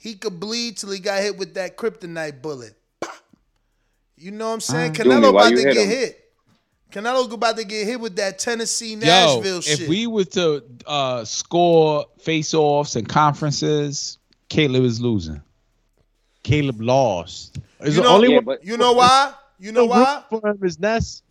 he 0.08 0.16
could 0.16 0.40
bleed 0.40 0.78
till 0.78 0.92
he 0.92 1.00
got 1.00 1.22
hit 1.22 1.38
with 1.38 1.56
that 1.56 1.76
kryptonite 1.78 2.42
bullet. 2.42 2.74
You 4.20 4.32
know 4.32 4.48
what 4.48 4.54
I'm 4.56 4.62
saying? 4.62 5.00
Uh-huh. 5.00 5.04
Canelo 5.04 5.26
Doomy, 5.26 5.30
about 5.30 5.50
to 5.50 5.56
hit 5.58 5.74
get 5.76 5.84
him? 5.84 5.90
hit. 5.90 6.32
Canelo 6.92 7.32
about 7.32 7.58
to 7.58 7.64
get 7.64 7.86
hit 7.86 8.00
with 8.00 8.16
that 8.16 8.40
Tennessee 8.40 8.96
Nashville 8.96 9.44
Yo, 9.46 9.56
Nashville 9.58 9.84
if 9.84 9.88
we 9.88 10.08
were 10.08 10.24
to 10.24 10.64
uh, 10.88 11.24
score 11.24 12.08
face-offs 12.18 12.96
and 12.96 13.08
conferences, 13.08 14.18
Caleb 14.50 14.86
is 14.86 15.00
losing. 15.00 15.40
Caleb 16.42 16.82
lost. 16.82 17.60
Is 17.82 17.96
you 17.96 18.02
know, 18.02 18.16
only 18.16 18.40
one 18.40 18.58
you 18.64 18.76
know 18.76 18.94
why? 18.94 19.34
You 19.60 19.72
know 19.72 19.86
why? 19.86 20.24
for 20.32 20.42
him 20.44 20.58
is 20.64 20.80
Ness. 20.80 21.22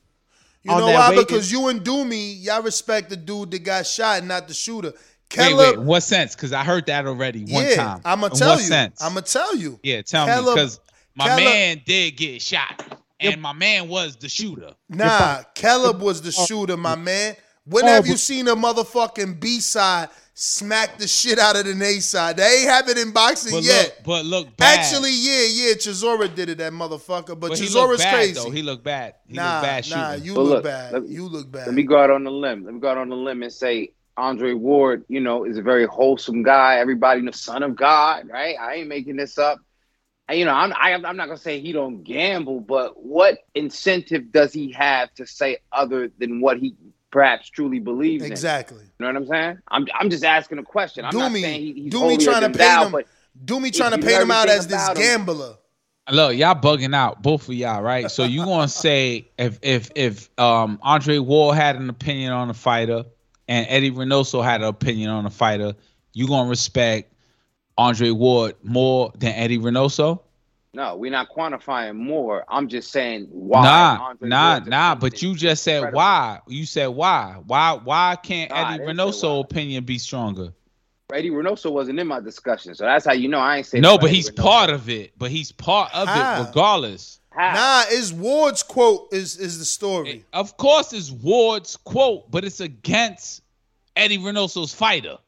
You 0.63 0.71
know 0.71 0.87
why? 0.87 1.17
Because 1.17 1.51
you 1.51 1.67
and 1.67 1.81
Doomy, 1.81 2.41
y'all 2.41 2.63
respect 2.63 3.11
the 3.11 3.17
dude 3.17 3.51
that 3.51 3.65
got 3.65 3.85
shot, 3.85 4.23
not 4.23 4.47
the 4.47 4.55
shooter. 4.55 4.93
Wait, 5.37 5.55
wait, 5.55 5.79
what 5.79 6.03
sense? 6.03 6.35
Because 6.35 6.53
I 6.53 6.65
heard 6.65 6.87
that 6.87 7.07
already 7.07 7.45
one 7.45 7.65
yeah, 7.65 7.75
time. 7.77 8.01
I'm 8.05 8.21
gonna 8.21 8.35
tell 8.35 8.51
what 8.51 8.61
you. 8.61 8.67
Sense? 8.67 9.03
I'm 9.03 9.15
gonna 9.15 9.23
tell 9.23 9.57
you. 9.57 9.79
Yeah, 9.83 10.03
tell 10.03 10.27
Keller- 10.27 10.43
me 10.43 10.55
because 10.55 10.81
my 11.15 11.27
Keller- 11.29 11.45
man 11.45 11.83
did 11.85 12.17
get 12.17 12.41
shot, 12.41 12.83
and 13.21 13.43
my 13.43 13.53
man 13.53 13.89
was 13.89 14.17
the 14.17 14.29
shooter. 14.29 14.73
Nah, 14.89 15.43
Caleb 15.55 16.01
was 16.01 16.23
the 16.23 16.35
oh. 16.39 16.45
shooter, 16.47 16.77
my 16.77 16.95
man. 16.97 17.37
When 17.65 17.85
Oh, 17.85 17.89
have 17.89 18.07
you 18.07 18.17
seen 18.17 18.47
a 18.47 18.55
motherfucking 18.55 19.41
B 19.41 19.59
side 19.59 20.09
smack 20.35 20.99
the 20.99 21.09
shit 21.09 21.41
out 21.41 21.57
of 21.57 21.65
the 21.65 21.85
A 21.85 21.99
side? 21.99 22.37
They 22.37 22.61
ain't 22.61 22.69
have 22.71 22.89
it 22.89 22.97
in 22.97 23.11
boxing 23.11 23.53
But 23.53 23.65
yet. 23.65 23.85
look, 23.87 24.05
but 24.05 24.25
look 24.25 24.57
bad. 24.57 24.79
Actually, 24.79 25.11
yeah, 25.11 25.43
yeah, 25.49 25.75
Chisora 25.75 26.33
did 26.33 26.49
it, 26.49 26.59
that 26.59 26.73
motherfucker. 26.73 27.29
But, 27.29 27.41
But 27.41 27.53
Chisora's 27.53 27.99
bad 27.99 28.15
crazy. 28.15 28.35
though. 28.35 28.51
He 28.51 28.63
looked 28.63 28.85
bad. 28.85 29.15
He 29.27 29.35
nah, 29.35 29.55
looked 29.55 29.63
bad 29.65 29.85
shooting. 29.85 30.01
nah, 30.01 30.13
you 30.13 30.35
look, 30.35 30.49
look, 30.49 30.65
bad. 30.65 30.93
let- 30.93 31.09
you 31.09 31.27
look 31.27 31.51
bad. 31.51 31.67
Let 31.67 31.75
me 31.75 31.83
go 31.83 31.99
out 31.99 32.11
on 32.11 32.23
the 32.23 32.31
limb. 32.31 32.65
Let 32.65 32.75
me 32.75 32.79
go 32.81 32.89
out 32.89 32.99
on 32.99 33.09
the 33.09 33.17
limb 33.17 33.43
and 33.43 33.53
say 33.53 33.91
Andre 34.17 34.55
Ward, 34.55 35.05
you 35.09 35.21
know, 35.21 35.45
is 35.45 35.59
a 35.59 35.63
very 35.63 35.87
wholesome 35.87 36.43
guy. 36.43 36.79
Everybody, 36.79 37.21
the 37.21 37.33
son 37.33 37.63
of 37.63 37.77
God, 37.77 38.29
right? 38.29 38.57
I 38.59 38.75
ain't 38.77 38.89
making 38.89 39.17
this 39.17 39.39
up. 39.39 39.59
And, 40.29 40.39
you 40.39 40.45
know, 40.45 40.55
I'm 40.55 40.73
I, 40.73 40.93
I'm 40.95 41.17
not 41.17 41.27
gonna 41.27 41.37
say 41.37 41.61
he 41.61 41.73
don't 41.73 42.03
gamble, 42.03 42.61
but 42.61 43.03
what 43.03 43.39
incentive 43.55 44.33
does 44.33 44.53
he 44.53 44.73
have 44.73 45.13
to 45.15 45.27
say 45.27 45.59
other 45.71 46.11
than 46.19 46.41
what 46.41 46.59
he 46.59 46.75
perhaps 47.11 47.49
truly 47.49 47.79
believes 47.79 48.25
in? 48.25 48.33
Exactly. 48.33 48.85
You 48.85 48.91
know 48.99 49.07
what 49.07 49.17
I'm 49.17 49.27
saying? 49.27 49.59
I'm 49.69 49.87
I'm 49.95 50.11
just 50.11 50.25
asking 50.25 50.59
a 50.59 50.65
question. 50.65 51.05
I'm 51.05 51.17
not 51.17 51.31
Doomy, 51.31 51.41
saying 51.43 51.61
he, 51.61 51.73
he's 51.75 51.93
Doomy 51.93 52.01
holier 52.01 52.25
trying 52.25 52.35
to 52.35 52.41
than 52.41 52.53
paint 52.53 52.59
thou, 52.59 52.85
him. 52.87 52.93
but 52.93 53.07
Doomy 53.45 53.73
trying 53.73 53.93
to 53.93 53.99
paint 53.99 54.23
him 54.23 54.31
out 54.31 54.49
as 54.49 54.67
this 54.67 54.75
about 54.75 54.97
him- 54.97 55.03
gambler. 55.03 55.55
Look, 56.09 56.37
y'all 56.37 56.55
bugging 56.55 56.95
out, 56.95 57.21
both 57.21 57.49
of 57.49 57.55
y'all, 57.55 57.83
right? 57.83 58.09
So 58.11 58.23
you 58.25 58.45
gonna 58.45 58.69
say 58.69 59.31
if 59.39 59.59
if 59.63 59.91
if 59.95 60.31
um 60.39 60.79
Andre 60.83 61.19
Ward 61.19 61.57
had 61.57 61.77
an 61.77 61.91
opinion 61.91 62.33
on 62.33 62.49
a 62.49 62.55
fighter 62.55 63.05
and 63.49 63.67
Eddie 63.69 63.91
Reynoso 63.91 64.43
had 64.43 64.63
an 64.63 64.69
opinion 64.69 65.11
on 65.11 65.27
a 65.27 65.31
fighter, 65.31 65.75
you 66.13 66.27
gonna 66.27 66.49
respect 66.49 67.13
Andre 67.79 68.11
Ward 68.11 68.57
more 68.63 69.13
than 69.17 69.33
Eddie 69.33 69.59
Reynoso? 69.59 70.21
No, 70.73 70.95
we're 70.97 71.11
not 71.11 71.31
quantifying 71.31 71.97
more. 71.97 72.45
I'm 72.49 72.69
just 72.69 72.91
saying 72.91 73.29
why. 73.31 73.63
nah, 73.63 74.09
Andre 74.09 74.29
nah, 74.29 74.53
Ward's 74.53 74.67
nah. 74.69 74.95
But 74.95 75.23
you 75.23 75.35
just 75.35 75.63
said 75.63 75.77
incredible. 75.77 75.97
why. 75.97 76.41
You 76.49 76.67
said 76.67 76.89
why. 76.89 77.41
Why? 77.47 77.81
Why 77.83 78.17
can't 78.23 78.51
Nah, 78.51 78.57
Eddie 78.57 78.79
didn't 78.79 78.97
Reynoso 78.97 79.43
opinion 79.43 79.85
be 79.85 79.97
stronger? 79.97 80.53
Eddie 81.15 81.31
Reynoso 81.31 81.73
wasn't 81.73 81.99
in 81.99 82.07
my 82.07 82.21
discussion, 82.21 82.75
so 82.75 82.85
that's 82.85 83.07
how 83.07 83.13
you 83.13 83.29
know 83.29 83.39
I 83.39 83.59
ain't 83.59 83.67
saying 83.67 83.81
No, 83.81 83.97
but 83.97 84.11
he's 84.11 84.31
part 84.31 84.71
of 84.71 84.91
it. 84.91 85.13
But 85.17 85.31
he's 85.31 85.53
part 85.53 85.95
of 85.95 86.09
How? 86.09 86.43
it 86.43 86.47
regardless. 86.49 87.21
Nah, 87.37 87.85
is 87.91 88.13
Ward's 88.13 88.63
quote 88.63 89.13
is 89.13 89.37
is 89.37 89.59
the 89.59 89.65
story. 89.65 90.11
Eh, 90.11 90.39
of 90.39 90.57
course, 90.57 90.93
it's 90.93 91.11
Ward's 91.11 91.77
quote, 91.77 92.31
but 92.31 92.45
it's 92.45 92.61
against 92.61 93.43
Eddie 93.95 94.19
Reynoso's 94.19 94.73
fighter. 94.73 95.19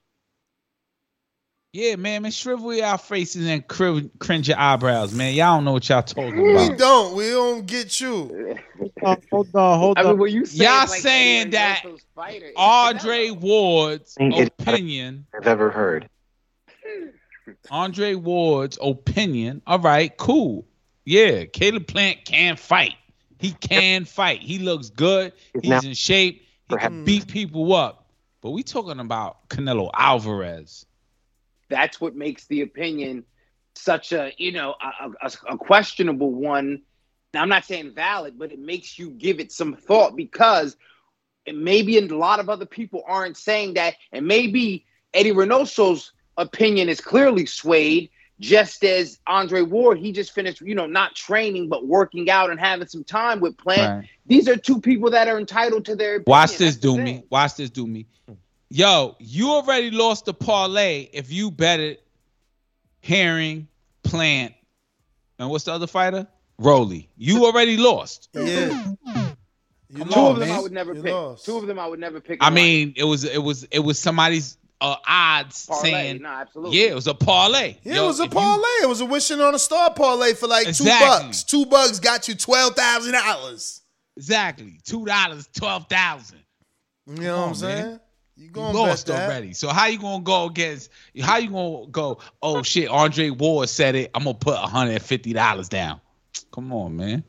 Yeah, 1.74 1.96
man, 1.96 2.22
man, 2.22 2.30
shrivel 2.30 2.72
your 2.72 2.96
faces 2.96 3.46
and 3.46 3.66
cr- 3.66 4.00
cringe 4.18 4.48
your 4.48 4.58
eyebrows, 4.58 5.12
man. 5.12 5.34
Y'all 5.34 5.56
don't 5.56 5.66
know 5.66 5.72
what 5.72 5.86
y'all 5.86 6.02
talking 6.02 6.50
about. 6.50 6.70
We 6.70 6.76
don't. 6.76 7.14
We 7.14 7.30
don't 7.30 7.66
get 7.66 8.00
you. 8.00 8.56
hold 9.30 9.54
on, 9.54 9.78
hold 9.78 9.98
I 9.98 10.02
mean, 10.02 10.12
on. 10.12 10.18
when 10.18 10.32
you 10.32 10.46
say 10.46 10.64
Y'all 10.64 10.88
like 10.88 11.00
saying 11.00 11.50
that 11.50 11.84
fighter, 12.14 12.52
Andre 12.56 13.30
Ward's 13.30 14.16
opinion, 14.18 15.26
I've 15.34 15.46
ever 15.46 15.70
heard. 15.70 16.08
Andre 17.70 18.14
Ward's 18.14 18.78
opinion. 18.80 19.60
All 19.66 19.78
right, 19.78 20.16
cool. 20.16 20.66
Yeah, 21.08 21.46
Caleb 21.46 21.86
Plant 21.86 22.26
can 22.26 22.56
fight. 22.56 22.96
He 23.38 23.52
can 23.52 24.04
fight. 24.04 24.42
He 24.42 24.58
looks 24.58 24.90
good. 24.90 25.32
He's 25.54 25.70
now- 25.70 25.80
in 25.80 25.94
shape. 25.94 26.46
He 26.68 26.76
can 26.76 27.04
beat 27.04 27.26
people 27.26 27.72
up. 27.72 28.10
But 28.42 28.50
we 28.50 28.62
talking 28.62 29.00
about 29.00 29.48
Canelo 29.48 29.88
Alvarez. 29.94 30.84
that's 31.70 31.98
what 31.98 32.14
makes 32.14 32.46
the 32.46 32.60
opinion 32.60 33.24
such 33.74 34.12
a 34.12 34.32
you 34.36 34.52
know 34.52 34.74
a, 34.82 35.26
a, 35.26 35.32
a 35.54 35.56
questionable 35.56 36.30
one. 36.30 36.82
Now, 37.32 37.40
I'm 37.40 37.48
not 37.48 37.64
saying 37.64 37.94
valid, 37.94 38.38
but 38.38 38.52
it 38.52 38.58
makes 38.58 38.98
you 38.98 39.08
give 39.08 39.40
it 39.40 39.50
some 39.50 39.76
thought 39.76 40.14
because 40.14 40.76
maybe 41.50 41.96
a 41.96 42.06
lot 42.06 42.38
of 42.38 42.50
other 42.50 42.66
people 42.66 43.02
aren't 43.06 43.38
saying 43.38 43.74
that, 43.74 43.94
and 44.12 44.26
maybe 44.26 44.84
Eddie 45.14 45.32
Reynoso's 45.32 46.12
opinion 46.36 46.90
is 46.90 47.00
clearly 47.00 47.46
swayed. 47.46 48.10
Just 48.40 48.84
as 48.84 49.18
Andre 49.26 49.62
Ward, 49.62 49.98
he 49.98 50.12
just 50.12 50.32
finished, 50.32 50.60
you 50.60 50.74
know, 50.74 50.86
not 50.86 51.14
training 51.16 51.68
but 51.68 51.86
working 51.86 52.30
out 52.30 52.50
and 52.50 52.60
having 52.60 52.86
some 52.86 53.02
time 53.02 53.40
with 53.40 53.56
Plant. 53.56 54.00
Right. 54.02 54.08
These 54.26 54.48
are 54.48 54.56
two 54.56 54.80
people 54.80 55.10
that 55.10 55.26
are 55.26 55.38
entitled 55.38 55.84
to 55.86 55.96
their. 55.96 56.16
Opinion. 56.16 56.24
Watch 56.26 56.50
this, 56.56 56.76
That's 56.76 56.76
do 56.76 56.98
me. 56.98 57.24
Watch 57.30 57.56
this, 57.56 57.70
do 57.70 57.86
me. 57.86 58.06
Yo, 58.70 59.16
you 59.18 59.50
already 59.50 59.90
lost 59.90 60.26
the 60.26 60.34
parlay 60.34 61.08
if 61.12 61.32
you 61.32 61.50
betted 61.50 61.98
Herring, 63.02 63.66
Plant, 64.04 64.54
and 65.38 65.50
what's 65.50 65.64
the 65.64 65.72
other 65.72 65.86
fighter? 65.86 66.26
Rolly. 66.58 67.08
You 67.16 67.44
already 67.46 67.76
lost. 67.76 68.28
Yeah. 68.34 68.94
You 69.90 70.04
Two 70.04 70.10
lost, 70.10 70.16
of 70.16 70.38
them 70.40 70.50
I 70.52 70.60
would 70.60 70.72
never 70.72 70.94
You 70.94 71.02
pick. 71.02 71.12
lost. 71.12 71.46
Two 71.46 71.56
of 71.56 71.66
them 71.66 71.78
I 71.78 71.86
would 71.86 71.98
never 71.98 72.20
pick. 72.20 72.42
I 72.42 72.48
in 72.48 72.54
mean, 72.54 72.92
it 72.96 73.04
was 73.04 73.24
it 73.24 73.42
was 73.42 73.64
it 73.64 73.78
was 73.78 73.98
somebody's 73.98 74.58
uh, 74.80 74.96
odds 75.06 75.66
Parlay, 75.66 75.90
saying, 75.90 76.22
no, 76.22 76.28
absolutely. 76.28 76.80
yeah, 76.80 76.90
it 76.90 76.94
was 76.94 77.06
a 77.08 77.14
parlay. 77.14 77.76
Yeah, 77.82 77.94
Yo, 77.96 78.04
it 78.04 78.06
was 78.08 78.20
a 78.20 78.24
if 78.24 78.30
you- 78.30 78.38
parlay. 78.38 78.62
it 78.82 78.88
was 78.88 79.00
a 79.00 79.06
wishing 79.06 79.40
on 79.40 79.54
a 79.54 79.58
star 79.58 79.92
parlay 79.92 80.34
for 80.34 80.46
like 80.46 80.72
two 80.74 80.84
bucks. 80.84 81.42
Two 81.44 81.66
bucks 81.66 81.98
got 81.98 82.28
you 82.28 82.34
twelve 82.34 82.74
thousand 82.76 83.12
dollars. 83.12 83.82
exactly 84.16 84.78
two 84.84 85.04
dollars, 85.04 85.48
twelve 85.56 85.88
thousand. 85.88 86.38
You 87.06 87.14
know 87.22 87.40
what 87.40 87.48
I'm 87.48 87.54
saying? 87.54 87.82
man. 87.86 88.00
You 88.36 88.44
You 88.44 88.50
going 88.52 88.72
lost 88.76 89.08
bet 89.08 89.24
already. 89.28 89.52
So 89.52 89.68
how 89.68 89.86
you 89.86 89.98
gonna 89.98 90.22
go 90.22 90.44
against? 90.46 90.90
How 91.20 91.38
you 91.38 91.50
gonna 91.50 91.86
go? 91.88 92.18
Oh 92.40 92.62
shit, 92.62 92.88
Andre 92.88 93.30
Ward 93.30 93.68
said 93.68 93.96
it. 93.96 94.10
I'm 94.14 94.22
gonna 94.22 94.34
put 94.34 94.56
hundred 94.58 94.92
and 94.92 95.02
fifty 95.02 95.32
dollars 95.32 95.68
down. 95.68 96.00
Come 96.52 96.72
on, 96.72 96.96
man. 96.96 97.24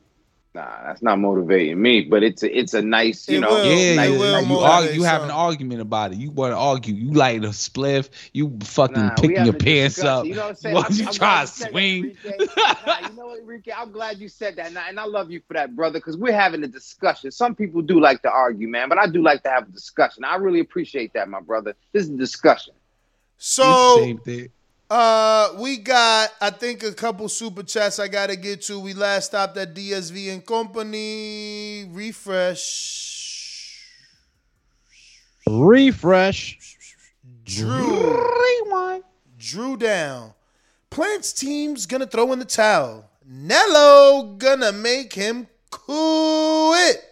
Nah, 0.59 0.83
that's 0.87 1.01
not 1.01 1.19
motivating 1.19 1.81
me, 1.81 2.01
but 2.01 2.21
it's 2.21 2.43
a, 2.43 2.57
it's 2.59 2.73
a 2.73 2.81
nice, 2.81 3.29
you 3.29 3.37
It 3.37 3.41
know, 3.41 3.49
will. 3.51 3.63
Yeah, 3.63 3.95
nice, 3.95 4.09
you, 4.11 4.19
will 4.19 4.43
you, 4.43 4.59
argue, 4.59 4.91
you 4.91 5.03
have 5.03 5.23
an 5.23 5.31
argument 5.31 5.79
about 5.79 6.11
it. 6.11 6.17
You 6.17 6.31
want 6.31 6.51
to 6.51 6.57
argue. 6.57 6.93
You 6.93 7.13
light 7.13 7.45
a 7.45 7.49
spliff. 7.49 8.09
You 8.33 8.57
fucking 8.63 8.95
Nah, 8.95 9.15
picking 9.15 9.45
your 9.45 9.53
pants 9.53 9.95
discussion. 9.95 10.19
up. 10.19 10.25
You 10.25 10.35
know 10.35 10.41
what 10.41 10.49
I'm 10.49 10.55
saying? 10.55 10.75
What, 10.75 10.85
I'm- 10.85 10.93
you 10.99 11.05
I'm 11.07 11.13
try 11.13 11.35
to 11.35 11.41
you 11.41 11.47
said 11.47 11.65
that, 11.65 11.71
swing? 11.71 12.17
Nah, 12.85 13.07
you 13.07 13.13
know 13.15 13.27
what, 13.27 13.39
Enrique? 13.39 13.71
I'm 13.71 13.91
glad 13.91 14.17
you 14.19 14.27
said 14.27 14.57
that, 14.57 14.67
and 14.67 14.77
I, 14.77 14.89
and 14.89 14.99
I 14.99 15.05
love 15.05 15.31
you 15.31 15.41
for 15.47 15.53
that, 15.53 15.75
brother, 15.77 15.99
because 15.99 16.17
we're 16.17 16.33
having 16.33 16.61
a 16.63 16.67
discussion. 16.67 17.31
Some 17.31 17.55
people 17.55 17.81
do 17.81 18.01
like 18.01 18.21
to 18.23 18.29
argue, 18.29 18.67
man, 18.67 18.89
but 18.89 18.97
I 18.97 19.07
do 19.07 19.21
like 19.21 19.43
to 19.43 19.49
have 19.49 19.69
a 19.69 19.71
discussion. 19.71 20.25
I 20.25 20.35
really 20.35 20.59
appreciate 20.59 21.13
that, 21.13 21.29
my 21.29 21.39
brother. 21.39 21.73
This 21.93 22.03
is 22.03 22.09
a 22.09 22.17
discussion. 22.17 22.73
So 23.37 24.01
Same 24.01 24.17
thing. 24.19 24.49
Uh 24.89 25.49
we 25.59 25.77
got 25.77 26.31
I 26.41 26.49
think 26.49 26.83
a 26.83 26.91
couple 26.93 27.29
super 27.29 27.63
chats 27.63 27.99
I 27.99 28.07
gotta 28.07 28.35
get 28.35 28.61
to. 28.63 28.79
We 28.79 28.93
last 28.93 29.27
stopped 29.27 29.57
at 29.57 29.73
DSV 29.73 30.33
and 30.33 30.45
Company. 30.45 31.85
Refresh. 31.91 33.85
Refresh. 35.47 36.77
Drew. 37.43 38.17
Rewind. 38.41 39.03
Drew 39.37 39.77
down. 39.77 40.33
Plants 40.89 41.33
team's 41.33 41.85
gonna 41.85 42.07
throw 42.07 42.33
in 42.33 42.39
the 42.39 42.45
towel. 42.45 43.09
Nello 43.25 44.35
gonna 44.37 44.71
make 44.71 45.13
him 45.13 45.47
quit. 45.69 47.03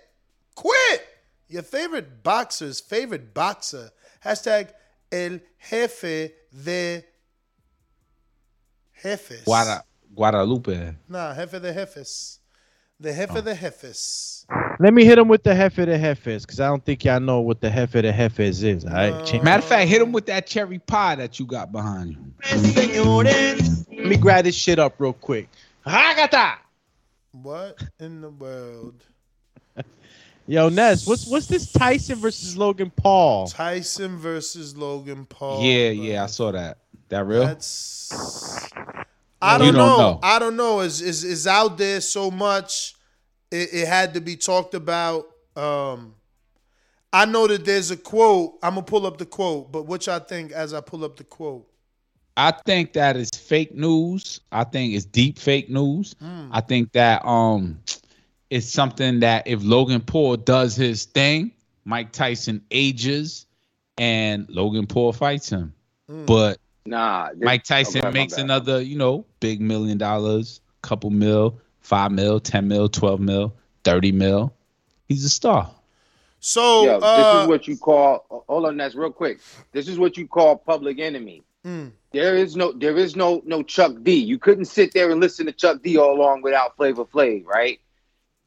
Quit. 0.56 1.08
Your 1.48 1.64
favorite 1.64 2.24
boxer's 2.24 2.80
favorite 2.80 3.34
boxer. 3.34 3.92
Hashtag 4.26 4.70
el 5.12 5.40
jefe 5.60 6.32
de 6.52 7.04
jefes. 9.02 9.44
Guada, 9.44 9.84
Guadalupe. 10.16 10.96
Nah, 11.08 11.34
jefe 11.34 11.60
de 11.60 11.74
jefes. 11.74 12.40
The 13.00 13.14
jefe 13.14 13.42
de 13.44 13.52
oh. 13.52 13.56
jefes. 13.56 14.46
Let 14.80 14.94
me 14.94 15.06
hit 15.06 15.18
him 15.18 15.28
with 15.28 15.44
the 15.44 15.56
Jefe 15.56 15.86
de 15.86 15.98
Jefes, 15.98 16.46
because 16.46 16.60
I 16.60 16.68
don't 16.68 16.86
think 16.86 17.04
y'all 17.04 17.20
know 17.20 17.40
what 17.42 17.62
the 17.62 17.70
Jefe 17.70 18.02
de 18.02 18.14
Jefes 18.14 18.62
is. 18.62 18.86
All 18.86 18.92
right. 18.92 19.26
Change- 19.26 19.44
Matter 19.44 19.64
of 19.64 19.66
fact, 19.66 19.90
hit 19.90 20.02
him 20.02 20.12
with 20.12 20.28
that 20.28 20.46
cherry 20.46 20.80
pie 20.80 21.16
that 21.16 21.40
you 21.40 21.46
got 21.46 21.72
behind 21.72 22.14
you. 22.14 23.24
Let 23.98 24.06
me 24.06 24.18
grab 24.18 24.46
this 24.46 24.56
shit 24.56 24.78
up 24.78 24.96
real 25.00 25.14
quick. 25.14 25.50
Hagata! 25.86 26.58
What 27.32 27.82
in 28.00 28.22
the 28.22 28.30
world? 28.30 29.04
Yo, 30.48 30.70
Ness, 30.70 31.06
what's 31.06 31.28
what's 31.28 31.48
this 31.48 31.72
Tyson 31.72 32.20
versus 32.20 32.56
Logan 32.56 32.92
Paul? 32.96 33.48
Tyson 33.48 34.18
versus 34.18 34.78
Logan 34.78 35.26
Paul. 35.26 35.62
yeah, 35.64 35.90
yeah, 35.90 36.24
I 36.24 36.28
saw 36.28 36.52
that. 36.52 36.78
That 37.10 37.26
real? 37.26 37.46
That's 37.46 38.70
I 39.42 39.58
don't, 39.58 39.74
don't 39.74 39.76
know. 39.76 39.98
know. 39.98 40.20
I 40.24 40.40
don't 40.40 40.56
know. 40.56 40.80
Is 40.82 41.02
is 41.02 41.24
is 41.24 41.48
out 41.48 41.78
there 41.78 42.02
so 42.02 42.32
much? 42.32 42.96
It, 43.52 43.70
it 43.74 43.88
had 43.88 44.14
to 44.16 44.22
be 44.22 44.36
talked 44.36 44.74
about. 44.74 45.26
Um, 45.56 46.16
I 47.14 47.26
know 47.26 47.48
that 47.48 47.66
there's 47.66 47.92
a 47.92 47.98
quote. 47.98 48.56
I'm 48.62 48.76
gonna 48.76 48.84
pull 48.84 49.06
up 49.06 49.18
the 49.18 49.26
quote, 49.26 49.72
but 49.72 49.84
what 49.84 50.06
y'all 50.06 50.20
think 50.20 50.52
as 50.52 50.74
I 50.74 50.82
pull 50.82 51.06
up 51.06 51.18
the 51.18 51.24
quote? 51.24 51.68
I 52.36 52.52
think 52.52 52.94
that 52.94 53.16
is 53.16 53.30
fake 53.32 53.74
news. 53.74 54.42
I 54.52 54.64
think 54.64 54.94
it's 54.94 55.06
deep 55.06 55.40
fake 55.40 55.70
news. 55.70 56.16
I 56.52 56.62
think 56.62 56.92
that 56.92 57.26
um 57.26 57.80
it's 58.50 58.70
something 58.70 59.22
that 59.22 59.48
if 59.48 59.64
Logan 59.64 60.02
Paul 60.02 60.38
does 60.38 60.76
his 60.76 61.06
thing, 61.06 61.52
Mike 61.86 62.12
Tyson 62.12 62.62
ages 62.72 63.46
and 63.98 64.48
Logan 64.50 64.88
Paul 64.88 65.14
fights 65.14 65.50
him. 65.50 65.74
But 66.08 66.60
Nah, 66.88 67.30
this- 67.30 67.42
Mike 67.42 67.64
Tyson 67.64 68.06
okay, 68.06 68.12
makes 68.12 68.38
another, 68.38 68.82
you 68.82 68.98
know, 68.98 69.26
big 69.40 69.60
million 69.60 69.98
dollars, 69.98 70.62
couple 70.82 71.10
mil, 71.10 71.60
five 71.82 72.12
mil, 72.12 72.40
ten 72.40 72.68
mil, 72.68 72.88
twelve 72.88 73.20
mil, 73.20 73.54
thirty 73.84 74.12
mil. 74.12 74.54
He's 75.08 75.26
a 75.26 75.30
star. 75.30 75.72
So 76.40 76.86
Yo, 76.86 77.00
this 77.00 77.04
uh, 77.04 77.40
is 77.42 77.48
what 77.48 77.68
you 77.68 77.78
call. 77.78 78.26
Hold 78.48 78.68
on, 78.68 78.78
that's 78.78 78.96
real 78.96 79.12
quick. 79.12 79.40
This 79.74 79.88
is 79.88 80.00
what 80.00 80.18
you 80.18 80.28
call 80.28 80.56
public 80.58 81.00
enemy. 81.00 81.44
mm, 81.66 81.92
There 82.14 82.36
is 82.36 82.56
no, 82.56 82.72
there 82.72 82.96
is 82.98 83.16
no, 83.16 83.42
no 83.46 83.64
Chuck 83.64 83.94
D. 84.04 84.14
You 84.14 84.38
couldn't 84.38 84.66
sit 84.66 84.94
there 84.94 85.12
and 85.12 85.20
listen 85.20 85.46
to 85.48 85.52
Chuck 85.52 85.82
D 85.84 85.98
all 85.98 86.14
along 86.16 86.42
without 86.44 86.78
Flavor 86.78 87.06
Flav, 87.06 87.46
right? 87.46 87.80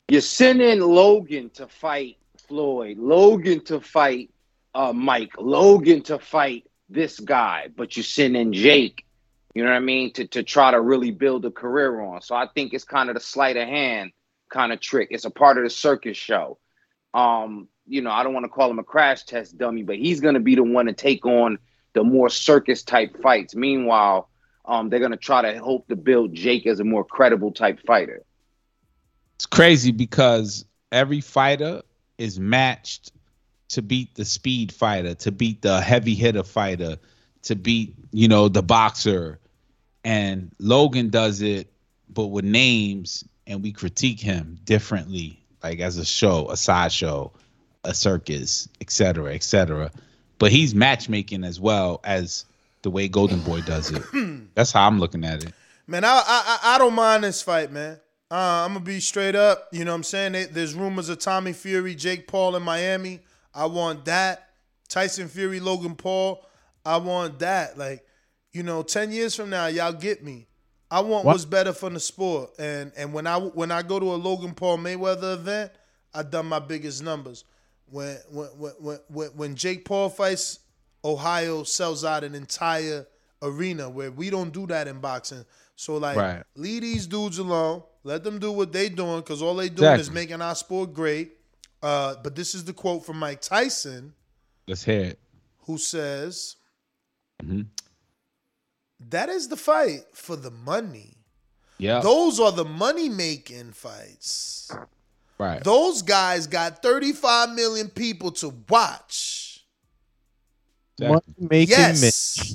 You're 0.08 0.20
sending 0.22 0.80
Logan 0.80 1.50
to 1.50 1.66
fight 1.66 2.16
Floyd, 2.48 2.98
Logan 2.98 3.60
to 3.64 3.80
fight 3.80 4.30
uh, 4.74 4.92
Mike, 4.92 5.32
Logan 5.38 6.02
to 6.02 6.18
fight 6.18 6.64
this 6.90 7.20
guy, 7.20 7.68
but 7.74 7.96
you 7.96 8.02
send 8.02 8.36
in 8.36 8.52
Jake. 8.52 9.06
You 9.54 9.64
know 9.64 9.70
what 9.70 9.76
I 9.76 9.80
mean? 9.80 10.12
To 10.14 10.26
to 10.28 10.42
try 10.42 10.70
to 10.70 10.80
really 10.80 11.10
build 11.10 11.44
a 11.44 11.50
career 11.50 12.00
on. 12.00 12.22
So 12.22 12.34
I 12.34 12.46
think 12.46 12.74
it's 12.74 12.84
kind 12.84 13.08
of 13.08 13.14
the 13.14 13.20
sleight 13.20 13.56
of 13.56 13.66
hand 13.66 14.12
kind 14.48 14.72
of 14.72 14.80
trick. 14.80 15.08
It's 15.10 15.24
a 15.24 15.30
part 15.30 15.58
of 15.58 15.64
the 15.64 15.70
circus 15.70 16.16
show. 16.16 16.58
Um, 17.14 17.68
you 17.86 18.02
know, 18.02 18.10
I 18.10 18.22
don't 18.22 18.34
want 18.34 18.44
to 18.44 18.48
call 18.48 18.70
him 18.70 18.78
a 18.78 18.84
crash 18.84 19.24
test 19.24 19.56
dummy, 19.58 19.82
but 19.82 19.96
he's 19.96 20.20
to 20.20 20.40
be 20.40 20.54
the 20.54 20.62
one 20.62 20.86
to 20.86 20.92
take 20.92 21.24
on 21.26 21.58
the 21.92 22.04
more 22.04 22.28
circus 22.28 22.82
type 22.82 23.20
fights. 23.20 23.54
Meanwhile, 23.54 24.28
um, 24.64 24.88
they're 24.88 25.00
gonna 25.00 25.16
try 25.16 25.42
to 25.42 25.58
hope 25.58 25.88
to 25.88 25.96
build 25.96 26.34
Jake 26.34 26.66
as 26.66 26.78
a 26.78 26.84
more 26.84 27.04
credible 27.04 27.52
type 27.52 27.80
fighter. 27.86 28.22
It's 29.36 29.46
crazy 29.46 29.90
because 29.90 30.64
every 30.92 31.20
fighter 31.20 31.82
is 32.18 32.38
matched 32.38 33.10
to 33.70 33.82
beat 33.82 34.14
the 34.14 34.24
speed 34.24 34.72
fighter, 34.72 35.14
to 35.14 35.32
beat 35.32 35.62
the 35.62 35.80
heavy 35.80 36.14
hitter 36.14 36.42
fighter, 36.42 36.96
to 37.42 37.54
beat, 37.54 37.94
you 38.12 38.28
know, 38.28 38.48
the 38.48 38.62
boxer. 38.62 39.38
And 40.04 40.50
Logan 40.58 41.10
does 41.10 41.40
it, 41.40 41.72
but 42.08 42.26
with 42.26 42.44
names, 42.44 43.24
and 43.46 43.62
we 43.62 43.72
critique 43.72 44.20
him 44.20 44.58
differently, 44.64 45.38
like 45.62 45.80
as 45.80 45.98
a 45.98 46.04
show, 46.04 46.48
a 46.50 46.56
sideshow, 46.56 47.32
a 47.84 47.94
circus, 47.94 48.68
et 48.80 48.90
cetera, 48.90 49.34
et 49.34 49.42
cetera. 49.42 49.90
But 50.38 50.52
he's 50.52 50.74
matchmaking 50.74 51.44
as 51.44 51.60
well 51.60 52.00
as 52.04 52.44
the 52.82 52.90
way 52.90 53.08
Golden 53.08 53.40
Boy 53.40 53.60
does 53.60 53.90
it. 53.90 54.02
That's 54.54 54.72
how 54.72 54.86
I'm 54.86 54.98
looking 54.98 55.24
at 55.24 55.44
it. 55.44 55.52
Man, 55.86 56.04
I 56.04 56.22
I 56.26 56.58
I 56.74 56.78
don't 56.78 56.94
mind 56.94 57.24
this 57.24 57.42
fight, 57.42 57.70
man. 57.70 57.98
Uh, 58.30 58.64
I'm 58.64 58.74
gonna 58.74 58.84
be 58.84 59.00
straight 59.00 59.34
up. 59.34 59.68
You 59.72 59.84
know 59.84 59.90
what 59.90 59.96
I'm 59.96 60.02
saying? 60.04 60.32
They, 60.32 60.44
there's 60.44 60.74
rumors 60.74 61.08
of 61.08 61.18
Tommy 61.18 61.52
Fury, 61.52 61.94
Jake 61.94 62.28
Paul 62.28 62.56
in 62.56 62.62
Miami. 62.62 63.20
I 63.54 63.66
want 63.66 64.04
that. 64.06 64.48
Tyson 64.88 65.28
Fury, 65.28 65.60
Logan 65.60 65.94
Paul. 65.94 66.44
I 66.84 66.96
want 66.96 67.38
that. 67.40 67.78
Like, 67.78 68.04
you 68.52 68.62
know, 68.62 68.82
ten 68.82 69.12
years 69.12 69.34
from 69.34 69.50
now, 69.50 69.66
y'all 69.66 69.92
get 69.92 70.24
me. 70.24 70.46
I 70.90 71.00
want 71.00 71.24
What? 71.24 71.34
what's 71.34 71.44
better 71.44 71.72
for 71.72 71.88
the 71.90 72.00
sport. 72.00 72.50
And 72.58 72.92
and 72.96 73.12
when 73.12 73.26
I 73.26 73.38
when 73.38 73.70
I 73.70 73.82
go 73.82 74.00
to 74.00 74.14
a 74.14 74.16
Logan 74.16 74.54
Paul 74.54 74.78
Mayweather 74.78 75.34
event, 75.34 75.72
I 76.12 76.22
done 76.24 76.46
my 76.46 76.58
biggest 76.58 77.02
numbers. 77.02 77.44
When 77.86 78.16
when 78.30 78.48
when 78.78 78.98
when 79.08 79.28
when 79.28 79.54
Jake 79.54 79.84
Paul 79.84 80.08
fights, 80.08 80.58
Ohio 81.04 81.62
sells 81.62 82.04
out 82.04 82.24
an 82.24 82.34
entire 82.34 83.06
arena 83.42 83.88
where 83.88 84.10
we 84.10 84.30
don't 84.30 84.52
do 84.52 84.66
that 84.66 84.88
in 84.88 84.98
boxing. 85.00 85.44
So 85.76 85.96
like, 85.96 86.16
Right. 86.16 86.42
leave 86.56 86.82
these 86.82 87.06
dudes 87.06 87.38
alone. 87.38 87.82
Let 88.02 88.24
them 88.24 88.38
do 88.38 88.50
what 88.52 88.72
they 88.72 88.88
doing 88.88 89.20
because 89.20 89.40
all 89.42 89.54
they 89.54 89.68
doing 89.68 89.98
is 90.00 90.10
making 90.10 90.42
our 90.42 90.54
sport 90.54 90.92
great. 90.92 91.32
Uh, 91.82 92.16
but 92.22 92.34
this 92.36 92.54
is 92.54 92.64
the 92.64 92.72
quote 92.72 93.04
from 93.06 93.18
Mike 93.18 93.40
Tyson, 93.40 94.14
Let's 94.68 94.84
hear 94.84 95.00
it. 95.04 95.18
who 95.60 95.78
says, 95.78 96.56
Mhm. 97.42 97.66
"That 99.08 99.28
is 99.28 99.48
the 99.48 99.56
fight 99.56 100.04
for 100.12 100.36
the 100.36 100.50
money. 100.50 101.16
Yeah. 101.78 102.00
Those 102.00 102.38
are 102.38 102.52
the 102.52 102.64
money 102.66 103.08
making 103.08 103.72
fights. 103.72 104.70
Right. 105.38 105.64
Those 105.64 106.02
guys 106.02 106.46
got 106.46 106.82
35 106.82 107.54
million 107.54 107.88
people 107.88 108.30
to 108.32 108.50
watch. 108.68 109.64
Money 111.00 111.22
making 111.38 111.70
Yes. 111.70 112.54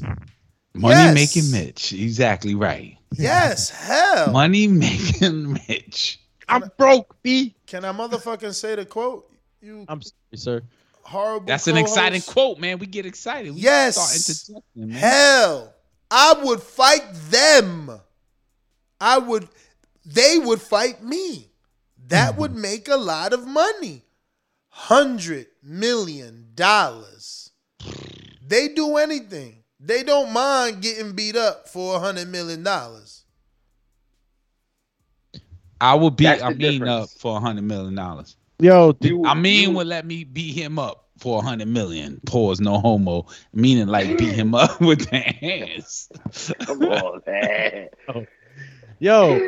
Money 0.75 0.93
Yes. 0.93 1.13
making 1.15 1.51
Mitch. 1.51 1.93
Exactly 1.93 2.53
right. 2.53 2.95
Yes, 3.13 3.69
hell. 3.71 4.31
Money 4.31 4.67
making 4.85 5.53
Mitch. 5.53 6.19
I'm 6.47 6.69
broke, 6.77 7.15
B. 7.23 7.54
Can 7.67 7.85
I 7.85 7.91
motherfucking 7.91 8.53
say 8.53 8.75
the 8.75 8.85
quote? 8.85 9.31
You 9.61 9.85
I'm 9.87 10.01
sorry, 10.01 10.13
sir. 10.35 10.61
horrible. 11.03 11.47
That's 11.47 11.67
an 11.67 11.77
exciting 11.77 12.21
quote, 12.21 12.59
man. 12.59 12.79
We 12.79 12.85
get 12.85 13.05
excited. 13.05 13.53
We 13.53 13.61
Yes. 13.61 13.95
start 13.95 14.63
man. 14.75 14.89
Hell, 14.91 15.73
I 16.11 16.33
would 16.43 16.61
fight 16.61 17.03
them. 17.29 17.99
I 19.01 19.17
would, 19.17 19.47
they 20.05 20.39
would 20.39 20.61
fight 20.61 21.03
me. 21.03 21.49
That 22.07 22.37
would 22.37 22.51
mm-hmm. 22.51 22.61
make 22.61 22.87
a 22.87 22.97
lot 22.97 23.33
of 23.33 23.47
money. 23.47 24.03
Hundred 24.69 25.47
million 25.63 26.49
dollars. 26.53 27.51
They 28.45 28.67
do 28.67 28.97
anything. 28.97 29.63
They 29.79 30.03
don't 30.03 30.31
mind 30.31 30.81
getting 30.81 31.13
beat 31.13 31.35
up 31.35 31.67
for 31.69 31.95
a 31.95 31.99
hundred 31.99 32.27
million 32.27 32.63
dollars. 32.63 33.24
I 35.79 35.95
would 35.95 36.15
beat 36.15 36.23
That's 36.25 36.41
the 36.41 36.45
I 36.45 36.49
mean 36.51 36.87
up 36.87 37.09
for 37.17 37.37
a 37.37 37.39
hundred 37.39 37.63
million 37.63 37.95
dollars. 37.95 38.35
Yo, 38.59 38.93
did, 38.93 39.11
You- 39.11 39.25
I 39.25 39.33
mean 39.35 39.73
would 39.73 39.87
let 39.87 40.05
me 40.05 40.23
beat 40.23 40.53
him 40.55 40.79
up 40.79 41.07
for 41.17 41.39
a 41.39 41.41
hundred 41.41 41.67
million. 41.67 42.19
Pause, 42.25 42.61
no 42.61 42.79
homo. 42.79 43.25
Meaning 43.53 43.87
like 43.87 44.17
beat 44.17 44.33
him 44.33 44.53
up 44.55 44.79
with 44.81 45.09
the 45.09 45.17
hands. 45.19 46.09
Come 46.65 46.81
on, 46.83 47.21
man. 47.27 47.89
yo, 48.99 49.39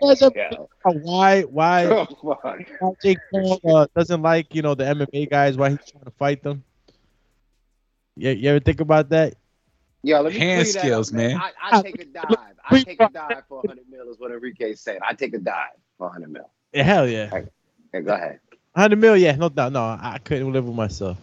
guys 0.00 0.22
ever 0.22 0.34
Yeah. 0.34 0.50
why 0.84 1.42
why 1.42 1.86
Come 1.88 2.06
on. 2.44 2.66
why 2.78 2.90
Jake 3.02 3.18
Paul 3.32 3.60
uh, 3.68 3.86
doesn't 3.94 4.22
like 4.22 4.54
you 4.54 4.62
know 4.62 4.74
the 4.74 4.84
MMA 4.86 5.26
guys? 5.26 5.56
Why 5.56 5.70
he's 5.70 5.84
trying 5.90 6.04
to 6.04 6.10
fight 6.12 6.42
them? 6.42 6.64
Yeah, 8.16 8.32
you 8.32 8.48
ever 8.50 8.60
think 8.60 8.80
about 8.80 9.10
that? 9.10 9.34
Yo, 10.04 10.20
let 10.20 10.32
me 10.34 10.38
Hand 10.38 10.62
clear 10.66 10.72
that 10.74 10.80
skills, 10.80 11.08
up, 11.08 11.14
man. 11.16 11.36
I, 11.38 11.50
I 11.78 11.82
take 11.82 11.98
a 12.00 12.04
dive. 12.04 12.26
I 12.68 12.82
take 12.84 13.00
a 13.00 13.08
dive 13.08 13.42
for 13.48 13.58
100 13.62 13.84
mil 13.90 14.10
is 14.10 14.18
what 14.18 14.30
Enrique 14.32 14.74
said. 14.74 14.98
I 15.02 15.14
take 15.14 15.32
a 15.34 15.38
dive 15.38 15.70
for 15.96 16.08
100 16.08 16.30
mil. 16.30 16.50
Yeah, 16.74 16.82
hell 16.82 17.08
yeah, 17.08 17.30
Okay, 17.32 18.04
go 18.04 18.12
ahead. 18.12 18.40
hundred 18.76 18.98
mil. 18.98 19.16
Yeah, 19.16 19.34
no 19.36 19.48
doubt. 19.48 19.72
No, 19.72 19.80
I 19.82 20.18
couldn't 20.22 20.52
live 20.52 20.66
with 20.66 20.76
myself. 20.76 21.16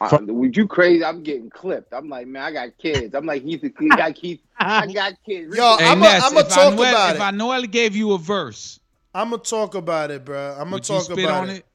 Uh, 0.00 0.18
would 0.22 0.56
you 0.56 0.66
crazy? 0.66 1.04
I'm 1.04 1.22
getting 1.22 1.50
clipped. 1.50 1.92
I'm 1.92 2.08
like, 2.08 2.26
man, 2.26 2.42
I 2.42 2.52
got 2.52 2.78
kids. 2.78 3.14
I'm 3.14 3.26
like, 3.26 3.42
he's 3.42 3.62
a 3.64 3.68
kid. 3.70 3.92
I 3.92 3.96
got 3.96 4.14
kids. 4.14 4.40
I 4.58 4.86
got 4.86 5.14
kids. 5.26 5.56
Yo, 5.56 5.76
Hey, 5.78 5.88
I'm 5.88 5.98
Ness, 6.00 6.22
gonna 6.28 6.40
if 6.40 6.48
talk 6.48 6.72
Anuel- 6.74 6.88
about 6.88 7.16
If 7.16 7.22
it. 7.22 7.34
Noel 7.34 7.62
gave 7.64 7.96
you 7.96 8.12
a 8.12 8.18
verse, 8.18 8.78
I'm 9.14 9.30
gonna 9.30 9.42
talk 9.42 9.74
about 9.74 10.10
it, 10.12 10.24
bro. 10.24 10.52
I'm 10.52 10.58
gonna 10.64 10.72
would 10.74 10.88
you 10.88 10.94
talk 10.94 11.04
spit 11.04 11.24
about 11.24 11.42
on 11.42 11.50
it. 11.50 11.56
it? 11.58 11.66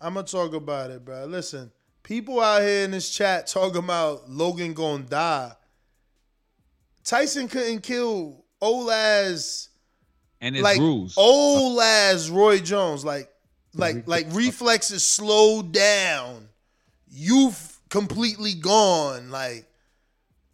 I'm 0.00 0.14
gonna 0.14 0.26
talk 0.26 0.52
about 0.54 0.90
it, 0.90 1.04
bro. 1.04 1.26
Listen, 1.26 1.70
people 2.02 2.40
out 2.40 2.62
here 2.62 2.84
in 2.84 2.90
this 2.90 3.10
chat 3.14 3.46
talking 3.46 3.78
about 3.84 4.28
Logan 4.28 4.72
gonna 4.74 5.04
die. 5.04 5.52
Tyson 7.10 7.48
couldn't 7.48 7.80
kill 7.80 8.44
old 8.60 8.88
ass 8.88 9.68
and 10.40 10.54
it's 10.54 10.62
like 10.62 10.78
rules. 10.78 11.14
old 11.16 11.80
ass 11.80 12.28
Roy 12.28 12.60
Jones. 12.60 13.04
Like 13.04 13.28
like 13.74 14.06
like 14.06 14.26
reflexes 14.30 15.04
slowed 15.04 15.72
down. 15.72 16.48
Youth 17.10 17.80
completely 17.88 18.54
gone. 18.54 19.28
Like 19.32 19.66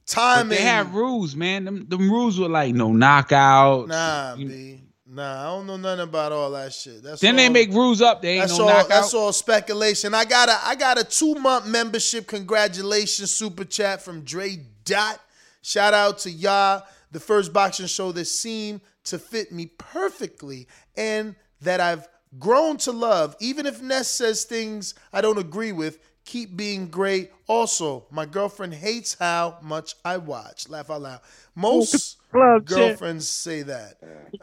But 0.06 0.12
timing. 0.14 0.48
they 0.48 0.62
had 0.62 0.94
rules, 0.94 1.36
man. 1.36 1.66
Them, 1.66 1.86
them 1.90 2.10
rules 2.10 2.40
were 2.40 2.48
like 2.48 2.74
no 2.74 2.90
knockout. 2.90 3.88
Nah, 3.88 4.36
B. 4.36 4.80
Nah, 5.06 5.42
I 5.42 5.44
don't 5.56 5.66
know 5.66 5.76
nothing 5.76 6.04
about 6.04 6.32
all 6.32 6.52
that 6.52 6.72
shit. 6.72 7.02
That's 7.02 7.20
Then 7.20 7.36
they 7.36 7.50
make 7.50 7.68
rules 7.70 8.00
up. 8.00 8.22
They 8.22 8.38
ain't 8.38 8.48
That's 8.48 8.58
no 8.58 8.64
all. 8.64 8.70
knockout. 8.70 8.88
That's 8.88 9.12
all 9.12 9.32
speculation. 9.34 10.14
I 10.14 10.24
got 10.24 10.48
a 10.48 10.58
I 10.64 10.74
got 10.74 10.98
a 10.98 11.04
two 11.04 11.34
month 11.34 11.66
membership. 11.66 12.26
Congratulations, 12.28 13.30
super 13.30 13.66
chat 13.66 14.00
from 14.00 14.22
Dre 14.22 14.56
Dot. 14.86 15.20
Shout 15.66 15.94
out 15.94 16.18
to 16.18 16.30
y'all, 16.30 16.84
the 17.10 17.18
first 17.18 17.52
boxing 17.52 17.88
show 17.88 18.12
that 18.12 18.26
seemed 18.26 18.82
to 19.02 19.18
fit 19.18 19.50
me 19.50 19.66
perfectly, 19.78 20.68
and 20.96 21.34
that 21.60 21.80
I've 21.80 22.06
grown 22.38 22.76
to 22.76 22.92
love. 22.92 23.34
Even 23.40 23.66
if 23.66 23.82
Ness 23.82 24.06
says 24.06 24.44
things 24.44 24.94
I 25.12 25.22
don't 25.22 25.38
agree 25.38 25.72
with, 25.72 25.98
keep 26.24 26.56
being 26.56 26.86
great. 26.86 27.32
Also, 27.48 28.06
my 28.12 28.26
girlfriend 28.26 28.74
hates 28.74 29.16
how 29.18 29.58
much 29.60 29.96
I 30.04 30.18
watch. 30.18 30.68
Laugh 30.68 30.88
out 30.88 31.02
loud. 31.02 31.20
Most 31.56 32.18
Club 32.30 32.68
shit. 32.68 32.76
girlfriends 32.78 33.28
say 33.28 33.62
that. 33.62 33.94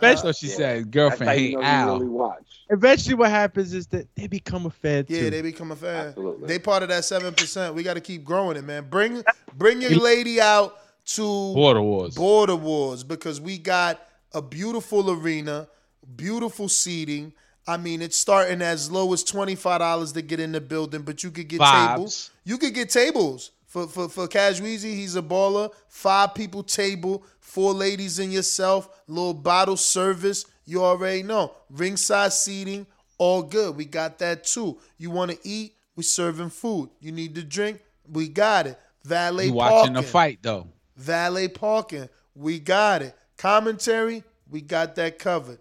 That's 0.01 0.23
uh, 0.23 0.25
what 0.25 0.35
she 0.35 0.47
said. 0.47 0.79
That's 0.79 0.89
Girlfriend 0.89 1.29
how 1.29 1.35
you 1.37 1.47
hate 1.47 1.53
know 1.55 1.61
Al. 1.61 1.93
really 1.99 2.09
watch. 2.09 2.63
Eventually, 2.69 3.15
what 3.15 3.29
happens 3.29 3.73
is 3.73 3.87
that 3.87 4.13
they 4.15 4.27
become 4.27 4.65
a 4.65 4.71
fan 4.71 5.05
too. 5.05 5.13
Yeah, 5.13 5.21
too. 5.21 5.29
they 5.29 5.41
become 5.41 5.71
a 5.71 5.77
fan. 5.77 6.07
Absolutely. 6.07 6.47
They 6.49 6.59
part 6.59 6.83
of 6.83 6.89
that 6.89 7.05
seven 7.05 7.33
percent. 7.33 7.75
We 7.75 7.83
got 7.83 7.93
to 7.93 8.01
keep 8.01 8.25
growing 8.25 8.57
it, 8.57 8.65
man. 8.65 8.87
Bring 8.89 9.23
bring 9.55 9.81
your 9.81 9.91
lady 9.91 10.41
out 10.41 10.79
to 11.05 11.21
Border 11.53 11.81
Wars. 11.81 12.15
Border 12.15 12.55
Wars 12.55 13.03
because 13.03 13.39
we 13.41 13.57
got 13.57 13.99
a 14.33 14.41
beautiful 14.41 15.11
arena, 15.11 15.67
beautiful 16.15 16.69
seating. 16.69 17.33
I 17.67 17.77
mean, 17.77 18.01
it's 18.01 18.17
starting 18.17 18.61
as 18.61 18.91
low 18.91 19.13
as 19.13 19.23
twenty 19.23 19.55
five 19.55 19.79
dollars 19.79 20.11
to 20.13 20.21
get 20.21 20.39
in 20.39 20.51
the 20.51 20.61
building, 20.61 21.01
but 21.03 21.23
you 21.23 21.31
could 21.31 21.47
get 21.47 21.61
Vibes. 21.61 21.87
tables. 21.95 22.31
You 22.43 22.57
could 22.57 22.73
get 22.73 22.89
tables 22.89 23.51
for 23.65 23.87
for 23.87 24.09
for 24.09 24.27
Cash 24.27 24.59
He's 24.59 25.15
a 25.15 25.21
baller. 25.21 25.71
Five 25.87 26.35
people 26.35 26.63
table, 26.63 27.23
four 27.39 27.73
ladies 27.73 28.19
and 28.19 28.31
yourself. 28.31 28.89
Little 29.07 29.33
bottle 29.33 29.77
service. 29.77 30.45
You 30.65 30.83
already 30.83 31.23
know. 31.23 31.53
Ringside 31.69 32.31
seating, 32.33 32.85
all 33.17 33.43
good. 33.43 33.75
We 33.75 33.85
got 33.85 34.19
that 34.19 34.45
too. 34.45 34.77
You 34.97 35.11
want 35.11 35.31
to 35.31 35.37
eat? 35.43 35.73
We 35.95 36.03
serving 36.03 36.49
food. 36.49 36.89
You 36.99 37.11
need 37.11 37.35
to 37.35 37.43
drink? 37.43 37.81
We 38.09 38.27
got 38.29 38.67
it. 38.67 38.79
Valet 39.03 39.47
You 39.47 39.53
watching 39.53 39.77
parking. 39.77 39.93
the 39.93 40.03
fight 40.03 40.39
though. 40.41 40.67
Valet 40.95 41.47
parking, 41.47 42.09
we 42.35 42.59
got 42.59 43.01
it. 43.01 43.15
Commentary, 43.37 44.23
we 44.49 44.61
got 44.61 44.95
that 44.95 45.19
covered. 45.19 45.59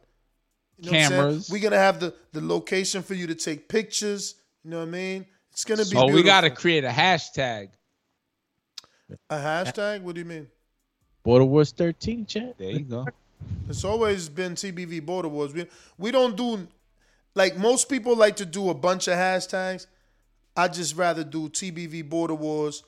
You 0.78 0.90
know 0.90 0.98
what 0.98 1.04
I'm? 1.04 1.10
Cameras. 1.10 1.50
We're 1.50 1.62
gonna 1.62 1.76
have 1.76 2.00
the 2.00 2.14
the 2.32 2.40
location 2.40 3.02
for 3.02 3.14
you 3.14 3.26
to 3.28 3.34
take 3.34 3.68
pictures. 3.68 4.34
You 4.64 4.70
know 4.70 4.78
what 4.78 4.88
I 4.88 4.90
mean? 4.90 5.26
It's 5.52 5.64
gonna 5.64 5.84
be. 5.84 5.90
So 5.90 6.06
we 6.06 6.22
got 6.22 6.42
to 6.42 6.50
create 6.50 6.84
a 6.84 6.88
hashtag. 6.88 7.70
a 9.30 9.36
hashtag. 9.36 10.02
What 10.02 10.14
do 10.14 10.20
you 10.20 10.24
mean? 10.24 10.48
Border 11.22 11.44
Wars 11.44 11.72
13, 11.72 12.26
chat. 12.26 12.58
There 12.58 12.70
you 12.70 12.80
go. 12.80 13.06
It's 13.68 13.84
always 13.84 14.28
been 14.28 14.54
TBV 14.54 15.04
Border 15.04 15.28
Wars. 15.28 15.52
We 15.52 15.66
we 15.98 16.10
don't 16.10 16.36
do 16.36 16.66
like 17.34 17.56
most 17.56 17.88
people 17.88 18.16
like 18.16 18.36
to 18.36 18.46
do 18.46 18.70
a 18.70 18.74
bunch 18.74 19.08
of 19.08 19.14
hashtags. 19.14 19.86
I 20.56 20.68
just 20.68 20.96
rather 20.96 21.24
do 21.24 21.48
TBV 21.48 22.08
Border 22.08 22.34
Wars. 22.34 22.82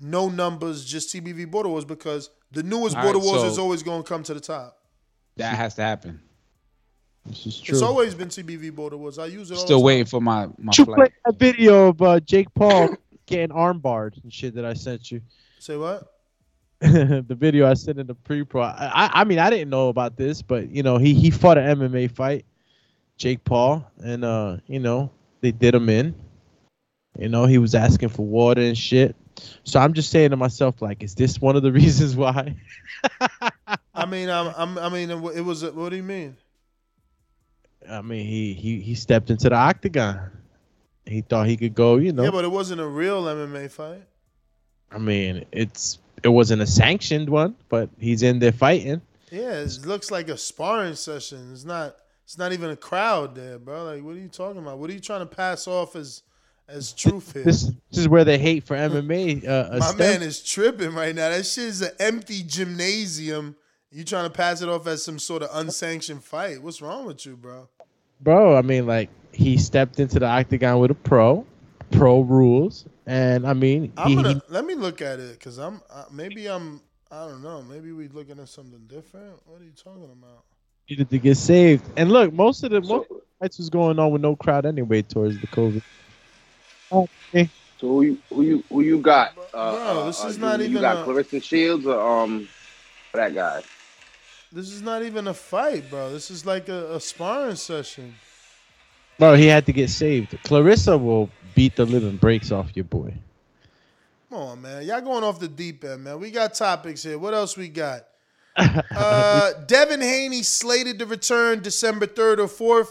No 0.00 0.28
numbers, 0.28 0.84
just 0.84 1.14
TBV 1.14 1.50
Border 1.50 1.68
Wars 1.68 1.84
because 1.84 2.30
the 2.52 2.62
newest 2.62 2.96
All 2.96 3.02
Border 3.02 3.18
right, 3.18 3.24
Wars 3.26 3.40
so- 3.42 3.46
is 3.48 3.58
always 3.58 3.82
going 3.82 4.02
to 4.02 4.08
come 4.08 4.22
to 4.24 4.34
the 4.34 4.40
top. 4.40 4.76
That 5.36 5.56
has 5.56 5.74
to 5.76 5.82
happen. 5.82 6.20
This 7.26 7.46
is 7.46 7.60
true. 7.60 7.74
It's 7.74 7.82
always 7.82 8.14
been 8.14 8.28
TBV 8.28 8.74
Border 8.74 8.96
Wars. 8.96 9.18
I 9.18 9.26
use 9.26 9.50
it. 9.50 9.54
all 9.54 9.60
Still 9.60 9.78
time. 9.78 9.84
waiting 9.84 10.04
for 10.06 10.20
my 10.20 10.46
my 10.58 10.72
you 10.76 10.84
flight. 10.84 10.96
play 10.96 11.08
that 11.26 11.38
video 11.38 11.88
of 11.88 12.02
uh, 12.02 12.20
Jake 12.20 12.52
Paul 12.54 12.96
getting 13.26 13.54
armbarred 13.54 14.22
and 14.22 14.32
shit 14.32 14.54
that 14.54 14.64
I 14.64 14.74
sent 14.74 15.10
you. 15.10 15.20
Say 15.58 15.76
what? 15.76 16.10
the 16.80 17.36
video 17.38 17.68
I 17.70 17.74
sent 17.74 17.98
in 18.00 18.06
the 18.06 18.14
pre-pro. 18.14 18.62
I, 18.62 18.72
I 18.94 19.10
I 19.20 19.24
mean 19.24 19.38
I 19.38 19.50
didn't 19.50 19.68
know 19.68 19.88
about 19.90 20.16
this, 20.16 20.40
but 20.40 20.70
you 20.70 20.82
know 20.82 20.96
he 20.96 21.12
he 21.14 21.30
fought 21.30 21.58
an 21.58 21.78
MMA 21.78 22.10
fight, 22.10 22.46
Jake 23.18 23.44
Paul, 23.44 23.86
and 24.02 24.24
uh 24.24 24.56
you 24.66 24.78
know 24.80 25.10
they 25.42 25.52
did 25.52 25.74
him 25.74 25.90
in. 25.90 26.14
You 27.18 27.28
know 27.28 27.44
he 27.44 27.58
was 27.58 27.74
asking 27.74 28.08
for 28.08 28.24
water 28.26 28.62
and 28.62 28.76
shit. 28.78 29.14
So 29.64 29.80
I'm 29.80 29.92
just 29.92 30.10
saying 30.10 30.30
to 30.30 30.36
myself 30.36 30.80
like, 30.82 31.02
is 31.02 31.14
this 31.14 31.40
one 31.40 31.56
of 31.56 31.62
the 31.62 31.72
reasons 31.80 32.16
why? 32.16 32.56
I 33.94 34.06
mean, 34.06 34.28
I'm, 34.28 34.52
I'm, 34.56 34.78
I 34.78 34.88
mean, 34.88 35.10
it 35.10 35.44
was. 35.44 35.64
What 35.64 35.90
do 35.90 35.96
you 35.96 36.02
mean? 36.02 36.36
I 37.88 38.02
mean 38.02 38.26
he 38.26 38.52
he 38.54 38.80
he 38.80 38.94
stepped 38.94 39.30
into 39.30 39.48
the 39.48 39.54
octagon. 39.54 40.30
He 41.06 41.22
thought 41.22 41.46
he 41.46 41.56
could 41.56 41.74
go, 41.74 41.96
you 41.96 42.12
know. 42.12 42.24
Yeah, 42.24 42.30
but 42.30 42.44
it 42.44 42.50
wasn't 42.50 42.80
a 42.80 42.86
real 42.86 43.24
MMA 43.24 43.70
fight. 43.70 44.02
I 44.90 44.98
mean 44.98 45.44
it's 45.52 45.98
it 46.22 46.28
wasn't 46.28 46.62
a 46.62 46.66
sanctioned 46.66 47.28
one, 47.28 47.56
but 47.68 47.88
he's 47.98 48.22
in 48.22 48.38
there 48.38 48.52
fighting. 48.52 49.00
Yeah, 49.30 49.52
it 49.52 49.86
looks 49.86 50.10
like 50.10 50.28
a 50.28 50.36
sparring 50.36 50.94
session. 50.94 51.50
It's 51.52 51.64
not. 51.64 51.96
It's 52.24 52.38
not 52.38 52.52
even 52.52 52.70
a 52.70 52.76
crowd 52.76 53.34
there, 53.34 53.58
bro. 53.58 53.84
Like, 53.84 54.04
what 54.04 54.14
are 54.14 54.20
you 54.20 54.28
talking 54.28 54.62
about? 54.62 54.78
What 54.78 54.88
are 54.88 54.92
you 54.92 55.00
trying 55.00 55.20
to 55.20 55.26
pass 55.26 55.66
off 55.66 55.96
as 55.96 56.22
as 56.70 56.92
truth 56.92 57.32
here? 57.32 57.42
This 57.44 57.64
this 57.90 57.98
is 57.98 58.08
where 58.08 58.24
they 58.24 58.38
hate 58.38 58.64
for 58.64 58.76
MMA. 58.76 59.46
Uh, 59.46 59.68
a 59.70 59.78
My 59.78 59.86
stem- 59.86 59.98
man 59.98 60.22
is 60.22 60.42
tripping 60.42 60.94
right 60.94 61.14
now. 61.14 61.30
That 61.30 61.44
shit 61.46 61.64
is 61.64 61.82
an 61.82 61.92
empty 61.98 62.42
gymnasium. 62.42 63.56
You 63.90 64.04
trying 64.04 64.24
to 64.24 64.30
pass 64.30 64.62
it 64.62 64.68
off 64.68 64.86
as 64.86 65.04
some 65.04 65.18
sort 65.18 65.42
of 65.42 65.50
unsanctioned 65.52 66.22
fight? 66.22 66.62
What's 66.62 66.80
wrong 66.80 67.06
with 67.06 67.26
you, 67.26 67.36
bro? 67.36 67.68
bro. 68.20 68.56
I 68.56 68.62
mean, 68.62 68.86
like 68.86 69.10
he 69.32 69.58
stepped 69.58 69.98
into 69.98 70.18
the 70.18 70.26
octagon 70.26 70.78
with 70.78 70.92
a 70.92 70.94
pro, 70.94 71.44
pro 71.90 72.20
rules, 72.20 72.84
and 73.06 73.46
I 73.46 73.52
mean, 73.52 73.84
he, 73.84 73.92
I'm 73.96 74.14
gonna 74.14 74.34
he 74.34 74.40
let 74.48 74.64
me 74.64 74.74
look 74.74 75.02
at 75.02 75.18
it 75.18 75.38
because 75.38 75.58
I'm 75.58 75.80
uh, 75.90 76.04
maybe 76.12 76.48
I'm 76.48 76.80
I 77.10 77.26
don't 77.26 77.42
know. 77.42 77.62
Maybe 77.62 77.92
we 77.92 78.08
looking 78.08 78.38
at 78.38 78.48
something 78.48 78.86
different. 78.86 79.40
What 79.46 79.60
are 79.60 79.64
you 79.64 79.72
talking 79.72 80.04
about? 80.04 80.44
needed 80.90 81.08
to 81.10 81.18
get 81.18 81.36
saved. 81.36 81.84
And 81.96 82.10
look, 82.10 82.32
most 82.32 82.64
of 82.64 82.70
the 82.70 82.80
most 82.80 83.10
of 83.10 83.16
the 83.16 83.22
fights 83.38 83.58
was 83.58 83.70
going 83.70 83.98
on 83.98 84.10
with 84.10 84.20
no 84.20 84.36
crowd 84.36 84.66
anyway 84.66 85.02
towards 85.02 85.40
the 85.40 85.46
COVID. 85.46 85.82
Okay. 86.92 87.48
So 87.80 87.86
who 87.88 88.02
you 88.02 88.18
who 88.28 88.42
you 88.42 88.64
who 88.68 88.80
you 88.82 88.98
got? 88.98 89.32
Uh, 89.54 89.72
Bro, 89.72 90.06
this 90.06 90.24
uh, 90.24 90.28
is 90.28 90.36
uh, 90.36 90.40
not 90.40 90.58
you, 90.60 90.64
even 90.66 90.76
You 90.76 90.80
got 90.82 91.08
a- 91.08 91.10
Claressa 91.10 91.42
Shields 91.42 91.86
or 91.86 92.00
um 92.00 92.48
that 93.14 93.34
guy? 93.34 93.62
This 94.52 94.70
is 94.70 94.82
not 94.82 95.02
even 95.02 95.28
a 95.28 95.34
fight, 95.34 95.88
bro. 95.90 96.10
This 96.10 96.30
is 96.30 96.44
like 96.44 96.68
a, 96.68 96.96
a 96.96 97.00
sparring 97.00 97.54
session. 97.54 98.14
Bro, 99.18 99.34
he 99.34 99.46
had 99.46 99.64
to 99.66 99.72
get 99.72 99.90
saved. 99.90 100.36
Clarissa 100.42 100.98
will 100.98 101.30
beat 101.54 101.76
the 101.76 101.84
living 101.84 102.16
brakes 102.16 102.50
off 102.50 102.74
your 102.74 102.84
boy. 102.84 103.14
Come 104.28 104.38
on, 104.38 104.62
man. 104.62 104.86
Y'all 104.86 105.00
going 105.00 105.24
off 105.24 105.38
the 105.38 105.48
deep 105.48 105.84
end, 105.84 106.04
man. 106.04 106.18
We 106.20 106.30
got 106.30 106.54
topics 106.54 107.02
here. 107.02 107.18
What 107.18 107.34
else 107.34 107.56
we 107.56 107.68
got? 107.68 108.06
uh, 108.56 109.52
Devin 109.66 110.00
Haney 110.00 110.42
slated 110.42 110.98
to 110.98 111.06
return 111.06 111.60
December 111.62 112.06
3rd 112.06 112.38
or 112.38 112.84
4th. 112.84 112.90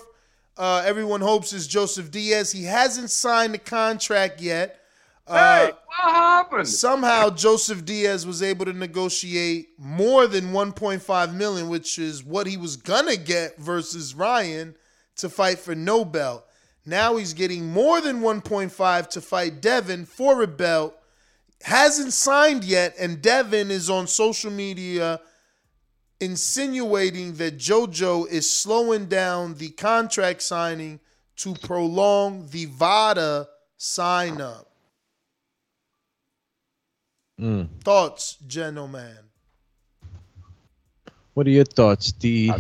Uh, 0.60 0.84
everyone 0.86 1.22
hopes 1.22 1.54
is 1.54 1.68
Joseph 1.68 2.12
Diaz. 2.12 2.52
He 2.52 2.66
hasn't 2.66 3.10
signed 3.10 3.54
the 3.54 3.60
contract 3.60 4.42
yet. 4.42 4.82
Uh, 5.26 5.38
Hey, 5.68 5.72
what 5.72 6.14
happened? 6.14 6.68
Somehow 6.68 7.30
Joseph 7.30 7.86
Diaz 7.86 8.28
was 8.28 8.44
able 8.44 8.66
to 8.66 8.74
negotiate 8.74 9.70
more 9.78 10.28
than 10.28 10.52
1.5 10.52 11.34
million, 11.34 11.70
which 11.70 11.98
is 11.98 12.26
what 12.26 12.46
he 12.46 12.58
was 12.58 12.76
gonna 12.76 13.16
get 13.16 13.58
versus 13.58 14.14
Ryan 14.14 14.76
to 15.16 15.30
fight 15.30 15.60
for 15.60 15.76
no 15.76 16.04
belt. 16.04 16.46
Now 16.86 17.16
he's 17.16 17.34
getting 17.34 17.72
more 17.72 18.02
than 18.02 18.20
1.5 18.20 19.08
to 19.12 19.22
fight 19.22 19.62
Devin 19.62 20.08
for 20.08 20.42
a 20.42 20.48
belt. 20.48 20.94
Hasn't 21.62 22.12
signed 22.12 22.66
yet, 22.66 22.96
and 23.00 23.22
Devin 23.22 23.72
is 23.72 23.90
on 23.90 24.08
social 24.08 24.52
media 24.52 25.22
insinuating 26.20 27.34
that 27.36 27.58
JoJo 27.58 28.28
is 28.28 28.50
slowing 28.50 29.06
down 29.06 29.56
the 29.56 29.70
contract 29.70 30.42
signing 30.42 31.00
to 31.38 31.54
prolong 31.54 32.48
the 32.52 32.66
VADA 32.66 33.48
sign 33.78 34.42
up. 34.42 34.70
Mm. 37.40 37.70
Thoughts, 37.84 38.38
gentlemen? 38.48 39.16
What 41.34 41.48
are 41.48 41.52
your 41.52 41.64
thoughts, 41.64 42.12
D? 42.12 42.52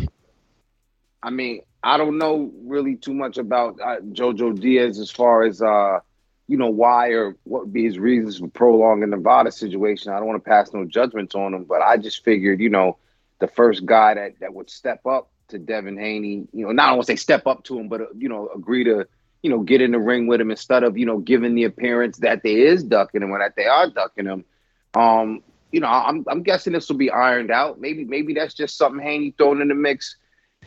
I 1.21 1.29
mean, 1.29 1.61
I 1.83 1.97
don't 1.97 2.17
know 2.17 2.51
really 2.63 2.95
too 2.95 3.13
much 3.13 3.37
about 3.37 3.79
uh, 3.81 3.97
Jojo 3.99 4.57
Diaz 4.57 4.99
as 4.99 5.11
far 5.11 5.43
as 5.43 5.61
uh, 5.61 5.99
you 6.47 6.57
know 6.57 6.69
why 6.69 7.09
or 7.09 7.35
what 7.43 7.63
would 7.63 7.73
be 7.73 7.83
his 7.83 7.99
reasons 7.99 8.39
for 8.39 8.47
prolonging 8.47 9.09
the 9.09 9.17
Nevada 9.17 9.51
situation. 9.51 10.13
I 10.13 10.17
don't 10.17 10.27
want 10.27 10.43
to 10.43 10.49
pass 10.49 10.73
no 10.73 10.85
judgments 10.85 11.35
on 11.35 11.53
him, 11.53 11.65
but 11.65 11.81
I 11.81 11.97
just 11.97 12.23
figured, 12.23 12.61
you 12.61 12.69
know, 12.69 12.97
the 13.39 13.47
first 13.47 13.85
guy 13.85 14.13
that 14.13 14.39
that 14.39 14.53
would 14.53 14.69
step 14.69 15.05
up 15.05 15.29
to 15.49 15.57
Devin 15.57 15.97
Haney, 15.97 16.47
you 16.53 16.65
know, 16.65 16.71
not 16.71 16.93
don't 16.93 17.05
say 17.05 17.15
step 17.15 17.47
up 17.47 17.63
to 17.65 17.79
him, 17.79 17.87
but 17.87 18.01
uh, 18.01 18.05
you 18.17 18.29
know, 18.29 18.49
agree 18.55 18.83
to 18.83 19.07
you 19.41 19.49
know 19.49 19.59
get 19.59 19.81
in 19.81 19.91
the 19.91 19.99
ring 19.99 20.27
with 20.27 20.41
him 20.41 20.51
instead 20.51 20.83
of 20.83 20.97
you 20.97 21.05
know 21.05 21.19
giving 21.19 21.55
the 21.55 21.63
appearance 21.63 22.17
that 22.17 22.43
they 22.43 22.55
is 22.61 22.83
ducking 22.83 23.21
him 23.21 23.31
or 23.31 23.39
that 23.39 23.55
they 23.55 23.65
are 23.65 23.89
ducking 23.89 24.25
him. 24.25 24.45
Um, 24.93 25.43
you 25.71 25.79
know, 25.79 25.87
I'm 25.87 26.25
I'm 26.27 26.43
guessing 26.43 26.73
this 26.73 26.89
will 26.89 26.97
be 26.97 27.11
ironed 27.11 27.51
out. 27.51 27.79
Maybe 27.79 28.05
maybe 28.05 28.33
that's 28.33 28.53
just 28.53 28.77
something 28.77 29.01
Haney 29.03 29.33
thrown 29.37 29.61
in 29.61 29.67
the 29.67 29.75
mix 29.75 30.15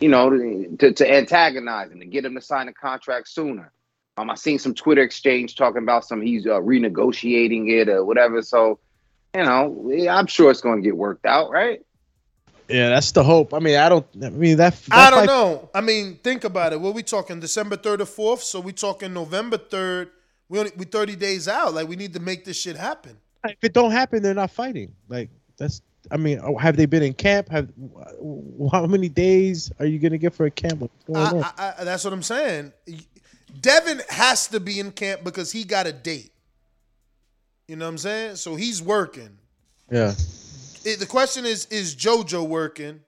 you 0.00 0.08
know, 0.08 0.30
to, 0.78 0.92
to 0.92 1.12
antagonize 1.12 1.90
him, 1.90 2.00
to 2.00 2.06
get 2.06 2.24
him 2.24 2.34
to 2.34 2.40
sign 2.40 2.68
a 2.68 2.72
contract 2.72 3.28
sooner. 3.28 3.72
Um, 4.16 4.30
I 4.30 4.34
seen 4.34 4.58
some 4.58 4.74
Twitter 4.74 5.02
exchange 5.02 5.56
talking 5.56 5.82
about 5.82 6.04
some 6.04 6.20
he's 6.20 6.46
uh, 6.46 6.60
renegotiating 6.60 7.70
it 7.70 7.88
or 7.88 8.04
whatever. 8.04 8.42
So, 8.42 8.78
you 9.34 9.42
know, 9.42 10.08
I'm 10.10 10.26
sure 10.26 10.50
it's 10.50 10.60
going 10.60 10.82
to 10.82 10.86
get 10.86 10.96
worked 10.96 11.24
out, 11.24 11.50
right? 11.50 11.80
Yeah, 12.72 12.88
that's 12.88 13.12
the 13.12 13.22
hope. 13.22 13.52
I 13.54 13.58
mean, 13.58 13.76
I 13.76 13.88
don't. 13.88 14.06
I 14.22 14.30
mean 14.30 14.56
that. 14.56 14.80
I 14.90 15.10
don't 15.10 15.26
know. 15.26 15.68
I 15.74 15.80
mean, 15.80 16.16
think 16.22 16.44
about 16.44 16.72
it. 16.72 16.80
What 16.80 16.90
are 16.90 16.92
we 16.92 17.02
talking? 17.02 17.38
December 17.38 17.76
third 17.76 18.00
or 18.00 18.06
fourth? 18.06 18.42
So 18.42 18.60
we 18.60 18.72
talking 18.72 19.12
November 19.12 19.58
third. 19.58 20.10
We 20.48 20.58
only 20.58 20.72
we 20.76 20.84
thirty 20.84 21.16
days 21.16 21.48
out. 21.48 21.74
Like 21.74 21.88
we 21.88 21.96
need 21.96 22.14
to 22.14 22.20
make 22.20 22.44
this 22.44 22.58
shit 22.58 22.76
happen. 22.76 23.16
If 23.44 23.62
it 23.62 23.72
don't 23.72 23.90
happen, 23.90 24.22
they're 24.22 24.34
not 24.34 24.50
fighting. 24.50 24.94
Like 25.08 25.30
that's. 25.56 25.82
I 26.10 26.16
mean, 26.16 26.40
oh, 26.42 26.56
have 26.56 26.76
they 26.76 26.86
been 26.86 27.02
in 27.02 27.12
camp? 27.12 27.48
Have 27.50 27.68
how 28.72 28.86
many 28.86 29.08
days 29.08 29.70
are 29.78 29.86
you 29.86 29.98
gonna 29.98 30.18
get 30.18 30.34
for 30.34 30.46
a 30.46 30.50
camp? 30.50 30.80
What's 30.80 31.04
going 31.04 31.18
on? 31.18 31.44
I, 31.44 31.52
I, 31.56 31.74
I, 31.78 31.84
that's 31.84 32.02
what 32.04 32.12
I'm 32.12 32.22
saying. 32.22 32.72
Devin 33.60 34.00
has 34.08 34.48
to 34.48 34.60
be 34.60 34.80
in 34.80 34.90
camp 34.92 35.22
because 35.22 35.52
he 35.52 35.64
got 35.64 35.86
a 35.86 35.92
date. 35.92 36.32
You 37.68 37.76
know 37.76 37.84
what 37.84 37.90
I'm 37.90 37.98
saying? 37.98 38.36
So 38.36 38.56
he's 38.56 38.82
working. 38.82 39.38
yeah. 39.90 40.12
It- 40.84 40.98
the 41.00 41.06
question 41.06 41.44
is: 41.46 41.66
Is 41.66 41.94
JoJo 41.94 42.46
working? 42.46 43.00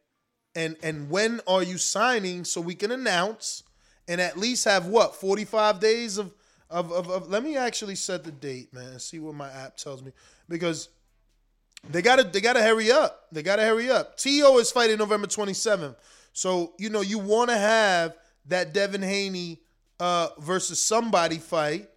And 0.55 0.77
and 0.83 1.11
when 1.11 1.41
are 1.47 1.63
you 1.63 1.79
signing 1.79 2.45
so 2.45 2.61
we 2.61 2.75
can 2.77 2.93
announce 2.93 3.65
and 4.07 4.21
at 4.21 4.39
least 4.39 4.65
have 4.67 4.87
what 4.87 5.17
45 5.17 5.81
days 5.81 6.17
of 6.19 6.33
of, 6.71 6.93
of, 6.93 7.11
of 7.11 7.29
let 7.29 7.43
me 7.43 7.57
actually 7.57 7.95
set 7.97 8.25
the 8.25 8.31
date, 8.33 8.73
man, 8.73 8.87
and 8.93 9.03
see 9.03 9.19
what 9.19 9.35
my 9.35 9.51
app 9.51 9.77
tells 9.77 10.03
me 10.03 10.13
because 10.49 10.89
they 11.89 12.03
gotta 12.03 12.23
they 12.25 12.41
gotta 12.41 12.63
hurry 12.63 12.91
up. 12.91 13.27
They 13.33 13.43
gotta 13.43 13.63
hurry 13.63 13.91
up. 13.91 14.17
Teo 14.17 14.59
is 14.59 14.71
fighting 14.71 14.99
November 14.99 15.27
27th, 15.27 15.97
so 16.33 16.75
you 16.79 16.89
know 16.91 17.01
you 17.01 17.19
want 17.19 17.51
to 17.51 17.57
have 17.57 18.17
that 18.47 18.73
Devin 18.73 19.03
Haney 19.03 19.61
uh, 20.01 20.29
versus 20.39 20.81
somebody 20.81 21.39
fight 21.39 21.89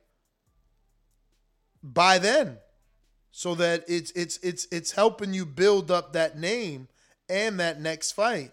by 1.84 2.18
then 2.18 2.58
so 3.38 3.54
that 3.54 3.84
it's 3.88 4.10
it's 4.16 4.38
it's 4.38 4.68
it's 4.72 4.94
helping 4.94 5.32
you 5.32 5.46
build 5.46 5.92
up 5.92 6.14
that 6.14 6.40
name 6.40 6.88
and 7.30 7.60
that 7.60 7.80
next 7.80 8.14
fight. 8.14 8.52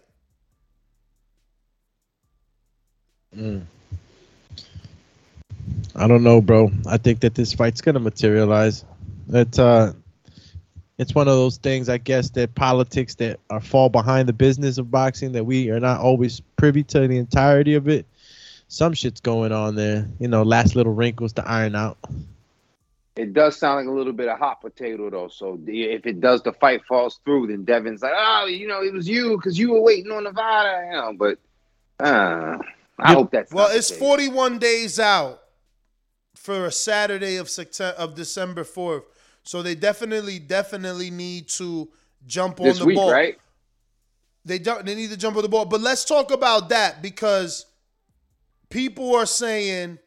Mm. 3.35 3.63
I 5.95 6.07
don't 6.07 6.21
know, 6.21 6.39
bro. 6.39 6.69
I 6.85 6.97
think 6.97 7.21
that 7.21 7.33
this 7.33 7.51
fight's 7.51 7.81
gonna 7.81 7.99
materialize. 7.99 8.85
It's 9.29 9.57
uh, 9.57 9.93
it's 10.99 11.15
one 11.15 11.27
of 11.27 11.33
those 11.33 11.57
things, 11.57 11.89
I 11.89 11.97
guess, 11.97 12.29
that 12.31 12.53
politics 12.53 13.15
that 13.15 13.39
are 13.49 13.61
fall 13.61 13.89
behind 13.89 14.29
the 14.29 14.33
business 14.33 14.77
of 14.77 14.91
boxing 14.91 15.31
that 15.31 15.45
we 15.45 15.71
are 15.71 15.79
not 15.79 15.99
always 15.99 16.41
privy 16.57 16.83
to 16.83 17.07
the 17.07 17.17
entirety 17.17 17.73
of 17.73 17.87
it. 17.87 18.05
Some 18.67 18.93
shit's 18.93 19.19
going 19.19 19.51
on 19.51 19.73
there, 19.73 20.07
you 20.19 20.27
know. 20.27 20.43
Last 20.43 20.75
little 20.75 20.93
wrinkles 20.93 21.33
to 21.33 21.47
iron 21.47 21.73
out. 21.73 21.97
It 23.15 23.33
does 23.33 23.55
sound 23.57 23.77
like 23.85 23.93
a 23.93 23.97
little 23.97 24.11
bit 24.13 24.27
of 24.27 24.37
hot 24.37 24.59
potato, 24.61 25.09
though. 25.09 25.29
So 25.29 25.57
if 25.67 26.05
it 26.05 26.19
does, 26.19 26.43
the 26.43 26.51
fight 26.51 26.81
falls 26.85 27.21
through, 27.23 27.47
then 27.47 27.63
Devin's 27.63 28.01
like, 28.01 28.11
oh, 28.15 28.45
you 28.45 28.67
know, 28.67 28.81
it 28.83 28.93
was 28.93 29.07
you 29.07 29.37
because 29.37 29.57
you 29.57 29.71
were 29.71 29.81
waiting 29.81 30.11
on 30.11 30.25
Nevada. 30.25 30.85
You 30.87 30.91
know, 30.97 31.13
but 31.17 31.39
uh, 32.05 32.57
I 32.99 33.13
hope 33.13 33.31
that's 33.31 33.53
Well, 33.53 33.69
it's 33.71 33.89
case. 33.89 33.99
41 33.99 34.59
days 34.59 34.99
out 34.99 35.41
for 36.35 36.65
a 36.65 36.71
Saturday 36.71 37.37
of 37.37 37.49
September 37.49 37.95
of 37.97 38.15
December 38.15 38.63
4th. 38.65 39.03
So 39.43 39.61
they 39.61 39.75
definitely, 39.75 40.39
definitely 40.39 41.09
need 41.09 41.47
to 41.49 41.87
jump 42.27 42.59
on 42.59 42.65
This 42.67 42.79
the 42.79 42.85
week, 42.85 42.97
ball. 42.97 43.11
right? 43.11 43.37
They 44.43 44.59
don't. 44.59 44.85
They 44.85 44.93
need 44.95 45.09
to 45.11 45.17
jump 45.17 45.37
on 45.37 45.43
the 45.43 45.49
ball. 45.49 45.65
But 45.65 45.81
let's 45.81 46.03
talk 46.03 46.31
about 46.31 46.69
that 46.69 47.01
because 47.01 47.65
people 48.69 49.15
are 49.15 49.25
saying, 49.25 49.99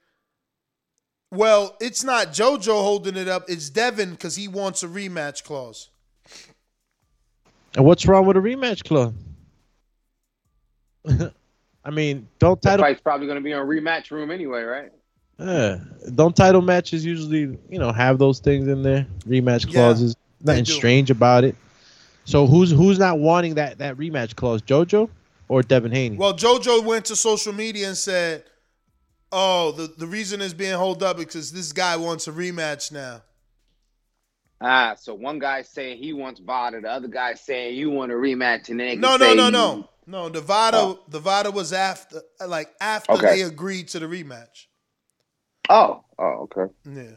"Well, 1.31 1.77
it's 1.81 2.05
not 2.05 2.29
JoJo 2.29 2.83
holding 2.83 3.17
it 3.17 3.29
up. 3.29 3.45
It's 3.49 3.71
Devin 3.71 4.13
because 4.13 4.37
he 4.37 4.49
wants 4.49 4.83
a 4.83 4.89
rematch 4.89 5.45
clause." 5.45 5.91
And 7.77 7.85
what's 7.85 8.07
wrong 8.07 8.27
with 8.27 8.37
a 8.37 8.41
rematch 8.41 8.85
clause? 8.85 9.13
I 11.85 11.91
mean, 11.91 12.29
don't 12.39 12.61
The 12.61 12.71
title 12.71 12.85
fight's 12.85 13.01
probably 13.01 13.27
going 13.27 13.39
to 13.39 13.45
be 13.45 13.53
on 13.53 13.67
rematch 13.67 14.11
room 14.11 14.31
anyway, 14.31 14.63
right? 14.63 14.93
yeah, 15.39 15.79
don't 16.15 16.35
title 16.35 16.61
matches 16.61 17.05
usually 17.05 17.57
you 17.71 17.79
know 17.79 17.93
have 17.93 18.19
those 18.19 18.41
things 18.41 18.67
in 18.67 18.83
there 18.83 19.07
rematch 19.27 19.67
Yeah, 19.67 19.73
clauses. 19.73 20.17
Nothing 20.43 20.65
strange 20.65 21.11
about 21.11 21.45
it. 21.45 21.57
So 22.25 22.47
who's 22.47 22.71
who's 22.71 22.99
not 22.99 23.19
wanting 23.19 23.55
that 23.55 23.79
that 23.79 23.97
rematch 23.97 24.37
clause? 24.37 24.61
JoJo 24.63 25.09
or 25.49 25.63
Devin 25.63 25.93
Haney? 25.93 26.17
Well, 26.17 26.35
JoJo 26.35 26.85
went 26.85 27.07
to 27.07 27.17
social 27.17 27.53
media 27.53 27.89
and 27.89 27.97
said, 27.97 28.45
"Oh, 29.33 29.73
the 29.73 29.87
the 29.87 30.07
reason 30.07 30.41
it's 30.41 30.55
being 30.55 30.71
held 30.71 31.03
up 31.03 31.17
because 31.17 31.53
this 31.53 31.73
guy 31.73 31.97
wants 31.97 32.29
a 32.29 32.33
rematch 32.33 32.93
now." 32.93 33.23
Ah, 34.61 34.95
so 34.99 35.15
one 35.15 35.39
guy 35.39 35.63
saying 35.63 35.99
he 35.99 36.13
wants 36.13 36.41
VADA, 36.41 36.81
the 36.81 36.91
other 36.91 37.07
guy 37.09 37.35
saying 37.35 37.77
you 37.77 37.91
want 37.91 38.11
a 38.11 38.15
rematch, 38.17 38.71
and 38.71 38.81
then 38.81 39.01
No, 39.01 39.17
no, 39.17 39.33
no, 39.35 39.51
no, 39.51 39.89
no. 40.07 40.29
The 40.29 40.41
VADA, 40.41 40.77
Oh. 40.79 41.05
the 41.09 41.21
VADA 41.21 41.53
was 41.53 41.73
after, 41.73 42.23
like 42.45 42.75
after 42.81 43.13
Okay. 43.13 43.37
they 43.37 43.43
agreed 43.43 43.87
to 43.89 44.01
the 44.01 44.07
rematch. 44.07 44.67
Oh, 45.69 46.05
oh, 46.19 46.49
okay. 46.51 46.73
Yeah, 46.85 47.17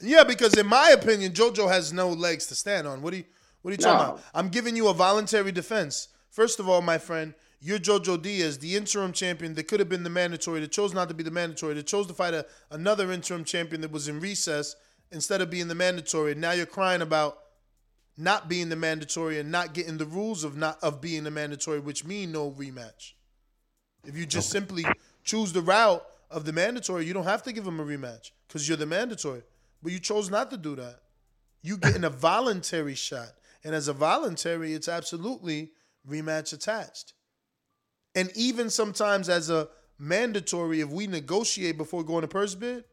yeah. 0.00 0.24
Because 0.24 0.56
in 0.56 0.66
my 0.66 0.90
opinion, 0.90 1.32
JoJo 1.32 1.68
has 1.68 1.92
no 1.92 2.08
legs 2.08 2.46
to 2.46 2.54
stand 2.54 2.86
on. 2.86 3.02
What 3.02 3.12
are 3.12 3.18
you, 3.18 3.24
what 3.60 3.70
are 3.70 3.72
you 3.72 3.78
talking 3.78 4.06
No. 4.06 4.12
about? 4.14 4.24
I'm 4.32 4.48
giving 4.48 4.76
you 4.76 4.88
a 4.88 4.94
voluntary 4.94 5.52
defense. 5.52 6.08
First 6.30 6.58
of 6.60 6.68
all, 6.70 6.80
my 6.80 6.96
friend, 6.96 7.34
you're 7.60 7.78
JoJo 7.78 8.22
Diaz, 8.22 8.58
the 8.58 8.74
interim 8.74 9.12
champion 9.12 9.54
that 9.54 9.68
could 9.68 9.80
have 9.80 9.88
been 9.88 10.02
the 10.02 10.10
mandatory, 10.10 10.60
that 10.60 10.72
chose 10.72 10.94
not 10.94 11.08
to 11.08 11.14
be 11.14 11.22
the 11.22 11.30
mandatory, 11.30 11.74
that 11.74 11.86
chose 11.86 12.06
to 12.06 12.14
fight 12.14 12.32
a, 12.32 12.46
another 12.70 13.12
interim 13.12 13.44
champion 13.44 13.82
that 13.82 13.92
was 13.92 14.08
in 14.08 14.18
recess 14.18 14.76
instead 15.12 15.42
of 15.42 15.50
being 15.50 15.68
the 15.68 15.74
mandatory. 15.74 16.34
Now 16.34 16.52
you're 16.52 16.64
crying 16.64 17.02
about 17.02 17.38
not 18.16 18.48
being 18.48 18.70
the 18.70 18.76
mandatory 18.76 19.38
and 19.38 19.50
not 19.50 19.74
getting 19.74 19.98
the 19.98 20.06
rules 20.06 20.42
of 20.42 20.56
not 20.56 20.78
of 20.82 21.00
being 21.00 21.24
the 21.24 21.30
mandatory, 21.30 21.80
which 21.80 22.04
mean 22.04 22.32
no 22.32 22.50
rematch. 22.50 23.12
If 24.06 24.16
you 24.16 24.24
just 24.24 24.48
simply 24.48 24.84
choose 25.22 25.52
the 25.52 25.60
route 25.60 26.04
of 26.30 26.46
the 26.46 26.52
mandatory, 26.52 27.04
you 27.04 27.12
don't 27.12 27.24
have 27.24 27.42
to 27.42 27.52
give 27.52 27.66
him 27.66 27.80
a 27.80 27.84
rematch 27.84 28.30
because 28.48 28.66
you're 28.66 28.78
the 28.78 28.86
mandatory. 28.86 29.42
But 29.82 29.92
you 29.92 29.98
chose 29.98 30.30
not 30.30 30.50
to 30.50 30.56
do 30.56 30.76
that. 30.76 31.00
You 31.62 31.76
getting 31.76 32.04
a 32.04 32.10
voluntary 32.10 32.94
shot, 32.94 33.32
and 33.64 33.74
as 33.74 33.88
a 33.88 33.92
voluntary, 33.92 34.72
it's 34.72 34.88
absolutely 34.88 35.72
rematch 36.08 36.54
attached. 36.54 37.12
And 38.14 38.30
even 38.34 38.70
sometimes 38.70 39.28
as 39.28 39.50
a 39.50 39.68
mandatory, 39.98 40.80
if 40.80 40.88
we 40.88 41.06
negotiate 41.06 41.76
before 41.76 42.02
going 42.02 42.22
to 42.22 42.28
purse 42.28 42.54
bid, 42.54 42.84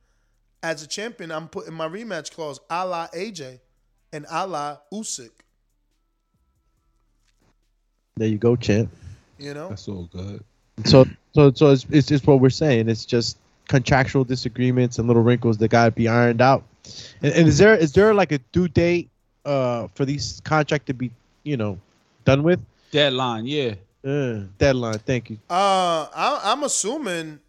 as 0.64 0.84
a 0.84 0.88
champion, 0.88 1.32
I'm 1.32 1.48
putting 1.48 1.74
my 1.74 1.88
rematch 1.88 2.32
clause 2.32 2.60
a 2.70 2.86
la 2.86 3.08
AJ 3.08 3.60
and 4.12 4.26
a 4.30 4.48
la 4.48 4.78
Usyk. 4.94 5.32
There 8.16 8.28
you 8.28 8.38
go, 8.38 8.56
champ. 8.56 8.90
You 9.38 9.54
know, 9.54 9.70
That's 9.70 9.88
all 9.88 10.10
good. 10.12 10.44
So 10.86 11.06
so 11.34 11.52
so 11.54 11.72
it's, 11.72 11.86
it's 11.92 12.08
just 12.08 12.26
what 12.26 12.40
we're 12.40 12.50
saying. 12.50 12.90
It's 12.90 13.06
just 13.06 13.38
contractual 13.68 14.24
disagreements 14.24 14.98
and 14.98 15.08
little 15.08 15.24
wrinkles 15.24 15.58
that 15.60 15.70
gotta 15.70 15.92
be 15.92 16.08
ironed 16.08 16.42
out. 16.42 16.64
And, 17.22 17.34
and 17.34 17.48
is 17.48 17.58
there 17.58 17.76
is 17.76 17.94
there 17.94 18.14
like 18.14 18.32
a 18.32 18.40
due 18.52 18.68
date 18.68 19.10
uh 19.46 19.88
for 19.94 20.06
these 20.06 20.42
contract 20.44 20.88
to 20.88 20.94
be 20.94 21.12
you 21.44 21.58
know 21.58 21.80
done 22.26 22.44
with? 22.44 22.60
Deadline, 22.92 23.46
yeah. 23.46 23.76
Uh, 24.06 24.44
deadline. 24.58 25.00
Thank 25.00 25.30
you. 25.32 25.38
Uh, 25.50 26.08
I, 26.16 26.42
I'm 26.46 26.64
assuming 26.64 27.40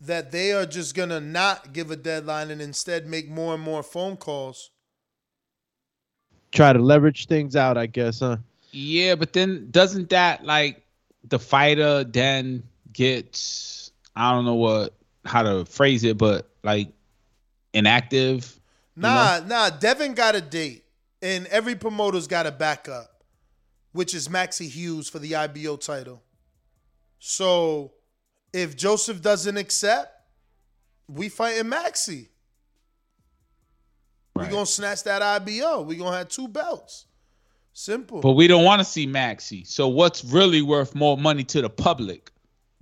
that 0.00 0.30
they 0.30 0.52
are 0.52 0.66
just 0.66 0.94
gonna 0.94 1.20
not 1.20 1.72
give 1.72 1.90
a 1.90 1.96
deadline 1.96 2.50
and 2.50 2.60
instead 2.60 3.06
make 3.06 3.28
more 3.28 3.54
and 3.54 3.62
more 3.62 3.82
phone 3.82 4.16
calls. 4.16 4.70
Try 6.52 6.72
to 6.72 6.78
leverage 6.78 7.26
things 7.26 7.56
out, 7.56 7.76
I 7.76 7.86
guess, 7.86 8.20
huh? 8.20 8.36
Yeah, 8.72 9.14
but 9.14 9.32
then 9.32 9.68
doesn't 9.70 10.10
that 10.10 10.44
like 10.44 10.82
the 11.24 11.38
fighter 11.38 12.04
then 12.04 12.62
gets 12.92 13.90
I 14.14 14.32
don't 14.32 14.44
know 14.44 14.54
what 14.54 14.94
how 15.24 15.42
to 15.42 15.64
phrase 15.64 16.04
it, 16.04 16.18
but 16.18 16.48
like 16.62 16.88
inactive. 17.72 18.58
Nah, 18.96 19.40
nah. 19.46 19.70
Devin 19.70 20.14
got 20.14 20.34
a 20.34 20.40
date, 20.40 20.84
and 21.20 21.46
every 21.48 21.74
promoter's 21.74 22.26
got 22.26 22.46
a 22.46 22.52
backup, 22.52 23.15
which 23.96 24.14
is 24.14 24.28
Maxi 24.28 24.68
Hughes 24.68 25.08
for 25.08 25.18
the 25.18 25.34
IBO 25.34 25.76
title. 25.76 26.22
So, 27.18 27.92
if 28.52 28.76
Joseph 28.76 29.22
doesn't 29.22 29.56
accept, 29.56 30.12
we 31.08 31.28
fighting 31.30 31.68
Maxie. 31.68 32.28
We 34.34 34.46
gonna 34.46 34.66
snatch 34.66 35.02
that 35.04 35.22
IBO. 35.22 35.80
We 35.80 35.96
gonna 35.96 36.16
have 36.18 36.28
two 36.28 36.46
belts. 36.46 37.06
Simple. 37.72 38.20
But 38.20 38.32
we 38.32 38.46
don't 38.46 38.64
want 38.64 38.80
to 38.80 38.84
see 38.84 39.06
Maxi. 39.06 39.66
So 39.66 39.88
what's 39.88 40.24
really 40.24 40.60
worth 40.62 40.94
more 40.94 41.16
money 41.16 41.44
to 41.44 41.62
the 41.62 41.70
public? 41.70 42.30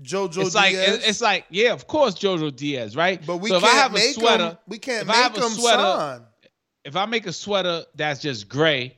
Jojo 0.02 0.38
it's 0.44 0.54
like 0.56 0.72
Diaz. 0.72 0.94
it- 0.96 1.08
it's 1.08 1.20
like 1.20 1.46
yeah, 1.50 1.72
of 1.72 1.86
course 1.86 2.14
Jojo 2.14 2.54
Diaz, 2.54 2.96
right? 2.96 3.24
But 3.24 3.36
we 3.38 3.50
so 3.50 3.56
if 3.56 3.62
can't 3.62 3.74
I 3.74 3.78
have 3.78 3.90
a 3.92 3.94
make 3.94 4.14
sweater, 4.14 4.58
we 4.66 4.78
can't 4.78 5.02
if 5.04 5.10
I 5.10 5.16
have 5.16 5.32
make 5.32 5.42
a 5.42 5.50
sweater, 5.50 5.78
sign. 5.82 6.22
if 6.84 6.96
I 6.96 7.06
make 7.06 7.26
a 7.26 7.32
sweater 7.32 7.84
that's 7.94 8.20
just 8.20 8.48
gray, 8.48 8.96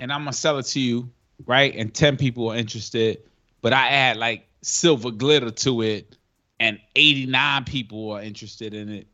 and 0.00 0.12
I'm 0.12 0.20
gonna 0.20 0.32
sell 0.32 0.58
it 0.58 0.66
to 0.66 0.80
you, 0.80 1.10
right? 1.46 1.74
And 1.74 1.92
ten 1.94 2.16
people 2.16 2.48
are 2.50 2.56
interested, 2.56 3.22
but 3.60 3.72
I 3.72 3.88
add 3.88 4.16
like 4.16 4.46
silver 4.62 5.10
glitter 5.10 5.50
to 5.50 5.82
it, 5.82 6.16
and 6.58 6.78
89 6.96 7.64
people 7.64 8.10
are 8.12 8.22
interested 8.22 8.74
in 8.74 8.88
it. 8.88 9.06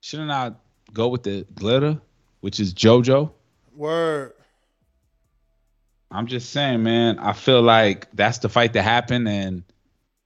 Shouldn't 0.00 0.30
I 0.30 0.52
go 0.92 1.08
with 1.08 1.22
the 1.22 1.46
glitter, 1.54 2.00
which 2.40 2.60
is 2.60 2.74
JoJo? 2.74 3.30
Word. 3.74 4.34
I'm 6.10 6.26
just 6.26 6.50
saying, 6.50 6.82
man. 6.82 7.18
I 7.18 7.32
feel 7.32 7.62
like 7.62 8.08
that's 8.12 8.38
the 8.38 8.48
fight 8.48 8.72
to 8.72 8.82
happen, 8.82 9.26
and 9.26 9.62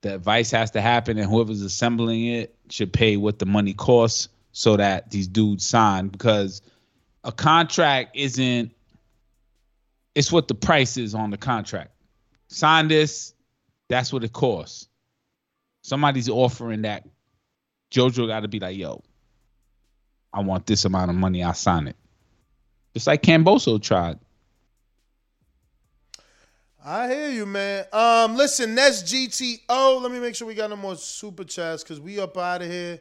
the 0.01 0.15
advice 0.15 0.51
has 0.51 0.71
to 0.73 0.81
happen, 0.81 1.19
and 1.19 1.29
whoever's 1.29 1.63
assembling 1.63 2.27
it 2.27 2.55
should 2.71 2.93
pay 2.93 3.17
what 3.17 3.39
the 3.39 3.47
money 3.47 3.75
costs 3.75 4.29
so 4.53 4.77
that 4.77 5.11
these 5.11 5.29
dudes 5.29 5.67
sign. 5.67 6.09
Because 6.09 6.63
a 7.25 7.33
contract 7.33 8.17
isn't. 8.17 8.74
It's 10.15 10.31
what 10.31 10.49
the 10.49 10.55
price 10.55 10.97
is 10.97 11.15
on 11.15 11.31
the 11.31 11.37
contract. 11.37 11.91
Sign 12.49 12.89
this. 12.89 13.35
That's 13.89 14.13
what 14.13 14.25
it 14.25 14.33
costs. 14.33 14.89
Somebody's 15.83 16.29
offering 16.29 16.83
that. 16.83 17.05
JoJo 17.91 18.27
got 18.27 18.41
to 18.41 18.49
be 18.49 18.59
like, 18.59 18.77
yo, 18.77 19.03
I 20.33 20.41
want 20.41 20.67
this 20.67 20.85
amount 20.85 21.11
of 21.11 21.17
money. 21.17 21.45
I 21.45 21.53
sign 21.53 21.89
it. 21.89 21.97
Just 22.95 23.07
like 23.07 23.23
Kambosos 23.23 23.83
tried. 23.83 24.19
I 26.85 27.09
hear 27.09 27.31
you, 27.31 27.47
man. 27.47 27.87
Um, 27.93 28.37
listen, 28.37 28.75
that's 28.75 29.03
GTO. 29.03 30.03
Let 30.03 30.13
me 30.13 30.21
make 30.21 30.35
sure 30.35 30.47
we 30.47 30.55
got 30.55 30.71
no 30.71 30.77
more 30.77 30.97
super 30.97 31.45
chats 31.45 31.83
because 31.83 31.99
we 31.99 32.21
up 32.21 32.37
out 32.37 32.63
of 32.63 32.69
here. 32.69 33.01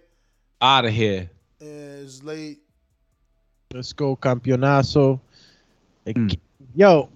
Out 0.61 0.85
of 0.85 0.93
here. 0.93 1.29
It's 1.59 2.23
late. 2.23 2.59
Let's 3.73 3.91
go, 3.91 4.15
campeonazo. 4.15 5.19
Mm. 6.05 6.37
Yo, 6.75 7.09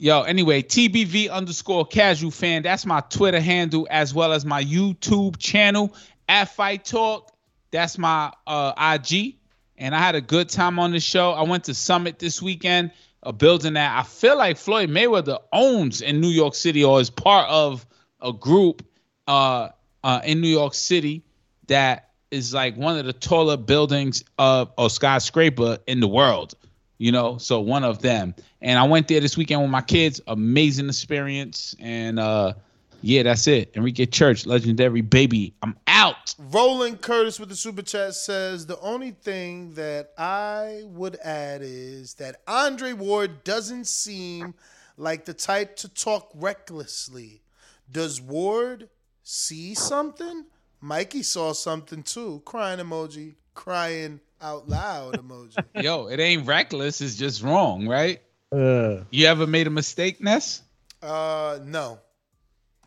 Yo, 0.00 0.22
anyway, 0.22 0.62
TBV 0.62 1.30
underscore 1.30 1.86
casual 1.86 2.32
fan. 2.32 2.62
That's 2.62 2.84
my 2.84 3.00
Twitter 3.00 3.40
handle 3.40 3.86
as 3.90 4.12
well 4.12 4.32
as 4.32 4.44
my 4.44 4.62
YouTube 4.62 5.38
channel 5.38 5.94
at 6.28 6.54
Fight 6.54 6.84
Talk. 6.84 7.32
That's 7.70 7.96
my 7.96 8.32
uh, 8.46 8.72
IG. 8.76 9.36
And 9.76 9.94
I 9.94 9.98
had 9.98 10.16
a 10.16 10.20
good 10.20 10.48
time 10.48 10.80
on 10.80 10.90
the 10.90 10.98
show. 10.98 11.30
I 11.30 11.42
went 11.42 11.64
to 11.64 11.74
Summit 11.74 12.18
this 12.18 12.42
weekend, 12.42 12.90
a 13.22 13.32
building 13.32 13.74
that 13.74 13.96
I 13.96 14.02
feel 14.02 14.36
like 14.36 14.56
Floyd 14.56 14.90
Mayweather 14.90 15.38
owns 15.52 16.00
in 16.00 16.20
New 16.20 16.28
York 16.28 16.56
City 16.56 16.82
or 16.82 17.00
is 17.00 17.10
part 17.10 17.48
of 17.48 17.86
a 18.20 18.32
group 18.32 18.84
uh, 19.28 19.68
uh, 20.02 20.20
in 20.24 20.40
New 20.40 20.48
York 20.48 20.74
City 20.74 21.22
that 21.68 22.10
is 22.32 22.52
like 22.52 22.76
one 22.76 22.98
of 22.98 23.06
the 23.06 23.12
taller 23.12 23.56
buildings 23.56 24.24
of 24.38 24.72
or 24.76 24.90
skyscraper 24.90 25.78
in 25.86 26.00
the 26.00 26.08
world 26.08 26.54
you 26.98 27.10
know 27.12 27.38
so 27.38 27.60
one 27.60 27.84
of 27.84 28.02
them 28.02 28.34
and 28.60 28.78
i 28.78 28.86
went 28.86 29.08
there 29.08 29.20
this 29.20 29.36
weekend 29.36 29.62
with 29.62 29.70
my 29.70 29.80
kids 29.80 30.20
amazing 30.26 30.88
experience 30.88 31.74
and 31.80 32.18
uh 32.18 32.52
yeah 33.00 33.22
that's 33.22 33.46
it 33.46 33.70
enrique 33.76 34.06
church 34.06 34.44
legendary 34.46 35.00
baby 35.00 35.54
i'm 35.62 35.76
out 35.86 36.34
Roland 36.38 37.00
Curtis 37.00 37.40
with 37.40 37.48
the 37.48 37.56
super 37.56 37.82
chat 37.82 38.14
says 38.14 38.64
the 38.64 38.78
only 38.78 39.10
thing 39.10 39.74
that 39.74 40.12
I 40.16 40.82
would 40.84 41.16
add 41.16 41.62
is 41.64 42.14
that 42.14 42.42
Andre 42.46 42.92
Ward 42.92 43.42
doesn't 43.42 43.88
seem 43.88 44.54
like 44.96 45.24
the 45.24 45.34
type 45.34 45.74
to 45.76 45.88
talk 45.88 46.30
recklessly. 46.36 47.42
Does 47.90 48.20
Ward 48.20 48.88
see 49.24 49.74
something? 49.74 50.44
Mikey 50.80 51.24
saw 51.24 51.52
something 51.52 52.04
too. 52.04 52.40
Crying 52.44 52.78
emoji. 52.78 53.34
Crying 53.54 54.20
out 54.40 54.68
loud 54.68 55.14
emoji. 55.16 55.58
Yo, 55.82 56.06
it 56.06 56.20
ain't 56.20 56.46
reckless. 56.46 57.00
It's 57.00 57.16
just 57.16 57.42
wrong, 57.42 57.86
right? 57.86 58.20
Uh, 58.52 59.04
You 59.10 59.26
ever 59.26 59.46
made 59.46 59.66
a 59.66 59.70
mistake, 59.70 60.20
Ness? 60.22 60.62
Uh, 61.02 61.58
no. 61.64 61.98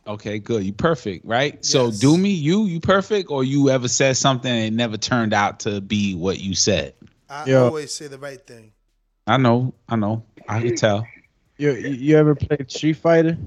Okay, 0.08 0.40
good. 0.40 0.64
You 0.64 0.74
perfect, 0.74 1.26
right? 1.26 1.64
So 1.64 1.92
do 1.92 2.18
me, 2.18 2.32
you, 2.32 2.66
you 2.66 2.80
perfect, 2.80 3.30
or 3.30 3.44
you 3.44 3.70
ever 3.70 3.88
said 3.88 4.18
something 4.18 4.52
and 4.52 4.66
it 4.66 4.74
never 4.74 4.98
turned 4.98 5.34
out 5.34 5.60
to 5.62 5.80
be 5.80 6.16
what 6.16 6.40
you 6.40 6.56
said? 6.56 6.96
I 7.30 7.46
Yo. 7.46 7.66
always 7.66 7.94
say 7.94 8.08
the 8.08 8.18
right 8.18 8.46
thing. 8.46 8.72
I 9.28 9.38
know, 9.38 9.74
I 9.88 9.96
know. 9.96 10.24
I 10.50 10.60
can 10.62 10.76
tell. 10.76 11.08
you 11.58 11.72
you 11.74 12.18
ever 12.18 12.34
played 12.34 12.72
Street 12.72 12.94
Fighter? 12.98 13.38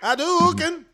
I 0.00 0.14
do, 0.14 0.54
can. 0.56 0.86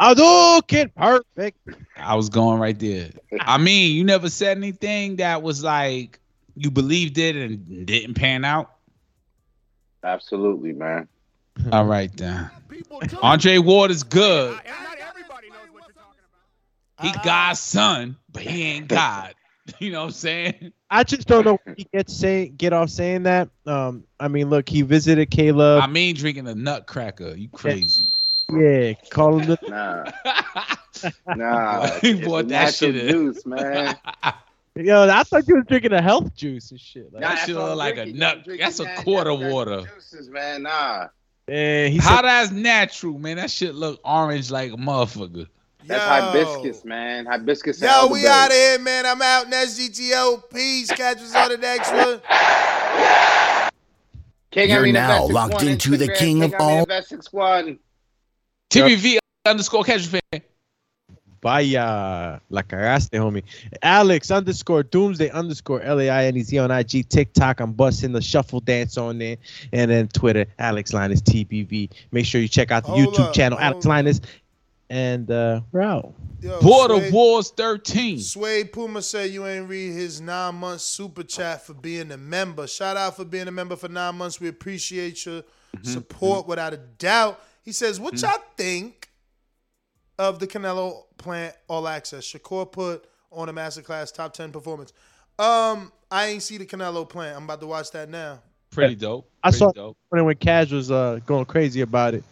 Hadouken, 0.00 0.94
perfect. 0.94 1.58
I 1.96 2.14
was 2.14 2.28
going 2.28 2.58
right 2.58 2.78
there. 2.78 3.10
I 3.40 3.58
mean, 3.58 3.94
you 3.94 4.04
never 4.04 4.28
said 4.28 4.56
anything 4.56 5.16
that 5.16 5.42
was 5.42 5.62
like 5.62 6.18
you 6.56 6.70
believed 6.70 7.18
it 7.18 7.36
and 7.36 7.86
didn't 7.86 8.14
pan 8.14 8.44
out. 8.44 8.72
Absolutely, 10.02 10.72
man. 10.72 11.08
All 11.70 11.84
right 11.84 12.14
then. 12.16 12.50
Andre 13.22 13.58
Ward 13.58 13.90
is 13.90 14.02
good. 14.02 14.58
He 17.00 17.12
God's 17.24 17.60
son, 17.60 18.16
but 18.30 18.42
he 18.42 18.62
ain't 18.64 18.88
God. 18.88 19.34
You 19.78 19.92
know 19.92 20.00
what 20.00 20.06
I'm 20.06 20.12
saying? 20.12 20.72
I 20.90 21.04
just 21.04 21.28
don't 21.28 21.44
know 21.44 21.56
when 21.62 21.76
he 21.76 21.86
gets 21.94 22.12
say 22.12 22.48
get 22.48 22.72
off 22.72 22.90
saying 22.90 23.22
that. 23.22 23.48
Um, 23.64 24.04
I 24.18 24.26
mean, 24.26 24.50
look, 24.50 24.68
he 24.68 24.82
visited 24.82 25.30
Caleb. 25.30 25.80
I 25.80 25.86
mean, 25.86 26.16
drinking 26.16 26.48
a 26.48 26.54
nutcracker. 26.54 27.36
You 27.36 27.48
crazy? 27.48 28.12
Yeah, 28.50 28.92
call 29.10 29.38
him 29.38 29.46
the. 29.48 29.58
Nah, 31.04 31.10
nah. 31.34 31.86
He 32.00 32.10
it's 32.12 32.26
bought 32.26 32.48
that 32.48 32.64
natural 32.66 32.92
shit 32.92 32.96
in. 32.96 33.08
juice, 33.08 33.44
man. 33.46 33.96
Yo, 34.76 35.08
I 35.08 35.22
thought 35.24 35.46
you 35.48 35.56
was 35.56 35.64
drinking 35.66 35.92
a 35.92 36.00
health 36.00 36.34
juice 36.34 36.70
and 36.70 36.78
shit. 36.80 37.12
Like, 37.12 37.20
Nah, 37.22 37.28
That 37.28 37.34
that's 37.34 37.46
shit 37.46 37.56
look 37.56 37.70
I'm 37.72 37.76
like 37.76 37.96
a 37.98 38.06
nut. 38.06 38.38
I'm 38.48 38.56
That's 38.58 38.80
a 38.80 38.84
that 38.84 38.96
quarter 39.04 39.30
natural 39.32 39.52
water. 39.52 39.82
Juices, 39.94 40.28
man. 40.30 40.62
Nah. 40.62 41.08
Yeah, 41.48 41.86
he 41.88 41.98
How 41.98 42.16
said, 42.16 42.22
that's 42.24 42.50
natural, 42.52 43.18
man? 43.18 43.36
That 43.36 43.50
shit 43.50 43.74
look 43.74 44.00
orange 44.04 44.50
like 44.50 44.72
a 44.72 44.76
motherfucker. 44.76 45.48
That's 45.84 46.04
Yo. 46.04 46.30
hibiscus, 46.30 46.84
man. 46.84 47.26
Hibiscus. 47.26 47.82
and 47.82 47.90
Yo, 47.90 48.06
we 48.12 48.26
out 48.26 48.46
of 48.46 48.52
here, 48.52 48.78
man. 48.78 49.04
I'm 49.04 49.20
out. 49.20 49.48
Next 49.48 49.78
GTO. 49.80 50.48
Peace. 50.54 50.88
Catch 50.92 51.18
us 51.18 51.34
on 51.34 51.48
the 51.50 51.58
next 51.58 51.90
one. 51.92 52.20
King 54.52 54.70
You're 54.70 54.82
Arena 54.82 55.00
now 55.00 55.24
locked 55.26 55.62
into 55.62 55.96
the 55.96 56.06
Instagram, 56.06 56.16
king 56.16 56.42
of 56.44 56.50
King 56.52 56.60
Arena 56.60 56.78
all- 56.78 56.86
Vet 58.72 58.88
61. 58.88 58.90
TBV 58.90 59.18
underscore 59.46 59.84
casual 59.84 60.20
fan. 60.30 60.42
Vaya, 61.42 62.40
la 62.50 62.62
cagaste, 62.62 63.10
homie. 63.18 63.42
Alex 63.82 64.30
underscore 64.30 64.84
Doomsday 64.84 65.28
underscore 65.30 65.82
L 65.82 66.00
A 66.00 66.08
I 66.08 66.26
N 66.26 66.36
E 66.36 66.42
Z 66.42 66.56
on 66.58 66.70
IG, 66.70 67.08
TikTok. 67.08 67.58
I'm 67.58 67.72
busting 67.72 68.12
the 68.12 68.20
shuffle 68.22 68.60
dance 68.60 68.96
on 68.96 69.18
there, 69.18 69.36
and 69.72 69.90
then 69.90 70.06
Twitter, 70.06 70.46
Alex 70.60 70.92
Lainez 70.92 71.20
TBV. 71.22 71.90
Make 72.12 72.26
sure 72.26 72.40
you 72.40 72.46
check 72.46 72.70
out 72.70 72.84
the 72.84 72.92
Hold 72.92 73.14
YouTube 73.16 73.26
up, 73.28 73.34
channel, 73.34 73.58
Alex 73.58 73.84
Lainez, 73.84 74.20
and 74.88 75.28
uh, 75.32 75.62
we're 75.72 75.80
out. 75.80 76.14
Yo, 76.40 76.60
Border 76.60 76.98
Sway- 76.98 77.10
Wars 77.10 77.50
13. 77.50 78.20
Sway 78.20 78.62
Puma 78.62 79.02
said 79.02 79.30
you 79.30 79.44
ain't 79.44 79.68
read 79.68 79.94
his 79.94 80.20
nine 80.20 80.54
month 80.54 80.80
super 80.80 81.24
chat 81.24 81.66
for 81.66 81.74
being 81.74 82.12
a 82.12 82.16
member. 82.16 82.68
Shout 82.68 82.96
out 82.96 83.16
for 83.16 83.24
being 83.24 83.48
a 83.48 83.52
member 83.52 83.74
for 83.74 83.88
nine 83.88 84.14
months. 84.16 84.40
We 84.40 84.46
appreciate 84.48 85.26
your 85.26 85.42
Mm-hmm, 85.74 85.90
support 85.90 86.46
without 86.46 86.74
a 86.74 86.76
doubt. 86.76 87.42
He 87.62 87.72
says, 87.72 88.00
What 88.00 88.20
y'all 88.20 88.38
think 88.56 89.08
of 90.18 90.38
the 90.38 90.46
Canelo 90.46 91.04
Plant 91.18 91.54
all 91.68 91.86
access? 91.88 92.24
Shakur 92.24 92.70
put 92.70 93.04
on 93.30 93.48
a 93.48 93.52
masterclass 93.52 94.12
top 94.12 94.32
10 94.34 94.52
performance. 94.52 94.92
Um, 95.38 95.92
I 96.10 96.26
ain't 96.26 96.42
see 96.42 96.58
the 96.58 96.66
Canelo 96.66 97.08
Plant. 97.08 97.36
I'm 97.36 97.44
about 97.44 97.60
to 97.60 97.66
watch 97.66 97.90
that 97.92 98.08
now. 98.08 98.40
Pretty 98.70 98.94
dope. 98.94 99.28
I 99.42 99.48
Pretty 99.50 99.58
saw 99.58 99.72
dope. 99.72 99.96
when 100.08 100.24
when 100.24 100.36
Cash 100.36 100.70
was 100.70 100.90
uh, 100.90 101.20
going 101.26 101.44
crazy 101.44 101.80
about 101.82 102.14
it. 102.14 102.24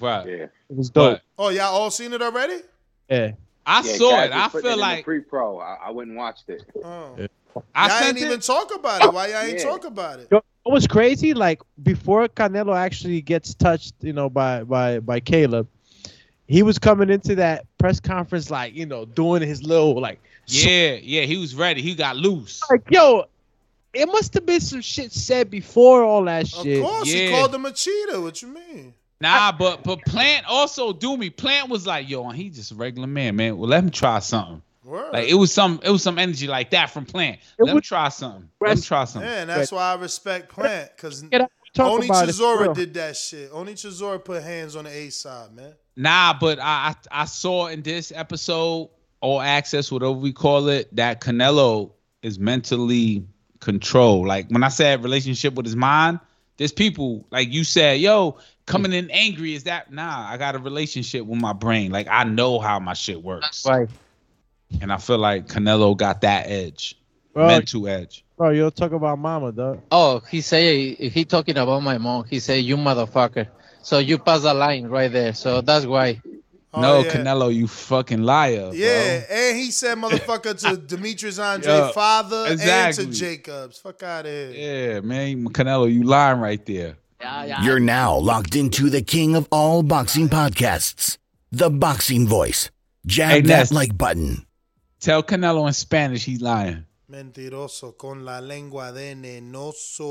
Right. 0.00 0.26
Yeah. 0.26 0.34
It 0.44 0.76
was 0.76 0.90
dope. 0.90 1.20
But 1.36 1.42
Oh, 1.42 1.48
y'all 1.48 1.74
all 1.74 1.90
seen 1.90 2.12
it 2.12 2.20
already? 2.22 2.58
Yeah. 3.08 3.32
I 3.64 3.82
Yeah, 3.82 3.92
saw 3.94 4.12
Kaz 4.12 4.26
it. 4.26 4.32
I 4.32 4.48
feel 4.48 4.60
in 4.60 4.66
the 4.66 4.76
like 4.76 5.04
pre-pro. 5.04 5.58
I, 5.58 5.78
I 5.86 5.90
went 5.90 6.08
and 6.08 6.16
watched 6.16 6.48
it. 6.48 6.62
Oh. 6.84 7.14
Yeah. 7.18 7.26
I 7.74 7.88
y'all 7.88 7.98
sent 7.98 8.16
ain't 8.18 8.26
even 8.26 8.38
it. 8.38 8.42
talk 8.42 8.74
about 8.74 9.02
it. 9.02 9.12
Why 9.12 9.28
y'all 9.28 9.42
ain't 9.42 9.58
Yeah. 9.58 9.64
talk 9.64 9.84
about 9.84 10.20
it? 10.20 10.28
It 10.30 10.42
was 10.72 10.86
crazy? 10.86 11.32
Like 11.34 11.60
before 11.82 12.26
Canelo 12.28 12.76
actually 12.76 13.20
gets 13.20 13.54
touched, 13.54 13.94
you 14.00 14.12
know, 14.12 14.28
by 14.28 14.64
by 14.64 15.00
by 15.00 15.20
Caleb, 15.20 15.68
he 16.48 16.62
was 16.62 16.78
coming 16.78 17.08
into 17.10 17.34
that 17.36 17.64
press 17.78 18.00
conference 18.00 18.50
like, 18.50 18.74
you 18.74 18.86
know, 18.86 19.04
doing 19.04 19.42
his 19.42 19.62
little 19.62 20.00
like, 20.00 20.20
Yeah, 20.46 20.96
yeah, 21.02 21.22
he 21.22 21.36
was 21.38 21.54
ready. 21.54 21.82
He 21.82 21.94
got 21.94 22.16
loose. 22.16 22.60
like 22.70 22.82
yo, 22.90 23.24
it 23.94 24.06
must 24.06 24.34
have 24.34 24.44
been 24.44 24.60
some 24.60 24.80
shit 24.80 25.12
said 25.12 25.50
before 25.50 26.02
all 26.04 26.24
that 26.24 26.48
shit. 26.48 26.58
Of 26.58 26.64
shit. 26.64 26.82
course, 26.82 27.12
he 27.12 27.30
called 27.30 27.54
him 27.54 27.64
a 27.64 27.72
cheater. 27.72 28.20
What 28.20 28.42
you 28.42 28.48
mean? 28.48 28.94
Nah, 29.20 29.50
but 29.52 29.82
but 29.82 30.02
Plant 30.04 30.44
also 30.46 30.92
do 30.92 31.16
me. 31.16 31.30
Plant 31.30 31.70
was 31.70 31.86
like, 31.86 32.08
yo, 32.08 32.28
he 32.30 32.50
just 32.50 32.72
a 32.72 32.74
regular 32.74 33.06
man, 33.06 33.36
man. 33.36 33.56
Well, 33.56 33.68
let 33.70 33.82
him 33.84 33.90
try 33.90 34.18
something. 34.18 34.60
Word. 34.86 35.12
Like 35.12 35.28
it 35.28 35.34
was 35.34 35.52
some 35.52 35.80
it 35.82 35.90
was 35.90 36.02
some 36.02 36.18
energy 36.18 36.46
like 36.46 36.70
that 36.70 36.90
from 36.90 37.04
Plant. 37.04 37.40
Let 37.58 37.68
him 37.68 37.74
was- 37.76 37.84
try 37.84 38.08
something. 38.08 38.48
Let 38.60 38.76
him 38.76 38.82
try 38.82 39.04
something. 39.04 39.28
Man, 39.28 39.48
that's 39.48 39.72
why 39.72 39.92
I 39.92 39.94
respect 39.96 40.48
Plant 40.48 40.92
because 40.94 41.22
Get 41.22 41.42
up, 41.42 41.50
only 41.78 42.06
about 42.06 42.28
Chisora 42.28 42.74
did 42.74 42.94
that 42.94 43.16
shit. 43.16 43.50
Only 43.52 43.74
Chisora 43.74 44.24
put 44.24 44.42
hands 44.42 44.76
on 44.76 44.84
the 44.84 44.90
A 44.90 45.10
side, 45.10 45.52
man. 45.52 45.74
Nah, 45.96 46.34
but 46.38 46.58
I, 46.58 46.94
I 47.10 47.22
I 47.22 47.24
saw 47.24 47.66
in 47.66 47.82
this 47.82 48.12
episode, 48.14 48.90
all 49.20 49.40
access, 49.40 49.90
whatever 49.90 50.12
we 50.12 50.32
call 50.32 50.68
it, 50.68 50.94
that 50.94 51.20
Canelo 51.20 51.92
is 52.22 52.38
mentally 52.38 53.26
controlled. 53.60 54.26
Like 54.26 54.48
when 54.50 54.62
I 54.62 54.68
said 54.68 55.02
relationship 55.02 55.54
with 55.54 55.66
his 55.66 55.76
mind, 55.76 56.20
there's 56.58 56.72
people 56.72 57.26
like 57.30 57.52
you 57.52 57.64
said, 57.64 58.00
yo, 58.00 58.38
coming 58.66 58.92
in 58.92 59.10
angry 59.10 59.54
is 59.54 59.64
that 59.64 59.92
nah, 59.92 60.28
I 60.28 60.36
got 60.36 60.54
a 60.54 60.58
relationship 60.58 61.26
with 61.26 61.40
my 61.40 61.52
brain. 61.52 61.90
Like 61.90 62.08
I 62.08 62.24
know 62.24 62.58
how 62.58 62.78
my 62.78 62.94
shit 62.94 63.22
works. 63.22 63.64
Right. 63.66 63.88
And 64.80 64.92
I 64.92 64.98
feel 64.98 65.18
like 65.18 65.46
Canelo 65.48 65.96
got 65.96 66.20
that 66.22 66.48
edge. 66.48 66.98
Bro, 67.32 67.48
mental 67.48 67.86
edge. 67.86 68.24
bro, 68.36 68.48
you 68.50 68.62
don't 68.62 68.74
talk 68.74 68.92
about 68.92 69.18
mama, 69.18 69.52
dog. 69.52 69.82
Oh, 69.90 70.22
he 70.30 70.40
say 70.40 70.94
he 70.94 71.24
talking 71.26 71.58
about 71.58 71.82
my 71.82 71.98
mom. 71.98 72.24
He 72.24 72.40
say 72.40 72.60
you 72.60 72.76
motherfucker. 72.76 73.48
So 73.82 73.98
you 73.98 74.18
pass 74.18 74.42
the 74.42 74.54
line 74.54 74.86
right 74.86 75.12
there. 75.12 75.34
So 75.34 75.60
that's 75.60 75.84
why. 75.84 76.20
Oh, 76.72 76.80
no, 76.80 77.00
yeah. 77.00 77.12
Canelo, 77.12 77.54
you 77.54 77.68
fucking 77.68 78.22
liar. 78.22 78.70
Yeah, 78.74 79.22
and 79.30 79.56
he 79.58 79.70
said 79.70 79.96
motherfucker 79.98 80.58
to 80.62 80.76
Demetrius 80.86 81.38
Andre 81.38 81.72
Yeah, 81.72 81.92
father 81.92 82.46
exactly. 82.48 83.04
and 83.04 83.12
to 83.12 83.18
Jacobs. 83.18 83.78
Fuck 83.78 84.02
out 84.02 84.26
of 84.26 84.32
here. 84.32 84.50
Yeah, 84.94 85.00
man, 85.00 85.44
Canelo, 85.50 85.92
you 85.92 86.02
lying 86.04 86.40
right 86.40 86.64
there. 86.66 86.96
Yeah, 87.20 87.44
yeah. 87.44 87.62
You're 87.64 87.80
now 87.80 88.16
locked 88.16 88.56
into 88.56 88.90
the 88.90 89.02
king 89.02 89.34
of 89.36 89.46
all 89.50 89.82
boxing 89.82 90.28
podcasts, 90.28 91.16
the 91.52 91.70
Boxing 91.70 92.26
Voice. 92.26 92.70
Jab 93.06 93.30
Hey, 93.30 93.40
that 93.42 93.70
like 93.72 93.96
button. 93.96 94.45
Tell 95.00 95.22
Canelo 95.22 95.66
in 95.66 95.74
Spanish 95.74 96.24
he's 96.24 96.40
lying. 96.40 96.84
Mentiroso 97.08 97.96
con 97.96 98.24
la 98.24 98.40
lengua 98.40 98.90
de 98.92 99.14
venenoso. 99.14 100.04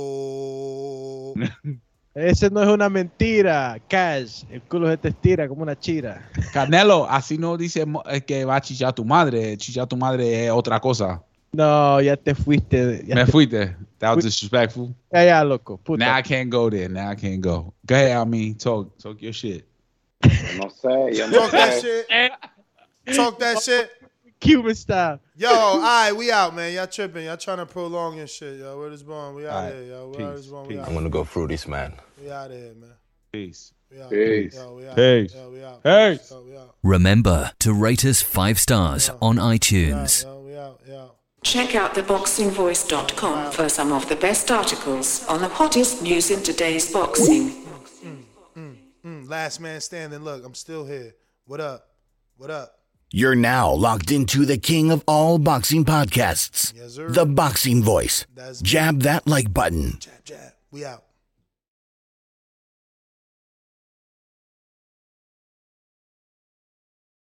Ese 2.15 2.49
no 2.49 2.63
es 2.63 2.69
una 2.69 2.87
mentira, 2.89 3.77
Cash. 3.89 4.43
El 4.49 4.61
culo 4.61 4.89
se 4.89 4.95
te 4.97 5.09
estira 5.09 5.49
como 5.49 5.63
una 5.63 5.77
chira. 5.77 6.29
Canelo, 6.53 7.05
así 7.09 7.37
no 7.37 7.57
dice 7.57 7.85
eh, 8.09 8.21
que 8.21 8.45
va 8.45 8.55
a 8.55 8.61
chillar 8.61 8.93
tu 8.93 9.03
madre. 9.03 9.57
Chillar 9.57 9.85
tu 9.85 9.97
madre 9.97 10.45
es 10.45 10.51
otra 10.51 10.79
cosa. 10.79 11.21
No, 11.51 11.99
ya 11.99 12.15
te 12.15 12.33
fuiste. 12.33 13.03
Ya, 13.05 13.15
Me 13.15 13.25
te- 13.25 13.31
fuiste. 13.31 13.75
That 13.99 14.15
was 14.15 14.23
disrespectful. 14.23 14.95
ya, 15.11 15.25
ya, 15.25 15.43
loco. 15.43 15.77
Puta. 15.77 16.05
Now 16.05 16.17
I 16.17 16.21
can't 16.21 16.49
go 16.49 16.69
there. 16.69 16.87
Now 16.87 17.11
I 17.11 17.15
can't 17.15 17.41
go. 17.41 17.73
Go 17.85 17.95
ahead, 17.95 18.15
I 18.15 18.23
mean, 18.25 18.55
talk, 18.55 18.97
talk 18.97 19.21
your 19.21 19.33
shit. 19.33 19.65
No 20.57 20.69
sé, 20.69 21.13
yo 21.17 21.27
no 21.27 21.39
Talk 21.39 21.51
that 21.51 21.73
sé. 21.73 21.81
shit. 22.07 23.15
Talk 23.15 23.39
that 23.39 23.61
shit. 23.61 23.89
Cuban 24.45 24.75
style. 24.75 25.19
Yo, 25.35 25.49
all 25.49 25.79
right, 25.81 26.11
we 26.15 26.31
out, 26.31 26.55
man. 26.55 26.73
Y'all 26.73 26.87
tripping. 26.87 27.25
Y'all 27.25 27.37
trying 27.37 27.57
to 27.57 27.65
prolong 27.65 28.17
your 28.17 28.27
shit, 28.27 28.59
yo. 28.59 28.79
Where 28.79 28.89
this 28.89 29.03
bone? 29.03 29.35
We 29.35 29.47
out 29.47 29.53
All 29.53 29.63
right. 29.63 29.73
here, 29.73 29.83
yo. 29.83 30.09
Where 30.09 30.31
Peace. 30.31 30.37
this 30.37 30.47
bone? 30.47 30.67
We 30.67 30.73
Peace. 30.75 30.81
out. 30.81 30.87
I'm 30.87 30.93
gonna 30.93 31.09
go 31.09 31.23
fruities, 31.23 31.67
man. 31.67 31.93
We 32.21 32.31
out 32.31 32.51
here, 32.51 32.73
man. 32.75 32.91
Peace. 33.31 33.73
Peace. 34.09 34.55
Yo, 34.55 34.73
we 34.75 34.87
out. 34.87 34.95
Peace. 34.95 35.33
We 35.35 35.63
out. 35.63 35.83
Peace. 35.83 36.33
We 36.45 36.57
out. 36.57 36.75
Remember 36.83 37.51
to 37.59 37.73
rate 37.73 38.05
us 38.05 38.21
five 38.21 38.59
stars 38.59 39.09
on 39.21 39.35
We 39.37 39.41
out, 39.41 39.51
iTunes. 39.59 40.23
yo, 40.23 40.41
we 40.41 40.55
out. 40.55 40.79
We. 40.87 40.95
Check 41.45 41.75
out 41.75 41.93
theboxingvoice.com 41.93 43.51
for 43.51 43.69
some 43.69 43.91
of 43.91 44.09
the 44.09 44.15
best 44.15 44.49
articles 44.49 45.23
on 45.27 45.41
the 45.41 45.47
hottest 45.47 46.01
news 46.01 46.31
in 46.31 46.41
today's 46.41 46.91
boxing. 46.91 47.51
Mm, 47.51 47.77
mm, 48.03 48.23
mm, 48.57 48.75
mm 49.05 49.29
last 49.29 49.61
man 49.61 49.79
standing. 49.79 50.23
Look, 50.23 50.43
I'm 50.43 50.55
still 50.55 50.85
here. 50.87 51.13
What 51.45 51.61
up? 51.61 51.87
What 52.37 52.49
up? 52.49 52.74
You're 53.11 53.35
now 53.35 53.71
locked 53.71 54.11
into 54.11 54.45
the 54.45 54.57
king 54.57 54.91
of 54.91 55.03
all 55.07 55.37
boxing 55.37 55.85
podcasts, 55.85 56.73
Yes, 56.75 56.95
the 56.95 57.25
Boxing 57.25 57.83
Voice. 57.83 58.25
That's. 58.35 58.61
Jab 58.61 59.03
that 59.03 59.27
like 59.27 59.53
button. 59.53 59.97
Jab, 59.99 60.25
jab. 60.25 60.53
We 60.71 60.83
out. 60.83 61.04